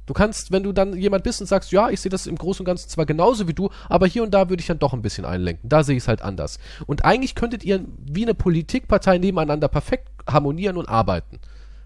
Du 0.06 0.14
kannst, 0.14 0.52
wenn 0.52 0.62
du 0.62 0.72
dann 0.72 0.96
jemand 0.96 1.24
bist 1.24 1.40
und 1.40 1.46
sagst, 1.46 1.72
ja, 1.72 1.90
ich 1.90 2.00
sehe 2.00 2.10
das 2.10 2.26
im 2.26 2.36
Großen 2.36 2.62
und 2.62 2.66
Ganzen 2.66 2.88
zwar 2.88 3.06
genauso 3.06 3.48
wie 3.48 3.54
du, 3.54 3.70
aber 3.88 4.06
hier 4.06 4.22
und 4.22 4.32
da 4.32 4.48
würde 4.48 4.60
ich 4.60 4.66
dann 4.66 4.78
doch 4.78 4.92
ein 4.92 5.02
bisschen 5.02 5.24
einlenken. 5.24 5.68
Da 5.68 5.82
sehe 5.82 5.96
ich 5.96 6.04
es 6.04 6.08
halt 6.08 6.22
anders. 6.22 6.58
Und 6.86 7.04
eigentlich 7.04 7.34
könntet 7.34 7.64
ihr 7.64 7.84
wie 7.98 8.22
eine 8.22 8.34
Politikpartei 8.34 9.18
nebeneinander 9.18 9.68
perfekt 9.68 10.08
harmonieren 10.28 10.76
und 10.76 10.88
arbeiten. 10.88 11.40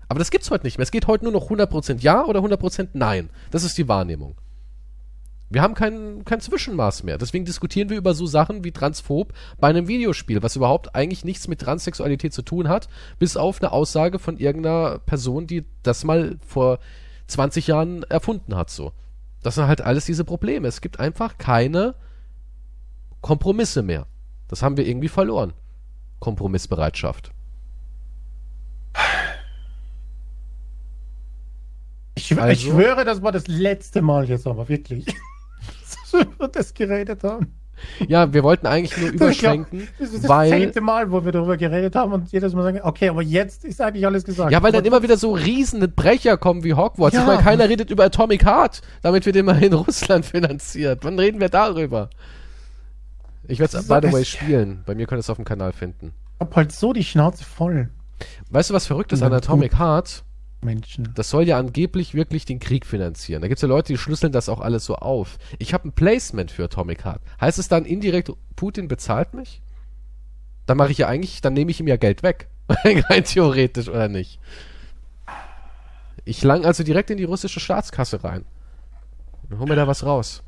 Aber 0.09 0.18
das 0.18 0.31
gibt's 0.31 0.51
heute 0.51 0.66
nicht 0.66 0.77
mehr. 0.77 0.83
Es 0.83 0.91
geht 0.91 1.07
heute 1.07 1.25
nur 1.25 1.33
noch 1.33 1.51
100% 1.51 2.01
Ja 2.01 2.25
oder 2.25 2.41
100% 2.41 2.89
Nein. 2.93 3.31
Das 3.51 3.64
ist 3.64 3.79
die 3.79 3.89
Wahrnehmung. 3.89 4.37
Wir 5.53 5.63
haben 5.63 5.75
kein, 5.75 6.25
kein 6.25 6.41
Zwischenmaß 6.41 7.03
mehr. 7.03 7.18
Deswegen 7.18 7.45
diskutieren 7.45 7.91
wir 7.91 7.97
über 7.97 8.14
so 8.14 8.26
Sachen 8.26 8.63
wie 8.63 8.71
Transphob 8.71 9.33
bei 9.59 9.68
einem 9.68 9.88
Videospiel, 9.88 10.42
was 10.42 10.55
überhaupt 10.55 10.95
eigentlich 10.95 11.25
nichts 11.25 11.49
mit 11.49 11.61
Transsexualität 11.61 12.33
zu 12.33 12.42
tun 12.42 12.68
hat, 12.68 12.88
bis 13.18 13.37
auf 13.37 13.61
eine 13.61 13.72
Aussage 13.72 14.21
von 14.21 14.37
irgendeiner 14.37 15.01
Person, 15.01 15.49
die 15.49 15.64
das 15.83 16.05
mal 16.05 16.38
vor 16.47 16.79
20 17.31 17.67
Jahren 17.67 18.03
erfunden 18.05 18.57
hat, 18.57 18.71
so. 18.71 18.93
Das 19.43 19.55
sind 19.55 19.67
halt 19.67 19.81
alles 19.81 20.05
diese 20.05 20.25
Probleme. 20.25 20.69
Es 20.69 20.81
gibt 20.81 21.01
einfach 21.01 21.39
keine 21.39 21.95
Kompromisse 23.23 23.83
mehr. 23.83 24.07
Das 24.49 24.63
haben 24.63 24.77
wir 24.77 24.87
irgendwie 24.87 25.09
verloren. 25.09 25.55
Kompromissbereitschaft. 26.19 27.33
Ich, 32.15 32.39
Also? 32.39 32.53
ich 32.53 32.61
schwöre, 32.63 33.05
das 33.05 33.23
war 33.23 33.33
das 33.33 33.47
letzte 33.47 34.03
Mal 34.03 34.29
jetzt 34.29 34.47
aber 34.47 34.69
wirklich. 34.69 35.07
dass 35.81 36.13
wir 36.13 36.21
über 36.23 36.49
das 36.49 36.75
geredet 36.75 37.25
haben. 37.25 37.59
Ja, 38.09 38.33
wir 38.33 38.43
wollten 38.43 38.67
eigentlich 38.67 38.97
nur 38.97 39.11
überschwenken, 39.13 39.89
Das 39.99 40.11
ist 40.11 40.25
das 40.25 40.29
weil 40.29 40.51
zehnte 40.51 40.81
Mal, 40.81 41.11
wo 41.11 41.25
wir 41.25 41.33
darüber 41.33 41.57
geredet 41.57 41.95
haben 41.97 42.13
und 42.13 42.33
jedes 42.33 42.55
Mal 42.55 42.63
sagen, 42.63 42.81
okay, 42.83 43.09
aber 43.09 43.23
jetzt 43.23 43.65
ist 43.65 43.81
eigentlich 43.81 44.07
alles 44.07 44.25
gesagt. 44.25 44.53
Ja, 44.53 44.63
weil 44.63 44.73
dann 44.73 44.85
immer 44.85 45.03
wieder 45.03 45.17
so 45.17 45.33
riesende 45.33 45.89
Brecher 45.89 46.37
kommen 46.37 46.65
wie 46.65 46.75
Hogwarts. 46.75 47.15
Ja. 47.15 47.23
Ich 47.23 47.27
meine, 47.27 47.43
keiner 47.43 47.69
redet 47.69 47.91
über 47.91 48.05
Atomic 48.05 48.45
Heart, 48.45 48.83
damit 49.03 49.27
wird 49.27 49.37
immerhin 49.37 49.73
Russland 49.73 50.25
finanziert. 50.25 51.01
Wann 51.03 51.19
reden 51.19 51.41
wir 51.41 51.49
darüber? 51.49 52.11
Ich 53.49 53.59
werde 53.59 53.79
es, 53.79 53.89
by 53.89 53.99
the 54.03 54.13
way, 54.13 54.25
spielen. 54.25 54.83
Bei 54.87 54.95
mir 54.95 55.07
könnt 55.07 55.19
ihr 55.19 55.21
es 55.21 55.31
auf 55.31 55.37
dem 55.37 55.45
Kanal 55.45 55.73
finden. 55.73 56.13
Ich 56.37 56.41
hab 56.41 56.57
halt 56.57 56.73
so 56.73 56.93
die 56.93 57.05
Schnauze 57.05 57.45
voll, 57.45 57.91
Weißt 58.51 58.71
du, 58.71 58.75
was 58.75 58.87
verrückt 58.87 59.13
ist 59.13 59.23
an 59.23 59.33
Atomic 59.33 59.79
Heart? 59.79 60.25
Menschen. 60.62 61.12
Das 61.14 61.30
soll 61.30 61.45
ja 61.45 61.58
angeblich 61.58 62.14
wirklich 62.14 62.45
den 62.45 62.58
Krieg 62.61 62.84
finanzieren. 62.87 63.42
Da 63.42 63.49
gibt's 63.49 63.62
ja 63.62 63.68
Leute, 63.68 63.92
die 63.92 63.99
schlüsseln 63.99 64.32
das 64.32 64.49
auch 64.49 64.61
alles 64.61 64.84
so 64.84 64.96
auf. 64.96 65.38
Ich 65.58 65.72
habe 65.74 65.88
ein 65.88 65.92
Placement 65.92 66.50
für 66.50 66.64
Atomic 66.64 67.04
Heart. 67.04 67.22
Heißt 67.41 67.58
es 67.58 67.68
dann 67.68 67.84
indirekt, 67.84 68.30
Putin 68.57 68.88
bezahlt 68.88 69.34
mich? 69.34 69.62
Dann 70.66 70.76
mache 70.76 70.92
ich 70.92 70.99
ja 70.99 71.08
eigentlich, 71.08 71.41
dann 71.41 71.54
nehme 71.54 71.70
ich 71.70 71.80
ihm 71.80 71.88
ja 71.88 71.96
Geld 71.96 72.22
weg. 72.22 72.49
Rein 72.84 73.24
theoretisch, 73.24 73.88
oder 73.88 74.08
nicht? 74.08 74.38
Ich 76.24 76.42
lang 76.45 76.64
also 76.64 76.84
direkt 76.84 77.11
in 77.11 77.16
die 77.16 77.24
russische 77.24 77.61
Staatskasse 77.61 78.22
rein. 78.22 78.45
Dann 79.49 79.58
hol 79.58 79.66
mir 79.66 79.76
da 79.76 79.87
was 79.87 80.04
raus. 80.04 80.42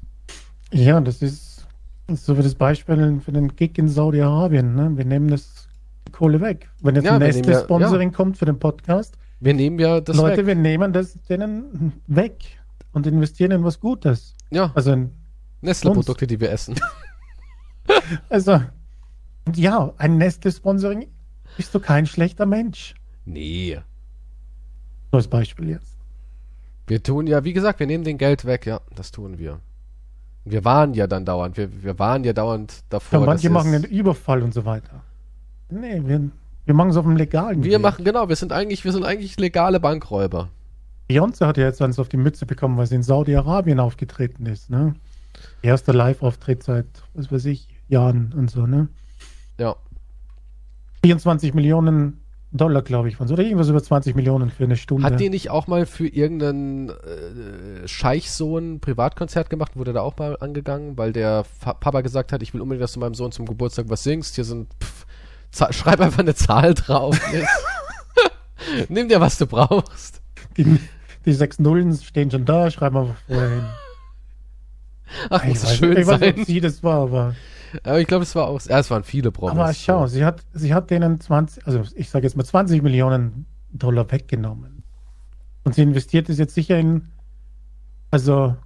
Ja, 0.72 1.00
das 1.00 1.22
ist 1.22 1.66
so 2.08 2.36
wie 2.38 2.42
das 2.42 2.54
Beispiel 2.54 3.20
für 3.24 3.32
den 3.32 3.56
Gig 3.56 3.78
in 3.78 3.88
Saudi-Arabien. 3.88 4.74
Ne? 4.74 4.92
Wir 4.96 5.04
nehmen 5.04 5.28
das 5.28 5.68
Kohle 6.12 6.40
weg. 6.40 6.68
Wenn 6.82 6.94
jetzt 6.94 7.04
Ja, 7.04 7.14
ein 7.14 7.20
ja- 7.20 7.26
nächstes 7.28 7.62
Sponsoring 7.62 8.12
kommt 8.12 8.36
für 8.36 8.44
den 8.44 8.58
Podcast, 8.58 9.16
Wir 9.42 9.54
nehmen 9.54 9.80
ja 9.80 10.00
das 10.00 10.16
Leute, 10.16 10.38
weg. 10.38 10.46
wir 10.46 10.54
nehmen 10.54 10.92
das 10.92 11.14
denen 11.28 12.00
weg 12.06 12.60
und 12.92 13.08
investieren 13.08 13.50
in 13.50 13.64
was 13.64 13.80
Gutes. 13.80 14.36
Ja, 14.50 14.70
Also, 14.76 14.92
in, 14.92 15.10
Nestle-Produkte, 15.62 16.28
die 16.28 16.38
wir 16.38 16.52
essen. 16.52 16.76
also 18.28 18.62
ja, 19.52 19.92
ein 19.98 20.16
Nestle-Sponsoring 20.18 21.08
bist 21.56 21.74
du 21.74 21.80
kein 21.80 22.06
schlechter 22.06 22.46
Mensch. 22.46 22.94
Nee. 23.24 23.80
So 25.10 25.16
als 25.16 25.26
Beispiel 25.26 25.70
jetzt. 25.70 25.98
Wir 26.86 27.02
tun 27.02 27.26
ja, 27.26 27.42
wie 27.42 27.52
gesagt, 27.52 27.80
wir 27.80 27.88
nehmen 27.88 28.04
den 28.04 28.18
Geld 28.18 28.44
weg, 28.44 28.64
ja, 28.64 28.80
das 28.94 29.10
tun 29.10 29.38
wir. 29.38 29.58
Wir 30.44 30.64
waren 30.64 30.94
ja 30.94 31.08
dann 31.08 31.24
dauernd, 31.24 31.56
wir, 31.56 31.82
wir 31.82 31.98
waren 31.98 32.22
ja 32.22 32.32
dauernd 32.32 32.84
davor. 32.90 33.18
Ja, 33.18 33.26
manche 33.26 33.50
machen 33.50 33.74
einen 33.74 33.84
Überfall 33.84 34.42
und 34.42 34.54
so 34.54 34.64
weiter. 34.64 35.02
Nee, 35.68 36.00
wir, 36.04 36.30
wir 36.64 36.74
machen 36.74 36.90
es 36.90 36.96
auf 36.96 37.04
dem 37.04 37.16
legalen 37.16 37.64
Wir 37.64 37.72
Weg. 37.72 37.80
machen, 37.80 38.04
genau, 38.04 38.28
wir 38.28 38.36
sind 38.36 38.52
eigentlich, 38.52 38.84
wir 38.84 38.92
sind 38.92 39.04
eigentlich 39.04 39.38
legale 39.38 39.80
Bankräuber. 39.80 40.48
Beyoncé 41.10 41.46
hat 41.46 41.56
ja 41.58 41.64
jetzt 41.64 41.82
eins 41.82 41.98
auf 41.98 42.08
die 42.08 42.16
Mütze 42.16 42.46
bekommen, 42.46 42.76
weil 42.76 42.86
sie 42.86 42.94
in 42.94 43.02
Saudi-Arabien 43.02 43.80
aufgetreten 43.80 44.46
ist, 44.46 44.70
ne? 44.70 44.94
Erster 45.62 45.92
Live-Auftritt 45.92 46.62
seit, 46.62 46.86
was 47.14 47.30
weiß 47.30 47.44
ich, 47.46 47.68
Jahren 47.88 48.32
und 48.36 48.50
so, 48.50 48.66
ne? 48.66 48.88
Ja. 49.58 49.76
24 51.04 51.52
Millionen 51.54 52.22
Dollar, 52.52 52.82
glaube 52.82 53.08
ich, 53.08 53.16
von 53.16 53.26
so. 53.26 53.34
Oder 53.34 53.44
irgendwas 53.44 53.68
über 53.68 53.82
20 53.82 54.14
Millionen 54.14 54.50
für 54.50 54.64
eine 54.64 54.76
Stunde. 54.76 55.04
Hat 55.04 55.18
die 55.18 55.30
nicht 55.30 55.50
auch 55.50 55.66
mal 55.66 55.86
für 55.86 56.06
irgendeinen 56.06 56.90
äh, 56.90 57.88
Scheichsohn 57.88 58.74
ein 58.74 58.80
Privatkonzert 58.80 59.48
gemacht? 59.50 59.76
Wurde 59.76 59.92
da 59.92 60.02
auch 60.02 60.16
mal 60.18 60.36
angegangen, 60.38 60.98
weil 60.98 61.12
der 61.12 61.44
Papa 61.60 62.02
gesagt 62.02 62.30
hat, 62.32 62.42
ich 62.42 62.52
will 62.52 62.60
unbedingt, 62.60 62.82
dass 62.82 62.92
du 62.92 63.00
meinem 63.00 63.14
Sohn 63.14 63.32
zum 63.32 63.46
Geburtstag 63.46 63.86
was 63.88 64.02
singst. 64.02 64.34
Hier 64.34 64.44
sind, 64.44 64.68
pff, 64.82 65.06
schreib 65.52 66.00
einfach 66.00 66.20
eine 66.20 66.34
Zahl 66.34 66.74
drauf. 66.74 67.18
Nimm 68.88 69.08
dir, 69.08 69.20
was 69.20 69.38
du 69.38 69.46
brauchst. 69.46 70.22
die, 70.56 70.78
die 71.24 71.32
sechs 71.32 71.58
Nullen 71.58 71.94
stehen 71.96 72.30
schon 72.30 72.44
da, 72.44 72.70
schreiben 72.70 72.94
wir 72.96 73.16
vorher 73.26 73.50
hin. 73.50 73.64
Ach, 75.30 75.42
Ich 75.42 75.48
muss 75.50 75.64
weiß, 75.64 75.76
schön 75.76 75.96
ich 75.96 76.06
weiß 76.06 76.20
nicht, 76.20 76.34
sein. 76.34 76.40
ob 76.40 76.46
sie 76.46 76.60
das 76.60 76.82
war, 76.82 77.02
aber. 77.02 77.34
Aber 77.84 78.00
ich 78.00 78.06
glaube, 78.06 78.22
es 78.22 78.34
war 78.34 78.46
auch, 78.48 78.60
ja, 78.62 78.78
es 78.78 78.90
waren 78.90 79.02
viele 79.04 79.30
Promis. 79.30 79.58
Aber 79.58 79.72
schau, 79.74 80.06
sie 80.06 80.24
hat, 80.24 80.42
sie 80.52 80.74
hat 80.74 80.90
denen 80.90 81.20
20, 81.20 81.66
also 81.66 81.82
ich 81.94 82.10
sage 82.10 82.26
jetzt 82.26 82.36
mal 82.36 82.44
20 82.44 82.82
Millionen 82.82 83.46
Dollar 83.72 84.10
weggenommen. 84.10 84.82
Und 85.64 85.74
sie 85.74 85.82
investiert 85.82 86.28
es 86.28 86.38
jetzt 86.38 86.54
sicher 86.54 86.78
in, 86.78 87.08
also, 88.10 88.56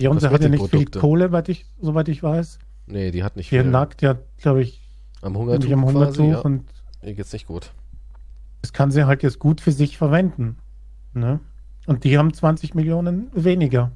Beyoncé 0.00 0.30
hat 0.30 0.42
ja 0.42 0.48
nicht 0.48 0.60
viel 0.60 0.70
Kosmetikprodukte. 0.70 0.98
Kohle, 0.98 1.26
soweit 1.28 1.48
ich, 1.48 1.66
soweit 1.80 2.08
ich 2.08 2.22
weiß. 2.22 2.58
Nee, 2.86 3.10
die 3.12 3.22
hat 3.22 3.36
nicht 3.36 3.50
Die 3.50 3.58
viel. 3.60 3.64
nackt 3.64 4.02
ja, 4.02 4.16
glaube 4.38 4.62
ich, 4.62 4.81
Am 5.22 5.36
Hungertuch, 5.36 5.70
am 5.70 5.82
quasi, 5.82 5.94
Hungertuch 5.94 6.24
ja. 6.26 6.38
und 6.40 6.64
Ihr 7.02 7.14
geht's 7.14 7.32
nicht 7.32 7.46
gut. 7.46 7.72
das 8.60 8.72
kann 8.72 8.90
sie 8.90 9.04
halt 9.06 9.22
jetzt 9.22 9.38
gut 9.38 9.60
für 9.60 9.72
sich 9.72 9.96
verwenden. 9.98 10.56
Ne? 11.14 11.40
Und 11.86 12.04
die 12.04 12.16
haben 12.18 12.32
20 12.32 12.74
Millionen 12.74 13.30
weniger. 13.34 13.90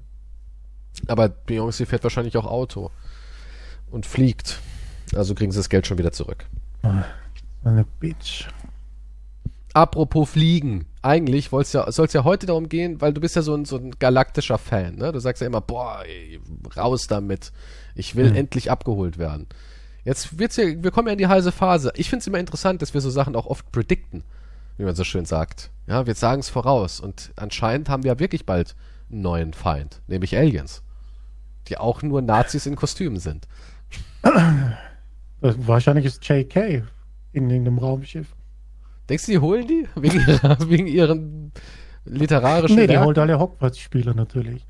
Aber 1.07 1.27
Beyoncé 1.27 1.87
fährt 1.87 2.03
wahrscheinlich 2.03 2.37
auch 2.37 2.47
Auto. 2.47 2.91
Und 3.91 4.07
fliegt. 4.07 4.59
Also 5.15 5.35
kriegen 5.35 5.53
sie 5.53 5.59
das 5.59 5.69
Geld 5.69 5.87
schon 5.87 5.99
wieder 5.99 6.11
zurück. 6.13 6.47
Eine 7.63 7.85
Bitch. 8.01 8.49
Apropos 9.73 10.31
Fliegen. 10.31 10.87
Eigentlich 11.03 11.51
soll 11.51 11.63
es 11.63 11.73
ja, 11.73 11.87
ja 11.89 12.25
heute 12.25 12.47
darum 12.47 12.69
gehen, 12.69 13.01
weil 13.01 13.13
du 13.13 13.21
bist 13.21 13.37
ja 13.37 13.43
so 13.43 13.55
ein, 13.55 13.65
so 13.67 13.77
ein 13.77 13.93
galaktischer 13.93 14.59
Fan. 14.59 14.97
Ne? 14.97 15.13
Du 15.13 15.19
sagst 15.21 15.41
ja 15.43 15.47
immer, 15.47 15.61
boah, 15.61 16.03
ey, 16.05 16.41
raus 16.77 17.07
damit. 17.07 17.53
Ich 17.95 18.17
will 18.17 18.31
Mhm. 18.31 18.37
endlich 18.37 18.71
abgeholt 18.71 19.19
werden. 19.19 19.47
Jetzt 20.07 20.39
wird's 20.39 20.57
ja, 20.57 20.65
wir 20.83 20.93
kommen 20.93 21.09
ja 21.09 21.13
in 21.13 21.19
die 21.19 21.27
heiße 21.27 21.51
Phase. 21.51 21.93
Ich 21.97 22.09
finde 22.09 22.21
es 22.21 22.27
immer 22.29 22.39
interessant, 22.39 22.81
dass 22.81 22.95
wir 22.95 23.01
so 23.01 23.11
Sachen 23.11 23.35
auch 23.35 23.47
oft 23.47 23.73
predikten, 23.73 24.23
wie 24.79 24.85
man 24.85 24.95
so 24.95 25.03
schön 25.03 25.25
sagt. 25.25 25.71
Ja, 25.89 26.07
wir 26.07 26.15
sagen 26.15 26.39
es 26.41 26.49
voraus. 26.49 27.01
Und 27.01 27.33
anscheinend 27.35 27.89
haben 27.89 28.05
wir 28.05 28.13
ja 28.13 28.19
wirklich 28.21 28.47
bald 28.47 28.77
einen 29.11 29.23
neuen 29.23 29.53
Feind, 29.53 30.01
nämlich 30.07 30.37
Aliens. 30.37 30.83
Die 31.67 31.77
auch 31.77 32.03
nur 32.03 32.23
Nazis 32.23 32.67
in 32.67 32.77
Kostümen 32.77 33.19
sind. 33.19 33.49
Das, 35.41 35.57
wahrscheinlich 35.67 36.05
ist 36.07 36.27
JK 36.27 36.85
in, 37.33 37.51
in 37.51 37.65
dem 37.65 37.79
Raumschiff. 37.79 38.29
Denkst 39.09 39.27
du, 39.27 39.33
die 39.33 39.39
holen 39.39 39.67
die? 39.67 39.89
Wegen, 39.97 40.21
ihrer, 40.21 40.71
wegen 40.71 40.87
ihren 40.87 41.53
literarischen 42.05 42.77
Nee, 42.77 42.87
die 42.87 42.91
Werken? 42.95 43.07
holt 43.07 43.19
alle 43.19 43.39
Hogwarts-Spieler 43.39 44.15
natürlich. 44.15 44.65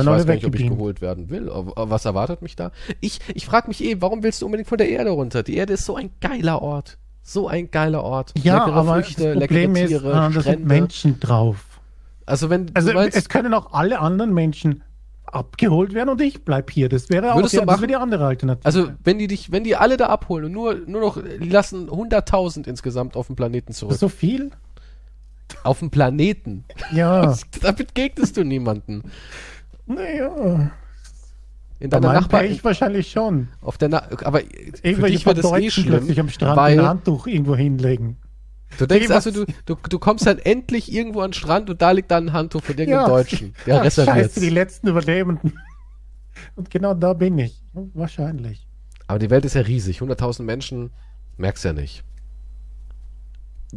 Ich 0.00 0.06
weiß 0.06 0.26
gar 0.26 0.34
nicht, 0.34 0.46
ob 0.46 0.54
ich 0.54 0.68
geholt 0.68 1.00
werden 1.00 1.30
will. 1.30 1.50
Aber 1.50 1.90
was 1.90 2.04
erwartet 2.04 2.42
mich 2.42 2.56
da? 2.56 2.70
Ich, 3.00 3.20
ich 3.34 3.46
frage 3.46 3.68
mich 3.68 3.82
eh, 3.84 4.00
warum 4.00 4.22
willst 4.22 4.42
du 4.42 4.46
unbedingt 4.46 4.68
von 4.68 4.78
der 4.78 4.88
Erde 4.88 5.10
runter? 5.10 5.42
Die 5.42 5.56
Erde 5.56 5.74
ist 5.74 5.84
so 5.84 5.96
ein 5.96 6.10
geiler 6.20 6.62
Ort. 6.62 6.98
So 7.22 7.48
ein 7.48 7.70
geiler 7.70 8.04
Ort. 8.04 8.32
Ja, 8.38 8.58
leckere 8.58 8.74
aber 8.74 8.94
Früchte, 8.94 9.34
das 9.34 9.38
Problem 9.40 9.74
leckere 9.74 9.84
ist, 9.84 9.88
Tiere, 9.88 10.10
äh, 10.10 10.34
da 10.34 10.40
sind. 10.42 10.66
Menschen 10.66 11.20
drauf. 11.20 11.80
Also 12.26 12.50
wenn 12.50 12.70
Also 12.74 12.88
du 12.90 12.94
meinst, 12.94 13.16
es 13.16 13.28
können 13.28 13.54
auch 13.54 13.72
alle 13.72 13.98
anderen 14.00 14.34
Menschen 14.34 14.82
abgeholt 15.24 15.94
werden 15.94 16.10
und 16.10 16.20
ich 16.20 16.44
bleib 16.44 16.70
hier. 16.70 16.88
Das 16.88 17.08
wäre 17.10 17.34
auch 17.34 17.42
die, 17.42 17.56
das 17.56 17.80
wäre 17.80 17.86
die 17.86 17.96
andere 17.96 18.26
Alternative. 18.26 18.64
also 18.66 18.90
wenn 19.02 19.18
die 19.18 19.26
dich, 19.26 19.50
wenn 19.50 19.64
die 19.64 19.74
alle 19.76 19.96
da 19.96 20.06
abholen 20.06 20.44
und 20.46 20.52
nur, 20.52 20.74
nur 20.86 21.00
noch, 21.00 21.18
die 21.22 21.48
lassen 21.48 21.88
100.000 21.88 22.66
insgesamt 22.68 23.16
auf 23.16 23.26
dem 23.26 23.36
Planeten 23.36 23.72
zurück. 23.72 23.96
so 23.96 24.08
viel? 24.08 24.50
Auf 25.62 25.80
dem 25.80 25.90
Planeten. 25.90 26.64
Ja. 26.92 27.34
Damit 27.62 27.94
gegnest 27.94 28.36
du 28.36 28.44
niemanden. 28.44 29.02
Naja. 29.86 30.70
In 31.80 31.90
deiner 31.90 32.12
Nachbar, 32.12 32.44
ich 32.44 32.62
wahrscheinlich 32.64 33.10
schon. 33.10 33.48
auf 33.60 33.76
der 33.78 33.88
Na 33.88 34.08
aber 34.24 34.40
für 34.40 35.08
dich 35.10 35.26
wird 35.26 35.38
es 35.38 35.52
eh 35.52 35.70
schlimm, 35.70 36.08
am 36.18 36.28
Strand 36.28 36.56
weil 36.56 36.78
ein 36.78 36.86
Handtuch 36.86 37.26
irgendwo 37.26 37.56
hinlegen. 37.56 38.16
Du 38.78 38.86
denkst 38.86 39.10
also, 39.10 39.30
du, 39.30 39.44
du, 39.66 39.76
du 39.88 39.98
kommst 39.98 40.26
dann 40.26 40.38
endlich 40.38 40.92
irgendwo 40.92 41.20
an 41.20 41.30
den 41.30 41.34
Strand 41.34 41.70
und 41.70 41.80
da 41.80 41.92
liegt 41.92 42.10
dann 42.10 42.28
ein 42.28 42.32
Handtuch 42.32 42.62
von 42.62 42.76
irgendeinem 42.76 43.02
Ja. 43.02 43.08
Deutschen. 43.08 43.54
Der 43.66 43.78
Ach, 43.80 43.84
reserviert. 43.84 44.16
scheiße, 44.16 44.40
die 44.40 44.48
letzten 44.50 44.88
Überlebenden. 44.88 45.58
Und 46.56 46.70
genau 46.70 46.94
da 46.94 47.12
bin 47.12 47.38
ich. 47.38 47.62
Wahrscheinlich. 47.72 48.66
Aber 49.06 49.18
die 49.18 49.30
Welt 49.30 49.44
ist 49.44 49.54
ja 49.54 49.60
riesig. 49.62 50.00
100.000 50.00 50.42
Menschen, 50.42 50.90
merkst 51.36 51.64
ja 51.64 51.72
nicht. 51.72 52.04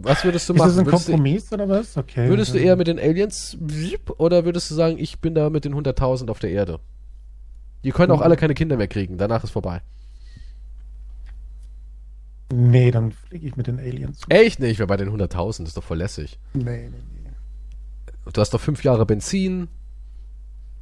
Was 0.01 0.23
würdest 0.23 0.47
du 0.49 0.53
Ist 0.53 0.59
machen? 0.59 0.69
das 0.69 0.77
ein 0.79 0.85
würdest, 0.85 1.07
du, 1.07 1.11
Kompromiss 1.11 1.51
oder 1.53 1.67
was? 1.69 1.97
Okay. 1.97 2.29
würdest 2.29 2.53
du 2.53 2.57
eher 2.59 2.75
mit 2.75 2.87
den 2.87 2.99
Aliens 2.99 3.57
oder 4.17 4.45
würdest 4.45 4.69
du 4.71 4.75
sagen, 4.75 4.97
ich 4.99 5.19
bin 5.19 5.33
da 5.35 5.49
mit 5.49 5.65
den 5.65 5.73
100.000 5.75 6.29
auf 6.29 6.39
der 6.39 6.51
Erde? 6.51 6.79
Die 7.83 7.91
können 7.91 8.11
auch 8.11 8.17
Hm. 8.19 8.23
alle 8.23 8.37
keine 8.37 8.53
Kinder 8.53 8.77
mehr 8.77 8.87
kriegen. 8.87 9.17
Danach 9.17 9.43
ist 9.43 9.51
vorbei. 9.51 9.81
Nee, 12.51 12.91
dann 12.91 13.11
fliege 13.11 13.45
ich 13.47 13.55
mit 13.57 13.67
den 13.67 13.79
Aliens. 13.79 14.21
Echt 14.29 14.59
nicht, 14.59 14.79
wer 14.79 14.87
bei 14.87 14.97
den 14.97 15.09
100.000 15.09 15.65
ist 15.65 15.75
doch 15.75 15.83
voll 15.83 15.97
lässig. 15.97 16.39
Nee, 16.53 16.63
nee, 16.63 16.89
nee. 16.89 17.31
Du 18.31 18.39
hast 18.41 18.53
doch 18.53 18.61
fünf 18.61 18.83
Jahre 18.83 19.05
Benzin. 19.05 19.67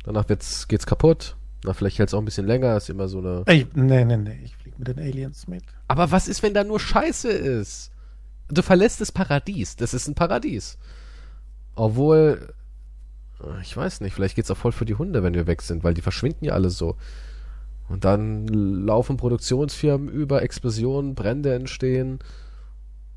Danach 0.04 0.30
wird's, 0.30 0.68
geht's 0.68 0.86
kaputt. 0.86 1.36
Na, 1.64 1.74
vielleicht 1.74 1.98
hält's 1.98 2.14
auch 2.14 2.20
ein 2.20 2.26
bisschen 2.26 2.46
länger. 2.46 2.78
Ist 2.78 2.90
immer 2.92 3.08
so 3.08 3.18
eine. 3.18 3.44
Ich, 3.48 3.66
nee, 3.74 4.06
nee, 4.06 4.18
nee. 4.18 4.40
Ich 4.44 4.56
fliege 4.56 4.76
mit 4.78 4.88
den 4.88 5.00
Aliens 5.00 5.48
mit. 5.48 5.64
Aber 5.88 6.12
was 6.12 6.28
ist, 6.28 6.44
wenn 6.44 6.54
da 6.54 6.64
nur 6.64 6.80
Scheiße 6.80 7.30
ist? 7.30 7.92
Du 8.48 8.62
verlässt 8.62 9.02
das 9.02 9.12
Paradies. 9.12 9.76
Das 9.76 9.94
ist 9.94 10.08
ein 10.08 10.16
Paradies. 10.16 10.78
Obwohl, 11.76 12.54
ich 13.62 13.76
weiß 13.76 14.02
nicht, 14.02 14.14
vielleicht 14.14 14.36
geht's 14.36 14.52
auch 14.52 14.58
voll 14.58 14.72
für 14.72 14.86
die 14.86 14.96
Hunde, 14.96 15.24
wenn 15.24 15.34
wir 15.34 15.48
weg 15.48 15.62
sind, 15.62 15.84
weil 15.84 15.94
die 15.94 16.02
verschwinden 16.02 16.46
ja 16.46 16.54
alle 16.54 16.70
so. 16.70 16.96
Und 17.88 18.06
dann 18.06 18.48
laufen 18.48 19.18
Produktionsfirmen 19.18 20.10
über, 20.10 20.42
Explosionen, 20.42 21.16
Brände 21.16 21.54
entstehen. 21.54 22.20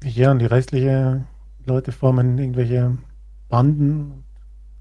Ja, 0.02 0.30
und 0.30 0.40
die 0.40 0.46
restlichen 0.46 1.26
Leute 1.64 1.92
formen 1.92 2.38
irgendwelche 2.38 2.98
Banden. 3.48 4.24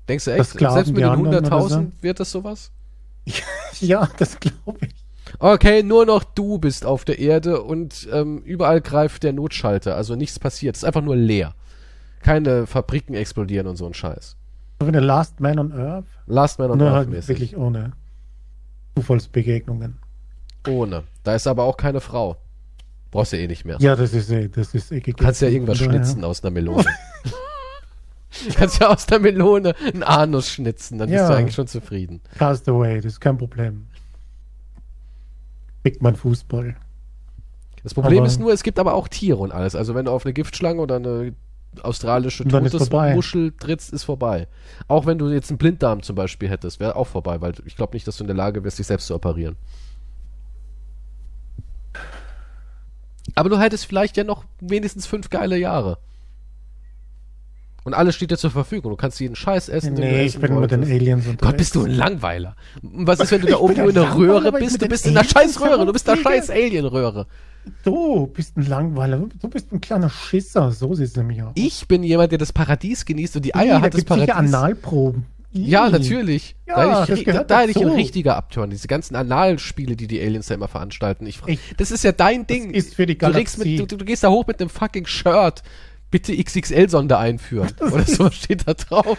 Denkst 0.07 0.25
du 0.25 0.31
echt, 0.31 0.51
selbst 0.51 0.87
mit 0.87 0.97
den 0.97 1.09
anderen 1.09 1.45
oder 1.45 1.57
100.000 1.57 1.69
so? 1.69 1.91
wird 2.01 2.19
das 2.19 2.31
sowas? 2.31 2.71
Ja, 3.79 4.09
das 4.17 4.39
glaube 4.39 4.79
ich. 4.87 5.06
Okay, 5.39 5.83
nur 5.83 6.05
noch 6.05 6.23
du 6.23 6.57
bist 6.57 6.85
auf 6.85 7.05
der 7.05 7.19
Erde 7.19 7.61
und 7.61 8.07
ähm, 8.11 8.39
überall 8.39 8.81
greift 8.81 9.23
der 9.23 9.33
Notschalter, 9.33 9.95
also 9.95 10.15
nichts 10.15 10.39
passiert. 10.39 10.75
Es 10.75 10.83
ist 10.83 10.87
einfach 10.87 11.01
nur 11.01 11.15
leer. 11.15 11.53
Keine 12.21 12.65
Fabriken 12.67 13.13
explodieren 13.13 13.67
und 13.67 13.75
so 13.75 13.85
ein 13.85 13.93
Scheiß. 13.93 14.35
So 14.79 14.85
wie 14.85 14.89
eine 14.89 14.99
Last 14.99 15.39
Man 15.39 15.59
on 15.59 15.71
Earth. 15.71 16.05
Last 16.27 16.59
Man 16.59 16.71
on 16.71 16.77
Nur 16.77 16.87
Earth 16.87 16.97
halt 16.97 17.09
mäßig. 17.09 17.27
wirklich 17.29 17.57
ohne 17.57 17.93
Zufallsbegegnungen. 18.95 19.97
Ohne. 20.67 21.03
Da 21.23 21.35
ist 21.35 21.47
aber 21.47 21.63
auch 21.63 21.77
keine 21.77 22.01
Frau. 22.01 22.37
Brauchst 23.11 23.31
du 23.33 23.37
eh 23.37 23.47
nicht 23.47 23.63
mehr. 23.65 23.77
Ja, 23.79 23.95
das 23.95 24.13
ist 24.13 24.29
eh, 24.31 24.49
das 24.49 24.73
ist 24.73 24.91
eh 24.91 24.99
Du 24.99 25.13
kannst 25.13 25.41
ja 25.41 25.47
irgendwas 25.47 25.77
schnitzen 25.77 26.23
aus 26.23 26.43
einer 26.43 26.51
Melone. 26.51 26.83
du 28.47 28.53
kannst 28.53 28.79
ja 28.81 28.89
aus 28.89 29.05
der 29.05 29.19
Melone 29.19 29.73
einen 29.93 30.03
Anus 30.03 30.49
schnitzen, 30.49 30.97
dann 30.97 31.09
bist 31.09 31.21
Ja. 31.21 31.29
du 31.29 31.35
eigentlich 31.35 31.55
schon 31.55 31.67
zufrieden. 31.67 32.21
Castaway, 32.37 32.97
das 32.97 33.13
ist 33.13 33.21
kein 33.21 33.37
Problem. 33.37 33.87
Big 35.91 36.01
Man 36.01 36.15
Fußball. 36.15 36.75
Das 37.83 37.93
Problem 37.93 38.19
Aber- 38.19 38.27
ist 38.27 38.39
nur, 38.39 38.51
es 38.51 38.63
gibt 38.63 38.79
aber 38.79 38.93
auch 38.93 39.07
Tiere 39.07 39.37
und 39.37 39.51
alles. 39.53 39.75
Also 39.75 39.95
wenn 39.95 40.05
du 40.05 40.11
auf 40.11 40.25
eine 40.25 40.33
Giftschlange 40.33 40.81
oder 40.81 40.97
eine 40.97 41.33
australische. 41.81 42.43
Todesmuschel 42.45 43.53
trittst, 43.53 43.93
ist 43.93 44.03
vorbei. 44.03 44.47
Auch 44.87 45.05
wenn 45.05 45.17
du 45.17 45.29
jetzt 45.29 45.49
einen 45.51 45.57
Blinddarm 45.57 46.01
zum 46.01 46.15
Beispiel 46.15 46.49
hättest, 46.49 46.79
wäre 46.79 46.95
auch 46.95 47.07
vorbei, 47.07 47.39
weil 47.39 47.53
ich 47.65 47.75
glaube 47.75 47.95
nicht, 47.95 48.07
dass 48.07 48.17
du 48.17 48.23
in 48.23 48.27
der 48.27 48.35
Lage 48.35 48.63
wärst, 48.63 48.79
dich 48.79 48.87
selbst 48.87 49.07
zu 49.07 49.15
operieren. 49.15 49.55
Aber 53.35 53.49
du 53.49 53.59
hättest 53.59 53.85
vielleicht 53.85 54.17
ja 54.17 54.23
noch 54.23 54.45
wenigstens 54.59 55.05
fünf 55.05 55.29
geile 55.29 55.57
Jahre. 55.57 55.97
Und 57.87 57.93
alles 57.93 58.15
steht 58.15 58.29
dir 58.31 58.37
zur 58.37 58.51
Verfügung. 58.51 58.91
Du 58.91 58.97
kannst 58.97 59.19
jeden 59.19 59.35
Scheiß 59.35 59.69
essen. 59.69 59.95
du 59.95 60.01
Nee, 60.01 60.21
ich 60.21 60.27
essen 60.35 60.41
bin 60.41 60.59
mit 60.59 60.69
den 60.71 60.81
wolltest. 60.81 60.93
Aliens 61.01 61.25
unterwegs. 61.27 61.41
Gott, 61.41 61.57
bist 61.57 61.75
du 61.75 61.83
ein 61.85 61.91
Langweiler. 61.91 62.55
Und 62.83 63.07
Was 63.07 63.19
ist, 63.19 63.31
wenn 63.31 63.41
du 63.41 63.47
da 63.51 63.57
oben 63.57 63.75
in 63.89 63.93
der 63.95 64.15
Röhre 64.15 64.51
bist? 64.51 64.81
Du 64.81 64.87
bist 64.87 65.07
in 65.07 65.13
der 65.15 65.23
scheiß 65.23 65.59
Röhre. 65.59 65.85
Du 65.85 65.93
bist 65.93 66.07
der 66.07 66.17
scheiß 66.17 66.49
Alien-Röhre. 66.51 67.25
Du 67.83 68.27
bist 68.27 68.55
ein 68.57 68.65
Langweiler. 68.67 69.21
Du 69.41 69.47
bist 69.49 69.71
ein 69.71 69.81
kleiner 69.81 70.09
Schisser. 70.09 70.71
So 70.71 70.93
sieht 70.93 71.07
es 71.07 71.15
nämlich 71.15 71.41
aus. 71.41 71.51
Ich 71.55 71.87
bin 71.87 72.03
jemand, 72.03 72.31
der 72.31 72.37
das 72.39 72.53
Paradies 72.53 73.05
genießt 73.05 73.37
und 73.37 73.45
die 73.45 73.55
Eier 73.55 73.75
da 73.79 73.81
hat 73.81 73.93
das 73.93 74.01
gibt's 74.01 74.13
sicher 74.15 74.27
Paradies. 74.33 74.53
Analproben. 74.53 75.25
Ja, 75.53 75.89
natürlich. 75.89 76.55
Ja, 76.67 76.75
da 76.75 77.01
hätte 77.01 77.11
das 77.13 77.19
ich, 77.19 77.25
da, 77.25 77.43
da 77.43 77.59
hätte 77.61 77.71
ich 77.71 77.77
ein 77.81 77.87
richtiger 77.87 78.35
Abturn. 78.35 78.69
Diese 78.69 78.87
ganzen 78.87 79.15
Analspiele, 79.15 79.95
die 79.95 80.05
die 80.07 80.21
Aliens 80.21 80.47
da 80.47 80.55
immer 80.55 80.67
veranstalten. 80.67 81.25
Ich, 81.25 81.39
Ich- 81.47 81.59
das 81.77 81.89
ist 81.91 82.03
ja 82.03 82.11
dein 82.11 82.45
Ding. 82.45 82.71
ist 82.71 82.95
für 82.95 83.05
die 83.05 83.17
du, 83.17 83.25
Galaxie. 83.25 83.79
mit, 83.79 83.91
du, 83.91 83.97
du 83.97 84.05
gehst 84.05 84.23
da 84.23 84.29
hoch 84.29 84.45
mit 84.45 84.59
einem 84.59 84.69
fucking 84.69 85.05
Shirt. 85.07 85.63
Bitte 86.09 86.35
XXL-Sonde 86.35 87.17
einführen. 87.17 87.71
Oder 87.79 88.03
so 88.03 88.29
steht 88.31 88.67
da 88.67 88.73
drauf. 88.73 89.17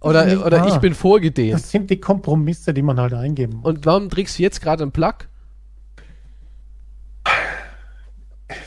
Oder, 0.00 0.46
oder 0.46 0.60
wahr. 0.60 0.68
ich 0.68 0.76
bin 0.76 0.94
vorgedehnt. 0.94 1.54
Das 1.54 1.70
sind 1.70 1.90
die 1.90 1.98
Kompromisse, 1.98 2.72
die 2.72 2.82
man 2.82 3.00
halt 3.00 3.14
eingeben 3.14 3.56
muss. 3.56 3.64
Und 3.64 3.86
warum 3.86 4.08
trägst 4.08 4.38
du 4.38 4.42
jetzt 4.42 4.60
gerade 4.60 4.82
einen 4.82 4.92
Plug? 4.92 5.14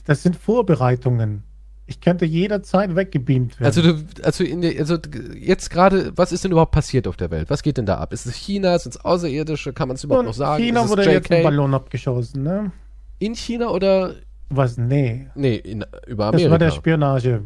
Das 0.06 0.24
sind 0.24 0.36
Vorbereitungen. 0.36 1.44
Ich 1.86 2.02
könnte 2.02 2.26
jederzeit 2.26 2.96
weggebeamt 2.96 3.60
werden. 3.60 3.66
Also 3.66 3.82
du, 3.82 4.06
also 4.22 4.44
der, 4.44 4.80
also 4.80 4.98
jetzt 5.36 5.70
gerade, 5.72 6.12
was 6.16 6.32
ist 6.32 6.44
denn 6.44 6.52
überhaupt 6.52 6.72
passiert 6.72 7.08
auf 7.08 7.18
der 7.18 7.32
Welt? 7.32 7.50
Was 7.50 7.64
geht 7.64 7.78
denn 7.78 7.88
da 7.88 7.98
ab? 7.98 8.14
Ist 8.14 8.28
es 8.28 8.36
China? 8.36 8.78
Sind 8.78 8.96
es 8.96 9.04
Außerirdische? 9.04 9.74
Kann 9.74 9.88
man 9.88 9.96
es 9.96 10.04
überhaupt 10.04 10.20
Und 10.20 10.26
noch 10.28 10.34
sagen? 10.34 10.64
China 10.64 10.88
wurde 10.88 11.12
jetzt 11.12 11.32
ein 11.32 11.38
JK? 11.38 11.44
Ballon 11.44 11.74
abgeschossen, 11.74 12.44
ne? 12.44 12.72
In 13.18 13.34
China 13.34 13.70
oder 13.70 14.16
Was? 14.50 14.78
Nee. 14.78 15.28
nee, 15.36 15.56
in, 15.56 15.86
über 16.08 16.32
Das 16.32 16.42
war 16.44 16.58
der 16.58 16.68
Amerika? 16.70 16.72
Spionage. 16.72 17.44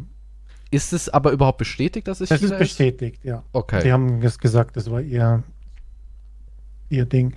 Ist 0.71 0.93
es 0.93 1.09
aber 1.09 1.31
überhaupt 1.31 1.59
bestätigt, 1.59 2.07
dass 2.07 2.21
es 2.21 2.29
Das 2.29 2.39
China 2.39 2.53
ist 2.53 2.59
bestätigt, 2.59 3.23
ja. 3.23 3.43
Okay. 3.51 3.81
Sie 3.81 3.91
haben 3.91 4.21
es 4.23 4.39
gesagt, 4.39 4.75
das 4.77 4.89
war 4.89 5.01
ihr, 5.01 5.43
ihr 6.89 7.05
Ding. 7.05 7.35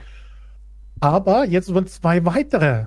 Aber 1.00 1.44
jetzt 1.44 1.72
wurden 1.74 1.86
zwei 1.86 2.24
weitere 2.24 2.86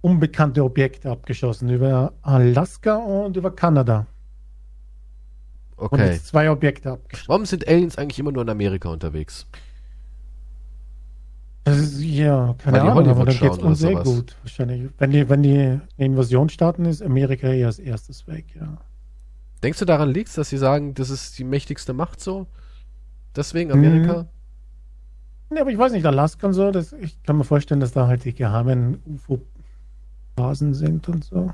unbekannte 0.00 0.64
Objekte 0.64 1.10
abgeschossen 1.10 1.68
über 1.68 2.12
Alaska 2.22 2.96
und 2.96 3.36
über 3.36 3.54
Kanada. 3.54 4.06
Und 5.76 5.92
Okay. 5.92 6.12
jetzt 6.12 6.28
zwei 6.28 6.50
Objekte 6.50 6.92
abgeschossen. 6.92 7.28
Warum 7.28 7.44
sind 7.46 7.66
Aliens 7.68 7.98
eigentlich 7.98 8.18
immer 8.18 8.32
nur 8.32 8.42
in 8.42 8.48
Amerika 8.48 8.88
unterwegs? 8.88 9.46
Das 11.64 11.78
ist, 11.78 12.00
ja, 12.00 12.54
keine 12.58 12.78
Weil 12.80 12.88
Ahnung, 12.88 13.08
aber 13.08 13.24
dann 13.24 13.36
geht 13.38 13.52
es 13.52 13.58
uns 13.58 13.78
sehr 13.78 13.90
sowas. 13.92 14.04
gut. 14.04 14.36
Wahrscheinlich. 14.42 14.90
Wenn 14.98 15.10
die, 15.12 15.28
wenn 15.28 15.42
die 15.42 15.58
eine 15.58 15.82
Invasion 15.96 16.48
starten, 16.48 16.84
ist 16.86 17.02
Amerika 17.02 17.48
eher 17.48 17.68
als 17.68 17.78
erstes 17.78 18.26
weg, 18.26 18.46
ja. 18.58 18.78
Denkst 19.62 19.78
du 19.78 19.84
daran 19.84 20.10
liegt's, 20.10 20.34
dass 20.34 20.48
sie 20.48 20.58
sagen, 20.58 20.94
das 20.94 21.08
ist 21.08 21.38
die 21.38 21.44
mächtigste 21.44 21.92
Macht 21.92 22.20
so? 22.20 22.48
Deswegen. 23.36 23.70
Amerika? 23.70 24.26
Nee, 25.50 25.60
aber 25.60 25.70
ich 25.70 25.78
weiß 25.78 25.92
nicht, 25.92 26.04
Alaska 26.04 26.48
und 26.48 26.54
so, 26.54 26.70
das, 26.72 26.92
ich 26.94 27.22
kann 27.22 27.36
mir 27.36 27.44
vorstellen, 27.44 27.78
dass 27.80 27.92
da 27.92 28.08
halt 28.08 28.24
die 28.24 28.34
geheimen 28.34 29.00
UFO-Basen 29.06 30.74
sind 30.74 31.08
und 31.08 31.24
so. 31.24 31.52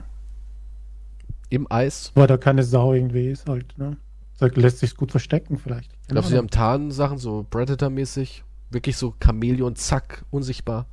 Im 1.50 1.70
Eis? 1.70 2.12
Weil 2.14 2.28
da 2.28 2.36
keine 2.36 2.62
Sau 2.62 2.94
irgendwie 2.94 3.28
ist 3.28 3.48
halt, 3.48 3.76
ne? 3.76 3.96
Da 4.38 4.46
lässt 4.46 4.78
sich 4.78 4.94
gut 4.96 5.10
verstecken 5.10 5.58
vielleicht. 5.58 5.92
Glaubst 6.06 6.30
du, 6.30 6.34
sie 6.34 6.38
haben 6.38 6.48
Tarnsachen, 6.48 7.18
so 7.18 7.44
Predator-mäßig? 7.50 8.44
Wirklich 8.70 8.96
so 8.96 9.14
Chamäleon, 9.22 9.76
zack, 9.76 10.24
unsichtbar? 10.30 10.86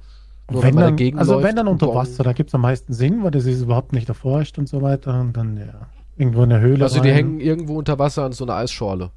Nur 0.50 0.62
wenn 0.62 0.70
wenn 0.70 0.76
man 0.76 0.84
dann, 0.84 0.94
dagegen 0.94 1.20
also 1.20 1.42
wenn 1.42 1.56
dann 1.56 1.68
unter 1.68 1.94
Wasser, 1.94 2.24
da 2.24 2.34
gibt 2.34 2.50
es 2.52 2.56
am 2.56 2.62
meisten 2.62 2.94
Sinn, 2.94 3.24
weil 3.24 3.32
das 3.32 3.46
ist 3.46 3.62
überhaupt 3.62 3.94
nicht 3.94 4.08
erforscht 4.10 4.58
und 4.58 4.70
so 4.70 4.82
weiter. 4.82 5.20
Und 5.20 5.34
dann 5.36 5.58
ja, 5.58 5.88
irgendwo 6.18 6.44
in 6.44 6.52
der 6.52 6.60
Höhle. 6.60 6.84
Also 6.84 7.02
die 7.02 7.10
rein. 7.10 7.18
hängen 7.18 7.40
irgendwo 7.40 7.78
unter 7.78 7.98
Wasser 8.00 8.24
an 8.26 8.32
so 8.32 8.46
einer 8.46 8.56
Eisschorle. 8.56 9.12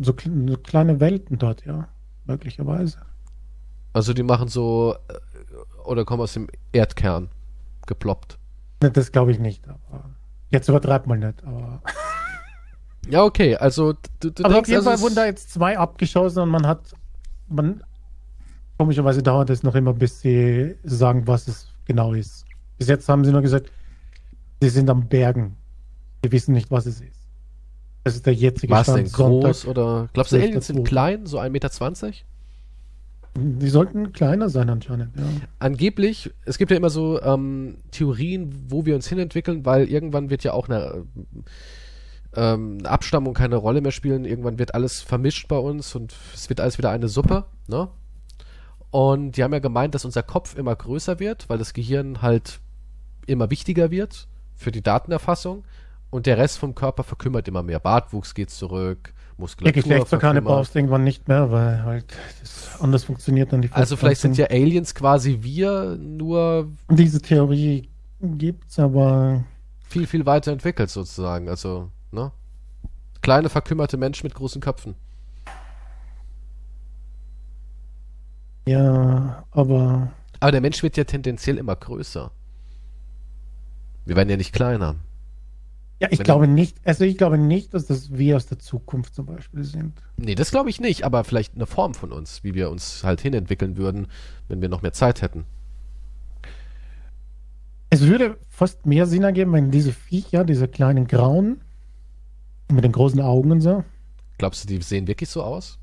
so, 0.00 0.14
so 0.46 0.56
kleine 0.58 1.00
Welten 1.00 1.38
dort, 1.38 1.64
ja. 1.66 1.88
Möglicherweise. 2.26 2.98
Also 3.92 4.12
die 4.12 4.22
machen 4.22 4.48
so, 4.48 4.94
äh, 5.08 5.14
oder 5.84 6.04
kommen 6.04 6.22
aus 6.22 6.34
dem 6.34 6.46
Erdkern 6.72 7.30
geploppt. 7.86 8.38
Ne, 8.82 8.90
Das 8.90 9.10
glaube 9.12 9.32
ich 9.32 9.38
nicht, 9.38 9.66
aber 9.66 10.10
jetzt 10.50 10.68
übertreibt 10.68 11.06
man 11.06 11.20
nicht. 11.20 11.42
Aber, 11.44 11.82
Ja, 13.10 13.24
okay, 13.24 13.56
also 13.56 13.94
du, 14.20 14.30
du 14.30 14.44
aber 14.44 14.60
auf 14.60 14.66
jeden 14.68 14.76
also 14.78 14.84
Fall 14.90 14.94
es- 14.96 15.02
wurden 15.02 15.14
da 15.14 15.26
jetzt 15.26 15.52
zwei 15.52 15.78
abgeschossen 15.78 16.40
und 16.42 16.50
man 16.50 16.66
hat, 16.66 16.92
man, 17.48 17.82
komischerweise 18.78 19.22
dauert 19.22 19.50
es 19.50 19.62
noch 19.62 19.74
immer, 19.74 19.94
bis 19.94 20.20
sie 20.20 20.76
sagen, 20.84 21.26
was 21.26 21.48
es 21.48 21.68
genau 21.86 22.12
ist. 22.12 22.44
Bis 22.78 22.88
jetzt 22.88 23.08
haben 23.08 23.24
sie 23.24 23.32
nur 23.32 23.42
gesagt, 23.42 23.70
sie 24.60 24.68
sind 24.68 24.88
am 24.90 25.08
Bergen. 25.08 25.56
Sie 26.22 26.32
wissen 26.32 26.52
nicht, 26.52 26.70
was 26.70 26.86
es 26.86 27.00
ist. 27.00 27.18
Das 28.04 28.14
ist 28.14 28.26
der 28.26 28.34
jetzige 28.34 28.72
war 28.72 28.80
es 28.80 28.86
denn 28.86 29.06
Sonntag. 29.06 29.50
groß 29.50 29.66
oder 29.66 30.08
glaubst 30.12 30.32
du, 30.32 30.36
12. 30.36 30.48
Aliens 30.48 30.66
sind 30.66 30.84
klein, 30.84 31.26
so 31.26 31.38
1,20 31.38 31.50
Meter? 31.50 31.70
Die 33.36 33.68
sollten 33.68 34.12
kleiner 34.12 34.48
sein 34.48 34.68
anscheinend, 34.70 35.16
ja. 35.16 35.22
Angeblich, 35.58 36.30
es 36.44 36.58
gibt 36.58 36.70
ja 36.70 36.76
immer 36.76 36.90
so 36.90 37.20
ähm, 37.22 37.76
Theorien, 37.90 38.52
wo 38.68 38.84
wir 38.84 38.94
uns 38.94 39.06
hinentwickeln, 39.06 39.64
weil 39.64 39.88
irgendwann 39.88 40.30
wird 40.30 40.42
ja 40.42 40.52
auch 40.52 40.68
eine 40.68 41.04
ähm, 42.36 42.78
Abstammung 42.84 43.34
keine 43.34 43.56
Rolle 43.56 43.80
mehr 43.80 43.92
spielen. 43.92 44.24
Irgendwann 44.24 44.58
wird 44.58 44.74
alles 44.74 45.00
vermischt 45.00 45.48
bei 45.48 45.58
uns 45.58 45.94
und 45.94 46.14
es 46.34 46.48
wird 46.48 46.60
alles 46.60 46.78
wieder 46.78 46.90
eine 46.90 47.08
Suppe, 47.08 47.44
ne? 47.66 47.88
Und 48.90 49.36
die 49.36 49.44
haben 49.44 49.52
ja 49.52 49.58
gemeint, 49.58 49.94
dass 49.94 50.04
unser 50.06 50.22
Kopf 50.22 50.56
immer 50.56 50.74
größer 50.74 51.20
wird, 51.20 51.48
weil 51.50 51.58
das 51.58 51.74
Gehirn 51.74 52.22
halt 52.22 52.60
immer 53.26 53.50
wichtiger 53.50 53.90
wird 53.90 54.28
für 54.56 54.72
die 54.72 54.82
Datenerfassung 54.82 55.64
und 56.10 56.24
der 56.26 56.38
Rest 56.38 56.58
vom 56.58 56.74
Körper 56.74 57.04
verkümmert 57.04 57.46
immer 57.48 57.62
mehr. 57.62 57.80
Bartwuchs 57.80 58.34
geht 58.34 58.48
zurück, 58.50 59.12
Die 59.36 59.42
Muskulatur 59.42 59.82
Geschlechtsorgane 59.82 60.40
verkümmert. 60.40 60.44
brauchst 60.44 60.74
du 60.74 60.78
irgendwann 60.78 61.04
nicht 61.04 61.28
mehr, 61.28 61.50
weil 61.50 61.82
halt 61.84 62.06
anders 62.80 63.04
funktioniert 63.04 63.52
dann 63.52 63.60
die 63.60 63.70
Also 63.72 63.96
vielleicht 63.96 64.22
sind 64.22 64.36
Fortpflanzung. 64.36 64.56
ja 64.58 64.66
Aliens 64.66 64.94
quasi 64.94 65.38
wir, 65.42 65.96
nur 66.00 66.68
Diese 66.90 67.20
Theorie 67.20 67.90
gibt's, 68.20 68.78
aber 68.78 69.44
viel, 69.86 70.06
viel 70.06 70.24
weiter 70.24 70.50
entwickelt 70.52 70.88
sozusagen. 70.90 71.48
Also, 71.50 71.90
ne? 72.12 72.32
Kleine 73.22 73.48
verkümmerte 73.48 73.96
Menschen 73.96 74.26
mit 74.26 74.34
großen 74.34 74.60
Köpfen. 74.60 74.94
ja, 78.66 79.44
aber 79.50 80.10
Aber 80.40 80.52
der 80.52 80.60
Mensch 80.60 80.82
wird 80.82 80.96
ja 80.96 81.04
tendenziell 81.04 81.58
immer 81.58 81.74
größer. 81.74 82.30
Wir 84.04 84.16
werden 84.16 84.28
ja 84.30 84.36
nicht 84.36 84.52
kleiner. 84.52 84.96
ja, 86.00 86.08
ich 86.10 86.18
Wenn- 86.18 86.24
glaube 86.24 86.46
nicht, 86.48 86.76
also 86.84 87.04
ich 87.04 87.18
glaube 87.18 87.38
nicht, 87.38 87.74
dass 87.74 87.86
das 87.86 88.12
wir 88.16 88.36
aus 88.36 88.46
der 88.46 88.58
Zukunft 88.58 89.14
zum 89.14 89.26
Beispiel 89.26 89.64
sind. 89.64 89.94
Nee, 90.16 90.34
das 90.34 90.50
glaube 90.50 90.70
ich 90.70 90.80
nicht, 90.80 91.04
aber 91.04 91.24
vielleicht 91.24 91.54
eine 91.56 91.66
Form 91.66 91.94
von 91.94 92.12
uns, 92.12 92.44
wie 92.44 92.54
wir 92.54 92.70
uns 92.70 93.02
halt 93.04 93.20
hinentwickeln 93.20 93.76
würden, 93.76 94.06
wenn 94.48 94.60
wir 94.60 94.68
noch 94.68 94.82
mehr 94.82 94.92
Zeit 94.92 95.22
hätten. 95.22 95.44
Es 97.90 98.02
würde 98.02 98.36
fast 98.50 98.84
mehr 98.86 99.06
Sinn 99.06 99.22
ergeben, 99.24 99.52
wenn 99.54 99.70
diese 99.70 99.92
Viecher, 99.92 100.44
diese 100.44 100.68
kleinen 100.68 101.06
Grauen 101.06 101.62
mit 102.70 102.84
den 102.84 102.92
großen 102.92 103.20
Augen 103.20 103.52
und 103.52 103.60
so. 103.60 103.84
Glaubst 104.38 104.64
du, 104.64 104.68
die 104.68 104.82
sehen 104.82 105.06
wirklich 105.06 105.28
so 105.30 105.42
aus? 105.42 105.78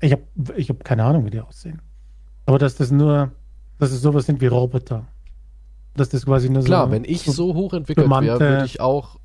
Ich 0.00 0.12
habe 0.12 0.22
ich 0.56 0.68
hab 0.68 0.84
keine 0.84 1.04
Ahnung, 1.04 1.24
wie 1.26 1.30
die 1.30 1.40
aussehen. 1.40 1.80
Aber 2.46 2.58
dass 2.58 2.76
das 2.76 2.90
nur, 2.90 3.32
dass 3.78 3.92
es 3.92 4.02
sowas 4.02 4.26
sind 4.26 4.40
wie 4.40 4.46
Roboter. 4.46 5.06
Dass 5.94 6.08
das 6.08 6.24
quasi 6.24 6.48
nur 6.48 6.64
Klar, 6.64 6.86
so, 6.86 6.92
wenn 6.92 7.04
ich 7.04 7.22
so 7.22 7.32
so 7.32 7.54
hoch 7.54 7.72
entwickelt 7.74 8.08
wäre, 8.08 8.40
würde 8.40 8.64
ich 8.64 8.80
auch 8.80 9.18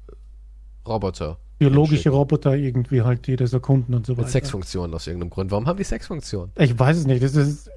Roboter 0.87 1.37
biologische. 1.57 2.09
Roboter 2.09 2.55
irgendwie 2.55 3.01
halt, 3.01 3.27
die 3.27 3.35
das 3.35 3.53
erkunden 3.53 3.95
und 3.95 4.05
so 4.05 4.13
mit 4.13 4.19
weiter. 4.19 4.29
Sexfunktionen 4.29 4.93
aus 4.93 5.07
irgendeinem 5.07 5.29
Grund. 5.29 5.51
Warum 5.51 5.67
haben 5.67 5.77
die 5.77 5.83
Sexfunktionen? 5.83 6.51
Ich 6.57 6.77
weiß 6.77 6.97
es 6.97 7.07
nicht. 7.07 7.23
Das 7.23 7.35
ist 7.35 7.69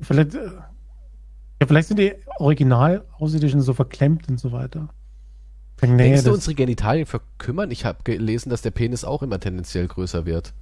vielleicht, 0.00 0.34
ja, 0.34 1.66
vielleicht 1.66 1.88
sind 1.88 1.98
die 1.98 2.14
original 2.38 3.04
Außerirdischen 3.18 3.60
so 3.60 3.72
verklemmt 3.72 4.28
und 4.28 4.38
so 4.38 4.52
weiter. 4.52 4.88
Nee, 5.82 5.96
Denkst 5.96 6.24
du, 6.24 6.32
unsere 6.32 6.54
Genitalien 6.54 7.06
verkümmern? 7.06 7.70
Ich 7.70 7.84
habe 7.84 7.98
gelesen, 8.02 8.48
dass 8.50 8.62
der 8.62 8.70
Penis 8.70 9.04
auch 9.04 9.22
immer 9.22 9.38
tendenziell 9.38 9.86
größer 9.86 10.24
wird. 10.24 10.54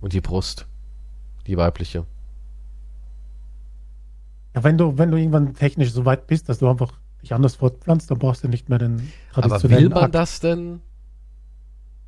Und 0.00 0.12
die 0.12 0.20
Brust. 0.20 0.66
Die 1.46 1.56
weibliche. 1.56 2.04
ja, 4.54 4.64
wenn 4.64 4.76
du, 4.78 4.98
wenn 4.98 5.10
du 5.10 5.16
irgendwann 5.16 5.54
technisch 5.54 5.92
so 5.92 6.04
weit 6.04 6.26
bist, 6.26 6.48
dass 6.48 6.58
du 6.58 6.68
einfach 6.68 6.92
dich 7.22 7.32
anders 7.34 7.56
fortpflanzt, 7.56 8.10
dann 8.10 8.18
brauchst 8.18 8.44
du 8.44 8.48
nicht 8.48 8.68
mehr 8.68 8.78
den 8.78 9.12
Aber 9.32 9.42
traditionellen 9.48 9.84
will 9.84 9.90
man 9.90 10.04
Akt. 10.04 10.14
das 10.14 10.40
denn? 10.40 10.80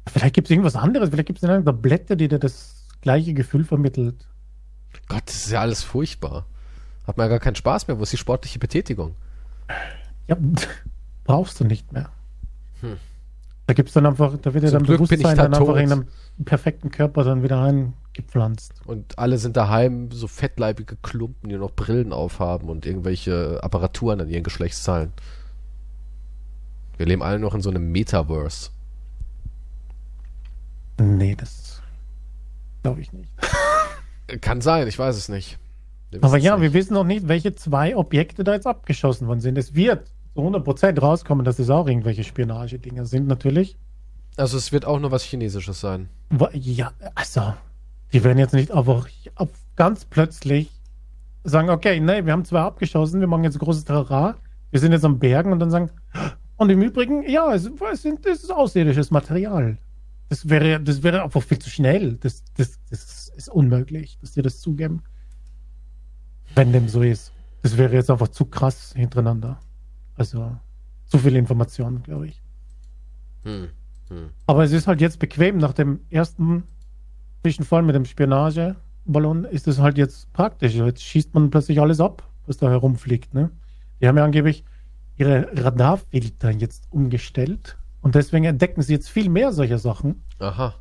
Vielleicht 0.09 0.35
gibt 0.35 0.47
es 0.47 0.51
irgendwas 0.51 0.77
anderes. 0.77 1.11
Vielleicht 1.11 1.27
gibt 1.27 1.43
es 1.43 1.49
eine 1.49 1.63
Tablette, 1.65 2.17
die 2.17 2.29
dir 2.29 2.39
das 2.39 2.87
gleiche 3.01 3.35
Gefühl 3.35 3.65
vermittelt. 3.65 4.27
Gott, 5.09 5.23
das 5.27 5.37
ist 5.47 5.51
ja 5.51 5.61
alles 5.61 5.83
furchtbar. 5.83 6.47
Hat 7.07 7.17
man 7.17 7.25
ja 7.27 7.29
gar 7.31 7.41
keinen 7.41 7.57
Spaß 7.57 7.89
mehr. 7.89 7.99
Wo 7.99 8.03
ist 8.03 8.13
die 8.13 8.17
sportliche 8.17 8.59
Betätigung? 8.59 9.15
Ja, 10.27 10.37
brauchst 11.25 11.61
du 11.61 11.65
nicht 11.65 11.93
mehr. 11.93 12.11
Hm. 12.81 12.97
Da 13.69 13.75
gibt's 13.75 13.93
dann 13.93 14.07
einfach, 14.07 14.35
da 14.41 14.55
wird 14.55 14.65
ja 14.65 14.71
dann 14.71 14.83
Glück 14.83 14.97
bin 14.97 15.05
ich 15.05 15.11
Bewusstsein 15.11 15.37
da 15.37 15.43
dann 15.43 15.55
einfach 15.55 15.77
in 15.77 15.93
einem 15.93 16.07
perfekten 16.45 16.91
Körper 16.91 17.23
dann 17.23 17.43
wieder 17.43 17.59
reingepflanzt. 17.59 18.73
Und 18.87 19.19
alle 19.19 19.37
sind 19.37 19.59
daheim 19.59 20.11
so 20.11 20.27
fettleibige 20.27 20.97
Klumpen, 21.03 21.51
die 21.51 21.57
noch 21.57 21.73
Brillen 21.73 22.15
aufhaben 22.15 22.71
und 22.71 22.87
irgendwelche 22.87 23.63
Apparaturen 23.63 24.23
an 24.23 24.31
ihren 24.31 24.43
Geschlechtszahlen. 24.43 25.13
Wir 26.97 27.05
leben 27.05 27.23
alle 27.23 27.39
noch 27.39 27.55
in 27.55 27.61
so 27.61 27.69
einem 27.69 27.93
Metaverse. 27.93 28.71
Nee, 30.99 31.37
das 31.37 31.83
glaube 32.83 33.03
ich 33.03 33.13
nicht. 33.13 33.31
Kann 34.41 34.63
sein, 34.63 34.89
ich 34.89 34.99
weiß 34.99 35.15
es 35.15 35.29
nicht. 35.29 35.59
Aber 36.23 36.39
ja, 36.39 36.57
nicht. 36.57 36.63
wir 36.63 36.73
wissen 36.73 36.95
noch 36.95 37.05
nicht, 37.05 37.29
welche 37.29 37.55
zwei 37.55 37.95
Objekte 37.95 38.45
da 38.45 38.55
jetzt 38.55 38.67
abgeschossen 38.67 39.29
worden 39.29 39.41
sind. 39.41 39.59
Es 39.59 39.75
wird 39.75 40.11
zu 40.39 40.47
100% 40.47 41.01
rauskommen, 41.01 41.45
dass 41.45 41.59
es 41.59 41.69
auch 41.69 41.89
irgendwelche 41.89 42.23
Spionagedinger 42.23 43.07
sind, 43.07 43.27
natürlich. 43.27 43.77
Also 44.37 44.57
es 44.57 44.71
wird 44.71 44.85
auch 44.85 45.01
nur 45.01 45.11
was 45.11 45.25
Chinesisches 45.25 45.81
sein. 45.81 46.09
Ja, 46.53 46.93
also, 47.17 47.55
die 48.13 48.23
werden 48.23 48.39
jetzt 48.39 48.55
nicht 48.55 48.71
einfach 48.71 49.09
ganz 49.75 50.05
plötzlich 50.05 50.71
sagen, 51.43 51.71
okay, 51.71 51.99
nee, 51.99 52.25
wir 52.25 52.33
haben 52.33 52.45
zwei 52.45 52.61
abgeschossen, 52.61 53.19
wir 53.19 53.27
machen 53.27 53.43
jetzt 53.43 53.57
ein 53.57 53.59
großes 53.59 53.85
Trara, 53.85 54.37
wir 54.71 54.79
sind 54.79 54.93
jetzt 54.93 55.05
am 55.05 55.19
Bergen 55.19 55.51
und 55.51 55.59
dann 55.59 55.73
sagen, 55.73 55.91
und 56.57 56.71
im 56.71 56.83
Übrigen, 56.83 57.29
ja, 57.29 57.53
es, 57.53 57.69
es, 57.93 58.03
sind, 58.03 58.25
es 58.25 58.45
ist 58.45 58.53
außerirdisches 58.53 59.11
Material. 59.11 59.77
Das 60.29 60.49
wäre, 60.49 60.81
das 60.81 61.03
wäre 61.03 61.25
einfach 61.25 61.43
viel 61.43 61.59
zu 61.59 61.71
schnell. 61.71 62.13
Das, 62.21 62.45
das, 62.57 62.79
das 62.91 63.33
ist 63.37 63.49
unmöglich, 63.49 64.19
dass 64.21 64.33
die 64.33 64.43
das 64.43 64.61
zugeben. 64.61 65.03
Wenn 66.55 66.73
dem 66.73 66.89
so 66.89 67.03
ist. 67.03 67.33
Das 67.63 67.77
wäre 67.77 67.95
jetzt 67.95 68.11
einfach 68.11 68.29
zu 68.29 68.45
krass 68.45 68.93
hintereinander. 68.95 69.59
Also, 70.19 70.57
zu 71.07 71.19
viel 71.19 71.37
Information, 71.37 72.03
glaube 72.03 72.29
ich. 72.29 72.43
Hm. 73.45 73.69
Hm. 74.09 74.31
Aber 74.47 74.65
es 74.65 74.73
ist 74.73 74.87
halt 74.87 75.01
jetzt 75.01 75.19
bequem. 75.19 75.59
Nach 75.59 75.73
dem 75.73 76.01
ersten 76.11 76.65
Zwischenfall 77.43 77.83
mit 77.83 77.95
dem 77.95 78.05
Spionageballon 78.05 79.45
ist 79.45 79.69
es 79.69 79.79
halt 79.79 79.97
jetzt 79.99 80.33
praktisch. 80.33 80.75
Jetzt 80.75 81.03
schießt 81.03 81.35
man 81.35 81.51
plötzlich 81.51 81.81
alles 81.81 82.01
ab, 82.01 82.23
was 82.47 82.57
da 82.59 82.69
herumfliegt. 82.69 83.33
Ne? 83.35 83.51
Die 84.01 84.09
haben 84.09 84.17
ja 84.17 84.25
angeblich 84.25 84.65
ihre 85.17 85.49
Radarfilter 85.53 86.51
jetzt 86.51 86.85
umgestellt. 86.91 87.77
Und 88.01 88.15
deswegen 88.15 88.45
entdecken 88.45 88.83
sie 88.83 88.93
jetzt 88.93 89.09
viel 89.09 89.29
mehr 89.29 89.53
solcher 89.53 89.79
Sachen, 89.79 90.23
Aha. 90.39 90.75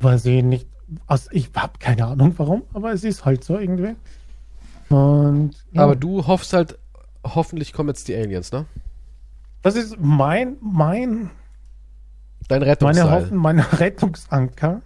weil 0.00 0.18
sie 0.18 0.42
nicht. 0.42 0.68
Also 1.06 1.28
ich 1.32 1.50
habe 1.56 1.78
keine 1.78 2.06
Ahnung 2.06 2.34
warum, 2.36 2.62
aber 2.72 2.92
es 2.92 3.02
ist 3.02 3.24
halt 3.24 3.42
so 3.44 3.58
irgendwie. 3.58 3.96
Und 4.88 5.52
ja, 5.72 5.82
Aber 5.82 5.96
du 5.96 6.26
hoffst 6.26 6.52
halt, 6.52 6.78
hoffentlich 7.24 7.72
kommen 7.72 7.88
jetzt 7.88 8.08
die 8.08 8.14
Aliens, 8.14 8.52
ne? 8.52 8.66
das 9.62 9.76
ist 9.76 9.96
mein, 10.00 10.56
mein 10.60 11.30
Dein 12.48 12.60
Meine 12.60 12.70
Rettungsseil. 12.72 13.10
Hoffnung, 13.10 13.38
mein 13.38 13.58
Rettungsanker 13.78 14.82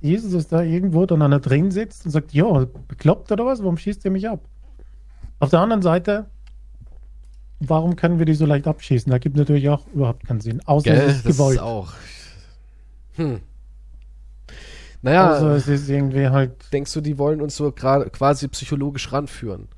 ist, 0.00 0.32
dass 0.32 0.48
da 0.48 0.62
irgendwo 0.62 1.04
dann 1.06 1.20
einer 1.22 1.40
drin 1.40 1.70
sitzt 1.70 2.04
und 2.06 2.12
sagt, 2.12 2.32
ja, 2.32 2.66
bekloppt 2.88 3.30
oder 3.32 3.44
was? 3.44 3.60
Warum 3.60 3.76
schießt 3.76 4.04
ihr 4.04 4.10
mich 4.10 4.28
ab? 4.28 4.40
Auf 5.40 5.50
der 5.50 5.60
anderen 5.60 5.82
Seite, 5.82 6.26
warum 7.58 7.96
können 7.96 8.18
wir 8.18 8.26
die 8.26 8.34
so 8.34 8.46
leicht 8.46 8.66
abschießen? 8.66 9.10
Da 9.10 9.18
gibt 9.18 9.36
natürlich 9.36 9.68
auch 9.68 9.86
überhaupt 9.88 10.26
keinen 10.26 10.40
Sinn. 10.40 10.62
Außer 10.64 10.84
Gell, 10.90 11.00
es 11.00 11.16
ist 11.16 11.26
das 11.26 11.36
gewollt. 11.36 11.56
ist 11.56 11.62
auch. 11.62 11.92
Hm. 13.16 13.40
Naja, 15.02 15.34
Außer 15.34 15.50
es 15.56 15.66
ist 15.68 15.88
irgendwie 15.88 16.28
halt. 16.28 16.72
denkst 16.72 16.92
du, 16.92 17.00
die 17.00 17.18
wollen 17.18 17.40
uns 17.40 17.56
so 17.56 17.72
gerade 17.72 18.08
quasi 18.10 18.48
psychologisch 18.48 19.12
ranführen? 19.12 19.68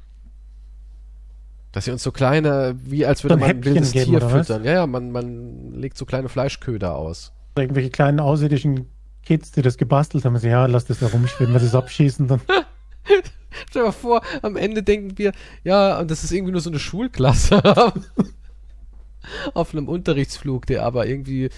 Dass 1.73 1.87
sie 1.87 1.91
uns 1.91 2.03
so 2.03 2.13
kleine, 2.13 2.77
wie 2.85 3.07
als 3.07 3.25
würde 3.25 3.35
So 3.35 3.45
ein 3.45 3.49
man 3.49 3.57
ein 3.57 3.65
wildes 3.65 3.93
geben, 3.93 4.11
Tier 4.11 4.29
füttern. 4.29 4.65
Ja, 4.65 4.73
ja, 4.73 4.87
man, 4.87 5.11
man 5.11 5.73
legt 5.73 5.97
so 5.97 6.05
kleine 6.05 6.29
Fleischköder 6.29 6.95
aus. 6.95 7.33
Irgendwelche 7.57 7.91
kleinen 7.91 8.21
außerirdischen 8.21 8.87
Kids, 9.25 9.53
die 9.53 9.63
das 9.63 9.79
gebastelt 9.79 10.25
haben, 10.25 10.37
so, 10.37 10.47
ja, 10.47 10.67
lass 10.67 10.85
das 10.85 10.99
da 10.99 11.07
rumschwimmen, 11.07 11.55
wenn 11.55 11.61
sie 11.61 11.67
es 11.67 11.75
abschießen, 11.75 12.29
dann. 12.29 12.41
Stell 13.71 13.83
dir 13.83 13.87
mal 13.87 13.93
vor, 13.93 14.23
am 14.43 14.57
Ende 14.57 14.83
denken 14.83 15.17
wir, 15.19 15.33
ja, 15.65 15.99
und 15.99 16.11
das 16.11 16.25
ist 16.25 16.33
irgendwie 16.33 16.53
nur 16.53 16.61
so 16.61 16.71
eine 16.71 16.79
Schulklasse. 16.79 17.63
Auf 19.55 19.73
einem 19.73 19.89
Unterrichtsflug, 19.89 20.67
der 20.67 20.85
aber 20.85 21.07
irgendwie 21.07 21.51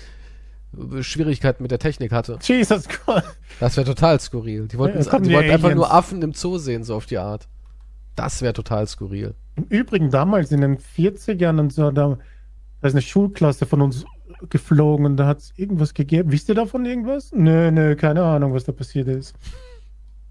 Schwierigkeiten 1.01 1.63
mit 1.63 1.71
der 1.71 1.79
Technik 1.79 2.13
hatte. 2.13 2.39
Jesus 2.43 2.85
Gott. 3.07 3.25
Das 3.61 3.77
wäre 3.77 3.87
total 3.87 4.21
skurril. 4.21 4.69
Die 4.69 4.79
wollten, 4.79 5.01
Ja, 5.01 5.19
die 5.19 5.29
die 5.29 5.35
wollten 5.35 5.51
einfach 5.51 5.75
nur 5.75 5.93
Affen 5.93 6.21
im 6.23 6.35
Zoo 6.35 6.59
sehen, 6.59 6.85
so 6.85 6.97
auf 6.97 7.07
die 7.07 7.19
Art. 7.19 7.49
Das 8.17 8.43
wäre 8.43 8.53
total 8.53 8.87
skurril. 8.87 9.35
Im 9.57 9.65
Übrigen 9.65 10.11
damals 10.11 10.51
in 10.53 10.61
den 10.61 10.79
40ern 10.79 11.61
und 11.61 11.73
so, 11.73 11.91
da, 11.91 12.19
da 12.81 12.89
ist 12.89 12.95
eine 12.95 13.03
Schulklasse 13.03 13.67
von 13.67 13.81
uns 13.83 14.05
geflogen 14.51 15.07
und 15.07 15.17
da 15.17 15.27
hat 15.27 15.39
es 15.39 15.53
irgendwas 15.57 15.95
gegeben. 15.95 16.33
Wisst 16.33 16.49
ihr 16.49 16.55
davon 16.55 16.85
irgendwas? 16.85 17.31
Nö, 17.33 17.71
nö, 17.71 17.95
keine 17.97 18.23
Ahnung, 18.25 18.53
was 18.53 18.65
da 18.65 18.73
passiert 18.73 19.09
ist. 19.09 19.35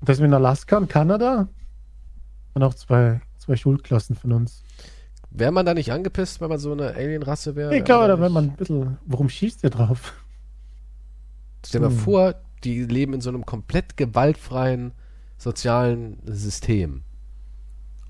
Und 0.02 0.10
das 0.10 0.20
in 0.20 0.34
Alaska 0.34 0.78
und 0.78 0.90
Kanada. 0.90 1.48
Und 2.54 2.64
auch 2.64 2.74
zwei, 2.74 3.22
zwei 3.38 3.56
Schulklassen 3.56 4.16
von 4.16 4.34
uns. 4.34 4.64
Wäre 5.32 5.52
man 5.52 5.66
da 5.66 5.74
nicht 5.74 5.92
angepisst, 5.92 6.42
wenn 6.42 6.50
man 6.50 6.60
so 6.60 6.74
eine 6.74 6.94
Alienrasse 6.94 7.56
wäre? 7.56 7.76
ich 7.76 7.84
glaube, 7.86 8.04
Wär 8.04 8.08
da 8.10 8.16
man 8.18 8.26
wenn 8.26 8.32
man 8.34 8.44
ein 8.50 8.56
bisschen, 8.56 8.98
warum 9.06 9.30
schießt 9.30 9.64
ihr 9.64 9.70
drauf? 9.72 10.14
Stell 11.66 11.80
dir 11.82 11.88
mal 11.88 11.94
Hm. 11.94 12.00
vor, 12.00 12.36
die 12.64 12.84
leben 12.84 13.14
in 13.14 13.22
so 13.22 13.30
einem 13.30 13.46
komplett 13.46 13.98
gewaltfreien 13.98 14.92
sozialen 15.38 16.18
System. 16.26 17.04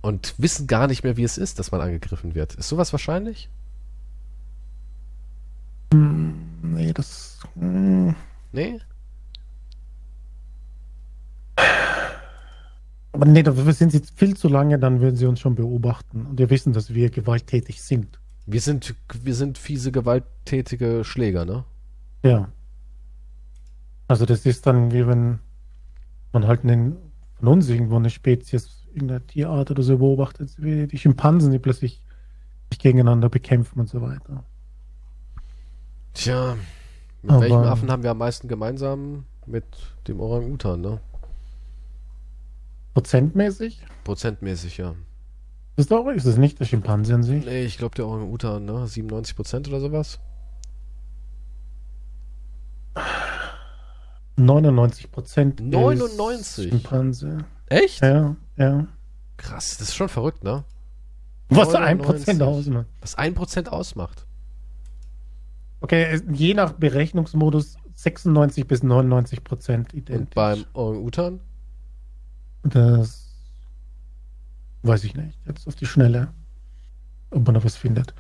Und 0.04 0.36
wissen 0.38 0.68
gar 0.68 0.88
nicht 0.88 1.04
mehr, 1.06 1.16
wie 1.16 1.24
es 1.24 1.38
ist, 1.38 1.60
dass 1.60 1.72
man 1.72 1.80
angegriffen 1.80 2.36
wird. 2.36 2.56
Ist 2.56 2.68
sowas 2.68 2.92
wahrscheinlich? 2.92 3.50
Nee, 5.94 6.92
das. 6.92 7.40
hm. 7.58 8.14
Nee? 8.52 8.82
Aber 13.14 13.26
nee, 13.26 13.44
dafür 13.44 13.72
sind 13.72 13.94
sie 13.94 14.02
viel 14.16 14.36
zu 14.36 14.50
lange, 14.50 14.78
dann 14.78 15.00
würden 15.00 15.16
sie 15.16 15.26
uns 15.26 15.40
schon 15.40 15.56
beobachten. 15.56 16.26
Und 16.26 16.38
wir 16.38 16.50
wissen, 16.50 16.74
dass 16.74 16.94
wir 16.94 17.10
gewalttätig 17.10 17.82
sind. 17.82 18.20
Wir 18.46 18.60
sind, 18.60 18.96
wir 19.22 19.36
sind 19.36 19.58
fiese, 19.58 19.94
gewalttätige 19.94 21.06
Schläger, 21.06 21.46
ne? 21.46 21.64
Ja. 22.24 22.50
Also 24.10 24.26
das 24.26 24.46
ist 24.46 24.68
dann 24.68 24.92
wie 24.92 25.08
wenn 25.08 25.40
man 26.34 26.46
halt 26.46 26.66
einen, 26.66 26.98
von 27.36 27.48
uns 27.48 27.70
irgendwo 27.70 27.96
eine 27.96 28.10
Spezies, 28.10 28.83
irgendeine 28.94 29.26
Tierart 29.26 29.72
oder 29.72 29.84
so 29.84 29.98
beobachtet, 29.98 30.52
wie 30.58 30.88
die 30.88 30.98
Schimpansen, 30.98 31.52
die 31.52 31.60
plötzlich 31.60 32.02
sich 32.72 32.80
gegeneinander 32.80 33.30
bekämpfen 33.30 33.80
und 33.80 33.90
so 33.90 34.02
weiter. 34.02 34.44
Tja, 36.14 36.56
mit 37.22 37.32
Aber- 37.32 37.42
welchem 37.42 37.58
Affen 37.64 37.92
haben 37.92 38.04
wir 38.04 38.12
am 38.12 38.18
meisten 38.18 38.48
gemeinsam? 38.48 39.26
Mit 39.46 39.66
dem 40.08 40.20
Orang-Utan, 40.20 40.82
ne? 40.82 41.02
Prozentmäßig? 42.94 43.84
Prozentmäßig, 44.04 44.78
ja. 44.78 44.96
Das 45.76 45.86
ist 45.86 45.92
doch, 45.92 46.08
ist 46.10 46.26
das 46.28 46.38
nicht 46.38 46.60
der 46.60 46.66
Schimpanse 46.66 47.16
an 47.16 47.24
sich? 47.24 47.44
Nee, 47.46 47.64
ich 47.64 47.78
glaube 47.78 47.96
der 47.96 48.06
Orang-Utan, 48.08 48.66
ne? 48.66 48.88
97 48.88 49.36
Prozent 49.36 49.68
oder 49.68 49.80
sowas? 49.80 50.20
99 54.36 55.12
Prozent. 55.12 55.60
99? 55.60 56.70
Schimpanse. 56.70 57.40
Echt? 57.68 58.02
Ja, 58.02 58.36
ja. 58.58 58.88
Krass, 59.38 59.78
das 59.78 59.90
ist 59.90 59.96
schon 59.96 60.10
verrückt, 60.10 60.44
ne? 60.44 60.64
Was 61.50 61.76
ein 61.76 61.98
99. 61.98 62.06
Prozent 62.06 62.42
ausmacht. 62.42 62.88
Was 63.02 63.16
ein 63.16 63.34
Prozent 63.36 63.70
ausmacht. 63.70 64.26
Okay, 65.82 66.22
je 66.32 66.54
nach 66.54 66.74
Berechnungsmodus 66.74 67.76
96 67.96 68.68
bis 68.68 68.84
99 68.84 69.44
Prozent 69.44 69.94
identisch. 69.94 70.28
Und 70.28 70.36
beim 70.36 70.66
Orang-Utan? 70.74 71.40
Das 72.64 73.34
weiß 74.84 75.04
ich 75.04 75.16
nicht. 75.16 75.38
Jetzt 75.46 75.68
auf 75.68 75.76
die 75.76 75.86
Schnelle. 75.86 76.30
Ob 77.32 77.46
man 77.46 77.56
da 77.56 77.64
was 77.64 77.76
findet. 77.76 78.14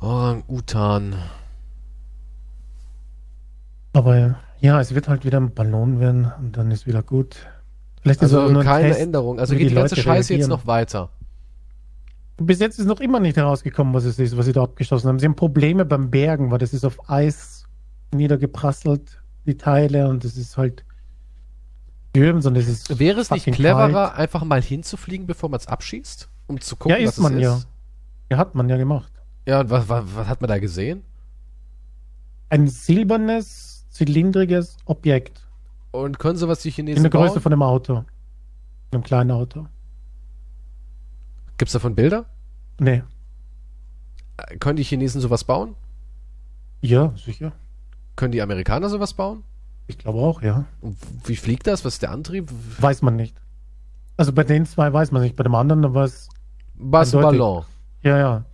Orang-Utan. 0.00 1.16
Aber 3.92 4.36
ja, 4.60 4.80
es 4.80 4.94
wird 4.94 5.08
halt 5.08 5.24
wieder 5.24 5.40
ein 5.40 5.54
Ballon 5.54 6.00
werden 6.00 6.32
und 6.38 6.56
dann 6.56 6.70
ist 6.70 6.86
wieder 6.86 7.02
gut. 7.02 7.46
Vielleicht 8.08 8.22
ist 8.22 8.30
es 8.32 8.36
Also 8.38 8.52
nur 8.52 8.62
ein 8.62 8.66
keine 8.66 8.88
Test. 8.88 9.00
Änderung. 9.00 9.38
Also 9.38 9.54
geht 9.54 9.70
die 9.70 9.74
ganze 9.74 9.94
Leute 9.94 10.02
Scheiße 10.02 10.18
jetzt 10.34 10.40
reagieren. 10.42 10.50
noch 10.50 10.66
weiter. 10.66 11.10
Bis 12.40 12.60
jetzt 12.60 12.78
ist 12.78 12.86
noch 12.86 13.00
immer 13.00 13.18
nicht 13.20 13.36
herausgekommen, 13.36 13.92
was 13.94 14.04
es 14.04 14.18
ist, 14.18 14.36
was 14.36 14.46
sie 14.46 14.52
da 14.52 14.62
abgeschossen 14.62 15.08
haben. 15.08 15.18
Sie 15.18 15.26
haben 15.26 15.34
Probleme 15.36 15.84
beim 15.84 16.10
Bergen, 16.10 16.50
weil 16.50 16.58
das 16.58 16.72
ist 16.72 16.84
auf 16.84 17.10
Eis 17.10 17.64
niedergeprasselt, 18.14 19.20
die 19.46 19.56
Teile, 19.56 20.08
und 20.08 20.24
das 20.24 20.36
ist 20.36 20.56
halt 20.56 20.84
Stürms 22.10 22.46
und 22.46 22.56
es 22.56 22.68
ist. 22.68 22.98
Wäre 22.98 23.20
es 23.20 23.30
nicht 23.30 23.44
cleverer, 23.46 23.90
kalt. 24.08 24.18
einfach 24.18 24.44
mal 24.44 24.62
hinzufliegen, 24.62 25.26
bevor 25.26 25.48
man 25.50 25.58
es 25.60 25.66
abschießt? 25.66 26.28
Um 26.46 26.60
zu 26.60 26.76
gucken, 26.76 26.96
Ja, 26.98 27.02
was 27.06 27.10
ist 27.12 27.18
es 27.18 27.22
man 27.22 27.34
ist? 27.34 27.42
ja. 27.42 27.60
Ja, 28.30 28.36
hat 28.38 28.54
man 28.54 28.68
ja 28.68 28.76
gemacht. 28.76 29.12
Ja, 29.46 29.60
und 29.60 29.70
was, 29.70 29.88
was, 29.88 30.04
was 30.14 30.26
hat 30.28 30.40
man 30.40 30.48
da 30.48 30.58
gesehen? 30.58 31.02
Ein 32.50 32.66
silbernes, 32.68 33.86
zylindriges 33.90 34.76
Objekt. 34.84 35.46
Und 35.90 36.18
können 36.18 36.36
sie 36.36 36.48
was 36.48 36.60
die 36.62 36.68
In 36.68 36.74
Chinesen 36.74 37.02
der 37.04 37.10
Größe 37.10 37.34
bauen? 37.34 37.42
von 37.42 37.52
einem 37.52 37.62
Auto. 37.62 37.94
In 38.90 38.94
einem 38.94 39.02
kleinen 39.02 39.30
Auto. 39.30 39.66
Gibt's 41.56 41.72
davon 41.72 41.94
Bilder? 41.94 42.26
Nee. 42.78 43.02
Äh, 44.36 44.56
Können 44.58 44.76
die 44.76 44.84
Chinesen 44.84 45.20
sowas 45.20 45.44
bauen? 45.44 45.74
Ja, 46.80 47.12
sicher. 47.16 47.52
Können 48.16 48.32
die 48.32 48.42
Amerikaner 48.42 48.88
sowas 48.88 49.14
bauen? 49.14 49.42
Ich 49.88 49.98
glaube 49.98 50.18
auch, 50.20 50.42
ja. 50.42 50.66
Und 50.80 50.96
wie 51.24 51.36
fliegt 51.36 51.66
das? 51.66 51.84
Was 51.84 51.94
ist 51.94 52.02
der 52.02 52.10
Antrieb? 52.12 52.50
Weiß 52.80 53.02
man 53.02 53.16
nicht. 53.16 53.34
Also 54.16 54.32
bei 54.32 54.44
den 54.44 54.66
zwei 54.66 54.92
weiß 54.92 55.10
man 55.12 55.22
nicht. 55.22 55.34
Bei 55.36 55.42
dem 55.44 55.54
anderen, 55.54 55.94
war 55.94 56.04
es, 56.04 56.28
Eindeutig. 56.78 57.12
Ballon? 57.40 57.64
ja, 58.02 58.18
ja, 58.18 58.44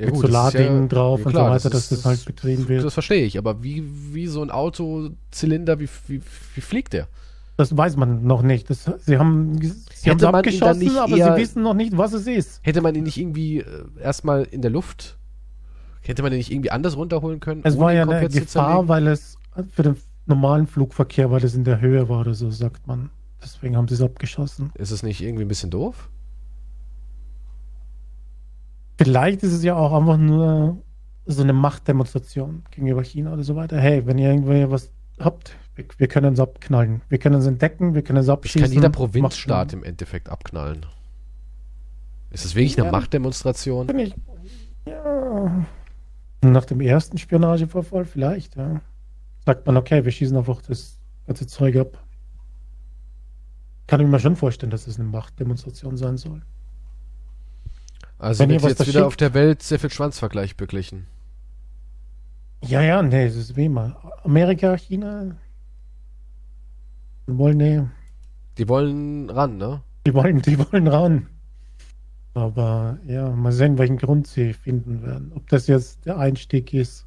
Ja, 0.00 0.06
mit 0.06 0.14
das 0.14 0.20
Solardingen 0.22 0.82
ja- 0.82 0.88
drauf 0.88 1.20
ja, 1.20 1.26
und 1.26 1.32
klar, 1.32 1.48
so 1.48 1.54
weiter, 1.54 1.70
dass 1.70 1.88
das 1.90 2.04
halt 2.04 2.24
betrieben 2.24 2.68
wird. 2.68 2.84
Das 2.84 2.94
verstehe 2.94 3.24
ich, 3.24 3.38
aber 3.38 3.62
wie, 3.62 3.84
wie 4.12 4.26
so 4.26 4.42
ein 4.42 4.50
Autozylinder, 4.50 5.78
wie, 5.80 5.88
wie, 6.08 6.20
wie 6.54 6.60
fliegt 6.60 6.92
der? 6.92 7.08
Das 7.56 7.76
weiß 7.76 7.96
man 7.96 8.26
noch 8.26 8.40
nicht. 8.42 8.70
Das, 8.70 8.84
sie 9.04 9.18
haben 9.18 9.60
sie 9.60 9.68
haben 9.68 9.78
Hätte 10.02 10.10
ihn 10.12 10.18
dann 10.18 10.34
abgeschossen, 10.34 10.96
aber 10.96 11.16
eher- 11.16 11.34
sie 11.36 11.42
wissen 11.42 11.62
noch 11.62 11.74
nicht, 11.74 11.96
was 11.96 12.14
es 12.14 12.26
ist. 12.26 12.60
Hätte 12.62 12.80
man 12.80 12.94
ihn 12.94 13.04
nicht 13.04 13.18
irgendwie 13.18 13.58
äh, 13.58 13.64
erstmal 14.02 14.44
in 14.44 14.62
der 14.62 14.70
Luft, 14.70 15.18
hätte 16.00 16.22
man 16.22 16.30
den 16.30 16.38
nicht 16.38 16.50
irgendwie 16.50 16.70
anders 16.70 16.96
runterholen 16.96 17.40
können? 17.40 17.60
Es 17.64 17.78
war 17.78 17.92
ihn 17.92 17.98
ja 17.98 18.08
eine 18.08 18.28
Gefahr, 18.28 18.88
weil 18.88 19.06
es 19.08 19.36
für 19.72 19.82
den 19.82 19.96
normalen 20.24 20.66
Flugverkehr, 20.66 21.30
weil 21.30 21.44
es 21.44 21.54
in 21.54 21.64
der 21.64 21.80
Höhe 21.80 22.08
war 22.08 22.20
oder 22.20 22.34
so, 22.34 22.50
sagt 22.50 22.86
man. 22.86 23.10
Deswegen 23.42 23.76
haben 23.76 23.88
sie 23.88 23.94
es 23.94 24.02
abgeschossen. 24.02 24.70
Ist 24.74 24.90
es 24.90 25.02
nicht 25.02 25.20
irgendwie 25.20 25.44
ein 25.44 25.48
bisschen 25.48 25.70
doof? 25.70 26.08
Vielleicht 29.02 29.42
ist 29.42 29.52
es 29.52 29.62
ja 29.62 29.76
auch 29.76 29.92
einfach 29.92 30.18
nur 30.18 30.82
so 31.26 31.42
eine 31.42 31.52
Machtdemonstration 31.52 32.64
gegenüber 32.70 33.02
China 33.02 33.32
oder 33.32 33.42
so 33.42 33.56
weiter. 33.56 33.78
Hey, 33.80 34.04
wenn 34.06 34.18
ihr 34.18 34.30
irgendwie 34.30 34.70
was 34.70 34.90
habt, 35.18 35.56
wir, 35.74 35.84
wir 35.96 36.08
können 36.08 36.34
es 36.34 36.40
abknallen. 36.40 37.00
Wir 37.08 37.18
können 37.18 37.36
es 37.36 37.46
entdecken, 37.46 37.94
wir 37.94 38.02
können 38.02 38.18
es 38.18 38.26
Das 38.26 38.34
abschießen. 38.34 38.62
kann 38.62 38.72
jeder 38.72 38.90
Provinzstaat 38.90 39.72
im 39.72 39.84
Endeffekt 39.84 40.28
abknallen. 40.28 40.84
Ist 42.30 42.44
es 42.44 42.54
wirklich 42.54 42.76
eine 42.78 42.86
Ja. 42.86 42.92
Machtdemonstration? 42.92 43.86
Bin 43.86 43.98
ich, 44.00 44.14
ja. 44.86 45.64
Nach 46.42 46.64
dem 46.64 46.80
ersten 46.80 47.18
Spionagevorfall 47.18 48.04
vielleicht, 48.04 48.56
ja. 48.56 48.80
Sagt 49.46 49.66
man, 49.66 49.76
okay, 49.76 50.04
wir 50.04 50.12
schießen 50.12 50.36
einfach 50.36 50.60
das 50.62 50.98
ganze 51.26 51.46
Zeug 51.46 51.76
ab. 51.76 51.98
Kann 53.86 54.00
ich 54.00 54.06
mir 54.06 54.20
schon 54.20 54.36
vorstellen, 54.36 54.70
dass 54.70 54.86
es 54.86 54.98
eine 55.00 55.08
Machtdemonstration 55.08 55.96
sein 55.96 56.16
soll. 56.16 56.42
Also 58.20 58.42
Wenn 58.42 58.50
ihr 58.50 58.54
wird 58.56 58.64
was 58.64 58.70
jetzt 58.78 58.80
wieder 58.88 59.00
schickt- 59.00 59.06
auf 59.06 59.16
der 59.16 59.32
Welt 59.34 59.62
sehr 59.62 59.78
viel 59.78 59.90
Schwanzvergleich 59.90 60.56
beglichen. 60.56 61.06
Ja, 62.62 62.82
ja, 62.82 63.02
nee, 63.02 63.24
es 63.24 63.34
ist 63.36 63.56
wie 63.56 63.64
immer. 63.64 63.96
Amerika, 64.24 64.76
China 64.76 65.34
wollen, 67.26 67.56
nee, 67.56 67.82
Die 68.58 68.68
wollen 68.68 69.30
ran, 69.30 69.56
ne? 69.56 69.80
die 70.06 70.12
wollen, 70.14 70.42
die 70.42 70.58
wollen 70.58 70.86
ran. 70.88 71.26
Aber 72.34 72.98
ja, 73.06 73.30
mal 73.30 73.52
sehen, 73.52 73.78
welchen 73.78 73.96
Grund 73.96 74.26
sie 74.26 74.52
finden 74.52 75.02
werden. 75.02 75.32
Ob 75.34 75.48
das 75.48 75.66
jetzt 75.66 76.04
der 76.06 76.18
Einstieg 76.18 76.72
ist 76.74 77.06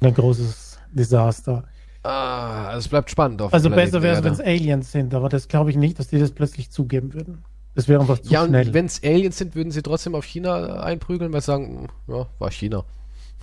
in 0.00 0.08
ein 0.08 0.14
großes 0.14 0.78
Desaster. 0.92 1.64
Ah, 2.02 2.74
es 2.76 2.88
bleibt 2.88 3.10
spannend 3.10 3.42
Also 3.42 3.68
besser 3.68 4.00
wäre 4.02 4.16
es, 4.18 4.24
wenn 4.24 4.32
es 4.32 4.40
Aliens 4.40 4.92
sind, 4.92 5.12
aber 5.12 5.28
das 5.28 5.48
glaube 5.48 5.70
ich 5.70 5.76
nicht, 5.76 5.98
dass 5.98 6.08
die 6.08 6.18
das 6.18 6.30
plötzlich 6.32 6.70
zugeben 6.70 7.12
würden. 7.14 7.44
Das 7.76 7.88
wäre 7.88 8.00
einfach 8.00 8.18
zu 8.18 8.32
Ja, 8.32 8.42
und 8.42 8.48
schnell. 8.48 8.72
wenn 8.74 8.86
es 8.86 9.02
Aliens 9.04 9.36
sind, 9.36 9.54
würden 9.54 9.70
sie 9.70 9.82
trotzdem 9.82 10.14
auf 10.14 10.24
China 10.24 10.80
einprügeln, 10.80 11.32
weil 11.32 11.42
sie 11.42 11.46
sagen, 11.46 11.88
ja, 12.08 12.26
war 12.38 12.50
China. 12.50 12.84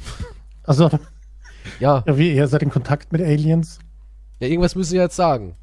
also, 0.64 0.90
Ja, 1.80 2.04
ja, 2.06 2.18
wie, 2.18 2.36
ihr 2.36 2.48
seid 2.48 2.64
in 2.64 2.70
Kontakt 2.72 3.12
mit 3.14 3.22
Aliens? 3.22 3.80
ja 4.40 4.48
irgendwas 4.48 4.76
müssen 4.76 4.90
sie 4.90 4.98
jetzt 4.98 5.16
sagen. 5.16 5.56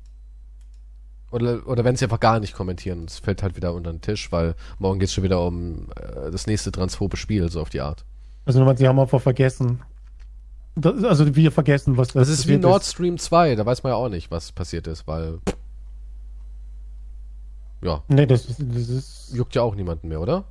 Oder, 1.32 1.66
oder 1.66 1.84
wenn 1.84 1.97
sie 1.97 2.05
einfach 2.05 2.20
gar 2.20 2.40
nicht 2.40 2.55
kommentieren, 2.55 3.05
es 3.06 3.18
fällt 3.18 3.42
halt 3.42 3.56
wieder 3.56 3.74
unter 3.74 3.92
den 3.92 4.01
Tisch, 4.01 4.32
weil 4.32 4.55
morgen 4.78 4.98
geht 5.01 5.09
es 5.09 5.14
schon 5.14 5.24
wieder 5.24 5.44
um 5.44 5.88
äh, 5.97 6.30
das 6.30 6.47
nächste 6.47 6.72
transphobe 6.72 7.16
Spiel, 7.16 7.51
so 7.51 7.60
auf 7.60 7.70
die 7.70 7.80
Art. 7.80 8.05
Also, 8.47 8.64
sie 8.76 8.88
haben 8.88 8.98
einfach 8.98 9.20
vergessen. 9.20 9.80
Das, 10.76 11.05
also, 11.05 11.34
wir 11.34 11.52
vergessen, 11.52 11.97
was 11.97 12.09
Das 12.09 12.28
ist 12.28 12.47
wie 12.47 12.52
passiert 12.52 12.62
Nord 12.62 12.84
Stream 12.84 13.18
2, 13.18 13.56
da 13.56 13.66
weiß 13.66 13.82
man 13.82 13.90
ja 13.90 13.97
auch 13.97 14.09
nicht, 14.09 14.30
was 14.30 14.52
passiert 14.52 14.86
ist, 14.86 15.06
weil. 15.06 15.38
Ja, 17.82 18.02
Nee, 18.09 18.27
das, 18.27 18.44
ist- 18.47 18.61
das 18.61 18.89
ist. 18.89 19.32
juckt 19.35 19.55
ja 19.55 19.62
auch 19.62 19.74
niemanden 19.74 20.09
mehr, 20.09 20.20
oder? 20.20 20.44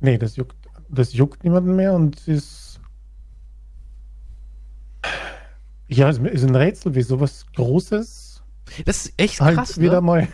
Nee, 0.00 0.18
das 0.18 0.36
juckt, 0.36 0.54
das 0.88 1.12
juckt 1.14 1.44
niemanden 1.44 1.74
mehr 1.76 1.94
und 1.94 2.26
ist. 2.28 2.78
Ja, 5.88 6.08
es 6.10 6.18
ist 6.18 6.44
ein 6.44 6.54
Rätsel, 6.54 6.94
wie 6.94 7.02
sowas 7.02 7.46
Großes 7.54 8.42
Das 8.84 9.06
ist 9.06 9.14
echt 9.16 9.40
halt 9.40 9.56
krass, 9.56 9.80
wieder 9.80 10.00
ne? 10.00 10.06
mal 10.06 10.28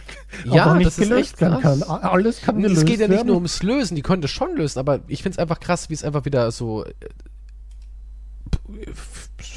Ja, 0.45 0.75
nicht 0.75 0.87
das 0.87 0.99
ist 0.99 1.11
echt 1.11 1.41
werden 1.41 1.61
krass. 1.61 1.81
kann. 1.81 1.83
Alles 1.83 2.41
kann 2.41 2.61
gelöst 2.63 2.79
Es 2.79 2.85
geht 2.87 3.01
ja 3.01 3.07
nicht 3.07 3.17
werden. 3.19 3.27
nur 3.29 3.37
ums 3.37 3.63
Lösen, 3.63 3.95
die 3.95 4.03
das 4.23 4.31
schon 4.31 4.57
lösen, 4.57 4.79
aber 4.79 5.01
ich 5.09 5.23
finde 5.23 5.37
es 5.37 5.39
einfach 5.39 5.61
krass, 5.61 5.91
wie 5.91 5.95
es 5.95 6.03
einfach 6.05 6.25
wieder 6.25 6.51
so. 6.51 6.85
äh, 6.87 6.93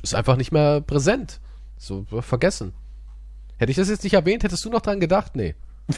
Ist 0.03 0.13
einfach 0.15 0.35
nicht 0.35 0.51
mehr 0.51 0.81
präsent. 0.81 1.39
So 1.77 2.05
vergessen. 2.21 2.73
Hätte 3.57 3.71
ich 3.71 3.77
das 3.77 3.87
jetzt 3.89 4.03
nicht 4.03 4.13
erwähnt, 4.13 4.43
hättest 4.43 4.65
du 4.65 4.69
noch 4.69 4.81
dran 4.81 4.99
gedacht? 4.99 5.35
Nee. 5.35 5.55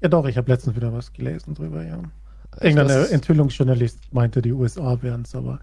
Ja, 0.00 0.08
doch, 0.08 0.26
ich 0.26 0.36
habe 0.36 0.50
letztens 0.50 0.76
wieder 0.76 0.92
was 0.92 1.12
gelesen 1.12 1.54
drüber, 1.54 1.84
ja. 1.84 2.02
Irgendein 2.60 3.06
Enthüllungsjournalist 3.10 4.12
meinte, 4.12 4.42
die 4.42 4.52
USA 4.52 5.00
wären 5.02 5.22
es, 5.22 5.34
aber 5.34 5.60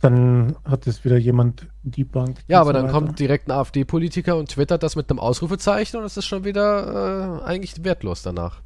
dann 0.00 0.56
hat 0.64 0.86
es 0.86 1.04
wieder 1.04 1.16
jemand 1.16 1.66
debunked. 1.82 2.44
Ja, 2.48 2.60
und 2.60 2.68
aber 2.68 2.70
so 2.70 2.72
dann 2.74 2.84
weiter. 2.84 2.92
kommt 2.92 3.18
direkt 3.18 3.48
ein 3.48 3.52
AfD-Politiker 3.52 4.36
und 4.36 4.50
twittert 4.50 4.82
das 4.82 4.94
mit 4.94 5.10
einem 5.10 5.18
Ausrufezeichen 5.18 5.98
und 5.98 6.04
es 6.04 6.16
ist 6.16 6.26
schon 6.26 6.44
wieder 6.44 7.40
äh, 7.42 7.44
eigentlich 7.44 7.82
wertlos 7.82 8.22
danach. 8.22 8.60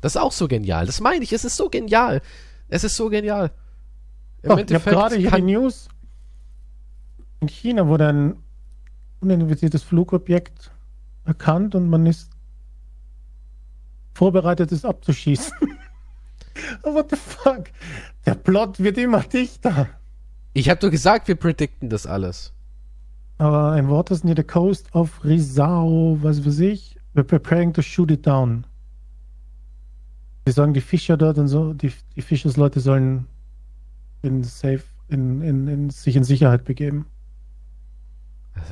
Das 0.00 0.14
ist 0.14 0.20
auch 0.20 0.32
so 0.32 0.48
genial. 0.48 0.86
Das 0.86 1.00
meine 1.00 1.24
ich, 1.24 1.32
es 1.32 1.44
ist 1.44 1.56
so 1.56 1.68
genial. 1.68 2.22
Es 2.68 2.84
ist 2.84 2.96
so 2.96 3.08
genial. 3.08 3.50
Im 4.42 4.52
Oh, 4.52 4.56
ich 4.58 4.74
habe 4.74 4.90
gerade 4.90 5.16
hier 5.16 5.30
die 5.30 5.42
News. 5.42 5.88
In 7.40 7.48
China 7.48 7.86
wurde 7.88 8.08
ein 8.08 8.36
unidentifiziertes 9.20 9.82
Flugobjekt 9.82 10.70
erkannt 11.24 11.74
und 11.74 11.88
man 11.88 12.06
ist 12.06 12.30
vorbereitet, 14.20 14.70
es 14.70 14.84
abzuschießen. 14.84 15.56
Oh, 16.82 16.92
What 16.94 17.08
the 17.10 17.16
fuck? 17.16 17.70
Der 18.26 18.34
Plot 18.34 18.80
wird 18.80 18.98
immer 18.98 19.20
dichter. 19.20 19.88
Ich 20.52 20.68
habe 20.68 20.78
doch 20.80 20.90
gesagt, 20.90 21.26
wir 21.28 21.36
predikten 21.36 21.88
das 21.88 22.06
alles. 22.06 22.52
Aber 23.38 23.70
ein 23.70 23.88
Wort 23.88 24.10
ist 24.10 24.24
near 24.24 24.36
the 24.36 24.42
coast 24.42 24.94
of 24.94 25.24
Rizao, 25.24 26.18
was 26.20 26.44
weiß 26.44 26.58
ich. 26.60 26.98
We're 27.14 27.22
preparing 27.22 27.72
to 27.72 27.80
shoot 27.82 28.10
it 28.10 28.26
down. 28.26 28.66
Die 30.46 30.52
sagen 30.52 30.74
die 30.74 30.82
Fischer 30.82 31.16
dort 31.16 31.38
und 31.38 31.48
so, 31.48 31.72
die, 31.72 31.92
die 32.16 32.22
Fischersleute 32.22 32.80
sollen 32.80 33.26
in 34.20 34.42
safe, 34.42 34.84
in, 35.08 35.40
in, 35.40 35.66
in, 35.66 35.90
sich 35.90 36.16
in 36.16 36.24
Sicherheit 36.24 36.64
begeben. 36.64 37.06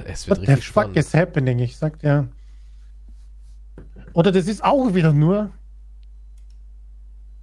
Es 0.04 0.28
wird 0.28 0.40
What 0.40 0.46
the 0.46 0.52
richtig 0.52 0.66
fuck 0.66 0.82
spannend. 0.82 0.96
is 0.98 1.14
happening? 1.14 1.58
Ich 1.60 1.76
sag 1.78 2.02
ja. 2.02 2.26
Oder 4.18 4.32
das 4.32 4.48
ist 4.48 4.64
auch 4.64 4.94
wieder 4.94 5.12
nur. 5.12 5.52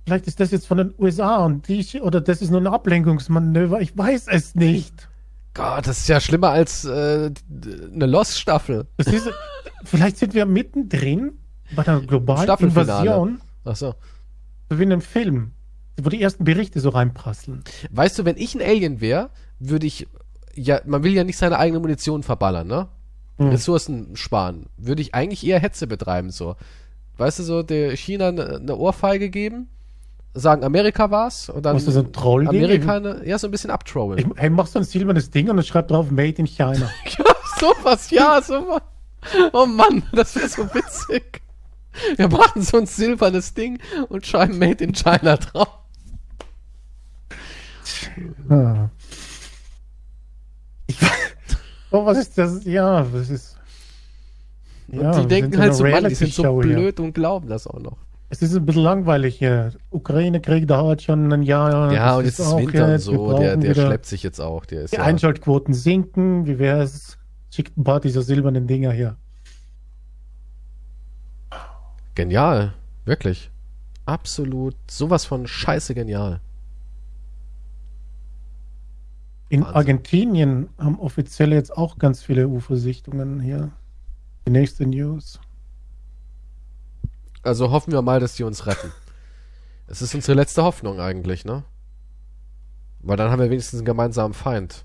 Vielleicht 0.04 0.28
ist 0.28 0.42
das 0.42 0.52
jetzt 0.52 0.68
von 0.68 0.78
den 0.78 0.94
USA 1.00 1.38
und 1.38 1.70
die, 1.70 2.02
oder 2.02 2.20
das 2.20 2.42
ist 2.42 2.52
nur 2.52 2.60
ein 2.60 2.68
Ablenkungsmanöver. 2.68 3.80
Ich 3.80 3.98
weiß 3.98 4.28
es 4.28 4.56
nicht. 4.56 5.08
Gott, 5.54 5.88
das 5.88 6.00
ist 6.00 6.10
ja 6.10 6.20
schlimmer 6.20 6.50
als 6.50 6.84
äh, 6.84 7.32
eine 7.94 8.06
Lost-Staffel. 8.06 8.88
Vielleicht 9.86 10.18
sind 10.18 10.34
wir 10.34 10.46
mittendrin 10.46 11.38
bei 11.78 11.84
der 11.84 12.02
globalen. 12.02 12.50
Invasion, 12.60 13.40
Achso. 13.64 13.96
so 14.70 14.78
wie 14.78 14.84
in 14.84 14.92
einem 14.92 15.02
Film, 15.02 15.54
wo 15.96 16.10
die 16.10 16.22
ersten 16.22 16.44
Berichte 16.44 16.82
so 16.82 16.90
reinprasseln. 16.90 17.64
Weißt 17.90 18.20
du, 18.20 18.26
wenn 18.26 18.36
ich 18.36 18.54
ein 18.54 18.62
Alien 18.62 19.00
wäre, 19.00 19.30
würde 19.60 19.88
ich. 19.88 20.10
Ja, 20.56 20.82
man 20.86 21.06
will 21.06 21.14
ja 21.14 21.24
nicht 21.24 21.38
seine 21.38 21.58
eigene 21.58 21.80
Munition 21.80 22.22
verballern, 22.22 22.68
ne? 22.68 22.90
Hm. 23.38 23.49
Ressourcen 23.49 24.16
sparen. 24.16 24.68
Würde 24.78 25.02
ich 25.02 25.14
eigentlich 25.14 25.45
eher 25.45 25.60
Hetze 25.60 25.88
betreiben, 25.88 26.32
so. 26.32 26.56
Weißt 27.18 27.40
du, 27.40 27.44
so 27.44 27.64
der 27.64 27.95
China 27.95 28.30
eine 28.30 28.60
ne 28.60 28.76
Ohrfeige 28.76 29.30
geben, 29.30 29.70
sagen, 30.34 30.64
Amerika 30.64 31.12
war's 31.12 31.49
und 31.49 31.66
dann 31.66 31.76
Was 31.76 31.84
ist 31.84 31.95
das, 31.95 32.03
ein 32.03 32.12
Troll? 32.12 32.48
Amerika, 32.48 32.99
ne, 32.99 33.22
ja, 33.26 33.38
so 33.40 33.48
ein 33.48 33.52
bisschen 33.52 33.72
abtrollen. 33.72 34.20
Ich, 34.20 34.26
hey, 34.36 34.49
machst 34.49 34.76
du 34.76 34.80
ein 34.80 34.86
silbernes 34.86 35.30
Ding 35.30 35.49
und 35.49 35.56
dann 35.56 35.66
schreibt 35.66 35.91
drauf 35.91 36.12
Made 36.12 36.36
in 36.38 36.48
China. 36.48 36.90
Ja, 37.06 37.26
sowas, 37.60 38.12
ja, 38.12 38.41
sowas. 38.41 38.82
Oh 39.53 39.66
Mann, 39.66 40.03
das 40.12 40.36
wäre 40.36 40.49
so 40.49 40.64
witzig. 40.74 41.41
Wir 42.18 42.28
machen 42.28 42.62
so 42.62 42.78
ein 42.78 42.86
silbernes 42.86 43.53
Ding 43.53 43.80
und 44.10 44.26
schreiben 44.26 44.60
Made 44.60 44.84
in 44.84 44.94
China 44.94 45.38
drauf. 45.38 45.70
Ah. 48.49 48.90
Ich, 50.88 50.98
oh, 51.96 52.06
was 52.06 52.18
ist 52.18 52.38
das? 52.38 52.64
Ja, 52.66 53.04
das 53.04 53.30
ist. 53.30 53.58
Und 54.88 55.02
Ja, 55.02 55.12
die 55.12 55.18
wir 55.18 55.28
denken 55.28 55.60
halt 55.60 55.74
so 55.74 55.84
so, 55.86 55.90
Mann, 55.90 56.08
die 56.08 56.16
sind 56.16 56.34
so 56.34 56.42
Reality-Show 56.44 56.64
hier. 56.64 56.76
blöd 56.76 57.00
und 57.00 57.14
glauben 57.14 57.50
das 57.50 57.68
auch 57.68 57.80
noch. 57.80 57.98
Es 58.30 58.42
ist 58.42 58.56
ein 58.56 58.66
bisschen 58.66 58.84
langweilig 58.84 59.38
hier. 59.38 59.72
Ukraine-Krieg 59.92 60.68
dauert 60.68 61.02
schon 61.02 61.32
ein 61.32 61.44
Jahr. 61.44 61.94
Ja, 61.94 62.18
und 62.18 62.26
jetzt 62.26 62.40
ist 62.40 62.56
Winter 62.56 62.86
und 62.86 62.92
jetzt. 62.92 63.06
So, 63.06 63.38
der, 63.38 63.56
der 63.58 63.74
schleppt 63.74 64.06
sich 64.06 64.24
jetzt 64.24 64.40
auch. 64.40 64.66
Die 64.66 64.76
ja, 64.76 65.02
Einschaltquoten 65.02 65.74
sinken. 65.74 66.46
Wie 66.46 66.60
wäre 66.60 66.82
es? 66.82 67.18
Schickt 67.52 67.78
ein 67.78 67.84
paar 67.84 68.00
dieser 68.00 68.22
silbernen 68.24 68.68
Dinger 68.68 68.92
hier. 68.92 69.16
Genial. 72.16 72.74
Wirklich. 73.06 73.52
Absolut. 74.06 74.76
Sowas 74.90 75.26
von 75.26 75.48
scheiße 75.48 75.94
genial. 75.94 76.42
In 79.56 79.61
Wahnsinn. 79.61 79.76
Argentinien 79.76 80.69
haben 80.77 80.99
offiziell 80.99 81.53
jetzt 81.53 81.76
auch 81.77 81.98
ganz 81.98 82.22
viele 82.22 82.49
UFO-Sichtungen 82.49 83.40
hier. 83.40 83.72
Die 84.45 84.52
nächste 84.52 84.86
News. 84.86 85.40
Also 87.41 87.72
hoffen 87.72 87.94
wir 87.94 88.02
mal, 88.02 88.19
dass 88.19 88.36
die 88.36 88.44
uns 88.44 88.65
retten. 88.65 88.91
Es 89.88 90.02
ist 90.02 90.15
unsere 90.15 90.36
letzte 90.36 90.64
Hoffnung 90.64 90.99
eigentlich, 90.99 91.45
ne? 91.45 91.64
Weil 93.02 93.18
dann 93.18 93.30
haben 93.30 93.40
wir 93.40 93.52
wenigstens 93.52 93.80
einen 93.82 93.86
gemeinsamen 93.86 94.34
Feind. 94.34 94.84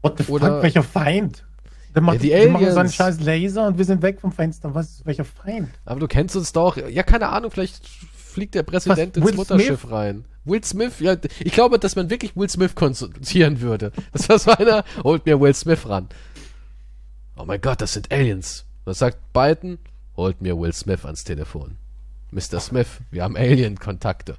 What 0.00 0.16
the 0.18 0.30
Oder- 0.32 0.46
fuck, 0.46 0.62
welcher 0.62 0.84
Feind? 0.84 1.44
Dann 1.92 2.04
machen, 2.04 2.20
die 2.20 2.30
die 2.30 2.46
machen 2.46 2.62
so 2.62 2.68
einen 2.68 2.78
Aliens. 2.78 2.94
scheiß 2.94 3.20
Laser 3.20 3.66
und 3.66 3.76
wir 3.76 3.84
sind 3.84 4.00
weg 4.02 4.20
vom 4.20 4.30
Fenster. 4.30 4.74
Was, 4.76 5.04
welcher 5.04 5.24
Feind? 5.24 5.70
Aber 5.84 5.98
du 5.98 6.06
kennst 6.06 6.36
uns 6.36 6.52
doch. 6.52 6.76
Ja, 6.76 7.02
keine 7.02 7.30
Ahnung, 7.30 7.50
vielleicht 7.50 7.84
fliegt 8.34 8.54
der 8.54 8.64
Präsident 8.64 9.16
Was, 9.16 9.16
ins 9.16 9.26
Will 9.26 9.34
Mutterschiff 9.34 9.90
rein. 9.90 10.24
Will 10.44 10.62
Smith, 10.62 11.00
ja, 11.00 11.16
ich 11.40 11.52
glaube, 11.52 11.78
dass 11.78 11.96
man 11.96 12.10
wirklich 12.10 12.36
Will 12.36 12.50
Smith 12.50 12.74
konsultieren 12.74 13.60
würde. 13.60 13.92
Das 14.12 14.28
war 14.28 14.38
so 14.38 14.50
einer, 14.50 14.84
holt 15.02 15.24
mir 15.24 15.40
Will 15.40 15.54
Smith 15.54 15.88
ran. 15.88 16.08
Oh 17.36 17.44
mein 17.44 17.60
Gott, 17.60 17.80
das 17.80 17.94
sind 17.94 18.12
Aliens. 18.12 18.66
Was 18.84 18.98
sagt 18.98 19.32
Biden? 19.32 19.78
Holt 20.16 20.42
mir 20.42 20.58
Will 20.58 20.72
Smith 20.72 21.04
ans 21.04 21.24
Telefon. 21.24 21.76
Mr. 22.30 22.60
Smith, 22.60 22.88
wir 23.10 23.22
haben 23.22 23.36
Alien-Kontakte. 23.36 24.36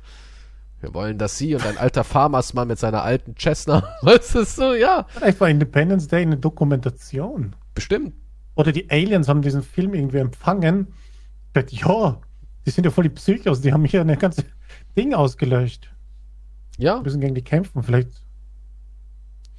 Wir 0.81 0.93
wollen, 0.93 1.17
dass 1.17 1.37
Sie 1.37 1.55
und 1.55 1.65
ein 1.65 1.77
alter 1.77 2.03
Farmersmann 2.03 2.67
mit 2.67 2.77
seiner 2.77 3.01
alten 3.01 3.35
Cessna, 3.39 3.83
was 4.01 4.35
ist 4.35 4.55
so, 4.55 4.73
ja, 4.73 5.05
Vielleicht 5.09 5.39
war 5.39 5.49
Independence 5.49 6.07
Day 6.07 6.21
eine 6.21 6.37
Dokumentation. 6.37 7.55
bestimmt. 7.73 8.13
Oder 8.53 8.71
die 8.71 8.89
Aliens 8.89 9.27
haben 9.27 9.41
diesen 9.41 9.63
Film 9.63 9.93
irgendwie 9.93 10.19
empfangen. 10.19 10.93
Ja, 11.71 12.21
die 12.65 12.71
sind 12.71 12.83
ja 12.83 12.91
voll 12.91 13.03
die 13.03 13.09
Psychos, 13.09 13.61
die 13.61 13.71
haben 13.73 13.85
hier 13.85 14.01
eine 14.01 14.17
ganze 14.17 14.43
Ding 14.97 15.13
ausgelöscht. 15.13 15.91
Ja, 16.77 16.95
Wir 16.97 17.03
müssen 17.03 17.21
gegen 17.21 17.35
die 17.35 17.43
kämpfen. 17.43 17.83
Vielleicht 17.83 18.09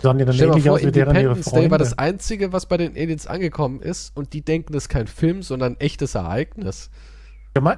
sahen 0.03 0.19
die 0.19 0.25
dann 0.25 0.35
Stell 0.35 0.49
ähnlich 0.49 0.65
vor, 0.65 0.75
aus 0.75 0.83
wie 0.83 0.93
deren 0.93 1.15
ihre 1.15 1.35
Independence 1.35 1.47
Day 1.47 1.55
war 1.55 1.61
Freunde. 1.61 1.79
das 1.79 1.99
einzige, 1.99 2.53
was 2.53 2.67
bei 2.67 2.77
den 2.77 2.93
Aliens 2.93 3.27
angekommen 3.27 3.81
ist 3.81 4.15
und 4.17 4.33
die 4.33 4.43
denken, 4.43 4.73
das 4.73 4.85
ist 4.85 4.89
kein 4.89 5.07
Film, 5.07 5.43
sondern 5.43 5.75
ein 5.75 5.81
echtes 5.81 6.15
Ereignis. 6.15 6.91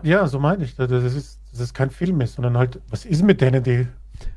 Ja, 0.02 0.26
so 0.26 0.40
meine 0.40 0.64
ich. 0.64 0.74
Das 0.74 0.90
ist, 0.90 1.38
das 1.52 1.60
ist 1.60 1.74
kein 1.74 1.90
Film 1.90 2.20
ist, 2.20 2.34
sondern 2.34 2.58
halt, 2.58 2.80
was 2.90 3.04
ist 3.04 3.22
mit 3.22 3.40
denen, 3.40 3.62
die 3.62 3.86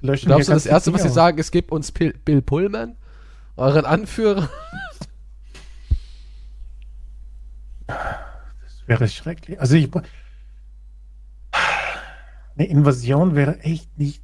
löschen 0.02 0.28
Glaubst 0.28 0.50
du, 0.50 0.54
das 0.54 0.68
Erste, 0.68 0.94
was 0.94 1.02
sie 1.02 1.10
sagen, 1.10 1.40
es 1.40 1.50
gibt 1.50 1.72
uns 1.72 1.92
Pil 1.92 2.14
Bill 2.24 2.44
Pullman, 2.44 2.96
euren 3.56 3.86
Anführer? 3.86 4.50
Das 7.88 7.98
wäre 8.86 9.08
schrecklich. 9.08 9.60
Also 9.60 9.76
ich. 9.76 9.90
Eine 12.62 12.70
Invasion 12.70 13.34
wäre 13.34 13.60
echt 13.62 13.98
nicht. 13.98 14.22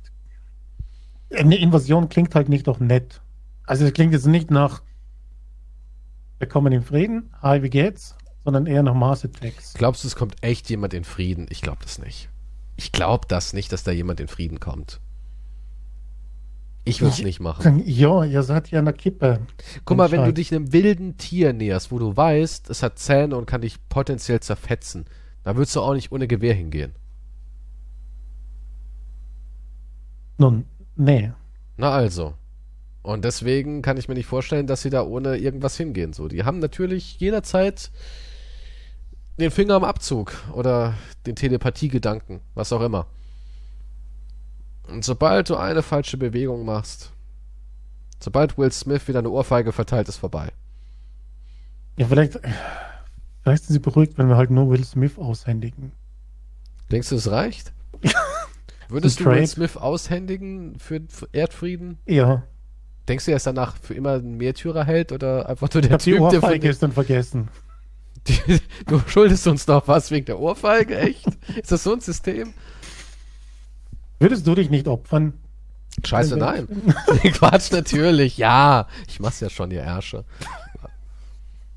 Eine 1.36 1.58
Invasion 1.58 2.08
klingt 2.08 2.36
halt 2.36 2.50
nicht 2.50 2.70
auch 2.70 2.80
nett. 2.80 3.22
Also 3.66 3.84
es 3.86 3.94
klingt 3.94 4.14
jetzt 4.14 4.28
nicht 4.28 4.52
nach 4.52 4.84
wir 6.38 6.48
kommen 6.48 6.72
in 6.72 6.84
Frieden, 6.84 7.32
hi, 7.42 7.64
wie 7.64 7.70
geht's? 7.72 8.16
Sondern 8.44 8.68
eher 8.68 8.84
nach 8.84 8.94
Mars 8.94 9.26
Attacks. 9.26 9.74
Glaubst 9.74 10.04
du, 10.04 10.08
es 10.08 10.16
kommt 10.16 10.36
echt 10.42 10.70
jemand 10.70 10.94
in 10.94 11.04
Frieden? 11.04 11.48
Ich 11.50 11.62
glaube 11.64 11.80
das 11.82 11.98
nicht. 11.98 12.30
Ich 12.76 12.92
glaube 12.92 13.26
das 13.28 13.54
nicht, 13.54 13.72
dass 13.72 13.84
da 13.84 13.90
jemand 13.92 14.20
in 14.20 14.28
Frieden 14.28 14.60
kommt. 14.60 15.02
Ich 16.86 17.02
würde 17.02 17.14
es 17.14 17.18
Ich- 17.20 17.26
nicht 17.26 17.40
machen. 17.40 17.82
Ja, 17.88 18.24
ihr 18.24 18.44
seid 18.44 18.70
ja 18.70 18.78
an 18.78 18.86
der 18.86 18.94
Kippe. 18.94 19.40
Guck 19.84 19.98
mal, 19.98 20.12
wenn 20.12 20.26
du 20.26 20.32
dich 20.34 20.54
einem 20.54 20.72
wilden 20.74 21.18
Tier 21.18 21.54
näherst, 21.54 21.92
wo 21.92 21.98
du 21.98 22.16
weißt, 22.16 22.70
es 22.70 22.84
hat 22.84 23.00
Zähne 23.00 23.36
und 23.36 23.48
kann 23.48 23.62
dich 23.62 23.78
potenziell 23.90 24.40
zerfetzen, 24.42 25.06
da 25.44 25.56
würdest 25.56 25.76
du 25.76 25.82
auch 25.82 25.96
nicht 25.96 26.12
ohne 26.12 26.28
Gewehr 26.28 26.54
hingehen. 26.54 26.94
Nun, 30.38 30.66
nee. 30.96 31.32
Na 31.78 31.92
also. 31.92 32.34
Und 33.02 33.24
deswegen 33.24 33.82
kann 33.82 33.98
ich 33.98 34.08
mir 34.08 34.16
nicht 34.16 34.26
vorstellen, 34.26 34.68
dass 34.68 34.82
sie 34.82 34.90
da 34.90 35.04
ohne 35.04 35.38
irgendwas 35.38 35.78
hingehen. 35.78 36.14
So, 36.14 36.28
die 36.28 36.44
haben 36.44 36.60
natürlich 36.60 37.20
jederzeit 37.20 37.90
den 39.40 39.52
Finger 39.52 39.76
am 39.76 39.84
Abzug 39.84 40.34
oder 40.54 40.96
den 41.26 41.36
Telepathiegedanken, 41.36 42.42
was 42.54 42.74
auch 42.74 42.82
immer. 42.82 43.08
Und 44.88 45.06
sobald 45.06 45.50
du 45.50 45.56
eine 45.56 45.84
falsche 45.84 46.18
Bewegung 46.18 46.66
machst, 46.66 47.12
sobald 48.20 48.58
Will 48.58 48.72
Smith 48.72 49.08
wieder 49.08 49.20
eine 49.20 49.30
Ohrfeige 49.30 49.72
verteilt, 49.72 50.10
ist 50.10 50.18
vorbei. 50.18 50.52
Ja, 51.98 52.08
vielleicht, 52.08 52.40
vielleicht 53.44 53.64
sind 53.64 53.74
sie 53.74 53.80
beruhigt, 53.80 54.18
wenn 54.18 54.30
wir 54.30 54.38
halt 54.38 54.50
nur 54.50 54.70
Will 54.70 54.84
Smith 54.84 55.18
aushändigen. 55.18 55.92
Denkst 56.92 57.10
du, 57.10 57.16
es 57.16 57.30
reicht? 57.30 57.74
Würdest 58.90 59.20
du 59.20 59.26
Trade. 59.26 59.38
Will 59.38 59.48
Smith 59.48 59.78
aushändigen 59.78 60.78
für 60.80 61.02
Erdfrieden? 61.32 61.98
Ja, 62.06 62.44
Denkst 63.08 63.26
du, 63.26 63.32
er 63.32 63.38
ist 63.38 63.48
danach 63.48 63.78
für 63.82 63.94
immer 63.94 64.16
ein 64.16 64.36
Märtyrerheld 64.36 65.12
oder 65.14 65.48
einfach 65.48 65.74
nur 65.74 65.82
der 65.82 65.92
ich 65.92 65.94
hab 65.94 66.02
die 66.02 66.12
Typ, 66.12 66.30
der 66.30 66.42
von 66.42 66.50
Ohrfeige 66.50 66.70
ist 66.70 66.84
dann 66.84 66.92
vergessen. 66.92 67.50
Die, 68.28 68.60
du 68.86 69.00
schuldest 69.08 69.48
uns 69.48 69.68
noch 69.68 69.88
was 69.88 70.12
wegen 70.12 70.26
der 70.26 70.38
Ohrfeige, 70.40 70.98
echt? 70.98 71.26
Ist 71.56 71.72
das 71.72 71.84
so 71.84 71.94
ein 71.94 72.02
System? 72.02 72.54
Würdest 74.20 74.46
du 74.46 74.54
dich 74.54 74.70
nicht 74.70 74.90
opfern? 74.90 75.34
Scheiße, 76.04 76.36
nein. 76.36 76.68
Quatsch, 77.34 77.72
natürlich. 77.72 78.38
Ja, 78.38 78.88
ich 79.08 79.22
mach's 79.22 79.40
ja 79.40 79.50
schon, 79.50 79.72
ihr 79.72 79.82
Ärsche. 79.82 80.26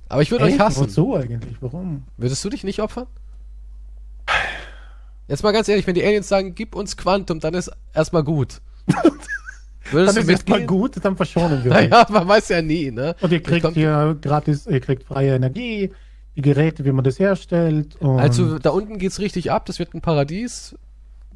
Aber 0.09 0.23
ich 0.23 0.33
würde 0.33 0.47
euch 0.47 0.59
hassen. 0.59 0.81
Wozu 0.81 1.15
eigentlich? 1.15 1.57
Warum? 1.61 2.03
Würdest 2.17 2.45
du 2.45 2.49
dich 2.49 2.65
nicht 2.65 2.81
opfern? 2.81 3.07
Jetzt 5.31 5.45
mal 5.45 5.53
ganz 5.53 5.69
ehrlich, 5.69 5.87
wenn 5.87 5.95
die 5.95 6.05
Aliens 6.05 6.27
sagen, 6.27 6.57
gib 6.57 6.75
uns 6.75 6.97
Quantum, 6.97 7.39
dann 7.39 7.55
ist 7.55 7.71
erstmal 7.95 8.25
gut. 8.25 8.61
Würdest 9.93 10.17
Dann 10.17 10.25
ist 10.25 10.29
erstmal 10.29 10.67
gut, 10.67 11.05
dann 11.05 11.17
verschonen 11.17 11.63
wir. 11.63 11.71
Naja, 11.71 12.05
man 12.11 12.27
weiß 12.27 12.49
ja 12.49 12.61
nie, 12.61 12.91
ne? 12.91 13.15
Und 13.21 13.31
ihr 13.31 13.41
kriegt 13.41 13.69
hier 13.75 14.19
gratis, 14.21 14.67
ihr 14.67 14.81
kriegt 14.81 15.05
freie 15.05 15.37
Energie, 15.37 15.93
die 16.35 16.43
Geräte, 16.43 16.85
wie 16.85 16.91
man 16.91 17.05
das 17.05 17.21
herstellt. 17.21 17.97
Also 18.03 18.59
da 18.59 18.71
unten 18.71 18.99
geht's 18.99 19.21
richtig 19.21 19.53
ab, 19.53 19.67
das 19.67 19.79
wird 19.79 19.95
ein 19.95 20.01
Paradies. 20.01 20.75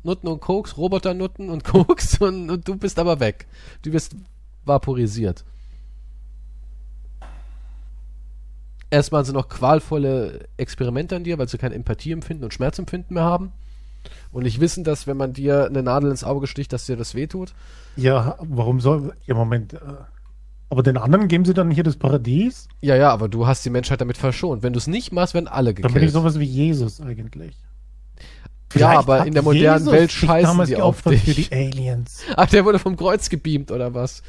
Nutten 0.02 0.26
und 0.26 0.40
Koks, 0.40 0.76
Roboternutten 0.76 1.48
und 1.48 1.62
Koks 1.64 2.20
und, 2.20 2.50
und 2.50 2.66
du 2.66 2.76
bist 2.76 2.98
aber 2.98 3.20
weg. 3.20 3.46
Du 3.82 3.92
wirst 3.92 4.16
vaporisiert. 4.64 5.44
Erstmal 8.90 9.24
sind 9.24 9.36
noch 9.36 9.48
qualvolle 9.48 10.48
Experimente 10.56 11.14
an 11.14 11.22
dir, 11.22 11.38
weil 11.38 11.48
sie 11.48 11.58
kein 11.58 11.72
Empathieempfinden 11.72 12.44
und 12.44 12.52
Schmerzempfinden 12.52 13.14
mehr 13.14 13.24
haben. 13.24 13.52
Und 14.32 14.42
nicht 14.44 14.60
wissen, 14.60 14.84
dass 14.84 15.06
wenn 15.06 15.16
man 15.16 15.32
dir 15.32 15.66
eine 15.66 15.82
Nadel 15.82 16.10
ins 16.10 16.24
Auge 16.24 16.46
sticht, 16.46 16.72
dass 16.72 16.86
dir 16.86 16.96
das 16.96 17.14
wehtut. 17.14 17.52
ja, 17.96 18.36
warum 18.40 18.80
soll. 18.80 19.14
Ja, 19.26 19.34
Moment. 19.34 19.74
äh, 19.74 19.78
Aber 20.70 20.82
den 20.82 20.96
anderen 20.96 21.28
geben 21.28 21.44
sie 21.44 21.54
dann 21.54 21.70
hier 21.70 21.84
das 21.84 21.96
Paradies? 21.96 22.68
Ja, 22.80 22.96
ja, 22.96 23.10
aber 23.10 23.28
du 23.28 23.46
hast 23.46 23.64
die 23.64 23.70
Menschheit 23.70 24.00
damit 24.00 24.16
verschont. 24.16 24.62
Wenn 24.62 24.72
du 24.72 24.78
es 24.78 24.86
nicht 24.86 25.12
machst, 25.12 25.34
werden 25.34 25.48
alle 25.48 25.72
Dann 25.74 25.82
bin 25.82 25.88
ich 25.90 25.94
gekillt. 25.94 26.12
sowas 26.12 26.38
wie 26.38 26.44
Jesus 26.44 27.00
eigentlich. 27.00 27.56
Ja, 28.74 28.88
Vielleicht 28.88 28.98
aber 28.98 29.20
hat 29.20 29.26
in 29.28 29.34
der 29.34 29.42
modernen 29.44 29.78
Jesus 29.84 29.92
Welt 29.92 30.10
scheißen 30.12 30.64
die 30.66 30.76
auf 30.76 31.02
dich. 31.02 31.22
für 31.22 31.34
die 31.34 31.52
Aliens. 31.52 32.22
Ach, 32.36 32.46
der 32.48 32.64
wurde 32.64 32.80
vom 32.80 32.96
Kreuz 32.96 33.28
gebeamt, 33.28 33.70
oder 33.70 33.94
was? 33.94 34.22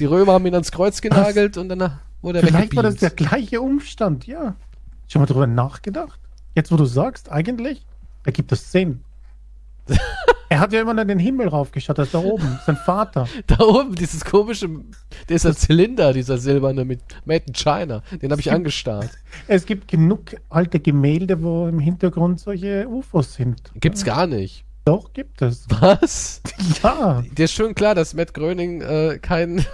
Die 0.00 0.06
Römer 0.06 0.32
haben 0.32 0.46
ihn 0.46 0.54
ans 0.54 0.72
Kreuz 0.72 1.00
genagelt 1.00 1.56
und 1.56 1.68
dann 1.68 1.98
wurde 2.20 2.40
er 2.40 2.46
Vielleicht 2.48 2.74
war 2.74 2.82
das 2.82 2.96
der 2.96 3.10
gleiche 3.10 3.60
Umstand, 3.60 4.26
ja. 4.26 4.56
Schon 5.06 5.22
mal 5.22 5.26
drüber 5.26 5.46
nachgedacht? 5.46 6.18
Jetzt, 6.56 6.72
wo 6.72 6.76
du 6.76 6.84
sagst, 6.84 7.30
eigentlich 7.30 7.86
ergibt 8.24 8.50
das 8.50 8.72
Sinn. 8.72 9.02
er 10.48 10.60
hat 10.60 10.72
ja 10.72 10.80
immer 10.80 10.94
nur 10.94 11.04
den 11.04 11.18
Himmel 11.18 11.48
raufgeschaut, 11.48 11.98
das 11.98 12.12
da 12.12 12.18
oben, 12.18 12.58
sein 12.66 12.76
Vater. 12.76 13.28
Da 13.46 13.60
oben, 13.60 13.94
dieses 13.94 14.24
komische, 14.24 14.68
dieser 15.28 15.54
Zylinder, 15.54 16.12
dieser 16.12 16.38
silberne 16.38 16.84
mit 16.84 17.00
Made 17.24 17.44
in 17.46 17.54
China, 17.54 18.02
den 18.22 18.30
habe 18.30 18.40
ich 18.40 18.50
angestarrt. 18.50 19.10
Es 19.48 19.66
gibt 19.66 19.88
genug 19.88 20.36
alte 20.48 20.80
Gemälde, 20.80 21.42
wo 21.42 21.66
im 21.68 21.78
Hintergrund 21.78 22.40
solche 22.40 22.88
UFOs 22.88 23.34
sind. 23.34 23.60
Gibt's 23.80 24.04
gar 24.04 24.26
nicht. 24.26 24.64
Doch, 24.86 25.12
gibt 25.12 25.42
es. 25.42 25.66
Was? 25.68 26.40
Ja. 26.82 27.22
Dir 27.36 27.44
ist 27.44 27.52
schon 27.52 27.74
klar, 27.74 27.94
dass 27.94 28.14
Matt 28.14 28.32
Gröning 28.32 28.80
äh, 28.82 29.18
kein, 29.20 29.64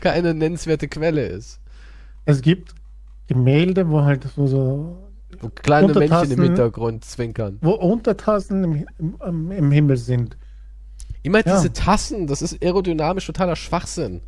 keine 0.00 0.34
nennenswerte 0.34 0.88
Quelle 0.88 1.24
ist. 1.26 1.60
Es 2.24 2.42
gibt 2.42 2.74
Gemälde, 3.28 3.88
wo 3.88 4.02
halt 4.02 4.26
so, 4.34 4.46
so 4.46 5.07
kleine 5.54 5.92
Männchen 5.94 6.30
im 6.32 6.42
Hintergrund 6.42 7.04
zwinkern. 7.04 7.58
wo 7.62 7.70
Untertassen 7.72 8.64
im, 8.64 8.86
im, 8.98 9.16
im- 9.26 9.50
im 9.52 9.70
Himmel 9.72 9.96
sind. 9.96 10.36
Immer 11.22 11.46
Ja. 11.46 11.56
diese 11.56 11.72
Tassen, 11.72 12.26
das 12.26 12.42
ist 12.42 12.62
aerodynamisch 12.62 13.26
totaler 13.26 13.56
Schwachsinn. 13.56 14.20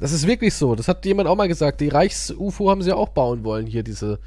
Das 0.00 0.12
ist 0.12 0.26
wirklich 0.26 0.54
so. 0.54 0.74
Das 0.74 0.88
hat 0.88 1.04
jemand 1.06 1.28
auch 1.28 1.36
mal 1.36 1.48
gesagt. 1.48 1.80
Die 1.80 1.88
Reichs-UFO 1.88 2.70
haben 2.70 2.82
sie 2.82 2.88
ja 2.90 2.96
auch 2.96 3.10
bauen 3.10 3.44
wollen, 3.44 3.66
hier 3.66 3.82
diese, 3.84 4.18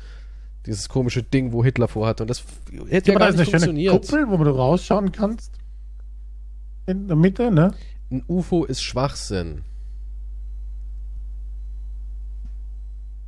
dieses 0.65 0.88
komische 0.88 1.22
Ding, 1.23 1.52
wo 1.52 1.64
Hitler 1.65 1.88
vorhat. 1.90 2.22
Und 2.22 2.30
das 2.30 2.44
hätte 2.88 3.11
ja 3.11 3.19
da 3.19 3.26
gar 3.26 3.30
ist 3.30 3.38
nicht 3.38 3.49
eine 3.53 3.60
funktioniert. 3.60 3.91
Kuppel, 3.94 4.26
wo 4.30 4.41
du 4.44 4.52
rausschauen 4.52 5.11
kannst. 5.11 5.52
In 6.86 7.07
der 7.07 7.18
Mitte, 7.18 7.52
ne? 7.52 7.73
Ein 8.11 8.23
UFO 8.27 8.64
ist 8.64 8.82
Schwachsinn. 8.84 9.64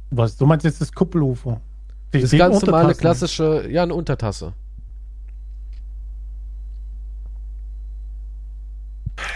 Was? 0.09 0.37
Du 0.37 0.45
meinst 0.45 0.63
jetzt 0.65 0.79
das 0.81 0.91
Kuppel-UFO? 0.91 1.59
Die- 2.13 2.21
Das 2.21 2.29
die 2.29 2.37
ganz 2.37 2.61
normale 2.61 2.95
klassische, 2.95 3.67
ja, 3.69 3.83
eine 3.83 3.93
Untertasse. 3.93 4.53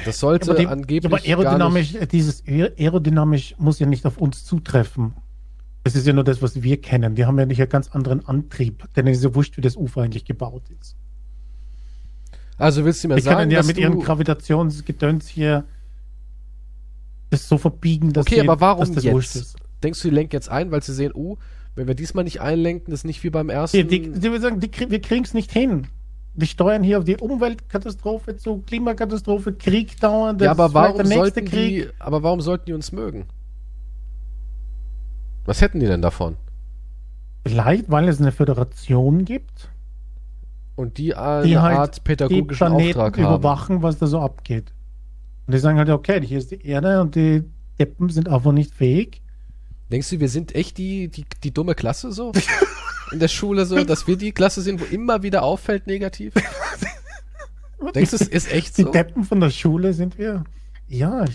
Das 0.05 0.19
sollte 0.19 0.51
Aber, 0.51 0.59
die, 0.59 0.67
angeblich 0.67 1.05
aber 1.11 1.23
aerodynamisch, 1.23 1.95
dieses 2.11 2.43
aer- 2.47 2.71
aerodynamisch 2.77 3.55
muss 3.57 3.79
ja 3.79 3.87
nicht 3.87 4.05
auf 4.05 4.17
uns 4.17 4.45
zutreffen. 4.45 5.13
Das 5.83 5.95
ist 5.95 6.05
ja 6.05 6.13
nur 6.13 6.23
das, 6.23 6.41
was 6.41 6.61
wir 6.61 6.79
kennen. 6.79 7.15
Die 7.15 7.25
haben 7.25 7.39
ja 7.39 7.45
nicht 7.45 7.59
einen 7.59 7.69
ganz 7.69 7.89
anderen 7.89 8.25
Antrieb. 8.27 8.87
Denn 8.95 9.07
es 9.07 9.17
ist 9.17 9.23
ja 9.23 9.33
wurscht, 9.35 9.57
wie 9.57 9.61
das 9.61 9.75
Ufer 9.75 10.01
eigentlich 10.03 10.25
gebaut 10.25 10.63
ist. 10.79 10.95
Also 12.57 12.85
willst 12.85 13.03
du 13.03 13.07
mir 13.07 13.15
Die 13.15 13.21
sagen, 13.21 13.37
können 13.39 13.51
ja 13.51 13.57
dass 13.59 13.67
mit 13.67 13.77
du, 13.77 13.81
ihrem 13.81 13.99
Gravitationsgedöns 13.99 15.27
hier 15.27 15.65
das 17.31 17.47
so 17.47 17.57
verbiegen, 17.57 18.13
dass, 18.13 18.27
Okay, 18.27 18.35
sie- 18.35 18.41
aber 18.41 18.59
warum 18.61 18.93
das 18.93 19.03
jetzt? 19.03 19.55
Denkst 19.83 20.01
du, 20.01 20.09
die 20.09 20.15
lenken 20.15 20.35
jetzt 20.35 20.49
ein, 20.49 20.71
weil 20.71 20.83
sie 20.83 20.93
sehen, 20.93 21.11
oh, 21.13 21.37
wenn 21.75 21.87
wir 21.87 21.95
diesmal 21.95 22.23
nicht 22.23 22.41
einlenken, 22.41 22.93
ist 22.93 23.05
nicht 23.05 23.23
wie 23.23 23.29
beim 23.29 23.49
ersten. 23.49 23.87
Die, 23.87 23.87
die, 23.87 24.11
die 24.19 24.31
will 24.31 24.41
sagen, 24.41 24.59
die, 24.59 24.69
wir 24.71 25.01
kriegen 25.01 25.23
es 25.23 25.33
nicht 25.33 25.51
hin. 25.51 25.87
Die 26.33 26.47
steuern 26.47 26.83
hier 26.83 26.99
auf 26.99 27.03
die 27.03 27.17
Umweltkatastrophe 27.17 28.37
zu, 28.37 28.61
Klimakatastrophe, 28.65 29.53
Krieg 29.53 29.99
dauern. 29.99 30.37
ja, 30.39 30.53
das 30.53 30.59
aber 30.59 30.65
ist 30.65 30.71
vielleicht 30.71 30.73
warum 30.73 30.97
der 30.97 31.05
nächste 31.05 31.39
sollten 31.41 31.51
die, 31.51 31.87
aber 31.99 32.23
warum 32.23 32.41
sollten 32.41 32.65
die 32.67 32.73
uns 32.73 32.91
mögen? 32.91 33.25
Was 35.45 35.61
hätten 35.61 35.79
die 35.79 35.87
denn 35.87 36.01
davon? 36.01 36.37
Vielleicht, 37.45 37.89
weil 37.89 38.07
es 38.07 38.21
eine 38.21 38.31
Föderation 38.31 39.25
gibt, 39.25 39.69
Und 40.75 40.97
die 40.97 41.15
eine 41.15 41.43
die 41.45 41.57
halt 41.57 41.77
Art 41.77 41.97
die 41.97 42.01
pädagogischen 42.01 42.67
Planeten 42.67 42.99
Auftrag 42.99 43.17
haben. 43.17 43.23
überwachen, 43.23 43.81
was 43.81 43.97
da 43.97 44.07
so 44.07 44.19
abgeht. 44.19 44.71
Und 45.47 45.53
die 45.53 45.59
sagen 45.59 45.77
halt, 45.77 45.89
okay, 45.89 46.21
hier 46.25 46.37
ist 46.37 46.51
die 46.51 46.65
Erde 46.65 47.01
und 47.01 47.15
die 47.15 47.43
Deppen 47.79 48.09
sind 48.09 48.29
einfach 48.29 48.51
nicht 48.51 48.73
fähig. 48.73 49.20
Denkst 49.91 50.09
du, 50.09 50.19
wir 50.19 50.29
sind 50.29 50.55
echt 50.55 50.77
die, 50.77 51.09
die, 51.09 51.25
die 51.43 51.53
dumme 51.53 51.75
Klasse 51.75 52.11
so? 52.11 52.31
In 53.11 53.19
der 53.19 53.27
Schule 53.27 53.65
so, 53.65 53.83
dass 53.83 54.07
wir 54.07 54.15
die 54.15 54.31
Klasse 54.31 54.61
sind, 54.61 54.79
wo 54.79 54.85
immer 54.85 55.21
wieder 55.21 55.43
auffällt 55.43 55.85
negativ? 55.85 56.33
Denkst 57.95 58.11
du, 58.11 58.15
es 58.15 58.27
ist 58.27 58.51
echt 58.51 58.77
Die 58.77 58.83
so? 58.83 58.91
Deppen 58.91 59.23
von 59.25 59.41
der 59.41 59.49
Schule 59.49 59.93
sind 59.93 60.17
wir. 60.17 60.45
Ja, 60.87 61.25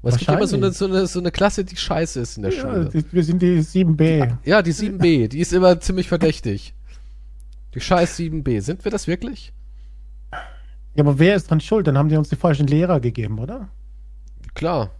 Was 0.00 0.16
gibt 0.16 0.30
immer 0.30 0.46
so 0.46 0.56
eine, 0.56 0.72
so, 0.72 0.86
eine, 0.86 1.06
so 1.06 1.20
eine 1.20 1.30
Klasse, 1.30 1.64
die 1.64 1.76
scheiße 1.76 2.20
ist 2.20 2.36
in 2.36 2.42
der 2.42 2.52
ja 2.52 2.60
Schule? 2.60 2.88
die, 2.88 3.04
wir 3.12 3.22
sind 3.22 3.42
die 3.42 3.60
7b. 3.60 4.38
Ja, 4.44 4.62
die 4.62 4.72
7b, 4.72 5.28
die 5.28 5.38
ist 5.38 5.52
immer 5.52 5.78
ziemlich 5.78 6.08
verdächtig. 6.08 6.74
Die 7.74 7.80
scheiß 7.80 8.18
7b. 8.18 8.60
Sind 8.60 8.84
wir 8.84 8.90
das 8.90 9.06
wirklich? 9.06 9.52
Ja, 10.94 11.04
aber 11.04 11.18
wer 11.18 11.36
ist 11.36 11.50
dran 11.50 11.60
schuld? 11.60 11.86
Dann 11.86 11.96
haben 11.96 12.08
die 12.08 12.16
uns 12.16 12.28
die 12.28 12.36
falschen 12.36 12.66
Lehrer 12.66 12.98
gegeben, 13.00 13.38
oder? 13.38 13.68
Klar. 14.54 14.90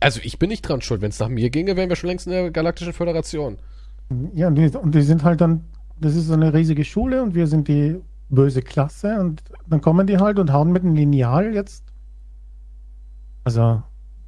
Also 0.00 0.20
ich 0.22 0.38
bin 0.38 0.48
nicht 0.48 0.62
dran 0.62 0.80
schuld. 0.80 1.00
Wenn 1.00 1.10
es 1.10 1.18
nach 1.18 1.28
mir 1.28 1.50
ginge, 1.50 1.76
wären 1.76 1.88
wir 1.88 1.96
schon 1.96 2.08
längst 2.08 2.26
in 2.26 2.32
der 2.32 2.50
Galaktischen 2.50 2.92
Föderation. 2.92 3.58
Ja, 4.34 4.48
und 4.48 4.54
die, 4.54 4.68
und 4.68 4.94
die 4.94 5.02
sind 5.02 5.24
halt 5.24 5.40
dann, 5.40 5.64
das 6.00 6.14
ist 6.14 6.26
so 6.26 6.34
eine 6.34 6.54
riesige 6.54 6.84
Schule 6.84 7.22
und 7.22 7.34
wir 7.34 7.46
sind 7.46 7.68
die 7.68 7.96
böse 8.30 8.62
Klasse 8.62 9.18
und 9.20 9.42
dann 9.68 9.80
kommen 9.80 10.06
die 10.06 10.18
halt 10.18 10.38
und 10.38 10.52
hauen 10.52 10.72
mit 10.72 10.82
einem 10.82 10.94
Lineal 10.94 11.54
jetzt. 11.54 11.84
Also, 13.44 13.82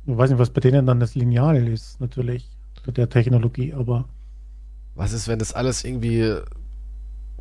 ich 0.07 0.17
weiß 0.17 0.31
nicht, 0.31 0.39
was 0.39 0.51
bei 0.51 0.61
denen 0.61 0.87
dann 0.87 1.01
das 1.01 1.15
Lineal 1.15 1.69
ist, 1.69 2.01
natürlich, 2.01 2.49
mit 2.87 2.97
der 2.97 3.09
Technologie, 3.09 3.73
aber 3.73 4.09
Was 4.95 5.13
ist, 5.13 5.29
wenn 5.29 5.39
das 5.39 5.53
alles 5.53 5.85
irgendwie, 5.85 6.37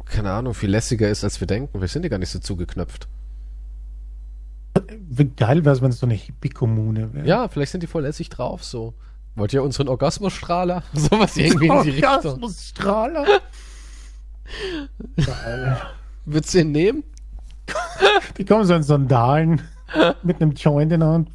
keine 0.05 0.31
Ahnung, 0.31 0.53
viel 0.53 0.69
lässiger 0.69 1.09
ist, 1.09 1.23
als 1.23 1.39
wir 1.39 1.47
denken? 1.47 1.81
Wir 1.81 1.87
sind 1.87 2.03
ja 2.03 2.09
gar 2.09 2.19
nicht 2.19 2.29
so 2.29 2.39
zugeknöpft. 2.39 3.07
Geil 5.35 5.65
wäre 5.65 5.75
es, 5.75 5.81
wenn 5.81 5.89
es 5.91 5.99
so 5.99 6.05
eine 6.05 6.15
Hippie-Kommune 6.15 7.13
wäre. 7.13 7.27
Ja, 7.27 7.47
vielleicht 7.47 7.71
sind 7.71 7.81
die 7.81 7.87
voll 7.87 8.03
lässig 8.03 8.29
drauf, 8.29 8.63
so. 8.63 8.93
Wollt 9.35 9.53
ihr 9.53 9.63
unseren 9.63 9.87
Orgasmusstrahler? 9.87 10.83
Sowas 10.93 11.37
irgendwie 11.37 11.67
in 11.67 11.83
die 11.83 11.89
Richtung. 11.91 12.09
Orgasmusstrahler. 12.13 13.25
Würdest 16.25 16.53
du 16.53 16.59
ihn 16.59 16.71
nehmen? 16.71 17.03
Die 18.37 18.45
kommen 18.45 18.65
so 18.65 18.73
in 18.73 18.83
Sandalen 18.83 19.61
mit 20.23 20.41
einem 20.41 20.51
Joint 20.53 20.91
in 20.91 20.99
der 20.99 21.09
Hand. 21.09 21.31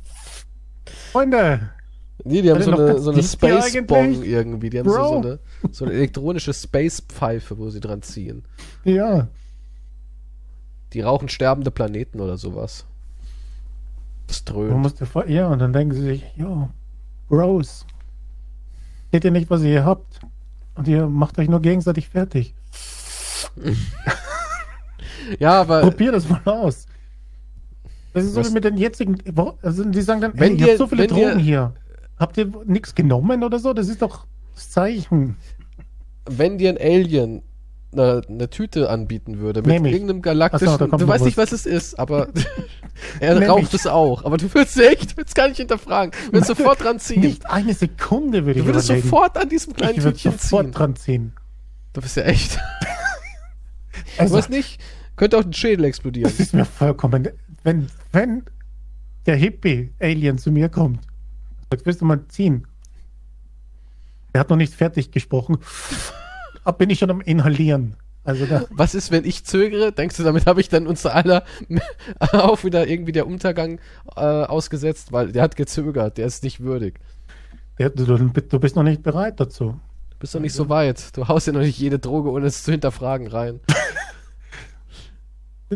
Freunde, 1.12 1.70
Nee, 2.26 2.40
die 2.42 2.50
haben 2.50 2.62
so 2.62 2.72
eine, 2.72 2.98
so 2.98 3.10
eine 3.10 3.22
Space 3.22 3.76
Bong 3.86 4.22
irgendwie. 4.22 4.70
Die 4.70 4.78
haben 4.78 4.88
so, 4.88 4.94
so, 4.94 5.18
eine, 5.18 5.38
so 5.72 5.84
eine 5.84 5.94
elektronische 5.94 6.54
Space 6.54 7.00
Pfeife, 7.00 7.58
wo 7.58 7.68
sie 7.70 7.80
dran 7.80 8.02
ziehen. 8.02 8.44
ja, 8.84 9.28
Die 10.92 11.02
rauchen 11.02 11.28
sterbende 11.28 11.70
Planeten 11.70 12.20
oder 12.20 12.38
sowas. 12.38 12.86
Das 14.26 14.44
man 14.46 14.54
dröhnt. 14.54 14.78
muss 14.82 14.94
dir 14.94 15.06
vor, 15.06 15.26
ja, 15.28 15.48
und 15.48 15.58
dann 15.58 15.72
denken 15.72 15.94
sie 15.94 16.02
sich, 16.02 16.24
ja, 16.36 16.68
Bros, 17.28 17.86
seht 19.12 19.24
ihr 19.24 19.30
nicht, 19.30 19.50
was 19.50 19.62
ihr 19.62 19.68
hier 19.70 19.84
habt? 19.84 20.20
Und 20.74 20.88
ihr 20.88 21.06
macht 21.06 21.38
euch 21.38 21.48
nur 21.48 21.60
gegenseitig 21.60 22.08
fertig. 22.08 22.54
Ja, 25.38 25.60
aber 25.62 25.80
Probier 25.80 26.12
das 26.12 26.28
mal 26.28 26.40
aus. 26.44 26.86
Das 28.12 28.24
ist 28.24 28.34
so 28.34 28.40
Was- 28.40 28.50
wie 28.50 28.54
mit 28.54 28.64
den 28.64 28.76
jetzigen, 28.76 29.16
also 29.62 29.84
die 29.84 30.02
sagen 30.02 30.20
dann, 30.20 30.32
Wenn 30.38 30.54
ey, 30.56 30.60
ihr 30.60 30.66
habt 30.68 30.78
so 30.78 30.86
viele 30.86 31.06
Drogen 31.06 31.38
hier. 31.38 31.72
Habt 32.18 32.36
ihr 32.36 32.52
nichts 32.66 32.94
genommen 32.94 33.42
oder 33.42 33.58
so? 33.58 33.72
Das 33.72 33.88
ist 33.88 34.02
doch 34.02 34.26
das 34.54 34.70
Zeichen. 34.70 35.36
wenn 36.26 36.58
dir 36.58 36.70
ein 36.70 36.78
Alien 36.78 37.42
eine, 37.98 38.22
eine 38.28 38.50
Tüte 38.50 38.90
anbieten 38.90 39.38
würde 39.38 39.60
mit 39.60 39.68
Nehm 39.68 39.84
ich. 39.86 39.92
irgendeinem 39.92 40.22
galaktischen, 40.22 40.78
so, 40.78 40.86
du 40.86 41.08
weißt 41.08 41.24
nicht, 41.24 41.36
was. 41.36 41.52
es 41.52 41.66
ist, 41.66 41.98
aber 41.98 42.28
er 43.20 43.38
Nehm 43.38 43.50
raucht 43.50 43.72
es 43.74 43.86
auch. 43.86 44.24
Aber 44.24 44.36
du 44.36 44.52
würdest 44.52 44.76
echt, 44.78 45.16
würdest 45.16 45.34
gar 45.34 45.48
nicht 45.48 45.56
hinterfragen, 45.56 46.12
du 46.26 46.32
würdest 46.34 46.48
sofort 46.48 46.82
dran 46.82 46.98
ziehen. 46.98 47.20
Nicht 47.22 47.46
eine 47.48 47.74
Sekunde 47.74 48.44
würde 48.46 48.54
du 48.54 48.60
ich 48.60 48.66
würdest 48.66 48.86
überlegen. 48.88 49.08
sofort 49.08 49.38
an 49.38 49.48
diesem 49.48 49.72
kleinen 49.74 49.98
ich 49.98 50.04
Tütchen 50.04 50.32
sofort 50.32 50.66
ziehen. 50.66 50.72
dran 50.72 50.96
ziehen. 50.96 51.32
Du 51.92 52.00
bist 52.00 52.16
ja 52.16 52.24
echt. 52.24 52.58
Du 54.16 54.20
Also, 54.22 54.36
weißt 54.36 54.50
nicht, 54.50 54.80
könnte 55.16 55.38
auch 55.38 55.44
ein 55.44 55.52
Schädel 55.52 55.84
explodieren. 55.86 56.28
das 56.30 56.38
ist 56.40 56.52
mir 56.52 56.64
vollkommen, 56.64 57.28
wenn, 57.62 57.88
wenn 58.12 58.42
der 59.26 59.36
Hippie-Alien 59.36 60.38
zu 60.38 60.50
mir 60.52 60.68
kommt, 60.68 61.00
sagt, 61.70 61.86
willst 61.86 62.00
du 62.00 62.04
mal 62.04 62.20
ziehen? 62.28 62.66
Der 64.32 64.40
hat 64.40 64.50
noch 64.50 64.56
nicht 64.56 64.74
fertig 64.74 65.10
gesprochen. 65.12 65.58
Bin 66.72 66.90
ich 66.90 66.98
schon 66.98 67.10
am 67.10 67.20
Inhalieren. 67.20 67.96
Also 68.24 68.46
da, 68.46 68.64
Was 68.70 68.94
ist, 68.94 69.10
wenn 69.10 69.24
ich 69.26 69.44
zögere? 69.44 69.92
Denkst 69.92 70.16
du, 70.16 70.22
damit 70.22 70.46
habe 70.46 70.60
ich 70.60 70.70
dann 70.70 70.86
unser 70.86 71.14
aller 71.14 71.44
auch 72.32 72.64
wieder 72.64 72.86
irgendwie 72.86 73.12
der 73.12 73.26
Untergang 73.26 73.80
äh, 74.16 74.20
ausgesetzt? 74.20 75.12
Weil 75.12 75.32
der 75.32 75.42
hat 75.42 75.56
gezögert, 75.56 76.16
der 76.16 76.26
ist 76.26 76.42
nicht 76.42 76.60
würdig. 76.60 76.98
der, 77.78 77.90
du, 77.90 78.04
du 78.16 78.58
bist 78.60 78.76
noch 78.76 78.82
nicht 78.82 79.02
bereit 79.02 79.40
dazu. 79.40 79.78
Du 80.10 80.16
bist 80.18 80.34
doch 80.34 80.40
nicht 80.40 80.54
so 80.54 80.70
weit. 80.70 81.14
Du 81.16 81.28
haust 81.28 81.46
ja 81.46 81.52
noch 81.52 81.60
nicht 81.60 81.78
jede 81.78 81.98
Droge, 81.98 82.30
ohne 82.30 82.46
es 82.46 82.62
zu 82.62 82.70
hinterfragen, 82.70 83.26
rein. 83.26 83.60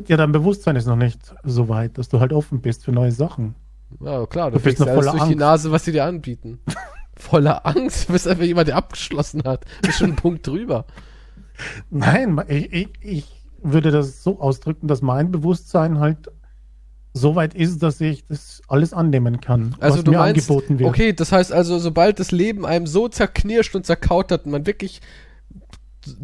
Ja, 0.06 0.16
dein 0.16 0.32
Bewusstsein 0.32 0.76
ist 0.76 0.86
noch 0.86 0.96
nicht 0.96 1.18
so 1.44 1.68
weit, 1.68 1.98
dass 1.98 2.08
du 2.08 2.20
halt 2.20 2.32
offen 2.32 2.60
bist 2.60 2.84
für 2.84 2.92
neue 2.92 3.10
Sachen. 3.12 3.54
Ja, 4.00 4.26
klar, 4.26 4.50
du, 4.50 4.58
Du 4.58 4.64
bist 4.64 4.78
noch 4.78 4.86
alles 4.86 4.98
voller 5.06 5.12
durch 5.12 5.24
die 5.24 5.32
Angst. 5.34 5.38
Nase, 5.40 5.72
was 5.72 5.84
sie 5.84 5.92
dir 5.92 6.04
anbieten. 6.04 6.60
Voller 7.18 7.66
Angst? 7.66 8.08
Du 8.08 8.12
bist 8.12 8.26
einfach 8.28 8.44
jemand, 8.44 8.68
der 8.68 8.76
abgeschlossen 8.76 9.42
hat. 9.44 9.64
Du 9.82 9.88
bist 9.88 9.98
schon 9.98 10.08
einen 10.10 10.16
Punkt 10.22 10.46
drüber. 10.46 10.86
Nein, 11.90 12.40
ich, 12.48 12.72
ich, 12.72 12.88
ich 13.00 13.24
würde 13.62 13.90
das 13.90 14.22
so 14.22 14.40
ausdrücken, 14.40 14.86
dass 14.88 15.02
mein 15.02 15.30
Bewusstsein 15.32 15.98
halt 15.98 16.30
so 17.14 17.34
weit 17.34 17.54
ist, 17.54 17.82
dass 17.82 18.00
ich 18.00 18.26
das 18.28 18.62
alles 18.68 18.92
annehmen 18.92 19.40
kann, 19.40 19.74
Also 19.80 19.98
was 19.98 20.04
du 20.04 20.10
mir 20.12 20.18
meinst, 20.18 20.48
angeboten 20.48 20.78
wird. 20.78 20.88
okay, 20.88 21.12
das 21.12 21.32
heißt 21.32 21.52
also, 21.52 21.78
sobald 21.78 22.20
das 22.20 22.30
Leben 22.30 22.64
einem 22.64 22.86
so 22.86 23.08
zerknirscht 23.08 23.74
und 23.74 23.84
zerkaut 23.86 24.30
hat 24.30 24.44
und 24.44 24.52
man 24.52 24.66
wirklich 24.66 25.00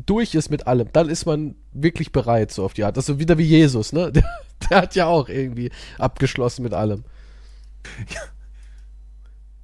durch 0.07 0.35
ist 0.37 0.51
mit 0.51 0.69
allem, 0.69 0.89
dann 0.93 1.09
ist 1.09 1.27
man 1.27 1.57
wirklich 1.73 2.12
bereit, 2.12 2.53
so 2.53 2.65
auf 2.65 2.75
die 2.75 2.85
Art. 2.85 2.97
Also 2.97 3.19
wieder 3.19 3.39
wie 3.39 3.45
Jesus, 3.45 3.93
ne? 3.93 4.12
Der, 4.12 4.25
der 4.71 4.83
hat 4.83 4.95
ja 4.95 5.07
auch 5.07 5.29
irgendwie 5.29 5.71
abgeschlossen 5.99 6.62
mit 6.62 6.73
allem. 6.75 7.03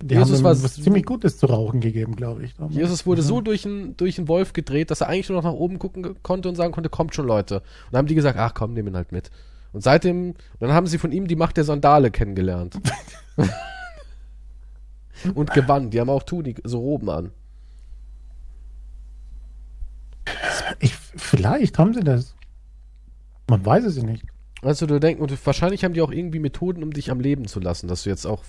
Die 0.03 0.15
Jesus 0.15 0.43
war 0.43 0.53
was 0.63 0.75
ziemlich 0.75 1.05
Gutes 1.05 1.37
zu 1.39 1.47
rauchen 1.47 1.81
gegeben, 1.81 2.17
glaube 2.17 2.43
ich. 2.45 2.55
damals. 2.55 2.75
Jesus 2.75 3.05
wurde 3.07 3.21
Ja. 3.21 3.27
so 3.29 3.41
durch 3.43 3.67
einen 3.67 3.97
durch 3.99 4.27
Wolf 4.29 4.53
gedreht, 4.55 4.91
dass 4.91 5.03
er 5.03 5.09
eigentlich 5.09 5.29
nur 5.29 5.39
noch 5.43 5.51
nach 5.51 5.59
oben 5.59 5.79
gucken 5.79 6.17
konnte 6.23 6.49
und 6.49 6.55
sagen 6.55 6.73
konnte, 6.73 6.89
kommt 6.89 7.15
schon 7.15 7.27
Leute. 7.27 7.57
Und 7.57 7.65
dann 7.93 7.99
haben 7.99 8.07
die 8.07 8.15
gesagt, 8.15 8.39
ach 8.39 8.55
komm, 8.55 8.73
nehmen 8.73 8.89
ihn 8.89 8.97
halt 8.97 9.13
mit. 9.13 9.31
Und 9.73 9.83
seitdem, 9.83 10.35
dann 10.59 10.73
haben 10.73 10.87
sie 10.87 10.99
von 10.99 11.13
ihm 11.13 11.29
die 11.29 11.37
Macht 11.37 11.57
der 11.57 11.65
Sandale 11.65 12.11
kennengelernt. 12.11 12.79
und 15.35 15.53
gewann. 15.53 15.91
Die 15.91 16.01
haben 16.01 16.11
auch 16.11 16.23
Tuni, 16.23 16.55
so 16.65 16.79
Roben 16.81 17.11
an. 17.11 17.31
Ich, 20.79 20.95
vielleicht 20.95 21.79
haben 21.79 21.95
sie 21.95 22.01
das. 22.01 22.35
Man 23.49 23.65
weiß 23.65 23.85
es 23.85 23.97
ja 23.97 24.03
nicht. 24.05 24.25
Also 24.63 24.87
du 24.87 24.99
denkst, 25.01 25.21
und 25.21 25.47
wahrscheinlich 25.47 25.85
haben 25.85 25.95
die 25.95 26.03
auch 26.03 26.13
irgendwie 26.13 26.39
Methoden, 26.39 26.83
um 26.83 26.93
dich 26.93 27.11
am 27.11 27.21
Leben 27.21 27.47
zu 27.47 27.61
lassen, 27.61 27.89
dass 27.89 28.03
du 28.05 28.11
jetzt 28.11 28.27
auch, 28.27 28.45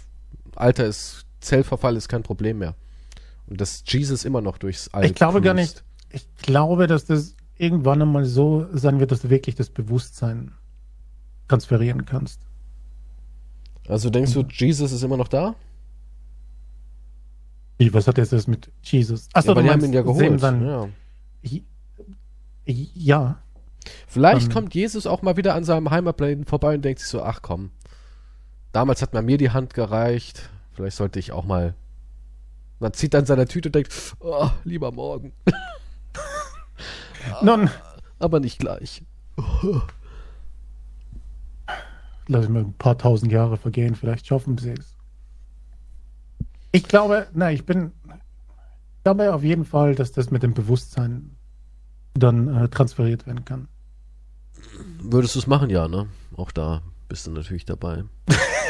Alter 0.56 0.86
ist, 0.86 1.26
Zellverfall 1.42 1.96
ist 1.96 2.08
kein 2.08 2.24
Problem 2.24 2.60
mehr. 2.60 2.76
Und 3.48 3.60
dass 3.60 3.84
Jesus 3.86 4.24
immer 4.26 4.42
noch 4.42 4.58
durchs 4.58 4.88
All 4.94 5.04
ich 5.06 5.14
glaube 5.16 5.42
gar 5.42 5.54
cruist. 5.56 5.84
nicht. 6.12 6.24
Ich 6.38 6.44
glaube, 6.44 6.88
dass 6.88 7.06
das 7.06 7.36
irgendwann 7.58 8.02
einmal 8.02 8.26
so 8.26 8.66
sein 8.74 9.00
wird, 9.00 9.12
dass 9.12 9.22
du 9.22 9.30
wirklich 9.30 9.56
das 9.56 9.70
Bewusstsein 9.70 10.52
transferieren 11.48 12.06
kannst. 12.06 12.40
Also 13.88 14.10
denkst 14.10 14.34
du, 14.34 14.44
Jesus 14.50 14.92
ist 14.92 15.04
immer 15.04 15.18
noch 15.18 15.28
da? 15.28 15.56
Wie, 17.78 17.94
was 17.94 18.08
hat 18.08 18.18
jetzt 18.18 18.32
das 18.32 18.48
mit 18.48 18.72
Jesus? 18.84 19.28
Achso, 19.34 19.50
ja, 19.50 19.56
du 19.56 19.64
die 19.64 19.70
haben 19.70 19.84
ihn 19.84 19.94
ja 19.94 20.02
geholt. 20.02 20.42
Dann, 20.42 20.66
Ja. 20.66 20.88
Ja, 22.66 23.42
Vielleicht 24.08 24.48
Ähm. 24.48 24.54
kommt 24.54 24.76
Jesus 24.76 25.08
auch 25.08 25.24
mal 25.24 25.38
wieder 25.38 25.56
an 25.56 25.64
seinem 25.64 25.90
Heimatplaneten 25.90 26.46
vorbei 26.46 26.76
und 26.76 26.84
denkt 26.86 27.00
sich 27.00 27.10
so, 27.10 27.24
ach 27.24 27.42
komm, 27.42 27.72
damals 28.72 29.02
hat 29.02 29.14
man 29.14 29.26
mir 29.26 29.38
die 29.40 29.50
Hand 29.50 29.74
gereicht, 29.74 30.51
vielleicht 30.74 30.98
sollte 30.98 31.20
ich 31.20 31.32
auch 31.32 31.46
mal. 31.46 31.76
Man 32.80 32.94
zieht 32.94 33.14
dann 33.14 33.26
seiner 33.26 33.46
Tüte 33.46 33.70
und 33.70 33.76
denkt, 33.76 33.94
oh, 34.20 34.50
lieber 34.64 34.92
morgen, 34.92 35.34
nun, 37.42 37.70
aber 38.20 38.40
nicht 38.40 38.60
gleich. 38.60 39.04
lass 42.28 42.46
ich 42.46 42.50
mir 42.50 42.60
ein 42.60 42.74
paar 42.74 42.98
tausend 42.98 43.32
Jahre 43.32 43.58
vergehen, 43.58 43.96
vielleicht 43.96 44.26
schaffen 44.26 44.58
sie 44.58 44.72
es. 44.72 44.96
Ich 46.72 46.84
glaube, 46.84 47.28
na, 47.34 47.52
ich 47.52 47.66
bin, 47.66 47.92
ich 48.06 49.04
glaube 49.04 49.34
auf 49.34 49.44
jeden 49.44 49.66
Fall, 49.66 49.94
dass 49.96 50.12
das 50.12 50.32
mit 50.32 50.42
dem 50.42 50.54
Bewusstsein 50.54 51.36
dann 52.14 52.48
äh, 52.48 52.70
transferiert 52.70 53.28
werden 53.28 53.46
kann. 53.46 53.68
Würdest 55.02 55.36
du 55.36 55.40
es 55.40 55.48
machen, 55.48 55.70
ja, 55.70 55.88
ne? 55.88 56.08
Auch 56.36 56.52
da 56.52 56.82
bist 57.10 57.28
du 57.28 57.32
natürlich 57.32 57.66
dabei. 57.66 58.04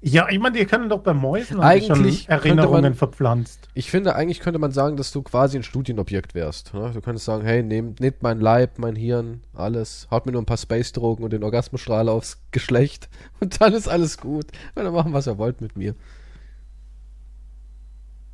Ja, 0.00 0.28
ich 0.28 0.38
meine, 0.38 0.58
die 0.58 0.64
können 0.64 0.88
doch 0.88 1.00
bei 1.00 1.12
Mäusen 1.12 1.60
Eigentlich 1.60 2.22
schon 2.22 2.30
Erinnerungen 2.30 2.82
man- 2.82 2.94
verpflanzt. 2.94 3.68
Ich 3.74 3.90
finde, 3.90 4.14
eigentlich 4.14 4.40
könnte 4.40 4.58
man 4.58 4.72
sagen, 4.72 4.96
dass 4.96 5.10
du 5.12 5.22
quasi 5.22 5.56
ein 5.56 5.62
Studienobjekt 5.62 6.34
wärst. 6.34 6.72
Ne? 6.74 6.90
Du 6.94 7.00
könntest 7.00 7.24
sagen, 7.24 7.44
hey, 7.44 7.62
nehmt, 7.62 8.00
nehmt 8.00 8.22
mein 8.22 8.40
Leib, 8.40 8.78
mein 8.78 8.96
Hirn, 8.96 9.42
alles, 9.54 10.06
haut 10.10 10.26
mir 10.26 10.32
nur 10.32 10.42
ein 10.42 10.46
paar 10.46 10.56
Space-Drogen 10.56 11.24
und 11.24 11.32
den 11.32 11.42
Orgasmusstrahl 11.42 12.08
aufs 12.08 12.40
Geschlecht 12.50 13.08
und 13.40 13.60
dann 13.60 13.72
ist 13.72 13.88
alles 13.88 14.18
gut. 14.18 14.46
Und 14.74 14.84
dann 14.84 14.92
machen, 14.92 15.12
was 15.12 15.26
ihr 15.26 15.38
wollt 15.38 15.60
mit 15.60 15.76
mir. 15.76 15.94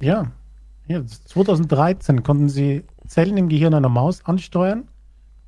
Ja. 0.01 0.33
ja. 0.87 1.05
2013 1.05 2.23
konnten 2.23 2.49
sie 2.49 2.85
Zellen 3.07 3.37
im 3.37 3.49
Gehirn 3.49 3.75
einer 3.75 3.89
Maus 3.89 4.25
ansteuern, 4.25 4.89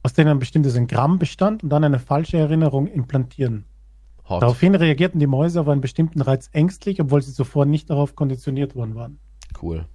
aus 0.03 0.13
denen 0.13 0.31
ein 0.31 0.39
bestimmtes 0.39 0.79
Gramm 0.87 1.19
bestand 1.19 1.63
und 1.63 1.71
dann 1.71 1.85
eine 1.85 1.99
falsche 1.99 2.39
Erinnerung 2.39 2.87
implantieren. 2.87 3.65
Hot. 4.29 4.43
Daraufhin 4.43 4.75
reagierten 4.75 5.21
die 5.21 5.27
Mäuse 5.27 5.61
auf 5.61 5.69
einen 5.69 5.81
bestimmten 5.81 6.21
Reiz 6.21 6.49
ängstlich, 6.53 7.01
obwohl 7.01 7.23
sie 7.23 7.33
zuvor 7.33 7.65
nicht 7.65 7.91
darauf 7.91 8.15
konditioniert 8.17 8.75
worden 8.75 8.95
waren. 8.95 9.19
Cool. 9.63 9.87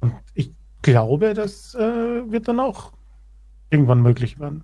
Und 0.00 0.12
ich 0.34 0.52
glaube, 0.82 1.34
das 1.34 1.74
äh, 1.74 1.80
wird 1.80 2.46
dann 2.48 2.60
auch 2.60 2.92
irgendwann 3.70 4.00
möglich 4.02 4.38
werden. 4.38 4.62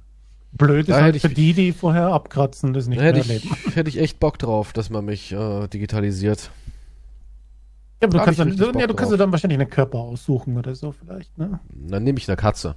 Blöd 0.52 0.88
ist 0.88 0.94
halt 0.94 1.14
hätte 1.14 1.20
für 1.20 1.28
ich- 1.28 1.34
die, 1.34 1.52
die 1.54 1.72
vorher 1.72 2.08
abkratzen, 2.08 2.72
das 2.74 2.86
nicht 2.86 2.98
Da 2.98 3.04
mehr 3.04 3.14
hätte 3.14 3.28
erleben. 3.28 3.50
ich, 3.66 3.74
hätte 3.76 3.88
ich 3.88 3.98
echt 3.98 4.20
Bock 4.20 4.38
drauf, 4.38 4.72
dass 4.72 4.90
man 4.90 5.04
mich 5.06 5.32
äh, 5.32 5.66
digitalisiert. 5.68 6.50
Ja, 8.00 8.08
aber 8.08 8.18
du 8.18 8.24
kannst, 8.24 8.40
ich 8.40 8.56
dann, 8.56 8.78
ja, 8.78 8.86
du 8.86 8.94
kannst 8.94 9.18
dann 9.18 9.32
wahrscheinlich 9.32 9.58
einen 9.60 9.70
Körper 9.70 9.98
aussuchen 9.98 10.56
oder 10.58 10.74
so 10.74 10.92
vielleicht, 10.92 11.36
ne? 11.38 11.58
Dann 11.72 12.04
nehme 12.04 12.18
ich 12.18 12.28
eine 12.28 12.36
Katze. 12.36 12.74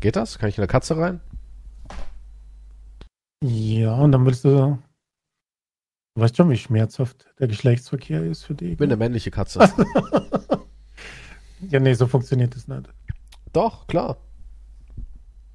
Geht 0.00 0.16
das? 0.16 0.38
Kann 0.38 0.48
ich 0.48 0.56
in 0.58 0.62
eine 0.62 0.68
Katze 0.68 0.96
rein? 0.96 1.20
Ja, 3.42 3.94
und 3.94 4.12
dann 4.12 4.26
willst 4.26 4.44
du. 4.44 4.78
Du 6.14 6.20
weißt 6.22 6.36
schon, 6.36 6.50
wie 6.50 6.56
schmerzhaft 6.56 7.26
der 7.38 7.48
Geschlechtsverkehr 7.48 8.22
ist 8.24 8.42
für 8.44 8.54
die. 8.54 8.72
Ich 8.72 8.76
bin 8.76 8.88
eine 8.90 8.96
männliche 8.96 9.30
Katze. 9.30 9.60
ja, 11.68 11.80
nee, 11.80 11.94
so 11.94 12.06
funktioniert 12.06 12.54
das 12.56 12.68
nicht. 12.68 12.88
Doch, 13.52 13.86
klar. 13.86 14.16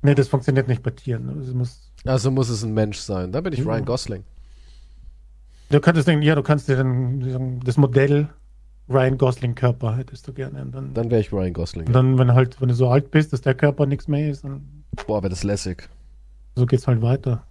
Nee, 0.01 0.15
das 0.15 0.27
funktioniert 0.27 0.67
nicht 0.67 0.81
bei 0.81 0.91
Tieren. 0.91 1.39
Das 1.39 1.53
muss, 1.53 1.91
Also 2.05 2.31
muss 2.31 2.49
es 2.49 2.63
ein 2.63 2.73
Mensch 2.73 2.97
sein. 2.99 3.31
Da 3.31 3.41
bin 3.41 3.53
ich. 3.53 3.65
Ryan 3.65 3.85
Gosling. 3.85 4.23
du 5.69 5.79
könntest 5.79 6.07
denken, 6.07 6.23
ja, 6.23 6.35
du 6.35 6.43
kannst 6.43 6.67
dir 6.67 6.77
dann 6.77 7.59
das 7.63 7.77
Modell 7.77 8.29
Ryan 8.87 9.17
Gosling 9.17 9.55
Körper 9.55 9.97
hättest 9.97 10.27
du 10.27 10.33
gerne. 10.33 10.61
Und 10.61 10.71
dann, 10.73 10.93
Dann 10.93 11.09
wäre 11.11 11.21
ich 11.21 11.33
Ryan 11.33 11.53
Gosling. 11.53 11.87
und 11.87 11.93
dann, 11.93 12.17
wenn 12.17 12.33
halt, 12.33 12.61
wenn 12.61 12.69
du 12.69 12.75
so 12.75 12.87
alt 12.89 13.09
bist, 13.11 13.33
dass 13.33 13.41
der 13.41 13.55
Körper 13.55 13.85
nichts 13.87 14.07
mehr 14.07 14.29
ist, 14.29 14.43
dann 14.43 14.83
Boah, 15.07 15.21
wäre 15.23 15.29
das 15.31 15.43
lässig. 15.43 15.89
so 16.55 16.65
geht's 16.65 16.87
halt 16.87 17.01
weiter. 17.01 17.45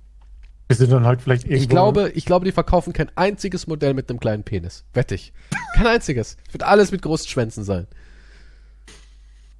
Bis 0.68 0.78
du 0.78 0.86
dann 0.86 1.04
halt 1.04 1.20
vielleicht 1.20 1.44
irgendwo. 1.44 1.62
Ich 1.62 1.68
glaube, 1.68 2.10
ich 2.14 2.24
glaube, 2.24 2.44
die 2.46 2.52
verkaufen 2.52 2.92
kein 2.92 3.10
einziges 3.16 3.66
Modell 3.66 3.92
mit 3.94 4.08
einem 4.08 4.18
kleinen 4.18 4.44
Penis. 4.44 4.84
Wette 4.94 5.14
ich. 5.14 5.32
Kein 5.74 5.86
einziges. 5.86 6.36
Wird 6.52 6.62
alles 6.62 6.90
mit 6.90 7.02
großen 7.02 7.28
Schwänzen 7.28 7.64
sein. 7.64 7.86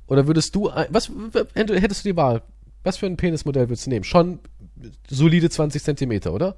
Oder 0.06 0.26
würdest 0.26 0.54
du, 0.54 0.68
ein- 0.70 0.86
was, 0.90 1.10
hättest 1.54 2.04
du 2.04 2.08
die 2.10 2.16
Wahl? 2.16 2.42
Was 2.82 2.98
für 2.98 3.06
ein 3.06 3.16
Penismodell 3.16 3.68
würdest 3.68 3.86
du 3.86 3.90
nehmen? 3.90 4.04
Schon 4.04 4.38
solide 5.08 5.48
20 5.50 5.82
Zentimeter, 5.82 6.32
oder? 6.32 6.56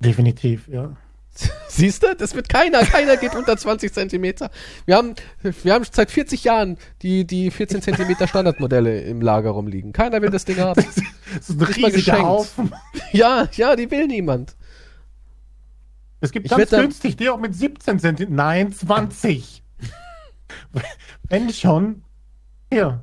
Definitiv, 0.00 0.68
ja. 0.68 0.96
Siehst 1.68 2.02
du? 2.02 2.14
Das 2.14 2.34
wird 2.34 2.48
keiner. 2.48 2.82
Keiner 2.84 3.16
geht 3.16 3.34
unter 3.34 3.56
20 3.56 3.92
Zentimeter. 3.92 4.50
Wir 4.86 4.96
haben, 4.96 5.14
wir 5.42 5.74
haben 5.74 5.84
seit 5.90 6.10
40 6.10 6.44
Jahren 6.44 6.78
die, 7.02 7.26
die 7.26 7.50
14 7.50 7.82
Zentimeter 7.82 8.28
Standardmodelle 8.28 9.00
im 9.02 9.20
Lager 9.20 9.50
rumliegen. 9.50 9.92
Keiner 9.92 10.22
will 10.22 10.30
das 10.30 10.44
Ding 10.44 10.58
haben. 10.58 10.84
Das 11.34 11.48
ist 11.50 11.58
ein 11.60 11.62
riesiger 11.66 11.90
geschenkt. 11.90 12.22
Haufen. 12.22 12.72
Ja, 13.10 13.48
ja, 13.56 13.74
die 13.74 13.90
will 13.90 14.06
niemand. 14.06 14.54
Es 16.20 16.30
gibt 16.30 16.46
Ich 16.46 16.50
ganz 16.56 16.70
günstig 16.70 17.16
die 17.16 17.28
auch 17.28 17.38
mit 17.40 17.54
17 17.56 17.98
Zentimeter. 17.98 18.34
Nein, 18.36 18.72
20. 18.72 19.64
Wenn 21.24 21.50
schon. 21.52 22.04
Hier. 22.70 23.02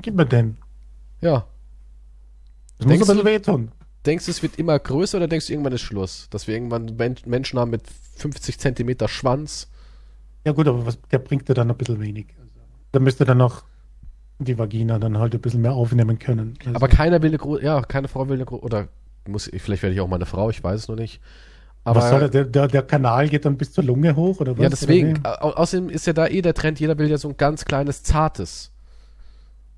Gib 0.00 0.14
mir 0.14 0.26
den. 0.26 0.58
Ja. 1.20 1.46
Das 2.78 2.86
Denkst 2.86 3.00
muss 3.00 3.10
aber 3.10 3.20
du- 3.20 3.26
wehtun. 3.26 3.72
Denkst 4.06 4.24
du, 4.24 4.30
es 4.30 4.42
wird 4.42 4.56
immer 4.56 4.78
größer 4.78 5.18
oder 5.18 5.28
denkst 5.28 5.46
du, 5.46 5.52
irgendwann 5.52 5.74
ist 5.74 5.82
Schluss? 5.82 6.28
Dass 6.30 6.46
wir 6.46 6.54
irgendwann 6.54 6.96
Men 6.96 7.16
Menschen 7.26 7.58
haben 7.58 7.70
mit 7.70 7.82
50 8.16 8.58
Zentimeter 8.58 9.08
Schwanz? 9.08 9.68
Ja 10.44 10.52
gut, 10.52 10.68
aber 10.68 10.86
was, 10.86 10.98
der 11.10 11.18
bringt 11.18 11.48
dir 11.48 11.54
dann 11.54 11.70
ein 11.70 11.76
bisschen 11.76 12.00
wenig. 12.00 12.28
Also, 12.38 12.50
da 12.92 13.00
müsste 13.00 13.24
dann 13.24 13.38
noch 13.38 13.64
die 14.38 14.58
Vagina 14.58 14.98
dann 14.98 15.18
halt 15.18 15.34
ein 15.34 15.40
bisschen 15.40 15.60
mehr 15.60 15.74
aufnehmen 15.74 16.18
können. 16.18 16.54
Also, 16.60 16.74
Aber 16.74 16.88
keiner 16.88 17.20
will 17.22 17.30
eine 17.30 17.38
große, 17.38 17.62
ja, 17.62 17.82
keine 17.82 18.08
Frau 18.08 18.26
will 18.28 18.36
eine 18.36 18.46
große, 18.46 18.62
oder 18.62 18.88
muss, 19.28 19.50
vielleicht 19.54 19.82
werde 19.82 19.94
ich 19.94 20.00
auch 20.00 20.08
mal 20.08 20.16
eine 20.16 20.26
Frau, 20.26 20.48
ich 20.48 20.64
weiß 20.64 20.80
es 20.80 20.88
noch 20.88 20.96
nicht. 20.96 21.20
Aber, 21.84 22.00
was 22.00 22.10
soll 22.10 22.28
der, 22.28 22.44
der, 22.44 22.68
der 22.68 22.82
Kanal 22.82 23.28
geht 23.28 23.44
dann 23.44 23.56
bis 23.56 23.72
zur 23.72 23.84
Lunge 23.84 24.16
hoch 24.16 24.40
oder 24.40 24.56
was? 24.56 24.62
ja, 24.62 24.68
deswegen, 24.68 25.24
au 25.24 25.50
außerdem 25.50 25.88
ist 25.88 26.06
ja 26.06 26.12
da 26.12 26.26
eh 26.26 26.42
der 26.42 26.54
Trend, 26.54 26.80
jeder 26.80 26.98
will 26.98 27.08
ja 27.10 27.18
so 27.18 27.28
ein 27.28 27.36
ganz 27.36 27.64
kleines, 27.64 28.02
zartes. 28.02 28.72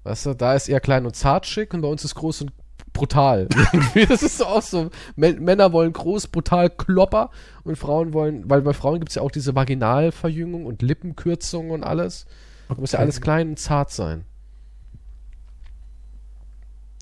Weißt 0.05 0.27
du, 0.27 0.35
da 0.35 0.55
ist 0.55 0.69
eher 0.69 0.81
klein 0.81 1.07
und 1.07 1.15
zart 1.15 1.47
schick 1.47 1.75
und 1.75 1.81
bei 1.81 1.89
uns 1.89 2.05
ist 2.05 2.17
groß 2.17 2.43
und 2.43 2.53
brutal. 2.93 3.49
Das 4.09 4.23
ist 4.23 4.39
so 4.39 4.47
auch 4.47 4.63
so. 4.63 4.91
Mä- 5.17 5.39
Männer 5.41 5.73
wollen 5.73 5.93
groß, 5.93 6.29
brutal, 6.29 6.71
klopper 6.71 7.31
und 7.65 7.77
Frauen 7.77 8.13
wollen, 8.13 8.49
weil 8.51 8.63
bei 8.63 8.73
Frauen 8.73 8.99
gibt 9.01 9.11
es 9.11 9.15
ja 9.17 9.23
auch 9.23 9.31
diese 9.31 9.55
Vaginalverjüngung 9.55 10.67
und 10.67 10.83
Lippenkürzung 10.83 11.71
und 11.71 11.85
alles. 11.85 12.27
Da 12.69 12.75
muss 12.77 12.93
ja 12.93 12.99
Okay. 12.99 13.05
alles 13.05 13.21
klein 13.21 13.49
und 13.51 13.59
zart 13.59 13.91
sein. 13.91 14.25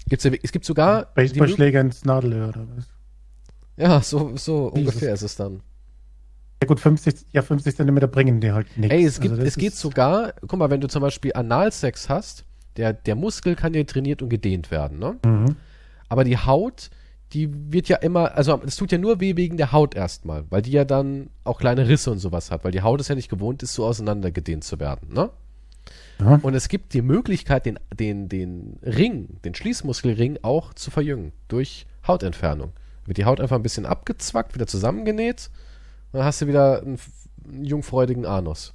Gibt's 0.08 0.24
ja, 0.24 0.32
es 0.42 0.52
gibt 0.52 0.64
sogar. 0.64 1.06
Baseballschläger 1.14 1.80
ins 1.80 2.04
Nadelöhr 2.04 2.48
oder 2.48 2.66
was? 2.76 2.88
ja, 3.76 4.00
so, 4.02 4.36
so 4.36 4.72
Jesus. 4.74 4.78
ungefähr 4.94 5.14
ist 5.14 5.22
es 5.22 5.36
dann. 5.36 5.60
Ja 6.62 6.66
gut, 6.66 6.80
50, 6.80 7.26
ja, 7.32 7.40
50 7.42 7.76
Zentimeter 7.76 8.06
bringen 8.08 8.40
die 8.40 8.52
halt 8.52 8.76
nichts. 8.76 8.92
Ey, 8.94 9.04
es, 9.04 9.20
gibt, 9.20 9.32
Also 9.32 9.44
es 9.46 9.56
geht 9.56 9.74
sogar, 9.74 10.34
guck 10.46 10.58
mal, 10.58 10.68
wenn 10.68 10.80
du 10.80 10.88
zum 10.88 11.00
Beispiel 11.00 11.32
Analsex 11.34 12.08
hast, 12.10 12.44
der, 12.76 12.92
der 12.92 13.14
Muskel 13.14 13.54
kann 13.56 13.72
ja 13.72 13.82
trainiert 13.84 14.20
und 14.20 14.28
gedehnt 14.28 14.70
werden, 14.70 14.98
ne? 14.98 15.16
Mhm. 15.24 15.56
Aber 16.10 16.24
die 16.24 16.36
Haut, 16.36 16.90
die 17.32 17.48
wird 17.72 17.88
ja 17.88 17.96
immer, 17.96 18.36
also 18.36 18.60
es 18.66 18.76
tut 18.76 18.92
ja 18.92 18.98
nur 18.98 19.20
weh 19.20 19.36
wegen 19.36 19.56
der 19.56 19.72
Haut 19.72 19.94
erstmal, 19.94 20.44
weil 20.50 20.60
die 20.60 20.72
ja 20.72 20.84
dann 20.84 21.30
auch 21.44 21.58
kleine 21.58 21.88
Risse 21.88 22.10
und 22.10 22.18
sowas 22.18 22.50
hat, 22.50 22.64
weil 22.64 22.72
die 22.72 22.82
Haut 22.82 23.00
ist 23.00 23.08
ja 23.08 23.14
nicht 23.14 23.30
gewohnt 23.30 23.62
ist, 23.62 23.72
so 23.72 23.86
auseinandergedehnt 23.86 24.64
zu 24.64 24.78
werden, 24.78 25.14
ne? 25.14 25.30
Ja. 26.18 26.38
Und 26.42 26.54
es 26.54 26.68
gibt 26.68 26.92
die 26.92 27.00
Möglichkeit, 27.00 27.64
den, 27.64 27.78
den, 27.98 28.28
den 28.28 28.78
Ring, 28.82 29.38
den 29.42 29.54
Schließmuskelring 29.54 30.40
auch 30.42 30.74
zu 30.74 30.90
verjüngen 30.90 31.32
durch 31.48 31.86
Hautentfernung. 32.06 32.72
Wird 33.06 33.16
die 33.16 33.24
Haut 33.24 33.40
einfach 33.40 33.56
ein 33.56 33.62
bisschen 33.62 33.86
abgezwackt, 33.86 34.54
wieder 34.54 34.66
zusammengenäht, 34.66 35.50
und 36.12 36.18
dann 36.18 36.26
hast 36.26 36.42
du 36.42 36.46
wieder 36.46 36.82
einen, 36.82 36.98
einen 37.44 37.64
jungfreudigen 37.64 38.26
Anus. 38.26 38.74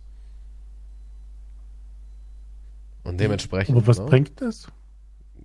Und 3.03 3.19
dementsprechend. 3.19 3.77
Aber 3.77 3.85
was 3.85 3.99
ne? 3.99 4.05
bringt 4.05 4.41
das? 4.41 4.67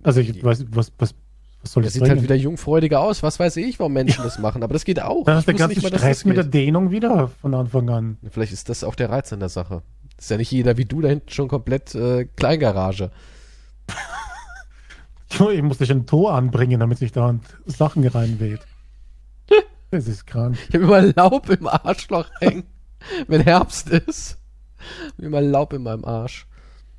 Also 0.01 0.19
ich 0.19 0.43
weiß, 0.43 0.65
was, 0.69 0.91
was, 0.97 1.13
was 1.61 1.73
soll 1.73 1.83
Der 1.83 1.87
das 1.87 1.93
sieht 1.93 2.01
bringen? 2.03 2.15
halt 2.15 2.23
wieder 2.23 2.35
jungfräudiger 2.35 2.99
aus. 2.99 3.21
Was 3.23 3.39
weiß 3.39 3.57
ich, 3.57 3.79
warum 3.79 3.93
Menschen 3.93 4.23
das 4.23 4.39
machen. 4.39 4.63
Aber 4.63 4.73
das 4.73 4.83
geht 4.85 5.01
auch. 5.01 5.27
Ich 5.27 5.33
hast 5.33 5.47
du 5.47 5.51
den 5.51 5.59
wusste 5.59 5.67
ganzen 5.67 5.75
nicht 5.75 5.83
mal, 5.91 5.97
Stress 5.99 6.17
das 6.19 6.25
mit 6.25 6.37
der. 6.37 6.43
Dehnung 6.45 6.91
wieder 6.91 7.27
von 7.27 7.53
Anfang 7.53 7.89
an. 7.89 8.17
Vielleicht 8.29 8.53
ist 8.53 8.69
das 8.69 8.83
auch 8.83 8.95
der 8.95 9.09
Reiz 9.09 9.31
an 9.31 9.39
der 9.39 9.49
Sache. 9.49 9.83
Ist 10.17 10.29
ja 10.31 10.37
nicht 10.37 10.51
jeder 10.51 10.77
wie 10.77 10.85
du 10.85 11.01
da 11.01 11.09
hinten 11.09 11.29
schon 11.29 11.47
komplett 11.47 11.95
äh, 11.95 12.25
Kleingarage. 12.25 13.11
Ich 15.53 15.61
musste 15.61 15.85
schon 15.85 15.99
ein 15.99 16.05
Tor 16.05 16.33
anbringen, 16.33 16.81
damit 16.81 16.97
sich 16.97 17.13
da 17.13 17.39
Sachen 17.65 18.05
reinweht. 18.05 18.59
Das 19.91 20.07
ist 20.07 20.25
krank. 20.25 20.57
Ich 20.69 20.75
habe 20.75 20.85
immer 20.85 21.01
Laub 21.01 21.49
im 21.49 21.67
Arschloch 21.67 22.29
hängen, 22.39 22.63
wenn 23.27 23.41
Herbst 23.41 23.89
ist. 23.89 24.37
Hab 25.17 25.19
immer 25.25 25.41
Laub 25.41 25.73
in 25.73 25.83
meinem 25.83 26.05
Arsch. 26.05 26.47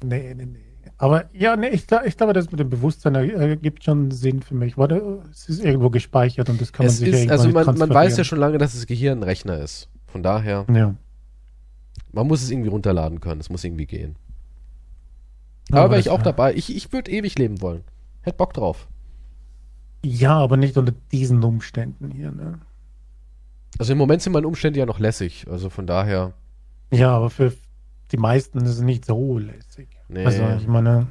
Nee, 0.05 0.35
nee, 0.35 0.45
nee. 0.45 0.72
Aber 1.03 1.25
ja, 1.33 1.57
nee, 1.57 1.67
ich, 1.71 1.87
ich 2.07 2.17
glaube, 2.17 2.33
das 2.33 2.49
mit 2.53 2.61
dem 2.61 2.71
Bewusstsein 2.71 3.17
ergibt 3.17 3.83
schon 3.83 4.13
Sinn 4.13 4.41
für 4.41 4.55
mich. 4.55 4.79
Warte, 4.79 5.21
es 5.33 5.49
ist 5.49 5.65
irgendwo 5.65 5.91
gespeichert 5.91 6.49
und 6.49 6.61
das 6.61 6.73
kann 6.73 6.87
man 6.87 6.93
Es 6.93 6.99
sich 6.99 7.09
ist, 7.09 7.15
irgendwann 7.15 7.33
also 7.33 7.47
nicht 7.47 7.67
man, 7.67 7.77
man 7.77 7.91
weiß 7.91 8.17
ja 8.19 8.23
schon 8.23 8.39
lange, 8.39 8.57
dass 8.59 8.73
das 8.75 8.87
Gehirn 8.87 9.19
ein 9.19 9.23
Rechner 9.25 9.59
ist. 9.59 9.89
Von 10.07 10.23
daher, 10.23 10.65
Ja. 10.73 10.95
man 12.13 12.29
muss 12.29 12.41
es 12.45 12.53
irgendwie 12.53 12.69
runterladen 12.69 13.19
können. 13.19 13.41
Es 13.41 13.51
muss 13.51 13.65
irgendwie 13.65 13.87
gehen. 13.87 14.15
Ja, 15.71 15.79
Aber 15.79 15.91
wäre 15.91 16.01
ich 16.01 16.09
auch 16.09 16.23
dabei. 16.23 16.55
Ich, 16.55 16.73
ich 16.73 16.93
würde 16.93 17.11
ewig 17.11 17.37
leben 17.37 17.61
wollen. 17.63 17.83
Hätte 18.21 18.37
Bock 18.37 18.55
drauf. 18.55 18.87
Ja, 20.05 20.37
aber 20.39 20.57
nicht 20.57 20.77
unter 20.77 20.93
diesen 21.11 21.43
Umständen 21.43 22.13
hier, 22.13 22.31
ne? 22.31 22.61
Also 23.77 23.91
im 23.91 23.99
Moment 23.99 24.23
sind 24.23 24.35
meine 24.35 24.47
Umstände 24.47 24.79
ja 24.79 24.87
noch 24.87 25.01
lässig. 25.01 25.47
Also 25.51 25.69
von 25.69 25.89
daher, 25.89 26.33
Ja, 26.93 27.17
aber 27.17 27.29
für 27.29 27.53
die 28.13 28.19
meisten 28.19 28.61
ist 28.61 28.71
es 28.71 28.83
nicht 28.83 29.05
so 29.05 29.37
lässig. 29.39 29.89
Nee, 30.13 30.25
Also 30.25 30.43
ich 30.59 30.67
meine, 30.67 31.09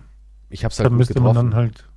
ich 0.49 0.63
hab's 0.65 0.77
da 0.77 0.83
halt 0.83 0.91
gut 0.91 0.97
müsste 0.99 1.19
man 1.19 1.33
getroffen. 1.33 1.51
dann 1.51 1.55
halt. 1.55 1.89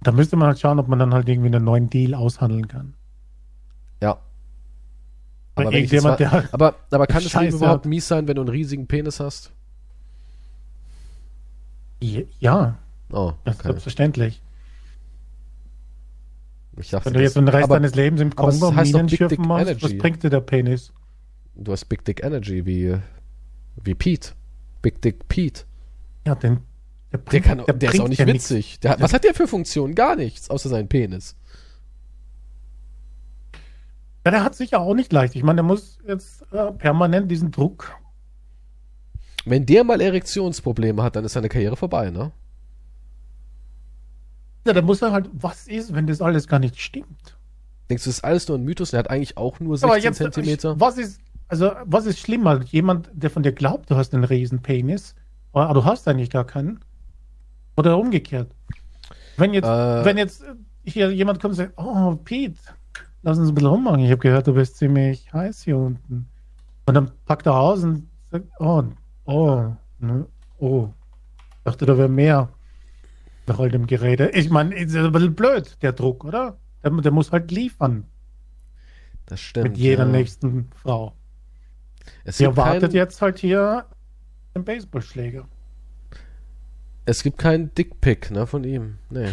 Da 0.00 0.12
müsste 0.12 0.36
man 0.36 0.48
halt 0.48 0.60
schauen, 0.60 0.78
ob 0.78 0.88
man 0.88 0.98
dann 0.98 1.12
halt 1.14 1.28
irgendwie 1.28 1.48
einen 1.48 1.64
neuen 1.64 1.90
Deal 1.90 2.14
aushandeln 2.14 2.68
kann. 2.68 2.94
ja. 4.00 4.18
Aber, 5.54 5.72
irgendjemand, 5.72 6.20
mal, 6.20 6.30
der. 6.30 6.48
aber, 6.54 6.76
aber 6.92 7.06
kann 7.08 7.20
Scheiße 7.20 7.56
überhaupt 7.56 7.84
hat. 7.84 7.88
mies 7.90 8.06
sein, 8.06 8.28
wenn 8.28 8.36
du 8.36 8.42
einen 8.42 8.48
riesigen 8.50 8.86
Penis 8.86 9.18
hast? 9.18 9.52
Ja, 12.38 12.78
Oh, 13.10 13.32
das 13.44 13.54
ist 13.54 13.60
okay. 13.60 13.68
selbstverständlich. 13.68 14.42
Ich 16.76 16.90
dachte, 16.90 17.06
Wenn 17.06 17.14
du 17.14 17.22
jetzt 17.22 17.34
den 17.36 17.48
Rest 17.48 17.64
aber 17.64 17.74
deines 17.74 17.94
Lebens 17.96 18.20
im 18.20 18.28
es 18.28 18.36
Kongo 18.36 18.70
Minen 18.70 19.08
schürfen 19.08 19.46
machst, 19.48 19.82
was 19.82 19.98
bringt 19.98 20.22
dir 20.22 20.30
der 20.30 20.40
Penis? 20.40 20.92
du 21.56 21.72
hast 21.72 21.86
Big 21.86 22.04
Dick 22.04 22.22
Energy 22.22 22.64
wie, 22.66 22.96
wie 23.82 23.94
Pete. 23.94 24.32
Big 24.82 25.00
Dick 25.02 25.28
Pete. 25.28 25.64
Ja, 26.26 26.34
den, 26.34 26.54
der, 27.12 27.18
Der, 27.18 27.18
bringt- 27.18 27.44
kann, 27.44 27.58
der, 27.58 27.74
ist 27.74 27.78
bringt 27.90 28.00
auch 28.04 28.08
nicht 28.08 28.18
ja 28.18 28.26
witzig. 28.26 28.80
Der, 28.80 28.92
hat- 28.92 29.00
was 29.00 29.12
hat 29.12 29.24
der 29.24 29.34
für 29.34 29.48
Funktion? 29.48 29.94
Gar 29.94 30.16
nichts, 30.16 30.50
außer 30.50 30.68
seinen 30.68 30.88
Penis. 30.88 31.36
Ja, 34.24 34.30
der 34.32 34.44
hat 34.44 34.54
sicher 34.54 34.80
auch 34.80 34.94
nicht 34.94 35.12
leicht. 35.12 35.36
Ich 35.36 35.42
meine, 35.42 35.56
der 35.56 35.62
muss 35.64 35.98
jetzt 36.06 36.42
äh, 36.52 36.70
permanent 36.72 37.30
diesen 37.30 37.50
Druck. 37.50 37.96
Wenn 39.46 39.64
der 39.64 39.84
mal 39.84 40.00
Erektionsprobleme 40.00 41.02
hat, 41.02 41.16
dann 41.16 41.24
ist 41.24 41.32
seine 41.32 41.48
Karriere 41.48 41.76
vorbei, 41.76 42.10
ne? 42.10 42.32
Ja, 44.66 44.74
da 44.74 44.82
muss 44.82 45.00
er 45.00 45.12
halt, 45.12 45.30
was 45.32 45.66
ist, 45.66 45.94
wenn 45.94 46.06
das 46.06 46.20
alles 46.20 46.46
gar 46.46 46.58
nicht 46.58 46.78
stimmt? 46.78 47.38
Denkst 47.88 48.04
du, 48.04 48.10
das 48.10 48.18
ist 48.18 48.24
alles 48.24 48.46
nur 48.48 48.58
ein 48.58 48.64
Mythos? 48.64 48.90
Der 48.90 48.98
hat 48.98 49.08
eigentlich 49.08 49.38
auch 49.38 49.60
nur 49.60 49.82
Aber 49.82 49.94
16 49.98 50.02
jetzt, 50.02 50.18
Zentimeter. 50.18 50.72
Ich, 50.74 50.80
was 50.80 50.98
ist, 50.98 51.20
also, 51.48 51.72
was 51.84 52.06
ist 52.06 52.18
schlimmer? 52.18 52.62
Jemand, 52.64 53.10
der 53.12 53.30
von 53.30 53.42
dir 53.42 53.52
glaubt, 53.52 53.90
du 53.90 53.96
hast 53.96 54.14
einen 54.14 54.24
riesen 54.24 54.60
Penis, 54.60 55.14
aber 55.52 55.74
du 55.74 55.84
hast 55.84 56.06
eigentlich 56.06 56.30
gar 56.30 56.44
keinen. 56.44 56.80
Oder 57.76 57.98
umgekehrt. 57.98 58.50
Wenn 59.36 59.54
jetzt, 59.54 59.66
Äh. 59.66 60.04
wenn 60.04 60.18
jetzt 60.18 60.44
hier 60.84 61.10
jemand 61.12 61.40
kommt 61.40 61.52
und 61.52 61.56
sagt, 61.56 61.72
oh, 61.76 62.16
Pete, 62.16 62.58
lass 63.22 63.38
uns 63.38 63.48
ein 63.48 63.54
bisschen 63.54 63.70
rummachen. 63.70 64.00
Ich 64.00 64.10
habe 64.10 64.20
gehört, 64.20 64.46
du 64.46 64.54
bist 64.54 64.76
ziemlich 64.76 65.32
heiß 65.32 65.62
hier 65.62 65.76
unten. 65.76 66.28
Und 66.86 66.94
dann 66.94 67.10
packt 67.24 67.46
er 67.46 67.56
aus 67.56 67.84
und 67.84 68.08
sagt, 68.30 68.46
oh, 68.58 68.84
oh, 69.24 69.72
ne, 70.00 70.26
oh. 70.58 70.88
Dachte, 71.64 71.86
da 71.86 71.96
wäre 71.96 72.08
mehr 72.08 72.48
nach 73.46 73.58
all 73.58 73.70
dem 73.70 73.86
Gerede. 73.86 74.30
Ich 74.30 74.50
meine, 74.50 74.74
ist 74.74 74.94
ein 74.96 75.12
bisschen 75.12 75.34
blöd, 75.34 75.76
der 75.82 75.92
Druck, 75.92 76.24
oder? 76.24 76.58
Der, 76.82 76.90
der 76.90 77.12
muss 77.12 77.32
halt 77.32 77.50
liefern 77.50 78.04
das 79.28 79.40
stimmt. 79.40 79.68
mit 79.68 79.78
jeder 79.78 80.04
ja. 80.04 80.10
nächsten 80.10 80.70
Frau. 80.74 81.14
Es 82.24 82.38
Sie 82.38 82.44
gibt, 82.44 82.56
erwartet 82.58 82.90
kein, 82.90 82.96
jetzt 82.96 83.22
halt 83.22 83.38
hier 83.38 83.86
einen 84.54 84.64
Baseballschläger. 84.64 85.46
es 87.06 87.22
gibt 87.22 87.38
keinen 87.38 87.74
Dickpick, 87.74 88.30
ne, 88.30 88.46
von 88.46 88.64
ihm. 88.64 88.98
Nee. 89.10 89.32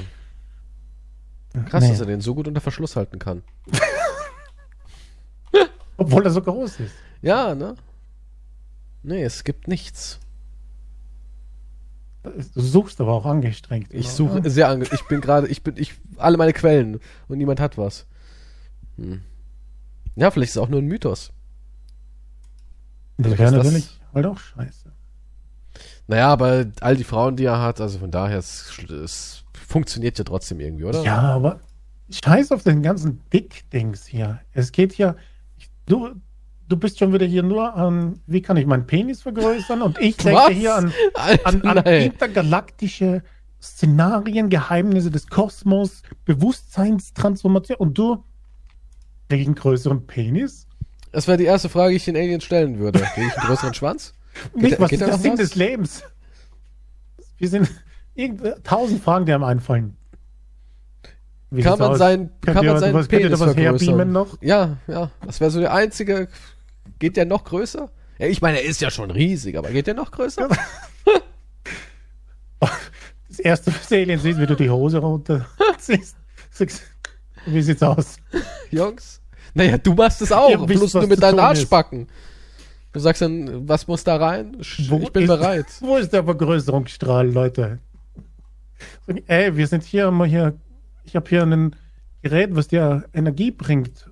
Krass, 1.67 1.83
Nee. 1.83 1.89
dass 1.89 1.99
er 2.01 2.05
den 2.05 2.21
so 2.21 2.35
gut 2.35 2.47
unter 2.47 2.61
Verschluss 2.61 2.95
halten 2.95 3.19
kann. 3.19 3.43
Obwohl 5.97 6.23
er 6.25 6.31
so 6.31 6.41
groß 6.41 6.79
ist. 6.81 6.93
Ja, 7.21 7.55
ne? 7.55 7.75
Nee, 9.03 9.23
es 9.23 9.43
gibt 9.43 9.67
nichts. 9.67 10.19
Du 12.23 12.61
suchst 12.61 12.99
aber 12.99 13.13
auch 13.13 13.25
angestrengt. 13.25 13.93
Ich 13.93 14.09
suche 14.09 14.39
oder? 14.39 14.49
sehr 14.49 14.67
ange 14.67 14.85
ich 14.91 15.03
bin 15.07 15.21
gerade, 15.21 15.47
ich 15.47 15.61
bin, 15.63 15.77
ich, 15.77 15.93
alle 16.17 16.37
meine 16.37 16.53
Quellen 16.53 16.99
und 17.27 17.37
niemand 17.37 17.59
hat 17.59 17.77
was. 17.77 18.07
Hm. 18.97 19.21
Ja, 20.15 20.31
vielleicht 20.31 20.49
ist 20.49 20.55
es 20.55 20.61
auch 20.61 20.69
nur 20.69 20.81
ein 20.81 20.87
Mythos. 20.87 21.31
Das 23.17 23.37
wäre 23.37 23.51
das- 23.51 23.65
natürlich 23.65 23.99
halt 24.13 24.25
auch 24.25 24.37
scheiße. 24.39 24.91
Naja, 26.07 26.27
aber 26.29 26.65
all 26.81 26.95
die 26.95 27.03
Frauen, 27.03 27.35
die 27.35 27.45
er 27.45 27.61
hat, 27.61 27.81
also 27.81 27.97
von 27.99 28.11
daher, 28.11 28.37
es, 28.37 28.71
es 28.89 29.43
funktioniert 29.53 30.17
ja 30.19 30.23
trotzdem 30.23 30.59
irgendwie, 30.59 30.83
oder? 30.83 31.01
Ja, 31.03 31.19
aber 31.19 31.59
scheiß 32.11 32.51
auf 32.51 32.61
den 32.63 32.83
ganzen 32.83 33.21
Dick-Dings 33.33 34.05
hier. 34.05 34.39
Es 34.53 34.71
geht 34.71 34.93
hier. 34.93 35.15
Ich, 35.57 35.69
du, 35.87 36.09
du 36.67 36.77
bist 36.77 36.99
schon 36.99 37.11
wieder 37.11 37.25
hier 37.25 37.41
nur 37.41 37.73
an, 37.75 38.19
wie 38.27 38.41
kann 38.41 38.57
ich 38.57 38.67
meinen 38.67 38.85
Penis 38.85 39.23
vergrößern? 39.23 39.81
Und 39.81 39.97
ich 39.99 40.15
denke 40.17 40.51
hier 40.53 40.75
an, 40.75 40.93
an, 41.43 41.61
an 41.63 41.77
intergalaktische 41.85 43.23
Szenarien, 43.59 44.49
Geheimnisse 44.49 45.09
des 45.09 45.25
Kosmos, 45.27 46.03
Bewusstseinstransformation. 46.25 47.77
Und 47.79 47.97
du 47.97 48.23
einen 49.31 49.55
größeren 49.55 50.05
Penis? 50.05 50.67
Das 51.15 51.29
wäre 51.29 51.37
die 51.37 51.45
erste 51.45 51.69
Frage, 51.69 51.91
die 51.91 51.95
ich 51.95 52.03
den 52.03 52.17
Aliens 52.17 52.43
stellen 52.43 52.77
würde. 52.77 52.99
Krieg 52.99 53.27
ich 53.27 53.37
einen 53.37 53.47
größeren 53.47 53.73
Schwanz? 53.73 54.13
Nicht, 54.53 54.77
was 54.81 54.89
geht 54.89 54.99
ist 54.99 55.01
da 55.01 55.05
der 55.05 55.15
noch 55.15 55.21
Sinn 55.21 55.31
was? 55.31 55.39
des 55.39 55.55
Lebens? 55.55 56.03
Wir 57.37 57.47
sind 57.47 57.69
tausend 58.65 59.01
Fragen, 59.01 59.25
die 59.25 59.31
einem 59.31 59.45
einfallen. 59.45 59.95
Wie 61.51 61.61
Kann 61.61 61.79
man 61.79 61.91
aus? 61.93 61.99
Könnt 61.99 62.41
kann 62.43 62.65
man 62.65 62.79
seinen 62.79 62.93
was- 62.95 63.07
Penis 63.07 63.31
was 63.39 63.53
vergrößern? 63.53 64.11
noch? 64.11 64.37
Ja, 64.41 64.75
ja. 64.87 65.09
Das 65.25 65.39
wäre 65.39 65.51
so 65.51 65.61
der 65.61 65.73
einzige. 65.73 66.27
Geht 66.99 67.15
der 67.15 67.23
noch 67.23 67.45
größer? 67.45 67.89
Ja, 68.17 68.27
ich 68.27 68.41
meine, 68.41 68.59
er 68.59 68.65
ist 68.65 68.81
ja 68.81 68.91
schon 68.91 69.09
riesig, 69.09 69.57
aber 69.57 69.69
geht 69.69 69.87
der 69.87 69.93
noch 69.93 70.11
größer? 70.11 70.49
Das 73.29 73.39
erste, 73.39 73.73
was 73.73 73.87
du 73.89 73.95
Alien 73.95 74.19
siehst, 74.19 74.39
wie 74.39 74.45
du 74.45 74.55
die 74.55 74.69
Hose 74.69 74.97
runterziehst. 74.99 76.15
Wie 77.47 77.61
sieht's 77.61 77.83
aus? 77.83 78.15
Jungs? 78.71 79.21
Naja, 79.55 79.77
du 79.79 79.93
machst 79.93 80.21
es 80.21 80.31
auch, 80.31 80.49
Ihr 80.51 80.57
bloß 80.59 80.93
nur 80.93 81.07
mit 81.07 81.21
deinen 81.23 81.31
tun 81.37 81.39
ist. 81.39 81.45
Arschbacken. 81.45 82.07
Du 82.93 82.99
sagst 82.99 83.21
dann, 83.21 83.67
was 83.67 83.87
muss 83.87 84.03
da 84.03 84.17
rein? 84.17 84.57
Wo 84.89 84.99
Ich 84.99 85.11
bin 85.11 85.23
ist- 85.23 85.27
bereit. 85.27 85.65
Wo 85.79 85.97
ist 85.97 86.13
der 86.13 86.23
Vergrößerungsstrahl, 86.23 87.29
Leute? 87.31 87.79
Ey, 89.27 89.55
wir 89.55 89.65
sind 89.67 89.83
hier 89.83 90.11
mal 90.11 90.27
hier. 90.27 90.53
Ich 91.03 91.15
habe 91.15 91.27
hier 91.29 91.43
ein 91.43 91.75
Gerät, 92.21 92.55
was 92.55 92.67
dir 92.67 93.05
Energie 93.13 93.51
bringt. 93.51 94.09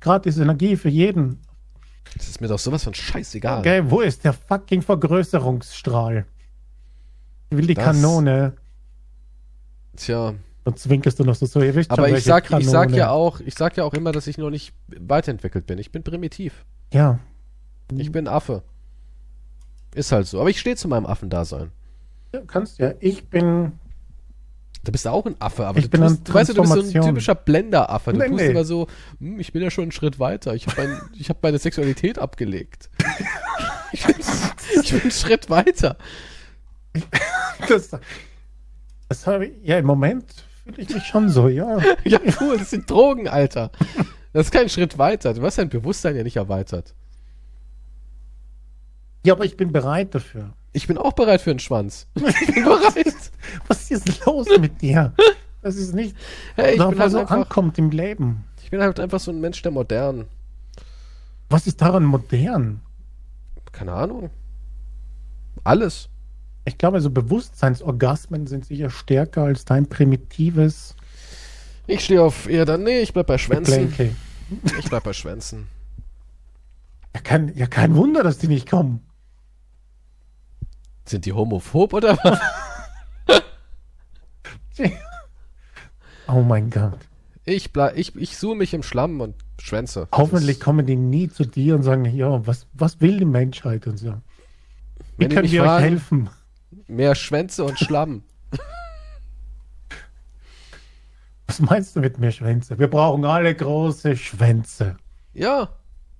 Gratis 0.00 0.38
Energie 0.38 0.76
für 0.76 0.88
jeden. 0.88 1.40
Das 2.16 2.28
ist 2.28 2.40
mir 2.40 2.48
doch 2.48 2.58
sowas 2.58 2.84
von 2.84 2.94
scheißegal. 2.94 3.60
Okay, 3.60 3.82
wo 3.86 4.00
ist 4.00 4.24
der 4.24 4.32
fucking 4.32 4.82
Vergrößerungsstrahl? 4.82 6.26
Ich 7.50 7.56
will 7.56 7.66
die 7.66 7.74
Das- 7.74 7.84
Kanone. 7.84 8.54
Tja, 9.96 10.34
Dann 10.64 10.76
zwinkerst 10.76 11.18
du 11.18 11.24
noch 11.24 11.34
so, 11.34 11.60
ihr 11.60 11.74
wisst 11.74 11.90
aber 11.90 12.08
ich 12.08 12.22
sag, 12.22 12.50
ich 12.52 12.68
sag 12.68 12.92
ja 12.92 13.10
auch, 13.10 13.40
ich 13.40 13.54
sag 13.54 13.76
ja 13.76 13.84
auch 13.84 13.94
immer, 13.94 14.12
dass 14.12 14.26
ich 14.28 14.38
noch 14.38 14.50
nicht 14.50 14.72
weiterentwickelt 14.96 15.66
bin. 15.66 15.78
Ich 15.78 15.90
bin 15.90 16.04
primitiv. 16.04 16.64
Ja, 16.92 17.18
Ich 17.96 18.12
bin 18.12 18.28
Affe. 18.28 18.62
Ist 19.94 20.12
halt 20.12 20.26
so. 20.26 20.40
Aber 20.40 20.50
ich 20.50 20.60
stehe 20.60 20.76
zu 20.76 20.88
meinem 20.88 21.04
Affendasein. 21.06 21.72
du 22.32 22.44
kannst 22.46 22.78
ja. 22.78 22.94
Ich 23.00 23.28
bin. 23.28 23.72
Du 24.84 24.90
bist 24.90 25.06
auch 25.06 25.26
ein 25.26 25.36
Affe, 25.38 25.66
aber 25.66 25.78
Ich 25.78 25.84
du, 25.84 25.90
bin 25.90 26.00
tust, 26.00 26.28
du 26.28 26.34
weißt 26.34 26.50
du, 26.50 26.54
du 26.54 26.62
bist 26.62 26.72
so 26.74 26.98
ein 26.98 27.04
typischer 27.06 27.34
Blender-Affe. 27.36 28.12
Du 28.12 28.18
Nee, 28.18 28.28
tust 28.28 28.40
nee. 28.40 28.50
immer 28.50 28.64
so, 28.64 28.88
hm, 29.20 29.38
ich 29.38 29.52
bin 29.52 29.62
ja 29.62 29.70
schon 29.70 29.82
einen 29.82 29.92
Schritt 29.92 30.18
weiter. 30.18 30.54
Ich 30.54 30.66
habe 30.66 30.82
mein, 30.88 31.00
ich 31.16 31.28
hab 31.28 31.42
meine 31.42 31.58
Sexualität 31.58 32.18
abgelegt. 32.18 32.90
ich, 33.92 34.04
bin, 34.04 34.16
ich 34.82 34.90
bin 34.90 35.00
einen 35.02 35.10
Schritt 35.12 35.50
weiter. 35.50 35.96
Das, 37.68 37.90
das 39.08 39.26
habe 39.26 39.46
ich. 39.46 39.52
Ja, 39.62 39.78
im 39.78 39.86
Moment 39.86 40.24
mich 40.64 41.04
schon 41.06 41.28
so, 41.28 41.48
ja. 41.48 41.78
Ja, 42.04 42.18
cool, 42.40 42.58
das 42.58 42.70
sind 42.70 42.88
Drogen, 42.90 43.28
Alter. 43.28 43.70
Das 44.32 44.46
ist 44.46 44.50
kein 44.52 44.68
Schritt 44.68 44.98
weiter. 44.98 45.34
Du 45.34 45.42
hast 45.42 45.58
dein 45.58 45.68
Bewusstsein 45.68 46.16
ja 46.16 46.22
nicht 46.22 46.36
erweitert. 46.36 46.94
Ja, 49.24 49.34
aber 49.34 49.44
ich 49.44 49.56
bin 49.56 49.72
bereit 49.72 50.14
dafür. 50.14 50.52
Ich 50.72 50.86
bin 50.86 50.98
auch 50.98 51.12
bereit 51.12 51.40
für 51.40 51.50
einen 51.50 51.58
Schwanz. 51.58 52.06
Ich 52.16 52.54
bin 52.54 52.64
bereit. 52.64 53.14
Was 53.68 53.90
ist 53.90 54.24
los 54.24 54.46
mit 54.58 54.80
dir? 54.80 55.12
Das 55.60 55.76
ist 55.76 55.94
nicht, 55.94 56.16
Hey, 56.56 56.72
ich 56.72 56.78
bin 56.78 56.98
halt 56.98 57.12
so 57.12 57.18
einfach, 57.18 57.36
ankommt 57.36 57.78
im 57.78 57.90
Leben. 57.90 58.44
ich 58.64 58.70
bin 58.70 58.80
halt 58.80 58.98
einfach 58.98 59.20
so 59.20 59.30
ein 59.30 59.40
Mensch, 59.40 59.62
der 59.62 59.70
modern. 59.70 60.26
Was 61.50 61.66
ist 61.66 61.80
daran 61.80 62.04
modern? 62.04 62.80
Keine 63.70 63.92
Ahnung. 63.92 64.30
Alles. 65.64 66.08
Ich 66.64 66.78
glaube, 66.78 67.00
so 67.00 67.10
Bewusstseinsorgasmen 67.10 68.46
sind 68.46 68.64
sicher 68.64 68.90
stärker 68.90 69.42
als 69.42 69.64
dein 69.64 69.88
primitives 69.88 70.94
Ich 71.86 72.04
stehe 72.04 72.22
auf 72.22 72.48
eher 72.48 72.64
dann, 72.64 72.84
nee, 72.84 73.00
ich 73.00 73.12
bleib 73.12 73.26
bei 73.26 73.38
Schwänzen. 73.38 73.92
Ich 74.78 74.88
bleib 74.88 75.04
bei 75.04 75.12
Schwänzen. 75.12 75.66
Ja 77.14 77.20
kein, 77.20 77.54
ja, 77.56 77.66
kein 77.66 77.94
Wunder, 77.94 78.22
dass 78.22 78.38
die 78.38 78.48
nicht 78.48 78.70
kommen. 78.70 79.00
Sind 81.04 81.26
die 81.26 81.32
homophob 81.32 81.92
oder 81.94 82.16
was? 82.22 82.38
Oh 86.28 86.40
mein 86.40 86.70
Gott. 86.70 86.98
Ich, 87.44 87.72
bleib, 87.72 87.96
ich, 87.98 88.16
ich 88.16 88.38
suche 88.38 88.56
mich 88.56 88.72
im 88.72 88.82
Schlamm 88.82 89.20
und 89.20 89.34
Schwänze. 89.60 90.08
Hoffentlich 90.12 90.60
kommen 90.60 90.86
die 90.86 90.96
nie 90.96 91.28
zu 91.28 91.44
dir 91.44 91.74
und 91.74 91.82
sagen, 91.82 92.04
ja, 92.04 92.46
was, 92.46 92.66
was 92.72 93.00
will 93.00 93.18
die 93.18 93.24
Menschheit 93.24 93.86
und 93.86 93.98
so. 93.98 94.14
Wie 95.18 95.28
können 95.28 95.50
wir 95.50 95.62
euch 95.62 95.80
helfen? 95.80 96.30
Mehr 96.86 97.14
Schwänze 97.14 97.64
und 97.64 97.78
Schlamm. 97.78 98.22
Was 101.46 101.60
meinst 101.60 101.96
du 101.96 102.00
mit 102.00 102.18
mehr 102.18 102.32
Schwänze? 102.32 102.78
Wir 102.78 102.88
brauchen 102.88 103.24
alle 103.24 103.54
große 103.54 104.16
Schwänze. 104.16 104.96
Ja. 105.34 105.70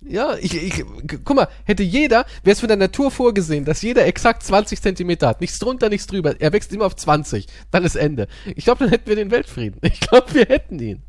Ja, 0.05 0.37
ich, 0.37 0.55
ich, 0.57 0.85
guck 1.25 1.37
mal, 1.37 1.47
hätte 1.65 1.85
jeder, 1.85 2.27
wäre 2.43 2.55
es 2.55 2.61
von 2.61 2.69
der 2.69 2.77
Natur 2.77 3.13
vorgesehen, 3.13 3.65
dass 3.65 3.83
jeder 3.83 4.05
exakt 4.05 4.43
20 4.43 4.83
Zentimeter 4.83 5.29
hat. 5.29 5.41
Nichts 5.41 5.61
drunter, 5.61 5.89
nichts 5.89 6.09
drüber. 6.09 6.41
Er 6.41 6.53
wächst 6.53 6.73
immer 6.73 6.87
auf 6.87 6.97
20. 6.97 7.47
Dann 7.71 7.85
ist 7.85 7.95
Ende. 7.95 8.27
Ich 8.57 8.65
glaube, 8.65 8.81
dann 8.81 8.89
hätten 8.89 9.07
wir 9.07 9.17
den 9.17 9.31
Weltfrieden. 9.31 9.81
Ich 9.83 10.01
glaube, 10.01 10.35
wir 10.35 10.47
hätten 10.47 10.81
ihn. 10.81 11.03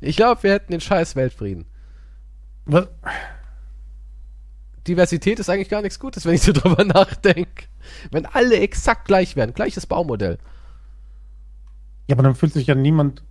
Ich 0.00 0.16
glaube, 0.16 0.42
wir 0.42 0.52
hätten 0.54 0.72
den 0.72 0.80
scheiß 0.80 1.14
Weltfrieden. 1.14 1.66
Was? 2.64 2.88
Diversität 4.86 5.38
ist 5.38 5.48
eigentlich 5.48 5.68
gar 5.68 5.82
nichts 5.82 6.00
Gutes, 6.00 6.24
wenn 6.24 6.34
ich 6.34 6.42
so 6.42 6.52
drüber 6.52 6.84
nachdenke. 6.84 7.64
Wenn 8.10 8.26
alle 8.26 8.58
exakt 8.60 9.06
gleich 9.06 9.36
wären, 9.36 9.54
gleiches 9.54 9.86
Baumodell. 9.86 10.38
Ja, 12.08 12.16
aber 12.16 12.22
dann 12.22 12.34
fühlt 12.34 12.52
sich 12.52 12.66
ja 12.66 12.74
niemand, 12.74 13.22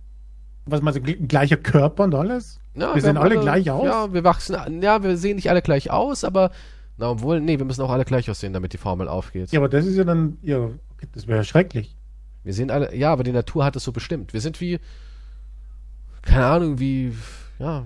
was 0.66 0.80
meinst 0.82 0.98
du, 0.98 1.02
gl- 1.02 1.26
gleicher 1.26 1.56
Körper 1.56 2.04
und 2.04 2.14
alles? 2.14 2.60
Ja, 2.74 2.94
Wir 2.94 3.02
sehen 3.02 3.16
haben 3.18 3.24
alle 3.24 3.38
gleich 3.38 3.70
aus? 3.70 3.84
Ja, 3.84 4.12
wir 4.12 4.24
wachsen, 4.24 4.80
ja, 4.82 5.02
wir 5.02 5.16
sehen 5.16 5.36
nicht 5.36 5.50
alle 5.50 5.60
gleich 5.62 5.90
aus, 5.90 6.24
aber, 6.24 6.50
na, 6.96 7.10
obwohl, 7.10 7.40
nee, 7.40 7.58
wir 7.58 7.66
müssen 7.66 7.82
auch 7.82 7.90
alle 7.90 8.04
gleich 8.04 8.30
aussehen, 8.30 8.52
damit 8.52 8.72
die 8.72 8.78
Formel 8.78 9.08
aufgeht. 9.08 9.52
Ja, 9.52 9.60
aber 9.60 9.68
das 9.68 9.84
ist 9.84 9.96
ja 9.96 10.04
dann, 10.04 10.38
ja, 10.42 10.70
das 11.12 11.26
wäre 11.26 11.38
ja 11.38 11.44
schrecklich. 11.44 11.94
Wir 12.44 12.54
sehen 12.54 12.70
alle, 12.70 12.94
ja, 12.96 13.12
aber 13.12 13.24
die 13.24 13.32
Natur 13.32 13.64
hat 13.64 13.76
es 13.76 13.84
so 13.84 13.92
bestimmt. 13.92 14.32
Wir 14.32 14.40
sind 14.40 14.60
wie, 14.60 14.80
keine 16.22 16.46
Ahnung, 16.46 16.78
wie, 16.78 17.12
ja, 17.58 17.84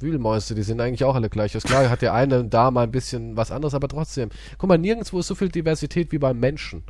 Wühlmäuse, 0.00 0.54
die 0.54 0.62
sehen 0.62 0.80
eigentlich 0.80 1.04
auch 1.04 1.14
alle 1.14 1.30
gleich 1.30 1.56
aus. 1.56 1.62
Klar 1.62 1.88
hat 1.88 2.02
der 2.02 2.12
eine 2.14 2.44
da 2.44 2.70
mal 2.70 2.84
ein 2.84 2.90
bisschen 2.90 3.36
was 3.36 3.50
anderes, 3.50 3.74
aber 3.74 3.88
trotzdem. 3.88 4.30
Guck 4.58 4.68
mal, 4.68 4.78
nirgendwo 4.78 5.18
ist 5.18 5.26
so 5.26 5.34
viel 5.34 5.48
Diversität 5.48 6.12
wie 6.12 6.18
beim 6.18 6.38
Menschen. 6.38 6.82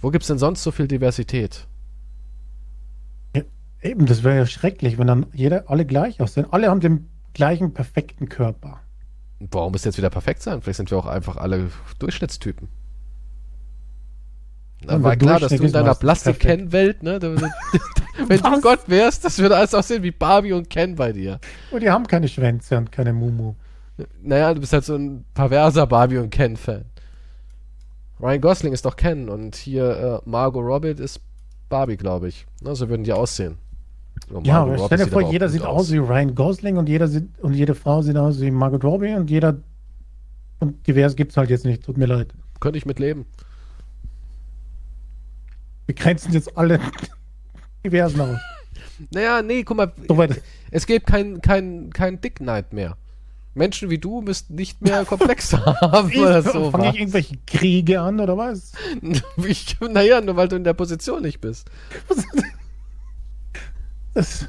Wo 0.00 0.10
gibt's 0.10 0.28
denn 0.28 0.38
sonst 0.38 0.62
so 0.62 0.70
viel 0.70 0.88
Diversität? 0.88 1.66
Eben, 3.82 4.06
das 4.06 4.24
wäre 4.24 4.36
ja 4.36 4.46
schrecklich, 4.46 4.98
wenn 4.98 5.06
dann 5.06 5.26
jeder, 5.32 5.70
alle 5.70 5.86
gleich 5.86 6.20
aussehen. 6.20 6.46
Alle 6.50 6.68
haben 6.68 6.80
den 6.80 7.08
gleichen 7.32 7.72
perfekten 7.72 8.28
Körper. 8.28 8.80
Warum 9.38 9.72
muss 9.72 9.84
jetzt 9.84 9.96
wieder 9.96 10.10
perfekt 10.10 10.42
sein? 10.42 10.60
Vielleicht 10.60 10.76
sind 10.76 10.90
wir 10.90 10.98
auch 10.98 11.06
einfach 11.06 11.36
alle 11.36 11.70
Durchschnittstypen. 11.98 12.68
Ja, 14.88 15.02
war 15.02 15.16
klar, 15.16 15.40
dass 15.40 15.52
du 15.52 15.62
in 15.62 15.72
deiner 15.72 15.94
Plastik-Ken-Welt, 15.94 17.02
ne? 17.02 17.20
Wenn 18.26 18.40
du? 18.40 18.60
Gott 18.60 18.80
wärst, 18.86 19.24
das 19.24 19.38
würde 19.38 19.56
alles 19.56 19.74
aussehen 19.74 20.02
wie 20.02 20.10
Barbie 20.10 20.52
und 20.52 20.70
Ken 20.70 20.94
bei 20.94 21.12
dir. 21.12 21.38
Und 21.70 21.82
die 21.82 21.90
haben 21.90 22.06
keine 22.06 22.28
Schwänze 22.28 22.76
und 22.78 22.90
keine 22.90 23.12
Mumu. 23.12 23.54
Naja, 24.22 24.54
du 24.54 24.60
bist 24.60 24.72
halt 24.72 24.84
so 24.84 24.94
ein 24.94 25.24
perverser 25.34 25.86
Barbie 25.86 26.18
und 26.18 26.30
Ken-Fan. 26.30 26.84
Ryan 28.20 28.40
Gosling 28.40 28.72
ist 28.72 28.84
doch 28.84 28.96
Ken 28.96 29.28
und 29.28 29.56
hier 29.56 30.22
äh, 30.24 30.28
Margot 30.28 30.64
Robbie 30.64 30.90
ist 30.90 31.20
Barbie, 31.68 31.96
glaube 31.96 32.28
ich. 32.28 32.46
Na, 32.62 32.74
so 32.74 32.88
würden 32.88 33.04
die 33.04 33.12
aussehen. 33.12 33.56
Oh, 34.32 34.40
Ja, 34.42 34.60
Margot 34.60 34.68
aber 34.68 34.82
Robbie 34.82 34.86
stell 34.94 35.06
dir 35.06 35.12
vor, 35.12 35.32
jeder 35.32 35.48
sieht 35.48 35.64
aus 35.64 35.90
wie 35.90 35.98
Ryan 35.98 36.34
Gosling 36.34 36.76
und 36.76 36.88
jeder 36.88 37.08
sieht, 37.08 37.28
und 37.40 37.54
jede 37.54 37.74
Frau 37.74 38.02
sieht 38.02 38.16
aus 38.16 38.40
wie 38.40 38.50
Margot 38.50 38.84
Robbie 38.84 39.14
und 39.14 39.30
jeder 39.30 39.56
und 40.58 40.86
divers 40.86 41.16
gibt's 41.16 41.36
halt 41.38 41.48
jetzt 41.48 41.64
nicht, 41.64 41.84
tut 41.84 41.96
mir 41.96 42.06
leid. 42.06 42.34
Könnte 42.60 42.76
ich 42.76 42.84
mit 42.84 42.98
leben. 42.98 43.24
Wir 45.90 45.94
grenzen 45.96 46.32
jetzt 46.32 46.56
alle 46.56 46.78
diversen 47.84 48.20
aus. 48.20 48.38
Naja, 49.10 49.42
nee, 49.42 49.64
guck 49.64 49.76
mal, 49.76 49.92
Soweit. 50.06 50.40
es 50.70 50.86
gibt 50.86 51.06
kein, 51.08 51.40
kein, 51.40 51.90
kein 51.92 52.20
Dick 52.20 52.36
Knight 52.36 52.72
mehr. 52.72 52.96
Menschen 53.54 53.90
wie 53.90 53.98
du 53.98 54.20
müssten 54.20 54.54
nicht 54.54 54.80
mehr 54.82 55.04
Komplexe 55.04 55.64
haben 55.64 56.16
oder 56.16 56.42
so. 56.42 56.70
Fange 56.70 56.90
ich 56.90 57.00
irgendwelche 57.00 57.38
Kriege 57.44 58.00
an 58.02 58.20
oder 58.20 58.38
was? 58.38 58.70
Ich, 59.44 59.80
naja, 59.80 60.20
nur 60.20 60.36
weil 60.36 60.46
du 60.46 60.54
in 60.54 60.62
der 60.62 60.74
Position 60.74 61.22
nicht 61.22 61.40
bist. 61.40 61.68
Das, 64.14 64.46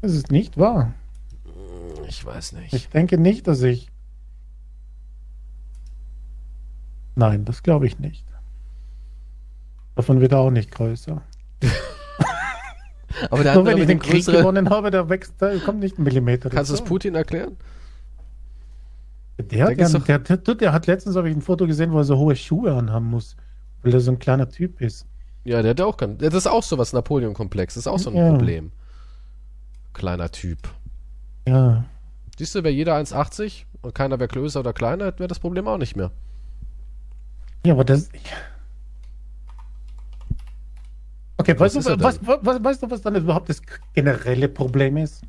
das 0.00 0.14
ist 0.14 0.32
nicht 0.32 0.58
wahr. 0.58 0.94
Ich 2.08 2.24
weiß 2.24 2.54
nicht. 2.54 2.72
Ich 2.72 2.88
denke 2.88 3.18
nicht, 3.18 3.46
dass 3.46 3.62
ich. 3.62 3.88
Nein, 7.14 7.44
das 7.44 7.62
glaube 7.62 7.86
ich 7.86 8.00
nicht. 8.00 8.24
Davon 9.94 10.20
wird 10.20 10.32
er 10.32 10.38
auch 10.38 10.50
nicht 10.50 10.70
größer. 10.70 11.22
Aber 13.30 13.42
der 13.42 13.54
Nur 13.54 13.64
hat 13.64 13.72
wenn 13.72 13.78
ich 13.78 13.86
den 13.86 13.98
Krieg 13.98 14.24
größere. 14.24 14.38
gewonnen 14.38 14.70
habe, 14.70 14.90
da 14.90 15.08
wächst, 15.08 15.34
da 15.38 15.56
kommt 15.58 15.80
nicht 15.80 15.98
ein 15.98 16.02
Millimeter. 16.04 16.50
Kannst 16.50 16.70
du 16.70 16.74
es. 16.74 16.82
Putin 16.82 17.14
erklären? 17.14 17.56
Der, 19.38 19.66
der, 19.66 19.76
geht's 19.76 19.92
der, 19.92 20.18
der, 20.18 20.54
der, 20.54 20.72
hat 20.72 20.86
letztens 20.86 21.16
habe 21.16 21.28
ich 21.28 21.34
ein 21.36 21.42
Foto 21.42 21.66
gesehen, 21.66 21.92
wo 21.92 21.98
er 21.98 22.04
so 22.04 22.16
hohe 22.16 22.36
Schuhe 22.36 22.74
anhaben 22.74 23.06
muss, 23.10 23.36
weil 23.82 23.92
er 23.92 24.00
so 24.00 24.12
ein 24.12 24.18
kleiner 24.18 24.48
Typ 24.48 24.80
ist. 24.80 25.06
Ja, 25.44 25.62
der 25.62 25.70
hat 25.70 25.80
auch 25.80 25.96
kein. 25.96 26.18
Das 26.18 26.34
ist 26.34 26.46
auch 26.46 26.62
so 26.62 26.78
was 26.78 26.92
Napoleon-Komplex. 26.92 27.74
Das 27.74 27.82
ist 27.82 27.86
auch 27.88 27.98
so 27.98 28.10
ein 28.10 28.16
Ja. 28.16 28.30
Problem. 28.30 28.70
Kleiner 29.94 30.30
Typ. 30.30 30.58
Ja, 31.48 31.84
Siehst 32.38 32.54
du, 32.54 32.62
wäre 32.64 32.72
jeder 32.72 32.96
1,80 32.96 33.64
und 33.82 33.94
keiner 33.94 34.18
wäre 34.18 34.28
größer 34.28 34.60
oder 34.60 34.72
kleiner, 34.72 35.18
wir 35.18 35.28
das 35.28 35.38
Problem 35.38 35.68
auch 35.68 35.76
nicht 35.78 35.96
mehr. 35.96 36.10
ja, 37.66 37.74
aber 37.74 37.84
das. 37.84 38.08
Okay, 41.42 41.58
Was 41.58 41.74
weißt 41.74 41.88
du, 41.88 42.00
was, 42.00 42.20
was, 42.24 42.64
weißt 42.64 42.82
du, 42.84 42.90
was 42.90 43.02
dann 43.02 43.16
überhaupt 43.16 43.48
das 43.48 43.60
generelle 43.94 44.48
Problem 44.48 44.96
ist? 44.96 45.22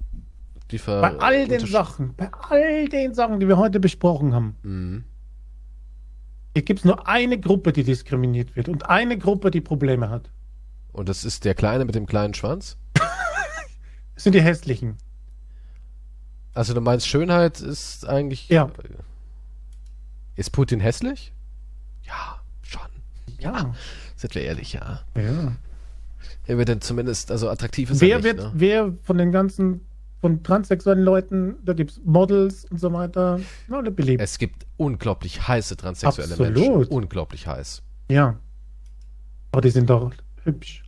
Die 0.71 0.77
Ver 0.77 1.01
Bei 1.01 1.17
all 1.17 1.47
den 1.47 1.65
Sachen, 1.65 2.13
bei 2.15 2.29
all 2.49 2.87
den 2.87 3.13
Sachen, 3.13 3.39
die 3.39 3.47
wir 3.47 3.57
heute 3.57 3.79
besprochen 3.79 4.33
haben, 4.33 4.55
Mhm. 4.63 5.03
hier 6.53 6.63
gibt 6.63 6.79
es 6.81 6.85
nur 6.85 7.07
eine 7.07 7.39
Gruppe, 7.39 7.73
die 7.73 7.83
diskriminiert 7.83 8.55
wird 8.55 8.69
und 8.69 8.89
eine 8.89 9.17
Gruppe, 9.17 9.49
die 9.51 9.61
Probleme 9.61 10.09
hat. 10.09 10.29
Und 10.91 11.09
das 11.09 11.25
ist 11.25 11.45
der 11.45 11.55
Kleine 11.55 11.85
mit 11.85 11.95
dem 11.95 12.05
kleinen 12.05 12.33
Schwanz? 12.35 12.77
Das 14.13 14.23
sind 14.25 14.33
die 14.33 14.41
hässlichen. 14.41 14.97
Also 16.53 16.75
du 16.75 16.81
meinst, 16.81 17.07
Schönheit 17.07 17.59
ist 17.61 18.07
eigentlich. 18.07 18.47
Ja. 18.49 18.69
Ist 20.35 20.51
Putin 20.51 20.79
hässlich? 20.79 21.33
Ja, 22.03 22.39
schon. 22.61 22.81
Ja. 23.39 23.73
Sind 24.15 24.35
wir 24.35 24.43
ehrlich, 24.43 24.73
ja. 24.73 25.01
ja. 25.17 25.53
Er 26.45 26.57
wird 26.57 26.69
dann 26.69 26.81
zumindest, 26.81 27.31
also 27.31 27.49
attraktiv 27.49 27.89
ist 27.91 28.01
er 28.01 28.07
Wer 28.09 28.15
nicht, 28.17 28.23
wird, 28.25 28.37
ne? 28.39 28.51
wer 28.55 28.93
von 29.03 29.17
den 29.17 29.31
ganzen, 29.31 29.81
von 30.21 30.43
transsexuellen 30.43 31.03
Leuten, 31.03 31.55
da 31.65 31.73
gibt 31.73 31.91
es 31.91 32.01
Models 32.03 32.65
und 32.65 32.79
so 32.79 32.91
weiter, 32.93 33.39
alle 33.69 33.91
beliebt. 33.91 34.21
Es 34.21 34.37
gibt 34.37 34.65
unglaublich 34.77 35.47
heiße 35.47 35.75
transsexuelle 35.77 36.31
Absolut. 36.33 36.53
Menschen. 36.55 36.85
Unglaublich 36.93 37.47
heiß. 37.47 37.81
ja. 38.09 38.37
Aber 39.51 39.61
die 39.61 39.69
sind 39.69 39.87
doch 39.87 40.11
hübsch. 40.45 40.83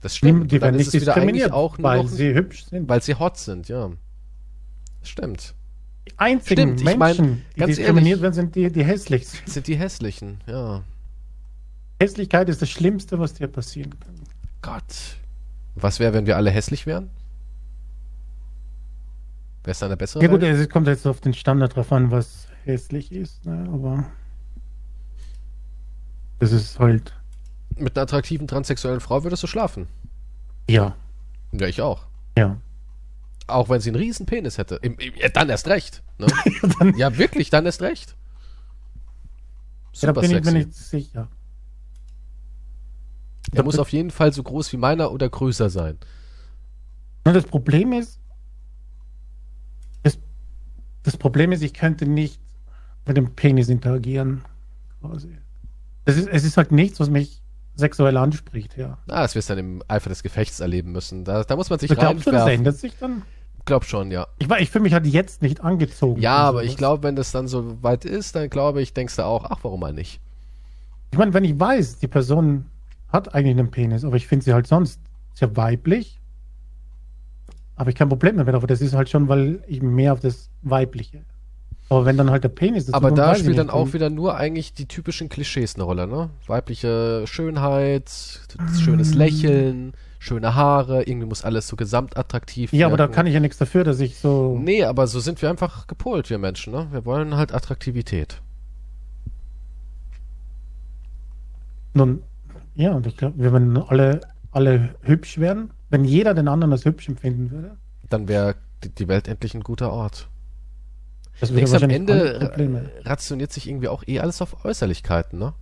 Das 0.00 0.12
Die, 0.12 0.18
stimmt. 0.18 0.50
die 0.50 0.58
dann 0.58 0.68
werden 0.68 0.76
nicht 0.78 0.90
diskriminiert, 0.94 1.52
auch 1.52 1.76
weil 1.80 2.02
noch, 2.04 2.08
sie 2.08 2.32
hübsch 2.32 2.64
sind. 2.64 2.88
weil 2.88 3.02
sie 3.02 3.14
hot 3.14 3.36
sind, 3.36 3.68
ja. 3.68 3.90
Das 5.00 5.10
stimmt. 5.10 5.54
Die 6.08 6.18
einzigen 6.18 6.78
Stimmt, 6.78 6.80
ich 6.80 6.96
Menschen, 6.96 6.98
mein, 7.26 7.42
die 7.58 7.64
diskriminiert 7.66 8.06
ehrlich- 8.06 8.22
werden, 8.22 8.32
sind 8.32 8.54
die, 8.54 8.72
die 8.72 8.84
hässlich 8.84 9.26
sind 9.44 9.66
die 9.66 9.76
hässlichen, 9.76 10.38
ja. 10.46 10.82
Hässlichkeit 12.00 12.48
ist 12.48 12.62
das 12.62 12.70
Schlimmste, 12.70 13.18
was 13.18 13.34
dir 13.34 13.48
passieren 13.48 13.98
kann. 14.00 14.14
Gott. 14.62 15.16
Was 15.74 16.00
wäre, 16.00 16.12
wenn 16.12 16.26
wir 16.26 16.36
alle 16.36 16.50
hässlich 16.50 16.86
wären? 16.86 17.10
Wäre 19.64 19.72
es 19.72 19.78
dann 19.78 19.88
eine 19.90 19.96
bessere 19.96 20.22
Ja 20.22 20.28
gut, 20.28 20.40
Welt? 20.40 20.56
es 20.58 20.68
kommt 20.68 20.86
jetzt 20.86 21.06
auf 21.06 21.20
den 21.20 21.34
Standard 21.34 21.76
drauf 21.76 21.92
an, 21.92 22.10
was 22.10 22.48
hässlich 22.64 23.12
ist, 23.12 23.44
ne? 23.46 23.68
aber 23.72 24.04
das 26.38 26.52
ist 26.52 26.78
halt, 26.78 27.12
Mit 27.76 27.96
einer 27.96 28.02
attraktiven 28.04 28.46
transsexuellen 28.46 29.00
Frau 29.00 29.24
würdest 29.24 29.42
du 29.42 29.46
schlafen. 29.46 29.88
ja, 30.68 30.94
Ja, 31.52 31.66
ich 31.66 31.80
auch. 31.82 32.06
ja. 32.36 32.56
Auch 33.46 33.70
wenn 33.70 33.80
sie 33.80 33.88
einen 33.88 33.96
riesen 33.96 34.26
Penis 34.26 34.58
hätte. 34.58 34.74
Im, 34.82 34.98
dann 35.32 35.48
erst 35.48 35.68
recht. 35.68 36.02
Ne? 36.18 36.26
Dann, 36.78 36.94
ja, 36.98 37.16
wirklich, 37.16 37.48
dann 37.48 37.64
erst 37.64 37.80
recht. 37.80 38.14
ja, 39.94 40.12
da 40.12 40.20
Super 40.20 40.20
bin 40.20 40.30
ich 40.32 40.36
mir 40.36 40.50
sexy. 40.50 40.58
nicht 40.58 40.74
sicher. 40.74 41.28
Der 43.54 43.64
muss 43.64 43.78
auf 43.78 43.90
jeden 43.90 44.10
Fall 44.10 44.32
so 44.32 44.42
groß 44.42 44.72
wie 44.72 44.76
meiner 44.76 45.12
oder 45.12 45.28
größer 45.28 45.70
sein. 45.70 45.98
Das 47.24 47.44
Problem 47.44 47.92
ist, 47.92 48.20
das, 50.02 50.18
das 51.02 51.16
Problem 51.16 51.52
ist, 51.52 51.62
ich 51.62 51.74
könnte 51.74 52.06
nicht 52.06 52.40
mit 53.06 53.16
dem 53.16 53.34
Penis 53.34 53.68
interagieren. 53.68 54.42
Quasi. 55.00 55.36
Das 56.04 56.16
ist, 56.16 56.28
es 56.28 56.44
ist 56.44 56.56
halt 56.56 56.72
nichts, 56.72 57.00
was 57.00 57.10
mich 57.10 57.42
sexuell 57.74 58.16
anspricht, 58.16 58.76
ja. 58.76 58.98
Ah, 59.08 59.22
das 59.22 59.34
wirst 59.34 59.50
du 59.50 59.54
dann 59.54 59.64
im 59.64 59.82
Eifer 59.88 60.08
des 60.08 60.22
Gefechts 60.22 60.60
erleben 60.60 60.92
müssen. 60.92 61.24
Da, 61.24 61.44
da 61.44 61.56
muss 61.56 61.70
man 61.70 61.78
sich 61.78 61.90
Glaubst 61.90 62.26
du, 62.26 62.30
das 62.30 62.40
reinwerfen. 62.40 62.58
ändert 62.60 62.76
sich 62.76 62.96
dann? 62.98 63.22
Glaub 63.64 63.84
schon, 63.84 64.10
ja. 64.10 64.26
Ich, 64.38 64.50
ich 64.50 64.70
fühle 64.70 64.82
mich 64.84 64.94
halt 64.94 65.06
jetzt 65.06 65.42
nicht 65.42 65.60
angezogen. 65.60 66.20
Ja, 66.20 66.36
aber 66.36 66.60
sowas. 66.60 66.70
ich 66.70 66.76
glaube, 66.76 67.02
wenn 67.02 67.16
das 67.16 67.30
dann 67.30 67.46
so 67.46 67.82
weit 67.82 68.04
ist, 68.06 68.34
dann 68.34 68.48
glaube 68.48 68.80
ich, 68.80 68.94
denkst 68.94 69.16
du 69.16 69.24
auch, 69.24 69.44
ach, 69.44 69.58
warum 69.62 69.80
mal 69.80 69.92
nicht? 69.92 70.20
Ich 71.12 71.18
meine, 71.18 71.34
wenn 71.34 71.44
ich 71.44 71.58
weiß, 71.58 71.98
die 71.98 72.08
Person 72.08 72.64
hat 73.08 73.34
eigentlich 73.34 73.58
einen 73.58 73.70
Penis, 73.70 74.04
aber 74.04 74.16
ich 74.16 74.26
finde 74.26 74.44
sie 74.44 74.52
halt 74.52 74.66
sonst 74.66 75.00
sehr 75.34 75.56
weiblich, 75.56 76.20
habe 77.76 77.90
ich 77.90 77.96
kein 77.96 78.08
Problem 78.08 78.36
damit, 78.36 78.54
aber 78.54 78.66
das 78.66 78.80
ist 78.80 78.94
halt 78.94 79.08
schon, 79.08 79.28
weil 79.28 79.62
ich 79.66 79.82
mehr 79.82 80.12
auf 80.12 80.20
das 80.20 80.50
Weibliche. 80.62 81.22
Aber 81.90 82.04
wenn 82.04 82.18
dann 82.18 82.30
halt 82.30 82.44
der 82.44 82.50
Penis 82.50 82.84
dazu 82.84 82.96
Aber 82.96 83.12
da 83.12 83.34
spielt 83.34 83.56
dann 83.56 83.70
auch 83.70 83.94
wieder 83.94 84.10
nur 84.10 84.36
eigentlich 84.36 84.74
die 84.74 84.86
typischen 84.86 85.30
Klischees 85.30 85.74
eine 85.76 85.84
Rolle, 85.84 86.06
ne? 86.06 86.28
Weibliche 86.46 87.24
Schönheit, 87.26 88.10
schönes 88.78 89.14
Lächeln, 89.14 89.94
schöne 90.18 90.54
Haare, 90.54 91.04
irgendwie 91.04 91.26
muss 91.26 91.44
alles 91.44 91.66
so 91.66 91.76
gesamtattraktiv 91.76 92.74
Ja, 92.74 92.88
aber 92.88 92.98
da 92.98 93.04
wirken. 93.04 93.14
kann 93.14 93.26
ich 93.26 93.32
ja 93.32 93.40
nichts 93.40 93.56
dafür, 93.56 93.84
dass 93.84 94.00
ich 94.00 94.18
so. 94.18 94.58
Nee, 94.58 94.84
aber 94.84 95.06
so 95.06 95.20
sind 95.20 95.40
wir 95.40 95.48
einfach 95.48 95.86
gepolt, 95.86 96.28
wir 96.28 96.38
Menschen, 96.38 96.74
ne? 96.74 96.88
Wir 96.90 97.06
wollen 97.06 97.36
halt 97.36 97.54
Attraktivität. 97.54 98.42
Nun, 101.94 102.22
ja, 102.78 102.92
und 102.92 103.06
ich 103.06 103.16
glaube, 103.16 103.52
wenn 103.52 103.76
alle, 103.76 104.20
alle 104.52 104.94
hübsch 105.02 105.38
wären, 105.38 105.70
wenn 105.90 106.04
jeder 106.04 106.32
den 106.34 106.48
anderen 106.48 106.72
als 106.72 106.84
hübsch 106.84 107.08
empfinden 107.08 107.50
würde, 107.50 107.76
Dann 108.08 108.28
wäre 108.28 108.54
die- 108.98 109.08
Welt 109.08 109.28
endlich 109.28 109.54
ein 109.54 109.62
guter 109.62 109.92
Ort. 109.92 110.28
das 111.40 111.52
denke, 111.52 111.76
am 111.76 111.90
Ende 111.90 112.52
rationiert 113.04 113.52
sich 113.52 113.68
irgendwie 113.68 113.88
auch 113.88 114.02
eh 114.06 114.20
alles 114.20 114.40
auf 114.40 114.64
Äußerlichkeiten, 114.64 115.38
ne? 115.38 115.52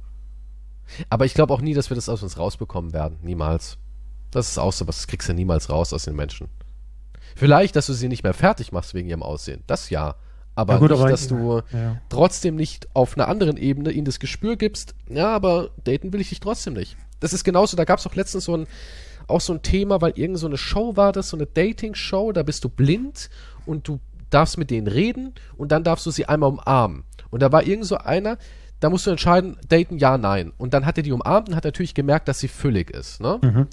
Aber 1.11 1.25
ich 1.25 1.35
glaube 1.35 1.53
auch 1.53 1.61
nie, 1.61 1.75
dass 1.75 1.91
wir 1.91 1.95
das 1.97 2.09
aus 2.09 2.23
uns 2.23 2.39
rausbekommen 2.39 2.93
werden. 2.93 3.19
Niemals. 3.23 3.79
Das 4.31 4.49
ist 4.51 4.59
auch 4.59 4.73
so, 4.73 4.87
was 4.87 5.07
kriegst 5.07 5.29
du 5.29 5.35
niemals 5.35 5.69
raus 5.71 5.93
aus 5.93 6.05
den 6.05 6.15
Menschen. 6.15 6.49
Vielleicht, 7.35 7.75
dass 7.77 7.87
du 7.87 7.93
sie 7.93 8.09
nicht 8.09 8.23
mehr 8.23 8.35
fertig 8.35 8.71
machst 8.73 8.95
wegen 8.95 9.09
ihrem 9.09 9.23
Aussehen. 9.23 9.63
Das 9.67 9.91
ja. 9.91 10.15
Aber 10.55 10.75
Ja, 10.75 10.79
gut, 10.79 10.91
nicht, 10.91 11.01
aber- 11.01 11.11
dass 11.11 11.29
du 11.29 11.63
Ja. 11.73 12.01
trotzdem 12.09 12.57
nicht 12.57 12.89
auf 12.95 13.17
einer 13.17 13.29
anderen 13.29 13.57
Ebene 13.57 13.91
ihnen 13.91 14.05
das 14.07 14.21
Gespür 14.21 14.57
gibst, 14.57 14.95
ja, 15.09 15.35
aber 15.35 15.71
daten 15.85 16.13
will 16.13 16.21
ich 16.21 16.29
dich 16.31 16.41
trotzdem 16.41 16.75
nicht. 16.75 16.97
Das 17.21 17.33
ist 17.33 17.45
genauso, 17.45 17.77
da 17.77 17.85
gab 17.85 17.99
es 17.99 18.07
auch 18.07 18.15
letztens 18.15 18.45
so 18.45 18.57
ein, 18.57 18.67
auch 19.27 19.41
so 19.41 19.53
ein 19.53 19.63
Thema, 19.63 20.01
weil 20.01 20.13
irgend 20.17 20.39
so 20.39 20.47
eine 20.47 20.57
Show 20.57 20.97
war 20.97 21.13
das, 21.13 21.31
so 21.31 21.37
eine 21.37 21.47
Dating-Show, 21.47 22.33
da 22.33 22.43
bist 22.43 22.65
du 22.65 22.69
blind 22.69 23.31
und 23.65 23.89
du 23.89 24.01
darfst 24.31 24.59
mit 24.59 24.71
denen 24.71 24.87
reden 24.87 25.35
und 25.57 25.73
dann 25.73 25.85
darfst 25.85 26.07
du 26.07 26.11
sie 26.11 26.27
einmal 26.27 26.51
umarmen. 26.51 27.05
Und 27.31 27.43
da 27.43 27.53
war 27.53 27.65
irgend 27.65 27.87
so 27.87 27.97
einer, 27.97 28.39
da 28.81 28.91
musst 28.91 29.07
du 29.07 29.11
entscheiden, 29.11 29.57
daten, 29.69 29.99
ja, 29.99 30.19
nein. 30.19 30.53
Und 30.59 30.75
dann 30.75 30.85
hat 30.87 30.97
er 30.97 31.03
die 31.03 31.13
umarmt 31.13 31.49
und 31.49 31.57
hat 31.57 31.65
natürlich 31.65 31.95
gemerkt, 31.95 32.29
dass 32.29 32.39
sie 32.39 32.49
füllig 32.49 32.91
ist, 32.91 33.21
ne? 33.21 33.39
Mhm. 33.43 33.67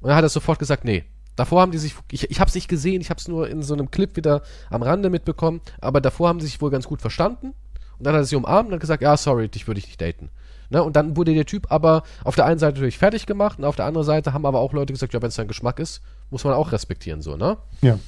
Und 0.00 0.08
dann 0.08 0.16
hat 0.16 0.24
er 0.24 0.28
sofort 0.28 0.58
gesagt, 0.58 0.84
nee. 0.84 1.04
Davor 1.36 1.60
haben 1.60 1.70
die 1.70 1.78
sich, 1.78 1.94
ich, 2.10 2.30
ich 2.30 2.40
habe 2.40 2.48
es 2.48 2.54
nicht 2.56 2.68
gesehen, 2.68 3.00
ich 3.00 3.10
habe 3.10 3.20
es 3.20 3.28
nur 3.28 3.48
in 3.48 3.62
so 3.62 3.74
einem 3.74 3.92
Clip 3.92 4.16
wieder 4.16 4.42
am 4.70 4.82
Rande 4.82 5.08
mitbekommen, 5.08 5.60
aber 5.80 6.00
davor 6.00 6.28
haben 6.28 6.40
sie 6.40 6.46
sich 6.46 6.60
wohl 6.60 6.70
ganz 6.70 6.86
gut 6.86 7.00
verstanden. 7.00 7.54
Und 7.98 8.06
dann 8.06 8.14
hat 8.14 8.22
er 8.22 8.24
sie 8.24 8.36
umarmt 8.36 8.68
und 8.68 8.74
hat 8.74 8.80
gesagt, 8.80 9.02
ja, 9.02 9.16
sorry, 9.16 9.48
dich 9.48 9.66
würde 9.66 9.78
ich 9.78 9.86
nicht 9.86 10.00
daten. 10.00 10.30
Ne? 10.70 10.82
Und 10.82 10.96
dann 10.96 11.16
wurde 11.16 11.34
der 11.34 11.46
Typ 11.46 11.70
aber 11.72 12.02
auf 12.24 12.34
der 12.36 12.44
einen 12.46 12.58
Seite 12.58 12.74
natürlich 12.74 12.98
fertig 12.98 13.24
gemacht 13.26 13.58
und 13.58 13.64
auf 13.64 13.76
der 13.76 13.86
anderen 13.86 14.06
Seite 14.06 14.32
haben 14.32 14.44
aber 14.46 14.60
auch 14.60 14.72
Leute 14.72 14.92
gesagt, 14.92 15.14
ja, 15.14 15.22
wenn 15.22 15.28
es 15.30 15.36
dein 15.36 15.48
Geschmack 15.48 15.78
ist, 15.78 16.02
muss 16.30 16.44
man 16.44 16.52
auch 16.54 16.72
respektieren, 16.72 17.22
so, 17.22 17.36
ne? 17.36 17.56
ja. 17.80 17.98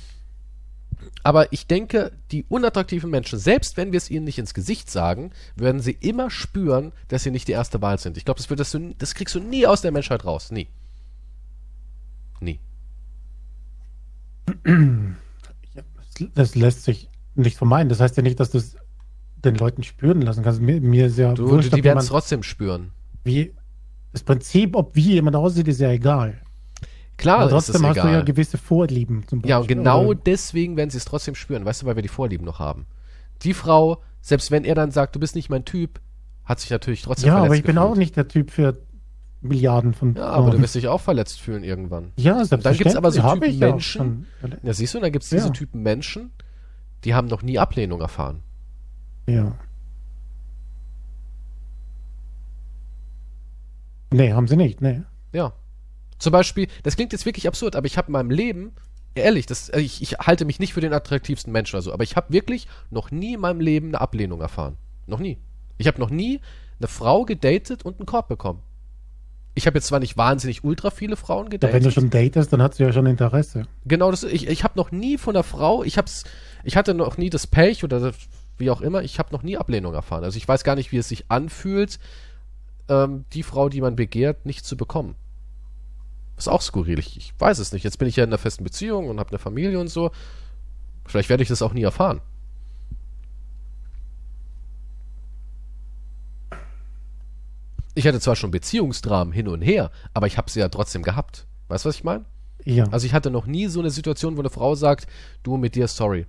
Aber 1.23 1.51
ich 1.53 1.67
denke, 1.67 2.13
die 2.31 2.45
unattraktiven 2.49 3.11
Menschen, 3.11 3.39
selbst 3.39 3.77
wenn 3.79 3.91
wir 3.93 3.97
es 3.97 4.11
ihnen 4.11 4.25
nicht 4.25 4.39
ins 4.39 4.53
Gesicht 4.55 4.91
sagen, 4.91 5.31
werden 5.57 5.81
sie 5.81 5.93
immer 5.93 6.31
spüren, 6.31 6.93
dass 7.09 7.23
sie 7.23 7.31
nicht 7.31 7.49
die 7.49 7.53
erste 7.53 7.81
Wahl 7.81 7.99
sind. 7.99 8.17
Ich 8.19 8.25
glaube, 8.27 8.39
das, 8.39 8.51
wird- 8.51 8.61
das, 8.61 8.71
du- 8.71 8.95
das 8.99 9.15
kriegst 9.15 9.35
du 9.35 9.41
nie 9.41 9.67
aus 9.67 9.81
der 9.81 9.93
Menschheit 9.93 10.25
raus. 10.27 10.51
Nie. 10.51 10.69
Nie. 12.41 12.59
Das- 15.75 15.85
Das 16.35 16.55
lässt 16.55 16.85
sich 16.85 17.09
nicht 17.35 17.57
vermeiden. 17.57 17.89
Das 17.89 18.01
heißt 18.01 18.17
ja 18.17 18.23
nicht, 18.23 18.39
dass 18.41 18.51
du 18.51 18.59
es 18.59 18.77
den 19.45 19.55
Leuten 19.57 19.83
spüren 19.83 20.23
lassen 20.23 20.43
kannst. 20.43 20.61
Mir, 20.61 20.81
mir 20.81 21.07
ja 21.09 21.33
Du, 21.35 21.49
wurscht, 21.51 21.73
die 21.73 21.79
ob 21.79 21.85
werden 21.85 21.99
es 21.99 22.07
trotzdem 22.09 22.43
spüren. 22.43 22.93
wie 23.25 23.55
das 24.13 24.23
Prinzip, 24.25 24.75
ob 24.77 24.95
wie 24.97 25.13
jemand 25.15 25.37
aussieht, 25.37 25.69
ist 25.69 25.81
ja 25.81 25.91
egal. 25.91 26.41
Klar, 27.17 27.41
Aber 27.41 27.57
ist 27.57 27.69
es 27.69 27.73
trotzdem 27.73 27.87
hast 27.89 27.97
du 27.97 28.01
ja 28.01 28.09
egal. 28.11 28.25
gewisse 28.25 28.59
Vorlieben 28.59 29.27
zum 29.29 29.41
Ja, 29.45 29.57
und 29.59 29.63
Beispiel. 29.63 29.77
genau 29.77 30.07
Oder- 30.07 30.21
deswegen 30.27 30.77
werden 30.77 30.91
sie 30.91 30.97
es 30.99 31.05
trotzdem 31.05 31.35
spüren. 31.35 31.65
Weißt 31.65 31.83
du, 31.83 31.87
weil 31.87 31.95
wir 31.97 32.03
die 32.03 32.09
Vorlieben 32.09 32.45
noch 32.47 32.59
haben. 32.59 32.87
Die 33.43 33.55
Frau, 33.55 34.03
selbst 34.21 34.51
wenn 34.51 34.65
er 34.65 34.75
dann 34.75 34.91
sagt, 34.91 35.15
du 35.17 35.21
bist 35.21 35.35
nicht 35.35 35.49
mein 35.51 35.65
Typ, 35.65 36.01
hat 36.45 36.61
sich 36.61 36.71
natürlich 36.71 37.03
trotzdem 37.03 37.29
Ja, 37.29 37.35
verletzt 37.35 37.47
aber 37.51 37.57
ich 37.57 37.63
bin 37.63 37.77
gefühlt. 37.77 37.93
auch 37.93 37.97
nicht 37.97 38.17
der 38.17 38.27
Typ 38.29 38.51
für 38.51 38.79
Milliarden 39.43 39.95
von. 39.95 40.15
Ja, 40.17 40.27
aber 40.29 40.51
du 40.51 40.61
wirst 40.61 40.75
dich 40.75 40.89
auch 40.89 41.01
verletzt 41.01 41.41
fühlen 41.41 41.63
irgendwann. 41.65 42.13
Ja, 42.17 42.45
dann 42.45 42.77
gibt's 42.77 42.97
aber 42.97 43.11
so 43.13 43.23
Typen 43.23 43.51
ja 43.59 43.69
Menschen- 43.71 44.27
schon. 44.43 44.51
Ja, 44.63 44.73
siehst 44.75 44.95
du, 44.95 45.01
dann 45.01 45.13
gibt 45.13 45.23
es 45.25 45.31
diese 45.31 45.47
Ja. 45.47 45.53
Typen 45.53 45.83
Menschen, 45.83 46.31
die 47.05 47.15
haben 47.15 47.29
noch 47.29 47.43
nie 47.43 47.59
Ablehnung 47.59 48.01
erfahren. 48.01 48.43
Ja. 49.35 49.57
Nee, 54.13 54.33
haben 54.33 54.49
sie 54.49 54.57
nicht, 54.57 54.81
nee. 54.81 55.03
Ja. 55.33 55.53
Zum 56.19 56.33
Beispiel, 56.33 56.67
das 56.83 56.97
klingt 56.97 57.13
jetzt 57.13 57.27
wirklich 57.27 57.47
absurd, 57.47 57.77
aber 57.77 57.87
ich 57.87 57.97
habe 57.97 58.09
in 58.09 58.13
meinem 58.13 58.31
Leben, 58.31 58.73
ehrlich, 59.15 59.47
das, 59.47 59.71
also 59.71 59.85
ich, 59.85 60.03
ich 60.03 60.19
halte 60.19 60.45
mich 60.45 60.59
nicht 60.59 60.75
für 60.75 60.81
den 60.81 60.93
attraktivsten 60.93 61.53
Menschen 61.53 61.77
oder 61.77 61.83
so, 61.83 61.93
aber 61.93 62.03
ich 62.03 62.17
habe 62.17 62.33
wirklich 62.33 62.67
noch 62.91 63.11
nie 63.11 63.35
in 63.35 63.41
meinem 63.41 63.61
Leben 63.61 63.89
eine 63.89 64.01
Ablehnung 64.01 64.41
erfahren. 64.41 64.77
Noch 65.07 65.21
nie. 65.21 65.39
Ich 65.79 65.87
habe 65.87 66.01
noch 66.01 66.11
nie 66.11 66.41
eine 66.79 66.89
Frau 66.89 67.25
gedatet 67.25 67.85
und 67.85 67.99
einen 68.01 68.07
Korb 68.07 68.29
bekommen. 68.29 68.61
Ich 69.55 69.67
habe 69.67 69.79
jetzt 69.79 69.87
zwar 69.87 69.99
nicht 69.99 70.17
wahnsinnig 70.17 70.63
ultra 70.65 70.91
viele 70.91 71.17
Frauen 71.17 71.47
Ja, 71.47 71.51
gedatet. 71.51 71.75
wenn 71.75 71.83
du 71.83 71.91
schon 71.91 72.11
datest, 72.11 72.53
dann 72.53 72.63
hast 72.63 72.79
du 72.79 72.85
ja 72.85 72.93
schon 72.93 73.07
Interesse. 73.07 73.67
Genau, 73.85 74.11
das, 74.11 74.23
ich, 74.25 74.47
ich 74.49 74.65
habe 74.65 74.79
noch 74.79 74.91
nie 74.93 75.19
von 75.19 75.35
der 75.35 75.43
Frau, 75.43 75.83
ich 75.85 75.99
hab's, 75.99 76.25
ich 76.65 76.77
hatte 76.77 76.95
noch 76.95 77.17
nie 77.17 77.31
das 77.31 77.47
Pech 77.47 77.83
oder 77.83 77.99
das, 78.01 78.17
wie 78.61 78.71
auch 78.71 78.81
immer, 78.81 79.03
ich 79.03 79.19
habe 79.19 79.33
noch 79.33 79.43
nie 79.43 79.57
Ablehnung 79.57 79.95
erfahren. 79.95 80.25
Also 80.25 80.37
ich 80.37 80.47
weiß 80.47 80.65
gar 80.65 80.77
nicht, 80.77 80.93
wie 80.93 80.99
es 80.99 81.09
sich 81.09 81.31
anfühlt, 81.31 81.99
ähm, 82.89 83.25
die 83.33 83.43
Frau, 83.43 83.69
die 83.69 83.81
man 83.81 83.97
begehrt, 83.97 84.47
nicht 84.47 84.65
zu 84.65 84.77
bekommen. 84.77 85.17
Ist 86.37 86.49
auch 86.49 86.63
skurril. 86.63 86.99
Ich, 86.99 87.17
ich 87.17 87.35
weiß 87.39 87.59
es 87.59 87.73
nicht. 87.73 87.85
Jetzt 87.85 87.99
bin 87.99 88.09
ich 88.09 88.17
ja 88.17 88.25
in 88.25 88.31
einer 88.31 88.39
festen 88.39 88.65
Beziehung 88.65 89.09
und 89.09 89.19
habe 89.19 89.31
eine 89.31 89.39
Familie 89.39 89.79
und 89.79 89.89
so. 89.89 90.11
Vielleicht 91.05 91.29
werde 91.29 91.43
ich 91.43 91.49
das 91.49 91.63
auch 91.63 91.73
nie 91.73 91.83
erfahren. 91.83 92.21
Ich 97.95 98.07
hatte 98.07 98.21
zwar 98.21 98.37
schon 98.37 98.51
Beziehungsdramen 98.51 99.33
hin 99.33 99.49
und 99.49 99.63
her, 99.63 99.91
aber 100.15 100.27
ich 100.27 100.39
habe 100.39 100.51
sie 100.51 100.61
ja 100.61 100.69
trotzdem 100.69 101.03
gehabt. 101.03 101.47
Weißt 101.69 101.85
du, 101.85 101.89
was 101.89 101.97
ich 101.97 102.05
meine? 102.05 102.25
Ja. 102.65 102.85
Also 102.91 103.07
ich 103.07 103.13
hatte 103.13 103.31
noch 103.31 103.47
nie 103.47 103.67
so 103.67 103.81
eine 103.81 103.91
Situation, 103.91 104.37
wo 104.37 104.41
eine 104.41 104.51
Frau 104.51 104.75
sagt, 104.75 105.07
du 105.43 105.57
mit 105.57 105.75
dir 105.75 105.89
sorry. 105.89 106.27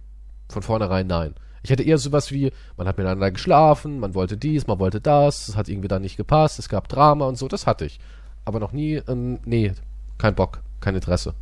Von 0.50 0.64
vornherein 0.64 1.08
nein. 1.08 1.36
Ich 1.64 1.72
hatte 1.72 1.84
eher 1.84 1.98
sowas 1.98 2.32
wie, 2.32 2.52
man 2.78 2.88
hat 2.88 2.98
miteinander 2.98 3.32
geschlafen, 3.32 4.00
man 4.00 4.16
wollte 4.16 4.38
dies, 4.38 4.68
man 4.68 4.80
wollte 4.80 5.00
das, 5.00 5.48
es 5.50 5.56
hat 5.56 5.70
irgendwie 5.70 5.88
dann 5.88 6.02
nicht 6.02 6.18
gepasst, 6.18 6.58
es 6.60 6.70
gab 6.70 6.88
Drama 6.88 7.28
und 7.28 7.38
so, 7.38 7.48
das 7.48 7.68
hatte 7.68 7.86
ich. 7.86 8.00
Aber 8.46 8.60
noch 8.60 8.72
nie, 8.72 8.96
ähm, 9.08 9.40
nee, 9.46 9.74
kein 10.18 10.34
Bock, 10.34 10.62
kein 10.80 10.96
Interesse. 10.96 11.36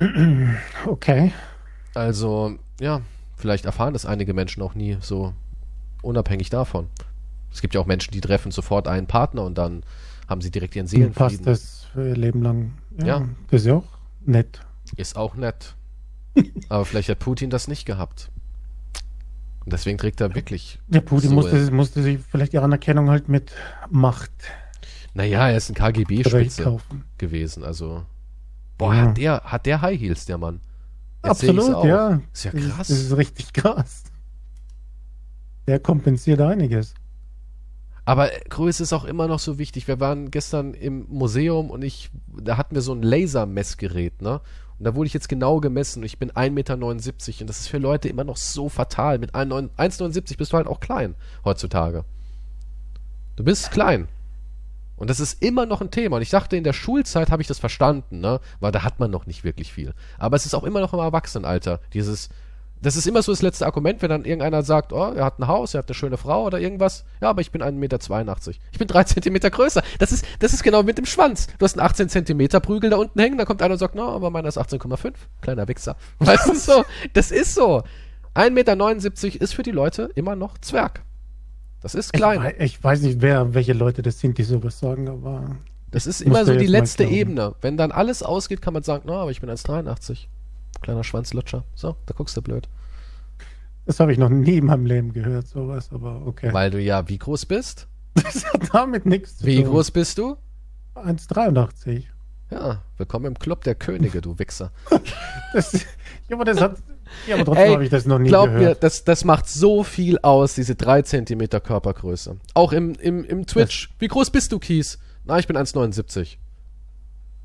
okay. 0.86 1.32
Also, 1.94 2.56
ja, 2.80 3.02
vielleicht 3.36 3.64
erfahren 3.64 3.92
das 3.92 4.06
einige 4.06 4.32
Menschen 4.32 4.62
auch 4.62 4.74
nie 4.74 4.96
so 5.00 5.34
unabhängig 6.02 6.50
davon. 6.50 6.88
Es 7.52 7.60
gibt 7.60 7.74
ja 7.74 7.80
auch 7.80 7.86
Menschen, 7.86 8.12
die 8.12 8.20
treffen 8.20 8.52
sofort 8.52 8.88
einen 8.88 9.06
Partner 9.06 9.42
und 9.42 9.58
dann 9.58 9.82
haben 10.28 10.40
sie 10.40 10.50
direkt 10.50 10.76
ihren 10.76 10.86
Dann 10.86 11.12
passt 11.12 11.38
Seelenfrieden. 11.38 11.44
das 11.46 11.86
für 11.92 12.08
ihr 12.08 12.16
Leben 12.16 12.42
lang. 12.42 12.74
Ja, 12.98 13.06
Ja. 13.06 13.28
Das 13.50 13.62
ist 13.62 13.66
ja 13.66 13.74
auch 13.74 13.84
nett. 14.24 14.60
Ist 14.96 15.16
auch 15.16 15.34
nett. 15.34 15.74
Aber 16.68 16.84
vielleicht 16.84 17.08
hat 17.08 17.18
Putin 17.18 17.50
das 17.50 17.68
nicht 17.68 17.84
gehabt. 17.84 18.30
Und 19.64 19.72
deswegen 19.72 19.98
trägt 19.98 20.20
er 20.20 20.34
wirklich. 20.34 20.78
Der 20.88 21.00
Putin 21.02 21.30
So, 21.30 21.34
musste, 21.34 21.70
musste 21.72 22.02
sich 22.02 22.18
vielleicht 22.20 22.52
die 22.52 22.58
Anerkennung 22.58 23.10
halt 23.10 23.28
mit 23.28 23.52
Macht 23.90 24.30
Naja, 25.14 25.48
er 25.50 25.56
ist 25.56 25.68
ein 25.68 25.74
KGB-Spitze 25.74 26.78
gewesen. 27.18 27.64
Also. 27.64 28.04
Boah, 28.78 28.94
Ja. 28.94 29.00
hat, 29.02 29.16
der, 29.18 29.40
hat 29.44 29.66
der 29.66 29.82
High 29.82 30.00
Heels, 30.00 30.24
der 30.26 30.38
Mann. 30.38 30.60
Jetzt 31.24 31.42
Absolut, 31.44 31.84
ja. 31.84 32.20
Ist 32.32 32.44
ja 32.44 32.52
Das 32.52 32.62
krass. 32.62 32.88
Das 32.88 32.98
ist 32.98 33.16
richtig 33.16 33.52
krass. 33.52 34.04
Der 35.66 35.78
kompensiert 35.80 36.40
einiges. 36.40 36.94
Aber 38.04 38.30
Größe 38.48 38.82
ist 38.84 38.94
auch 38.94 39.04
immer 39.04 39.28
noch 39.28 39.38
so 39.38 39.58
wichtig. 39.58 39.86
Wir 39.86 40.00
waren 40.00 40.30
gestern 40.30 40.72
im 40.72 41.04
Museum 41.10 41.68
und 41.68 41.82
ich, 41.82 42.10
da 42.40 42.56
hatten 42.56 42.74
wir 42.74 42.80
so 42.80 42.94
ein 42.94 43.02
Lasermessgerät, 43.02 44.22
ne? 44.22 44.40
Und 44.78 44.84
da 44.84 44.94
wurde 44.94 45.08
ich 45.08 45.14
jetzt 45.14 45.28
genau 45.28 45.58
gemessen 45.60 46.00
und 46.00 46.06
ich 46.06 46.18
bin 46.18 46.30
1,79 46.30 46.50
Meter 46.50 46.74
und 46.74 47.48
das 47.48 47.60
ist 47.60 47.68
für 47.68 47.78
Leute 47.78 48.08
immer 48.08 48.24
noch 48.24 48.36
so 48.36 48.68
fatal. 48.68 49.18
Mit 49.18 49.34
1,79 49.34 50.36
bist 50.36 50.52
du 50.52 50.56
halt 50.56 50.68
auch 50.68 50.80
klein 50.80 51.16
heutzutage. 51.44 52.04
Du 53.36 53.44
bist 53.44 53.70
klein. 53.70 54.08
Und 54.96 55.10
das 55.10 55.20
ist 55.20 55.42
immer 55.42 55.64
noch 55.64 55.80
ein 55.80 55.92
Thema. 55.92 56.16
Und 56.16 56.22
ich 56.22 56.30
dachte, 56.30 56.56
in 56.56 56.64
der 56.64 56.72
Schulzeit 56.72 57.30
habe 57.30 57.40
ich 57.40 57.48
das 57.48 57.60
verstanden, 57.60 58.20
ne? 58.20 58.40
Weil 58.58 58.72
da 58.72 58.82
hat 58.82 58.98
man 58.98 59.12
noch 59.12 59.26
nicht 59.26 59.44
wirklich 59.44 59.72
viel. 59.72 59.94
Aber 60.18 60.34
es 60.34 60.44
ist 60.44 60.54
auch 60.54 60.64
immer 60.64 60.80
noch 60.80 60.92
im 60.92 60.98
Erwachsenenalter. 60.98 61.80
Dieses, 61.92 62.30
das 62.82 62.96
ist 62.96 63.06
immer 63.06 63.22
so 63.22 63.32
das 63.32 63.42
letzte 63.42 63.66
Argument, 63.66 64.00
wenn 64.02 64.10
dann 64.10 64.24
irgendeiner 64.24 64.62
sagt, 64.62 64.92
oh, 64.92 65.12
er 65.12 65.24
hat 65.24 65.38
ein 65.38 65.46
Haus, 65.48 65.74
er 65.74 65.78
hat 65.78 65.88
eine 65.88 65.94
schöne 65.94 66.16
Frau 66.16 66.44
oder 66.44 66.60
irgendwas. 66.60 67.04
Ja, 67.20 67.30
aber 67.30 67.40
ich 67.40 67.50
bin 67.50 67.62
1,82 67.62 67.72
Meter. 67.72 67.98
Ich 68.72 68.78
bin 68.78 68.86
drei 68.88 69.04
Zentimeter 69.04 69.50
größer. 69.50 69.82
Das 69.98 70.12
ist, 70.12 70.24
das 70.38 70.52
ist 70.52 70.62
genau 70.62 70.82
mit 70.82 70.98
dem 70.98 71.06
Schwanz. 71.06 71.48
Du 71.58 71.64
hast 71.64 71.78
einen 71.78 71.86
18 71.86 72.08
Zentimeter 72.08 72.60
Prügel 72.60 72.90
da 72.90 72.96
unten 72.96 73.18
hängen, 73.20 73.38
da 73.38 73.44
kommt 73.44 73.62
einer 73.62 73.72
und 73.74 73.78
sagt, 73.78 73.94
no, 73.94 74.08
aber 74.08 74.30
meiner 74.30 74.48
ist 74.48 74.58
18,5. 74.58 75.12
Kleiner 75.40 75.66
Wichser. 75.68 75.96
Weißt 76.20 76.48
du 76.48 76.54
so? 76.54 76.84
Das 77.14 77.30
ist 77.30 77.54
so. 77.54 77.82
1,79 78.34 78.50
Meter 78.50 79.40
ist 79.42 79.54
für 79.54 79.62
die 79.62 79.70
Leute 79.72 80.10
immer 80.14 80.36
noch 80.36 80.58
Zwerg. 80.58 81.02
Das 81.80 81.94
ist 81.94 82.06
Ich, 82.14 82.20
klein. 82.20 82.42
wei- 82.42 82.56
ich 82.58 82.82
weiß 82.82 83.02
nicht, 83.02 83.20
wer, 83.20 83.54
welche 83.54 83.72
Leute 83.72 84.02
das 84.02 84.18
sind, 84.20 84.38
die 84.38 84.42
sowas 84.44 84.78
sagen, 84.78 85.08
aber 85.08 85.56
Das 85.90 86.06
ist 86.06 86.20
immer 86.20 86.44
so 86.44 86.54
die 86.54 86.66
letzte. 86.66 87.04
Ebene. 87.04 87.54
Wenn 87.60 87.76
dann 87.76 87.92
alles 87.92 88.22
ausgeht, 88.22 88.60
kann 88.62 88.74
man 88.74 88.82
sagen, 88.82 89.04
na, 89.06 89.14
aber 89.22 89.30
ich 89.30 89.40
bin 89.40 89.48
1,83. 89.50 90.26
Kleiner 90.80 91.04
Schwanzlutscher. 91.04 91.64
So, 91.74 91.96
da 92.06 92.14
guckst 92.14 92.36
du 92.36 92.42
blöd. 92.42 92.68
Das 93.86 94.00
habe 94.00 94.12
ich 94.12 94.18
noch 94.18 94.28
nie 94.28 94.58
in 94.58 94.66
meinem 94.66 94.84
Leben 94.86 95.12
gehört, 95.12 95.48
sowas, 95.48 95.90
aber 95.92 96.26
okay. 96.26 96.52
Weil 96.52 96.70
du 96.70 96.80
ja, 96.80 97.08
wie 97.08 97.18
groß 97.18 97.46
bist? 97.46 97.88
Das 98.14 98.44
hat 98.52 98.74
damit 98.74 99.06
nichts 99.06 99.38
zu 99.38 99.46
Wie 99.46 99.62
tun. 99.62 99.70
groß 99.70 99.92
bist 99.92 100.18
du? 100.18 100.36
1,83. 100.96 102.04
Ja, 102.50 102.82
willkommen 102.96 103.26
im 103.26 103.38
Club 103.38 103.62
der 103.64 103.74
Könige, 103.74 104.20
du 104.20 104.38
Wichser. 104.38 104.72
Das, 105.54 105.72
ja, 105.72 106.36
aber 106.36 106.44
das 106.44 106.60
hat. 106.60 106.76
Ja, 107.26 107.36
aber 107.36 107.46
trotzdem 107.46 107.72
habe 107.72 107.84
ich 107.84 107.88
das 107.88 108.04
noch 108.04 108.18
nie 108.18 108.28
Glaub 108.28 108.50
mir, 108.50 108.58
gehört. 108.58 108.82
das, 108.82 109.04
das 109.04 109.24
macht 109.24 109.48
so 109.48 109.82
viel 109.82 110.18
aus, 110.18 110.54
diese 110.56 110.74
3 110.74 111.00
Zentimeter 111.02 111.58
Körpergröße. 111.60 112.36
Auch 112.52 112.72
im, 112.72 112.92
im, 112.96 113.24
im 113.24 113.46
Twitch. 113.46 113.88
Wie 113.98 114.08
groß 114.08 114.28
bist 114.30 114.52
du, 114.52 114.58
Kies? 114.58 114.98
Na, 115.24 115.38
ich 115.38 115.46
bin 115.46 115.56
1,79. 115.56 116.36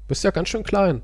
Bist 0.09 0.25
ja 0.25 0.31
ganz 0.31 0.49
schön 0.49 0.63
klein. 0.63 1.01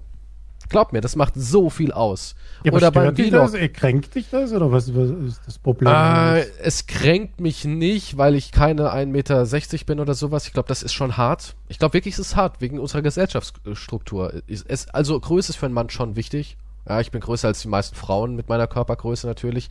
Glaub 0.70 0.94
mir, 0.94 1.02
das 1.02 1.16
macht 1.16 1.34
so 1.36 1.70
viel 1.70 1.92
aus. 1.92 2.36
Ja, 2.64 2.72
aber 2.72 2.78
Oder 2.78 2.92
beim 2.92 3.16
Vlog. 3.16 3.32
das? 3.32 3.54
Äh, 3.56 3.70
Kränkt 3.70 4.14
dich 4.16 4.30
das? 4.30 4.54
Oder 4.54 4.72
was, 4.72 4.96
was 4.96 5.10
ist 5.10 5.42
das 5.46 5.58
Problem? 5.58 5.92
Äh, 5.92 6.42
es 6.62 6.86
kränkt 6.86 7.40
mich 7.42 7.66
nicht, 7.66 8.18
weil 8.18 8.36
ich 8.36 8.52
keine 8.52 8.94
1,60 8.94 9.06
Meter 9.08 9.86
bin 9.86 10.00
oder 10.00 10.14
sowas. 10.14 10.46
Ich 10.48 10.54
glaube, 10.54 10.68
das 10.68 10.84
ist 10.84 10.94
schon 10.94 11.18
hart. 11.18 11.56
Ich 11.68 11.80
glaube 11.80 11.96
wirklich, 11.96 12.14
es 12.14 12.20
ist 12.20 12.36
hart, 12.36 12.62
wegen 12.62 12.80
unserer 12.80 13.02
Gesellschaftsstruktur. 13.02 14.42
Es, 14.48 14.64
es, 14.64 14.88
also 14.90 15.20
Größe 15.20 15.52
ist 15.52 15.56
für 15.58 15.66
einen 15.66 15.74
Mann 15.76 15.90
schon 15.90 16.16
wichtig. 16.16 16.58
Ja, 16.88 17.00
ich 17.02 17.12
bin 17.12 17.22
größer 17.22 17.48
als 17.48 17.62
die 17.62 17.68
meisten 17.68 17.96
Frauen 17.96 18.36
mit 18.36 18.48
meiner 18.50 18.68
Körpergröße 18.68 19.28
natürlich. 19.28 19.70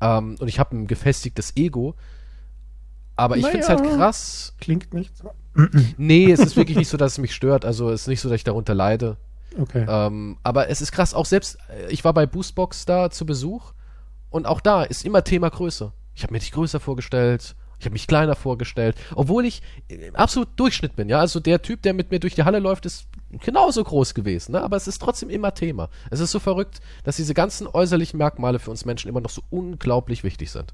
Ähm, 0.00 0.36
und 0.38 0.48
ich 0.48 0.58
habe 0.58 0.76
ein 0.76 0.86
gefestigtes 0.86 1.56
Ego. 1.56 1.94
Aber 3.16 3.36
ich 3.36 3.42
Naja. 3.42 3.52
finde 3.52 3.64
es 3.64 3.68
halt 3.70 3.96
krass. 3.96 4.54
Klingt 4.60 4.92
nicht 4.94 5.16
so. 5.16 5.30
Nee, 5.96 6.30
es 6.30 6.40
ist 6.40 6.56
wirklich 6.56 6.76
nicht 6.76 6.88
so, 6.88 6.98
dass 6.98 7.12
es 7.12 7.18
mich 7.18 7.34
stört. 7.34 7.64
Also 7.64 7.90
es 7.90 8.02
ist 8.02 8.08
nicht 8.08 8.20
so, 8.20 8.28
dass 8.28 8.36
ich 8.36 8.44
darunter 8.44 8.74
leide. 8.74 9.16
Okay. 9.58 9.86
Ähm, 9.88 10.38
aber 10.42 10.68
es 10.68 10.80
ist 10.80 10.92
krass, 10.92 11.14
auch 11.14 11.26
selbst, 11.26 11.58
äh, 11.68 11.90
ich 11.90 12.04
war 12.04 12.12
bei 12.12 12.26
Boostbox 12.26 12.84
da 12.84 13.10
zu 13.10 13.26
Besuch 13.26 13.72
und 14.30 14.46
auch 14.46 14.60
da 14.60 14.82
ist 14.82 15.04
immer 15.04 15.24
Thema 15.24 15.50
Größe. 15.50 15.92
Ich 16.14 16.22
habe 16.22 16.32
mir 16.32 16.38
dich 16.38 16.52
größer 16.52 16.80
vorgestellt, 16.80 17.54
ich 17.78 17.84
habe 17.84 17.92
mich 17.92 18.06
kleiner 18.06 18.34
vorgestellt, 18.34 18.96
obwohl 19.14 19.44
ich 19.44 19.62
äh, 19.88 20.10
absolut 20.14 20.48
Durchschnitt 20.56 20.96
bin, 20.96 21.08
ja. 21.08 21.20
Also 21.20 21.40
der 21.40 21.62
Typ, 21.62 21.82
der 21.82 21.94
mit 21.94 22.10
mir 22.10 22.20
durch 22.20 22.34
die 22.34 22.44
Halle 22.44 22.58
läuft, 22.58 22.86
ist 22.86 23.06
genauso 23.42 23.84
groß 23.84 24.14
gewesen, 24.14 24.52
ne? 24.52 24.62
Aber 24.62 24.76
es 24.76 24.88
ist 24.88 25.00
trotzdem 25.00 25.28
immer 25.28 25.52
Thema. 25.54 25.88
Es 26.10 26.20
ist 26.20 26.30
so 26.30 26.38
verrückt, 26.38 26.80
dass 27.04 27.16
diese 27.16 27.34
ganzen 27.34 27.66
äußerlichen 27.66 28.18
Merkmale 28.18 28.58
für 28.58 28.70
uns 28.70 28.84
Menschen 28.84 29.08
immer 29.08 29.20
noch 29.20 29.30
so 29.30 29.42
unglaublich 29.50 30.24
wichtig 30.24 30.50
sind. 30.50 30.72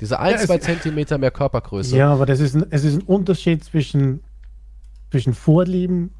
Diese 0.00 0.18
ein, 0.18 0.32
Ja, 0.32 0.38
zwei 0.38 0.58
Zentimeter 0.58 1.18
mehr 1.18 1.30
Körpergröße. 1.30 1.96
Ja, 1.96 2.12
aber 2.12 2.26
das 2.26 2.40
ist 2.40 2.54
ein, 2.54 2.66
es 2.70 2.84
ist 2.84 2.96
ein 2.96 3.02
Unterschied 3.02 3.62
zwischen, 3.62 4.24
zwischen 5.10 5.34
Vorlieben 5.34 6.12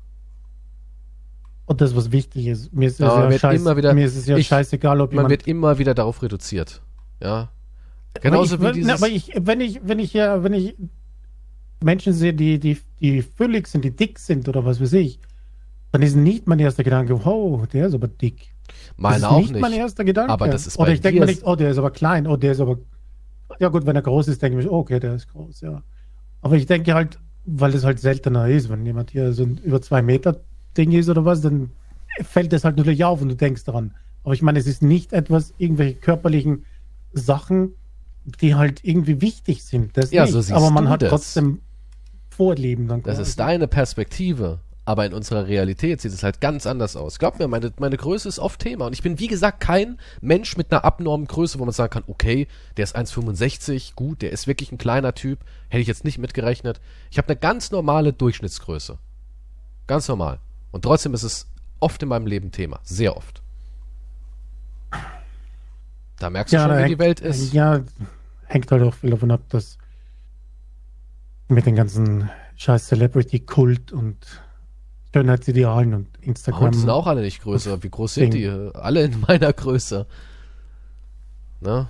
und 1.67 1.81
das, 1.81 1.97
was 1.97 2.13
wichtig 2.13 2.47
ist. 2.47 2.73
Mir 2.73 2.89
ist 2.89 3.01
ja, 3.01 3.29
wird 3.31 3.41
scheiß, 3.41 3.61
immer 3.61 3.77
wieder- 3.77 3.95
mir 3.95 4.05
ist 4.07 4.17
es 4.17 4.27
ja 4.27 4.37
ich- 4.37 4.47
scheißegal, 4.47 5.01
ob 5.01 5.13
Man 5.13 5.29
wird 5.31 5.47
immer 5.47 5.79
wieder 5.79 5.95
darauf 5.95 6.23
reduziert. 6.23 6.83
Ja. 7.23 7.51
Genauso 8.21 8.57
aber 8.57 8.67
wie 8.75 8.81
ich, 8.81 8.85
dieses. 8.87 9.03
Aber 9.03 9.09
ich, 9.11 9.33
wenn 9.39 9.61
ich, 9.61 9.81
wenn 9.83 9.99
ich 9.99 10.13
ja, 10.13 10.43
wenn 10.45 10.53
ich 10.53 10.77
Menschen 11.83 12.13
sehe, 12.13 12.33
die, 12.33 12.59
die, 12.59 12.79
die 13.01 13.23
füllig 13.23 13.67
sind, 13.67 13.85
die 13.85 13.91
dick 13.91 14.19
sind 14.19 14.49
oder 14.49 14.65
was 14.65 14.81
weiß 14.81 14.93
ich, 14.95 15.19
dann 15.93 16.03
ist 16.03 16.15
nicht 16.17 16.47
mein 16.47 16.59
erster 16.59 16.85
Gedanke, 16.85 17.15
oh, 17.25 17.65
der 17.73 17.87
ist 17.89 17.95
aber 17.95 18.09
dick. 18.09 18.53
das 18.67 18.77
meine 18.97 19.17
ist 19.19 19.25
auch 19.25 19.39
nicht 19.39 19.53
nicht. 19.53 19.61
mein 19.61 19.73
erster 19.73 20.05
Gedanke. 20.05 20.33
Aber 20.33 20.49
das 20.49 20.67
ist 20.67 20.79
Oder 20.79 20.93
ich 20.93 21.01
denke 21.01 21.21
mir 21.21 21.27
nicht, 21.27 21.45
oh, 21.45 21.57
der 21.57 21.71
ist 21.71 21.79
aber 21.79 21.91
klein, 21.91 22.27
oh, 22.27 22.37
der 22.37 22.53
ist 22.53 22.61
aber. 22.61 22.79
Ja, 23.59 23.69
gut, 23.69 23.87
wenn 23.87 23.95
er 23.97 24.03
groß 24.03 24.29
ist, 24.29 24.43
denke 24.43 24.59
ich 24.59 24.65
mir, 24.67 24.73
okay, 24.73 24.99
der 25.01 25.15
ist 25.15 25.29
groß, 25.29 25.61
ja. 25.61 25.83
Aber 26.41 26.57
ich 26.57 26.67
denke 26.67 26.95
halt, 26.95 27.19
weil 27.45 27.75
es 27.75 27.85
halt 27.85 28.01
seltener 28.01 28.49
ist, 28.49 28.69
wenn 28.69 28.85
jemand 28.87 29.11
hier 29.11 29.33
so 29.33 29.45
über 29.45 29.81
zwei 29.83 30.03
Meter 30.03 30.41
Ding 30.77 30.93
ist 30.93 31.09
oder 31.09 31.25
was, 31.25 31.41
dann 31.41 31.71
fällt 32.23 32.53
das 32.53 32.65
halt 32.65 32.77
natürlich 32.77 33.05
auf 33.05 33.23
und 33.23 33.29
du 33.29 33.37
denkst 33.37 33.65
daran. 33.65 33.95
Aber 34.23 34.35
ich 34.35 34.43
meine, 34.43 34.59
es 34.59 34.67
ist 34.67 34.83
nicht 34.83 35.13
etwas, 35.13 35.55
irgendwelche 35.59 35.95
körperlichen 35.97 36.65
Sachen, 37.13 37.75
die 38.41 38.55
halt 38.55 38.85
irgendwie 38.85 39.21
wichtig 39.21 39.65
sind. 39.65 39.97
Das 39.97 40.11
Ja, 40.11 40.25
nicht. 40.25 40.33
so 40.33 40.55
Aber 40.55 40.71
man 40.71 40.89
hat 40.89 41.03
das. 41.03 41.11
trotzdem 41.11 41.61
Vorleben 42.31 42.89
dann 42.89 43.03
Das 43.03 43.19
ist 43.19 43.39
deine 43.39 43.69
Perspektive. 43.69 44.61
Aber 44.87 45.07
in 45.07 45.15
unserer 45.15 45.47
Realität 45.47 46.03
sieht 46.03 46.13
es 46.13 46.23
halt 46.23 46.43
ganz 46.43 46.67
anders 46.67 46.95
aus. 46.95 47.19
Glaub 47.19 47.39
mir, 47.39 47.49
meine, 47.49 47.73
meine 47.79 47.97
Größe 47.97 48.29
ist 48.29 48.39
oft 48.39 48.61
Thema. 48.61 48.87
Und 48.87 48.93
ich 48.93 49.03
bin, 49.03 49.19
wie 49.19 49.29
gesagt, 49.29 49.61
kein 49.61 49.99
Mensch 50.21 50.59
mit 50.59 50.71
einer 50.71 50.85
abnormen 50.85 51.27
Größe, 51.27 51.59
wo 51.59 51.65
man 51.65 51.73
sagen 51.73 51.91
kann, 51.91 52.05
okay, 52.07 52.49
der 52.77 52.85
ist 52.85 52.95
1,65, 52.95 53.95
gut, 53.95 54.21
der 54.21 54.31
ist 54.31 54.47
wirklich 54.47 54.73
ein 54.73 54.79
kleiner 54.79 55.15
Typ. 55.15 55.39
Hätte 55.69 55.81
ich 55.81 55.89
jetzt 55.89 56.05
nicht 56.05 56.19
mitgerechnet. 56.19 56.81
Ich 57.11 57.17
habe 57.17 57.29
eine 57.29 57.37
ganz 57.37 57.71
normale 57.71 58.13
Durchschnittsgröße. 58.13 58.99
Ganz 59.87 60.07
normal. 60.09 60.39
Und 60.75 60.83
trotzdem 60.83 61.15
ist 61.15 61.23
es 61.23 61.47
oft 61.79 62.03
in 62.03 62.09
meinem 62.09 62.27
Leben 62.27 62.51
Thema. 62.51 62.81
Sehr 62.83 63.17
oft. 63.17 63.43
Da 66.19 66.31
merkst 66.31 66.53
du 66.53 66.59
schon, 66.59 66.69
da 66.69 66.75
wie 66.77 66.81
hängt- 66.81 66.91
die 66.91 66.99
Welt 66.99 67.21
ist. 67.21 67.53
Ja, 67.53 67.81
hängt 68.47 68.73
halt 68.73 68.83
auch 68.83 68.95
viel 68.95 69.11
davon 69.11 69.31
ab, 69.31 69.43
dass 69.51 69.79
mit 71.47 71.65
den 71.65 71.77
ganzen 71.77 72.29
scheiß 72.57 72.89
Celebrity-Kult 72.89 73.93
und 73.93 74.17
Schönheitsidealen 75.13 75.95
und 75.95 76.09
Instagram. 76.21 76.65
Und 76.65 76.75
die 76.75 76.79
sind 76.81 76.91
auch 76.91 77.07
alle 77.07 77.21
nicht 77.23 77.41
größer. 77.43 77.81
Wie 77.85 77.91
groß 77.91 78.15
sind 78.15 78.35
die? 78.35 78.49
Alle 78.49 79.05
in 79.05 79.21
meiner 79.21 79.53
Größe. 79.53 80.07
Ne? 81.61 81.87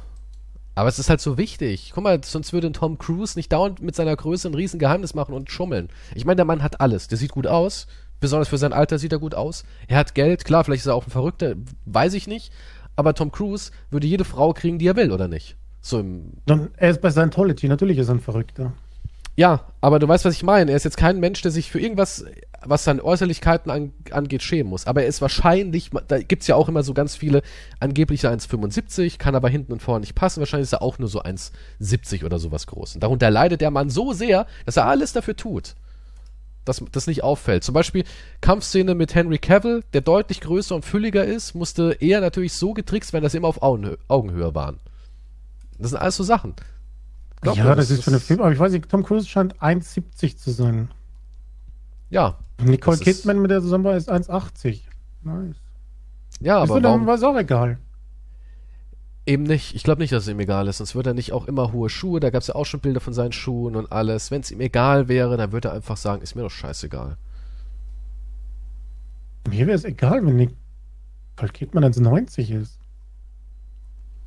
Aber 0.75 0.89
es 0.91 0.99
ist 0.99 1.09
halt 1.09 1.23
so 1.23 1.39
wichtig. 1.39 1.93
Guck 1.95 2.05
mal, 2.05 2.23
sonst 2.23 2.53
würde 2.53 2.67
ein 2.67 2.75
Tom 2.75 2.99
Cruise 2.99 3.39
nicht 3.39 3.51
dauernd 3.51 3.81
mit 3.81 3.95
seiner 3.97 4.15
Größe 4.15 4.47
ein 4.49 4.55
riesen 4.55 4.79
Geheimnis 4.79 5.15
machen 5.15 5.35
und 5.35 5.51
schummeln. 5.51 5.89
Ich 6.15 6.27
meine, 6.27 6.37
der 6.37 6.45
Mann 6.45 6.63
hat 6.63 6.83
alles. 6.83 7.09
Der 7.09 7.17
sieht 7.17 7.31
gut 7.33 7.47
aus. 7.47 7.87
Besonders 8.21 8.49
für 8.49 8.59
sein 8.59 8.73
Alter 8.73 8.99
sieht 8.99 9.13
er 9.13 9.19
gut 9.19 9.35
aus. 9.35 9.65
Er 9.89 9.99
hat 9.99 10.15
Geld. 10.15 10.45
Klar, 10.45 10.65
vielleicht 10.65 10.83
ist 10.83 10.87
er 10.87 10.95
auch 10.95 11.07
ein 11.07 11.11
Verrückter. 11.11 11.55
Weiß 11.85 12.15
ich 12.15 12.27
nicht. 12.27 12.53
Aber 12.97 13.15
Tom 13.15 13.33
Cruise 13.33 13.71
würde 13.91 14.07
jede 14.07 14.25
Frau 14.25 14.53
kriegen, 14.53 14.79
die 14.79 14.87
er 14.87 14.97
will, 14.97 15.13
oder 15.13 15.29
nicht? 15.29 15.57
So 15.81 16.01
im 16.01 16.33
Dann, 16.47 16.71
er 16.77 16.91
ist 16.91 17.01
bei 17.01 17.11
Scientology, 17.11 17.69
natürlich 17.69 17.99
ist 17.99 18.09
er 18.09 18.15
ein 18.15 18.21
Verrückter. 18.21 18.73
ja, 19.37 19.67
aber 19.81 19.99
du 19.99 20.09
weißt, 20.09 20.25
was 20.25 20.35
ich 20.35 20.43
meine. 20.43 20.71
Er 20.71 20.77
ist 20.77 20.85
jetzt 20.85 20.97
kein 20.97 21.21
Mensch, 21.21 21.43
der 21.43 21.51
sich 21.51 21.71
für 21.71 21.81
irgendwas, 21.81 22.25
was 22.65 22.85
seine 22.85 23.05
Äußerlichkeiten 23.05 23.71
an, 23.71 23.93
angeht, 24.13 24.43
schämen 24.43 24.71
muss. 24.71 24.87
Aber 24.87 25.03
er 25.03 25.09
ist 25.09 25.21
wahrscheinlich, 25.21 25.91
da 26.09 26.21
gibt's 26.21 26.47
ja 26.47 26.55
auch 26.55 26.69
immer 26.69 26.83
so 26.83 26.95
ganz 26.95 27.17
viele 27.17 27.43
angebliche 27.81 28.31
1,75, 28.31 29.19
kann 29.19 29.35
aber 29.35 29.49
hinten 29.51 29.73
und 29.73 29.83
vorne 29.83 30.01
nicht 30.01 30.15
passen. 30.15 30.41
Wahrscheinlich 30.41 30.69
ist 30.69 30.73
er 30.73 30.83
auch 30.83 30.99
nur 30.99 31.09
so 31.09 31.21
1,70 31.21 32.25
oder 32.25 32.39
sowas 32.39 32.67
groß. 32.67 32.95
Und 32.95 33.03
darunter 33.03 33.31
leidet 33.31 33.61
der 33.61 33.71
Mann 33.73 33.91
so 33.91 34.13
sehr, 34.15 34.47
dass 34.65 34.79
er 34.79 34.87
alles 34.87 35.13
dafür 35.13 35.37
tut, 35.37 35.75
dass 36.65 36.83
das 36.93 37.07
nicht 37.07 37.23
auffällt. 37.23 37.65
Zum 37.65 37.75
Beispiel 37.75 38.05
Kampfszene 38.41 38.95
mit 38.95 39.15
Henry 39.15 39.39
Cavill, 39.39 39.85
der 39.93 40.01
deutlich 40.01 40.41
größer 40.41 40.75
und 40.75 40.85
fülliger 40.85 41.25
ist, 41.25 41.55
musste 41.55 41.97
er 42.01 42.21
natürlich 42.21 42.53
so 42.55 42.73
getrickst 42.75 43.13
werden, 43.13 43.23
dass 43.23 43.33
sie 43.33 43.39
immer 43.39 43.49
auf 43.49 43.63
Augenhö 43.63 43.97
Augenhöhe 44.09 44.55
waren. 44.55 44.79
Das 45.79 45.91
sind 45.91 45.99
alles 46.01 46.17
so 46.17 46.25
Sachen. 46.25 46.55
Glaub 47.41 47.57
ja, 47.57 47.65
mir, 47.65 47.77
das, 47.77 47.91
ist 47.91 48.05
für 48.05 48.11
einen 48.11 48.21
Film, 48.21 48.41
aber 48.41 48.53
ich 48.53 48.59
weiß 48.59 48.73
nicht, 48.73 48.89
Tom 48.89 49.03
Cruise 49.05 49.29
scheint 49.29 49.61
1,70 49.61 50.37
zu 50.39 50.51
sein. 50.51 50.89
Ja, 52.11 52.39
Nicole 52.63 52.97
Das 52.97 53.07
ist- 53.07 53.19
Kidman, 53.19 53.41
mit 53.43 53.51
der 53.51 53.59
er 53.59 53.63
zusammen 53.63 53.85
war, 53.85 53.97
ist 53.97 54.11
1,80. 54.11 54.81
Nice. 55.23 55.57
ja, 56.41 56.57
Aber 56.57 56.73
aber 56.73 56.81
dann 56.81 56.93
warum? 56.93 57.07
war 57.07 57.15
es 57.17 57.23
auch 57.23 57.37
egal. 57.37 57.79
Eben 59.27 59.45
nicht. 59.45 59.75
Ich 59.75 59.83
glaube 59.83 60.03
nicht, 60.03 60.13
dass 60.13 60.25
es 60.25 60.29
ihm 60.29 60.41
egal 60.41 60.69
ist. 60.69 60.79
Sonst 60.79 60.95
würde 60.95 61.11
er 61.11 61.15
nicht 61.15 61.33
auch 61.33 61.47
immer 61.47 61.73
hohe 61.73 61.89
Schuhe. 61.89 62.21
Da 62.21 62.31
gab 62.31 62.43
es 62.43 62.49
ja 62.49 62.55
auch 62.55 62.67
schon 62.67 62.81
Bilder 62.81 63.01
von 63.01 63.15
seinen 63.15 63.33
Schuhen 63.33 63.75
und 63.75 63.91
alles. 63.91 64.31
Wenn 64.31 64.43
es 64.43 64.51
ihm 64.51 64.61
egal 64.61 65.09
wäre, 65.09 65.37
dann 65.37 65.53
würde 65.53 65.69
er 65.69 65.75
einfach 65.75 65.97
sagen, 65.97 66.23
ist 66.23 66.35
mir 66.35 66.43
doch 66.43 66.51
scheißegal. 66.51 67.17
Mir 69.49 69.67
wäre 69.67 69.77
es 69.77 69.85
egal, 69.85 70.25
wenn 70.27 70.37
Nicole 70.37 71.53
Kidman 71.53 71.85
1,90 71.85 72.61
ist. 72.61 72.79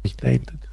Ich 0.03 0.17
datet. 0.17 0.69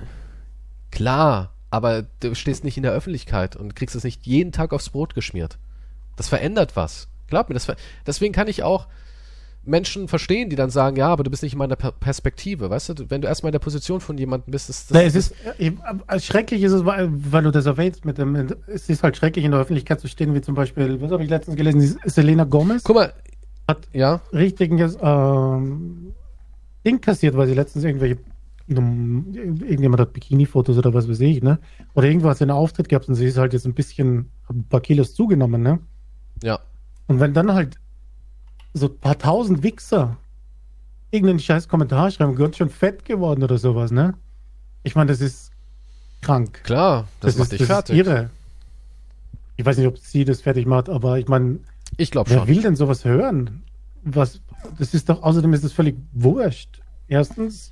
Klar, 0.91 1.53
aber 1.71 2.07
du 2.21 2.35
stehst 2.35 2.65
nicht 2.65 2.77
in 2.77 2.83
der 2.83 2.93
Öffentlichkeit 2.93 3.57
und 3.57 3.75
kriegst 3.75 3.97
es 3.97 4.05
nicht 4.05 4.27
jeden 4.27 4.53
Tag 4.53 4.73
aufs 4.73 4.91
Brot 4.91 5.15
geschmiert. 5.15 5.59
Das 6.17 6.29
verändert 6.29 6.77
was. 6.77 7.09
Glaub 7.27 7.49
mir, 7.49 7.55
das 7.55 7.65
ver 7.65 7.77
deswegen 8.07 8.33
kann 8.33 8.49
ich 8.49 8.63
auch 8.63 8.87
Menschen 9.67 10.09
verstehen, 10.09 10.51
die 10.51 10.57
dann 10.57 10.71
sagen, 10.71 10.97
ja, 10.97 11.09
aber 11.09 11.25
du 11.25 11.31
bist 11.31 11.43
nicht 11.43 11.53
in 11.53 11.59
meiner 11.59 11.77
per 11.77 11.93
Perspektive, 11.93 12.71
weißt 12.71 12.91
du? 12.91 13.11
Wenn 13.11 13.21
du 13.23 13.29
erstmal 13.29 13.49
in 13.51 13.55
der 13.55 13.59
Position 13.61 14.01
von 14.01 14.19
jemandem 14.19 14.51
bist, 14.51 14.69
das, 14.69 14.87
das, 14.87 14.95
Na, 14.95 15.03
es 15.03 15.15
ist, 15.15 15.35
äh, 15.59 15.73
äh, 16.09 16.21
schrecklich 16.21 16.63
ist 16.63 16.73
es, 16.73 16.85
weil, 16.85 17.09
weil 17.11 17.43
du 17.43 17.51
das 17.51 17.67
erwähnst 17.67 18.05
mit 18.05 18.19
dem, 18.19 18.35
es 18.67 18.89
ist 18.89 19.03
halt 19.03 19.17
schrecklich 19.17 19.45
in 19.45 19.53
der 19.53 19.61
Öffentlichkeit 19.61 20.01
zu 20.01 20.09
stehen, 20.09 20.35
wie 20.35 20.41
zum 20.41 20.55
Beispiel, 20.55 21.01
was 21.01 21.11
habe 21.11 21.23
ich 21.25 21.31
letztens 21.31 21.57
gelesen, 21.57 21.99
Selena 22.05 22.45
Gomez 22.45 22.83
Guck 22.85 22.97
mal, 22.97 23.13
Hat- 23.67 23.89
ja, 23.93 24.21
richtiges 24.33 24.99
ähm, 25.01 26.13
Ding 26.87 27.01
kassiert, 27.01 27.37
weil 27.37 27.47
sie 27.47 27.55
letztens 27.55 27.85
irgendwelche 27.85 28.19
um, 28.69 29.27
irgendjemand 29.35 30.01
hat 30.01 30.15
Bikini-Fotos 30.15 30.79
oder 30.79 30.95
was 30.95 31.07
weiß 31.09 31.21
ich, 31.21 31.43
ne? 31.43 31.59
Oder 31.93 32.07
irgendwo 32.07 32.31
hat 32.31 32.39
sie 32.39 32.45
einen 32.45 32.51
Auftritt 32.51 32.89
gehabt 32.89 33.09
und 33.09 33.15
sie 33.15 33.27
ist 33.27 33.37
halt 33.37 33.53
jetzt 33.53 33.67
ein 33.67 33.75
bisschen, 33.75 34.31
ein 34.49 34.65
paar 34.65 34.81
Kilos 34.81 35.15
zugenommen, 35.15 35.63
ne? 35.63 35.81
ja. 36.43 36.59
Und 37.07 37.21
wenn 37.21 37.35
dann 37.35 37.53
halt 37.53 37.77
so 38.75 38.87
ein 38.87 38.99
paar 38.99 39.19
tausend 39.19 39.63
Wichser 39.63 40.17
irgendeinen 41.11 41.39
scheiß 41.39 41.69
Kommentar 41.69 42.11
schreiben, 42.11 42.35
ganz 42.35 42.57
schön 42.57 42.69
fett 42.71 43.05
geworden 43.05 43.43
oder 43.45 43.57
sowas, 43.57 43.93
ne? 43.93 44.15
Ich 44.83 44.97
meine, 44.97 45.13
das 45.13 45.21
ist 45.21 45.53
krank. 46.23 46.63
Klar, 46.65 47.07
das, 47.21 47.37
macht 47.37 47.45
ist, 47.45 47.53
dich 47.53 47.59
das 47.61 47.69
fertig. 47.69 47.99
Ist 47.99 48.07
irre. 48.07 48.31
Ich 49.57 49.65
weiß 49.65 49.79
nicht, 49.79 49.87
ob 49.87 49.97
sie 49.99 50.25
das 50.25 50.41
fertig 50.41 50.67
macht, 50.67 50.89
aber 50.89 51.19
ich 51.19 51.29
meine, 51.29 51.61
Ich 51.97 52.11
glaube 52.11 52.31
Wer 52.31 52.39
schon. 52.41 52.49
will 52.49 52.63
denn 52.63 52.75
sowas 52.77 53.05
hören? 53.05 53.63
Was, 54.03 54.41
das 54.79 54.93
ist 54.93 55.09
doch, 55.09 55.23
außerdem 55.23 55.53
ist 55.55 55.63
es 55.63 55.73
völlig 55.73 55.97
wurscht. 56.13 56.81
Erstens, 57.07 57.71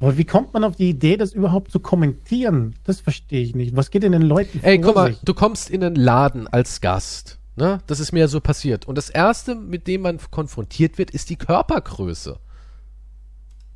aber 0.00 0.18
wie 0.18 0.24
kommt 0.24 0.52
man 0.52 0.64
auf 0.64 0.74
die 0.74 0.90
Idee, 0.90 1.16
das 1.16 1.32
überhaupt 1.32 1.70
zu 1.70 1.78
kommentieren? 1.78 2.74
Das 2.82 3.00
verstehe 3.00 3.42
ich 3.42 3.54
nicht. 3.54 3.76
Was 3.76 3.90
geht 3.92 4.02
in 4.02 4.10
den 4.12 4.22
Leuten 4.22 4.58
Ey, 4.62 4.80
guck 4.80 4.96
mal, 4.96 5.12
sich? 5.12 5.20
du 5.24 5.32
kommst 5.32 5.70
in 5.70 5.84
einen 5.84 5.94
Laden 5.94 6.48
als 6.48 6.80
Gast. 6.80 7.38
Ne? 7.56 7.78
Das 7.86 8.00
ist 8.00 8.12
mir 8.12 8.20
ja 8.20 8.28
so 8.28 8.40
passiert. 8.40 8.86
Und 8.86 8.98
das 8.98 9.10
Erste, 9.10 9.54
mit 9.54 9.86
dem 9.86 10.02
man 10.02 10.18
konfrontiert 10.30 10.98
wird, 10.98 11.10
ist 11.10 11.30
die 11.30 11.36
Körpergröße. 11.36 12.38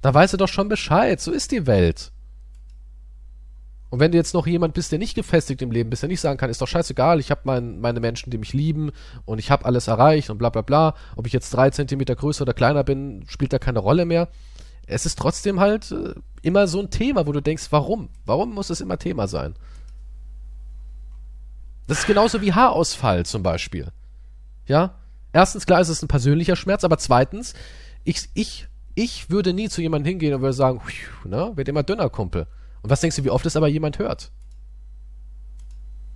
Da 0.00 0.14
weißt 0.14 0.32
du 0.32 0.36
doch 0.36 0.48
schon 0.48 0.68
Bescheid. 0.68 1.20
So 1.20 1.32
ist 1.32 1.52
die 1.52 1.66
Welt. 1.66 2.12
Und 3.90 4.00
wenn 4.00 4.12
du 4.12 4.18
jetzt 4.18 4.34
noch 4.34 4.46
jemand 4.46 4.74
bist, 4.74 4.92
der 4.92 4.98
nicht 4.98 5.14
gefestigt 5.14 5.62
im 5.62 5.70
Leben 5.70 5.88
bist, 5.88 6.02
der 6.02 6.08
nicht 6.08 6.20
sagen 6.20 6.38
kann, 6.38 6.50
ist 6.50 6.60
doch 6.60 6.68
scheißegal, 6.68 7.20
ich 7.20 7.30
habe 7.30 7.40
mein, 7.44 7.80
meine 7.80 8.00
Menschen, 8.00 8.30
die 8.30 8.36
mich 8.36 8.52
lieben 8.52 8.90
und 9.24 9.38
ich 9.38 9.50
habe 9.50 9.64
alles 9.64 9.88
erreicht 9.88 10.28
und 10.28 10.38
bla 10.38 10.50
bla 10.50 10.60
bla. 10.60 10.94
Ob 11.16 11.26
ich 11.26 11.32
jetzt 11.32 11.50
drei 11.50 11.70
Zentimeter 11.70 12.14
größer 12.14 12.42
oder 12.42 12.52
kleiner 12.52 12.84
bin, 12.84 13.24
spielt 13.28 13.52
da 13.52 13.58
keine 13.58 13.78
Rolle 13.78 14.04
mehr. 14.04 14.28
Es 14.86 15.06
ist 15.06 15.18
trotzdem 15.18 15.60
halt 15.60 15.90
äh, 15.90 16.14
immer 16.42 16.66
so 16.66 16.80
ein 16.80 16.90
Thema, 16.90 17.26
wo 17.26 17.32
du 17.32 17.40
denkst, 17.40 17.68
warum? 17.70 18.10
Warum 18.26 18.52
muss 18.52 18.70
es 18.70 18.80
immer 18.80 18.98
Thema 18.98 19.26
sein? 19.26 19.54
Das 21.88 22.00
ist 22.00 22.06
genauso 22.06 22.40
wie 22.42 22.52
Haarausfall 22.52 23.26
zum 23.26 23.42
Beispiel. 23.42 23.88
Ja? 24.66 24.94
Erstens, 25.32 25.66
klar 25.66 25.80
ist 25.80 25.88
es 25.88 26.02
ein 26.02 26.08
persönlicher 26.08 26.54
Schmerz, 26.54 26.84
aber 26.84 26.98
zweitens, 26.98 27.54
ich, 28.04 28.28
ich, 28.34 28.68
ich 28.94 29.30
würde 29.30 29.52
nie 29.52 29.68
zu 29.68 29.80
jemandem 29.80 30.10
hingehen 30.10 30.34
und 30.34 30.42
würde 30.42 30.52
sagen, 30.52 30.80
"Pfiuh, 30.80 31.28
ne, 31.28 31.52
wird 31.56 31.68
immer 31.68 31.82
dünner, 31.82 32.10
Kumpel. 32.10 32.46
Und 32.82 32.90
was 32.90 33.00
denkst 33.00 33.16
du, 33.16 33.24
wie 33.24 33.30
oft 33.30 33.46
es 33.46 33.56
aber 33.56 33.68
jemand 33.68 33.98
hört? 33.98 34.30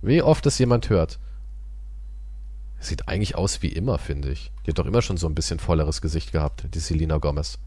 Wie 0.01 0.21
oft 0.21 0.45
es 0.45 0.57
jemand 0.59 0.89
hört? 0.89 1.19
Sieht 2.79 3.07
eigentlich 3.07 3.35
aus 3.35 3.61
wie 3.61 3.69
immer, 3.69 3.97
finde 3.97 4.29
ich. 4.29 4.51
Die 4.65 4.71
hat 4.71 4.77
doch 4.77 4.85
immer 4.85 5.01
schon 5.01 5.17
so 5.17 5.27
ein 5.27 5.35
bisschen 5.35 5.57
volleres 5.59 6.01
Gesicht 6.01 6.31
gehabt, 6.33 6.65
die 6.73 6.79
Selena 6.79 7.17
Gomez. 7.17 7.57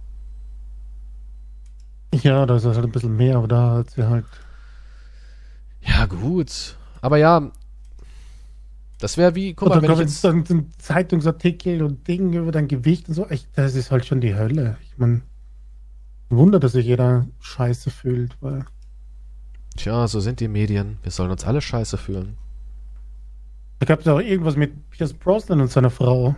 Ja, 2.15 2.47
da 2.47 2.57
ist 2.57 2.65
halt 2.65 2.79
ein 2.79 2.93
bisschen 2.93 3.17
mehr, 3.17 3.37
aber 3.39 3.49
da 3.49 3.71
hat 3.79 3.91
sie 3.91 4.07
halt. 4.07 4.27
Ja, 5.81 6.07
gut. 6.07 6.77
Aber 7.01 7.17
ja, 7.17 7.51
das 8.99 9.17
wäre 9.19 9.35
wie, 9.35 9.55
guck 9.55 9.69
mal, 9.69 9.83
wenn 9.83 9.93
ich 9.93 9.99
jetzt, 9.99 10.25
dann 10.25 10.45
ein 10.49 10.71
Zeitungsartikel 10.79 11.83
und 11.83 12.09
Ding 12.09 12.33
über 12.33 12.53
dein 12.53 12.69
Gewicht 12.69 13.09
und 13.09 13.15
so. 13.15 13.27
Echt, 13.27 13.49
das 13.55 13.75
ist 13.75 13.91
halt 13.91 14.07
schon 14.07 14.21
die 14.21 14.35
Hölle. 14.35 14.79
Ich 14.83 14.97
meine, 14.97 15.23
Wunder, 16.29 16.59
dass 16.59 16.73
sich 16.73 16.87
jeder 16.87 17.27
scheiße 17.41 17.91
fühlt, 17.91 18.37
weil. 18.41 18.65
tja, 19.77 20.09
so 20.09 20.21
sind 20.21 20.41
die 20.41 20.49
Medien. 20.49 20.99
Wir 21.03 21.13
sollen 21.13 21.31
uns 21.31 21.45
alle 21.45 21.61
scheiße 21.61 21.99
fühlen. 21.99 22.37
Da 23.79 23.87
gab 23.87 24.01
es 24.01 24.09
auch 24.09 24.21
irgendwas 24.21 24.57
mit 24.57 24.91
Pierce 24.91 25.13
Brosnan 25.13 25.61
und 25.61 25.71
seiner 25.71 25.91
Frau. 25.91 26.35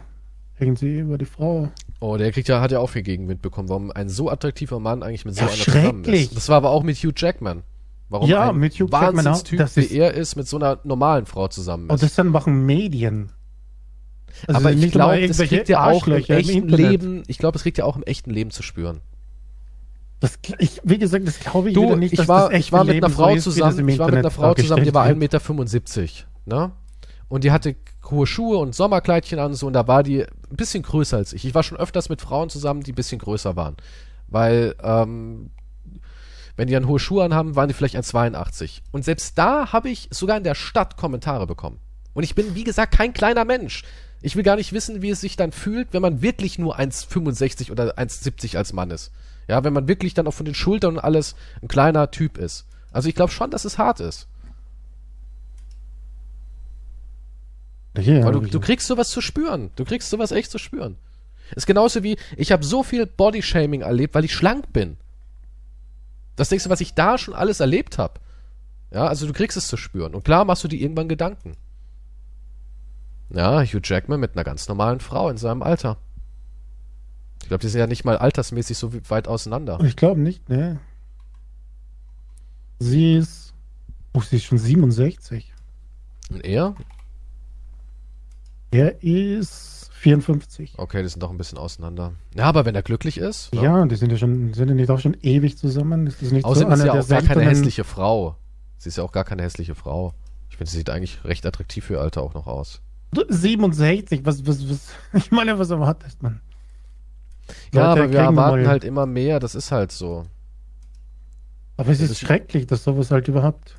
Irgendwie 0.58 0.98
über 0.98 1.18
die 1.18 1.24
Frau. 1.24 1.70
Oh, 2.00 2.16
der 2.16 2.32
kriegt 2.32 2.48
ja, 2.48 2.60
hat 2.60 2.72
ja 2.72 2.80
auch 2.80 2.90
viel 2.90 3.02
Gegenwind 3.02 3.42
bekommen, 3.42 3.68
warum 3.68 3.92
ein 3.92 4.08
so 4.08 4.28
attraktiver 4.28 4.80
Mann 4.80 5.04
eigentlich 5.04 5.24
mit 5.24 5.36
so 5.36 5.42
Ja, 5.42 5.46
einer 5.46 5.56
zusammen 5.56 6.04
schrecklich. 6.04 6.22
ist. 6.24 6.36
Das 6.36 6.48
war 6.48 6.56
aber 6.56 6.70
auch 6.70 6.82
mit 6.82 6.96
Hugh 6.96 7.12
Jackman. 7.16 7.62
Warum 8.10 8.28
Ja, 8.28 8.50
ein 8.50 8.56
auch. 8.58 9.14
Wahnsinnstyp 9.34 9.58
Das 9.58 9.76
wie 9.76 9.80
ist- 9.82 9.92
er 9.92 10.14
ist, 10.14 10.36
mit 10.36 10.48
so 10.48 10.56
einer 10.56 10.78
normalen 10.84 11.26
Frau 11.26 11.48
zusammen 11.48 11.86
ist. 11.86 11.90
Und 11.92 12.02
das 12.02 12.14
dann 12.14 12.28
machen 12.28 12.64
Medien. 12.64 13.32
Also 14.46 14.60
aber 14.60 14.72
ich 14.72 14.92
glaube, 14.92 15.26
das 15.26 15.38
kriegt 15.38 15.68
ja 15.68 15.84
auch 15.84 16.06
im 16.06 16.14
im 16.14 16.22
echten 16.24 16.50
Internet. 16.52 16.78
Leben, 16.78 17.22
ich 17.26 17.38
glaube, 17.38 17.56
es 17.56 17.62
kriegt 17.62 17.78
ja 17.78 17.84
auch 17.84 17.96
im 17.96 18.02
echten 18.04 18.30
Leben 18.30 18.50
zu 18.50 18.62
spüren. 18.62 19.00
Das, 20.20 20.38
ich, 20.58 20.80
wie 20.84 20.98
gesagt, 20.98 21.26
das 21.28 21.38
glaube 21.38 21.68
ich 21.68 21.74
Du, 21.74 21.82
wieder 21.82 21.96
nicht, 21.96 22.12
ich 22.12 22.26
war, 22.28 22.52
ich 22.52 22.72
war 22.72 22.84
mit 22.84 22.94
Leben 22.94 23.06
einer 23.06 23.14
Frau 23.14 23.28
so 23.30 23.34
wie 23.36 23.38
zusammen, 23.54 23.78
im 23.80 23.88
ich 23.88 23.98
war 23.98 24.06
mit 24.06 24.16
einer 24.18 24.30
Frau 24.30 24.54
zusammen, 24.54 24.84
die 24.84 24.92
war 24.94 25.06
dargestellt 25.06 25.42
1,75 25.44 26.00
Meter, 26.46 26.56
ne? 26.66 26.72
Und 27.28 27.44
die 27.44 27.52
hatte 27.52 27.76
hohe 28.10 28.26
Schuhe 28.26 28.58
und 28.58 28.74
Sommerkleidchen 28.74 29.38
an 29.38 29.48
und 29.50 29.54
so, 29.54 29.66
und 29.66 29.74
da 29.74 29.86
war 29.86 30.02
die 30.02 30.22
ein 30.24 30.56
bisschen 30.56 30.82
größer 30.82 31.18
als 31.18 31.32
ich. 31.34 31.44
Ich 31.44 31.54
war 31.54 31.62
schon 31.62 31.78
öfters 31.78 32.08
mit 32.08 32.20
Frauen 32.20 32.48
zusammen, 32.48 32.82
die 32.82 32.92
ein 32.92 32.94
bisschen 32.96 33.18
größer 33.20 33.54
waren. 33.54 33.76
Weil, 34.28 34.74
ähm, 34.82 35.50
wenn 36.58 36.66
die 36.66 36.74
dann 36.74 36.88
hohe 36.88 36.98
Schuhe 36.98 37.22
anhaben, 37.22 37.54
waren 37.54 37.68
die 37.68 37.74
vielleicht 37.74 37.94
1,82. 37.94 38.80
Und 38.90 39.04
selbst 39.04 39.38
da 39.38 39.72
habe 39.72 39.90
ich 39.90 40.08
sogar 40.10 40.36
in 40.36 40.42
der 40.42 40.56
Stadt 40.56 40.96
Kommentare 40.96 41.46
bekommen. 41.46 41.78
Und 42.14 42.24
ich 42.24 42.34
bin, 42.34 42.56
wie 42.56 42.64
gesagt, 42.64 42.92
kein 42.92 43.12
kleiner 43.12 43.44
Mensch. 43.44 43.84
Ich 44.22 44.34
will 44.34 44.42
gar 44.42 44.56
nicht 44.56 44.72
wissen, 44.72 45.00
wie 45.00 45.10
es 45.10 45.20
sich 45.20 45.36
dann 45.36 45.52
fühlt, 45.52 45.92
wenn 45.92 46.02
man 46.02 46.20
wirklich 46.20 46.58
nur 46.58 46.76
1,65 46.76 47.70
oder 47.70 47.96
1,70 47.96 48.56
als 48.56 48.72
Mann 48.72 48.90
ist. 48.90 49.12
Ja, 49.46 49.62
wenn 49.62 49.72
man 49.72 49.86
wirklich 49.86 50.14
dann 50.14 50.26
auch 50.26 50.34
von 50.34 50.46
den 50.46 50.56
Schultern 50.56 50.94
und 50.94 50.98
alles 50.98 51.36
ein 51.62 51.68
kleiner 51.68 52.10
Typ 52.10 52.36
ist. 52.36 52.66
Also 52.90 53.08
ich 53.08 53.14
glaube 53.14 53.30
schon, 53.30 53.52
dass 53.52 53.64
es 53.64 53.78
hart 53.78 54.00
ist. 54.00 54.26
Hier, 57.96 58.24
Weil 58.24 58.32
du, 58.32 58.40
du 58.40 58.58
kriegst 58.58 58.88
sowas 58.88 59.10
zu 59.10 59.20
spüren. 59.20 59.70
Du 59.76 59.84
kriegst 59.84 60.10
sowas 60.10 60.32
echt 60.32 60.50
zu 60.50 60.58
spüren. 60.58 60.96
Ist 61.54 61.68
genauso 61.68 62.02
wie, 62.02 62.16
ich 62.36 62.50
habe 62.50 62.64
so 62.64 62.82
viel 62.82 63.06
Bodyshaming 63.06 63.82
erlebt, 63.82 64.16
weil 64.16 64.24
ich 64.24 64.34
schlank 64.34 64.72
bin. 64.72 64.96
Das 66.38 66.48
denkst 66.48 66.64
du, 66.64 66.70
was 66.70 66.80
ich 66.80 66.94
da 66.94 67.18
schon 67.18 67.34
alles 67.34 67.58
erlebt 67.58 67.98
habe. 67.98 68.20
Ja, 68.92 69.08
also 69.08 69.26
du 69.26 69.32
kriegst 69.32 69.56
es 69.56 69.66
zu 69.66 69.76
spüren. 69.76 70.14
Und 70.14 70.24
klar 70.24 70.44
machst 70.44 70.62
du 70.62 70.68
dir 70.68 70.80
irgendwann 70.80 71.08
Gedanken. 71.08 71.56
Ja, 73.30 73.60
Hugh 73.60 73.80
Jackman 73.82 74.20
mit 74.20 74.34
einer 74.34 74.44
ganz 74.44 74.68
normalen 74.68 75.00
Frau 75.00 75.28
in 75.30 75.36
seinem 75.36 75.64
Alter. 75.64 75.98
Ich 77.42 77.48
glaube, 77.48 77.60
die 77.60 77.68
sind 77.68 77.80
ja 77.80 77.88
nicht 77.88 78.04
mal 78.04 78.16
altersmäßig 78.16 78.78
so 78.78 78.92
weit 79.10 79.26
auseinander. 79.26 79.80
Ich 79.82 79.96
glaube 79.96 80.20
nicht, 80.20 80.48
ne. 80.48 80.78
Sie 82.78 83.16
ist. 83.16 83.52
Oh, 84.12 84.20
sie 84.20 84.36
ist 84.36 84.44
schon 84.44 84.58
67. 84.58 85.52
Und 86.30 86.44
er? 86.44 86.76
Er 88.70 89.02
ist 89.02 89.77
54. 89.98 90.74
Okay, 90.78 91.02
die 91.02 91.08
sind 91.08 91.22
doch 91.22 91.30
ein 91.30 91.38
bisschen 91.38 91.58
auseinander. 91.58 92.12
Ja, 92.36 92.44
aber 92.44 92.64
wenn 92.64 92.74
er 92.74 92.82
glücklich 92.82 93.18
ist. 93.18 93.54
ne? 93.54 93.62
Ja, 93.62 93.84
die 93.86 93.96
sind 93.96 94.10
ja 94.10 94.18
schon, 94.18 94.54
sind 94.54 94.68
ja 94.68 94.74
nicht 94.74 94.90
auch 94.90 95.00
schon 95.00 95.16
ewig 95.22 95.58
zusammen. 95.58 96.06
Ist 96.06 96.22
das 96.22 96.30
nicht 96.30 96.44
Außerdem 96.44 96.72
ist 96.72 96.80
einer 96.80 96.92
sie 96.92 96.96
ja 96.98 97.02
auch 97.02 97.08
gar 97.08 97.22
keine 97.34 97.50
hässliche 97.50 97.84
Frau. 97.84 98.36
Sie 98.78 98.88
ist 98.88 98.96
ja 98.98 99.04
auch 99.04 99.12
gar 99.12 99.24
keine 99.24 99.42
hässliche 99.42 99.74
Frau. 99.74 100.14
Ich 100.50 100.56
finde, 100.56 100.70
sie 100.70 100.78
sieht 100.78 100.90
eigentlich 100.90 101.24
recht 101.24 101.44
attraktiv 101.46 101.84
für 101.86 101.94
ihr 101.94 102.00
Alter 102.00 102.22
auch 102.22 102.34
noch 102.34 102.46
aus. 102.46 102.80
67, 103.28 104.20
was, 104.24 104.46
was, 104.46 104.68
was, 104.70 104.88
ich 105.14 105.30
meine, 105.30 105.58
was 105.58 105.70
erwartet 105.70 106.16
man? 106.22 106.40
Ja, 107.72 107.90
Leute 107.94 108.02
aber 108.02 108.12
wir 108.12 108.18
erwarten 108.20 108.68
halt 108.68 108.84
immer 108.84 109.06
mehr, 109.06 109.40
das 109.40 109.54
ist 109.54 109.72
halt 109.72 109.90
so. 109.92 110.26
Aber 111.76 111.90
es 111.90 111.98
das 111.98 112.06
ist 112.06 112.10
ist- 112.12 112.20
schrecklich, 112.26 112.66
dass 112.66 112.84
sowas 112.84 113.10
halt 113.10 113.28
überhaupt. 113.28 113.76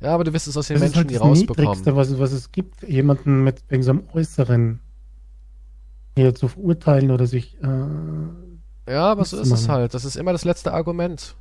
Ja, 0.00 0.14
aber 0.14 0.24
du 0.24 0.32
wirst 0.32 0.48
es 0.48 0.56
aus 0.56 0.66
den 0.68 0.74
Das 0.74 0.82
ist 0.82 0.96
Menschen 0.96 0.96
halt 0.96 1.06
nie 1.08 1.14
das 1.14 1.22
rausbekommen. 1.22 1.70
Niedrigste, 1.78 1.94
was, 1.96 2.18
was 2.18 2.32
es 2.32 2.50
gibt, 2.52 2.82
jemanden 2.88 3.44
mit 3.44 3.62
wegen 3.68 3.82
seinem 3.82 4.04
Äußeren 4.14 4.80
hier 6.20 6.34
zu 6.34 6.48
verurteilen 6.48 7.10
oder 7.10 7.26
sich, 7.26 7.56
äh, 7.62 7.66
wenn 7.66 8.60
Ja, 8.88 9.04
aber 9.12 9.24
so 9.24 9.38
ist 9.40 9.50
es 9.50 9.68
halt. 9.68 9.94
Das 9.94 10.04
ist 10.04 10.16
immer 10.16 10.32
das 10.32 10.44
letzte 10.44 10.72
Argument. 10.72 11.34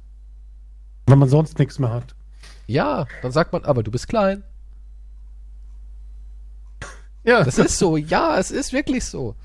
man 1.19 1.29
sonst 1.29 1.57
nichts 1.59 1.79
mehr 1.79 1.91
hat. 1.91 2.15
Ja, 2.67 3.07
dann 3.21 3.31
sagt 3.31 3.51
man, 3.53 3.65
aber 3.65 3.81
du 3.83 3.89
bist 3.91 4.07
klein. 4.07 4.43
Ja, 7.23 7.43
Das 7.43 7.57
ist 7.57 7.77
so, 7.77 7.97
ja, 7.97 8.37
es 8.37 8.49
ist 8.51 8.71
wirklich 8.73 9.03
so. 9.05 9.35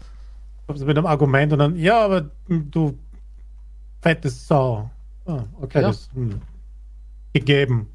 du 0.69 0.85
mit 0.87 0.97
einem 0.97 1.07
Argument 1.07 1.53
und 1.53 1.59
dann, 1.59 1.77
ja, 1.77 2.05
aber 2.05 2.31
du 2.49 2.97
fette 4.01 4.31
Sau. 4.31 4.91
Ah, 5.27 5.45
okay, 5.61 5.81
Ja. 5.81 5.89
das 5.89 6.09
hm, 6.15 6.41
gegeben. 7.33 7.89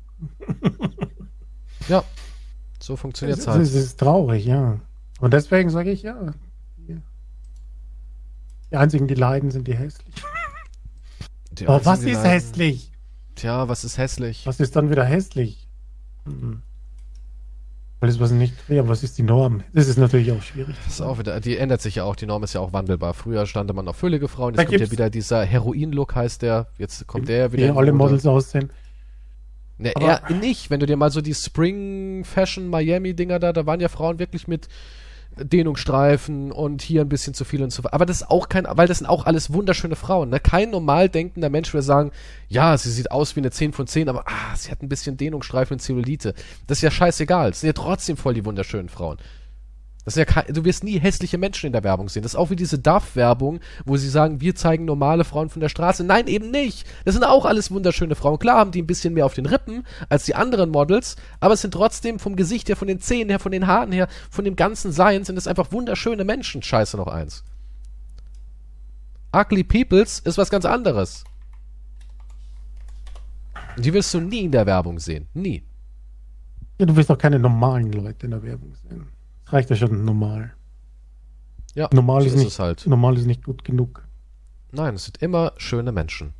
Ja, 1.87 2.03
so 2.79 2.95
funktioniert 2.95 3.37
Es 3.37 3.43
ist, 3.45 3.47
halt. 3.49 3.61
es 3.61 3.73
ist 3.73 3.99
traurig, 3.99 4.45
ja. 4.45 4.79
Und 5.19 5.33
deswegen 5.33 5.69
sage 5.69 5.91
ich, 5.91 6.03
ja. 6.03 6.33
Die- 8.71 8.75
einzigen, 8.77 9.07
die 9.07 9.15
leiden, 9.15 9.51
sind 9.51 9.67
die 9.67 9.75
hässlich. 9.75 10.15
Die 11.51 11.67
Aber 11.67 11.85
was 11.85 11.99
ist 12.03 12.13
leiden- 12.13 12.29
hässlich? 12.31 12.91
Tja, 13.35 13.67
was 13.67 13.83
ist 13.83 13.97
hässlich? 13.97 14.45
Was 14.45 14.59
ist 14.59 14.75
dann 14.75 14.89
wieder 14.89 15.05
hässlich? 15.05 15.67
Hm. 16.25 16.61
Alles, 18.01 18.17
was 18.19 18.31
nicht, 18.31 18.53
ja, 18.69 18.87
was 18.87 19.03
ist 19.03 19.17
die 19.17 19.23
Norm? 19.23 19.61
Das 19.73 19.87
ist 19.89 19.97
natürlich 19.97 20.31
auch 20.31 20.41
schwierig. 20.41 20.73
Das 20.85 20.93
ist 20.95 21.01
auch 21.01 21.19
wieder, 21.19 21.41
die 21.41 21.57
ändert 21.57 21.81
sich 21.81 21.95
ja 21.95 22.05
auch, 22.05 22.15
die 22.15 22.25
Norm 22.27 22.43
ist 22.43 22.53
ja 22.53 22.61
auch 22.61 22.71
wandelbar. 22.71 23.13
Früher 23.13 23.45
stande 23.45 23.73
man 23.73 23.89
auf 23.89 23.97
füllige 23.97 24.29
Frauen, 24.29 24.53
Da 24.53 24.61
jetzt 24.61 24.69
kommt 24.69 24.79
ja 24.81 24.91
wieder 24.91 25.09
dieser 25.09 25.43
Heroin-Look 25.43 26.15
heißt 26.15 26.41
der, 26.41 26.67
jetzt 26.77 27.05
kommt 27.07 27.27
der 27.27 27.51
wieder. 27.51 27.73
Wie 27.73 27.77
alle 27.77 27.91
Mode. 27.91 28.11
Models 28.11 28.25
aussehen. 28.25 28.69
Ne, 29.77 29.91
eher 29.99 30.21
nicht. 30.31 30.69
Wenn 30.69 30.79
du 30.79 30.85
dir 30.85 30.95
mal 30.95 31.11
so 31.11 31.19
die 31.19 31.33
Spring 31.33 32.23
Fashion 32.23 32.67
Miami 32.69 33.13
Dinger 33.13 33.39
da, 33.39 33.51
da 33.51 33.65
waren 33.65 33.81
ja 33.81 33.89
Frauen 33.89 34.17
wirklich 34.19 34.47
mit 34.47 34.67
Dehnungsstreifen 35.37 36.51
und 36.51 36.81
hier 36.81 37.01
ein 37.01 37.09
bisschen 37.09 37.33
zu 37.33 37.45
viel 37.45 37.63
und 37.63 37.71
so 37.71 37.83
weiter. 37.83 37.93
Aber 37.93 38.05
das 38.05 38.21
ist 38.21 38.29
auch 38.29 38.49
kein, 38.49 38.65
weil 38.69 38.87
das 38.87 38.99
sind 38.99 39.07
auch 39.07 39.25
alles 39.25 39.53
wunderschöne 39.53 39.95
Frauen. 39.95 40.29
Ne? 40.29 40.39
Kein 40.39 40.69
normal 40.69 41.09
denkender 41.09 41.49
Mensch 41.49 41.73
würde 41.73 41.83
sagen, 41.83 42.11
ja, 42.47 42.77
sie 42.77 42.91
sieht 42.91 43.11
aus 43.11 43.35
wie 43.35 43.41
eine 43.41 43.51
10 43.51 43.73
von 43.73 43.87
10, 43.87 44.09
aber 44.09 44.25
ah, 44.27 44.55
sie 44.55 44.71
hat 44.71 44.81
ein 44.81 44.89
bisschen 44.89 45.17
Dehnungsstreifen 45.17 45.75
und 45.75 45.79
Zellulite. 45.79 46.33
Das 46.67 46.79
ist 46.79 46.81
ja 46.83 46.91
scheißegal. 46.91 47.51
Das 47.51 47.61
sind 47.61 47.67
ja 47.67 47.73
trotzdem 47.73 48.17
voll 48.17 48.33
die 48.33 48.45
wunderschönen 48.45 48.89
Frauen. 48.89 49.17
Das 50.09 50.17
ist 50.17 50.35
ja 50.35 50.41
du 50.41 50.65
wirst 50.65 50.83
nie 50.83 50.99
hässliche 50.99 51.37
Menschen 51.37 51.67
in 51.67 51.71
der 51.71 51.83
Werbung 51.83 52.09
sehen. 52.09 52.23
Das 52.23 52.33
ist 52.33 52.35
auch 52.35 52.49
wie 52.49 52.55
diese 52.55 52.79
Duff-Werbung, 52.79 53.59
wo 53.85 53.95
sie 53.95 54.09
sagen, 54.09 54.41
wir 54.41 54.55
zeigen 54.55 54.85
normale 54.85 55.23
Frauen 55.23 55.49
von 55.49 55.59
der 55.59 55.69
Straße. 55.69 56.03
Nein, 56.03 56.25
eben 56.25 56.49
nicht. 56.49 56.87
Das 57.05 57.13
sind 57.13 57.23
auch 57.23 57.45
alles 57.45 57.69
wunderschöne 57.69 58.15
Frauen. 58.15 58.39
Klar 58.39 58.57
haben 58.57 58.71
die 58.71 58.81
ein 58.81 58.87
bisschen 58.87 59.13
mehr 59.13 59.27
auf 59.27 59.35
den 59.35 59.45
Rippen 59.45 59.85
als 60.09 60.25
die 60.25 60.33
anderen 60.33 60.71
Models, 60.71 61.15
aber 61.39 61.53
es 61.53 61.61
sind 61.61 61.75
trotzdem 61.75 62.17
vom 62.17 62.35
Gesicht 62.35 62.69
her, 62.69 62.75
von 62.75 62.87
den 62.87 62.99
Zähnen 62.99 63.29
her, 63.29 63.37
von 63.37 63.51
den 63.51 63.67
Haaren 63.67 63.91
her, 63.91 64.07
von 64.31 64.45
dem 64.45 64.55
ganzen 64.55 64.91
Sein 64.91 65.25
sind 65.25 65.37
es 65.37 65.45
einfach 65.45 65.71
wunderschöne 65.71 66.23
Menschen. 66.23 66.63
Scheiße 66.63 66.97
noch 66.97 67.05
eins. 67.05 67.43
Ugly 69.31 69.63
Peoples 69.63 70.21
ist 70.21 70.39
was 70.39 70.49
ganz 70.49 70.65
anderes. 70.65 71.23
Die 73.77 73.93
wirst 73.93 74.11
du 74.15 74.21
nie 74.21 74.45
in 74.45 74.51
der 74.51 74.65
Werbung 74.65 74.97
sehen. 74.97 75.27
Nie. 75.35 75.61
Ja, 76.79 76.87
du 76.87 76.95
wirst 76.95 77.11
auch 77.11 77.17
keine 77.19 77.37
normalen 77.37 77.91
Leute 77.91 78.25
in 78.25 78.31
der 78.31 78.41
Werbung 78.41 78.73
sehen 78.73 79.18
reicht 79.51 79.69
ja 79.69 79.75
schon 79.75 80.05
normal. 80.05 80.53
Ja, 81.75 81.89
normal, 81.93 82.21
so 82.21 82.27
ist, 82.27 82.33
ist 82.33 82.43
nicht, 82.43 82.59
halt. 82.59 82.87
normal 82.87 83.17
ist 83.17 83.25
nicht 83.25 83.43
gut 83.43 83.63
genug. 83.63 84.03
Nein, 84.71 84.95
es 84.95 85.05
sind 85.05 85.21
immer 85.21 85.53
schöne 85.57 85.91
Menschen. 85.91 86.33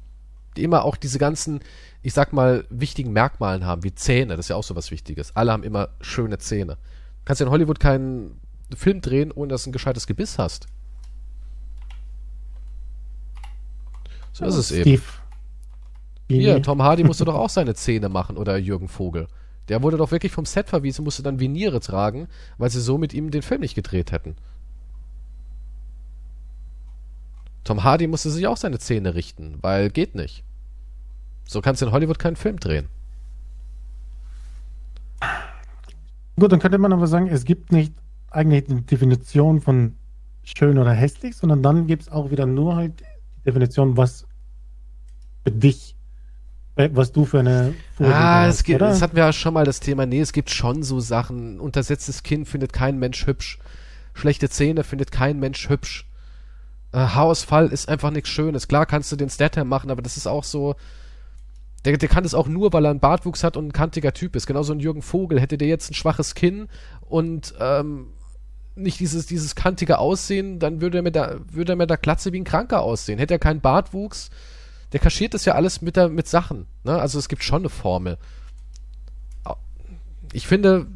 Die 0.58 0.64
immer 0.64 0.84
auch 0.84 0.98
diese 0.98 1.20
ganzen, 1.20 1.62
ich 2.02 2.14
sag 2.14 2.34
mal, 2.34 2.66
wichtigen 2.70 3.12
Merkmalen 3.14 3.66
haben, 3.66 3.84
wie 3.84 3.94
Zähne, 3.94 4.36
das 4.36 4.46
ist 4.46 4.50
ja 4.50 4.56
auch 4.56 4.64
so 4.64 4.76
was 4.76 4.92
Wichtiges. 4.92 5.36
Alle 5.36 5.52
haben 5.52 5.64
immer 5.64 5.90
schöne 6.02 6.38
Zähne. 6.40 6.74
Du 6.74 7.26
kannst 7.26 7.40
ja 7.40 7.46
in 7.46 7.52
Hollywood 7.52 7.80
keinen 7.80 8.40
Film 8.76 9.02
drehen, 9.02 9.32
ohne 9.32 9.50
dass 9.50 9.64
du 9.64 9.70
ein 9.70 9.74
gescheites 9.74 10.08
Gebiss 10.08 10.38
hast. 10.38 10.68
So 14.34 14.44
ja, 14.44 14.50
ist 14.50 14.58
es 14.58 14.68
Steve. 14.68 14.90
eben. 14.90 15.04
Hier, 16.28 16.62
Tom 16.62 16.84
Hardy 16.84 17.04
musste 17.04 17.26
doch 17.26 17.36
auch 17.36 17.50
seine 17.50 17.74
Zähne 17.74 18.08
machen 18.08 18.38
oder 18.38 18.58
Jürgen 18.58 18.88
Vogel. 18.88 19.28
Der 19.70 19.84
wurde 19.84 19.98
doch 19.98 20.12
wirklich 20.12 20.32
vom 20.32 20.46
Set 20.46 20.68
verwiesen, 20.68 21.06
musste 21.06 21.24
dann 21.24 21.40
Viniere 21.40 21.80
tragen, 21.80 22.28
weil 22.58 22.70
sie 22.70 22.82
so 22.82 22.98
mit 22.98 23.14
ihm 23.14 23.32
den 23.32 23.44
Film 23.44 23.62
nicht 23.62 23.76
gedreht 23.76 24.12
hätten. 24.12 24.36
Tom 27.64 27.84
Hardy 27.84 28.08
musste 28.08 28.32
sich 28.32 28.48
auch 28.48 28.58
seine 28.58 28.80
Zähne 28.80 29.14
richten, 29.14 29.60
weil 29.62 29.92
geht 29.92 30.16
nicht. 30.16 30.44
So 31.46 31.62
kannst 31.62 31.82
du 31.82 31.86
in 31.86 31.92
Hollywood 31.92 32.20
keinen 32.20 32.36
Film 32.36 32.60
drehen. 32.60 32.88
Gut, 36.40 36.52
dann 36.52 36.60
könnte 36.60 36.78
man 36.78 36.94
aber 36.94 37.06
sagen, 37.06 37.28
es 37.28 37.44
gibt 37.46 37.72
nicht 37.72 37.94
eigentlich 38.32 38.70
eine 38.70 38.82
Definition 38.82 39.62
von 39.62 39.96
schön 40.44 40.78
oder 40.80 40.94
hässlich, 40.94 41.36
sondern 41.36 41.62
dann 41.62 41.86
gibt 41.86 42.04
es 42.04 42.10
auch 42.10 42.32
wieder 42.32 42.46
nur 42.46 42.76
halt 42.76 43.02
die 43.02 43.44
Definition, 43.46 43.98
was 43.98 44.26
für 45.44 45.52
dich 45.52 45.96
was 46.92 47.12
du 47.12 47.26
für 47.26 47.40
eine 47.40 47.74
Vorliebe 47.96 48.18
Ah, 48.18 48.48
es 48.48 48.64
gibt, 48.64 48.82
das 48.82 49.02
hatten 49.02 49.16
wir 49.16 49.26
ja 49.26 49.34
schon 49.34 49.54
mal 49.54 49.66
das 49.66 49.80
Thema. 49.80 50.06
Nee, 50.06 50.22
es 50.22 50.32
gibt 50.32 50.50
schon 50.50 50.84
so 50.84 51.00
Sachen. 51.00 51.60
Untersetztes 51.60 52.24
Kinn 52.24 52.46
findet 52.46 52.72
kein 52.72 52.98
Mensch 53.00 53.28
hübsch. 53.28 53.60
Schlechte 54.14 54.50
Zähne 54.50 54.84
findet 54.84 55.12
kein 55.12 55.40
Mensch 55.40 55.70
hübsch. 55.70 56.06
Äh, 56.92 57.00
Haarausfall 57.00 57.68
ist 57.68 57.90
einfach 57.90 58.12
nichts 58.12 58.30
Schönes. 58.30 58.68
Klar 58.68 58.86
kannst 58.86 59.12
du 59.12 59.16
den 59.16 59.30
Statham 59.30 59.68
machen, 59.68 59.92
aber 59.92 60.02
das 60.02 60.18
ist 60.18 60.28
auch 60.28 60.44
so. 60.44 60.76
Der, 61.86 61.98
der 61.98 62.10
kann 62.10 62.24
das 62.24 62.34
auch 62.34 62.48
nur, 62.48 62.74
weil 62.74 62.86
er 62.86 62.92
einen 62.92 63.00
Bartwuchs 63.00 63.44
hat 63.44 63.56
und 63.56 63.68
ein 63.68 63.74
kantiger 63.74 64.14
Typ 64.14 64.36
ist. 64.36 64.48
Genauso 64.48 64.74
ein 64.74 64.80
Jürgen 64.80 65.02
Vogel. 65.02 65.40
Hätte 65.40 65.58
der 65.58 65.68
jetzt 65.68 65.92
ein 65.92 65.96
schwaches 65.96 66.36
Kinn 66.36 66.68
und 67.02 67.54
ähm, 67.60 68.08
nicht 68.76 69.00
dieses, 69.00 69.26
dieses 69.26 69.56
kantige 69.56 69.98
Aussehen, 69.98 70.60
dann 70.60 70.82
würde 70.82 71.00
er 71.00 71.02
mit 71.04 71.16
der, 71.16 71.40
würde 71.52 71.74
er 71.74 71.76
mit 71.76 71.90
der 71.90 71.98
Klatze 71.98 72.34
wie 72.34 72.40
ein 72.40 72.46
Kranker 72.46 72.82
aussehen. 72.82 73.20
Hätte 73.20 73.36
er 73.36 73.40
keinen 73.40 73.62
Bartwuchs, 73.62 74.30
der 74.92 75.00
kaschiert 75.00 75.34
das 75.34 75.46
ja 75.46 75.54
alles 75.54 75.82
mit, 75.82 75.96
der, 75.96 76.10
mit 76.10 76.28
Sachen. 76.28 76.68
Ne? 76.84 77.00
Also 77.00 77.20
es 77.20 77.30
gibt 77.30 77.44
schon 77.44 77.62
eine 77.62 77.70
Formel. 77.70 78.18
Ich 80.34 80.48
finde, 80.48 80.88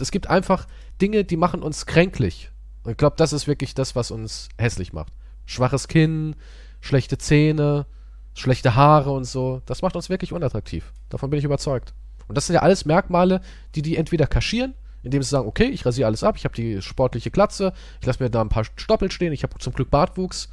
es 0.00 0.10
gibt 0.10 0.28
einfach 0.28 0.66
Dinge, 1.00 1.24
die 1.24 1.36
machen 1.36 1.62
uns 1.62 1.86
kränklich. 1.86 2.50
Und 2.82 2.92
ich 2.92 2.96
glaube, 2.96 3.16
das 3.16 3.32
ist 3.32 3.46
wirklich 3.46 3.74
das, 3.74 3.94
was 3.96 4.10
uns 4.10 4.48
hässlich 4.58 4.92
macht. 4.92 5.12
Schwaches 5.44 5.88
Kinn, 5.88 6.36
schlechte 6.80 7.18
Zähne, 7.18 7.86
schlechte 8.34 8.74
Haare 8.74 9.10
und 9.10 9.24
so. 9.24 9.62
Das 9.66 9.82
macht 9.82 9.96
uns 9.96 10.08
wirklich 10.08 10.32
unattraktiv. 10.32 10.92
Davon 11.08 11.30
bin 11.30 11.38
ich 11.38 11.44
überzeugt. 11.44 11.92
Und 12.28 12.36
das 12.36 12.46
sind 12.46 12.54
ja 12.54 12.62
alles 12.62 12.84
Merkmale, 12.84 13.40
die 13.74 13.82
die 13.82 13.96
entweder 13.96 14.26
kaschieren, 14.26 14.74
indem 15.02 15.22
sie 15.22 15.30
sagen, 15.30 15.48
okay, 15.48 15.64
ich 15.64 15.84
rasiere 15.86 16.06
alles 16.06 16.22
ab, 16.24 16.36
ich 16.36 16.44
habe 16.44 16.54
die 16.54 16.82
sportliche 16.82 17.30
Glatze, 17.30 17.72
ich 18.00 18.06
lasse 18.06 18.22
mir 18.22 18.30
da 18.30 18.40
ein 18.40 18.50
paar 18.50 18.64
Stoppel 18.64 19.10
stehen, 19.10 19.32
ich 19.32 19.42
habe 19.42 19.58
zum 19.58 19.72
Glück 19.72 19.90
Bartwuchs 19.90 20.48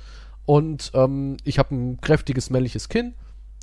und 0.45 0.91
ähm, 0.93 1.37
ich 1.43 1.59
habe 1.59 1.75
ein 1.75 2.01
kräftiges 2.01 2.49
männliches 2.49 2.89
Kinn, 2.89 3.13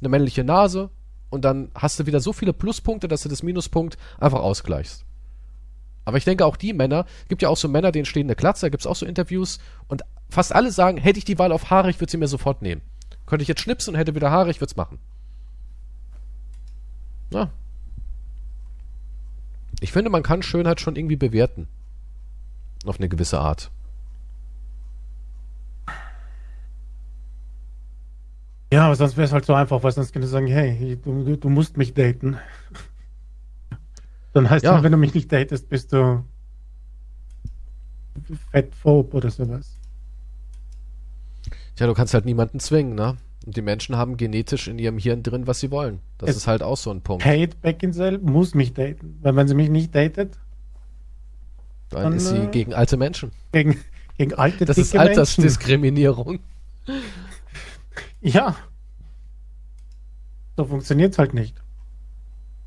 eine 0.00 0.08
männliche 0.08 0.44
Nase 0.44 0.90
und 1.30 1.44
dann 1.44 1.70
hast 1.74 1.98
du 1.98 2.06
wieder 2.06 2.20
so 2.20 2.32
viele 2.32 2.52
Pluspunkte, 2.52 3.08
dass 3.08 3.22
du 3.22 3.28
das 3.28 3.42
Minuspunkt 3.42 3.96
einfach 4.18 4.40
ausgleichst. 4.40 5.04
Aber 6.04 6.16
ich 6.16 6.24
denke 6.24 6.44
auch 6.44 6.56
die 6.56 6.72
Männer, 6.72 7.06
gibt 7.28 7.42
ja 7.42 7.48
auch 7.48 7.56
so 7.56 7.68
Männer, 7.68 7.92
denen 7.92 8.06
stehen 8.06 8.26
eine 8.26 8.34
Glatze, 8.34 8.66
da 8.66 8.70
gibt 8.70 8.82
es 8.82 8.86
auch 8.86 8.96
so 8.96 9.06
Interviews 9.06 9.60
und 9.86 10.02
fast 10.28 10.52
alle 10.52 10.72
sagen, 10.72 10.98
hätte 10.98 11.18
ich 11.18 11.24
die 11.24 11.38
Wahl 11.38 11.52
auf 11.52 11.70
Haare, 11.70 11.90
ich 11.90 12.00
würde 12.00 12.10
sie 12.10 12.16
mir 12.16 12.28
sofort 12.28 12.62
nehmen. 12.62 12.82
Könnte 13.26 13.42
ich 13.42 13.48
jetzt 13.48 13.60
schnipsen 13.60 13.94
und 13.94 13.98
hätte 13.98 14.14
wieder 14.14 14.30
Haare, 14.30 14.50
ich 14.50 14.60
würde 14.60 14.70
es 14.70 14.76
machen. 14.76 14.98
Na. 17.30 17.50
Ich 19.80 19.92
finde, 19.92 20.10
man 20.10 20.22
kann 20.22 20.42
Schönheit 20.42 20.80
schon 20.80 20.96
irgendwie 20.96 21.16
bewerten. 21.16 21.68
Auf 22.84 22.98
eine 22.98 23.08
gewisse 23.08 23.38
Art. 23.38 23.70
Ja, 28.72 28.86
aber 28.86 28.96
sonst 28.96 29.18
wäre 29.18 29.26
es 29.26 29.32
halt 29.32 29.44
so 29.44 29.52
einfach, 29.52 29.82
weil 29.82 29.92
sonst 29.92 30.14
könnte 30.14 30.26
du 30.26 30.32
sagen, 30.32 30.46
hey, 30.46 30.98
du, 31.04 31.36
du 31.36 31.48
musst 31.50 31.76
mich 31.76 31.92
daten. 31.92 32.38
Dann 34.32 34.48
heißt 34.48 34.64
ja. 34.64 34.72
Halt, 34.72 34.82
wenn 34.82 34.92
du 34.92 34.96
mich 34.96 35.12
nicht 35.12 35.30
datest, 35.30 35.68
bist 35.68 35.92
du 35.92 36.24
fettphob 38.50 39.12
oder 39.12 39.30
sowas. 39.30 39.76
Tja, 41.76 41.86
du 41.86 41.92
kannst 41.92 42.14
halt 42.14 42.24
niemanden 42.24 42.60
zwingen, 42.60 42.94
ne? 42.94 43.18
Und 43.44 43.58
die 43.58 43.60
Menschen 43.60 43.96
haben 43.96 44.16
genetisch 44.16 44.68
in 44.68 44.78
ihrem 44.78 44.96
Hirn 44.96 45.22
drin, 45.22 45.46
was 45.46 45.60
sie 45.60 45.70
wollen. 45.70 46.00
Das 46.16 46.30
es 46.30 46.36
ist 46.36 46.46
halt 46.46 46.62
auch 46.62 46.78
so 46.78 46.90
ein 46.90 47.02
Punkt. 47.02 47.24
Kate 47.24 47.54
Beckinsale 47.60 48.18
muss 48.20 48.54
mich 48.54 48.72
daten. 48.72 49.18
Weil 49.20 49.36
wenn 49.36 49.48
sie 49.48 49.54
mich 49.54 49.68
nicht 49.68 49.94
datet, 49.94 50.38
dann, 51.90 52.04
dann 52.04 52.12
ist 52.14 52.28
sie 52.28 52.38
äh, 52.38 52.46
gegen 52.46 52.72
alte 52.72 52.96
Menschen. 52.96 53.32
Gegen, 53.52 53.78
gegen 54.16 54.32
alte 54.32 54.64
Das 54.64 54.78
ist 54.78 54.96
Altersdiskriminierung. 54.96 56.38
Ja. 58.22 58.56
So 60.56 60.64
funktioniert 60.64 61.12
es 61.12 61.18
halt 61.18 61.34
nicht. 61.34 61.60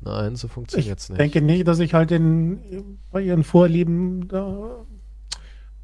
Nein, 0.00 0.36
so 0.36 0.48
funktioniert 0.48 0.98
es 0.98 1.08
nicht. 1.08 1.18
Ich 1.18 1.32
denke 1.32 1.40
nicht, 1.44 1.66
dass 1.66 1.78
ich 1.78 1.94
halt 1.94 2.12
in, 2.12 2.98
bei 3.10 3.22
ihren 3.22 3.42
Vorlieben 3.42 4.28
da 4.28 4.84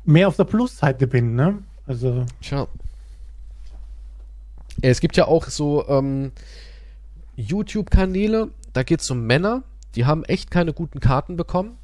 mehr 0.05 0.29
auf 0.29 0.37
der 0.37 0.45
Plusseite 0.45 1.07
bin, 1.07 1.35
ne? 1.35 1.63
Also. 1.87 2.27
Tja. 2.41 2.69
Es 4.81 5.01
gibt 5.01 5.17
ja 5.17 5.27
auch 5.27 5.47
so 5.47 5.87
ähm, 5.89 6.33
YouTube-Kanäle, 7.37 8.51
da 8.73 8.83
geht 8.83 9.01
es 9.01 9.11
um 9.11 9.27
Männer, 9.27 9.63
die 9.95 10.05
haben 10.05 10.25
echt 10.25 10.51
keine 10.51 10.73
guten 10.73 11.01
Karten 11.01 11.37
bekommen 11.37 11.79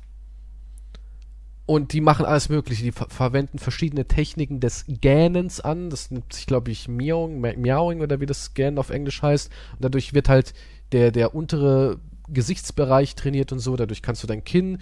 und 1.68 1.92
die 1.92 2.00
machen 2.00 2.24
alles 2.24 2.48
Mögliche. 2.48 2.82
Die 2.82 2.92
ver 2.92 3.08
verwenden 3.10 3.58
verschiedene 3.58 4.06
Techniken 4.06 4.58
des 4.58 4.86
Gähnens 4.88 5.60
an. 5.60 5.90
Das 5.90 6.10
nennt 6.10 6.32
sich, 6.32 6.46
glaube 6.46 6.70
ich, 6.70 6.88
Meowing, 6.88 7.42
Meowing 7.42 8.00
oder 8.00 8.20
wie 8.20 8.26
das 8.26 8.54
Gähnen 8.54 8.78
auf 8.78 8.88
Englisch 8.88 9.20
heißt. 9.20 9.52
Und 9.74 9.84
dadurch 9.84 10.14
wird 10.14 10.30
halt 10.30 10.54
der, 10.92 11.10
der 11.10 11.34
untere 11.34 11.98
Gesichtsbereich 12.30 13.16
trainiert 13.16 13.52
und 13.52 13.58
so. 13.58 13.76
Dadurch 13.76 14.00
kannst 14.00 14.22
du 14.22 14.26
dein 14.26 14.44
Kinn 14.44 14.78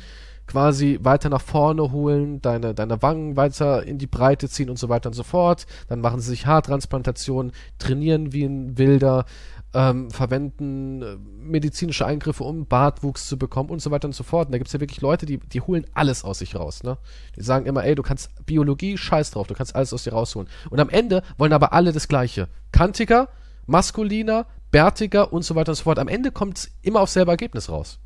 quasi 0.47 1.01
weiter 1.03 1.29
nach 1.29 1.41
vorne 1.41 1.91
holen, 1.91 2.41
deine, 2.41 2.73
deine 2.73 3.03
Wangen 3.03 3.37
weiter 3.37 3.83
in 3.83 3.99
die 3.99 4.07
Breite 4.07 4.49
ziehen 4.49 4.71
und 4.71 4.79
so 4.79 4.89
weiter 4.89 5.09
und 5.09 5.15
so 5.15 5.25
fort. 5.25 5.67
Dann 5.89 6.01
machen 6.01 6.21
sie 6.21 6.31
sich 6.31 6.47
Haartransplantationen, 6.47 7.51
trainieren 7.81 8.33
wie 8.33 8.45
ein 8.45 8.79
Wilder, 8.79 9.25
ähm, 9.75 10.11
verwenden 10.11 11.03
äh, 11.03 11.17
medizinische 11.17 12.07
Eingriffe, 12.07 12.45
um 12.45 12.67
Bartwuchs 12.67 13.29
zu 13.29 13.39
bekommen 13.39 13.71
und 13.71 13.81
so 13.83 13.91
weiter 13.91 14.09
und 14.09 14.15
so 14.15 14.25
fort. 14.25 14.49
Und 14.49 14.53
da 14.53 14.59
gibt 14.59 14.69
es 14.69 14.73
ja 14.73 14.81
wirklich 14.81 15.01
Leute, 15.01 15.27
die, 15.27 15.39
die 15.39 15.61
holen 15.61 15.87
alles 15.93 16.25
aus 16.25 16.39
sich 16.39 16.55
raus. 16.55 16.83
Ne? 16.83 16.99
Die 17.37 17.43
sagen 17.43 17.67
immer, 17.67 17.85
ey, 17.85 17.95
du 17.95 18.03
kannst 18.03 18.31
Biologie, 18.47 18.97
scheiß 18.97 19.33
drauf, 19.33 19.47
du 19.47 19.55
kannst 19.55 19.75
alles 19.75 19.93
aus 19.93 20.05
dir 20.05 20.13
rausholen. 20.13 20.49
Und 20.71 20.81
am 20.81 20.89
Ende 20.89 21.23
wollen 21.37 21.53
aber 21.53 21.73
alle 21.73 21.93
das 21.93 22.09
Gleiche. 22.09 22.49
Kantiger, 22.73 23.29
maskuliner, 23.67 24.47
bärtiger 24.71 25.33
und 25.33 25.45
so 25.45 25.55
weiter 25.55 25.73
und 25.73 25.77
so 25.77 25.85
fort. 25.85 25.99
Am 25.99 26.09
Ende 26.09 26.31
kommt 26.31 26.59
es 26.59 26.71
immer 26.83 27.01
auf 27.01 27.11
selber 27.11 27.33
Ergebnis 27.33 27.69
raus. 27.69 27.99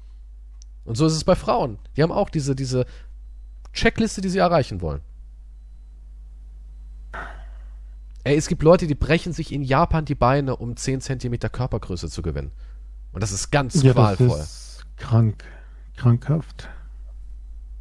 Und 0.84 0.96
so 0.96 1.06
ist 1.06 1.14
es 1.14 1.24
bei 1.24 1.36
Frauen. 1.36 1.78
Die 1.96 2.02
haben 2.02 2.12
auch 2.12 2.30
diese, 2.30 2.56
diese 2.56 2.86
Checkliste, 3.72 4.20
die 4.20 4.28
sie 4.28 4.38
erreichen 4.38 4.80
wollen. 4.80 5.02
Ey, 8.24 8.36
es 8.36 8.48
gibt 8.48 8.62
Leute, 8.62 8.86
die 8.86 8.94
brechen 8.94 9.32
sich 9.32 9.52
in 9.52 9.62
Japan 9.62 10.04
die 10.04 10.14
Beine, 10.14 10.56
um 10.56 10.76
10 10.76 11.00
cm 11.00 11.38
Körpergröße 11.38 12.10
zu 12.10 12.22
gewinnen. 12.22 12.52
Und 13.12 13.22
das 13.22 13.32
ist 13.32 13.50
ganz 13.50 13.82
ja, 13.82 13.92
qualvoll. 13.92 14.28
Das 14.28 14.40
ist 14.40 14.96
krank. 14.96 15.44
Krankhaft. 15.96 16.68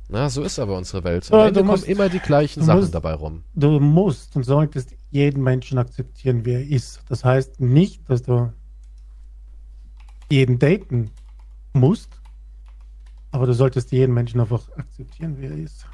Na, 0.10 0.30
so 0.30 0.42
ist 0.42 0.58
aber 0.58 0.76
unsere 0.78 1.04
Welt. 1.04 1.32
Am 1.32 1.48
Ende 1.48 1.64
musst, 1.64 1.84
kommen 1.84 1.96
immer 1.96 2.10
die 2.10 2.20
gleichen 2.20 2.64
Sachen 2.64 2.80
musst, 2.80 2.96
dabei 2.96 3.14
rum. 3.14 3.44
Du 3.54 3.80
musst 3.80 4.36
und 4.36 4.44
solltest 4.44 4.96
jeden 5.12 5.44
Menschen 5.44 5.78
akzeptieren, 5.78 6.46
wie 6.46 6.54
er 6.54 6.68
ist. 6.68 7.02
Das 7.10 7.24
heißt 7.24 7.60
nicht, 7.60 8.10
dass 8.10 8.24
du 8.24 8.52
jeden 10.32 10.58
daten 10.58 11.12
musst, 11.74 12.10
aber 13.32 13.46
du 13.46 13.54
solltest 13.54 13.92
jeden 13.92 14.14
Menschen 14.14 14.40
einfach 14.40 14.70
akzeptieren, 14.78 15.38
wie 15.40 15.46
er 15.46 15.58
ist. 15.58 15.86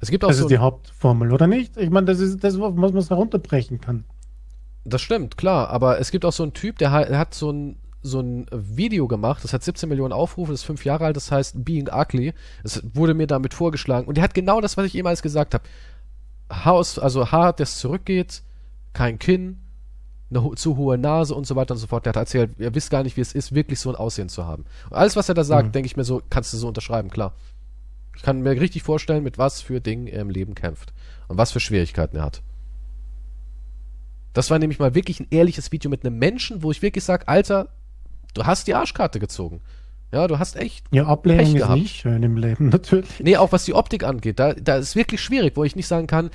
Es 0.00 0.10
gibt 0.10 0.24
auch 0.24 0.28
Das 0.28 0.38
so 0.38 0.44
ist 0.44 0.50
die 0.50 0.58
Hauptformel, 0.58 1.32
oder 1.32 1.46
nicht? 1.46 1.76
Ich 1.76 1.90
meine, 1.90 2.06
das 2.06 2.20
ist 2.20 2.42
das, 2.42 2.58
was 2.58 2.74
man 2.74 2.96
es 2.96 3.10
herunterbrechen 3.10 3.80
kann. 3.80 4.04
Das 4.84 5.02
stimmt, 5.02 5.36
klar, 5.36 5.68
aber 5.68 6.00
es 6.00 6.10
gibt 6.10 6.24
auch 6.24 6.32
so 6.32 6.42
einen 6.42 6.54
Typ, 6.54 6.78
der, 6.78 6.90
ha- 6.90 7.04
der 7.04 7.18
hat 7.18 7.34
so 7.34 7.50
ein, 7.52 7.76
so 8.02 8.20
ein 8.20 8.46
Video 8.50 9.06
gemacht, 9.08 9.44
das 9.44 9.52
hat 9.52 9.62
17 9.62 9.88
Millionen 9.90 10.14
Aufrufe, 10.14 10.52
das 10.52 10.60
ist 10.60 10.66
fünf 10.66 10.86
Jahre 10.86 11.04
alt, 11.04 11.16
das 11.16 11.30
heißt 11.30 11.62
Being 11.64 11.88
Ugly. 11.92 12.32
Es 12.64 12.82
wurde 12.94 13.12
mir 13.12 13.26
damit 13.26 13.52
vorgeschlagen 13.52 14.06
und 14.08 14.16
der 14.16 14.24
hat 14.24 14.32
genau 14.32 14.62
das, 14.62 14.78
was 14.78 14.86
ich 14.86 14.94
jemals 14.94 15.20
gesagt 15.20 15.52
habe. 15.52 15.64
Haus, 16.64 16.98
also 16.98 17.30
Haar, 17.30 17.52
das 17.52 17.78
zurückgeht, 17.78 18.42
kein 18.94 19.18
Kinn, 19.18 19.58
eine 20.30 20.42
ho 20.42 20.54
zu 20.54 20.76
hohe 20.76 20.96
Nase 20.96 21.34
und 21.34 21.46
so 21.46 21.56
weiter 21.56 21.74
und 21.74 21.78
so 21.78 21.86
fort. 21.86 22.06
Der 22.06 22.10
hat 22.10 22.16
erzählt, 22.16 22.52
ihr 22.58 22.74
wisst 22.74 22.90
gar 22.90 23.02
nicht, 23.02 23.16
wie 23.16 23.20
es 23.20 23.32
ist, 23.34 23.54
wirklich 23.54 23.78
so 23.80 23.90
ein 23.90 23.96
Aussehen 23.96 24.28
zu 24.30 24.46
haben. 24.46 24.64
Und 24.88 24.96
alles, 24.96 25.14
was 25.16 25.28
er 25.28 25.34
da 25.34 25.44
sagt, 25.44 25.68
Mhm. 25.68 25.72
denke 25.72 25.86
ich 25.86 25.96
mir 25.96 26.04
so, 26.04 26.22
kannst 26.30 26.52
du 26.52 26.56
so 26.56 26.68
unterschreiben, 26.68 27.10
klar. 27.10 27.34
Ich 28.20 28.24
kann 28.24 28.42
mir 28.42 28.50
richtig 28.50 28.82
vorstellen, 28.82 29.24
mit 29.24 29.38
was 29.38 29.62
für 29.62 29.80
Dingen 29.80 30.06
er 30.06 30.20
im 30.20 30.28
Leben 30.28 30.54
kämpft 30.54 30.92
und 31.28 31.38
was 31.38 31.52
für 31.52 31.58
Schwierigkeiten 31.58 32.18
er 32.18 32.24
hat. 32.24 32.42
Das 34.34 34.50
war 34.50 34.58
nämlich 34.58 34.78
mal 34.78 34.94
wirklich 34.94 35.20
ein 35.20 35.28
ehrliches 35.30 35.72
Video 35.72 35.90
mit 35.90 36.04
einem 36.04 36.18
Menschen, 36.18 36.62
wo 36.62 36.70
ich 36.70 36.82
wirklich 36.82 37.02
sage, 37.02 37.26
Alter, 37.28 37.70
du 38.34 38.44
hast 38.44 38.66
die 38.66 38.74
Arschkarte 38.74 39.20
gezogen. 39.20 39.62
Ja, 40.12 40.28
du 40.28 40.38
hast 40.38 40.56
echt. 40.56 40.84
Ja, 40.90 41.06
Ablehnung 41.06 41.54
Pech 41.54 41.62
ist 41.62 41.68
nicht 41.70 41.96
schön 41.96 42.22
im 42.22 42.36
Leben, 42.36 42.68
natürlich. 42.72 43.08
Nee, 43.20 43.38
auch 43.38 43.52
was 43.52 43.64
die 43.64 43.72
Optik 43.72 44.04
angeht, 44.04 44.38
da, 44.38 44.52
da 44.52 44.76
ist 44.76 44.96
wirklich 44.96 45.22
schwierig, 45.22 45.56
wo 45.56 45.64
ich 45.64 45.74
nicht 45.74 45.88
sagen 45.88 46.06
kann, 46.06 46.28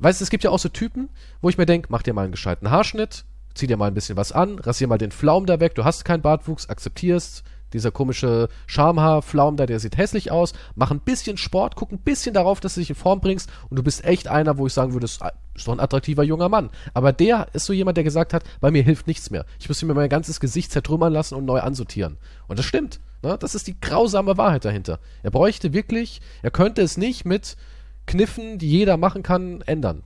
weißt 0.00 0.20
du, 0.20 0.24
es 0.24 0.30
gibt 0.30 0.44
ja 0.44 0.50
auch 0.50 0.58
so 0.58 0.68
Typen, 0.68 1.08
wo 1.40 1.48
ich 1.48 1.56
mir 1.56 1.64
denke, 1.64 1.88
mach 1.90 2.02
dir 2.02 2.12
mal 2.12 2.24
einen 2.24 2.32
gescheiten 2.32 2.70
Haarschnitt, 2.70 3.24
zieh 3.54 3.66
dir 3.66 3.78
mal 3.78 3.86
ein 3.86 3.94
bisschen 3.94 4.18
was 4.18 4.32
an, 4.32 4.58
rasier 4.58 4.88
mal 4.88 4.98
den 4.98 5.10
Flaum 5.10 5.46
da 5.46 5.58
weg, 5.58 5.74
du 5.74 5.84
hast 5.84 6.04
keinen 6.04 6.20
Bartwuchs, 6.20 6.68
akzeptierst, 6.68 7.44
dieser 7.72 7.90
komische 7.90 8.48
Schamhaarflaum 8.66 9.56
da, 9.56 9.66
der 9.66 9.80
sieht 9.80 9.96
hässlich 9.96 10.30
aus, 10.30 10.52
mach 10.74 10.90
ein 10.90 11.00
bisschen 11.00 11.36
Sport, 11.36 11.76
guck 11.76 11.92
ein 11.92 11.98
bisschen 11.98 12.34
darauf, 12.34 12.60
dass 12.60 12.74
du 12.74 12.80
dich 12.80 12.90
in 12.90 12.96
Form 12.96 13.20
bringst 13.20 13.50
und 13.68 13.76
du 13.76 13.82
bist 13.82 14.04
echt 14.04 14.28
einer, 14.28 14.58
wo 14.58 14.66
ich 14.66 14.72
sagen 14.72 14.92
würde, 14.92 15.06
ist 15.06 15.20
doch 15.20 15.72
ein 15.72 15.80
attraktiver 15.80 16.22
junger 16.22 16.48
Mann. 16.48 16.70
Aber 16.94 17.12
der 17.12 17.48
ist 17.52 17.66
so 17.66 17.72
jemand, 17.72 17.96
der 17.96 18.04
gesagt 18.04 18.34
hat, 18.34 18.44
bei 18.60 18.70
mir 18.70 18.82
hilft 18.82 19.06
nichts 19.06 19.30
mehr. 19.30 19.44
Ich 19.58 19.68
müsste 19.68 19.86
mir 19.86 19.94
mein 19.94 20.08
ganzes 20.08 20.40
Gesicht 20.40 20.72
zertrümmern 20.72 21.12
lassen 21.12 21.34
und 21.34 21.44
neu 21.44 21.60
ansortieren. 21.60 22.18
Und 22.48 22.58
das 22.58 22.66
stimmt. 22.66 23.00
Ne? 23.22 23.36
Das 23.38 23.54
ist 23.54 23.66
die 23.66 23.78
grausame 23.80 24.36
Wahrheit 24.36 24.64
dahinter. 24.64 24.98
Er 25.22 25.30
bräuchte 25.30 25.72
wirklich, 25.72 26.20
er 26.42 26.50
könnte 26.50 26.82
es 26.82 26.96
nicht 26.96 27.24
mit 27.24 27.56
Kniffen, 28.06 28.58
die 28.58 28.68
jeder 28.68 28.96
machen 28.96 29.22
kann, 29.22 29.62
ändern. 29.62 30.02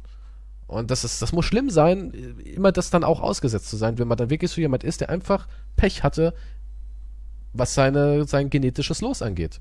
Und 0.67 0.91
das 0.91 1.05
ist, 1.05 1.21
das 1.21 1.33
muss 1.33 1.45
schlimm 1.45 1.71
sein, 1.71 2.11
immer 2.45 2.73
das 2.73 2.91
dann 2.91 3.05
auch 3.05 3.21
ausgesetzt 3.21 3.69
zu 3.69 3.77
sein, 3.77 3.99
wenn 3.99 4.09
man 4.09 4.17
dann 4.17 4.31
wirklich 4.31 4.51
so 4.51 4.61
jemand 4.61 4.83
ist, 4.83 5.01
der 5.01 5.11
einfach 5.11 5.47
Pech 5.77 6.03
hatte, 6.03 6.35
was 7.55 7.75
seine, 7.75 8.25
sein 8.27 8.51
genetisches 8.51 9.01
Los 9.01 9.23
angeht. 9.23 9.61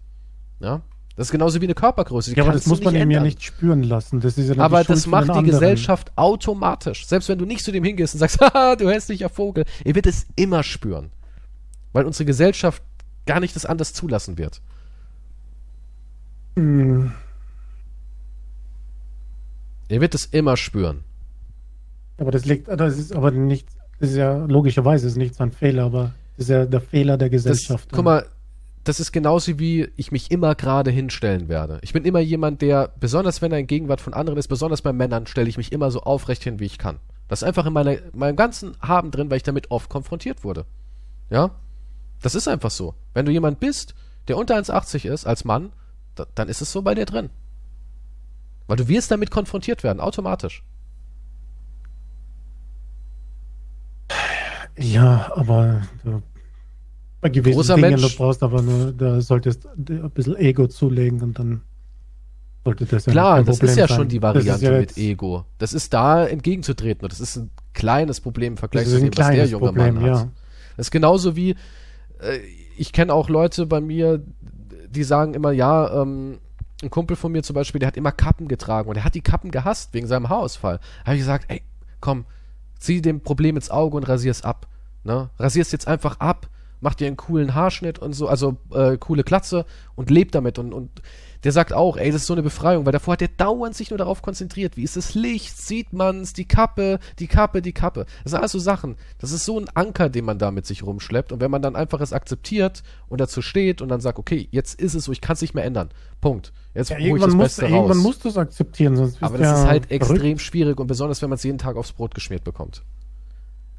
Ja? 0.60 0.82
Das 1.16 1.28
ist 1.28 1.32
genauso 1.32 1.62
wie 1.62 1.66
eine 1.66 1.76
Körpergröße. 1.76 2.36
Ja, 2.36 2.44
aber 2.44 2.54
das 2.54 2.66
muss 2.66 2.84
man 2.84 2.96
ihm 2.96 3.12
ja 3.12 3.22
nicht 3.22 3.44
spüren 3.44 3.84
lassen. 3.84 4.20
Das 4.20 4.38
ist 4.38 4.50
ja 4.50 4.62
Aber 4.62 4.82
die 4.82 4.88
das 4.88 5.06
macht 5.06 5.26
die 5.26 5.32
anderen. 5.32 5.46
Gesellschaft 5.46 6.12
automatisch. 6.16 7.06
Selbst 7.06 7.30
wenn 7.30 7.38
du 7.38 7.46
nicht 7.46 7.64
zu 7.64 7.72
dem 7.72 7.84
hingehst 7.84 8.16
und 8.16 8.20
sagst, 8.20 8.42
haha, 8.42 8.76
du 8.76 8.90
hässlicher 8.90 9.30
Vogel, 9.30 9.66
er 9.86 9.96
wird 9.96 10.08
es 10.08 10.26
immer 10.36 10.64
spüren. 10.64 11.12
Weil 11.92 12.06
unsere 12.06 12.26
Gesellschaft 12.26 12.82
gar 13.28 13.40
nicht 13.40 13.56
das 13.56 13.66
anders 13.68 13.94
zulassen 13.94 14.40
wird. 14.40 14.62
Hm, 16.56 17.12
Er 19.90 20.02
wird 20.02 20.16
es 20.16 20.26
immer 20.26 20.58
spüren. 20.58 21.04
Aber 22.18 22.32
das 22.32 22.46
liegt, 22.46 22.68
das 22.68 22.98
ist 22.98 23.14
aber 23.16 23.30
nicht, 23.32 23.68
das 24.00 24.12
ist 24.12 24.16
ja 24.18 24.46
logischerweise 24.46 25.06
ist 25.08 25.18
nicht 25.18 25.36
sein 25.36 25.52
Fehler, 25.52 25.84
aber 25.84 26.14
das 26.38 26.46
ist 26.46 26.50
ja 26.50 26.66
der 26.66 26.82
Fehler 26.82 27.18
der 27.18 27.30
Das, 27.30 27.44
Gesellschaft. 27.44 27.90
guck 27.92 28.06
mal, 28.06 28.26
das 28.84 29.00
ist 29.00 29.12
genauso 29.12 29.60
wie 29.60 29.90
ich 29.96 30.12
mich 30.12 30.30
immer 30.32 30.56
gerade 30.56 30.92
hinstellen 30.92 31.48
werde. 31.48 31.80
Ich 31.84 31.94
bin 31.94 32.04
immer 32.04 32.20
jemand, 32.20 32.62
der, 32.62 32.92
besonders 33.00 33.42
wenn 33.42 33.52
er 33.52 33.60
in 33.60 33.68
Gegenwart 33.68 34.02
von 34.02 34.14
anderen 34.14 34.38
ist, 34.38 34.48
besonders 34.48 34.82
bei 34.82 34.92
Männern, 34.92 35.26
stelle 35.28 35.48
ich 35.48 35.58
mich 35.58 35.72
immer 35.72 35.90
so 35.92 36.02
aufrecht 36.02 36.44
hin, 36.44 36.60
wie 36.60 36.66
ich 36.66 36.78
kann. 36.78 37.00
Das 37.30 37.42
ist 37.42 37.48
einfach 37.48 37.66
in 37.66 37.74
meiner, 37.74 37.98
meinem 38.14 38.36
ganzen 38.36 38.76
Haben 38.82 39.12
drin, 39.12 39.30
weil 39.30 39.38
ich 39.38 39.44
damit 39.44 39.72
oft 39.72 39.90
konfrontiert 39.90 40.44
wurde. 40.44 40.66
Ja? 41.30 41.52
Das 42.22 42.36
ist 42.36 42.48
einfach 42.48 42.72
so. 42.72 42.94
Wenn 43.14 43.26
du 43.26 43.32
jemand 43.32 43.60
bist, 43.60 43.96
der 44.28 44.38
unter 44.38 44.56
1,80 44.58 45.10
ist, 45.10 45.26
als 45.26 45.46
Mann, 45.46 45.72
da, 46.16 46.26
dann 46.36 46.50
ist 46.50 46.62
es 46.62 46.72
so 46.72 46.82
bei 46.82 46.94
dir 46.94 47.06
drin. 47.06 47.30
Weil 48.68 48.78
du 48.78 48.88
wirst 48.88 49.12
damit 49.12 49.32
konfrontiert 49.32 49.84
werden, 49.84 50.00
automatisch. 50.00 50.64
Ja, 54.78 55.32
aber 55.36 55.82
du, 56.04 56.22
bei 57.22 57.30
gewissen 57.30 57.56
Großer 57.56 57.76
Dingen, 57.76 57.90
Mensch. 57.92 58.02
du 58.02 58.18
brauchst 58.18 58.44
aber 58.44 58.62
nur, 58.62 58.92
da 58.92 59.22
solltest 59.22 59.66
du 59.76 60.04
ein 60.04 60.12
bisschen 60.12 60.36
Ego 60.36 60.68
zulegen 60.68 61.22
und 61.22 61.38
dann 61.40 61.62
sollte 62.64 62.86
das 62.86 63.06
ja 63.06 63.12
Klar, 63.12 63.44
das 63.44 63.56
ist 63.56 63.60
Problem 63.60 63.78
ja 63.78 63.88
sein. 63.88 63.98
schon 63.98 64.08
die 64.10 64.16
ist 64.18 64.24
Variante 64.24 64.66
ja 64.66 64.80
mit 64.80 64.98
Ego. 64.98 65.46
Das 65.58 65.74
ist 65.74 65.94
da 65.94 66.26
entgegenzutreten 66.26 67.04
und 67.04 67.12
das 67.12 67.20
ist 67.20 67.38
ein 67.38 67.52
kleines 67.74 68.22
Problem 68.22 68.54
im 68.54 68.58
Vergleich 68.58 68.88
zu 68.88 68.96
ist 68.96 69.02
dem, 69.02 69.18
was 69.18 69.28
der 69.30 69.46
junge 69.46 69.68
Problem, 69.68 69.96
Mann 69.96 70.04
hat. 70.04 70.10
ja. 70.10 70.32
Das 70.78 70.88
ist 70.88 70.92
genauso 70.92 71.36
wie, 71.36 71.52
äh, 72.20 72.38
ich 72.78 72.92
kenne 72.94 73.14
auch 73.14 73.30
Leute 73.30 73.68
bei 73.68 73.80
mir, 73.80 74.24
die 74.90 75.04
sagen 75.04 75.34
immer, 75.34 75.52
ja, 75.52 76.02
ähm, 76.02 76.40
ein 76.82 76.90
Kumpel 76.90 77.16
von 77.16 77.32
mir 77.32 77.44
zum 77.44 77.54
Beispiel, 77.54 77.80
der 77.80 77.88
hat 77.88 77.98
immer 77.98 78.12
Kappen 78.12 78.48
getragen 78.48 78.90
und 78.90 78.98
er 78.98 79.04
hat 79.04 79.16
die 79.16 79.22
Kappen 79.22 79.52
gehasst 79.52 79.94
wegen 79.94 80.08
seinem 80.08 80.30
Haarausfall. 80.30 80.80
Da 81.02 81.06
habe 81.08 81.16
ich 81.16 81.22
gesagt, 81.22 81.46
ey, 81.50 81.62
komm, 82.02 82.26
zieh 82.84 83.02
dem 83.02 83.22
Problem 83.22 83.56
ins 83.56 83.72
Auge 83.72 83.98
und 83.98 84.08
rasier's 84.08 84.44
ab. 84.44 84.68
Ne? 85.04 85.30
Rasier's 85.40 85.72
jetzt 85.72 85.88
einfach 85.88 86.20
ab, 86.20 86.50
mach 86.82 86.96
dir 86.96 87.08
einen 87.08 87.18
coolen 87.18 87.56
Haarschnitt 87.56 87.98
und 88.00 88.14
so, 88.14 88.28
also 88.28 88.58
äh, 88.74 88.98
coole 88.98 89.24
Klatze 89.24 89.66
und 89.96 90.10
leb 90.10 90.32
damit. 90.32 90.60
Und, 90.60 90.74
und 90.74 90.90
der 91.44 91.52
sagt 91.52 91.74
auch, 91.74 91.98
ey, 91.98 92.12
das 92.12 92.22
ist 92.22 92.28
so 92.28 92.34
eine 92.34 92.44
Befreiung, 92.44 92.86
weil 92.86 92.94
davor 92.94 93.14
hat 93.14 93.22
der 93.22 93.28
dauernd 93.28 93.76
sich 93.76 93.90
nur 93.90 93.98
darauf 93.98 94.22
konzentriert. 94.22 94.78
Wie 94.78 94.84
ist 94.84 94.96
das 94.96 95.14
Licht? 95.14 95.58
Sieht 95.58 95.92
man's? 95.94 96.34
Die 96.34 96.46
Kappe, 96.48 97.00
die 97.20 97.28
Kappe, 97.28 97.62
die 97.62 97.74
Kappe. 97.74 98.06
Das 98.24 98.32
sind 98.32 98.40
alles 98.40 98.54
so 98.54 98.60
Sachen. 98.60 98.96
Das 99.20 99.32
ist 99.32 99.46
so 99.46 99.60
ein 99.60 99.68
Anker, 99.74 100.10
den 100.10 100.26
man 100.26 100.38
da 100.40 100.52
mit 100.52 100.66
sich 100.66 100.84
rumschleppt. 100.84 101.32
Und 101.32 101.42
wenn 101.42 101.52
man 101.52 101.62
dann 101.62 101.76
einfach 101.76 102.00
es 102.02 102.14
akzeptiert 102.14 102.84
und 103.10 103.20
dazu 103.20 103.42
steht 103.42 103.82
und 103.82 103.90
dann 103.90 104.02
sagt, 104.02 104.20
okay, 104.20 104.48
jetzt 104.52 104.80
ist 104.80 104.94
es 104.94 105.04
so, 105.06 105.12
ich 105.12 105.22
kann 105.22 105.34
es 105.34 105.42
nicht 105.42 105.54
mehr 105.54 105.66
ändern. 105.66 105.90
Punkt. 106.22 106.54
Jetzt 106.74 106.90
Ja, 106.90 106.96
hol 106.96 107.02
ich 107.02 107.08
irgendwann, 107.08 107.30
das 107.30 107.36
musst, 107.38 107.58
Beste 107.60 107.66
irgendwann 107.74 107.98
raus. 107.98 108.04
musst 108.04 108.24
du 108.26 108.30
es 108.30 108.38
akzeptieren, 108.38 108.96
sonst 108.96 109.12
bist 109.20 109.24
Aber 109.24 109.38
das 109.38 109.48
ja 109.48 109.62
ist 109.64 109.68
halt 109.68 109.86
verrückt. 109.88 110.10
extrem 110.12 110.40
schwierig 110.40 110.80
und 110.80 110.88
besonders, 110.88 111.22
wenn 111.22 111.30
man 111.30 111.36
es 111.38 111.44
jeden 111.44 111.58
Tag 111.58 111.76
aufs 111.76 111.92
Brot 111.92 112.16
geschmiert 112.16 112.44
bekommt. 112.44 112.84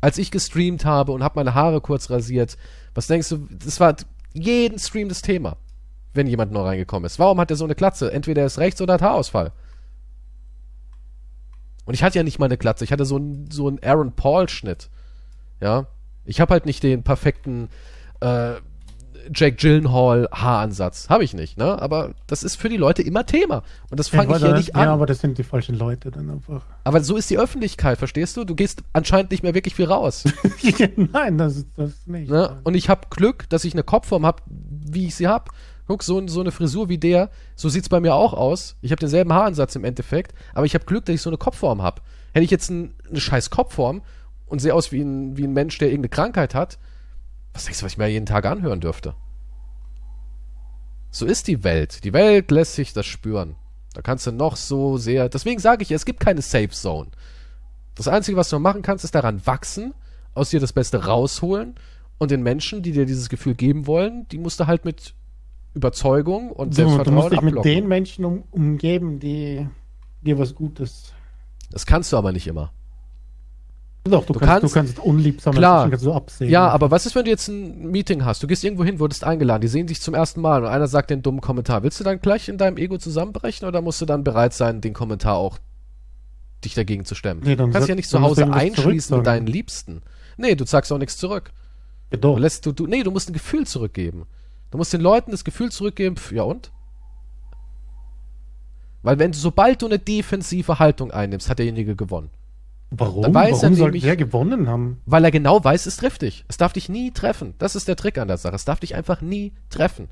Als 0.00 0.18
ich 0.18 0.30
gestreamt 0.30 0.84
habe 0.84 1.12
und 1.12 1.22
habe 1.24 1.36
meine 1.36 1.54
Haare 1.54 1.80
kurz 1.80 2.10
rasiert, 2.10 2.58
was 2.94 3.06
denkst 3.06 3.30
du, 3.30 3.48
das 3.50 3.80
war 3.80 3.96
jeden 4.34 4.78
Stream 4.78 5.08
das 5.08 5.22
Thema, 5.22 5.56
wenn 6.14 6.26
jemand 6.26 6.52
neu 6.52 6.62
reingekommen 6.62 7.04
ist. 7.06 7.18
Warum 7.18 7.38
hat 7.40 7.50
er 7.50 7.56
so 7.56 7.64
eine 7.64 7.74
Glatze? 7.74 8.12
Entweder 8.12 8.42
er 8.42 8.46
ist 8.46 8.58
rechts 8.58 8.80
oder 8.80 8.94
hat 8.94 9.02
Haarausfall. 9.02 9.52
Und 11.84 11.94
ich 11.94 12.02
hatte 12.02 12.16
ja 12.18 12.22
nicht 12.22 12.38
mal 12.38 12.46
eine 12.46 12.56
Glatze, 12.56 12.84
ich 12.84 12.92
hatte 12.92 13.04
so 13.04 13.16
einen 13.16 13.50
so 13.50 13.68
einen 13.68 13.78
Aaron 13.84 14.12
Paul-Schnitt. 14.12 14.88
Ja. 15.60 15.86
Ich 16.24 16.40
habe 16.40 16.52
halt 16.52 16.64
nicht 16.64 16.82
den 16.82 17.02
perfekten 17.02 17.68
äh, 18.20 18.54
Jack 19.34 19.58
Gyllenhaal 19.58 20.28
Haaransatz. 20.32 21.08
Habe 21.10 21.24
ich 21.24 21.34
nicht, 21.34 21.58
ne? 21.58 21.80
Aber 21.80 22.14
das 22.26 22.42
ist 22.42 22.56
für 22.56 22.68
die 22.70 22.76
Leute 22.78 23.02
immer 23.02 23.24
Thema. 23.26 23.62
Und 23.90 23.98
das 24.00 24.08
fange 24.08 24.24
ich 24.24 24.28
wollte- 24.30 24.46
hier 24.46 24.54
nicht 24.56 24.74
an. 24.74 24.84
Ja, 24.84 24.92
aber 24.94 25.04
das 25.06 25.20
sind 25.20 25.36
die 25.38 25.42
falschen 25.44 25.76
Leute 25.76 26.10
dann 26.10 26.30
einfach. 26.30 26.62
Aber 26.84 27.02
so 27.02 27.16
ist 27.16 27.28
die 27.30 27.38
Öffentlichkeit, 27.38 27.98
verstehst 27.98 28.36
du? 28.36 28.44
Du 28.44 28.54
gehst 28.54 28.82
anscheinend 28.94 29.30
nicht 29.30 29.42
mehr 29.42 29.54
wirklich 29.54 29.74
viel 29.74 29.86
raus. 29.86 30.24
Nein, 30.96 31.36
das 31.38 31.56
ist 31.56 31.66
das 31.76 32.06
nicht. 32.06 32.30
ne? 32.30 32.60
Und 32.64 32.74
ich 32.74 32.88
habe 32.88 33.02
Glück, 33.10 33.48
dass 33.50 33.64
ich 33.64 33.74
eine 33.74 33.82
Kopfform 33.82 34.24
habe, 34.26 34.42
wie 34.46 35.06
ich 35.06 35.14
sie 35.14 35.28
habe. 35.28 35.50
Guck, 35.86 36.02
so, 36.02 36.26
so 36.28 36.40
eine 36.40 36.50
Frisur 36.50 36.88
wie 36.88 36.98
der, 36.98 37.30
so 37.56 37.68
sieht's 37.68 37.88
bei 37.88 38.00
mir 38.00 38.14
auch 38.14 38.32
aus. 38.32 38.76
Ich 38.80 38.90
habe 38.90 39.00
denselben 39.00 39.32
Haaransatz 39.32 39.76
im 39.76 39.84
Endeffekt, 39.84 40.34
aber 40.54 40.66
ich 40.66 40.74
habe 40.74 40.86
Glück, 40.86 41.04
dass 41.04 41.14
ich 41.14 41.22
so 41.22 41.30
eine 41.30 41.36
Kopfform 41.36 41.82
habe. 41.82 42.00
Hätte 42.32 42.44
ich 42.44 42.50
jetzt 42.50 42.70
ein, 42.70 42.94
eine 43.08 43.20
scheiß 43.20 43.50
Kopfform 43.50 44.02
und 44.46 44.60
sehe 44.60 44.74
aus 44.74 44.92
wie 44.92 45.02
ein, 45.02 45.36
wie 45.36 45.44
ein 45.44 45.52
Mensch, 45.52 45.76
der 45.78 45.88
irgendeine 45.88 46.10
Krankheit 46.10 46.54
hat, 46.54 46.78
was 47.52 47.64
denkst 47.64 47.80
du, 47.80 47.84
was 47.84 47.92
ich 47.92 47.98
mir 47.98 48.08
jeden 48.08 48.26
Tag 48.26 48.46
anhören 48.46 48.80
dürfte? 48.80 49.14
So 51.10 51.26
ist 51.26 51.46
die 51.46 51.62
Welt. 51.62 52.02
Die 52.02 52.12
Welt 52.12 52.50
lässt 52.50 52.74
sich 52.74 52.92
das 52.92 53.06
spüren. 53.06 53.54
Da 53.92 54.02
kannst 54.02 54.26
du 54.26 54.32
noch 54.32 54.56
so 54.56 54.96
sehr. 54.98 55.28
Deswegen 55.28 55.60
sage 55.60 55.82
ich, 55.82 55.92
es 55.92 56.04
gibt 56.04 56.18
keine 56.18 56.42
Safe 56.42 56.70
Zone. 56.70 57.10
Das 57.94 58.08
Einzige, 58.08 58.36
was 58.36 58.48
du 58.48 58.58
machen 58.58 58.82
kannst, 58.82 59.04
ist 59.04 59.14
daran 59.14 59.46
wachsen, 59.46 59.94
aus 60.34 60.50
dir 60.50 60.58
das 60.58 60.72
Beste 60.72 61.04
rausholen 61.04 61.76
und 62.18 62.32
den 62.32 62.42
Menschen, 62.42 62.82
die 62.82 62.90
dir 62.90 63.06
dieses 63.06 63.28
Gefühl 63.28 63.54
geben 63.54 63.86
wollen, 63.86 64.26
die 64.28 64.38
musst 64.38 64.58
du 64.58 64.66
halt 64.66 64.84
mit 64.84 65.14
Überzeugung 65.74 66.50
und 66.50 66.66
Du, 66.68 66.70
du 66.70 66.74
Selbstvertrauen 66.76 67.14
musst 67.16 67.32
dich 67.32 67.40
mit 67.42 67.52
ablocken. 67.52 67.70
den 67.72 67.88
Menschen 67.88 68.24
um, 68.24 68.44
umgeben, 68.50 69.18
die 69.20 69.66
dir 70.22 70.38
was 70.38 70.54
Gutes. 70.54 71.12
Das 71.70 71.84
kannst 71.86 72.12
du 72.12 72.16
aber 72.16 72.32
nicht 72.32 72.46
immer. 72.46 72.72
Doch, 74.06 74.26
du, 74.26 74.34
Du 74.34 74.38
kannst, 74.38 74.74
kannst- 74.74 74.74
du 74.74 74.74
kannst 74.74 74.98
unliebsame 74.98 75.56
Klar. 75.56 75.76
Menschen 75.86 75.90
kannst 75.92 76.04
du 76.06 76.12
absehen. 76.12 76.50
Ja, 76.50 76.68
aber 76.68 76.90
was 76.90 77.06
ist, 77.06 77.14
wenn 77.14 77.24
du 77.24 77.30
jetzt 77.30 77.48
ein 77.48 77.90
Meeting 77.90 78.24
hast? 78.24 78.42
Du 78.42 78.46
gehst 78.46 78.62
irgendwo 78.62 78.84
hin, 78.84 79.00
wurdest 79.00 79.24
eingeladen, 79.24 79.62
die 79.62 79.68
sehen 79.68 79.86
dich 79.86 80.00
zum 80.02 80.12
ersten 80.14 80.42
Mal 80.42 80.62
und 80.62 80.68
einer 80.68 80.86
sagt 80.88 81.08
den 81.10 81.22
dummen 81.22 81.40
Kommentar. 81.40 81.82
Willst 81.82 82.00
du 82.00 82.04
dann 82.04 82.20
gleich 82.20 82.48
in 82.50 82.58
deinem 82.58 82.76
Ego 82.76 82.98
zusammenbrechen 82.98 83.66
oder 83.66 83.80
musst 83.80 84.00
du 84.02 84.06
dann 84.06 84.22
bereit 84.22 84.52
sein, 84.52 84.82
den 84.82 84.92
Kommentar 84.92 85.36
auch 85.36 85.58
dich 86.64 86.74
dagegen 86.74 87.06
zu 87.06 87.14
stemmen? 87.14 87.40
Nee, 87.44 87.56
dann 87.56 87.68
du 87.68 87.72
kannst 87.72 87.88
ja 87.88 87.94
nicht 87.94 88.08
zu 88.10 88.20
Hause 88.20 88.44
du 88.44 88.52
einschließen 88.52 89.16
mit 89.16 89.26
deinen 89.26 89.46
Liebsten. 89.46 90.02
Nee, 90.36 90.54
du 90.54 90.66
sagst 90.66 90.92
auch 90.92 90.98
nichts 90.98 91.16
zurück. 91.16 91.52
Ja, 92.12 92.18
doch. 92.18 92.34
Du 92.34 92.40
lässt 92.42 92.66
du, 92.66 92.72
du, 92.72 92.86
nee, 92.86 93.02
du 93.04 93.10
musst 93.10 93.30
ein 93.30 93.32
Gefühl 93.32 93.66
zurückgeben. 93.66 94.26
Du 94.74 94.78
musst 94.78 94.92
den 94.92 95.02
Leuten 95.02 95.30
das 95.30 95.44
Gefühl 95.44 95.70
zurückgeben, 95.70 96.16
pf, 96.16 96.32
ja 96.32 96.42
und? 96.42 96.72
Weil 99.04 99.20
wenn 99.20 99.30
du, 99.30 99.38
sobald 99.38 99.80
du 99.80 99.86
eine 99.86 100.00
defensive 100.00 100.80
Haltung 100.80 101.12
einnimmst, 101.12 101.48
hat 101.48 101.60
derjenige 101.60 101.94
gewonnen. 101.94 102.28
Warum? 102.90 103.22
Dann 103.22 103.32
weiß 103.34 103.58
er 103.58 103.62
Warum 103.62 103.74
soll 103.76 103.86
nämlich- 103.90 104.02
der 104.02 104.16
gewonnen 104.16 104.66
haben? 104.68 105.00
Weil 105.06 105.24
er 105.24 105.30
genau 105.30 105.62
weiß, 105.62 105.86
es 105.86 105.96
trifft 105.98 106.22
dich. 106.22 106.44
Es 106.48 106.56
darf 106.56 106.72
dich 106.72 106.88
nie 106.88 107.12
treffen. 107.12 107.54
Das 107.58 107.76
ist 107.76 107.86
der 107.86 107.94
Trick 107.94 108.18
an 108.18 108.26
der 108.26 108.36
Sache. 108.36 108.56
Es 108.56 108.64
darf 108.64 108.80
dich 108.80 108.96
einfach 108.96 109.20
nie 109.20 109.52
treffen. 109.70 110.08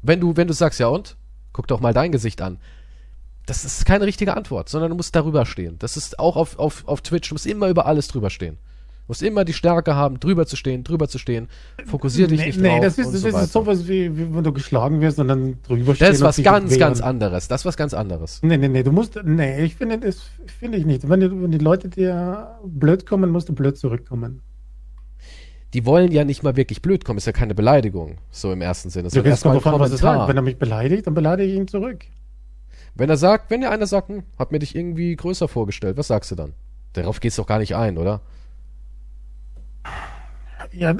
Wenn 0.00 0.20
du, 0.20 0.36
wenn 0.36 0.46
du 0.46 0.54
sagst, 0.54 0.78
ja 0.78 0.86
und? 0.86 1.16
Guck 1.52 1.66
doch 1.66 1.80
mal 1.80 1.92
dein 1.92 2.12
Gesicht 2.12 2.40
an. 2.40 2.58
Das 3.46 3.64
ist 3.64 3.84
keine 3.84 4.06
richtige 4.06 4.36
Antwort, 4.36 4.68
sondern 4.68 4.90
du 4.90 4.96
musst 4.96 5.16
darüber 5.16 5.44
stehen. 5.44 5.76
Das 5.80 5.96
ist 5.96 6.20
auch 6.20 6.36
auf, 6.36 6.56
auf, 6.60 6.86
auf 6.86 7.00
Twitch, 7.00 7.30
du 7.30 7.34
musst 7.34 7.46
immer 7.48 7.66
über 7.66 7.86
alles 7.86 8.06
drüber 8.06 8.30
stehen. 8.30 8.58
Du 9.06 9.10
musst 9.10 9.22
immer 9.22 9.44
die 9.44 9.52
Stärke 9.52 9.94
haben, 9.94 10.18
drüber 10.18 10.46
zu 10.46 10.56
stehen, 10.56 10.82
drüber 10.82 11.08
zu 11.08 11.18
stehen. 11.18 11.48
Fokussier 11.84 12.26
dich 12.26 12.40
nee, 12.40 12.46
nicht 12.46 12.58
nee, 12.58 12.68
drauf 12.70 12.80
das 12.80 12.96
ist, 12.96 13.12
das 13.12 13.20
so 13.20 13.28
ist 13.28 13.52
sowas 13.52 13.86
wie, 13.86 14.16
wie 14.16 14.34
wenn 14.34 14.42
du 14.42 14.50
geschlagen 14.50 15.02
wirst 15.02 15.18
und 15.18 15.28
dann 15.28 15.58
drüber 15.62 15.94
stehen 15.94 16.08
Das 16.08 16.16
ist 16.16 16.22
was 16.22 16.42
ganz, 16.42 16.78
ganz 16.78 17.02
anderes. 17.02 17.46
Das 17.46 17.60
ist 17.60 17.64
was 17.66 17.76
ganz 17.76 17.92
anderes. 17.92 18.40
Nee, 18.42 18.56
nee, 18.56 18.68
nee, 18.68 18.82
du 18.82 18.92
musst, 18.92 19.20
nee, 19.22 19.62
ich 19.62 19.74
finde, 19.74 19.98
das 19.98 20.22
finde 20.58 20.78
ich 20.78 20.86
nicht. 20.86 21.06
Wenn 21.06 21.20
die, 21.20 21.30
wenn 21.30 21.50
die 21.50 21.58
Leute 21.58 21.90
dir 21.90 22.58
blöd 22.64 23.04
kommen, 23.04 23.30
musst 23.30 23.50
du 23.50 23.52
blöd 23.52 23.76
zurückkommen. 23.76 24.40
Die 25.74 25.84
wollen 25.84 26.10
ja 26.10 26.24
nicht 26.24 26.42
mal 26.42 26.56
wirklich 26.56 26.80
blöd 26.80 27.04
kommen, 27.04 27.18
ist 27.18 27.26
ja 27.26 27.32
keine 27.32 27.54
Beleidigung, 27.54 28.16
so 28.30 28.52
im 28.52 28.62
ersten 28.62 28.88
Sinne. 28.88 29.10
Du 29.10 29.20
erstmal 29.20 29.56
ein 29.56 29.62
davon, 29.62 29.80
was 29.80 29.90
er 29.90 29.98
sagt. 29.98 30.28
Wenn 30.28 30.36
er 30.36 30.42
mich 30.42 30.58
beleidigt, 30.58 31.06
dann 31.06 31.12
beleidige 31.12 31.52
ich 31.52 31.58
ihn 31.58 31.68
zurück. 31.68 32.06
Wenn 32.94 33.10
er 33.10 33.18
sagt, 33.18 33.50
wenn 33.50 33.60
dir 33.60 33.70
einer 33.70 33.86
sagt, 33.86 34.08
hm, 34.08 34.22
hab 34.38 34.50
mir 34.50 34.60
dich 34.60 34.74
irgendwie 34.74 35.14
größer 35.14 35.46
vorgestellt, 35.46 35.98
was 35.98 36.06
sagst 36.06 36.30
du 36.30 36.36
dann? 36.36 36.54
Darauf 36.94 37.20
gehst 37.20 37.36
du 37.36 37.42
doch 37.42 37.48
gar 37.48 37.58
nicht 37.58 37.76
ein, 37.76 37.98
oder? 37.98 38.22
Ja, 40.72 40.94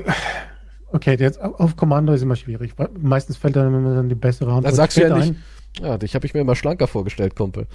okay, 0.92 1.16
jetzt 1.18 1.40
auf 1.40 1.76
Kommando 1.76 2.12
ist 2.12 2.22
immer 2.22 2.36
schwierig. 2.36 2.74
Meistens 3.00 3.36
fällt 3.36 3.56
dann 3.56 3.74
immer 3.74 3.94
dann 3.94 4.08
die 4.08 4.14
bessere 4.14 4.48
Antwort. 4.50 4.66
Dann 4.66 4.74
sagst 4.74 4.96
du 4.96 5.02
ja 5.02 5.16
nicht, 5.16 5.34
ja, 5.80 5.98
dich 5.98 6.14
habe 6.14 6.26
ich 6.26 6.34
mir 6.34 6.40
immer 6.40 6.54
schlanker 6.54 6.86
vorgestellt, 6.86 7.34
Kumpel. 7.34 7.66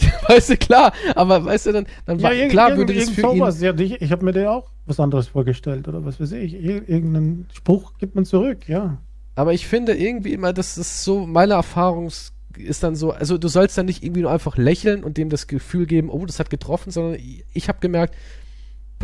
weißt 0.28 0.50
du, 0.50 0.56
klar, 0.56 0.92
aber 1.14 1.44
weißt 1.44 1.66
du, 1.66 1.72
dann, 1.72 1.86
dann 2.04 2.18
Ja, 2.18 2.24
war, 2.24 2.34
irgend, 2.34 2.50
klar 2.50 2.70
irgend, 2.70 2.78
würde 2.80 2.94
das 2.94 3.02
irgend 3.04 3.14
für 3.14 3.32
ihn, 3.32 3.38
sowas. 3.38 3.60
Ja, 3.60 3.74
ich 3.74 4.02
ich 4.02 4.10
habe 4.10 4.24
mir 4.24 4.32
da 4.32 4.50
auch 4.50 4.70
was 4.86 4.98
anderes 4.98 5.28
vorgestellt 5.28 5.86
oder 5.86 6.04
was 6.04 6.20
weiß 6.20 6.32
ich. 6.32 6.54
Ir 6.54 6.88
irgendeinen 6.88 7.46
Spruch 7.52 7.92
gibt 7.98 8.16
man 8.16 8.24
zurück, 8.24 8.68
ja. 8.68 8.98
aber 9.36 9.52
ich 9.52 9.68
finde 9.68 9.94
irgendwie 9.94 10.32
immer, 10.32 10.52
das 10.52 10.78
ist 10.78 11.04
so, 11.04 11.26
meine 11.26 11.54
Erfahrung 11.54 12.10
ist 12.56 12.82
dann 12.82 12.96
so, 12.96 13.12
also 13.12 13.38
du 13.38 13.48
sollst 13.48 13.78
dann 13.78 13.86
nicht 13.86 14.02
irgendwie 14.02 14.22
nur 14.22 14.30
einfach 14.30 14.56
lächeln 14.56 15.04
und 15.04 15.16
dem 15.16 15.28
das 15.30 15.46
Gefühl 15.46 15.86
geben, 15.86 16.10
oh, 16.10 16.26
das 16.26 16.40
hat 16.40 16.50
getroffen, 16.50 16.90
sondern 16.90 17.14
ich, 17.14 17.44
ich 17.52 17.68
habe 17.68 17.78
gemerkt, 17.80 18.14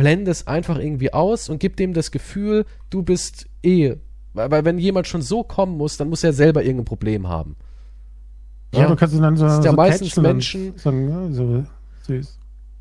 blende 0.00 0.30
es 0.30 0.46
einfach 0.46 0.78
irgendwie 0.78 1.12
aus 1.12 1.48
und 1.48 1.58
gib 1.60 1.76
dem 1.76 1.92
das 1.94 2.10
Gefühl, 2.10 2.64
du 2.90 3.02
bist 3.02 3.46
eh, 3.62 3.96
weil, 4.34 4.50
weil 4.50 4.64
wenn 4.64 4.78
jemand 4.78 5.06
schon 5.08 5.22
so 5.22 5.42
kommen 5.42 5.76
muss, 5.76 5.96
dann 5.96 6.08
muss 6.08 6.24
er 6.24 6.32
selber 6.32 6.62
irgendein 6.62 6.84
Problem 6.84 7.28
haben. 7.28 7.56
Ja, 8.74 8.80
Ja. 8.82 8.86
du 8.88 8.96
kannst 8.96 9.14
ihn 9.14 9.22
dann 9.22 9.36
so, 9.36 9.44
Das 9.44 9.58
ist 9.58 9.64
ja 9.64 9.70
so 9.72 9.76
meistens 9.76 10.16
Menschen- 10.16 10.78
sagen, 10.78 11.08
ja, 11.08 11.32
so 11.32 11.64
süß. 12.06 12.38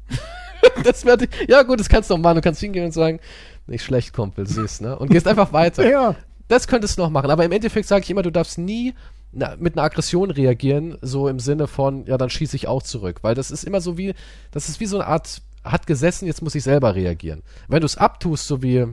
Das 0.83 1.05
werde 1.05 1.25
ich, 1.25 1.49
ja 1.49 1.63
gut, 1.63 1.79
das 1.79 1.89
kannst 1.89 2.09
du 2.09 2.15
noch 2.15 2.21
machen. 2.21 2.35
Du 2.35 2.41
kannst 2.41 2.59
hingehen 2.61 2.85
und 2.85 2.91
sagen, 2.93 3.19
nicht 3.67 3.83
schlecht, 3.83 4.13
Kumpel, 4.13 4.47
süß, 4.47 4.81
ne? 4.81 4.97
Und 4.97 5.09
gehst 5.09 5.27
einfach 5.27 5.51
weiter. 5.53 5.83
Ja, 5.89 6.15
Das 6.47 6.67
könntest 6.67 6.97
du 6.97 7.01
noch 7.03 7.09
machen. 7.09 7.29
Aber 7.31 7.43
im 7.45 7.51
Endeffekt 7.51 7.87
sage 7.87 8.03
ich 8.03 8.09
immer, 8.09 8.21
du 8.23 8.31
darfst 8.31 8.57
nie 8.57 8.93
na, 9.31 9.55
mit 9.59 9.75
einer 9.77 9.83
Aggression 9.83 10.31
reagieren, 10.31 10.97
so 11.01 11.27
im 11.27 11.39
Sinne 11.39 11.67
von, 11.67 12.05
ja, 12.07 12.17
dann 12.17 12.29
schieße 12.29 12.55
ich 12.55 12.67
auch 12.67 12.81
zurück. 12.81 13.19
Weil 13.21 13.35
das 13.35 13.51
ist 13.51 13.63
immer 13.63 13.79
so 13.81 13.97
wie, 13.97 14.13
das 14.51 14.69
ist 14.69 14.79
wie 14.79 14.85
so 14.87 14.97
eine 14.97 15.07
Art, 15.07 15.41
hat 15.63 15.87
gesessen, 15.87 16.25
jetzt 16.25 16.41
muss 16.41 16.55
ich 16.55 16.63
selber 16.63 16.95
reagieren. 16.95 17.43
Wenn 17.67 17.81
du 17.81 17.85
es 17.85 17.97
abtust, 17.97 18.47
so 18.47 18.61
wie, 18.61 18.87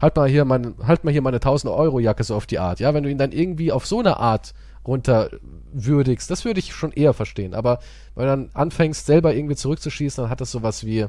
halt 0.00 0.16
mal 0.16 0.28
hier 0.28 0.44
meine, 0.44 0.74
halt 0.84 1.04
mal 1.04 1.10
hier 1.10 1.22
meine 1.22 1.36
1000 1.36 1.72
Euro 1.72 2.00
Jacke 2.00 2.24
so 2.24 2.34
auf 2.34 2.46
die 2.46 2.58
Art, 2.58 2.80
ja, 2.80 2.94
wenn 2.94 3.04
du 3.04 3.10
ihn 3.10 3.18
dann 3.18 3.32
irgendwie 3.32 3.72
auf 3.72 3.86
so 3.86 4.00
eine 4.00 4.18
Art 4.18 4.54
runterwürdigst, 4.86 6.30
das 6.30 6.44
würde 6.44 6.60
ich 6.60 6.72
schon 6.74 6.92
eher 6.92 7.12
verstehen. 7.12 7.54
Aber 7.54 7.80
wenn 8.14 8.24
du 8.24 8.30
dann 8.30 8.50
anfängst, 8.54 9.06
selber 9.06 9.34
irgendwie 9.34 9.56
zurückzuschießen, 9.56 10.24
dann 10.24 10.30
hat 10.30 10.40
das 10.40 10.50
sowas 10.50 10.84
wie, 10.84 11.06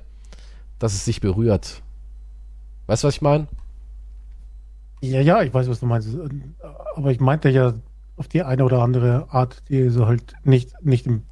dass 0.80 0.94
es 0.94 1.06
sich 1.06 1.22
berührt. 1.22 1.82
Weißt 2.88 3.04
du, 3.04 3.08
was 3.08 3.16
ich 3.16 3.22
meine? 3.22 3.48
ja, 5.02 5.20
ja, 5.20 5.42
ich 5.42 5.54
weiß, 5.54 5.68
was 5.68 5.80
du 5.80 5.86
meinst. 5.88 6.10
Aber 6.96 7.12
ich 7.12 7.20
meinte 7.20 7.50
ja 7.50 7.74
auf 8.18 8.28
die 8.28 8.44
eine 8.44 8.64
oder 8.64 8.82
andere 8.82 9.28
Art, 9.30 9.64
die 9.70 9.90
so 9.90 10.06
halt 10.06 10.36
nicht, 10.44 10.74
nicht 10.84 11.08
im, 11.08 11.24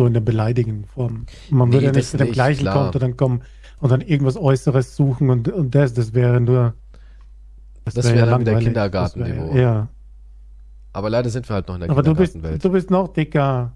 so 0.00 0.06
in 0.06 0.14
der 0.14 0.20
beleidigenden 0.20 0.84
Form. 0.86 1.26
Man 1.50 1.68
Nee, 1.68 1.74
würde 1.74 1.86
ja 1.86 1.92
das 1.92 2.12
nicht 2.12 2.20
mit 2.20 2.28
dem 2.28 2.32
gleichen 2.32 2.60
klar. 2.62 2.84
Konto 2.84 2.98
dann 2.98 3.16
kommen 3.18 3.42
und 3.80 3.90
dann 3.92 4.00
irgendwas 4.00 4.36
Äußeres 4.38 4.96
suchen 4.96 5.28
und, 5.28 5.48
und 5.48 5.74
das, 5.74 5.92
das 5.92 6.14
wäre 6.14 6.40
nur. 6.40 6.74
Das 7.84 7.96
wäre 7.96 8.14
wäre 8.16 8.30
dann 8.30 8.40
wieder. 8.40 8.58
Kindergartenniveau. 8.58 9.48
Das 9.48 9.56
Ja. 9.56 9.88
Aber 10.92 11.10
leider 11.10 11.28
sind 11.30 11.48
wir 11.48 11.54
halt 11.54 11.68
noch 11.68 11.74
in 11.74 11.82
der 11.82 11.90
Aber 11.90 12.02
du 12.02 12.14
bist, 12.14 12.32
Kindergartenwelt. 12.32 12.64
du 12.64 12.70
bist 12.70 12.90
noch 12.90 13.08
dicker. 13.08 13.72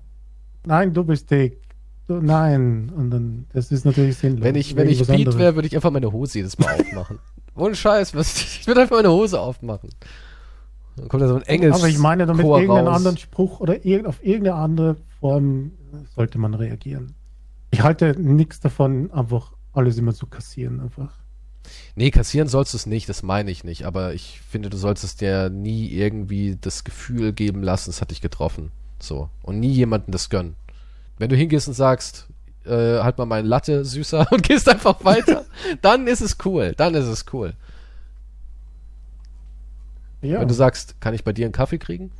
Nein, 0.66 0.94
du 0.94 1.04
bist 1.04 1.30
dick. 1.30 1.60
Du, 2.06 2.14
nein. 2.20 2.90
Und 2.94 3.10
dann, 3.10 3.46
das 3.52 3.70
ist 3.70 3.84
natürlich 3.84 4.16
sinnlos. 4.16 4.42
Wenn 4.44 4.54
ich, 4.56 4.76
wenn 4.76 4.88
ich 4.88 5.06
Pete 5.06 5.38
wäre, 5.38 5.54
würde 5.54 5.68
ich 5.68 5.74
einfach 5.76 5.90
meine 5.90 6.10
Hose 6.10 6.38
jedes 6.38 6.58
Mal 6.58 6.74
aufmachen. 6.80 7.18
Ohne 7.54 7.74
Scheiß, 7.74 8.14
was, 8.14 8.36
ich 8.36 8.66
würde 8.66 8.80
einfach 8.82 8.96
meine 8.96 9.10
Hose 9.10 9.38
aufmachen. 9.40 9.90
Dann 10.96 11.08
kommt 11.08 11.22
da 11.22 11.28
so 11.28 11.36
ein 11.36 11.42
Engels. 11.42 11.76
Aber 11.76 11.88
ich 11.88 11.98
meine, 11.98 12.26
damit 12.26 12.44
irgendeinen 12.46 12.86
raus. 12.88 12.96
anderen 12.96 13.16
Spruch 13.18 13.60
oder 13.60 13.84
irgend, 13.84 14.06
auf 14.06 14.24
irgendeine 14.24 14.56
andere 14.56 14.96
Form 15.20 15.72
sollte 16.14 16.38
man 16.38 16.54
reagieren. 16.54 17.14
Ich 17.70 17.82
halte 17.82 18.14
nichts 18.20 18.60
davon, 18.60 19.10
einfach 19.12 19.52
alles 19.72 19.98
immer 19.98 20.14
zu 20.14 20.26
kassieren. 20.26 20.80
Einfach. 20.80 21.12
Nee, 21.96 22.10
kassieren 22.10 22.48
sollst 22.48 22.72
du 22.72 22.76
es 22.76 22.86
nicht, 22.86 23.08
das 23.08 23.22
meine 23.22 23.50
ich 23.50 23.64
nicht. 23.64 23.84
Aber 23.84 24.14
ich 24.14 24.40
finde, 24.48 24.70
du 24.70 24.76
solltest 24.76 25.20
dir 25.20 25.50
nie 25.50 25.88
irgendwie 25.88 26.56
das 26.60 26.84
Gefühl 26.84 27.32
geben 27.32 27.62
lassen, 27.62 27.90
es 27.90 28.00
hat 28.00 28.10
dich 28.10 28.20
getroffen. 28.20 28.70
So. 29.00 29.28
Und 29.42 29.60
nie 29.60 29.72
jemandem 29.72 30.12
das 30.12 30.30
gönnen. 30.30 30.56
Wenn 31.18 31.30
du 31.30 31.36
hingehst 31.36 31.68
und 31.68 31.74
sagst, 31.74 32.28
äh, 32.64 33.00
halt 33.00 33.18
mal 33.18 33.26
meine 33.26 33.46
Latte 33.46 33.84
süßer 33.84 34.26
und 34.32 34.42
gehst 34.42 34.68
einfach 34.68 35.04
weiter, 35.04 35.44
dann 35.82 36.06
ist 36.06 36.20
es 36.20 36.36
cool. 36.44 36.74
Dann 36.76 36.94
ist 36.94 37.06
es 37.06 37.26
cool. 37.32 37.54
Ja. 40.22 40.40
Wenn 40.40 40.48
du 40.48 40.54
sagst, 40.54 41.00
kann 41.00 41.14
ich 41.14 41.22
bei 41.22 41.32
dir 41.32 41.44
einen 41.44 41.52
Kaffee 41.52 41.78
kriegen? 41.78 42.10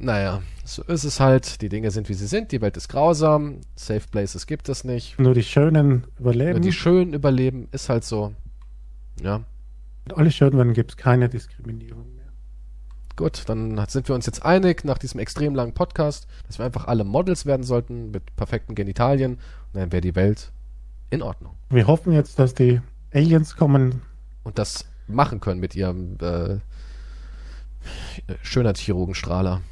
Naja, 0.00 0.42
so 0.64 0.82
ist 0.84 1.04
es 1.04 1.20
halt. 1.20 1.60
Die 1.60 1.68
Dinge 1.68 1.90
sind, 1.90 2.08
wie 2.08 2.14
sie 2.14 2.26
sind. 2.26 2.52
Die 2.52 2.60
Welt 2.60 2.76
ist 2.76 2.88
grausam. 2.88 3.60
Safe 3.74 4.02
Places 4.10 4.46
gibt 4.46 4.68
es 4.68 4.84
nicht. 4.84 5.18
Nur 5.18 5.34
die 5.34 5.42
Schönen 5.42 5.88
Nur 5.88 6.08
überleben. 6.20 6.62
die 6.62 6.72
Schönen 6.72 7.14
überleben. 7.14 7.68
Ist 7.72 7.88
halt 7.88 8.04
so. 8.04 8.34
Ja. 9.20 9.42
Und 10.04 10.16
alle 10.16 10.30
Schönen 10.30 10.56
werden, 10.56 10.72
gibt 10.72 10.92
es 10.92 10.96
keine 10.96 11.28
Diskriminierung 11.28 12.14
mehr. 12.14 12.26
Gut, 13.16 13.42
dann 13.48 13.84
sind 13.88 14.08
wir 14.08 14.14
uns 14.14 14.26
jetzt 14.26 14.44
einig 14.44 14.84
nach 14.84 14.98
diesem 14.98 15.18
extrem 15.18 15.54
langen 15.54 15.74
Podcast, 15.74 16.28
dass 16.46 16.58
wir 16.58 16.64
einfach 16.64 16.86
alle 16.86 17.02
Models 17.02 17.46
werden 17.46 17.64
sollten 17.64 18.12
mit 18.12 18.36
perfekten 18.36 18.74
Genitalien. 18.74 19.32
Und 19.34 19.80
dann 19.80 19.90
wäre 19.90 20.00
die 20.00 20.14
Welt 20.14 20.52
in 21.10 21.22
Ordnung. 21.22 21.54
Wir 21.70 21.86
hoffen 21.88 22.12
jetzt, 22.12 22.38
dass 22.38 22.54
die 22.54 22.80
Aliens 23.12 23.56
kommen. 23.56 24.02
Und 24.44 24.58
das 24.58 24.86
machen 25.08 25.40
können 25.40 25.60
mit 25.60 25.74
ihrem 25.74 26.16
äh, 26.20 26.58
Schönheitschirurgenstrahler. 28.42 29.62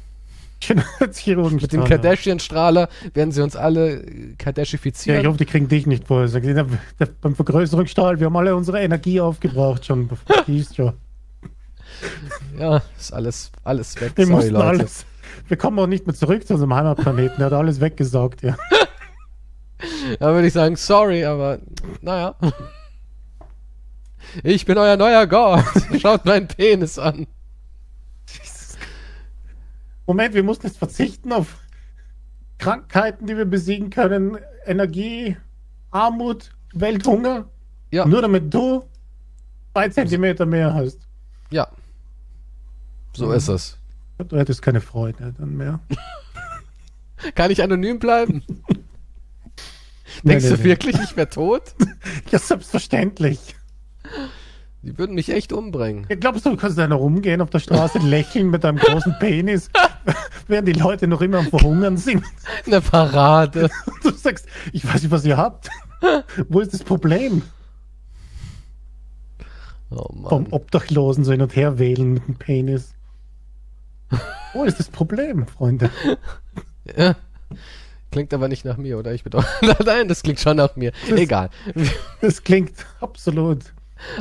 Chirurgen 1.13 1.57
Mit 1.61 1.71
dem 1.71 1.83
Kardashian-Strahler 1.83 2.89
werden 3.13 3.31
sie 3.31 3.41
uns 3.43 3.55
alle 3.55 4.01
äh, 4.01 4.29
Ja, 4.31 4.35
Kardashifizieren. 4.37 5.21
ich 5.21 5.27
hoffe, 5.27 5.37
die 5.37 5.45
kriegen 5.45 5.67
dich 5.67 5.85
nicht 5.85 6.07
der- 6.09 6.65
der- 6.99 7.07
Beim 7.21 7.35
Vergrößerungsstrahl, 7.35 8.19
wir 8.19 8.25
haben 8.27 8.35
alle 8.37 8.55
unsere 8.55 8.81
Energie 8.81 9.21
aufgebraucht 9.21 9.85
schon. 9.85 10.09
Ja, 12.59 12.81
ist 12.97 13.13
alles, 13.13 13.51
alles 13.63 13.99
weg. 14.01 14.11
Wir 14.15 14.25
Sorry, 14.25 14.35
mussten 14.35 14.53
Leute. 14.53 14.65
alles. 14.67 15.05
Wir 15.47 15.57
kommen 15.57 15.79
auch 15.79 15.87
nicht 15.87 16.05
mehr 16.05 16.15
zurück 16.15 16.45
zu 16.45 16.53
unserem 16.53 16.73
Heimatplaneten. 16.73 17.39
Er 17.39 17.45
hat 17.47 17.53
alles 17.53 17.79
weggesaugt, 17.81 18.41
ja. 18.43 18.55
Da 20.19 20.33
würde 20.33 20.47
ich 20.47 20.53
sagen, 20.53 20.75
sorry, 20.75 21.23
aber 21.23 21.59
naja. 22.01 22.35
Ich 24.43 24.65
bin 24.65 24.77
euer 24.77 24.97
neuer 24.97 25.27
Gott. 25.27 25.63
Schaut 26.01 26.25
meinen 26.25 26.47
Penis 26.47 26.97
an. 26.99 27.27
Moment, 30.07 30.33
wir 30.33 30.43
mussten 30.43 30.65
jetzt 30.65 30.77
verzichten 30.77 31.33
auf 31.33 31.57
Krankheiten, 32.57 33.27
die 33.27 33.37
wir 33.37 33.45
besiegen 33.45 33.89
können, 33.89 34.37
Energie, 34.65 35.37
Armut, 35.91 36.51
Welthunger. 36.73 37.49
Ja. 37.91 38.05
Nur 38.05 38.21
damit 38.21 38.53
du 38.53 38.83
zwei 39.73 39.89
Zentimeter 39.89 40.45
mehr 40.45 40.73
hast. 40.73 40.99
Ja. 41.51 41.67
So 43.13 43.31
ist 43.31 43.47
es. 43.47 43.77
Du 44.17 44.37
hättest 44.37 44.61
keine 44.61 44.81
Freude 44.81 45.33
dann 45.37 45.55
mehr. 45.55 45.79
Kann 47.35 47.51
ich 47.51 47.61
anonym 47.61 47.99
bleiben? 47.99 48.43
Nee, 50.23 50.31
Denkst 50.31 50.45
nee, 50.45 50.49
du 50.51 50.57
nee. 50.57 50.63
wirklich, 50.63 50.99
ich 50.99 51.15
wäre 51.15 51.29
tot? 51.29 51.75
Ja, 52.31 52.39
selbstverständlich. 52.39 53.55
Die 54.87 54.97
würden 54.97 55.15
mich 55.15 55.27
echt 55.29 55.51
umbringen. 55.51 56.05
Ja, 56.07 56.15
glaubst 56.15 56.45
du, 56.45 56.49
du 56.51 56.55
kannst 56.55 56.77
da 56.77 56.87
noch 56.87 56.99
rumgehen 57.01 57.41
auf 57.41 57.49
der 57.49 57.59
Straße, 57.59 57.99
lächeln 57.99 58.49
mit 58.49 58.63
deinem 58.63 58.77
großen 58.77 59.15
Penis, 59.19 59.69
während 60.47 60.65
die 60.69 60.71
Leute 60.73 61.07
noch 61.07 61.19
immer 61.21 61.39
am 61.39 61.47
Verhungern 61.47 61.97
sind? 61.97 62.23
Eine 62.65 62.79
Parade. 62.79 63.69
Du 64.03 64.11
sagst, 64.11 64.45
ich 64.71 64.87
weiß 64.87 65.01
nicht, 65.03 65.11
was 65.11 65.25
ihr 65.25 65.35
habt. 65.35 65.69
Wo 66.47 66.61
ist 66.61 66.73
das 66.73 66.83
Problem? 66.85 67.41
Oh 69.89 70.07
Vom. 70.29 70.47
Obdachlosen 70.51 71.25
so 71.25 71.31
hin 71.33 71.41
und 71.41 71.53
her 71.57 71.77
wählen 71.79 72.13
mit 72.13 72.25
dem 72.27 72.35
Penis. 72.35 72.93
Wo 74.53 74.63
ist 74.63 74.79
das 74.79 74.87
Problem, 74.89 75.47
Freunde? 75.47 75.89
Ja. 76.97 77.15
Klingt 78.11 78.33
aber 78.33 78.47
nicht 78.47 78.63
nach 78.63 78.77
mir, 78.77 78.97
oder? 78.97 79.13
Ich 79.13 79.23
bin 79.25 79.31
doch. 79.31 79.45
Nein, 79.85 80.07
das 80.07 80.23
klingt 80.23 80.39
schon 80.39 80.55
nach 80.55 80.77
mir. 80.77 80.93
Das- 81.09 81.19
Egal. 81.19 81.49
Das 82.21 82.41
klingt 82.43 82.85
absolut. 83.01 83.73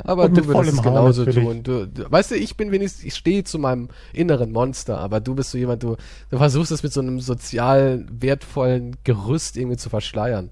Aber 0.05 0.29
du 0.29 0.37
mit 0.37 0.47
würdest 0.47 0.69
es 0.69 0.81
vollem 0.81 0.85
Haar 0.85 0.93
genauso 0.93 1.27
tun. 1.27 1.63
Du, 1.63 1.87
du, 1.87 2.11
weißt 2.11 2.33
du, 2.33 2.37
ich 2.37 2.57
bin 2.57 2.71
wenigstens, 2.73 3.05
ich 3.05 3.15
stehe 3.15 3.45
zu 3.45 3.59
meinem 3.59 3.89
inneren 4.13 4.53
Monster, 4.53 4.99
aber 4.99 5.21
du 5.21 5.35
bist 5.35 5.51
so 5.51 5.59
jemand, 5.59 5.83
du, 5.83 5.97
du 6.31 6.39
versuchst 6.39 6.73
es 6.73 6.83
mit 6.83 6.93
so 6.93 7.01
einem 7.01 7.21
sozial 7.21 8.07
wertvollen 8.11 8.97
Gerüst 9.05 9.57
irgendwie 9.57 9.77
zu 9.77 9.91
verschleiern. 9.91 10.51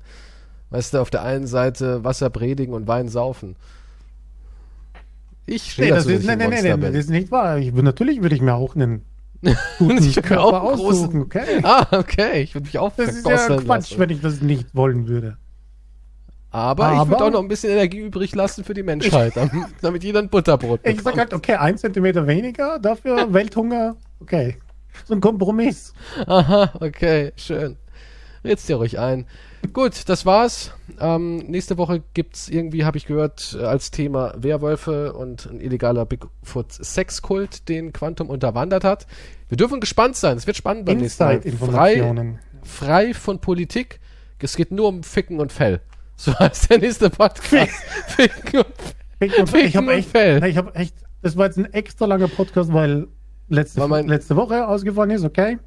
Weißt 0.71 0.95
du, 0.95 0.99
auf 0.99 1.11
der 1.11 1.23
einen 1.23 1.47
Seite 1.47 2.03
Wasser 2.05 2.31
predigen 2.31 2.75
und 2.75 2.89
Wein 2.89 3.09
saufen. 3.09 3.57
Ich 5.47 5.73
stehe 5.73 5.89
Nee, 5.91 5.95
das 5.95 6.07
ist, 6.07 6.13
dass 6.17 6.25
nee, 6.25 6.25
ich 6.25 6.27
nee, 6.27 6.33
ein 6.33 6.39
nee, 6.39 6.45
Monster 6.47 6.69
nee, 6.69 6.83
bin. 6.83 6.93
das 6.93 7.05
ist 7.05 7.11
nicht 7.11 7.31
wahr. 7.31 7.59
Ich, 7.59 7.73
natürlich 7.73 8.23
würde 8.23 8.35
ich 8.35 8.41
mir 8.43 8.55
auch 8.55 8.75
einen 8.75 9.03
guten 9.79 10.03
Ich 10.03 10.15
Körper 10.23 10.63
auch 10.63 10.79
aussuchen, 10.79 11.23
okay? 11.23 11.61
Ah, 11.63 11.87
okay. 11.99 12.43
Ich 12.43 12.55
würde 12.55 12.67
mich 12.67 12.79
auch 12.79 12.93
Das 12.97 13.11
ist 13.15 13.27
ja 13.27 13.37
Quatsch, 13.49 13.67
lassen. 13.67 13.99
wenn 13.99 14.11
ich 14.11 14.21
das 14.21 14.41
nicht 14.41 14.75
wollen 14.75 15.07
würde. 15.07 15.37
Aber, 16.55 16.93
ich 16.93 16.99
würde 17.09 17.17
Aber- 17.17 17.25
auch 17.27 17.31
noch 17.33 17.41
ein 17.41 17.49
bisschen 17.49 17.71
Energie 17.73 17.99
übrig 17.99 18.33
lassen 18.37 18.63
für 18.63 18.75
die 18.75 18.85
Menschheit, 18.85 19.37
damit, 19.37 19.51
damit 19.83 20.05
jeder 20.05 20.21
ein 20.21 20.29
Butterbrot 20.29 20.81
Ich 20.85 21.01
sag 21.03 21.19
halt, 21.19 21.35
okay, 21.35 21.55
ein 21.57 21.77
Zentimeter 21.77 22.29
weniger, 22.29 22.79
dafür 22.79 23.27
Welthunger, 23.33 23.97
okay. 24.21 24.57
So 25.05 25.15
ein 25.15 25.21
Kompromiss. 25.21 25.93
Aha, 26.27 26.73
okay, 26.81 27.33
schön. 27.35 27.77
Red's 28.45 28.67
dir 28.67 28.77
ruhig 28.77 29.01
ein. 29.01 29.27
Gut, 29.73 30.09
das 30.09 30.27
war's. 30.27 30.71
Ähm, 31.01 31.39
nächste 31.39 31.77
Woche 31.77 32.03
gibt's 32.15 32.49
irgendwie, 32.49 32.85
habe 32.85 32.99
ich 32.99 33.07
gehört, 33.07 33.57
äh, 33.59 33.65
als 33.65 33.91
Thema 33.91 34.33
Werwölfe 34.37 35.13
und 35.15 35.47
ein 35.47 35.61
illegaler 35.61 36.05
Bigfoot-Sexkult, 36.07 37.69
den 37.69 37.93
Quantum 37.93 38.31
unterwandert 38.31 38.85
hat. 38.85 39.07
Wir 39.49 39.57
dürfen 39.57 39.81
gespannt 39.81 40.15
sein. 40.15 40.37
Es 40.37 40.47
wird 40.47 40.57
spannend 40.57 40.85
beim 40.87 40.99
nächsten 40.99 41.25
Mal. 41.25 41.41
Frei, 41.43 42.39
frei 42.63 43.15
von 43.15 43.41
Politik. 43.41 43.99
Es 44.39 44.55
geht 44.57 44.71
nur 44.71 44.87
um 44.89 45.03
Ficken 45.03 45.41
und 45.41 45.51
Fell. 45.53 45.81
So 46.17 46.39
heißt 46.39 46.71
der 46.71 46.79
nächste 46.79 47.11
Podcast. 47.11 47.73
Ficken 48.09 48.61
und 48.61 48.67
Ich, 49.21 49.33
ich 49.33 49.49
Ficken 49.51 49.75
habe 49.75 49.87
und 49.87 49.99
echt, 49.99 50.15
nee, 50.15 50.49
ich 50.49 50.57
hab 50.57 50.77
echt, 50.77 50.95
das 51.23 51.37
war 51.37 51.47
jetzt 51.47 51.59
ein 51.59 51.73
extra 51.73 52.07
langer 52.07 52.29
Podcast, 52.29 52.73
weil 52.73 53.09
letzte, 53.49 53.81
War 53.81 53.89
mein- 53.89 54.07
letzte 54.09 54.37
Woche 54.37 54.67
ausgefallen 54.67 55.11
ist, 55.11 55.25
okay? 55.25 55.59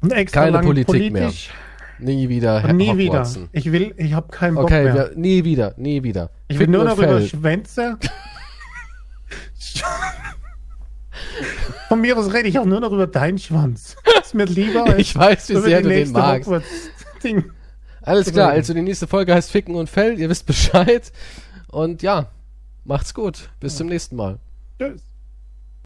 Und 0.00 0.12
extra 0.12 0.40
Keine 0.42 0.52
lang 0.52 0.64
Politik 0.64 1.12
mehr. 1.12 1.22
politisch. 1.22 1.50
Nie 1.98 2.28
wieder 2.28 2.64
Und 2.64 2.76
nie 2.76 2.96
wieder. 2.98 3.12
Hogwartsen. 3.20 3.48
Ich 3.52 3.70
will, 3.70 3.94
ich 3.96 4.12
habe 4.14 4.28
keinen 4.28 4.54
Bock 4.56 4.64
Okay, 4.64 4.84
mehr. 4.84 4.94
wir, 4.94 5.12
nie 5.16 5.44
wieder, 5.44 5.74
nie 5.76 6.02
wieder. 6.02 6.30
ich 6.48 6.58
will 6.58 6.66
Ficken 6.66 6.72
nur 6.72 6.82
und 6.82 6.88
noch 6.88 6.98
über 6.98 7.18
Fell. 7.18 7.26
Schwänze. 7.28 7.98
Von 11.88 12.00
mir 12.00 12.16
aus 12.18 12.32
rede 12.32 12.48
ich 12.48 12.58
auch 12.58 12.64
nur 12.64 12.80
noch 12.80 12.92
über 12.92 13.06
deinen 13.06 13.38
Schwanz. 13.38 13.96
Ist 14.20 14.34
mir 14.34 14.44
lieber 14.46 14.98
Ich 14.98 15.14
weiß, 15.16 15.48
wie 15.48 15.52
über 15.54 15.62
sehr 15.62 15.82
du 15.82 15.88
den 15.88 16.12
magst. 16.12 16.46
Hogwarts-Ding. 16.48 17.44
Alles 18.06 18.32
klar, 18.32 18.50
also 18.50 18.74
die 18.74 18.82
nächste 18.82 19.06
Folge 19.06 19.34
heißt 19.34 19.50
Ficken 19.50 19.74
und 19.74 19.88
Fell. 19.88 20.18
Ihr 20.18 20.28
wisst 20.28 20.46
Bescheid. 20.46 21.10
Und 21.68 22.02
ja, 22.02 22.28
macht's 22.84 23.14
gut. 23.14 23.48
Bis 23.60 23.76
zum 23.76 23.88
nächsten 23.88 24.16
Mal. 24.16 24.38
Tschüss. 24.78 25.02